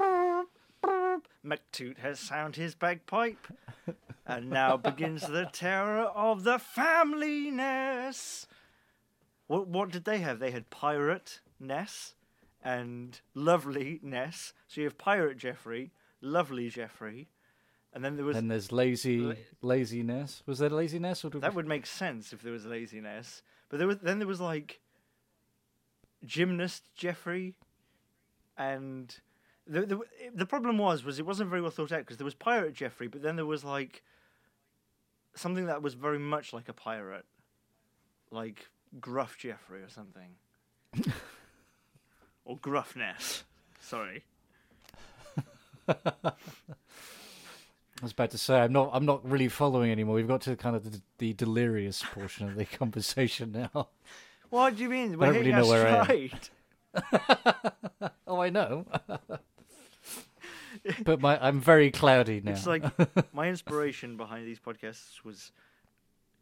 McToot 1.45 1.99
has 1.99 2.19
sound 2.19 2.55
his 2.55 2.75
bagpipe, 2.75 3.47
and 4.25 4.49
now 4.49 4.77
begins 4.77 5.27
the 5.27 5.49
terror 5.51 6.03
of 6.03 6.43
the 6.43 6.59
family 6.59 7.51
Ness. 7.51 8.47
What, 9.47 9.67
what 9.67 9.91
did 9.91 10.05
they 10.05 10.19
have? 10.19 10.39
They 10.39 10.51
had 10.51 10.69
Pirate 10.69 11.39
Ness 11.59 12.13
and 12.63 13.19
Lovely 13.33 13.99
Ness. 14.03 14.53
So 14.67 14.81
you 14.81 14.85
have 14.85 14.97
Pirate 14.97 15.37
Jeffrey, 15.37 15.91
Lovely 16.21 16.69
Jeffrey, 16.69 17.29
and 17.93 18.03
then 18.05 18.15
there 18.15 18.25
was 18.25 18.37
And 18.37 18.51
there's 18.51 18.71
lazy 18.71 19.19
La- 19.19 19.33
laziness. 19.61 20.43
Was 20.45 20.59
there 20.59 20.69
laziness 20.69 21.25
or 21.25 21.29
That 21.29 21.55
would 21.55 21.67
make 21.67 21.85
sense 21.85 22.33
if 22.33 22.41
there 22.41 22.53
was 22.53 22.65
laziness. 22.65 23.41
But 23.69 23.79
there 23.79 23.87
was 23.87 23.97
then 23.97 24.19
there 24.19 24.27
was 24.27 24.41
like 24.41 24.79
gymnast 26.25 26.89
Jeffrey, 26.95 27.55
and 28.57 29.15
the 29.69 29.81
the, 29.85 29.99
the 30.33 30.45
problem 30.45 30.77
was 30.77 31.03
was 31.03 31.19
it 31.19 31.25
wasn't 31.25 31.49
very 31.49 31.61
well 31.61 31.71
thought 31.71 31.91
out 31.91 31.99
because 31.99 32.17
there 32.17 32.25
was 32.25 32.33
pirate 32.33 32.73
Jeffrey, 32.73 33.07
but 33.07 33.21
then 33.21 33.35
there 33.35 33.45
was 33.45 33.63
like 33.63 34.03
something 35.35 35.67
that 35.67 35.81
was 35.81 35.93
very 35.93 36.19
much 36.19 36.51
like 36.53 36.67
a 36.67 36.73
pirate, 36.73 37.25
like 38.31 38.67
Gruff 38.99 39.37
Jeffrey 39.37 39.81
or 39.81 39.89
something, 39.89 40.31
or 42.45 42.57
Gruffness. 42.57 43.43
Sorry. 43.79 44.23
I 45.87 46.33
was 48.01 48.11
about 48.11 48.31
to 48.31 48.37
say 48.37 48.59
I'm 48.59 48.73
not. 48.73 48.89
I'm 48.93 49.05
not 49.05 49.29
really 49.29 49.49
following 49.49 49.91
anymore. 49.91 50.15
We've 50.15 50.27
got 50.27 50.41
to 50.41 50.55
kind 50.55 50.75
of 50.75 50.91
the, 50.91 51.01
the 51.19 51.33
delirious 51.33 52.03
portion 52.13 52.47
of 52.47 52.55
the 52.55 52.65
conversation 52.77 53.51
now. 53.51 53.89
What 54.49 54.77
do 54.77 54.83
you 54.83 54.89
mean? 54.89 55.17
We're 55.19 55.27
don't 55.27 55.35
really 55.35 55.51
know 55.51 55.67
where 55.67 55.87
I 55.87 56.31
am. 56.93 58.09
Oh, 58.25 58.41
I 58.41 58.49
know. 58.49 58.85
but 61.03 61.19
my 61.21 61.37
I'm 61.45 61.59
very 61.59 61.91
cloudy 61.91 62.41
now. 62.43 62.51
It's 62.51 62.67
like 62.67 62.83
my 63.33 63.49
inspiration 63.49 64.17
behind 64.17 64.47
these 64.47 64.59
podcasts 64.59 65.23
was 65.23 65.51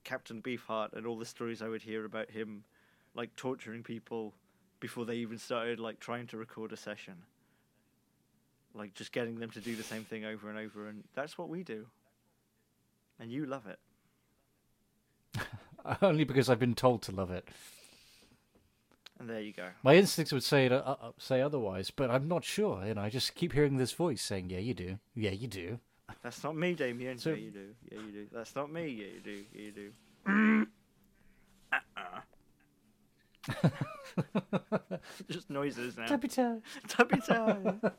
Captain 0.03 0.41
Beefheart 0.41 0.93
and 0.93 1.05
all 1.05 1.17
the 1.17 1.25
stories 1.25 1.61
I 1.61 1.67
would 1.67 1.81
hear 1.81 2.05
about 2.05 2.31
him, 2.31 2.63
like 3.15 3.35
torturing 3.35 3.83
people 3.83 4.33
before 4.79 5.05
they 5.05 5.15
even 5.15 5.37
started 5.37 5.79
like 5.79 5.99
trying 5.99 6.27
to 6.27 6.37
record 6.37 6.71
a 6.71 6.77
session. 6.77 7.15
Like 8.73 8.93
just 8.93 9.11
getting 9.11 9.39
them 9.39 9.49
to 9.51 9.59
do 9.59 9.75
the 9.75 9.83
same 9.83 10.03
thing 10.03 10.25
over 10.25 10.49
and 10.49 10.59
over, 10.59 10.87
and 10.87 11.03
that's 11.15 11.37
what 11.37 11.49
we 11.49 11.63
do. 11.63 11.87
And 13.19 13.31
you 13.31 13.45
love 13.45 13.65
it. 13.65 13.79
Only 16.01 16.23
because 16.23 16.49
I've 16.49 16.59
been 16.59 16.75
told 16.75 17.01
to 17.03 17.11
love 17.11 17.31
it. 17.31 17.47
And 19.19 19.29
there 19.29 19.41
you 19.41 19.51
go. 19.53 19.67
My 19.83 19.95
instincts 19.95 20.31
would 20.31 20.43
say 20.43 20.67
it, 20.67 20.71
uh, 20.71 20.77
uh, 20.77 21.11
say 21.17 21.41
otherwise, 21.41 21.89
but 21.89 22.11
I'm 22.11 22.27
not 22.27 22.43
sure. 22.43 22.85
You 22.85 22.93
know, 22.93 23.01
I 23.01 23.09
just 23.09 23.33
keep 23.35 23.53
hearing 23.53 23.77
this 23.77 23.91
voice 23.91 24.21
saying, 24.21 24.49
"Yeah, 24.51 24.59
you 24.59 24.73
do. 24.75 24.99
Yeah, 25.15 25.31
you 25.31 25.47
do." 25.47 25.79
That's 26.23 26.43
not 26.43 26.55
me, 26.55 26.73
Damien. 26.73 27.17
So- 27.17 27.31
yeah, 27.31 27.35
you 27.37 27.51
do. 27.51 27.75
Yeah, 27.91 27.99
you 27.99 28.11
do. 28.11 28.27
That's 28.31 28.55
not 28.55 28.71
me. 28.71 28.87
Yeah, 28.87 29.07
you 29.15 29.19
do. 29.21 29.45
Yeah, 29.53 29.61
you 29.61 29.71
do. 29.71 30.67
uh-uh. 31.73 32.21
Just 35.29 35.49
noises 35.49 35.97
now. 35.97 36.05
Tappy 36.05 36.27
toe. 36.27 36.61
Tappy 36.87 37.19
toe. 37.21 37.79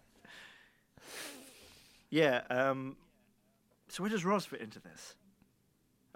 yeah. 2.11 2.43
Um. 2.51 2.97
So 3.89 4.03
where 4.03 4.11
does 4.11 4.25
Roz 4.25 4.45
fit 4.45 4.61
into 4.61 4.81
this? 4.81 5.15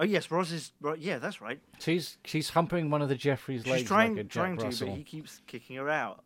Oh 0.03 0.05
yes, 0.05 0.33
Roz 0.33 0.51
is. 0.51 0.73
Yeah, 0.99 1.19
that's 1.21 1.41
right. 1.41 1.61
She's 1.79 2.19
she's 2.25 2.51
humping 2.51 2.91
one 2.91 3.03
of 3.03 3.09
the 3.09 3.15
Jeffrey's 3.15 3.65
legs 3.69 3.83
She's 3.83 3.89
trying, 3.89 4.17
like 4.17 4.29
trying 4.29 4.57
to, 4.59 4.65
Russell. 4.65 4.89
but 4.89 4.97
he 4.97 5.05
keeps 5.05 5.41
kicking 5.47 5.77
her 5.77 5.89
out. 5.89 6.25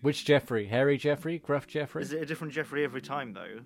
Which 0.00 0.24
Jeffrey? 0.24 0.66
Harry 0.66 0.96
Jeffrey? 0.96 1.38
Gruff 1.40 1.66
Jeffrey? 1.66 2.02
Is 2.02 2.12
it 2.12 2.22
a 2.22 2.26
different 2.26 2.52
Jeffrey 2.52 2.84
every 2.84 3.02
time 3.02 3.32
though? 3.32 3.58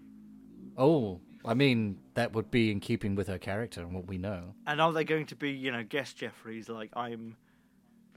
Oh, 0.79 1.21
I 1.45 1.53
mean 1.53 1.99
that 2.15 2.33
would 2.33 2.51
be 2.51 2.71
in 2.71 2.81
keeping 2.81 3.15
with 3.17 3.29
her 3.29 3.37
character 3.37 3.83
and 3.83 3.95
what 3.95 4.07
we 4.07 4.17
know. 4.17 4.55
And 4.67 4.81
are 4.81 4.95
they 4.95 5.05
going 5.05 5.27
to 5.27 5.37
be, 5.37 5.51
you 5.51 5.71
know, 5.71 5.85
guest 5.85 6.17
Jeffreys 6.17 6.71
like 6.71 6.89
I'm 6.97 7.37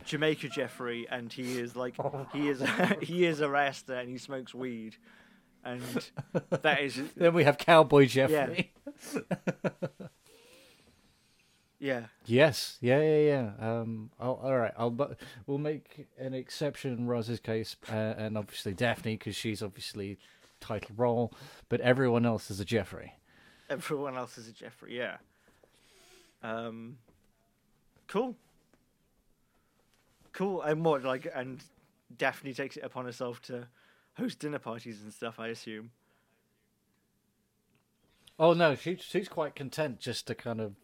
Jamaica 0.05 0.47
Jeffrey 0.47 1.07
and 1.11 1.31
he 1.33 1.59
is 1.59 1.75
like 1.75 1.95
he 2.31 2.47
is 2.47 2.63
he 3.01 3.25
is 3.25 3.41
a 3.41 3.49
rasta 3.49 3.97
and 3.97 4.09
he 4.09 4.17
smokes 4.17 4.55
weed. 4.55 4.95
And 5.65 5.81
that 6.61 6.79
is 6.79 7.01
Then 7.17 7.33
we 7.33 7.43
have 7.43 7.57
Cowboy 7.57 8.05
Jeffrey. 8.05 8.71
yeah. 9.13 10.07
Yes, 12.25 12.77
yeah, 12.81 13.01
yeah, 13.01 13.19
yeah. 13.19 13.51
Um, 13.59 14.09
I'll, 14.19 14.39
all 14.41 14.57
right, 14.57 14.73
I'll 14.77 14.89
But 14.89 15.17
we'll 15.45 15.59
make 15.59 16.07
an 16.17 16.33
exception 16.33 16.93
in 16.93 17.07
Roz's 17.07 17.39
case, 17.39 17.75
uh, 17.91 18.15
and 18.17 18.37
obviously 18.37 18.73
Daphne 18.73 19.15
because 19.15 19.35
she's 19.35 19.61
obviously 19.61 20.17
title 20.59 20.95
role, 20.97 21.33
but 21.69 21.79
everyone 21.81 22.25
else 22.25 22.49
is 22.49 22.59
a 22.59 22.65
Jeffrey. 22.65 23.13
Everyone 23.69 24.15
else 24.15 24.37
is 24.37 24.47
a 24.47 24.51
Jeffrey, 24.51 24.97
yeah. 24.97 25.17
Um 26.43 26.97
cool. 28.07 28.35
Cool. 30.33 30.61
And 30.61 30.85
what 30.85 31.03
like 31.03 31.27
and 31.33 31.63
Daphne 32.15 32.53
takes 32.53 32.77
it 32.77 32.83
upon 32.83 33.05
herself 33.05 33.41
to 33.43 33.67
host 34.17 34.39
dinner 34.39 34.59
parties 34.59 35.01
and 35.01 35.13
stuff, 35.13 35.39
I 35.39 35.47
assume. 35.47 35.91
Oh 38.39 38.53
no, 38.53 38.75
she 38.75 38.95
she's 38.95 39.27
quite 39.27 39.55
content 39.55 39.99
just 39.99 40.27
to 40.27 40.35
kind 40.35 40.61
of 40.61 40.75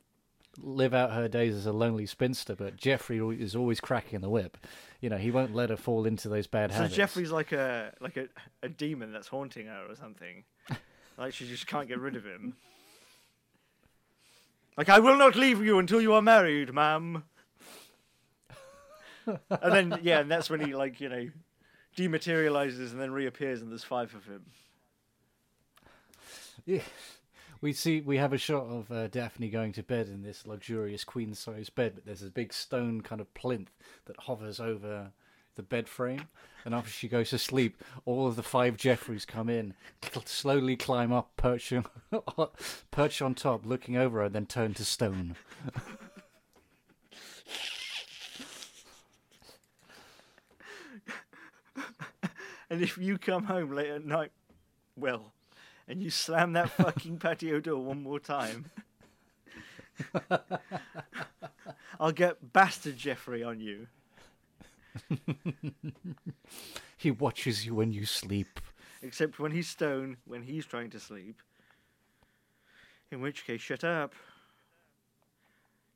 live 0.57 0.93
out 0.93 1.11
her 1.13 1.27
days 1.27 1.55
as 1.55 1.65
a 1.65 1.73
lonely 1.73 2.05
spinster. 2.05 2.55
But 2.55 2.77
Jeffrey 2.77 3.19
is 3.41 3.55
always 3.55 3.79
cracking 3.79 4.21
the 4.21 4.29
whip. 4.29 4.57
You 5.01 5.09
know, 5.09 5.17
he 5.17 5.31
won't 5.31 5.53
let 5.53 5.69
her 5.69 5.77
fall 5.77 6.05
into 6.05 6.29
those 6.29 6.47
bad 6.47 6.71
So 6.71 6.77
habits. 6.77 6.93
So 6.93 6.97
Jeffrey's 6.97 7.31
like 7.31 7.51
a 7.51 7.93
like 7.99 8.17
a, 8.17 8.27
a 8.61 8.69
demon 8.69 9.11
that's 9.11 9.27
haunting 9.27 9.67
her 9.67 9.85
or 9.89 9.95
something. 9.95 10.43
like 11.17 11.33
she 11.33 11.47
just 11.47 11.67
can't 11.67 11.87
get 11.87 11.99
rid 11.99 12.15
of 12.15 12.25
him. 12.25 12.55
Like 14.77 14.89
I 14.89 14.99
will 14.99 15.17
not 15.17 15.35
leave 15.35 15.63
you 15.63 15.79
until 15.79 16.01
you 16.01 16.13
are 16.13 16.21
married, 16.21 16.73
ma'am. 16.73 17.23
and 19.27 19.39
then 19.73 19.99
yeah, 20.01 20.19
and 20.19 20.31
that's 20.31 20.49
when 20.49 20.61
he 20.61 20.75
like 20.75 20.99
you 20.99 21.09
know 21.09 21.29
dematerializes 21.95 22.91
and 22.91 22.99
then 22.99 23.11
reappears, 23.11 23.61
and 23.61 23.69
there's 23.71 23.83
five 23.83 24.13
of 24.15 24.25
him. 24.25 24.45
Yeah. 26.65 26.81
We 27.63 27.71
see 27.71 28.01
we 28.01 28.17
have 28.17 28.33
a 28.33 28.37
shot 28.37 28.65
of 28.65 28.91
uh, 28.91 29.07
Daphne 29.07 29.47
going 29.47 29.71
to 29.71 29.83
bed 29.83 30.09
in 30.09 30.21
this 30.21 30.45
luxurious 30.45 31.05
queen 31.05 31.33
size 31.33 31.69
bed, 31.69 31.93
but 31.95 32.05
there's 32.05 32.21
a 32.21 32.29
big 32.29 32.51
stone 32.51 32.99
kind 32.99 33.21
of 33.21 33.33
plinth 33.35 33.71
that 34.03 34.19
hovers 34.19 34.59
over 34.59 35.13
the 35.55 35.63
bed 35.63 35.87
frame. 35.87 36.27
And 36.65 36.75
after 36.75 36.91
she 36.91 37.07
goes 37.07 37.29
to 37.29 37.37
sleep, 37.37 37.81
all 38.03 38.27
of 38.27 38.35
the 38.35 38.43
five 38.43 38.75
Jeffreys 38.75 39.23
come 39.23 39.47
in, 39.47 39.75
slowly 40.25 40.75
climb 40.75 41.13
up, 41.13 41.37
perch 41.37 41.71
on, 41.71 41.85
perch 42.91 43.21
on 43.21 43.33
top, 43.33 43.65
looking 43.65 43.95
over 43.95 44.19
her, 44.23 44.27
then 44.27 44.45
turn 44.45 44.73
to 44.73 44.83
stone. 44.83 45.37
And 52.69 52.81
if 52.81 52.97
you 52.97 53.19
come 53.19 53.43
home 53.43 53.69
late 53.69 53.91
at 53.91 54.03
night, 54.03 54.31
well, 54.95 55.31
and 55.87 56.01
you 56.01 56.09
slam 56.09 56.53
that 56.53 56.69
fucking 56.69 57.17
patio 57.17 57.59
door 57.59 57.81
one 57.83 58.01
more 58.01 58.19
time, 58.19 58.71
I'll 61.99 62.11
get 62.11 62.53
bastard 62.53 62.97
Jeffrey 62.97 63.43
on 63.43 63.59
you. 63.59 63.87
He 67.03 67.11
watches 67.11 67.65
you 67.65 67.75
when 67.75 67.91
you 67.91 68.05
sleep. 68.05 68.61
Except 69.01 69.37
when 69.37 69.51
he's 69.51 69.67
stone, 69.67 70.15
when 70.23 70.43
he's 70.43 70.65
trying 70.65 70.89
to 70.91 71.01
sleep. 71.01 71.41
In 73.11 73.19
which 73.19 73.45
case, 73.45 73.59
shut 73.59 73.83
up. 73.83 74.13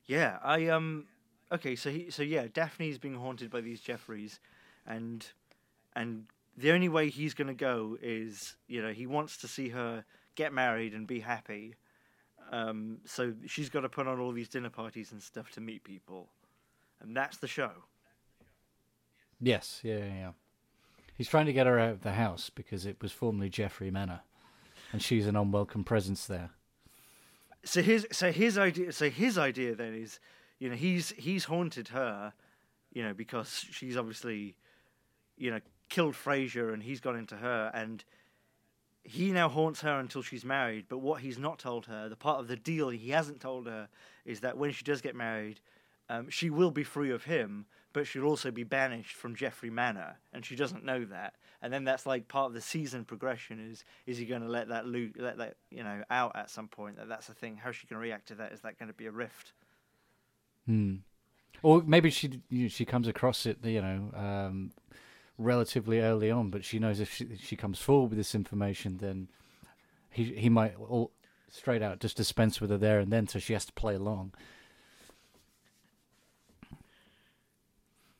Yeah, 0.06 0.38
I 0.44 0.68
um. 0.68 1.06
Okay, 1.50 1.78
so 1.78 1.90
he, 1.92 2.12
so 2.12 2.24
yeah, 2.24 2.48
Daphne's 2.54 2.98
being 2.98 3.16
haunted 3.16 3.50
by 3.50 3.62
these 3.62 3.80
Jeffreys, 3.80 4.42
and 4.86 5.26
and 5.96 6.26
the 6.58 6.72
only 6.72 6.90
way 6.90 7.10
he's 7.10 7.34
gonna 7.34 7.54
go 7.54 7.98
is, 8.02 8.56
you 8.68 8.82
know, 8.82 8.92
he 8.92 9.06
wants 9.06 9.38
to 9.38 9.48
see 9.48 9.70
her 9.70 10.04
get 10.36 10.52
married 10.54 10.94
and 10.94 11.08
be 11.08 11.20
happy. 11.20 11.76
Um, 12.52 13.00
so 13.06 13.34
she's 13.46 13.70
got 13.70 13.82
to 13.82 13.90
put 13.90 14.08
on 14.08 14.20
all 14.20 14.32
these 14.32 14.48
dinner 14.48 14.70
parties 14.70 15.12
and 15.12 15.22
stuff 15.22 15.52
to 15.52 15.62
meet 15.62 15.84
people, 15.84 16.30
and 17.02 17.16
that's 17.16 17.38
the 17.38 17.48
show. 17.48 17.72
Yes, 19.42 19.82
yeah, 19.84 19.98
yeah, 19.98 20.14
yeah. 20.14 20.32
He's 21.18 21.28
trying 21.28 21.48
to 21.48 21.54
get 21.54 21.68
her 21.68 21.78
out 21.78 21.92
of 21.92 22.02
the 22.02 22.14
house 22.14 22.50
because 22.50 22.86
it 22.86 23.02
was 23.02 23.12
formerly 23.12 23.50
Jeffrey 23.50 23.92
Manor, 23.92 24.22
and 24.94 25.02
she's 25.02 25.28
an 25.28 25.36
unwelcome 25.36 25.84
presence 25.84 26.26
there. 26.26 26.52
so 27.66 27.82
his 27.82 28.08
so 28.12 28.32
his 28.32 28.58
idea 28.58 28.92
so 28.94 29.10
his 29.10 29.38
idea 29.38 29.76
then 29.76 29.94
is 29.94 30.20
you 30.60 30.70
know 30.70 30.76
he's 30.76 31.10
he's 31.18 31.46
haunted 31.46 31.90
her 31.90 32.34
you 32.94 33.04
know 33.04 33.14
because 33.14 33.66
she's 33.72 33.98
obviously 33.98 34.56
you 35.38 35.52
know 35.52 35.60
killed 35.90 36.16
Frasier 36.16 36.74
and 36.74 36.84
he's 36.84 37.00
gone 37.00 37.18
into 37.18 37.38
her 37.38 37.72
and 37.74 38.04
he 39.04 39.32
now 39.32 39.48
haunts 39.48 39.82
her 39.82 40.00
until 40.00 40.22
she's 40.22 40.44
married. 40.44 40.86
But 40.90 40.98
what 40.98 41.22
he's 41.22 41.38
not 41.38 41.60
told 41.60 41.86
her 41.86 42.10
the 42.10 42.16
part 42.16 42.40
of 42.40 42.48
the 42.48 42.58
deal 42.58 42.90
he 42.90 43.12
hasn't 43.12 43.40
told 43.40 43.68
her 43.68 43.88
is 44.26 44.42
that 44.42 44.58
when 44.58 44.72
she 44.72 44.84
does 44.84 45.02
get 45.02 45.16
married 45.16 45.60
um, 46.10 46.30
she 46.30 46.50
will 46.50 46.72
be 46.72 46.84
free 46.84 47.12
of 47.12 47.26
him 47.26 47.66
but 47.98 48.06
she'll 48.06 48.26
also 48.26 48.52
be 48.52 48.64
banished 48.64 49.16
from 49.16 49.36
Jeffrey 49.36 49.72
Manor. 49.72 50.18
And 50.32 50.46
she 50.46 50.56
doesn't 50.56 50.86
know 50.86 51.04
that. 51.06 51.34
And 51.64 51.74
then 51.74 51.84
that's 51.84 52.06
like 52.06 52.28
part 52.28 52.46
of 52.46 52.54
the 52.54 52.62
season 52.62 53.06
progression 53.06 53.60
is 53.60 53.84
is 54.06 54.20
he 54.20 54.26
going 54.26 54.44
to 54.44 54.48
let 54.48 54.68
that 54.68 54.86
lo- 54.86 55.10
let 55.18 55.40
that 55.40 55.56
you 55.72 55.84
know 55.84 56.04
out 56.12 56.36
at 56.36 56.52
some 56.52 56.68
point? 56.68 56.98
That 56.98 57.10
that's 57.10 57.26
the 57.26 57.34
thing. 57.34 57.58
How's 57.58 57.76
she 57.76 57.88
going 57.88 58.00
to 58.00 58.04
react 58.04 58.28
to 58.28 58.36
that? 58.36 58.52
Is 58.52 58.62
that 58.62 58.78
going 58.78 58.90
to 58.90 58.94
be 58.94 59.08
a 59.08 59.12
rift? 59.12 59.54
Hmm. 60.68 60.98
Or 61.64 61.82
maybe 61.88 62.12
she 62.12 62.40
you 62.50 62.64
know, 62.64 62.68
she 62.68 62.86
comes 62.86 63.08
across 63.08 63.48
it, 63.48 63.66
you 63.66 63.82
know, 63.82 64.12
um, 64.16 64.74
relatively 65.38 66.00
early 66.00 66.32
on, 66.32 66.50
but 66.50 66.66
she 66.66 66.80
knows 66.80 67.00
if 67.00 67.14
she, 67.14 67.26
if 67.26 67.44
she 67.44 67.56
comes 67.56 67.80
forward 67.80 68.10
with 68.10 68.18
this 68.18 68.34
information, 68.36 68.98
then 68.98 69.28
he 70.10 70.24
he 70.36 70.50
might 70.50 70.76
all 70.76 71.12
straight 71.50 71.82
out 71.82 72.00
just 72.00 72.18
dispense 72.18 72.60
with 72.60 72.70
her 72.70 72.78
there 72.78 73.00
and 73.00 73.12
then, 73.12 73.28
so 73.28 73.40
she 73.40 73.54
has 73.54 73.66
to 73.66 73.74
play 73.74 73.96
along. 73.96 74.34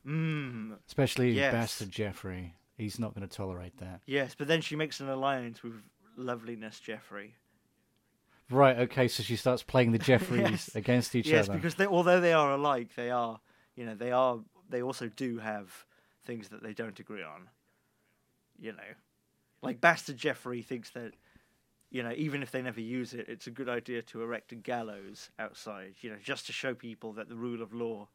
mm, 0.06 0.76
Especially 0.86 1.32
Yes. 1.32 1.52
bastard 1.52 1.90
Jeffrey, 1.90 2.54
he's 2.76 2.98
not 2.98 3.14
going 3.14 3.26
to 3.28 3.34
tolerate 3.36 3.76
that. 3.78 4.00
yes 4.06 4.34
but 4.36 4.48
then 4.48 4.60
she 4.60 4.76
makes 4.76 5.00
an 5.00 5.08
alliance 5.08 5.62
with 5.62 5.82
loveliness 6.16 6.80
Jeffrey 6.80 7.34
Right. 8.50 8.78
Okay. 8.78 9.08
So 9.08 9.22
she 9.22 9.36
starts 9.36 9.62
playing 9.62 9.92
the 9.92 9.98
Jeffreys 10.10 10.40
Yes. 10.40 10.74
against 10.74 11.14
each 11.14 11.26
yes 11.26 11.44
other. 11.44 11.52
Yes, 11.52 11.62
because 11.62 11.74
they, 11.74 11.86
although 11.86 12.18
they 12.20 12.32
are 12.32 12.52
alike 12.52 12.94
they 12.96 13.10
are 13.10 13.40
you 13.76 13.84
know 13.84 13.94
they 13.94 14.10
are 14.10 14.38
they 14.70 14.82
also 14.82 15.08
do 15.08 15.38
have 15.38 15.84
things 16.28 16.50
that 16.50 16.62
they 16.62 16.74
don't 16.74 17.00
agree 17.00 17.24
on 17.24 17.48
you 18.58 18.72
know? 18.72 18.94
Like 19.62 19.80
bastard 19.80 20.16
Jeffrey 20.16 20.62
thinks 20.62 20.90
that 20.90 21.12
you 21.90 22.02
know 22.02 22.12
even 22.16 22.42
if 22.42 22.50
they 22.50 22.62
never 22.62 22.80
use 22.80 23.14
it 23.14 23.26
it's 23.28 23.46
a 23.46 23.50
good 23.50 23.68
idea 23.68 24.02
to 24.02 24.22
erect 24.22 24.52
a 24.52 24.54
gallows 24.54 25.30
outside 25.38 25.94
you 26.02 26.10
know 26.10 26.18
just 26.22 26.44
to 26.44 26.52
show 26.52 26.74
people 26.74 27.14
that 27.14 27.30
the 27.30 27.34
rule 27.34 27.62
of 27.62 27.72
law 27.72 28.06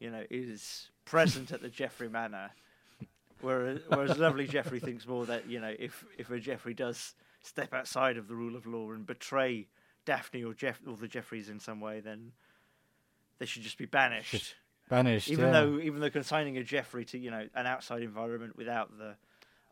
you 0.00 0.10
know 0.10 0.24
is 0.30 0.90
present 1.04 1.52
at 1.52 1.62
the 1.62 1.68
Jeffrey 1.80 2.08
manor. 2.08 2.50
Whereas 3.40 3.80
whereas 3.88 4.18
lovely 4.18 4.46
Jeffrey 4.46 4.80
thinks 4.80 5.06
more 5.06 5.26
that 5.26 5.48
you 5.48 5.60
know 5.60 5.72
if 5.78 6.04
if 6.18 6.30
a 6.30 6.40
Jeffrey 6.40 6.74
does 6.74 7.14
step 7.42 7.72
outside 7.72 8.16
of 8.16 8.26
the 8.28 8.34
rule 8.34 8.56
of 8.56 8.66
law 8.66 8.90
and 8.90 9.06
betray 9.06 9.68
Daphne 10.04 10.44
or 10.44 10.54
Jeff 10.54 10.80
or 10.86 10.96
the 10.96 11.08
Jeffreys 11.08 11.48
in 11.48 11.60
some 11.60 11.80
way 11.80 12.00
then 12.00 12.32
they 13.38 13.46
should 13.46 13.62
just 13.62 13.78
be 13.78 13.86
banished 13.86 14.54
Banished. 14.88 15.30
even 15.30 15.46
yeah. 15.46 15.52
though 15.52 15.78
even 15.80 16.00
though 16.00 16.10
consigning 16.10 16.58
a 16.58 16.62
Jeffrey 16.62 17.04
to 17.06 17.18
you 17.18 17.30
know 17.30 17.48
an 17.54 17.66
outside 17.66 18.02
environment 18.02 18.56
without 18.56 18.96
the 18.98 19.16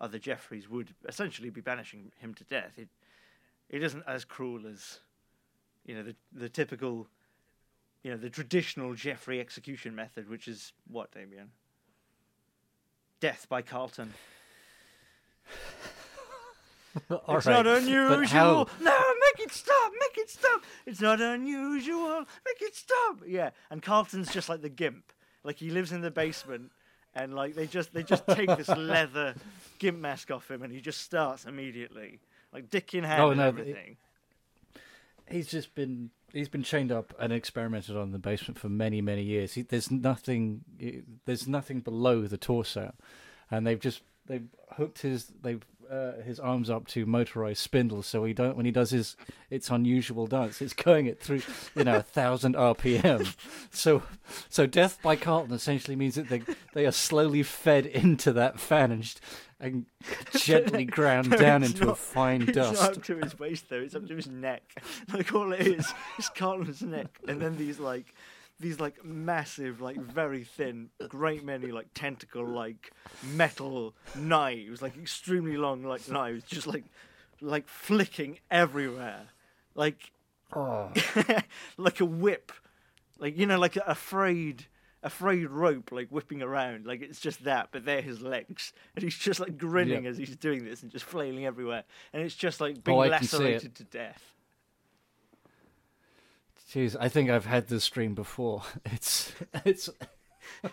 other 0.00 0.18
Jeffreys 0.18 0.68
would 0.68 0.94
essentially 1.08 1.50
be 1.50 1.60
banishing 1.60 2.12
him 2.18 2.34
to 2.34 2.44
death. 2.44 2.78
It 2.78 2.89
it 3.68 3.82
isn't 3.82 4.05
as 4.07 4.24
cruel 4.24 4.66
as 4.66 5.00
you 5.84 5.94
know 5.94 6.02
the 6.02 6.16
the 6.32 6.49
typical 6.49 7.08
you 8.02 8.10
know 8.10 8.16
the 8.16 8.31
traditional 8.31 8.94
Jeffrey 8.94 9.39
execution 9.41 9.94
method, 9.94 10.28
which 10.28 10.49
is 10.49 10.73
what 10.89 11.12
Damien 11.12 11.50
death 13.20 13.47
by 13.49 13.62
Carlton. 13.62 14.12
It's 16.94 17.47
right, 17.47 17.65
not 17.65 17.66
unusual. 17.66 18.26
how- 18.26 18.66
No, 18.81 19.15
make 19.39 19.47
it 19.47 19.52
stop. 19.52 19.93
Make 20.01 20.19
it 20.19 20.31
stop. 20.31 20.62
It's 20.86 21.01
not 21.01 21.20
unusual. 21.20 22.20
Make 22.20 22.61
it 22.62 22.75
stop. 22.77 23.20
Yeah, 23.27 23.51
and 23.70 23.83
Carlton's 23.83 24.33
just 24.33 24.49
like 24.49 24.62
the 24.62 24.69
gimp. 24.69 25.12
Like 25.44 25.57
he 25.57 25.70
lives 25.70 25.93
in 25.93 26.01
the 26.02 26.11
basement, 26.11 26.70
and 27.15 27.35
like 27.35 27.55
they 27.55 27.67
just 27.67 27.93
they 27.93 28.02
just 28.02 28.27
take 28.28 28.49
this 28.57 28.69
leather 28.77 29.35
gimp 29.78 29.99
mask 29.99 30.31
off 30.31 30.51
him, 30.51 30.62
and 30.62 30.73
he 30.73 30.81
just 30.81 31.01
starts 31.01 31.44
immediately, 31.47 32.20
like 32.52 32.70
dick 32.70 32.94
in 32.94 33.05
hand 33.05 33.23
Oh, 33.23 33.31
and 33.31 33.39
no, 33.39 33.49
everything. 33.49 33.97
he's 35.31 35.49
just 35.49 35.75
been 35.75 36.11
he's 36.33 36.49
been 36.49 36.62
chained 36.62 36.93
up 36.93 37.12
and 37.19 37.33
experimented 37.33 37.97
on 37.97 38.05
in 38.05 38.12
the 38.12 38.19
basement 38.19 38.59
for 38.59 38.69
many 38.69 39.01
many 39.01 39.23
years. 39.23 39.55
He, 39.55 39.62
there's 39.62 39.91
nothing 39.91 40.62
there's 41.25 41.49
nothing 41.49 41.81
below 41.81 42.23
the 42.23 42.39
torso, 42.39 42.94
and 43.51 43.67
they've 43.67 43.81
just 43.81 44.02
they've 44.27 44.47
hooked 44.77 45.02
his 45.02 45.27
they've 45.43 45.65
uh, 45.92 46.22
his 46.22 46.40
arms 46.40 46.70
up 46.70 46.86
to 46.88 47.04
motorized 47.04 47.58
spindles, 47.60 48.06
so 48.06 48.24
he 48.24 48.32
don't 48.32 48.56
when 48.56 48.64
he 48.64 48.72
does 48.72 48.90
his 48.90 49.14
it's 49.50 49.68
unusual 49.70 50.26
dance. 50.26 50.62
It's 50.62 50.72
going 50.72 51.06
at 51.08 51.20
through 51.20 51.42
you 51.76 51.84
know 51.84 51.96
a 51.96 52.02
thousand 52.02 52.54
RPM. 52.54 53.34
So 53.70 54.02
so 54.48 54.66
death 54.66 54.98
by 55.02 55.16
Carlton 55.16 55.54
essentially 55.54 55.96
means 55.96 56.14
that 56.14 56.28
they 56.28 56.42
they 56.72 56.86
are 56.86 56.92
slowly 56.92 57.42
fed 57.42 57.86
into 57.86 58.32
that 58.32 58.58
fan 58.60 58.90
and, 58.92 59.14
and 59.60 59.86
gently 60.36 60.84
ground 60.98 61.30
No, 61.30 61.36
down 61.36 61.62
it's 61.62 61.72
into 61.74 61.90
a 61.90 61.94
fine 61.94 62.42
It's 62.42 62.52
dust. 62.52 62.80
not 62.82 62.96
up 62.98 63.02
to 63.04 63.16
his 63.18 63.38
waist 63.38 63.68
though; 63.68 63.80
it's 63.80 63.94
up 63.94 64.06
to 64.08 64.16
his 64.16 64.28
neck. 64.28 64.62
Like 65.12 65.34
all 65.34 65.52
it 65.52 65.66
is 65.66 65.92
is 66.18 66.28
Carlton's 66.30 66.82
neck, 66.82 67.18
and 67.28 67.40
then 67.40 67.56
these 67.56 67.78
like 67.78 68.14
these 68.62 68.81
like 68.81 69.05
massive, 69.05 69.81
like 69.82 69.99
very 70.00 70.44
thin, 70.44 70.89
great 71.08 71.44
many 71.44 71.66
like 71.73 71.89
tentacle 71.94 72.47
like 72.47 72.92
metal 73.23 73.94
knives, 74.16 74.81
like 74.81 74.97
extremely 74.97 75.57
long 75.57 75.82
like 75.84 76.08
knives, 76.08 76.44
just 76.44 76.66
like 76.66 76.84
like 77.41 77.68
flicking 77.68 78.39
everywhere, 78.50 79.28
like 79.74 80.12
Oh. 80.55 80.92
like 81.78 82.00
a 82.00 82.05
whip, 82.05 82.52
like 83.18 83.36
you 83.39 83.47
know, 83.47 83.58
like 83.58 83.76
a 83.76 83.94
frayed 83.94 84.66
a 85.02 85.10
frayed 85.10 85.49
rope, 85.50 85.91
like 85.91 86.08
whipping 86.10 86.42
around, 86.42 86.86
like 86.86 87.02
it's 87.02 87.18
just 87.20 87.42
that, 87.44 87.68
but 87.73 87.84
they're 87.84 88.02
his 88.02 88.20
legs, 88.20 88.73
and 88.94 89.02
he's 89.02 89.18
just 89.18 89.41
like 89.41 89.58
grinning 89.58 90.05
Yep. 90.05 90.10
as 90.12 90.18
he's 90.18 90.36
doing 90.36 90.65
this 90.65 90.82
and 90.82 90.92
just 90.92 91.05
flailing 91.05 91.44
everywhere, 91.47 91.82
and 92.12 92.23
it's 92.23 92.36
just 92.36 92.60
like 92.60 92.76
oh, 92.78 92.81
being 92.84 92.99
Oh, 92.99 93.02
see 93.02 93.07
it. 93.07 93.10
lacerated 93.10 93.74
to 93.76 93.84
death. 93.84 94.23
Jeez, 96.73 96.97
I 96.99 97.09
think 97.09 97.28
I've 97.28 97.44
had 97.47 97.68
this 97.68 97.89
dream 97.89 98.15
before. 98.15 98.62
It's 98.86 99.33
it's 99.65 99.91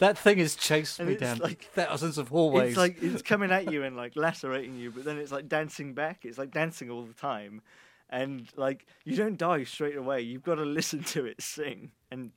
that 0.00 0.16
thing 0.18 0.38
has 0.38 0.54
chased 0.56 0.98
And 1.00 1.08
me 1.08 1.16
down 1.16 1.38
like- 1.38 1.64
thousands 1.74 2.18
of 2.18 2.28
hallways. 2.28 2.70
It's 2.70 2.76
like 2.78 3.02
it's 3.02 3.22
coming 3.32 3.50
at 3.50 3.70
you 3.72 3.82
and 3.84 3.96
like 3.96 4.16
lacerating 4.16 4.76
you, 4.76 4.90
but 4.90 5.04
then 5.04 5.18
it's 5.18 5.32
like 5.32 5.48
dancing 5.48 5.94
back. 5.94 6.24
It's 6.24 6.38
like 6.38 6.50
dancing 6.50 6.90
all 6.90 7.02
the 7.04 7.14
time, 7.14 7.62
and 8.10 8.48
like 8.56 8.86
you 9.04 9.16
don't 9.16 9.36
die 9.38 9.64
straight 9.64 9.96
away. 9.96 10.22
You've 10.22 10.42
got 10.44 10.56
to 10.56 10.64
listen 10.64 11.02
to 11.04 11.24
it 11.26 11.40
sing 11.40 11.90
and 12.10 12.30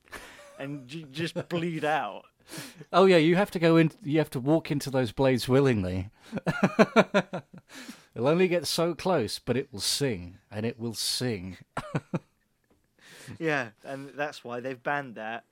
and 0.58 0.92
you 0.92 1.04
just 1.04 1.34
bleed 1.48 1.84
out. 1.84 2.24
oh 2.92 3.06
yeah, 3.06 3.16
you 3.16 3.36
have 3.36 3.50
to 3.52 3.58
go 3.58 3.76
in. 3.76 3.90
You 4.02 4.18
have 4.18 4.30
to 4.30 4.40
walk 4.40 4.70
into 4.70 4.90
those 4.90 5.12
blades 5.12 5.48
willingly. 5.48 6.10
It'll 8.14 8.28
only 8.28 8.48
get 8.48 8.66
so 8.66 8.94
close, 8.94 9.38
but 9.38 9.56
it 9.56 9.72
will 9.72 9.80
sing, 9.80 10.38
and 10.50 10.66
it 10.66 10.78
will 10.78 10.94
sing. 10.94 11.56
Yeah, 13.38 13.68
and 13.84 14.10
that's 14.14 14.44
why 14.44 14.60
they've 14.60 14.82
banned 14.82 15.14
that, 15.14 15.44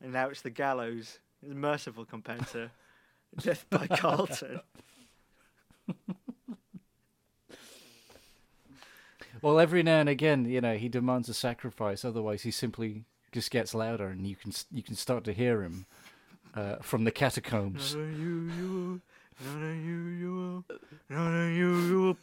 and 0.00 0.12
now 0.12 0.28
it's 0.28 0.42
the 0.42 0.50
gallows. 0.50 1.18
It's 1.42 1.54
merciful 1.54 2.04
compared 2.04 2.46
to 2.48 2.70
Death 3.42 3.66
by 3.68 3.86
Carlton. 3.86 4.60
Well, 9.42 9.60
every 9.60 9.82
now 9.82 10.00
and 10.00 10.08
again, 10.08 10.46
you 10.46 10.60
know, 10.60 10.76
he 10.76 10.88
demands 10.88 11.28
a 11.28 11.34
sacrifice. 11.34 12.04
Otherwise, 12.04 12.42
he 12.42 12.50
simply 12.50 13.04
just 13.30 13.50
gets 13.50 13.74
louder, 13.74 14.08
and 14.08 14.26
you 14.26 14.34
can 14.36 14.52
you 14.72 14.82
can 14.82 14.94
start 14.96 15.24
to 15.24 15.32
hear 15.32 15.62
him 15.62 15.86
uh, 16.54 16.76
from 16.76 17.04
the 17.04 17.12
catacombs. 17.12 17.94
Not 19.44 19.54
unusual, 19.54 20.64
not 21.08 21.32
unusual, 21.32 22.16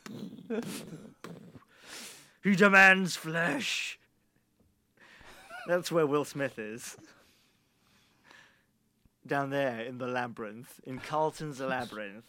he 2.44 2.56
demands 2.56 3.16
flesh. 3.16 3.98
That's 5.68 5.92
where 5.92 6.06
Will 6.06 6.26
Smith 6.26 6.60
is. 6.60 6.98
Down 9.26 9.50
there 9.50 9.80
in 9.80 9.98
the 9.98 10.08
labyrinth, 10.08 10.80
in 10.86 11.00
Carlton's 11.00 11.60
labyrinth. 11.60 12.26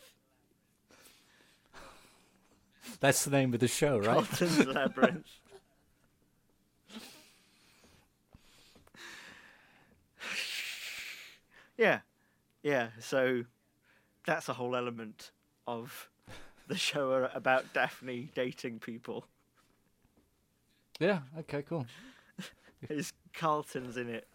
That's 3.00 3.24
the 3.24 3.30
name 3.30 3.52
of 3.52 3.60
the 3.60 3.68
show, 3.68 3.98
right? 3.98 4.06
Carlton's 4.06 4.66
labyrinth. 4.66 5.26
yeah, 11.76 12.00
yeah. 12.62 12.88
So 13.00 13.44
that's 14.26 14.48
a 14.48 14.52
whole 14.52 14.76
element 14.76 15.30
of 15.66 16.10
the 16.68 16.76
show 16.76 17.30
about 17.32 17.72
Daphne 17.72 18.28
dating 18.34 18.80
people. 18.80 19.26
Yeah. 20.98 21.20
Okay. 21.38 21.62
Cool. 21.62 21.86
Is 22.90 23.12
Carlton's 23.32 23.96
in 23.96 24.08
it? 24.10 24.28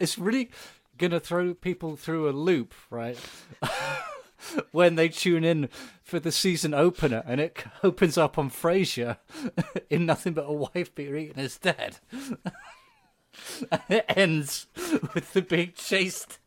it's 0.00 0.18
really 0.18 0.50
gonna 0.98 1.20
throw 1.20 1.54
people 1.54 1.96
through 1.96 2.28
a 2.28 2.32
loop, 2.32 2.74
right? 2.90 3.18
when 4.72 4.94
they 4.94 5.08
tune 5.08 5.44
in 5.44 5.68
for 6.02 6.20
the 6.20 6.32
season 6.32 6.74
opener, 6.74 7.22
and 7.26 7.40
it 7.40 7.64
opens 7.82 8.16
up 8.16 8.38
on 8.38 8.50
Frasier 8.50 9.18
in 9.90 10.06
nothing 10.06 10.32
but 10.32 10.44
a 10.44 10.52
wife 10.52 10.94
being 10.94 11.16
eaten 11.16 11.40
his 11.42 11.58
dad. 11.58 11.98
and 13.70 13.80
it 13.88 14.04
ends 14.08 14.66
with 15.14 15.32
the 15.32 15.42
being 15.42 15.72
chased 15.74 16.38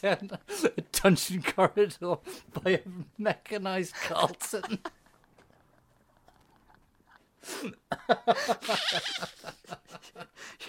down 0.00 0.30
a 0.64 0.80
dungeon 0.92 1.42
corridor 1.42 2.16
by 2.52 2.70
a 2.70 2.80
mechanized 3.18 3.94
Carlton. 3.94 4.80
Yeah, 7.62 7.70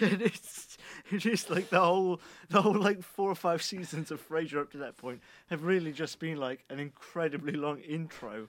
it 0.00 0.22
is. 0.22 0.78
It 1.10 1.24
is 1.26 1.48
like 1.48 1.70
the 1.70 1.80
whole, 1.80 2.20
the 2.50 2.62
whole 2.62 2.78
like 2.78 3.02
four 3.02 3.30
or 3.30 3.34
five 3.34 3.62
seasons 3.62 4.10
of 4.10 4.26
Frasier 4.26 4.60
up 4.60 4.70
to 4.72 4.78
that 4.78 4.96
point 4.96 5.20
have 5.48 5.64
really 5.64 5.92
just 5.92 6.18
been 6.18 6.36
like 6.36 6.64
an 6.68 6.78
incredibly 6.78 7.54
long 7.54 7.80
intro 7.80 8.48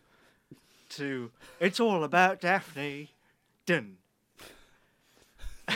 to 0.90 1.32
"It's 1.60 1.80
all 1.80 2.04
about 2.04 2.42
Daphne." 2.42 3.12
Done. 3.66 3.98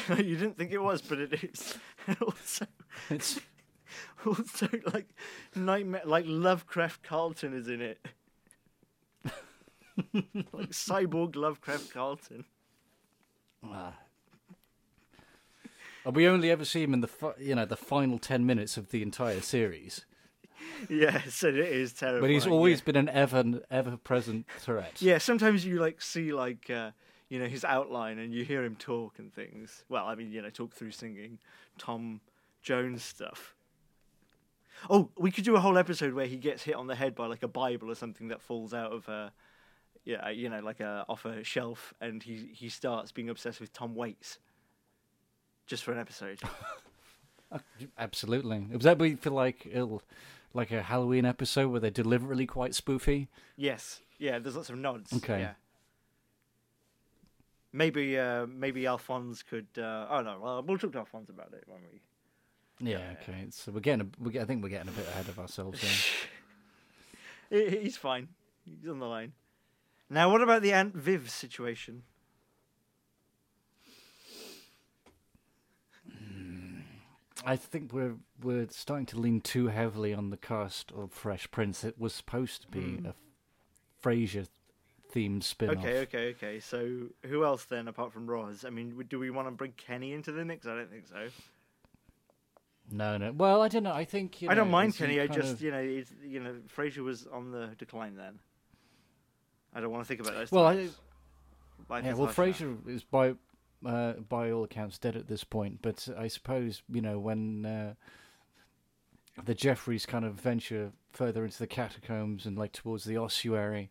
you 0.09 0.35
didn't 0.37 0.57
think 0.57 0.71
it 0.71 0.81
was, 0.81 1.01
but 1.01 1.19
it 1.19 1.33
is. 1.43 1.77
And 2.07 2.17
also, 2.21 2.65
It's 3.09 3.39
also 4.25 4.67
like 4.93 5.07
nightmare, 5.55 6.01
like 6.05 6.25
Lovecraft 6.27 7.03
Carlton 7.03 7.53
is 7.53 7.67
in 7.67 7.81
it. 7.81 7.99
like 10.53 10.69
cyborg 10.71 11.35
Lovecraft 11.35 11.93
Carlton. 11.93 12.45
Ah. 13.63 13.93
And 16.05 16.15
we 16.15 16.27
only 16.27 16.51
ever 16.51 16.65
see 16.65 16.83
him 16.83 16.93
in 16.93 17.01
the 17.01 17.07
fi- 17.07 17.33
you 17.39 17.55
know 17.55 17.65
the 17.65 17.77
final 17.77 18.17
ten 18.19 18.45
minutes 18.45 18.75
of 18.75 18.89
the 18.89 19.01
entire 19.01 19.39
series, 19.39 20.05
Yes, 20.89 21.43
and 21.43 21.57
it 21.57 21.69
is 21.71 21.93
terrible. 21.93 22.21
but 22.21 22.29
he's 22.29 22.45
always 22.47 22.81
been 22.81 22.97
an 22.97 23.07
ever 23.09 23.61
ever 23.71 23.95
present 23.97 24.45
threat. 24.59 25.01
Yeah, 25.01 25.17
sometimes 25.19 25.65
you 25.65 25.79
like 25.79 26.01
see 26.01 26.33
like 26.33 26.69
uh, 26.69 26.91
you 27.33 27.39
know 27.39 27.47
his 27.47 27.65
outline 27.65 28.19
and 28.19 28.31
you 28.31 28.45
hear 28.45 28.63
him 28.63 28.75
talk 28.75 29.17
and 29.17 29.33
things. 29.33 29.85
Well, 29.89 30.05
I 30.05 30.13
mean, 30.13 30.31
you 30.31 30.43
know, 30.43 30.51
talk 30.51 30.71
through 30.71 30.91
singing 30.91 31.39
Tom 31.79 32.21
Jones 32.61 33.03
stuff. 33.03 33.55
Oh, 34.87 35.09
we 35.17 35.31
could 35.31 35.43
do 35.43 35.55
a 35.55 35.59
whole 35.59 35.79
episode 35.79 36.13
where 36.13 36.27
he 36.27 36.37
gets 36.37 36.61
hit 36.61 36.75
on 36.75 36.85
the 36.85 36.93
head 36.93 37.15
by 37.15 37.25
like 37.25 37.41
a 37.41 37.47
Bible 37.47 37.89
or 37.89 37.95
something 37.95 38.27
that 38.27 38.39
falls 38.39 38.71
out 38.71 38.91
of 38.91 39.07
a 39.07 39.33
yeah, 40.05 40.29
you 40.29 40.47
know, 40.47 40.59
like 40.59 40.79
a 40.79 41.05
off 41.09 41.25
a 41.25 41.43
shelf, 41.43 41.91
and 41.99 42.21
he 42.21 42.51
he 42.53 42.69
starts 42.69 43.11
being 43.11 43.29
obsessed 43.29 43.59
with 43.59 43.73
Tom 43.73 43.95
Waits. 43.95 44.37
Just 45.65 45.83
for 45.83 45.91
an 45.91 45.99
episode. 45.99 46.39
Uh, 47.51 47.59
absolutely. 47.99 48.65
Was 48.71 48.81
that 48.81 48.97
we 48.97 49.13
feel 49.13 49.33
like 49.33 49.67
it'll, 49.71 50.01
like 50.55 50.71
a 50.71 50.81
Halloween 50.81 51.23
episode 51.23 51.69
where 51.69 51.79
they're 51.79 51.91
deliberately 51.91 52.47
quite 52.47 52.71
spoofy? 52.71 53.27
yes, 53.57 54.01
yeah. 54.17 54.39
There's 54.39 54.55
lots 54.55 54.71
of 54.71 54.77
nods. 54.77 55.13
Okay. 55.13 55.41
Yeah. 55.41 55.51
Maybe 57.73 58.17
uh, 58.17 58.45
maybe 58.45 58.87
Alphonse 58.87 59.43
could. 59.43 59.67
Uh, 59.77 60.07
oh 60.09 60.21
no, 60.21 60.39
well, 60.41 60.63
we'll 60.63 60.77
talk 60.77 60.93
to 60.93 60.99
Alphonse 60.99 61.29
about 61.29 61.51
it 61.53 61.63
when 61.67 61.79
we. 61.91 62.01
Yeah, 62.79 63.15
okay. 63.21 63.47
So 63.49 63.71
we're 63.71 63.81
getting, 63.81 64.01
a, 64.01 64.23
we 64.23 64.39
I 64.39 64.45
think 64.45 64.63
we're 64.63 64.69
getting 64.69 64.89
a 64.89 64.93
bit 64.93 65.07
ahead 65.07 65.27
of 65.27 65.39
ourselves 65.39 65.81
here. 67.49 67.69
He's 67.81 67.97
fine. 67.97 68.29
He's 68.65 68.89
on 68.89 68.99
the 68.99 69.05
line. 69.05 69.33
Now, 70.09 70.31
what 70.31 70.41
about 70.41 70.61
the 70.61 70.73
Aunt 70.73 70.95
Viv 70.95 71.29
situation? 71.29 72.03
I 77.45 77.55
think 77.57 77.91
we're 77.91 78.15
we're 78.41 78.67
starting 78.69 79.05
to 79.07 79.19
lean 79.19 79.41
too 79.41 79.67
heavily 79.67 80.13
on 80.13 80.29
the 80.29 80.37
cast 80.37 80.91
of 80.93 81.11
Fresh 81.11 81.51
Prince. 81.51 81.83
It 81.83 81.99
was 81.99 82.13
supposed 82.13 82.61
to 82.61 82.67
be 82.69 83.01
a 83.05 83.13
Frasier 84.01 84.47
themed 85.13 85.43
spin-off. 85.43 85.77
Okay, 85.77 85.99
okay, 85.99 86.29
okay. 86.31 86.59
So, 86.59 87.07
who 87.25 87.43
else 87.43 87.65
then, 87.65 87.87
apart 87.87 88.11
from 88.11 88.27
Roz? 88.27 88.65
I 88.65 88.69
mean, 88.69 89.03
do 89.09 89.19
we 89.19 89.29
want 89.29 89.47
to 89.47 89.51
bring 89.51 89.73
Kenny 89.73 90.13
into 90.13 90.31
the 90.31 90.43
mix? 90.43 90.65
I 90.65 90.75
don't 90.75 90.89
think 90.89 91.07
so. 91.07 91.27
No, 92.91 93.17
no. 93.17 93.31
Well, 93.31 93.61
I 93.61 93.69
don't 93.69 93.83
know. 93.83 93.93
I 93.93 94.05
think 94.05 94.41
you 94.41 94.49
I 94.49 94.55
don't 94.55 94.69
mind 94.69 94.95
Kenny. 94.95 95.19
I 95.19 95.27
just, 95.27 95.53
of- 95.53 95.61
you 95.61 95.71
know, 95.71 95.79
it's, 95.79 96.11
you 96.23 96.39
know, 96.39 96.55
Frasier 96.75 97.03
was 97.03 97.27
on 97.27 97.51
the 97.51 97.69
decline 97.77 98.15
then. 98.15 98.39
I 99.73 99.81
don't 99.81 99.91
want 99.91 100.03
to 100.03 100.07
think 100.07 100.19
about 100.19 100.35
those. 100.35 100.51
Well, 100.51 100.65
I. 100.65 100.73
Yeah. 100.73 102.13
Well, 102.13 102.31
life 102.35 102.61
now. 102.61 102.77
Is 102.87 103.03
by 103.03 103.33
uh, 103.85 104.13
by 104.13 104.51
all 104.51 104.63
accounts 104.63 104.97
dead 104.97 105.15
at 105.15 105.27
this 105.27 105.43
point. 105.43 105.79
But 105.81 106.07
I 106.17 106.27
suppose 106.27 106.81
you 106.89 107.01
know 107.01 107.19
when 107.19 107.65
uh, 107.65 107.93
the 109.43 109.55
Jeffreys 109.55 110.05
kind 110.05 110.25
of 110.25 110.35
venture 110.35 110.91
further 111.11 111.43
into 111.43 111.59
the 111.59 111.67
catacombs 111.67 112.45
and 112.45 112.57
like 112.57 112.71
towards 112.71 113.03
the 113.03 113.17
ossuary. 113.17 113.89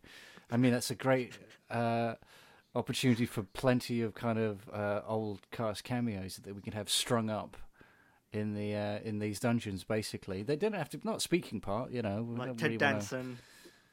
I 0.52 0.56
mean, 0.58 0.72
that's 0.72 0.90
a 0.90 0.94
great 0.94 1.38
uh, 1.70 2.14
opportunity 2.74 3.26
for 3.26 3.42
plenty 3.42 4.02
of 4.02 4.14
kind 4.14 4.38
of 4.38 4.68
uh, 4.72 5.00
old 5.06 5.40
cast 5.50 5.82
cameos 5.84 6.36
that 6.44 6.54
we 6.54 6.60
can 6.60 6.74
have 6.74 6.88
strung 6.90 7.30
up 7.30 7.56
in 8.32 8.54
the 8.54 8.74
uh, 8.74 8.98
in 9.02 9.18
these 9.18 9.40
dungeons. 9.40 9.82
Basically, 9.84 10.42
they 10.42 10.56
don't 10.56 10.74
have 10.74 10.90
to 10.90 11.00
not 11.04 11.22
speaking 11.22 11.60
part. 11.60 11.90
You 11.90 12.02
know, 12.02 12.26
like 12.36 12.50
Ted 12.58 12.62
really 12.72 12.76
wanna- 12.78 12.92
Danson, 12.98 13.38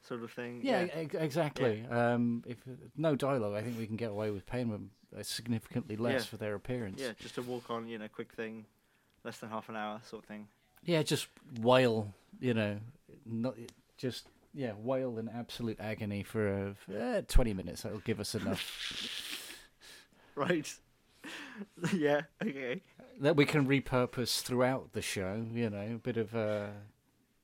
sort 0.06 0.22
of 0.22 0.30
thing. 0.32 0.60
Yeah, 0.62 0.86
ex- 0.92 1.14
exactly. 1.14 1.84
Um, 1.90 2.44
if 2.46 2.58
no 2.96 3.16
dialogue, 3.16 3.54
I 3.54 3.62
think 3.62 3.78
we 3.78 3.86
can 3.86 3.96
get 3.96 4.10
away 4.10 4.30
with 4.30 4.44
paying 4.46 4.70
them 4.70 4.90
uh, 5.18 5.22
significantly 5.22 5.96
less 5.96 6.12
Yeah. 6.22 6.26
for 6.26 6.36
their 6.36 6.54
appearance. 6.54 7.00
yeah, 7.00 7.12
just 7.18 7.38
a 7.38 7.42
walk 7.42 7.70
on, 7.70 7.88
you 7.88 7.98
know, 7.98 8.08
quick 8.08 8.32
thing, 8.32 8.66
less 9.24 9.38
than 9.38 9.48
half 9.48 9.68
an 9.70 9.76
hour, 9.76 10.00
sort 10.04 10.22
of 10.24 10.28
thing. 10.28 10.46
Yeah, 10.84 11.02
just 11.02 11.28
wail. 11.60 12.14
You 12.38 12.54
know, 12.54 12.78
not 13.26 13.56
just 13.98 14.26
yeah, 14.54 14.72
wail 14.76 15.18
in 15.18 15.28
absolute 15.28 15.78
agony 15.80 16.22
for 16.22 16.74
uh, 16.90 16.94
uh, 16.94 17.22
twenty 17.28 17.52
minutes. 17.54 17.82
That'll 17.82 18.00
give 18.00 18.20
us 18.20 18.34
enough 18.34 19.56
Right. 20.34 20.72
yeah. 21.92 22.22
Okay. 22.42 22.80
that 23.20 23.36
we 23.36 23.44
can 23.44 23.66
repurpose 23.66 24.40
throughout 24.42 24.92
the 24.92 25.02
show. 25.02 25.44
You 25.52 25.68
know, 25.70 25.80
a 25.94 25.98
bit 25.98 26.16
of 26.16 26.34
uh, 26.34 26.68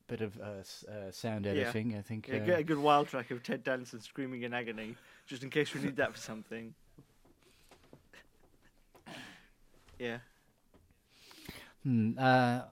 bit 0.07 0.21
of 0.23 0.39
uh, 0.41 0.91
uh, 0.91 1.11
sound 1.11 1.45
Yeah. 1.45 1.53
editing. 1.53 1.95
I 1.97 2.01
think. 2.03 2.29
Yeah, 2.29 2.37
uh, 2.37 2.47
get 2.47 2.59
a 2.61 2.65
good 2.65 2.79
wild 2.79 3.09
track 3.09 3.31
of 3.31 3.43
Ted 3.43 3.65
Danson 3.65 4.01
screaming 4.01 4.43
in 4.43 4.55
agony, 4.55 4.97
just 5.27 5.43
in 5.43 5.51
case 5.51 5.75
we 5.75 5.83
need 5.83 5.97
that 5.97 6.13
for 6.13 6.19
something. 6.19 6.75
Yeah. 9.99 10.19
Hmm, 11.83 12.13
uh, 12.19 12.63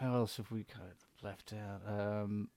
how 0.00 0.14
else 0.14 0.36
have 0.36 0.50
we 0.50 0.64
kind 0.64 0.86
of 0.90 1.24
left 1.24 1.52
out? 1.52 1.82
Um, 2.22 2.48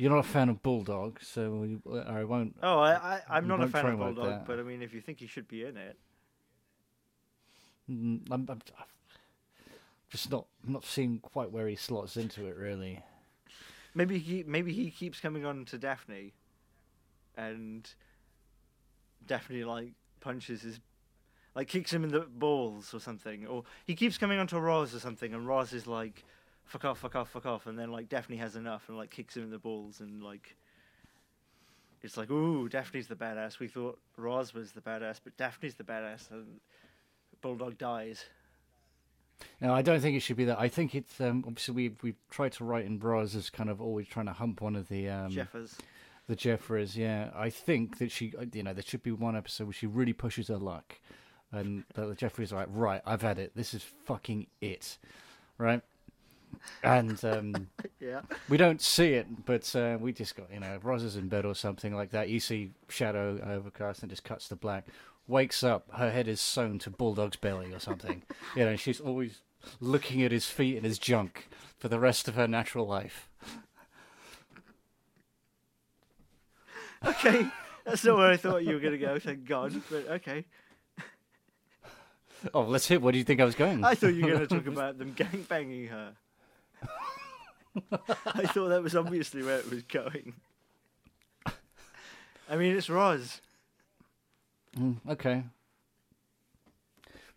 you're 0.00 0.10
not 0.10 0.20
a 0.24 0.28
fan 0.28 0.48
of 0.48 0.62
Bulldog, 0.62 1.20
so 1.22 1.50
we, 1.56 1.78
I 2.00 2.24
won't. 2.24 2.56
Oh, 2.62 2.78
I, 2.78 2.92
I 2.94 3.20
I'm 3.28 3.46
not 3.46 3.62
a 3.62 3.68
fan 3.68 3.84
of 3.86 3.98
Bulldog, 3.98 4.26
that. 4.26 4.46
but 4.46 4.58
I 4.58 4.62
mean, 4.62 4.82
if 4.82 4.94
you 4.94 5.00
think 5.02 5.18
he 5.20 5.26
should 5.26 5.46
be 5.46 5.64
in 5.64 5.76
it, 5.76 5.96
Mm, 7.90 8.20
I'm, 8.30 8.46
I'm, 8.48 8.60
I'm 8.78 8.84
just 10.08 10.30
not 10.30 10.46
not 10.66 10.84
seeing 10.84 11.18
quite 11.18 11.50
where 11.50 11.66
he 11.66 11.74
slots 11.76 12.16
into 12.16 12.46
it 12.46 12.56
really. 12.56 13.02
maybe 13.94 14.18
he 14.18 14.44
maybe 14.46 14.72
he 14.72 14.90
keeps 14.90 15.20
coming 15.20 15.44
on 15.44 15.64
to 15.66 15.76
Daphne, 15.78 16.32
and 17.36 17.92
Daphne 19.26 19.64
like 19.64 19.92
punches 20.20 20.62
his, 20.62 20.80
like 21.54 21.68
kicks 21.68 21.92
him 21.92 22.04
in 22.04 22.10
the 22.10 22.20
balls 22.20 22.94
or 22.94 23.00
something, 23.00 23.46
or 23.46 23.64
he 23.84 23.94
keeps 23.94 24.18
coming 24.18 24.38
on 24.38 24.46
to 24.48 24.60
Roz 24.60 24.94
or 24.94 25.00
something, 25.00 25.34
and 25.34 25.46
Roz 25.46 25.72
is 25.72 25.86
like, 25.86 26.24
fuck 26.70 26.84
off, 26.84 26.98
fuck 26.98 27.16
off, 27.16 27.28
fuck 27.30 27.46
off, 27.46 27.66
and 27.66 27.78
then 27.78 27.90
like 27.90 28.08
Daphne 28.08 28.36
has 28.36 28.54
enough 28.54 28.88
and 28.88 28.96
like 28.96 29.10
kicks 29.10 29.36
him 29.36 29.42
in 29.42 29.50
the 29.50 29.58
balls 29.58 30.00
and 30.00 30.22
like. 30.22 30.56
It's 32.02 32.16
like, 32.16 32.30
ooh, 32.30 32.66
Daphne's 32.66 33.08
the 33.08 33.14
badass. 33.14 33.58
We 33.58 33.68
thought 33.68 33.98
Roz 34.16 34.54
was 34.54 34.72
the 34.72 34.80
badass, 34.80 35.20
but 35.22 35.36
Daphne's 35.36 35.74
the 35.74 35.84
badass, 35.84 36.30
and 36.30 36.60
Bulldog 37.42 37.76
dies. 37.76 38.24
No, 39.60 39.74
I 39.74 39.82
don't 39.82 40.00
think 40.00 40.16
it 40.16 40.20
should 40.20 40.38
be 40.38 40.46
that. 40.46 40.58
I 40.58 40.68
think 40.68 40.94
it's 40.94 41.20
um, 41.20 41.44
obviously 41.46 41.74
we 41.74 41.96
we 42.02 42.14
tried 42.30 42.52
to 42.52 42.64
write 42.64 42.86
in 42.86 42.98
Roz 43.00 43.34
as 43.34 43.50
kind 43.50 43.68
of 43.68 43.82
always 43.82 44.06
trying 44.06 44.26
to 44.26 44.32
hump 44.32 44.62
one 44.62 44.76
of 44.76 44.88
the 44.88 45.10
um, 45.10 45.30
Jeffers. 45.30 45.76
the 46.26 46.36
Jeffreys. 46.36 46.96
Yeah, 46.96 47.30
I 47.34 47.50
think 47.50 47.98
that 47.98 48.10
she, 48.10 48.32
uh, 48.38 48.46
you 48.52 48.62
know, 48.62 48.72
there 48.72 48.82
should 48.82 49.02
be 49.02 49.12
one 49.12 49.36
episode 49.36 49.64
where 49.64 49.74
she 49.74 49.86
really 49.86 50.14
pushes 50.14 50.48
her 50.48 50.56
luck, 50.56 51.00
and 51.52 51.84
that 51.94 52.06
the 52.06 52.14
Jeffreys 52.14 52.52
are 52.52 52.56
like, 52.56 52.68
right, 52.70 53.02
I've 53.04 53.22
had 53.22 53.38
it. 53.38 53.52
This 53.54 53.74
is 53.74 53.82
fucking 54.06 54.46
it, 54.62 54.96
right? 55.58 55.82
And 56.82 57.22
um, 57.24 57.68
Yeah. 58.00 58.20
we 58.48 58.56
don't 58.56 58.80
see 58.80 59.14
it, 59.14 59.44
but 59.46 59.74
uh, 59.76 59.98
we 60.00 60.12
just 60.12 60.36
got, 60.36 60.52
you 60.52 60.60
know, 60.60 60.78
Roz 60.82 61.02
is 61.02 61.16
in 61.16 61.28
bed 61.28 61.44
or 61.44 61.54
something 61.54 61.94
like 61.94 62.10
that. 62.10 62.28
You 62.28 62.40
see 62.40 62.72
shadow 62.88 63.38
overcast 63.44 64.02
and 64.02 64.10
just 64.10 64.24
cuts 64.24 64.48
to 64.48 64.56
black. 64.56 64.86
Wakes 65.28 65.62
up, 65.62 65.86
her 65.94 66.10
head 66.10 66.26
is 66.26 66.40
sewn 66.40 66.78
to 66.80 66.90
Bulldog's 66.90 67.36
belly 67.36 67.72
or 67.72 67.78
something. 67.78 68.22
you 68.56 68.64
know, 68.64 68.76
she's 68.76 69.00
always 69.00 69.42
looking 69.80 70.22
at 70.22 70.32
his 70.32 70.46
feet 70.46 70.76
and 70.76 70.84
his 70.84 70.98
junk 70.98 71.48
for 71.78 71.88
the 71.88 72.00
rest 72.00 72.26
of 72.28 72.34
her 72.34 72.48
natural 72.48 72.86
life. 72.86 73.28
Okay. 77.04 77.46
That's 77.84 78.04
not 78.04 78.18
where 78.18 78.30
I 78.30 78.36
thought 78.36 78.62
you 78.64 78.74
were 78.74 78.80
going 78.80 78.92
to 78.92 78.98
go, 78.98 79.18
thank 79.18 79.46
God. 79.46 79.74
But 79.90 80.06
okay. 80.08 80.44
Oh, 82.54 82.62
let's 82.62 82.88
hear. 82.88 82.98
Where 83.00 83.12
do 83.12 83.18
you 83.18 83.24
think 83.24 83.40
I 83.40 83.44
was 83.44 83.54
going? 83.54 83.84
I 83.84 83.94
thought 83.94 84.14
you 84.14 84.24
were 84.24 84.32
going 84.32 84.46
to 84.46 84.54
talk 84.54 84.66
about 84.72 84.98
them 84.98 85.12
gang 85.12 85.44
banging 85.48 85.88
her. 85.88 86.12
I 88.26 88.46
thought 88.46 88.68
that 88.68 88.82
was 88.82 88.96
obviously 88.96 89.42
where 89.42 89.58
it 89.58 89.70
was 89.70 89.82
going. 89.82 90.34
I 92.48 92.56
mean, 92.56 92.76
it's 92.76 92.90
Roz. 92.90 93.40
Mm, 94.76 94.96
okay. 95.08 95.44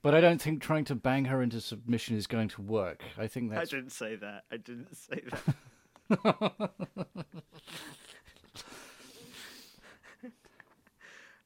But 0.01 0.13
I 0.13 0.21
don't 0.21 0.41
think 0.41 0.61
trying 0.61 0.85
to 0.85 0.95
bang 0.95 1.25
her 1.25 1.41
into 1.41 1.61
submission 1.61 2.17
is 2.17 2.27
going 2.27 2.49
to 2.49 2.61
work. 2.61 3.03
I 3.17 3.27
think 3.27 3.51
that's. 3.51 3.71
I 3.71 3.77
didn't 3.77 3.91
say 3.91 4.15
that. 4.17 4.43
I 4.51 4.57
didn't 4.57 4.95
say 4.95 5.21
that. 5.29 5.55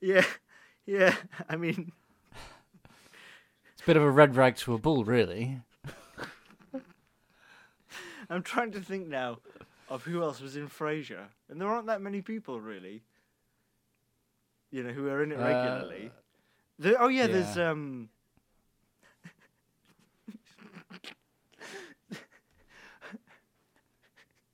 yeah, 0.02 0.26
yeah. 0.88 1.14
I 1.48 1.56
mean, 1.56 1.92
it's 3.74 3.84
a 3.84 3.86
bit 3.86 3.98
of 3.98 4.04
a 4.04 4.10
red 4.10 4.36
rag 4.36 4.56
to 4.58 4.74
a 4.74 4.80
bull, 4.80 5.04
really. 5.04 5.62
I'm 8.30 8.44
trying 8.44 8.72
to 8.72 8.82
think 8.82 9.08
now 9.08 9.40
of 9.90 10.04
who 10.04 10.22
else 10.22 10.42
was 10.42 10.56
in 10.58 10.68
Frasier, 10.68 11.28
and 11.50 11.60
there 11.62 11.68
aren't 11.70 11.88
that 11.88 12.02
many 12.02 12.22
people 12.22 12.60
really. 12.60 13.04
You 14.70 14.84
know, 14.84 14.90
who 14.92 15.08
are 15.08 15.24
in 15.24 15.32
it 15.32 15.40
Uh, 15.40 15.44
regularly. 15.46 16.12
There- 16.78 17.02
oh 17.02 17.08
yeah, 17.08 17.28
there's 17.28 17.58
um. 17.58 18.10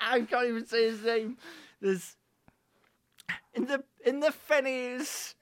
I 0.00 0.20
can't 0.22 0.46
even 0.48 0.66
say 0.66 0.90
his 0.90 1.02
name. 1.04 1.36
There's 1.80 2.16
in 3.54 3.66
the 3.66 3.84
in 4.04 4.20
the 4.20 4.32
Fennies. 4.32 5.34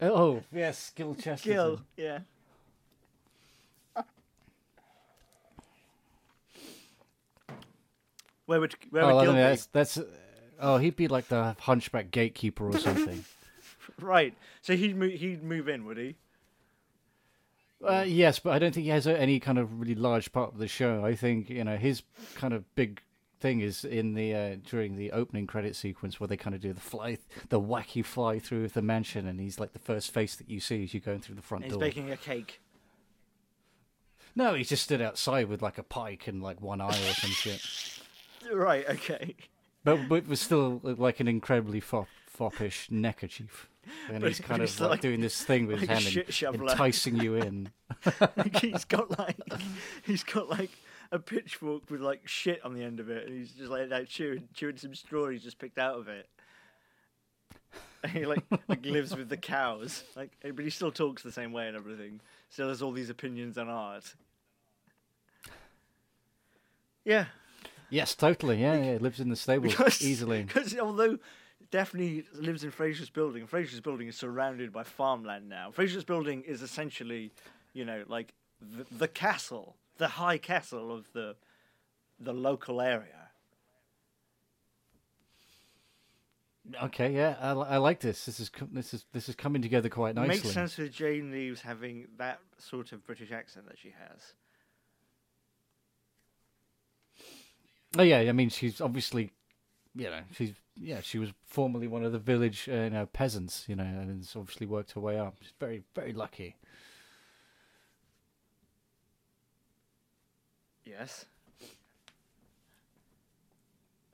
Oh 0.00 0.42
yes, 0.52 0.92
Gil 0.94 1.14
Chesterton. 1.14 1.52
Gil, 1.52 1.80
yeah. 1.96 2.18
Where 8.46 8.60
would 8.60 8.74
where 8.90 9.02
Oh, 9.04 9.16
would 9.16 9.22
Gil 9.24 9.32
be? 9.32 9.38
that's 9.38 9.66
that's. 9.66 9.98
Oh, 10.58 10.78
he'd 10.78 10.96
be 10.96 11.08
like 11.08 11.28
the 11.28 11.54
hunchback 11.60 12.10
gatekeeper 12.10 12.68
or 12.68 12.78
something. 12.78 13.24
Right. 14.00 14.34
So 14.62 14.76
he'd 14.76 14.96
move, 14.96 15.12
he'd 15.12 15.42
move 15.44 15.68
in, 15.68 15.86
would 15.86 15.96
he? 15.96 16.16
uh, 17.86 18.04
yes, 18.06 18.38
but 18.40 18.50
I 18.52 18.58
don't 18.58 18.74
think 18.74 18.84
he 18.84 18.90
has 18.90 19.06
any 19.06 19.38
kind 19.38 19.58
of 19.58 19.80
really 19.80 19.94
large 19.94 20.32
part 20.32 20.52
of 20.52 20.58
the 20.58 20.66
show. 20.68 21.04
I 21.04 21.14
think 21.14 21.48
you 21.48 21.62
know 21.64 21.76
his 21.76 22.02
kind 22.34 22.52
of 22.52 22.64
big 22.74 23.00
thing 23.38 23.60
is 23.60 23.84
in 23.84 24.14
the 24.14 24.34
uh, 24.34 24.56
during 24.68 24.96
the 24.96 25.12
opening 25.12 25.46
credit 25.46 25.76
sequence 25.76 26.18
where 26.18 26.26
they 26.26 26.36
kind 26.36 26.54
of 26.54 26.60
do 26.60 26.72
the 26.72 26.80
fly, 26.80 27.16
the 27.48 27.60
wacky 27.60 28.04
fly 28.04 28.38
through 28.38 28.64
of 28.64 28.72
the 28.74 28.82
mansion, 28.82 29.26
and 29.26 29.40
he's 29.40 29.60
like 29.60 29.72
the 29.72 29.78
first 29.78 30.10
face 30.12 30.34
that 30.36 30.50
you 30.50 30.58
see 30.60 30.82
as 30.84 30.92
you're 30.92 31.00
going 31.00 31.20
through 31.20 31.36
the 31.36 31.42
front 31.42 31.64
He's 31.64 31.72
door. 31.72 31.80
baking 31.80 32.10
a 32.10 32.16
cake. 32.16 32.60
No, 34.34 34.52
he 34.54 34.64
just 34.64 34.82
stood 34.82 35.00
outside 35.00 35.48
with 35.48 35.62
like 35.62 35.78
a 35.78 35.82
pike 35.82 36.26
and 36.26 36.42
like 36.42 36.60
one 36.60 36.80
eye 36.80 36.88
or 36.88 37.14
some 37.14 37.30
shit. 37.30 37.62
Right. 38.54 38.88
Okay. 38.88 39.34
But 39.84 40.08
but 40.08 40.14
it 40.16 40.28
was 40.28 40.40
still 40.40 40.80
like 40.82 41.20
an 41.20 41.28
incredibly 41.28 41.80
far 41.80 42.06
foppish 42.26 42.90
neckerchief. 42.90 43.68
And 44.08 44.20
But 44.20 44.28
he's 44.28 44.40
kind 44.40 44.62
of 44.62 44.80
like, 44.80 44.90
like- 44.90 45.00
doing 45.00 45.20
this 45.20 45.42
thing 45.42 45.66
with 45.66 45.80
like 45.88 46.00
his 46.00 46.14
hand 46.42 46.54
and 46.54 46.62
enticing 46.70 47.16
you 47.16 47.36
in. 47.36 47.70
Like, 48.36 48.56
he's 48.60 48.84
got 48.84 49.16
like 49.18 49.36
he's 50.04 50.24
got 50.24 50.48
like 50.48 50.70
a 51.12 51.18
pitchfork 51.20 51.88
with 51.90 52.00
like 52.00 52.26
shit 52.26 52.64
on 52.64 52.74
the 52.74 52.82
end 52.82 52.98
of 52.98 53.08
it, 53.10 53.26
and 53.28 53.36
he's 53.36 53.52
just 53.52 53.70
like 53.70 53.88
that 53.90 54.08
chewing 54.08 54.48
chewing 54.54 54.76
some 54.76 54.94
straw 54.94 55.28
he's 55.28 55.42
just 55.42 55.58
picked 55.58 55.78
out 55.78 55.98
of 55.98 56.08
it. 56.08 56.28
And 58.02 58.12
he 58.12 58.26
like 58.26 58.44
like 58.68 58.84
lives 58.84 59.14
with 59.16 59.28
the 59.28 59.36
cows, 59.36 60.02
like 60.16 60.32
eh, 60.42 60.50
but 60.50 60.64
he 60.64 60.70
still 60.70 60.90
talks 60.90 61.22
the 61.22 61.32
same 61.32 61.52
way 61.52 61.68
and 61.68 61.76
everything. 61.76 62.20
Still 62.50 62.68
has 62.68 62.82
all 62.82 62.92
these 62.92 63.10
opinions 63.10 63.56
on 63.56 63.68
art. 63.68 64.14
Yeah, 67.04 67.26
Yes, 67.90 68.14
totally. 68.14 68.60
Yeah, 68.60 68.76
yeah. 68.76 68.98
Lives 69.00 69.20
in 69.20 69.28
the 69.28 69.36
stables 69.36 69.72
because 69.74 70.02
easily. 70.02 70.42
Because 70.42 70.76
although 70.78 71.18
Daphne 71.70 72.24
lives 72.34 72.64
in 72.64 72.70
Frasier's 72.70 73.10
building, 73.10 73.46
Frasier's 73.46 73.80
building 73.80 74.08
is 74.08 74.16
surrounded 74.16 74.72
by 74.72 74.82
farmland 74.82 75.48
now. 75.48 75.70
Frasier's 75.70 76.04
building 76.04 76.42
is 76.42 76.62
essentially, 76.62 77.32
you 77.72 77.84
know, 77.84 78.04
like 78.08 78.34
the, 78.60 78.86
the 78.90 79.08
castle, 79.08 79.76
the 79.98 80.08
high 80.08 80.38
castle 80.38 80.92
of 80.94 81.12
the 81.12 81.36
the 82.18 82.32
local 82.32 82.80
area. 82.80 83.30
Okay, 86.82 87.14
yeah, 87.14 87.36
I, 87.40 87.52
I 87.52 87.76
like 87.76 88.00
this. 88.00 88.24
This 88.26 88.40
is 88.40 88.50
this 88.72 88.92
is 88.94 89.04
this 89.12 89.28
is 89.28 89.34
coming 89.36 89.62
together 89.62 89.88
quite 89.88 90.14
nicely. 90.14 90.36
Makes 90.36 90.50
sense 90.50 90.76
with 90.76 90.92
Jane 90.92 91.30
Leeves 91.30 91.60
having 91.60 92.08
that 92.18 92.40
sort 92.58 92.92
of 92.92 93.06
British 93.06 93.30
accent 93.30 93.66
that 93.68 93.78
she 93.78 93.90
has. 93.90 94.34
Oh 97.98 98.02
yeah, 98.02 98.18
I 98.18 98.32
mean 98.32 98.48
she's 98.48 98.80
obviously, 98.80 99.32
you 99.94 100.04
know, 100.04 100.20
she's 100.32 100.52
yeah 100.76 101.00
she 101.00 101.18
was 101.18 101.30
formerly 101.46 101.86
one 101.86 102.04
of 102.04 102.12
the 102.12 102.18
village 102.18 102.68
uh, 102.70 102.74
you 102.74 102.90
know 102.90 103.06
peasants, 103.06 103.64
you 103.68 103.76
know, 103.76 103.84
and 103.84 104.18
has 104.18 104.34
obviously 104.36 104.66
worked 104.66 104.92
her 104.92 105.00
way 105.00 105.18
up. 105.18 105.36
She's 105.40 105.52
very 105.58 105.82
very 105.94 106.12
lucky. 106.12 106.56
Yes. 110.84 111.26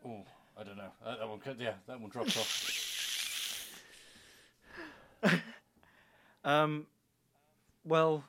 Oh, 0.05 0.25
I 0.59 0.65
don't 0.65 0.77
know. 0.77 0.91
That, 1.05 1.19
that 1.19 1.29
one, 1.29 1.41
yeah, 1.59 1.75
that 1.87 2.01
one 2.01 2.11
dropped 2.11 2.37
off. 2.37 2.79
Um. 6.45 6.87
Well. 7.85 8.25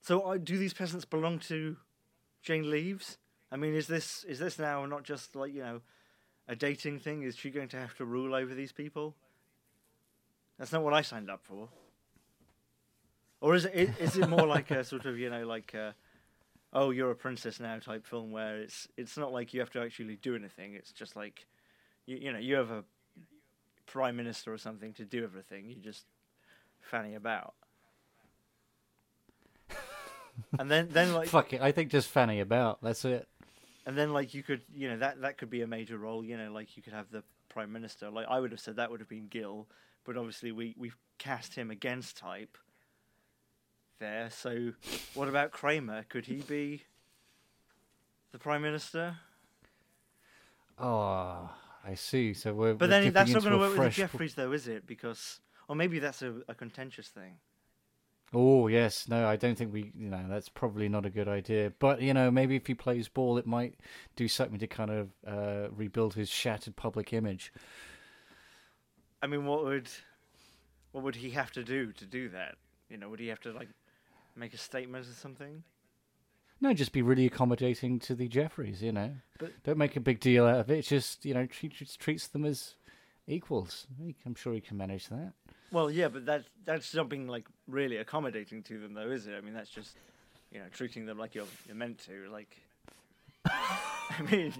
So, 0.00 0.20
uh, 0.20 0.38
do 0.38 0.56
these 0.56 0.72
peasants 0.72 1.04
belong 1.04 1.40
to 1.40 1.76
Jane 2.40 2.70
Leeves? 2.70 3.18
I 3.50 3.56
mean, 3.56 3.74
is 3.74 3.86
this 3.86 4.24
is 4.24 4.38
this 4.38 4.58
now 4.58 4.86
not 4.86 5.04
just 5.04 5.36
like 5.36 5.54
you 5.54 5.62
know, 5.62 5.80
a 6.48 6.56
dating 6.56 6.98
thing? 6.98 7.22
Is 7.22 7.36
she 7.36 7.50
going 7.50 7.68
to 7.68 7.78
have 7.78 7.94
to 7.96 8.04
rule 8.04 8.34
over 8.34 8.54
these 8.54 8.72
people? 8.72 9.14
That's 10.58 10.72
not 10.72 10.82
what 10.82 10.94
I 10.94 11.02
signed 11.02 11.30
up 11.30 11.40
for. 11.42 11.68
Or 13.40 13.54
is 13.54 13.66
it 13.66 13.90
is, 14.00 14.16
it 14.16 14.28
more 14.28 14.46
like 14.46 14.70
a 14.70 14.82
sort 14.82 15.04
of 15.04 15.18
you 15.18 15.28
know 15.30 15.46
like 15.46 15.74
a, 15.74 15.94
oh 16.72 16.90
you're 16.90 17.10
a 17.10 17.14
princess 17.16 17.60
now 17.60 17.78
type 17.78 18.06
film 18.06 18.32
where 18.32 18.58
it's 18.58 18.88
it's 18.96 19.16
not 19.16 19.32
like 19.32 19.52
you 19.52 19.60
have 19.60 19.70
to 19.70 19.80
actually 19.80 20.16
do 20.16 20.34
anything. 20.34 20.74
It's 20.74 20.92
just 20.92 21.14
like, 21.14 21.46
you 22.06 22.16
you 22.16 22.32
know 22.32 22.38
you 22.38 22.56
have 22.56 22.70
a 22.70 22.84
prime 23.86 24.16
minister 24.16 24.52
or 24.52 24.58
something 24.58 24.92
to 24.94 25.04
do 25.04 25.22
everything. 25.22 25.68
You 25.68 25.76
just 25.76 26.06
fanny 26.80 27.14
about. 27.14 27.54
and 30.58 30.70
then 30.70 30.88
then 30.90 31.12
like 31.12 31.28
Fuck 31.28 31.52
it, 31.52 31.60
I 31.60 31.72
think 31.72 31.90
just 31.90 32.08
fanny 32.08 32.40
about. 32.40 32.82
That's 32.82 33.04
it. 33.04 33.28
And 33.86 33.96
then 33.96 34.12
like 34.12 34.34
you 34.34 34.42
could 34.42 34.62
you 34.74 34.90
know 34.90 34.98
that 34.98 35.20
that 35.22 35.38
could 35.38 35.48
be 35.48 35.62
a 35.62 35.66
major 35.66 35.96
role 35.96 36.24
you 36.24 36.36
know 36.36 36.52
like 36.52 36.76
you 36.76 36.82
could 36.82 36.92
have 36.92 37.10
the 37.10 37.22
prime 37.48 37.72
minister. 37.72 38.10
Like 38.10 38.26
i 38.28 38.38
would 38.38 38.50
have 38.50 38.60
said 38.60 38.76
that 38.76 38.90
would 38.90 39.00
have 39.00 39.08
been 39.08 39.28
Gil 39.28 39.66
but 40.04 40.16
obviously 40.16 40.52
we 40.52 40.74
we've 40.78 40.96
cast 41.18 41.54
him 41.54 41.70
against 41.70 42.16
type 42.16 42.56
there. 43.98 44.28
So 44.30 44.72
what 45.14 45.28
about 45.28 45.50
kramer? 45.50 46.04
Could 46.08 46.26
he 46.26 46.36
be 46.36 46.84
the 48.32 48.38
prime 48.38 48.62
minister? 48.62 49.16
Oh, 50.78 51.50
I 51.84 51.94
see. 51.94 52.34
So 52.34 52.52
we're 52.52 52.74
but 52.74 52.88
we're 52.88 53.00
then 53.02 53.12
that's 53.12 53.30
not 53.30 53.42
going 53.42 53.52
to 53.52 53.58
work 53.58 53.70
with 53.70 53.76
fresh- 53.76 53.96
jeffreys 53.96 54.34
though 54.34 54.52
is 54.52 54.68
it? 54.68 54.86
Because 54.86 55.40
or 55.68 55.74
maybe 55.74 55.98
that's 55.98 56.22
a, 56.22 56.34
a 56.48 56.54
contentious 56.54 57.08
thing 57.08 57.34
Oh 58.38 58.66
yes, 58.66 59.08
no, 59.08 59.26
I 59.26 59.36
don't 59.36 59.56
think 59.56 59.72
we. 59.72 59.92
You 59.96 60.10
know, 60.10 60.26
that's 60.28 60.50
probably 60.50 60.90
not 60.90 61.06
a 61.06 61.10
good 61.10 61.26
idea. 61.26 61.72
But 61.78 62.02
you 62.02 62.12
know, 62.12 62.30
maybe 62.30 62.54
if 62.56 62.66
he 62.66 62.74
plays 62.74 63.08
ball, 63.08 63.38
it 63.38 63.46
might 63.46 63.76
do 64.14 64.28
something 64.28 64.58
to 64.58 64.66
kind 64.66 64.90
of 64.90 65.08
uh, 65.26 65.68
rebuild 65.74 66.12
his 66.14 66.28
shattered 66.28 66.76
public 66.76 67.14
image. 67.14 67.50
i 69.22 69.26
mean 69.26 69.46
what 69.46 69.64
would 69.64 69.88
what 70.92 71.02
would 71.02 71.16
he 71.16 71.30
have 71.30 71.50
to 71.52 71.64
do 71.64 71.92
to 71.92 72.04
do 72.04 72.28
that 72.28 72.56
you 72.90 72.98
know 72.98 73.08
would 73.08 73.20
he 73.20 73.28
have 73.28 73.40
to 73.40 73.52
like 73.52 73.68
make 74.36 74.52
a 74.52 74.58
statement 74.58 75.06
or 75.06 75.12
something 75.12 75.62
No, 76.60 76.72
just 76.74 76.92
be 76.92 77.02
really 77.02 77.26
accommodating 77.26 77.98
to 78.00 78.14
the 78.14 78.28
Jeffreys. 78.28 78.82
You 78.82 78.92
know, 78.92 79.10
But- 79.38 79.52
don't 79.64 79.78
make 79.78 79.96
a 79.96 80.00
big 80.00 80.20
deal 80.20 80.44
out 80.46 80.60
of 80.60 80.70
it. 80.70 80.82
Just 80.86 81.24
you 81.24 81.34
know, 81.34 81.46
treat, 81.46 81.72
treats 81.98 82.28
them 82.28 82.44
as 82.44 82.76
equals. 83.26 83.86
I'm 84.26 84.34
sure 84.34 84.52
he 84.54 84.60
can 84.60 84.76
manage 84.76 85.08
that. 85.08 85.32
Well, 85.72 85.90
yeah, 85.90 86.08
but 86.08 86.26
that 86.26 86.44
that's 86.64 86.86
something 86.86 87.26
like 87.26 87.46
really 87.66 87.96
accommodating 87.96 88.62
to 88.64 88.78
them, 88.78 88.94
though, 88.94 89.10
is 89.10 89.26
it? 89.26 89.34
I 89.36 89.40
mean, 89.40 89.54
that's 89.54 89.70
just 89.70 89.96
you 90.52 90.58
know 90.58 90.66
treating 90.72 91.06
them 91.06 91.18
like 91.18 91.34
you're 91.34 91.46
you're 91.66 91.76
meant 91.76 91.98
to. 92.06 92.28
Like, 92.30 92.56
I 93.46 94.22
mean, 94.30 94.54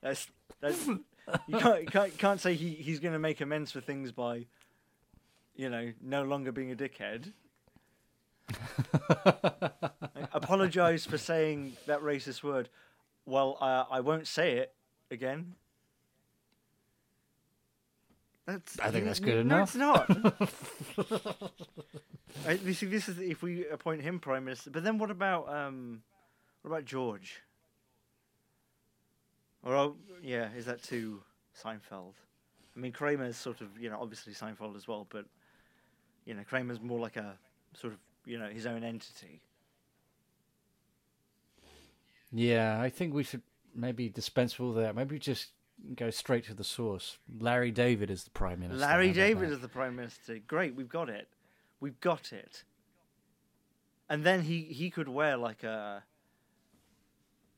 that's 0.00 0.28
that's 0.60 0.86
you 0.86 1.58
can't 1.58 1.82
you 1.82 1.86
can't, 1.88 2.18
can't 2.18 2.40
say 2.40 2.54
he 2.54 2.70
he's 2.70 3.00
going 3.00 3.14
to 3.14 3.18
make 3.18 3.40
amends 3.40 3.72
for 3.72 3.80
things 3.80 4.12
by, 4.12 4.46
you 5.54 5.68
know, 5.68 5.92
no 6.02 6.22
longer 6.24 6.52
being 6.52 6.70
a 6.70 6.76
dickhead. 6.76 7.32
Apologize 10.32 11.06
for 11.06 11.18
saying 11.18 11.76
that 11.86 12.00
racist 12.00 12.42
word. 12.42 12.68
Well, 13.24 13.58
uh, 13.60 13.84
I 13.90 14.00
won't 14.00 14.26
say 14.26 14.58
it 14.58 14.72
again. 15.10 15.54
That's, 18.46 18.78
I 18.78 18.90
think 18.90 19.04
that's 19.06 19.18
good 19.18 19.44
no, 19.44 19.56
enough. 19.56 19.74
it's 19.74 19.76
not. 19.76 21.52
I, 22.46 22.52
you 22.52 22.74
see, 22.74 22.86
this 22.86 23.08
is 23.08 23.18
if 23.18 23.42
we 23.42 23.66
appoint 23.66 24.02
him 24.02 24.20
prime 24.20 24.44
minister. 24.44 24.70
But 24.70 24.84
then 24.84 24.98
what 24.98 25.10
about 25.10 25.52
um, 25.52 26.02
what 26.62 26.70
about 26.70 26.84
George? 26.84 27.42
Or 29.64 29.74
oh, 29.74 29.96
yeah, 30.22 30.48
is 30.56 30.66
that 30.66 30.80
too 30.80 31.22
Seinfeld? 31.60 32.12
I 32.76 32.78
mean, 32.78 32.92
Kramer's 32.92 33.36
sort 33.36 33.60
of 33.62 33.68
you 33.80 33.90
know 33.90 33.98
obviously 34.00 34.32
Seinfeld 34.32 34.76
as 34.76 34.86
well, 34.86 35.08
but 35.10 35.24
you 36.24 36.34
know 36.34 36.42
Kramer's 36.48 36.80
more 36.80 37.00
like 37.00 37.16
a 37.16 37.36
sort 37.74 37.94
of 37.94 37.98
you 38.24 38.38
know 38.38 38.48
his 38.48 38.64
own 38.64 38.84
entity. 38.84 39.40
Yeah, 42.30 42.80
I 42.80 42.90
think 42.90 43.12
we 43.12 43.24
should 43.24 43.42
maybe 43.74 44.08
dispense 44.08 44.56
with 44.58 44.68
all 44.68 44.74
that. 44.74 44.94
Maybe 44.94 45.18
just 45.18 45.48
go 45.94 46.10
straight 46.10 46.44
to 46.46 46.54
the 46.54 46.64
source. 46.64 47.18
Larry 47.38 47.70
David 47.70 48.10
is 48.10 48.24
the 48.24 48.30
prime 48.30 48.60
minister. 48.60 48.80
Larry 48.80 49.12
David 49.12 49.48
that? 49.48 49.54
is 49.54 49.60
the 49.60 49.68
prime 49.68 49.96
minister. 49.96 50.38
Great, 50.46 50.74
we've 50.74 50.88
got 50.88 51.08
it. 51.08 51.28
We've 51.80 52.00
got 52.00 52.32
it. 52.32 52.64
And 54.08 54.24
then 54.24 54.42
he 54.42 54.62
he 54.62 54.90
could 54.90 55.08
wear 55.08 55.36
like 55.36 55.64
a 55.64 56.04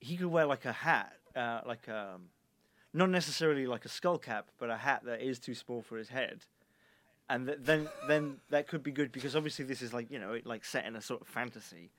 he 0.00 0.16
could 0.16 0.28
wear 0.28 0.46
like 0.46 0.64
a 0.64 0.72
hat, 0.72 1.12
uh, 1.36 1.60
like 1.66 1.88
um, 1.88 2.30
not 2.92 3.10
necessarily 3.10 3.66
like 3.66 3.84
a 3.84 3.88
skull 3.88 4.18
cap, 4.18 4.48
but 4.58 4.70
a 4.70 4.76
hat 4.76 5.02
that 5.04 5.20
is 5.20 5.38
too 5.38 5.54
small 5.54 5.82
for 5.82 5.96
his 5.98 6.08
head. 6.08 6.44
And 7.28 7.46
th- 7.46 7.58
then 7.60 7.88
then 8.06 8.36
that 8.50 8.68
could 8.68 8.82
be 8.82 8.90
good 8.90 9.12
because 9.12 9.36
obviously 9.36 9.64
this 9.64 9.82
is 9.82 9.92
like 9.92 10.10
you 10.10 10.18
know 10.18 10.38
like 10.44 10.64
set 10.64 10.86
in 10.86 10.96
a 10.96 11.02
sort 11.02 11.20
of 11.20 11.26
fantasy. 11.28 11.90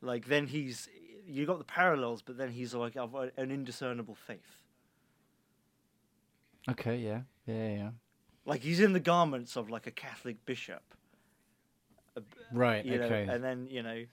Like 0.00 0.26
then 0.26 0.46
he's 0.46 0.88
you 1.26 1.44
got 1.44 1.58
the 1.58 1.64
parallels, 1.64 2.22
but 2.22 2.38
then 2.38 2.50
he's 2.50 2.74
like 2.74 2.96
of 2.96 3.14
an 3.14 3.50
indiscernible 3.50 4.14
faith. 4.14 4.64
Okay, 6.70 6.96
yeah, 6.96 7.20
yeah, 7.46 7.68
yeah. 7.68 7.90
Like 8.44 8.62
he's 8.62 8.80
in 8.80 8.92
the 8.92 9.00
garments 9.00 9.56
of 9.56 9.70
like 9.70 9.86
a 9.86 9.90
Catholic 9.90 10.44
bishop. 10.44 10.82
Right. 12.52 12.84
you 12.84 13.00
okay. 13.00 13.26
know, 13.26 13.32
and 13.34 13.44
then 13.44 13.68
you 13.70 13.82
know, 13.82 14.04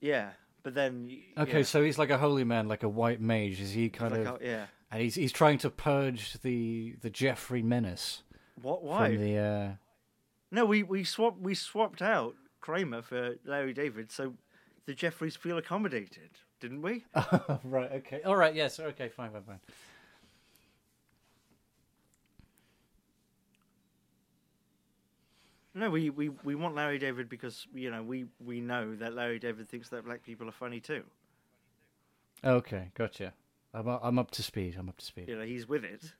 yeah, 0.00 0.30
but 0.62 0.74
then 0.74 1.10
okay, 1.38 1.58
yeah, 1.58 1.64
so 1.64 1.82
he's 1.82 1.98
like 1.98 2.10
a 2.10 2.18
holy 2.18 2.44
man, 2.44 2.68
like 2.68 2.82
a 2.82 2.88
white 2.88 3.20
mage. 3.20 3.60
Is 3.60 3.72
he 3.72 3.88
kind 3.88 4.12
like, 4.12 4.26
of? 4.26 4.34
oh, 4.34 4.38
yeah. 4.42 4.66
And 4.90 5.02
he's 5.02 5.14
he's 5.14 5.32
trying 5.32 5.58
to 5.58 5.70
purge 5.70 6.34
the 6.42 6.96
the 7.02 7.10
Jeffrey 7.10 7.62
menace 7.62 8.22
What? 8.60 8.82
Why? 8.82 9.08
from 9.08 9.18
the. 9.18 9.38
Uh... 9.38 9.70
No, 10.50 10.64
we 10.64 10.82
we 10.82 11.04
swapped 11.04 11.40
we 11.40 11.54
swapped 11.54 12.00
out 12.00 12.34
Kramer 12.60 13.02
for 13.02 13.34
Larry 13.44 13.74
David, 13.74 14.10
so 14.10 14.34
the 14.86 14.94
Jeffreys 14.94 15.36
feel 15.36 15.58
accommodated, 15.58 16.30
didn't 16.60 16.82
we? 16.82 17.04
right. 17.64 17.92
Okay. 17.92 18.22
All 18.22 18.36
right. 18.36 18.54
Yes. 18.54 18.80
Okay. 18.80 19.08
Fine. 19.08 19.32
Fine. 19.32 19.42
Fine. 19.42 19.60
No, 25.74 25.90
we, 25.90 26.08
we, 26.10 26.28
we 26.44 26.54
want 26.54 26.76
Larry 26.76 26.98
David 26.98 27.28
because 27.28 27.66
you 27.74 27.90
know 27.90 28.02
we, 28.02 28.26
we 28.44 28.60
know 28.60 28.94
that 28.96 29.14
Larry 29.14 29.38
David 29.38 29.68
thinks 29.68 29.88
that 29.88 30.04
black 30.04 30.22
people 30.22 30.48
are 30.48 30.52
funny 30.52 30.80
too. 30.80 31.02
Okay. 32.44 32.90
Gotcha. 32.94 33.32
I'm 33.72 33.88
I'm 33.88 34.18
up 34.18 34.30
to 34.32 34.42
speed. 34.42 34.76
I'm 34.78 34.88
up 34.88 34.98
to 34.98 35.04
speed. 35.04 35.28
You 35.28 35.36
know, 35.36 35.44
he's 35.44 35.68
with 35.68 35.84
it. 35.84 36.12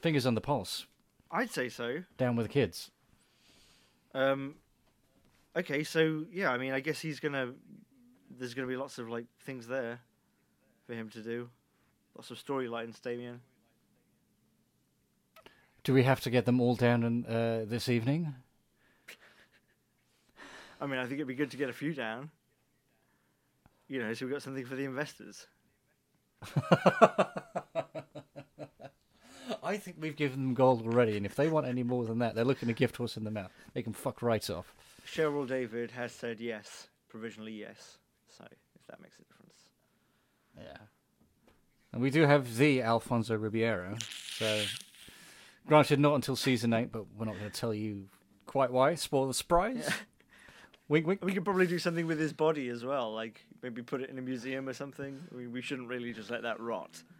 Fingers 0.00 0.26
on 0.26 0.34
the 0.34 0.40
pulse. 0.40 0.86
I'd 1.30 1.50
say 1.50 1.68
so. 1.68 2.02
Down 2.18 2.36
with 2.36 2.46
the 2.46 2.52
kids. 2.52 2.90
Um, 4.12 4.56
okay, 5.56 5.82
so 5.82 6.24
yeah, 6.32 6.50
I 6.50 6.58
mean, 6.58 6.72
I 6.72 6.80
guess 6.80 7.00
he's 7.00 7.20
gonna. 7.20 7.52
There's 8.36 8.54
gonna 8.54 8.68
be 8.68 8.76
lots 8.76 8.98
of 8.98 9.08
like 9.08 9.26
things 9.44 9.66
there 9.66 10.00
for 10.86 10.94
him 10.94 11.08
to 11.10 11.22
do. 11.22 11.48
Lots 12.16 12.30
of 12.30 12.44
storylines, 12.44 13.00
Damien. 13.00 13.40
Do 15.84 15.92
we 15.92 16.02
have 16.02 16.20
to 16.22 16.30
get 16.30 16.46
them 16.46 16.60
all 16.60 16.74
down 16.74 17.04
in, 17.04 17.26
uh, 17.26 17.64
this 17.66 17.88
evening? 17.88 18.34
I 20.80 20.86
mean, 20.86 20.98
I 20.98 21.02
think 21.02 21.14
it'd 21.14 21.28
be 21.28 21.34
good 21.34 21.50
to 21.52 21.56
get 21.56 21.70
a 21.70 21.74
few 21.74 21.94
down. 21.94 22.30
You 23.86 24.00
know, 24.02 24.12
so 24.14 24.24
we've 24.24 24.32
got 24.32 24.42
something 24.42 24.64
for 24.64 24.74
the 24.76 24.84
investors. 24.84 25.46
I 29.62 29.76
think 29.76 29.96
we've 30.00 30.16
given 30.16 30.42
them 30.42 30.54
gold 30.54 30.82
already, 30.82 31.16
and 31.16 31.24
if 31.24 31.36
they 31.36 31.48
want 31.48 31.66
any 31.66 31.82
more 31.82 32.04
than 32.04 32.18
that, 32.18 32.34
they're 32.34 32.44
looking 32.44 32.68
to 32.68 32.74
gift 32.74 32.96
horse 32.96 33.16
in 33.16 33.24
the 33.24 33.30
mouth. 33.30 33.50
They 33.72 33.82
can 33.82 33.92
fuck 33.92 34.22
right 34.22 34.48
off. 34.50 34.74
Cheryl 35.06 35.46
David 35.46 35.90
has 35.92 36.12
said 36.12 36.40
yes, 36.40 36.88
provisionally 37.08 37.52
yes. 37.52 37.98
So 38.36 38.44
if 38.44 38.86
that 38.88 39.00
makes 39.00 39.16
a 39.18 39.22
difference. 39.22 39.70
Yeah. 40.58 40.86
And 41.92 42.02
we 42.02 42.10
do 42.10 42.22
have 42.22 42.56
the 42.56 42.82
Alfonso 42.82 43.36
Ribeiro. 43.36 43.96
So, 44.36 44.64
granted, 45.66 45.98
not 46.00 46.14
until 46.14 46.36
season 46.36 46.72
eight, 46.72 46.92
but 46.92 47.04
we're 47.16 47.26
not 47.26 47.38
going 47.38 47.50
to 47.50 47.60
tell 47.60 47.74
you 47.74 48.06
quite 48.46 48.70
why. 48.70 48.94
Spoil 48.94 49.26
the 49.28 49.34
surprise. 49.34 49.88
wink, 50.88 51.06
wink. 51.06 51.24
We 51.24 51.32
could 51.32 51.44
probably 51.44 51.66
do 51.66 51.78
something 51.78 52.06
with 52.06 52.18
his 52.18 52.32
body 52.32 52.68
as 52.68 52.84
well, 52.84 53.12
like 53.12 53.40
maybe 53.62 53.82
put 53.82 54.00
it 54.02 54.10
in 54.10 54.18
a 54.18 54.22
museum 54.22 54.68
or 54.68 54.72
something. 54.72 55.20
I 55.32 55.34
mean, 55.36 55.52
we 55.52 55.62
shouldn't 55.62 55.88
really 55.88 56.12
just 56.12 56.30
let 56.30 56.42
that 56.42 56.60
rot. 56.60 57.02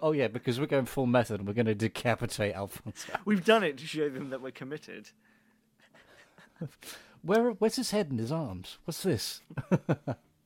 Oh 0.00 0.12
yeah, 0.12 0.28
because 0.28 0.58
we're 0.60 0.66
going 0.66 0.86
full 0.86 1.06
method. 1.06 1.40
and 1.40 1.46
We're 1.48 1.54
going 1.54 1.66
to 1.66 1.74
decapitate 1.74 2.54
Alfonso. 2.54 3.12
We've 3.24 3.44
done 3.44 3.62
it 3.64 3.76
to 3.78 3.86
show 3.86 4.08
them 4.08 4.30
that 4.30 4.40
we're 4.40 4.50
committed. 4.52 5.10
Where, 7.22 7.50
where's 7.50 7.76
his 7.76 7.90
head 7.90 8.10
and 8.10 8.18
his 8.18 8.30
arms? 8.32 8.78
What's 8.84 9.02
this? 9.02 9.40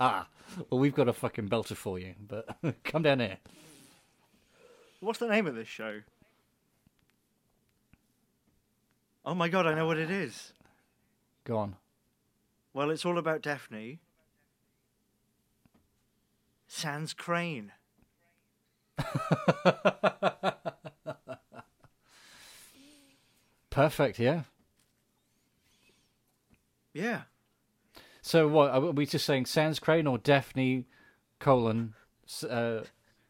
ah, 0.01 0.27
well, 0.71 0.79
we've 0.81 0.95
got 0.95 1.09
a 1.09 1.13
fucking 1.13 1.49
belter 1.49 1.77
for 1.77 1.99
you, 1.99 2.15
but 2.27 2.57
come 2.85 3.03
down 3.03 3.19
here. 3.21 3.39
What's 5.01 5.19
the 5.19 5.27
name 5.29 5.47
of 5.47 5.55
this 5.57 5.67
show? 5.69 6.01
Oh 9.29 9.35
my 9.35 9.49
god, 9.51 9.67
I 9.67 9.75
know 9.75 9.85
what 9.87 9.99
it 9.99 10.11
is. 10.11 10.55
Go 11.45 11.59
on. 11.59 11.77
Well, 12.73 12.89
it's 12.91 13.05
all 13.05 13.19
about 13.19 13.43
Daphne. 13.43 14.01
Sans 16.67 17.13
Crane. 17.13 17.73
Perfect, 23.69 24.19
yeah. 24.19 24.45
Yeah. 26.95 27.25
So 28.23 28.49
what 28.49 28.71
are 28.71 28.81
we 28.81 29.05
just 29.05 29.27
saying? 29.27 29.45
Sans 29.45 29.79
Crane 29.79 30.07
or 30.07 30.17
Daphne 30.17 30.87
colon 31.39 31.93
uh, 32.49 32.81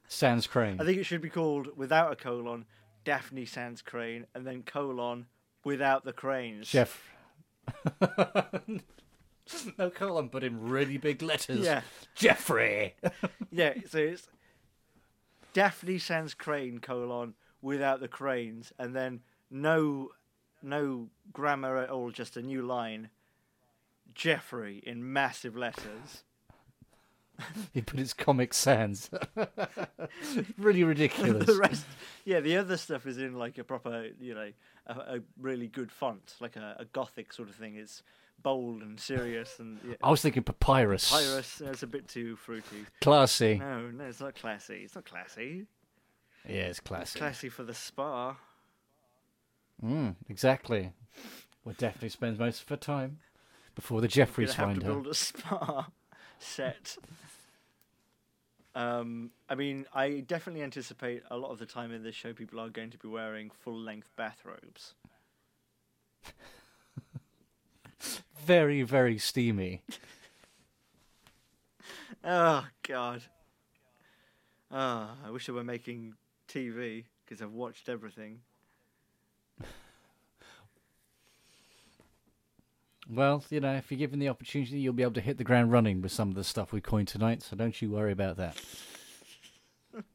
Sans 0.06 0.46
Crane? 0.46 0.80
I 0.80 0.84
think 0.84 0.98
it 0.98 1.06
should 1.06 1.22
be 1.22 1.28
called 1.28 1.76
without 1.76 2.12
a 2.12 2.16
colon, 2.16 2.66
Daphne 3.04 3.46
Sans 3.46 3.82
Crane, 3.82 4.26
and 4.32 4.46
then 4.46 4.62
colon 4.62 5.26
without 5.64 6.04
the 6.04 6.12
cranes. 6.12 6.68
Jeff. 6.68 7.02
no 9.78 9.90
colon, 9.90 10.28
but 10.28 10.44
in 10.44 10.68
really 10.68 10.96
big 10.96 11.22
letters. 11.22 11.60
Yeah. 11.60 11.82
Jeffrey. 12.14 12.94
Yeah, 13.50 13.72
so 13.88 13.98
it's 13.98 14.28
Daphne 15.54 15.98
Sans 15.98 16.34
Crane 16.34 16.80
colon 16.80 17.32
without 17.62 18.00
the 18.00 18.08
cranes, 18.08 18.74
and 18.78 18.94
then 18.94 19.20
no 19.50 20.10
no 20.62 21.08
grammar 21.32 21.78
at 21.78 21.88
all, 21.88 22.10
just 22.10 22.36
a 22.36 22.42
new 22.42 22.60
line. 22.62 23.08
Jeffrey 24.14 24.82
in 24.86 25.12
massive 25.12 25.56
letters. 25.56 26.24
he 27.74 27.80
put 27.82 27.98
his 27.98 28.12
Comic 28.14 28.52
Sans. 28.54 29.10
really 30.58 30.84
ridiculous. 30.84 31.46
the 31.46 31.54
rest, 31.56 31.84
yeah, 32.24 32.40
the 32.40 32.56
other 32.56 32.76
stuff 32.76 33.06
is 33.06 33.18
in 33.18 33.34
like 33.34 33.58
a 33.58 33.64
proper, 33.64 34.08
you 34.20 34.34
know, 34.34 34.50
a, 34.86 34.92
a 34.92 35.20
really 35.40 35.68
good 35.68 35.90
font, 35.92 36.34
like 36.40 36.56
a, 36.56 36.76
a 36.80 36.84
gothic 36.86 37.32
sort 37.32 37.48
of 37.48 37.54
thing. 37.54 37.76
It's 37.76 38.02
bold 38.42 38.82
and 38.82 38.98
serious, 38.98 39.58
and 39.58 39.78
yeah, 39.86 39.94
I 40.02 40.10
was 40.10 40.22
thinking 40.22 40.42
papyrus. 40.42 41.10
Papyrus. 41.10 41.60
It's 41.60 41.82
a 41.82 41.86
bit 41.86 42.08
too 42.08 42.36
fruity. 42.36 42.86
Classy. 43.00 43.58
No, 43.58 43.90
no, 43.90 44.04
it's 44.04 44.20
not 44.20 44.34
classy. 44.34 44.82
It's 44.84 44.94
not 44.94 45.04
classy. 45.04 45.66
Yeah, 46.48 46.54
it's 46.62 46.78
It's 46.78 46.80
classy. 46.80 47.18
classy 47.18 47.48
for 47.48 47.62
the 47.64 47.74
spa. 47.74 48.36
Mm, 49.84 50.16
exactly. 50.28 50.92
Where 51.62 51.74
Daphne 51.76 52.08
spends 52.08 52.38
most 52.38 52.62
of 52.62 52.68
her 52.68 52.76
time 52.76 53.18
before 53.74 54.00
the 54.00 54.08
Jeffreys 54.08 54.54
gonna 54.54 54.56
have 54.56 54.68
find 54.68 54.80
to 54.80 54.86
her. 54.86 54.92
build 54.94 55.06
a 55.08 55.14
spa 55.14 55.88
set. 56.38 56.96
Um, 58.78 59.32
I 59.48 59.56
mean, 59.56 59.86
I 59.92 60.20
definitely 60.20 60.62
anticipate 60.62 61.24
a 61.32 61.36
lot 61.36 61.50
of 61.50 61.58
the 61.58 61.66
time 61.66 61.92
in 61.92 62.04
this 62.04 62.14
show, 62.14 62.32
people 62.32 62.60
are 62.60 62.68
going 62.68 62.90
to 62.90 62.98
be 62.98 63.08
wearing 63.08 63.50
full-length 63.50 64.08
bathrobes. 64.14 64.94
Very, 68.46 68.82
very 68.82 69.18
steamy. 69.18 69.82
Oh 72.24 72.66
God. 72.82 73.22
Ah, 74.72 75.14
I 75.24 75.30
wish 75.30 75.48
I 75.48 75.52
were 75.52 75.62
making 75.62 76.14
TV 76.48 77.04
because 77.24 77.40
I've 77.40 77.52
watched 77.52 77.88
everything. 77.88 78.40
Well, 83.08 83.42
you 83.48 83.60
know, 83.60 83.74
if 83.74 83.90
you're 83.90 83.98
given 83.98 84.18
the 84.18 84.28
opportunity, 84.28 84.78
you'll 84.78 84.92
be 84.92 85.02
able 85.02 85.14
to 85.14 85.20
hit 85.20 85.38
the 85.38 85.44
ground 85.44 85.72
running 85.72 86.02
with 86.02 86.12
some 86.12 86.28
of 86.28 86.34
the 86.34 86.44
stuff 86.44 86.72
we 86.72 86.80
coined 86.82 87.08
tonight, 87.08 87.42
so 87.42 87.56
don't 87.56 87.80
you 87.80 87.90
worry 87.90 88.12
about 88.12 88.36
that. 88.36 88.56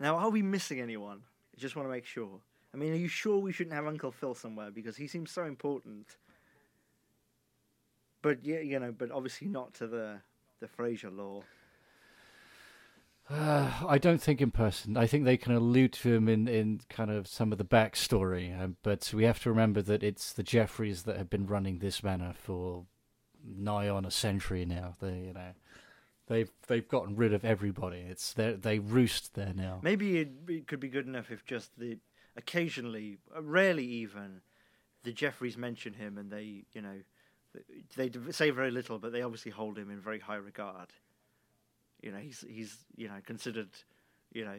Now, 0.00 0.16
are 0.16 0.30
we 0.30 0.42
missing 0.42 0.80
anyone? 0.80 1.22
I 1.56 1.60
just 1.60 1.76
want 1.76 1.86
to 1.86 1.90
make 1.90 2.04
sure. 2.04 2.40
I 2.72 2.76
mean, 2.76 2.92
are 2.92 2.96
you 2.96 3.08
sure 3.08 3.38
we 3.38 3.52
shouldn't 3.52 3.74
have 3.74 3.86
Uncle 3.86 4.10
Phil 4.10 4.34
somewhere 4.34 4.70
because 4.70 4.96
he 4.96 5.06
seems 5.06 5.30
so 5.30 5.44
important? 5.44 6.16
But 8.20 8.44
yeah, 8.44 8.58
you 8.58 8.78
know, 8.80 8.92
but 8.92 9.10
obviously 9.10 9.46
not 9.48 9.72
to 9.74 9.86
the 9.86 10.20
the 10.60 10.66
Frasier 10.66 11.16
law. 11.16 11.42
Uh, 13.28 13.70
I 13.88 13.98
don't 13.98 14.20
think 14.20 14.40
in 14.40 14.50
person. 14.50 14.96
I 14.96 15.06
think 15.06 15.24
they 15.24 15.36
can 15.36 15.54
allude 15.54 15.92
to 15.94 16.14
him 16.14 16.28
in, 16.28 16.48
in 16.48 16.80
kind 16.88 17.10
of 17.10 17.26
some 17.26 17.52
of 17.52 17.58
the 17.58 17.64
backstory, 17.64 18.58
um, 18.58 18.76
but 18.82 19.12
we 19.14 19.24
have 19.24 19.42
to 19.42 19.50
remember 19.50 19.82
that 19.82 20.02
it's 20.02 20.32
the 20.32 20.42
Jeffreys 20.42 21.02
that 21.04 21.16
have 21.16 21.30
been 21.30 21.46
running 21.46 21.78
this 21.78 22.02
manor 22.02 22.34
for 22.36 22.84
nigh 23.44 23.88
on 23.88 24.04
a 24.04 24.10
century 24.10 24.64
now. 24.64 24.94
They, 25.00 25.24
you 25.26 25.32
know, 25.32 25.52
they've 26.28 26.50
they've 26.66 26.88
gotten 26.88 27.16
rid 27.16 27.32
of 27.32 27.44
everybody. 27.44 27.98
It's 27.98 28.32
they 28.32 28.52
they 28.52 28.78
roost 28.78 29.34
there 29.34 29.52
now. 29.54 29.80
Maybe 29.82 30.18
it, 30.18 30.30
it 30.48 30.66
could 30.66 30.80
be 30.80 30.88
good 30.88 31.06
enough 31.06 31.30
if 31.30 31.44
just 31.44 31.78
the 31.78 31.98
occasionally, 32.36 33.18
uh, 33.34 33.42
rarely 33.42 33.84
even, 33.84 34.40
the 35.02 35.12
Jeffreys 35.12 35.56
mention 35.56 35.94
him 35.94 36.18
and 36.18 36.30
they, 36.30 36.64
you 36.72 36.82
know, 36.82 37.00
they 37.96 38.10
say 38.30 38.50
very 38.50 38.70
little, 38.70 38.98
but 38.98 39.12
they 39.12 39.22
obviously 39.22 39.52
hold 39.52 39.78
him 39.78 39.90
in 39.90 40.00
very 40.00 40.18
high 40.18 40.36
regard. 40.36 40.88
You 42.04 42.12
know, 42.12 42.18
he's 42.18 42.44
he's 42.46 42.76
you 42.96 43.08
know 43.08 43.14
considered, 43.24 43.70
you 44.30 44.44
know, 44.44 44.58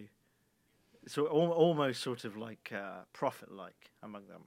so 1.06 1.27
al- 1.27 1.51
almost 1.51 2.01
sort 2.01 2.25
of 2.25 2.35
like 2.35 2.74
uh, 2.75 3.03
prophet-like 3.14 3.91
among 4.01 4.25
them, 4.27 4.45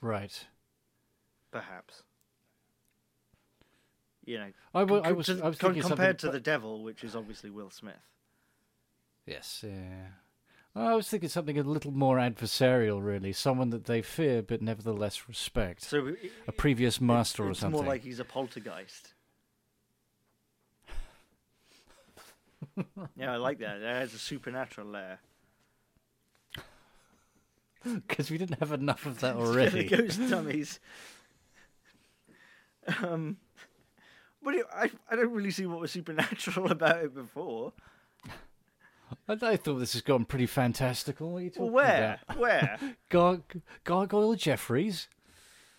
Right. 0.00 0.46
perhaps. 1.50 2.02
You 4.24 4.38
know, 4.38 4.52
I, 4.72 4.84
wa- 4.84 5.02
I 5.04 5.12
was 5.12 5.28
I 5.28 5.48
was 5.48 5.58
thinking 5.58 5.82
compared 5.82 6.18
to 6.20 6.28
something, 6.28 6.32
the 6.38 6.40
devil, 6.40 6.82
which 6.82 7.04
is 7.04 7.14
obviously 7.14 7.50
Will 7.50 7.68
Smith. 7.70 7.96
Yes, 9.26 9.62
yeah. 9.66 10.06
I 10.74 10.94
was 10.94 11.06
thinking 11.06 11.28
something 11.28 11.58
a 11.58 11.62
little 11.64 11.90
more 11.90 12.16
adversarial, 12.16 13.04
really. 13.04 13.34
Someone 13.34 13.68
that 13.70 13.84
they 13.84 14.00
fear 14.00 14.40
but 14.40 14.62
nevertheless 14.62 15.28
respect. 15.28 15.82
So 15.82 16.14
a 16.48 16.52
previous 16.52 16.98
master 16.98 17.44
or 17.44 17.50
it's 17.50 17.60
something. 17.60 17.78
more 17.78 17.86
like 17.86 18.04
he's 18.04 18.20
a 18.20 18.24
poltergeist. 18.24 19.12
Yeah, 23.16 23.32
I 23.32 23.36
like 23.36 23.58
that. 23.58 23.78
It 23.78 23.82
has 23.84 24.14
a 24.14 24.18
supernatural 24.18 24.88
layer. 24.88 25.18
Because 27.82 28.30
we 28.30 28.36
didn't 28.36 28.58
have 28.58 28.72
enough 28.72 29.06
of 29.06 29.20
that 29.20 29.36
already. 29.36 29.88
the 29.88 29.96
ghost 29.96 30.20
dummies. 30.28 30.80
Um, 33.02 33.38
but 34.42 34.54
it, 34.54 34.66
I, 34.74 34.90
I 35.10 35.16
don't 35.16 35.32
really 35.32 35.50
see 35.50 35.64
what 35.66 35.80
was 35.80 35.90
supernatural 35.92 36.70
about 36.72 37.02
it 37.04 37.14
before. 37.14 37.72
I, 39.28 39.32
I 39.42 39.56
thought 39.56 39.76
this 39.78 39.94
has 39.94 40.02
gone 40.02 40.26
pretty 40.26 40.44
fantastical. 40.46 41.30
What 41.32 41.38
are 41.38 41.42
you 41.44 41.50
Well, 41.56 41.68
talking 41.68 41.72
where? 41.72 42.20
about? 42.28 42.38
Where? 42.38 42.78
Gar- 43.08 43.40
Gargoyle 43.84 44.34
Jeffreys? 44.34 45.08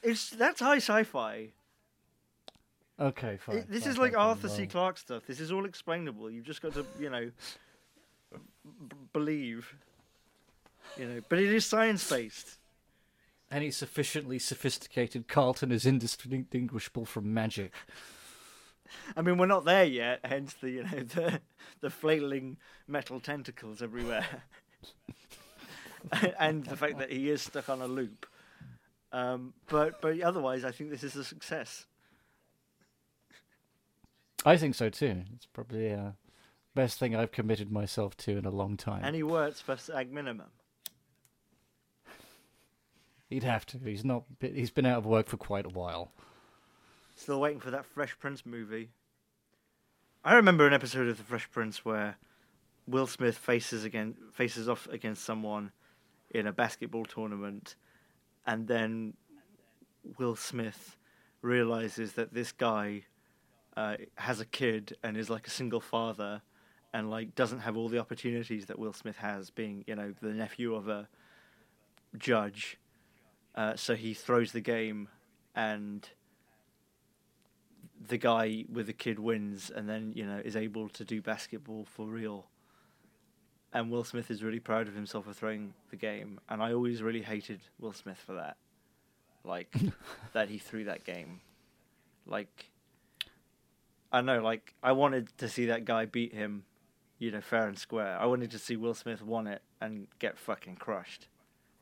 It's 0.01 0.32
that's 0.32 0.60
high 0.61 0.77
sci-fi. 0.77 1.50
Okay, 3.02 3.38
fine. 3.38 3.58
It- 3.58 3.70
this 3.70 3.84
fine, 3.84 3.92
is 3.92 3.98
like 3.98 4.14
fine, 4.14 4.20
fine, 4.20 4.28
Arthur 4.30 4.50
C. 4.50 4.68
Clarke 4.68 4.98
stuff. 4.98 5.24
This 5.26 5.40
is 5.40 5.52
all 5.52 5.66
explainable. 5.66 6.30
You've 6.30 6.46
just 6.46 6.62
got 6.62 6.74
to, 6.74 6.86
you 7.00 7.10
know, 7.10 7.32
b- 8.32 8.96
believe. 9.12 9.74
You 10.98 11.08
know, 11.08 11.22
but 11.28 11.40
it 11.40 11.52
is 11.52 11.66
science 11.66 12.08
based. 12.08 12.60
Any 13.50 13.72
sufficiently 13.72 14.40
sophisticated 14.40 15.28
Carlton 15.28 15.72
is 15.72 15.86
indistinguishable 15.86 17.06
from 17.06 17.34
magic. 17.34 17.74
I 19.16 19.22
mean, 19.22 19.38
we're 19.38 19.46
not 19.46 19.66
there 19.66 19.84
yet. 19.86 20.20
Hence 20.24 20.54
the 20.62 20.70
you 20.70 20.84
know 20.84 20.90
the 21.16 21.42
the 21.80 21.90
flailing 21.90 22.58
metal 22.88 23.20
tentacles 23.20 23.82
everywhere, 23.82 24.26
and 26.40 26.66
the 26.66 26.78
fact 26.78 27.00
that 27.00 27.12
he 27.12 27.30
is 27.30 27.42
stuck 27.42 27.70
on 27.70 27.82
a 27.82 27.88
loop. 27.88 28.26
Um, 29.12 29.54
but 29.68 30.02
but 30.02 30.22
otherwise, 30.22 30.64
I 30.64 30.72
think 30.72 30.90
this 30.90 31.04
is 31.04 31.16
a 31.16 31.24
success. 31.24 31.86
I 34.45 34.58
think 34.58 34.76
so 34.76 34.90
too. 34.90 35.24
It's 35.36 35.45
probably 35.45 35.94
uh, 35.94 36.11
best 36.74 37.00
thing 37.00 37.16
I've 37.16 37.32
committed 37.32 37.72
myself 37.72 38.18
to 38.18 38.38
in 38.38 38.45
a 38.45 38.52
long 38.52 38.78
time. 38.78 39.02
And 39.03 39.16
he 39.16 39.24
works 39.24 39.61
for 39.61 39.78
SAG 39.78 40.11
minimum. 40.11 40.48
He'd 43.30 43.44
have 43.44 43.66
to. 43.68 43.78
He's 43.78 44.03
not. 44.03 44.24
He's 44.42 44.72
been 44.72 44.86
out 44.86 44.98
of 44.98 45.06
work 45.06 45.28
for 45.28 45.38
quite 45.38 45.66
a 45.66 45.70
while. 45.70 46.11
Still 47.16 47.40
waiting 47.40 47.60
for 47.60 47.72
that 47.72 47.86
Fresh 47.86 48.20
Prince 48.20 48.45
movie. 48.45 48.90
I 50.24 50.36
remember 50.36 50.68
an 50.68 50.74
episode 50.74 51.08
of 51.08 51.18
The 51.18 51.24
Fresh 51.24 51.50
Prince 51.50 51.86
where 51.86 52.18
Will 52.88 53.08
Smith 53.08 53.38
faces 53.38 53.86
again 53.86 54.16
faces 54.34 54.68
off 54.68 54.88
against 54.92 55.24
someone 55.24 55.72
in 56.32 56.48
a 56.48 56.52
basketball 56.52 57.06
tournament, 57.06 57.76
and 58.45 58.68
then 58.68 59.14
Will 60.18 60.36
Smith 60.36 60.98
realizes 61.42 62.14
that 62.14 62.34
this 62.34 62.52
guy 62.52 63.06
uh, 63.77 63.95
has 64.16 64.40
a 64.40 64.45
kid 64.45 64.95
and 65.03 65.17
is 65.17 65.30
like 65.30 65.48
a 65.48 65.50
single 65.50 65.80
father, 65.80 66.41
and 66.93 67.09
like 67.09 67.35
doesn't 67.35 67.59
have 67.59 67.77
all 67.77 67.90
the 67.90 68.00
opportunities 68.00 68.66
that 68.66 68.77
Will 68.77 68.93
Smith 68.93 69.17
has, 69.17 69.50
being 69.50 69.83
you 69.88 69.95
know 69.95 70.14
the 70.22 70.33
nephew 70.33 70.75
of 70.75 70.88
a 70.88 71.08
judge. 72.17 72.77
Uh, 73.56 73.75
so 73.75 73.95
he 73.95 74.14
throws 74.14 74.51
the 74.51 74.61
game, 74.61 75.09
and 75.56 76.09
the 78.08 78.17
guy 78.17 78.66
with 78.72 78.88
the 78.88 78.93
kid 78.93 79.19
wins, 79.19 79.72
and 79.74 79.88
then 79.88 80.14
you 80.16 80.25
know 80.25 80.41
is 80.43 80.56
able 80.56 80.90
to 80.90 81.06
do 81.06 81.22
basketball 81.22 81.85
for 81.85 82.08
real. 82.08 82.48
And 83.74 83.90
Will 83.90 84.03
Smith 84.03 84.30
is 84.30 84.43
really 84.43 84.59
proud 84.59 84.90
of 84.90 84.95
himself 84.95 85.24
for 85.25 85.33
throwing 85.33 85.74
the 85.91 85.95
game, 85.95 86.41
and 86.50 86.61
I 86.61 86.74
always 86.74 87.01
really 87.01 87.22
hated 87.22 87.61
Will 87.80 87.93
Smith 87.93 88.17
for 88.17 88.33
that, 88.33 88.58
like 89.45 89.74
that 90.33 90.50
he 90.50 90.58
threw 90.58 90.83
that 90.85 91.06
game, 91.06 91.40
like. 92.25 92.70
I 94.11 94.22
know, 94.22 94.41
like 94.41 94.73
I 94.83 94.91
wanted 94.91 95.35
to 95.38 95.48
see 95.48 95.67
that 95.67 95.85
guy 95.85 96.06
beat 96.06 96.33
him, 96.33 96.64
you 97.19 97.31
know, 97.31 97.41
fair 97.41 97.67
and 97.67 97.77
square. 97.77 98.17
I 98.19 98.25
wanted 98.25 98.51
to 98.51 98.59
see 98.59 98.75
Will 98.75 98.93
Smith 98.93 99.22
won 99.22 99.48
it 99.48 99.61
and 99.80 100.07
get 100.19 100.38
fucking 100.38 100.75
crushed 100.75 101.27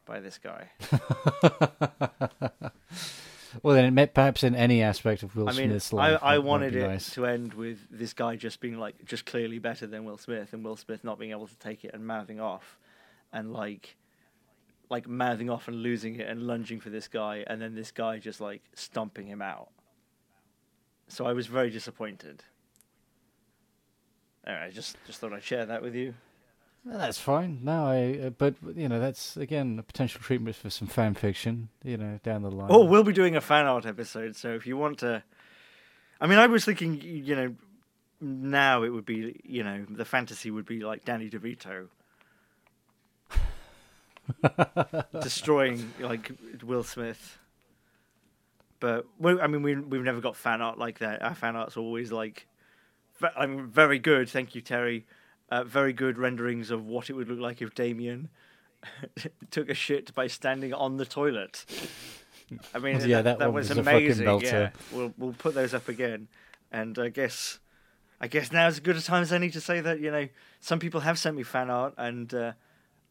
by 0.05 0.19
this 0.19 0.37
guy. 0.37 0.69
Well, 3.63 3.75
then, 3.75 3.85
it 3.85 3.91
met 3.91 4.13
perhaps 4.13 4.43
in 4.43 4.55
any 4.55 4.83
aspect 4.83 5.23
of 5.23 5.35
Will 5.35 5.49
I 5.49 5.53
mean, 5.53 5.69
Smith's 5.69 5.91
life. 5.91 6.19
I 6.21 6.37
might 6.37 6.43
wanted 6.43 6.75
it 6.75 6.87
nice. 6.87 7.09
to 7.15 7.25
end 7.25 7.53
with 7.53 7.79
this 7.89 8.13
guy 8.13 8.35
just 8.35 8.59
being 8.59 8.77
like 8.77 9.05
just 9.05 9.25
clearly 9.25 9.59
better 9.59 9.87
than 9.87 10.05
Will 10.05 10.17
Smith, 10.17 10.53
and 10.53 10.63
Will 10.63 10.75
Smith 10.75 11.03
not 11.03 11.17
being 11.17 11.31
able 11.31 11.47
to 11.47 11.57
take 11.57 11.83
it 11.83 11.91
and 11.93 12.05
mouthing 12.05 12.39
off, 12.39 12.77
and 13.33 13.51
like, 13.51 13.97
like 14.89 15.07
mouthing 15.07 15.49
off 15.49 15.67
and 15.67 15.77
losing 15.77 16.15
it 16.15 16.27
and 16.27 16.43
lunging 16.43 16.79
for 16.79 16.89
this 16.89 17.07
guy, 17.07 17.43
and 17.47 17.61
then 17.61 17.73
this 17.75 17.91
guy 17.91 18.19
just 18.19 18.39
like 18.39 18.61
stomping 18.75 19.25
him 19.25 19.41
out. 19.41 19.69
So 21.09 21.25
I 21.25 21.33
was 21.33 21.47
very 21.47 21.69
disappointed. 21.69 22.43
Anyway, 24.45 24.63
I 24.67 24.69
just 24.71 24.95
just 25.05 25.19
thought 25.19 25.33
I'd 25.33 25.43
share 25.43 25.65
that 25.65 25.81
with 25.81 25.95
you. 25.95 26.13
Well, 26.85 26.97
that's 26.97 27.19
fine. 27.19 27.59
No, 27.63 27.87
I. 27.87 28.27
Uh, 28.27 28.29
but 28.29 28.55
you 28.75 28.87
know, 28.87 28.99
that's 28.99 29.35
again 29.35 29.77
a 29.79 29.83
potential 29.83 30.21
treatment 30.21 30.55
for 30.55 30.69
some 30.69 30.87
fan 30.87 31.13
fiction. 31.13 31.69
You 31.83 31.97
know, 31.97 32.19
down 32.23 32.43
the 32.43 32.51
line. 32.51 32.69
Oh, 32.71 32.85
we'll 32.85 33.03
be 33.03 33.13
doing 33.13 33.35
a 33.35 33.41
fan 33.41 33.65
art 33.65 33.85
episode, 33.85 34.35
so 34.35 34.53
if 34.53 34.65
you 34.65 34.77
want 34.77 34.99
to, 34.99 35.23
I 36.21 36.27
mean, 36.27 36.39
I 36.39 36.47
was 36.47 36.63
thinking, 36.63 37.01
you 37.01 37.35
know, 37.35 37.55
now 38.21 38.83
it 38.83 38.89
would 38.89 39.05
be, 39.05 39.39
you 39.43 39.63
know, 39.63 39.85
the 39.89 40.05
fantasy 40.05 40.51
would 40.51 40.65
be 40.65 40.81
like 40.81 41.03
Danny 41.05 41.29
DeVito 41.29 41.87
destroying 45.21 45.91
like 45.99 46.31
Will 46.63 46.83
Smith. 46.83 47.38
But 48.79 49.05
we, 49.17 49.39
I 49.39 49.47
mean, 49.47 49.61
we 49.61 49.75
we've 49.75 50.03
never 50.03 50.21
got 50.21 50.35
fan 50.35 50.61
art 50.61 50.77
like 50.77 50.99
that. 50.99 51.21
Our 51.21 51.35
fan 51.35 51.55
art's 51.55 51.77
always 51.77 52.11
like, 52.11 52.47
I 53.35 53.45
mean, 53.45 53.67
very 53.67 53.99
good. 53.99 54.29
Thank 54.29 54.55
you, 54.55 54.61
Terry. 54.61 55.05
Uh, 55.51 55.63
very 55.63 55.93
good 55.93 56.17
renderings 56.17 56.69
of 56.69 56.85
what 56.85 57.09
it 57.09 57.13
would 57.13 57.27
look 57.27 57.39
like 57.39 57.61
if 57.61 57.73
Damien 57.73 58.29
took 59.51 59.67
a 59.69 59.73
shit 59.73 60.13
by 60.13 60.27
standing 60.27 60.73
on 60.73 60.97
the 60.97 61.05
toilet. 61.05 61.65
I 62.73 62.79
mean, 62.79 62.99
Yeah, 63.01 63.21
that, 63.23 63.39
that 63.39 63.47
one 63.47 63.55
was, 63.55 63.69
was 63.69 63.77
amazing. 63.79 64.27
Yeah, 64.41 64.69
we'll 64.91 65.13
we'll 65.17 65.33
put 65.33 65.55
those 65.55 65.73
up 65.73 65.87
again, 65.87 66.27
and 66.71 66.97
I 66.97 67.09
guess, 67.09 67.59
I 68.21 68.27
guess 68.27 68.51
now 68.51 68.67
is 68.67 68.75
as 68.75 68.79
good 68.79 68.95
a 68.95 69.01
time 69.01 69.23
as 69.23 69.33
any 69.33 69.49
to 69.49 69.61
say 69.61 69.81
that 69.81 69.99
you 69.99 70.11
know 70.11 70.27
some 70.59 70.79
people 70.79 71.01
have 71.01 71.19
sent 71.19 71.35
me 71.35 71.43
fan 71.43 71.69
art, 71.69 71.93
and 71.97 72.33
uh, 72.33 72.53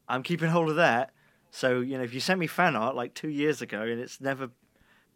I'm 0.09 0.23
keeping 0.23 0.49
hold 0.49 0.71
of 0.71 0.77
that. 0.77 1.11
So 1.51 1.81
you 1.81 1.99
know, 1.99 2.05
if 2.05 2.15
you 2.15 2.21
sent 2.21 2.41
me 2.41 2.47
fan 2.47 2.77
art 2.77 2.95
like 2.95 3.15
two 3.15 3.29
years 3.29 3.63
ago 3.63 3.83
and 3.83 4.01
it's 4.01 4.21
never 4.21 4.51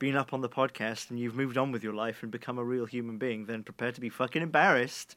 been 0.02 0.16
up 0.16 0.32
on 0.32 0.40
the 0.40 0.48
podcast, 0.48 1.10
and 1.10 1.20
you've 1.20 1.36
moved 1.36 1.56
on 1.56 1.70
with 1.70 1.84
your 1.84 1.92
life 1.92 2.24
and 2.24 2.32
become 2.32 2.58
a 2.58 2.64
real 2.64 2.86
human 2.86 3.18
being, 3.18 3.47
then 3.47 3.62
prepare 3.62 3.92
to 3.92 4.00
be 4.00 4.08
fucking 4.08 4.42
embarrassed 4.42 5.14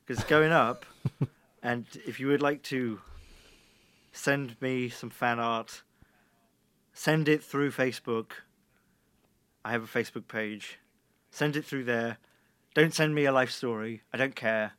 because 0.00 0.18
it's 0.18 0.28
going 0.28 0.50
up. 0.50 0.84
and 1.62 1.86
if 2.04 2.18
you 2.18 2.26
would 2.26 2.42
like 2.42 2.64
to 2.64 3.00
send 4.10 4.60
me 4.60 4.88
some 4.88 5.08
fan 5.08 5.38
art, 5.38 5.84
send 6.92 7.28
it 7.28 7.44
through 7.44 7.70
Facebook. 7.70 8.32
I 9.64 9.70
have 9.70 9.84
a 9.84 9.86
Facebook 9.86 10.26
page. 10.26 10.80
Send 11.30 11.54
it 11.54 11.64
through 11.64 11.84
there. 11.84 12.18
Don't 12.74 12.92
send 12.92 13.14
me 13.14 13.24
a 13.26 13.32
life 13.32 13.52
story. 13.52 14.02
I 14.12 14.16
don't 14.16 14.34
care. 14.34 14.72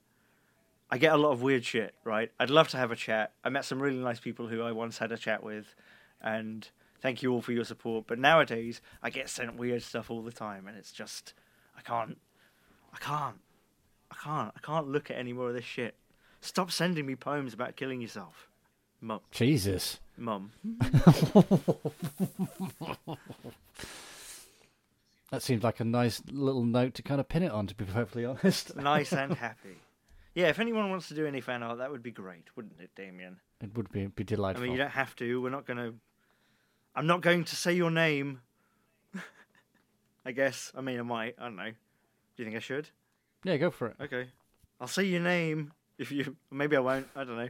I 0.91 0.97
get 0.97 1.13
a 1.13 1.17
lot 1.17 1.31
of 1.31 1.41
weird 1.41 1.63
shit, 1.63 1.95
right? 2.03 2.29
I'd 2.41 2.49
love 2.49 2.67
to 2.69 2.77
have 2.77 2.91
a 2.91 2.97
chat. 2.97 3.31
I 3.41 3.47
met 3.47 3.63
some 3.63 3.81
really 3.81 3.99
nice 3.99 4.19
people 4.19 4.49
who 4.49 4.61
I 4.63 4.73
once 4.73 4.97
had 4.97 5.13
a 5.13 5.17
chat 5.17 5.43
with, 5.43 5.75
and 6.19 6.67
thank 7.03 7.22
you 7.22 7.32
all 7.32 7.41
for 7.41 7.51
your 7.51 7.65
support. 7.65 8.06
But 8.07 8.17
nowadays, 8.17 8.82
I 9.03 9.11
get 9.11 9.30
sent 9.30 9.57
weird 9.57 9.83
stuff 9.83 10.09
all 10.09 10.23
the 10.23 10.32
time, 10.32 10.67
and 10.67 10.75
it's 10.75 10.91
just, 10.91 11.33
I 11.77 11.82
can't, 11.82 12.17
I 12.93 12.98
can't, 12.98 13.35
I 14.09 14.15
can't, 14.15 14.51
I 14.56 14.59
can't 14.65 14.88
look 14.88 15.11
at 15.11 15.17
any 15.17 15.33
more 15.33 15.49
of 15.49 15.53
this 15.53 15.65
shit. 15.65 15.95
Stop 16.41 16.72
sending 16.72 17.06
me 17.06 17.15
poems 17.15 17.53
about 17.53 17.75
killing 17.75 18.01
yourself, 18.01 18.48
mum, 19.01 19.19
Jesus. 19.30 19.99
mum. 20.17 20.51
That 25.32 25.41
seemed 25.41 25.64
like 25.64 25.80
a 25.80 25.83
nice 25.83 26.22
little 26.32 26.64
note 26.64 26.93
to 26.93 27.01
kind 27.01 27.19
of 27.19 27.27
pin 27.27 27.41
it 27.41 27.51
on, 27.51 27.65
to 27.65 27.73
be 27.73 27.85
perfectly 27.85 28.23
honest. 28.23 28.75
nice 28.75 29.11
and 29.14 29.33
happy. 29.33 29.77
Yeah, 30.35 30.49
if 30.49 30.59
anyone 30.59 30.91
wants 30.91 31.07
to 31.07 31.15
do 31.15 31.25
any 31.25 31.41
fan 31.41 31.64
art, 31.64 31.80
that 31.80 31.90
would 31.90 32.03
be 32.03 32.11
great, 32.11 32.43
wouldn't 32.56 32.80
it, 32.80 32.91
Damien? 32.95 33.38
It 33.59 33.75
would 33.75 33.91
be 33.91 34.06
be 34.06 34.23
delightful. 34.23 34.64
I 34.64 34.67
mean, 34.67 34.73
you 34.73 34.77
don't 34.77 34.91
have 34.91 35.15
to. 35.15 35.41
We're 35.41 35.49
not 35.49 35.65
going 35.65 35.77
to. 35.77 35.95
I'm 36.95 37.07
not 37.07 37.22
going 37.22 37.43
to 37.45 37.55
say 37.55 37.73
your 37.73 37.91
name. 37.91 38.41
I 40.25 40.31
guess. 40.31 40.72
I 40.77 40.81
mean, 40.81 40.99
I 40.99 41.03
might. 41.03 41.35
I 41.39 41.43
don't 41.43 41.55
know. 41.55 41.69
Do 41.72 41.73
you 42.38 42.45
think 42.45 42.55
I 42.55 42.59
should? 42.59 42.89
Yeah, 43.43 43.57
go 43.57 43.72
for 43.72 43.88
it. 43.88 43.95
Okay. 44.01 44.27
I'll 44.80 44.88
say 44.88 45.03
your 45.03 45.22
name 45.22 45.72
if 45.97 46.11
you. 46.11 46.35
Maybe 46.51 46.75
I 46.75 46.80
won't. 46.80 47.07
I 47.15 47.23
don't 47.23 47.38
know. 47.38 47.49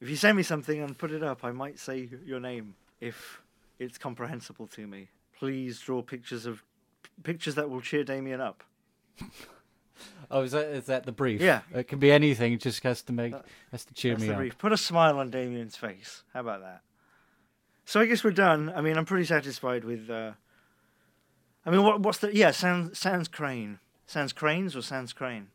If 0.00 0.10
you 0.10 0.16
send 0.16 0.36
me 0.36 0.42
something 0.42 0.80
and 0.80 0.96
put 0.96 1.10
it 1.10 1.22
up, 1.22 1.44
I 1.44 1.52
might 1.52 1.78
say 1.78 2.08
your 2.24 2.40
name 2.40 2.74
if 3.00 3.40
it's 3.78 3.98
comprehensible 3.98 4.66
to 4.68 4.86
me. 4.86 5.08
Please 5.38 5.80
draw 5.80 6.02
pictures 6.02 6.46
of 6.46 6.62
pictures 7.22 7.54
that 7.54 7.70
will 7.70 7.80
cheer 7.80 8.04
Damien 8.04 8.40
up. 8.40 8.62
Oh, 10.30 10.42
is 10.42 10.52
that 10.52 10.66
is 10.66 10.86
that 10.86 11.04
the 11.04 11.12
brief? 11.12 11.40
Yeah. 11.40 11.60
It 11.74 11.88
can 11.88 11.98
be 11.98 12.10
anything. 12.12 12.52
It 12.52 12.60
just 12.60 12.82
has 12.82 13.00
to 13.02 13.12
make 13.12 13.32
uh, 13.32 13.40
has 13.70 13.84
to 13.84 13.94
cheer 13.94 14.12
That's 14.12 14.22
me 14.22 14.26
the 14.28 14.34
up. 14.34 14.38
brief. 14.38 14.58
Put 14.58 14.72
a 14.72 14.76
smile 14.76 15.18
on 15.18 15.30
Damien's 15.30 15.76
face. 15.76 16.22
How 16.34 16.40
about 16.40 16.60
that? 16.60 16.82
So 17.86 18.00
I 18.00 18.06
guess 18.06 18.24
we're 18.24 18.32
done. 18.32 18.72
I 18.74 18.80
mean, 18.80 18.98
I'm 18.98 19.04
pretty 19.04 19.24
satisfied 19.24 19.84
with. 19.84 20.10
Uh, 20.10 20.32
I 21.64 21.70
mean, 21.70 21.84
what, 21.84 22.00
what's 22.00 22.18
the 22.18 22.34
yeah? 22.34 22.50
Sans 22.50 22.96
Sans 22.98 23.28
Crane. 23.28 23.78
Sans 24.06 24.32
Cranes 24.32 24.74
or 24.76 24.82
Sans 24.82 25.12
Crane? 25.12 25.48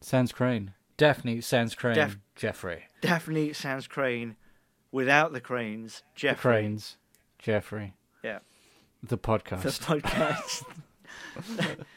Sans 0.00 0.30
Crane. 0.30 0.74
Daphne 0.98 1.40
Sans 1.40 1.74
Crane. 1.74 1.96
Daph- 1.96 2.18
Jeffrey. 2.36 2.84
Daphne 3.00 3.54
Sans 3.54 3.86
Crane, 3.86 4.36
without 4.92 5.32
the 5.32 5.40
cranes. 5.40 6.02
Jeffrey. 6.14 6.36
The 6.36 6.58
Cranes. 6.60 6.96
Jeffrey. 7.38 7.94
Yeah. 8.22 8.38
The 9.02 9.18
podcast. 9.18 9.62
the 9.62 10.00
podcast. 10.00 10.64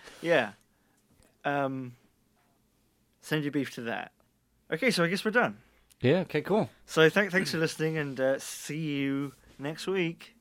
yeah. 0.22 0.52
Um. 1.44 1.94
Send 3.22 3.44
your 3.44 3.52
beef 3.52 3.74
to 3.76 3.82
that. 3.82 4.14
Okay, 4.72 4.92
so 4.92 5.04
I 5.04 5.08
guess 5.08 5.26
we're 5.26 5.32
done. 5.32 5.58
Yeah. 6.06 6.20
Okay. 6.20 6.42
Cool. 6.42 6.70
So 6.86 7.10
th- 7.10 7.32
thanks 7.32 7.52
for 7.52 7.58
listening, 7.58 7.98
and 7.98 8.20
uh, 8.20 8.40
see 8.40 8.78
you 8.78 9.34
next 9.58 9.88
week. 9.88 10.35